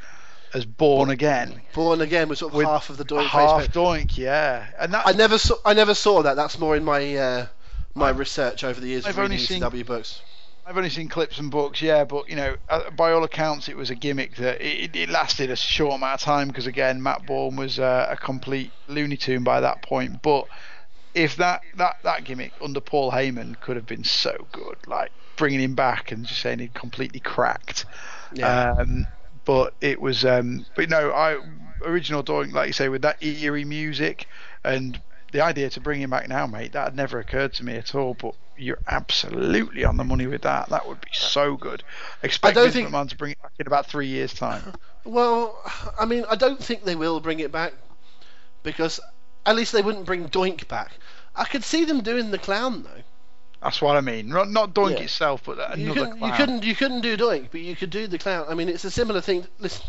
as 0.54 0.66
Borne 0.66 1.10
Again, 1.10 1.62
Born 1.74 2.02
again 2.02 2.30
was 2.30 2.40
sort 2.40 2.54
of 2.54 2.58
With 2.58 2.68
half 2.68 2.90
of 2.90 2.98
the 2.98 3.06
Doink 3.06 3.28
half 3.28 3.62
face. 3.62 3.72
Doink, 3.72 4.18
yeah. 4.18 4.68
And 4.80 4.94
that 4.94 5.08
I 5.08 5.12
never 5.14 5.38
saw 5.38 5.56
I 5.66 5.74
never 5.74 5.94
saw 5.94 6.22
that. 6.24 6.36
That's 6.36 6.58
more 6.60 6.76
in 6.76 6.84
my 6.84 7.16
uh, 7.16 7.48
my 7.96 8.10
research 8.10 8.64
over 8.64 8.80
the 8.80 8.88
years 8.88 9.06
I've 9.06 9.12
of 9.12 9.18
reading 9.18 9.34
only 9.34 9.38
seen- 9.38 9.62
ECW 9.62 9.86
books. 9.86 10.22
I've 10.66 10.76
only 10.76 10.90
seen 10.90 11.08
clips 11.08 11.40
and 11.40 11.50
books, 11.50 11.82
yeah, 11.82 12.04
but 12.04 12.28
you 12.30 12.36
know, 12.36 12.58
uh, 12.68 12.90
by 12.92 13.14
all 13.14 13.24
accounts, 13.24 13.70
it 13.70 13.78
was 13.78 13.90
a 13.90 13.96
gimmick 13.96 14.36
that 14.36 14.60
it, 14.60 14.94
it 14.98 15.08
lasted 15.08 15.50
a 15.50 15.56
short 15.56 15.96
amount 15.96 16.16
of 16.16 16.26
time 16.26 16.50
because 16.50 16.68
again, 16.68 17.02
Matt 17.02 17.26
Borne 17.26 17.56
was 17.56 17.80
uh, 17.80 18.08
a 18.10 18.18
complete 18.18 18.72
Looney 18.90 19.16
Tune 19.16 19.46
by 19.46 19.62
that 19.62 19.82
point. 19.82 20.22
But 20.22 20.46
if 21.14 21.38
that, 21.38 21.62
that 21.78 22.00
that 22.04 22.26
gimmick 22.26 22.52
under 22.62 22.82
Paul 22.82 23.12
Heyman 23.14 23.58
could 23.62 23.78
have 23.78 23.86
been 23.86 24.04
so 24.04 24.46
good, 24.52 24.76
like 24.88 25.12
bringing 25.38 25.62
him 25.62 25.74
back 25.74 26.12
and 26.12 26.26
just 26.26 26.42
saying 26.42 26.60
he'd 26.60 26.74
completely 26.74 27.22
cracked. 27.22 27.86
Yeah. 28.34 28.72
Um, 28.74 29.08
but 29.48 29.74
it 29.82 30.00
was, 30.00 30.24
um, 30.26 30.66
but 30.76 30.90
no, 30.90 31.12
I 31.12 31.38
original 31.84 32.22
Doink, 32.24 32.54
like 32.54 32.68
you 32.68 32.74
say, 32.74 32.90
with 32.90 33.02
that 33.04 33.24
eerie 33.24 33.66
music 33.66 34.28
and 34.64 35.00
the 35.32 35.42
idea 35.42 35.70
to 35.72 35.80
bring 35.80 36.02
him 36.02 36.10
back 36.10 36.28
now, 36.28 36.46
mate, 36.46 36.74
that 36.74 36.84
had 36.84 36.96
never 36.96 37.20
occurred 37.20 37.54
to 37.54 37.64
me 37.66 37.76
at 37.76 37.96
all. 37.96 38.14
But 38.14 38.36
you're 38.58 38.80
absolutely 38.88 39.86
on 39.86 39.98
the 39.98 40.04
money 40.04 40.28
with 40.28 40.42
that. 40.42 40.70
That 40.70 40.88
would 40.88 41.00
be 41.02 41.12
so 41.14 41.56
good. 41.56 41.84
Expect 42.24 42.56
don't 42.56 42.66
Vince 42.66 42.74
think- 42.76 42.90
McMahon 42.90 43.10
to 43.10 43.16
bring 43.16 43.32
it 43.32 43.42
back 43.42 43.54
in 43.58 43.68
about 43.68 43.86
three 43.88 44.08
years' 44.08 44.34
time. 44.34 44.62
Well, 45.06 45.58
I 45.98 46.04
mean, 46.04 46.26
I 46.30 46.36
don't 46.36 46.62
think 46.62 46.84
they 46.84 46.98
will 46.98 47.22
bring 47.22 47.40
it 47.40 47.50
back 47.50 47.72
because 48.64 49.00
at 49.46 49.56
least 49.56 49.72
they 49.72 49.82
wouldn't 49.82 50.06
bring 50.06 50.28
Doink 50.28 50.68
back. 50.68 50.92
I 51.34 51.46
could 51.46 51.64
see 51.64 51.86
them 51.86 52.02
doing 52.02 52.32
the 52.32 52.38
clown 52.38 52.84
though. 52.84 53.04
That's 53.62 53.82
what 53.82 53.96
I 53.98 54.02
mean. 54.02 54.30
Not 54.30 54.50
not 54.50 54.74
Doink 54.74 54.98
Yeah. 54.98 55.04
itself, 55.06 55.42
but 55.46 55.58
another 55.58 55.78
You 55.80 55.94
couldn't, 55.94 56.22
you 56.22 56.32
couldn't, 56.34 56.64
you 56.64 56.76
couldn't 56.76 57.02
do 57.02 57.18
Doink, 57.18 57.48
but 57.52 57.62
you 57.62 57.76
could 57.76 57.90
do 57.90 58.08
the 58.08 58.18
clown. 58.20 58.46
I 58.48 58.54
mean, 58.54 58.70
it's 58.70 58.86
a 58.86 58.92
similar 58.92 59.20
thing. 59.22 59.48
Listen, 59.60 59.84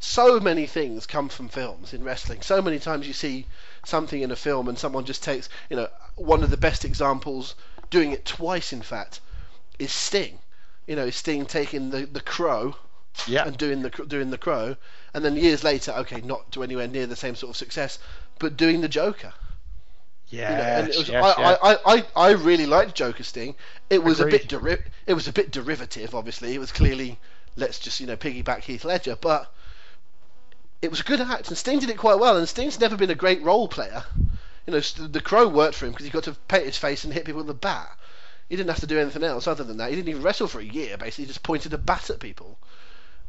so 0.00 0.40
many 0.40 0.66
things 0.66 1.06
come 1.06 1.28
from 1.28 1.48
films 1.48 1.94
in 1.94 2.02
wrestling. 2.02 2.42
So 2.42 2.60
many 2.60 2.80
times 2.80 3.06
you 3.06 3.12
see 3.12 3.46
something 3.84 4.20
in 4.20 4.32
a 4.32 4.36
film 4.36 4.68
and 4.68 4.76
someone 4.76 5.04
just 5.04 5.22
takes, 5.22 5.48
you 5.70 5.76
know, 5.76 5.88
one 6.16 6.42
of 6.42 6.50
the 6.50 6.56
best 6.56 6.84
examples, 6.84 7.54
doing 7.90 8.10
it 8.10 8.24
twice, 8.24 8.72
in 8.72 8.82
fact, 8.82 9.20
is 9.78 9.92
Sting. 9.92 10.38
You 10.88 10.96
know, 10.96 11.10
Sting 11.10 11.46
taking 11.46 11.90
the 11.90 12.06
the 12.06 12.20
Crow 12.20 12.74
Yeah. 13.26 13.46
and 13.46 13.56
doing 13.56 13.82
the 13.82 13.90
doing 13.90 14.30
the 14.30 14.38
Crow, 14.38 14.74
and 15.14 15.24
then 15.24 15.36
years 15.36 15.62
later, 15.62 15.92
okay, 15.92 16.20
not 16.22 16.50
to 16.52 16.64
anywhere 16.64 16.88
near 16.88 17.06
the 17.06 17.14
same 17.14 17.36
sort 17.36 17.50
of 17.50 17.56
success, 17.56 18.00
but 18.40 18.56
doing 18.56 18.80
the 18.80 18.88
Joker. 18.88 19.32
You 20.32 20.56
know, 20.56 20.62
Yes, 20.62 20.78
and 20.80 20.88
it 20.88 20.98
was, 20.98 21.08
yes, 21.08 21.24
I, 21.24 21.40
yes. 21.40 21.58
I, 21.62 21.94
I, 21.94 22.04
I 22.16 22.30
really 22.32 22.66
liked 22.66 22.94
Joker 22.94 23.22
Sting. 23.22 23.54
It 23.90 24.02
was 24.02 24.20
a 24.20 24.26
bit 24.26 24.48
deri- 24.48 24.82
it 25.06 25.14
was 25.14 25.28
a 25.28 25.32
bit 25.32 25.50
derivative, 25.50 26.14
obviously. 26.14 26.54
It 26.54 26.58
was 26.58 26.72
clearly 26.72 27.18
let's 27.56 27.78
just 27.78 28.00
you 28.00 28.06
know 28.06 28.16
piggyback 28.16 28.60
Heath 28.60 28.84
Ledger, 28.84 29.16
but 29.16 29.52
it 30.80 30.90
was 30.90 31.00
a 31.00 31.04
good 31.04 31.20
act, 31.20 31.48
and 31.48 31.58
Sting 31.58 31.78
did 31.78 31.90
it 31.90 31.98
quite 31.98 32.18
well. 32.18 32.36
And 32.36 32.48
Sting's 32.48 32.80
never 32.80 32.96
been 32.96 33.10
a 33.10 33.14
great 33.14 33.42
role 33.42 33.68
player. 33.68 34.04
You 34.66 34.72
know, 34.72 34.80
the 34.80 35.20
Crow 35.20 35.48
worked 35.48 35.74
for 35.74 35.86
him 35.86 35.92
because 35.92 36.06
he 36.06 36.10
got 36.10 36.24
to 36.24 36.36
paint 36.48 36.66
his 36.66 36.78
face 36.78 37.04
and 37.04 37.12
hit 37.12 37.24
people 37.24 37.42
with 37.42 37.50
a 37.50 37.54
bat. 37.54 37.90
He 38.48 38.56
didn't 38.56 38.70
have 38.70 38.80
to 38.80 38.86
do 38.86 38.98
anything 38.98 39.24
else 39.24 39.46
other 39.46 39.64
than 39.64 39.78
that. 39.78 39.90
He 39.90 39.96
didn't 39.96 40.08
even 40.08 40.22
wrestle 40.22 40.48
for 40.48 40.60
a 40.60 40.64
year. 40.64 40.96
Basically, 40.96 41.24
he 41.24 41.28
just 41.28 41.42
pointed 41.42 41.72
a 41.72 41.78
bat 41.78 42.10
at 42.10 42.20
people. 42.20 42.58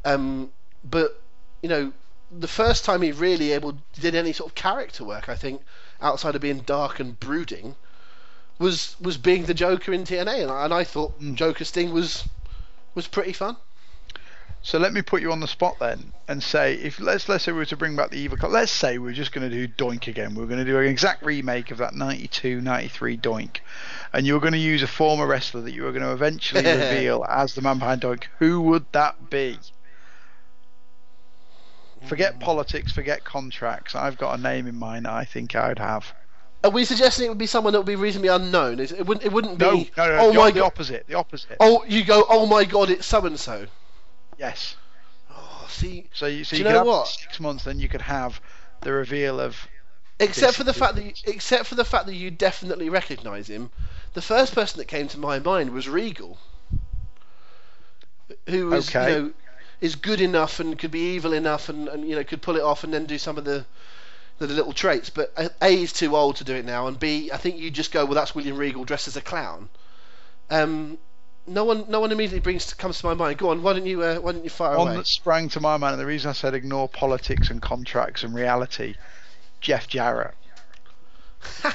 Um, 0.05 0.51
but 0.83 1.21
you 1.61 1.69
know, 1.69 1.93
the 2.31 2.47
first 2.47 2.85
time 2.85 3.01
he 3.01 3.11
really 3.11 3.51
able 3.51 3.77
did 3.99 4.15
any 4.15 4.33
sort 4.33 4.49
of 4.49 4.55
character 4.55 5.03
work, 5.03 5.29
I 5.29 5.35
think, 5.35 5.61
outside 6.03 6.35
of 6.35 6.41
being 6.41 6.59
dark 6.59 6.99
and 6.99 7.19
brooding, 7.19 7.75
was 8.59 8.95
was 8.99 9.17
being 9.17 9.45
the 9.45 9.53
Joker 9.53 9.93
in 9.93 10.03
TNA, 10.03 10.43
and 10.43 10.51
I, 10.51 10.65
and 10.65 10.73
I 10.73 10.83
thought 10.83 11.19
Mm. 11.19 11.35
Joker 11.35 11.65
Sting 11.65 11.91
was 11.91 12.25
was 12.93 13.07
pretty 13.07 13.33
fun. 13.33 13.57
So 14.65 14.79
let 14.79 14.93
me 14.93 15.01
put 15.01 15.21
you 15.21 15.33
on 15.33 15.41
the 15.41 15.47
spot 15.47 15.77
then 15.79 16.13
and 16.25 16.41
say 16.41 16.75
if 16.75 16.97
let's 16.97 17.27
let's 17.27 17.43
say 17.43 17.51
we 17.51 17.57
were 17.57 17.65
to 17.65 17.75
bring 17.75 17.97
back 17.97 18.11
the 18.11 18.17
evil. 18.17 18.37
Let's 18.49 18.71
say 18.71 18.97
we 18.97 19.09
are 19.09 19.13
just 19.13 19.33
going 19.33 19.49
to 19.49 19.53
do 19.53 19.67
Doink 19.67 20.07
again. 20.07 20.35
We 20.35 20.43
are 20.43 20.47
going 20.47 20.63
to 20.63 20.71
do 20.71 20.79
an 20.79 20.87
exact 20.87 21.21
remake 21.23 21.69
of 21.71 21.79
that 21.79 21.93
92, 21.93 22.61
93 22.61 23.17
Doink, 23.17 23.57
and 24.13 24.25
you're 24.25 24.39
going 24.39 24.53
to 24.53 24.59
use 24.59 24.81
a 24.81 24.87
former 24.87 25.27
wrestler 25.27 25.61
that 25.61 25.73
you 25.73 25.83
were 25.83 25.91
going 25.91 26.03
to 26.03 26.13
eventually 26.13 26.65
reveal 26.65 27.25
as 27.27 27.55
the 27.55 27.61
man 27.61 27.79
behind 27.79 28.01
Doink. 28.01 28.23
Who 28.39 28.61
would 28.61 28.85
that 28.93 29.29
be? 29.29 29.59
Forget 32.05 32.39
politics, 32.39 32.91
forget 32.91 33.23
contracts. 33.23 33.95
I've 33.95 34.17
got 34.17 34.37
a 34.37 34.41
name 34.41 34.67
in 34.67 34.75
mind. 34.75 35.05
That 35.05 35.13
I 35.13 35.25
think 35.25 35.55
I'd 35.55 35.79
have. 35.79 36.13
Are 36.63 36.69
we 36.69 36.85
suggesting 36.85 37.25
it 37.25 37.29
would 37.29 37.37
be 37.37 37.45
someone 37.45 37.73
that 37.73 37.79
would 37.79 37.85
be 37.87 37.95
reasonably 37.95 38.29
unknown? 38.29 38.79
It 38.79 39.05
wouldn't. 39.05 39.25
It 39.25 39.31
wouldn't 39.31 39.57
be. 39.57 39.65
No, 39.65 39.71
no, 39.71 40.07
no. 40.07 40.17
oh 40.19 40.31
the, 40.31 40.37
my 40.37 40.51
the 40.51 40.59
god. 40.59 40.65
opposite. 40.65 41.07
The 41.07 41.15
opposite. 41.15 41.57
Oh, 41.59 41.83
you 41.87 42.03
go. 42.03 42.25
Oh 42.29 42.45
my 42.45 42.65
god, 42.65 42.89
it's 42.89 43.05
so 43.05 43.25
and 43.25 43.39
so. 43.39 43.65
Yes. 44.37 44.75
Oh, 45.31 45.65
see, 45.69 46.09
So 46.13 46.25
you, 46.25 46.43
so 46.43 46.55
you 46.55 46.63
you 46.63 46.69
know 46.69 46.83
what? 46.83 47.07
six 47.07 47.39
months, 47.39 47.63
then 47.63 47.79
you 47.79 47.87
could 47.87 48.01
have 48.01 48.41
the 48.81 48.91
reveal 48.91 49.39
of 49.39 49.55
except 50.19 50.55
for 50.55 50.63
the 50.63 50.73
fact 50.73 50.95
that, 50.95 51.03
you, 51.03 51.13
except 51.25 51.65
for 51.67 51.75
the 51.75 51.85
fact 51.85 52.05
that 52.05 52.15
you 52.15 52.31
definitely 52.31 52.89
recognise 52.89 53.47
him, 53.49 53.71
the 54.13 54.21
first 54.21 54.53
person 54.53 54.79
that 54.79 54.85
came 54.85 55.07
to 55.09 55.19
my 55.19 55.39
mind 55.39 55.71
was 55.71 55.87
Regal, 55.89 56.37
who 58.47 58.67
was 58.67 58.89
Okay. 58.89 59.11
you 59.13 59.21
know 59.21 59.31
is 59.83 59.95
good 59.95 60.21
enough 60.21 60.61
and 60.61 60.79
could 60.79 60.91
be 60.91 61.13
evil 61.15 61.33
enough 61.33 61.67
and, 61.67 61.89
and 61.89 62.07
you 62.07 62.15
know 62.15 62.23
could 62.23 62.41
pull 62.41 62.55
it 62.55 62.63
off 62.63 62.85
and 62.85 62.93
then 62.93 63.05
do 63.05 63.17
some 63.17 63.37
of 63.37 63.43
the 63.43 63.65
the 64.39 64.47
little 64.47 64.71
traits. 64.71 65.09
But 65.09 65.33
A 65.61 65.83
is 65.83 65.91
too 65.91 66.15
old 66.15 66.37
to 66.37 66.45
do 66.45 66.55
it 66.55 66.63
now, 66.65 66.87
and 66.87 66.97
B 66.97 67.29
I 67.33 67.37
think 67.37 67.57
you 67.57 67.69
just 67.69 67.91
go 67.91 68.05
well 68.05 68.15
that's 68.15 68.33
William 68.33 68.55
Regal 68.55 68.85
dressed 68.85 69.09
as 69.09 69.17
a 69.17 69.21
clown. 69.21 69.67
Um, 70.49 70.97
no 71.45 71.65
one 71.65 71.85
no 71.89 71.99
one 71.99 72.13
immediately 72.13 72.39
brings 72.39 72.73
comes 72.73 72.99
to 72.99 73.05
my 73.05 73.13
mind. 73.13 73.37
Go 73.37 73.49
on, 73.49 73.61
why 73.61 73.73
don't 73.73 73.85
you 73.85 74.01
uh, 74.01 74.15
why 74.19 74.31
don't 74.31 74.45
you 74.45 74.49
fire 74.49 74.77
one 74.77 74.87
away? 74.87 74.97
that 74.97 75.07
sprang 75.07 75.49
to 75.49 75.59
my 75.59 75.75
mind, 75.75 75.93
and 75.93 76.01
the 76.01 76.05
reason 76.05 76.29
I 76.29 76.33
said 76.33 76.53
ignore 76.53 76.87
politics 76.87 77.49
and 77.49 77.61
contracts 77.61 78.23
and 78.23 78.33
reality, 78.33 78.95
Jeff 79.59 79.89
Jarrett. 79.89 80.35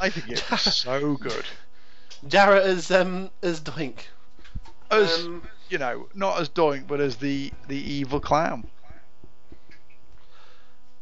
I 0.00 0.08
think 0.08 0.30
it's 0.30 0.74
so 0.74 1.16
good. 1.16 1.44
Jarrett 2.26 2.64
as 2.64 2.90
um 2.90 3.28
as 3.42 3.60
Doink. 3.60 3.98
As 4.90 5.26
Um, 5.26 5.42
you 5.68 5.78
know, 5.78 6.08
not 6.14 6.40
as 6.40 6.48
Doink, 6.48 6.86
but 6.86 7.00
as 7.00 7.16
the 7.16 7.52
the 7.68 7.76
evil 7.76 8.20
clown. 8.20 8.66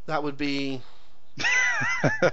That 0.07 0.23
would 0.23 0.37
be 0.37 0.81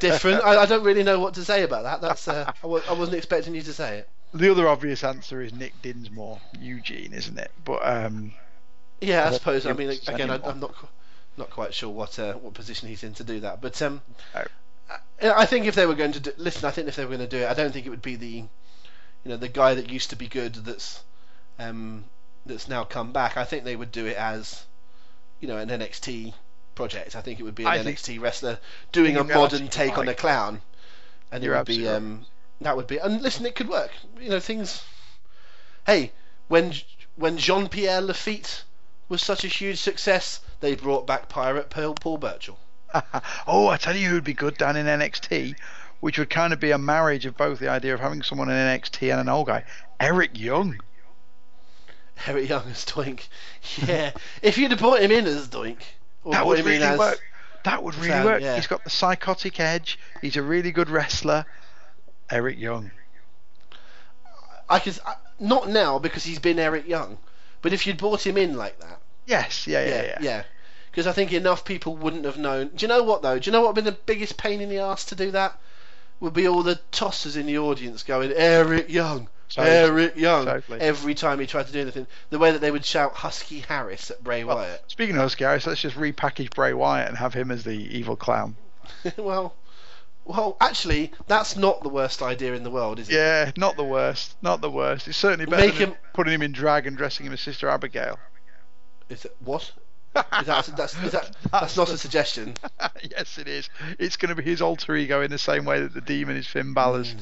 different. 0.00 0.44
I, 0.44 0.62
I 0.62 0.66
don't 0.66 0.84
really 0.84 1.02
know 1.02 1.18
what 1.18 1.34
to 1.34 1.44
say 1.44 1.62
about 1.62 1.84
that. 1.84 2.00
That's 2.00 2.28
uh, 2.28 2.44
I, 2.48 2.62
w- 2.62 2.82
I 2.88 2.92
wasn't 2.92 3.16
expecting 3.16 3.54
you 3.54 3.62
to 3.62 3.72
say 3.72 3.98
it. 3.98 4.08
The 4.34 4.50
other 4.50 4.68
obvious 4.68 5.04
answer 5.04 5.40
is 5.42 5.52
Nick 5.52 5.80
Dinsmore, 5.82 6.40
Eugene, 6.58 7.12
isn't 7.12 7.38
it? 7.38 7.50
But 7.64 7.80
um, 7.84 8.32
Yeah, 9.00 9.20
I 9.22 9.24
don't 9.24 9.34
suppose. 9.34 9.66
I 9.66 9.72
mean, 9.72 9.90
again, 9.90 10.30
I, 10.30 10.38
I'm 10.44 10.60
not 10.60 10.74
not 11.36 11.50
quite 11.50 11.72
sure 11.74 11.90
what 11.90 12.18
uh, 12.18 12.34
what 12.34 12.54
position 12.54 12.88
he's 12.88 13.02
in 13.02 13.14
to 13.14 13.24
do 13.24 13.40
that. 13.40 13.60
But 13.60 13.80
um, 13.82 14.02
No. 14.34 14.44
I, 15.22 15.42
I 15.42 15.46
think 15.46 15.66
if 15.66 15.74
they 15.74 15.86
were 15.86 15.94
going 15.94 16.12
to 16.12 16.20
do, 16.20 16.32
listen, 16.36 16.66
I 16.66 16.70
think 16.70 16.88
if 16.88 16.96
they 16.96 17.04
were 17.04 17.16
going 17.16 17.28
to 17.28 17.36
do 17.38 17.42
it, 17.44 17.48
I 17.50 17.54
don't 17.54 17.72
think 17.72 17.86
it 17.86 17.90
would 17.90 18.02
be 18.02 18.16
the 18.16 18.44
you 19.24 19.30
know 19.30 19.36
the 19.36 19.48
guy 19.48 19.74
that 19.74 19.90
used 19.90 20.10
to 20.10 20.16
be 20.16 20.28
good 20.28 20.54
that's 20.54 21.02
um, 21.58 22.04
that's 22.46 22.68
now 22.68 22.84
come 22.84 23.12
back. 23.12 23.36
I 23.36 23.44
think 23.44 23.64
they 23.64 23.76
would 23.76 23.92
do 23.92 24.06
it 24.06 24.16
as 24.16 24.64
you 25.40 25.48
know 25.48 25.58
an 25.58 25.68
NXT 25.68 26.34
project. 26.74 27.16
I 27.16 27.20
think 27.20 27.40
it 27.40 27.42
would 27.42 27.54
be 27.54 27.64
an 27.64 27.68
I 27.68 27.78
NXT 27.78 28.20
wrestler 28.20 28.58
doing 28.92 29.16
a 29.16 29.24
modern 29.24 29.68
take 29.68 29.98
on 29.98 30.08
a 30.08 30.14
clown, 30.14 30.60
and 31.30 31.42
You're 31.42 31.54
it 31.54 31.58
would 31.58 31.66
be 31.66 31.88
um, 31.88 32.26
that 32.60 32.76
would 32.76 32.86
be. 32.86 32.98
And 32.98 33.22
listen, 33.22 33.46
it 33.46 33.54
could 33.54 33.68
work. 33.68 33.90
You 34.20 34.30
know, 34.30 34.40
things. 34.40 34.84
Hey, 35.86 36.12
when 36.48 36.74
when 37.16 37.38
Jean 37.38 37.68
Pierre 37.68 38.00
Lafitte 38.00 38.64
was 39.08 39.22
such 39.22 39.44
a 39.44 39.48
huge 39.48 39.78
success, 39.78 40.40
they 40.60 40.74
brought 40.74 41.06
back 41.06 41.28
Pirate 41.28 41.70
Paul, 41.70 41.94
Paul 41.94 42.18
Burchill. 42.18 42.58
oh, 43.46 43.68
I 43.68 43.76
tell 43.76 43.96
you 43.96 44.08
who'd 44.08 44.24
be 44.24 44.34
good 44.34 44.56
down 44.56 44.76
in 44.76 44.86
NXT, 44.86 45.56
which 46.00 46.18
would 46.18 46.30
kind 46.30 46.52
of 46.52 46.60
be 46.60 46.70
a 46.70 46.78
marriage 46.78 47.26
of 47.26 47.36
both 47.36 47.58
the 47.58 47.68
idea 47.68 47.94
of 47.94 48.00
having 48.00 48.22
someone 48.22 48.50
in 48.50 48.56
NXT 48.56 49.10
and 49.10 49.20
an 49.20 49.28
old 49.28 49.46
guy, 49.46 49.64
Eric 50.00 50.38
Young. 50.38 50.80
Eric 52.26 52.48
Young 52.48 52.64
as 52.70 52.84
Doink. 52.84 53.28
Yeah, 53.86 54.12
if 54.42 54.58
you'd 54.58 54.70
have 54.70 54.80
brought 54.80 55.00
him 55.00 55.10
in 55.10 55.26
as 55.26 55.48
Doink, 55.48 55.78
that 56.30 56.46
would 56.46 56.64
really 56.64 56.82
as 56.82 56.98
work. 56.98 57.20
That 57.64 57.82
would 57.82 57.94
really 57.96 58.24
work. 58.24 58.42
yeah. 58.42 58.56
He's 58.56 58.66
got 58.66 58.82
the 58.84 58.90
psychotic 58.90 59.60
edge. 59.60 59.98
He's 60.20 60.36
a 60.36 60.42
really 60.42 60.72
good 60.72 60.90
wrestler. 60.90 61.46
Eric 62.30 62.58
Young. 62.58 62.90
I 64.68 64.78
could 64.78 64.98
not 65.38 65.68
now 65.68 65.98
because 65.98 66.24
he's 66.24 66.38
been 66.38 66.58
Eric 66.58 66.88
Young, 66.88 67.18
but 67.60 67.72
if 67.72 67.86
you'd 67.86 67.98
brought 67.98 68.26
him 68.26 68.36
in 68.36 68.56
like 68.56 68.80
that, 68.80 69.00
Yes, 69.26 69.66
yeah, 69.66 69.84
yeah, 69.84 69.90
yeah, 69.90 70.02
yeah. 70.02 70.18
yeah. 70.20 70.42
Because 70.90 71.06
I 71.06 71.12
think 71.12 71.32
enough 71.32 71.64
people 71.64 71.96
wouldn't 71.96 72.24
have 72.24 72.36
known. 72.38 72.68
Do 72.68 72.84
you 72.84 72.88
know 72.88 73.02
what 73.02 73.22
though? 73.22 73.38
Do 73.38 73.48
you 73.48 73.52
know 73.52 73.60
what 73.62 73.74
would 73.74 73.84
be 73.84 73.90
the 73.90 73.96
biggest 73.96 74.36
pain 74.36 74.60
in 74.60 74.68
the 74.68 74.78
ass 74.78 75.04
to 75.06 75.14
do 75.14 75.30
that? 75.30 75.58
Would 76.20 76.34
be 76.34 76.46
all 76.46 76.62
the 76.62 76.80
tossers 76.92 77.36
in 77.36 77.46
the 77.46 77.58
audience 77.58 78.02
going 78.02 78.32
Eric 78.34 78.88
Young, 78.88 79.28
Totally. 79.54 79.76
Eric 79.76 80.16
Young 80.16 80.46
Totally. 80.46 80.80
every 80.80 81.14
time 81.14 81.38
he 81.40 81.46
tried 81.46 81.66
to 81.66 81.72
do 81.72 81.80
anything. 81.80 82.06
The 82.30 82.38
way 82.38 82.52
that 82.52 82.60
they 82.60 82.70
would 82.70 82.84
shout 82.84 83.14
Husky 83.14 83.60
Harris 83.60 84.10
at 84.10 84.22
Bray 84.24 84.44
Well, 84.44 84.56
Wyatt. 84.56 84.82
speaking 84.86 85.14
of 85.16 85.22
Husky 85.22 85.44
Harris, 85.44 85.66
let's 85.66 85.80
just 85.82 85.96
repackage 85.96 86.54
Bray 86.54 86.72
Wyatt 86.72 87.08
and 87.08 87.18
have 87.18 87.34
him 87.34 87.50
as 87.50 87.64
the 87.64 87.72
evil 87.72 88.16
clown. 88.16 88.56
well, 89.16 89.54
well, 90.24 90.56
actually, 90.60 91.12
that's 91.26 91.56
not 91.56 91.82
the 91.82 91.88
worst 91.88 92.22
idea 92.22 92.54
in 92.54 92.62
the 92.62 92.70
world, 92.70 92.98
is 92.98 93.08
it? 93.08 93.14
Yeah, 93.14 93.50
not 93.56 93.76
the 93.76 93.84
worst. 93.84 94.36
Not 94.40 94.60
the 94.60 94.70
worst. 94.70 95.08
It's 95.08 95.18
certainly 95.18 95.46
better 95.46 95.62
Make 95.66 95.78
than 95.78 95.88
him- 95.90 95.96
putting 96.14 96.32
him 96.34 96.42
in 96.42 96.52
drag 96.52 96.86
and 96.86 96.96
dressing 96.96 97.26
him 97.26 97.32
as 97.32 97.40
Sister 97.40 97.68
Abigail. 97.68 98.18
Is 99.08 99.24
it 99.24 99.36
what? 99.44 99.72
Is 100.14 100.46
that, 100.46 100.66
that's, 100.76 100.94
is 101.02 101.12
that, 101.12 101.34
that's 101.50 101.76
not 101.76 101.88
a 101.90 101.96
suggestion. 101.98 102.54
yes, 103.10 103.38
it 103.38 103.48
is. 103.48 103.68
It's 103.98 104.16
going 104.16 104.28
to 104.28 104.34
be 104.40 104.48
his 104.48 104.60
alter 104.62 104.94
ego 104.94 105.22
in 105.22 105.30
the 105.30 105.38
same 105.38 105.64
way 105.64 105.80
that 105.80 105.94
the 105.94 106.00
demon 106.00 106.36
is 106.36 106.46
Finn 106.46 106.72
Balor's. 106.74 107.14
Mm. 107.14 107.20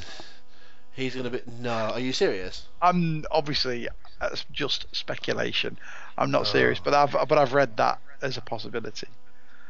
He's 1.00 1.14
gonna 1.16 1.30
be. 1.30 1.40
No, 1.60 1.70
are 1.70 1.98
you 2.00 2.12
serious? 2.12 2.66
I'm 2.82 3.24
obviously 3.30 3.88
that's 4.20 4.44
just 4.52 4.86
speculation. 4.94 5.78
I'm 6.18 6.30
not 6.30 6.42
Oh. 6.42 6.44
serious, 6.44 6.78
but 6.78 6.92
I've 6.92 7.12
but 7.12 7.38
I've 7.38 7.54
read 7.54 7.78
that 7.78 8.00
as 8.20 8.36
a 8.36 8.42
possibility. 8.42 9.06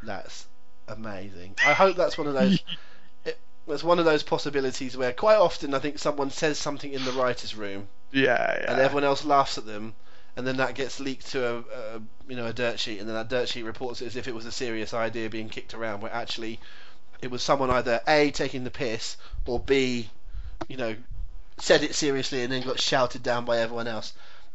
That's 0.03 0.47
amazing. 0.89 1.55
I 1.65 1.73
hope 1.73 1.97
that's 1.97 2.19
one 2.19 2.27
of 2.27 2.35
those. 2.35 2.59
it, 3.25 3.39
that's 3.69 3.85
one 3.85 4.01
of 4.01 4.05
those 4.05 4.25
possibilities 4.25 4.97
where 4.97 5.13
quite 5.13 5.37
often 5.37 5.73
I 5.73 5.79
think 5.79 6.01
someone 6.01 6.31
says 6.31 6.59
something 6.59 6.93
in 6.93 7.05
the 7.05 7.13
writers' 7.13 7.55
room 7.55 7.87
Yeah, 8.11 8.59
yeah. 8.61 8.73
and 8.73 8.81
everyone 8.81 9.05
else 9.05 9.25
laughs 9.25 9.57
at 9.57 9.67
them, 9.67 9.95
and 10.37 10.45
then 10.45 10.57
that 10.57 10.75
gets 10.75 10.99
leaked 10.99 11.29
to 11.31 11.47
a, 11.47 11.59
a 11.59 12.03
you 12.27 12.35
know 12.35 12.47
a 12.47 12.53
dirt 12.53 12.81
sheet, 12.81 12.99
and 12.99 13.09
then 13.09 13.15
that 13.15 13.29
dirt 13.29 13.49
sheet 13.49 13.63
reports 13.63 14.03
it 14.03 14.07
as 14.07 14.17
if 14.17 14.27
it 14.27 14.35
was 14.35 14.47
a 14.47 14.53
serious 14.53 14.93
idea 14.95 15.31
being 15.31 15.49
kicked 15.49 15.75
around, 15.75 16.01
where 16.01 16.13
actually 16.13 16.59
it 17.23 17.31
was 17.31 17.41
someone 17.41 17.71
either 17.71 18.01
a 18.09 18.33
taking 18.33 18.65
the 18.65 18.71
piss 18.71 19.17
or 19.47 19.61
b, 19.61 20.11
you 20.69 20.77
know, 20.77 20.97
said 21.61 21.83
it 21.83 21.95
seriously 21.95 22.43
and 22.43 22.53
then 22.53 22.63
got 22.63 22.81
shouted 22.81 23.23
down 23.23 23.45
by 23.45 23.59
everyone 23.59 23.87
else. 23.87 24.13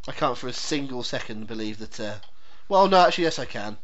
I 0.07 0.11
can't 0.11 0.37
for 0.37 0.47
a 0.47 0.53
single 0.53 1.03
second 1.03 1.47
believe 1.47 1.79
that. 1.79 1.99
Uh, 1.99 2.15
well, 2.67 2.87
no, 2.87 3.05
actually, 3.05 3.25
yes, 3.25 3.39
I 3.39 3.45
can. 3.45 3.77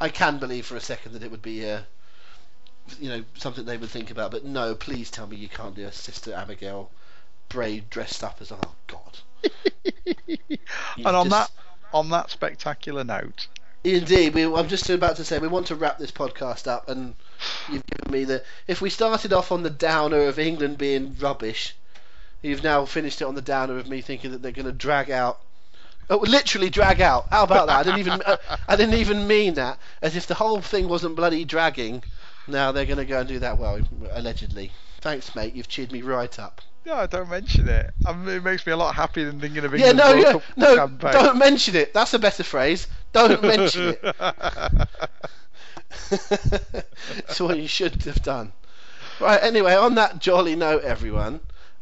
I 0.00 0.08
can 0.08 0.38
believe 0.38 0.66
for 0.66 0.76
a 0.76 0.80
second 0.80 1.12
that 1.12 1.22
it 1.22 1.30
would 1.30 1.42
be, 1.42 1.68
uh, 1.68 1.80
you 2.98 3.08
know, 3.08 3.24
something 3.34 3.64
they 3.64 3.76
would 3.76 3.90
think 3.90 4.10
about. 4.10 4.30
But 4.30 4.44
no, 4.44 4.74
please 4.74 5.10
tell 5.10 5.26
me 5.26 5.36
you 5.36 5.48
can't 5.48 5.74
do 5.74 5.86
a 5.86 5.92
Sister 5.92 6.32
Abigail 6.32 6.90
Bray 7.48 7.80
dressed 7.90 8.24
up 8.24 8.40
as. 8.40 8.52
Oh 8.52 8.74
God. 8.86 9.18
and 10.96 11.06
on 11.06 11.28
just- 11.28 11.30
that 11.30 11.50
on 11.92 12.08
that 12.10 12.30
spectacular 12.30 13.04
note, 13.04 13.48
Indeed, 13.82 14.34
we, 14.34 14.44
I'm 14.44 14.68
just 14.68 14.90
about 14.90 15.16
to 15.16 15.24
say 15.24 15.38
we 15.38 15.48
want 15.48 15.66
to 15.68 15.74
wrap 15.74 15.98
this 15.98 16.10
podcast 16.10 16.66
up, 16.66 16.88
and 16.90 17.14
you've 17.70 17.86
given 17.86 18.12
me 18.12 18.24
the. 18.24 18.44
If 18.66 18.82
we 18.82 18.90
started 18.90 19.32
off 19.32 19.50
on 19.50 19.62
the 19.62 19.70
downer 19.70 20.24
of 20.24 20.38
England 20.38 20.76
being 20.76 21.16
rubbish, 21.18 21.74
you've 22.42 22.62
now 22.62 22.84
finished 22.84 23.20
it 23.20 23.24
on 23.24 23.34
the 23.34 23.42
downer 23.42 23.78
of 23.78 23.88
me 23.88 24.00
thinking 24.00 24.30
that 24.32 24.42
they're 24.42 24.52
going 24.52 24.66
to 24.66 24.72
drag 24.72 25.10
out. 25.10 25.38
Oh, 26.08 26.18
literally 26.18 26.70
drag 26.70 27.00
out. 27.00 27.28
How 27.30 27.44
about 27.44 27.68
that? 27.68 27.76
I 27.78 27.82
didn't 27.84 28.00
even. 28.00 28.22
uh, 28.22 28.36
I 28.68 28.74
didn't 28.76 28.94
even 28.94 29.26
mean 29.28 29.54
that. 29.54 29.78
As 30.02 30.16
if 30.16 30.26
the 30.26 30.34
whole 30.34 30.60
thing 30.60 30.88
wasn't 30.88 31.14
bloody 31.16 31.44
dragging. 31.44 32.02
Now 32.48 32.72
they're 32.72 32.86
going 32.86 32.98
to 32.98 33.04
go 33.04 33.20
and 33.20 33.28
do 33.28 33.38
that. 33.38 33.58
Well, 33.58 33.78
allegedly. 34.10 34.72
Thanks, 35.00 35.34
mate. 35.36 35.54
You've 35.54 35.68
cheered 35.68 35.92
me 35.92 36.02
right 36.02 36.36
up. 36.40 36.60
no, 36.84 37.06
don't 37.06 37.30
mention 37.30 37.68
it. 37.68 37.90
I 38.04 38.12
mean, 38.12 38.36
it 38.36 38.42
makes 38.42 38.66
me 38.66 38.72
a 38.72 38.76
lot 38.76 38.94
happier 38.96 39.26
than 39.26 39.38
thinking 39.40 39.64
of 39.64 39.78
Yeah, 39.78 39.92
no, 39.92 40.08
World 40.10 40.18
yeah, 40.24 40.32
Cup 40.32 40.42
no. 40.56 40.76
campaign. 40.76 41.12
Don't 41.12 41.38
mention 41.38 41.76
it. 41.76 41.94
That's 41.94 42.12
a 42.12 42.18
better 42.18 42.42
phrase. 42.42 42.88
Don't 43.12 43.40
mention 43.54 43.96
it. 44.02 44.02
That's 46.10 47.40
what 47.40 47.56
you 47.58 47.68
should 47.68 48.02
have 48.02 48.22
done. 48.22 48.52
Right. 49.20 49.40
Anyway, 49.42 49.74
on 49.74 49.94
that 49.96 50.18
jolly 50.18 50.56
note, 50.56 50.82
everyone, 50.82 51.40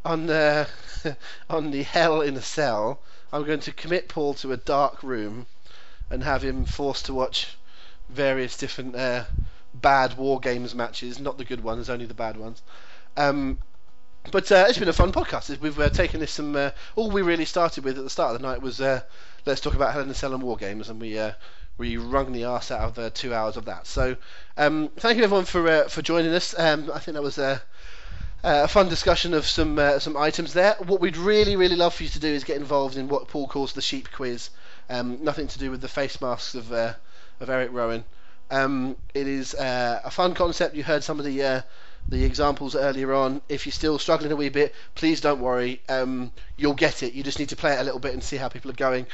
on 0.08 0.30
uh, 0.30 0.66
on 1.50 1.70
the 1.70 1.82
hell 1.82 2.20
in 2.22 2.36
a 2.36 2.42
cell, 2.42 3.00
I'm 3.32 3.44
going 3.44 3.60
to 3.60 3.72
commit 3.72 4.08
Paul 4.08 4.34
to 4.34 4.52
a 4.52 4.56
dark 4.56 5.02
room 5.02 5.46
and 6.10 6.24
have 6.24 6.42
him 6.42 6.64
forced 6.64 7.06
to 7.06 7.14
watch 7.14 7.56
various 8.08 8.56
different 8.56 8.96
uh, 8.96 9.24
bad 9.74 10.16
war 10.16 10.40
games 10.40 10.74
matches, 10.74 11.18
not 11.20 11.38
the 11.38 11.44
good 11.44 11.62
ones, 11.62 11.90
only 11.90 12.06
the 12.06 12.14
bad 12.14 12.36
ones. 12.38 12.62
Um, 13.16 13.58
but 14.30 14.50
uh, 14.52 14.66
it's 14.68 14.78
been 14.78 14.88
a 14.88 14.92
fun 14.94 15.12
podcast. 15.12 15.58
We've 15.60 15.78
uh, 15.80 15.90
taken 15.90 16.20
this 16.20 16.32
some. 16.32 16.56
Uh, 16.56 16.70
all 16.96 17.10
we 17.10 17.22
really 17.22 17.44
started 17.44 17.84
with 17.84 17.98
at 17.98 18.04
the 18.04 18.10
start 18.10 18.34
of 18.34 18.40
the 18.40 18.48
night 18.48 18.62
was 18.62 18.80
uh, 18.80 19.02
let's 19.46 19.60
talk 19.60 19.74
about 19.74 19.92
Hell 19.92 20.02
in 20.02 20.10
a 20.10 20.14
Cell 20.14 20.34
and 20.34 20.42
War 20.42 20.56
Games, 20.56 20.88
and 20.88 21.00
we 21.00 21.18
uh, 21.18 21.32
we 21.78 21.96
wrung 21.98 22.32
the 22.32 22.44
arse 22.44 22.70
out 22.70 22.82
of 22.82 22.94
the 22.94 23.10
two 23.10 23.34
hours 23.34 23.56
of 23.56 23.66
that. 23.66 23.86
So 23.86 24.16
um, 24.56 24.90
thank 24.96 25.18
you 25.18 25.24
everyone 25.24 25.44
for 25.46 25.88
for 25.88 26.02
joining 26.02 26.32
us. 26.32 26.54
Um, 26.58 26.90
I 26.92 26.98
think 26.98 27.14
that 27.14 27.22
was 27.22 27.38
a, 28.42 28.64
a 28.64 28.68
fun 28.68 28.88
discussion 28.88 29.34
of 29.34 29.46
some 29.46 29.78
uh, 29.78 29.98
some 29.98 30.16
items 30.16 30.52
there. 30.52 30.76
What 30.86 31.00
we'd 31.00 31.16
really 31.16 31.56
really 31.56 31.76
love 31.76 31.94
for 31.94 32.04
you 32.04 32.08
to 32.10 32.20
do 32.20 32.28
is 32.28 32.44
get 32.44 32.56
involved 32.56 32.96
in 32.96 33.08
what 33.08 33.28
Paul 33.28 33.48
calls 33.48 33.72
the 33.72 33.82
sheep 33.82 34.10
quiz. 34.12 34.50
Um, 34.90 35.22
nothing 35.22 35.48
to 35.48 35.58
do 35.58 35.70
with 35.70 35.80
the 35.80 35.88
face 35.88 36.20
masks 36.20 36.54
of 36.54 36.72
uh, 36.72 36.94
of 37.40 37.50
Eric 37.50 37.70
Rowan. 37.72 38.04
Um, 38.50 38.96
it 39.12 39.26
is 39.26 39.54
uh, 39.54 40.00
a 40.04 40.10
fun 40.10 40.34
concept. 40.34 40.74
You 40.74 40.82
heard 40.82 41.04
some 41.04 41.18
of 41.18 41.24
the 41.24 41.42
uh, 41.42 41.62
the 42.08 42.24
examples 42.24 42.74
earlier 42.74 43.12
on. 43.12 43.42
If 43.48 43.66
you're 43.66 43.72
still 43.72 43.98
struggling 43.98 44.32
a 44.32 44.36
wee 44.36 44.48
bit, 44.48 44.74
please 44.94 45.20
don't 45.20 45.40
worry. 45.40 45.82
Um, 45.88 46.32
you'll 46.56 46.74
get 46.74 47.02
it. 47.02 47.12
You 47.12 47.22
just 47.22 47.38
need 47.38 47.50
to 47.50 47.56
play 47.56 47.74
it 47.74 47.80
a 47.80 47.84
little 47.84 48.00
bit 48.00 48.14
and 48.14 48.22
see 48.22 48.36
how 48.36 48.48
people 48.48 48.70
are 48.70 48.74
going. 48.74 49.06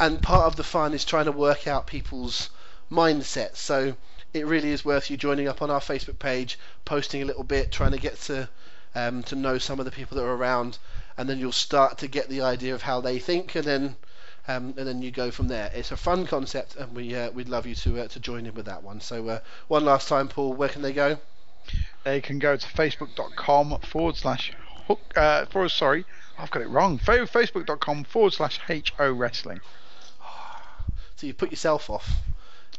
And 0.00 0.20
part 0.20 0.46
of 0.46 0.56
the 0.56 0.64
fun 0.64 0.94
is 0.94 1.04
trying 1.04 1.26
to 1.26 1.32
work 1.32 1.68
out 1.68 1.86
people's 1.86 2.50
mindsets. 2.90 3.56
So 3.56 3.94
it 4.32 4.46
really 4.46 4.70
is 4.70 4.84
worth 4.84 5.10
you 5.10 5.16
joining 5.16 5.46
up 5.46 5.62
on 5.62 5.70
our 5.70 5.80
Facebook 5.80 6.18
page, 6.18 6.58
posting 6.84 7.22
a 7.22 7.24
little 7.24 7.44
bit, 7.44 7.70
trying 7.70 7.92
to 7.92 7.98
get 7.98 8.18
to 8.22 8.48
um, 8.94 9.22
to 9.24 9.36
know 9.36 9.58
some 9.58 9.78
of 9.78 9.84
the 9.84 9.90
people 9.90 10.16
that 10.16 10.24
are 10.24 10.34
around, 10.34 10.78
and 11.16 11.28
then 11.28 11.38
you'll 11.38 11.52
start 11.52 11.98
to 11.98 12.08
get 12.08 12.28
the 12.28 12.42
idea 12.42 12.74
of 12.74 12.82
how 12.82 13.00
they 13.00 13.18
think, 13.18 13.54
and 13.54 13.64
then 13.64 13.96
um, 14.48 14.74
and 14.76 14.86
then 14.86 15.02
you 15.02 15.10
go 15.10 15.30
from 15.30 15.48
there. 15.48 15.70
It's 15.74 15.92
a 15.92 15.96
fun 15.96 16.26
concept, 16.26 16.76
and 16.76 16.94
we 16.94 17.14
uh, 17.14 17.30
we'd 17.30 17.48
love 17.48 17.66
you 17.66 17.74
to 17.76 18.02
uh, 18.02 18.08
to 18.08 18.20
join 18.20 18.46
in 18.46 18.54
with 18.54 18.66
that 18.66 18.82
one. 18.82 19.00
So 19.00 19.28
uh, 19.28 19.40
one 19.68 19.84
last 19.84 20.08
time, 20.08 20.28
Paul, 20.28 20.54
where 20.54 20.68
can 20.68 20.82
they 20.82 20.92
go? 20.92 21.18
They 22.04 22.20
can 22.20 22.38
go 22.38 22.56
to 22.56 22.66
facebook.com 22.66 23.80
forward 23.80 24.16
slash 24.16 24.52
hook 24.86 25.00
uh, 25.14 25.46
forward 25.46 25.68
sorry 25.68 26.04
I've 26.40 26.50
got 26.50 26.62
it 26.62 26.68
wrong. 26.68 26.98
Facebook.com 26.98 28.04
forward 28.04 28.32
slash 28.32 28.60
HO 28.66 29.12
wrestling. 29.12 29.60
So 31.16 31.26
you 31.26 31.34
put 31.34 31.50
yourself 31.50 31.90
off. 31.90 32.16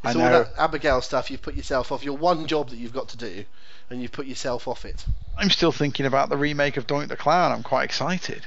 It's 0.03 0.15
I 0.15 0.23
all 0.23 0.29
that 0.31 0.53
Abigail 0.57 1.01
stuff. 1.01 1.29
You've 1.29 1.43
put 1.43 1.53
yourself 1.53 1.91
off. 1.91 2.03
Your 2.03 2.17
one 2.17 2.47
job 2.47 2.71
that 2.71 2.77
you've 2.77 2.91
got 2.91 3.09
to 3.09 3.17
do, 3.17 3.45
and 3.91 4.01
you've 4.01 4.11
put 4.11 4.25
yourself 4.25 4.67
off 4.67 4.85
it. 4.85 5.05
I'm 5.37 5.49
still 5.49 5.71
thinking 5.71 6.05
about 6.05 6.29
the 6.29 6.37
remake 6.37 6.77
of 6.77 6.87
Doink 6.87 7.07
the 7.07 7.17
Clown. 7.17 7.51
I'm 7.51 7.63
quite 7.63 7.83
excited. 7.83 8.45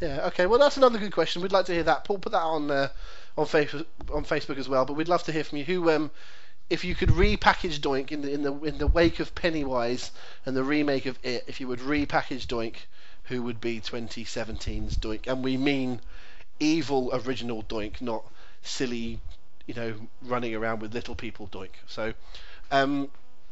Yeah. 0.00 0.26
Okay. 0.28 0.46
Well, 0.46 0.58
that's 0.58 0.76
another 0.76 0.98
good 0.98 1.12
question. 1.12 1.42
We'd 1.42 1.52
like 1.52 1.66
to 1.66 1.74
hear 1.74 1.82
that. 1.84 2.04
Paul, 2.04 2.18
put 2.18 2.32
that 2.32 2.42
on 2.42 2.70
uh, 2.70 2.88
on 3.36 3.46
Facebook 3.46 3.86
on 4.12 4.24
Facebook 4.24 4.58
as 4.58 4.68
well. 4.68 4.84
But 4.84 4.94
we'd 4.94 5.08
love 5.08 5.22
to 5.24 5.32
hear 5.32 5.44
from 5.44 5.58
you. 5.58 5.64
Who, 5.64 5.90
um, 5.90 6.10
if 6.70 6.84
you 6.84 6.94
could 6.94 7.10
repackage 7.10 7.80
Doink 7.80 8.10
in 8.10 8.22
the 8.22 8.32
in 8.32 8.42
the 8.42 8.54
in 8.62 8.78
the 8.78 8.86
wake 8.86 9.20
of 9.20 9.34
Pennywise 9.34 10.10
and 10.46 10.56
the 10.56 10.64
remake 10.64 11.06
of 11.06 11.18
It, 11.22 11.44
if 11.46 11.60
you 11.60 11.68
would 11.68 11.80
repackage 11.80 12.46
Doink, 12.46 12.76
who 13.24 13.42
would 13.42 13.60
be 13.60 13.80
2017's 13.80 14.96
Doink? 14.96 15.26
And 15.26 15.44
we 15.44 15.56
mean 15.56 16.00
evil 16.58 17.10
original 17.12 17.62
Doink, 17.62 18.00
not 18.00 18.24
silly, 18.62 19.20
you 19.66 19.74
know, 19.74 19.94
running 20.22 20.54
around 20.54 20.80
with 20.80 20.94
little 20.94 21.14
people 21.14 21.48
Doink. 21.48 21.70
So. 21.86 22.14
Um, 22.72 23.10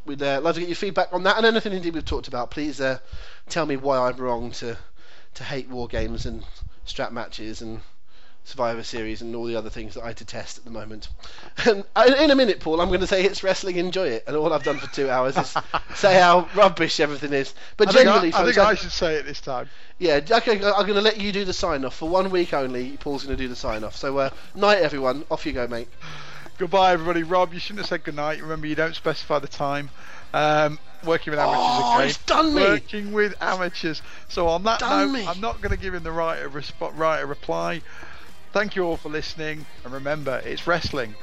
We'd 0.08 0.22
uh, 0.22 0.40
love 0.42 0.54
to 0.54 0.60
get 0.60 0.68
your 0.70 0.76
feedback 0.76 1.12
on 1.12 1.22
that 1.24 1.36
and 1.36 1.44
anything 1.46 1.72
indeed 1.74 1.94
we've 1.94 2.04
talked 2.04 2.28
about. 2.28 2.50
Please 2.50 2.80
uh, 2.80 2.98
tell 3.48 3.66
me 3.66 3.76
why 3.76 3.98
I'm 3.98 4.16
wrong 4.16 4.50
to 4.52 4.76
to 5.34 5.44
hate 5.44 5.68
war 5.68 5.86
games 5.86 6.24
and 6.26 6.42
strap 6.86 7.12
matches 7.12 7.60
and 7.60 7.80
Survivor 8.44 8.82
Series 8.82 9.20
and 9.20 9.36
all 9.36 9.44
the 9.44 9.56
other 9.56 9.68
things 9.68 9.92
that 9.94 10.02
I 10.04 10.14
detest 10.14 10.56
at 10.56 10.64
the 10.64 10.70
moment. 10.70 11.08
And 11.66 11.84
uh, 11.94 12.10
in 12.18 12.30
a 12.30 12.34
minute, 12.34 12.60
Paul, 12.60 12.80
I'm 12.80 12.88
going 12.88 13.00
to 13.00 13.06
say 13.06 13.24
it's 13.24 13.42
wrestling, 13.42 13.76
enjoy 13.76 14.08
it, 14.08 14.24
and 14.26 14.34
all 14.36 14.52
I've 14.52 14.62
done 14.62 14.78
for 14.78 14.86
two 14.94 15.10
hours 15.10 15.36
is 15.36 15.54
say 15.96 16.18
how 16.18 16.48
rubbish 16.54 17.00
everything 17.00 17.32
is. 17.34 17.52
But 17.76 17.88
I 17.88 17.92
think, 17.92 18.08
I, 18.08 18.40
I, 18.40 18.44
think 18.44 18.56
I- 18.58 18.70
I 18.70 18.74
should 18.74 18.92
say 18.92 19.16
it 19.16 19.26
this 19.26 19.40
time. 19.42 19.68
yeah, 19.98 20.20
okay, 20.30 20.52
I'm 20.52 20.86
going 20.86 20.94
to 20.94 21.02
let 21.02 21.20
you 21.20 21.30
do 21.32 21.44
the 21.44 21.52
sign 21.52 21.84
off 21.84 21.96
for 21.96 22.08
one 22.08 22.30
week 22.30 22.54
only. 22.54 22.96
Paul's 22.96 23.24
going 23.24 23.36
to 23.36 23.42
do 23.42 23.48
the 23.48 23.56
sign 23.56 23.84
off. 23.84 23.96
So, 23.96 24.16
uh, 24.16 24.30
night, 24.54 24.78
everyone. 24.78 25.24
Off 25.30 25.44
you 25.44 25.52
go, 25.52 25.66
mate. 25.66 25.88
Goodbye, 26.58 26.92
everybody. 26.92 27.22
Rob, 27.22 27.54
you 27.54 27.60
shouldn't 27.60 27.78
have 27.80 27.88
said 27.88 28.02
goodnight. 28.04 28.42
Remember, 28.42 28.66
you 28.66 28.74
don't 28.74 28.94
specify 28.96 29.38
the 29.38 29.46
time. 29.48 29.90
Um, 30.34 30.78
working 31.04 31.30
with 31.30 31.38
amateurs 31.38 31.56
Oh, 31.60 31.94
again. 31.94 32.06
he's 32.08 32.18
done 32.18 32.54
me. 32.54 32.62
Working 32.62 33.12
with 33.12 33.34
amateurs. 33.40 34.02
So 34.28 34.48
on 34.48 34.64
that 34.64 34.80
Done 34.80 35.12
note, 35.12 35.18
me. 35.18 35.26
I'm 35.26 35.40
not 35.40 35.60
going 35.60 35.70
to 35.70 35.80
give 35.80 35.94
him 35.94 36.02
the 36.02 36.10
right 36.12 36.38
of 36.42 36.52
resp- 36.52 36.98
right 36.98 37.20
of 37.20 37.28
reply. 37.28 37.80
Thank 38.52 38.74
you 38.76 38.82
all 38.84 38.96
for 38.96 39.08
listening, 39.08 39.66
and 39.84 39.92
remember, 39.92 40.42
it's 40.44 40.66
wrestling. 40.66 41.14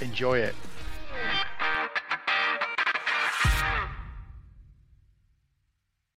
Enjoy 0.00 0.38
it. 0.38 0.54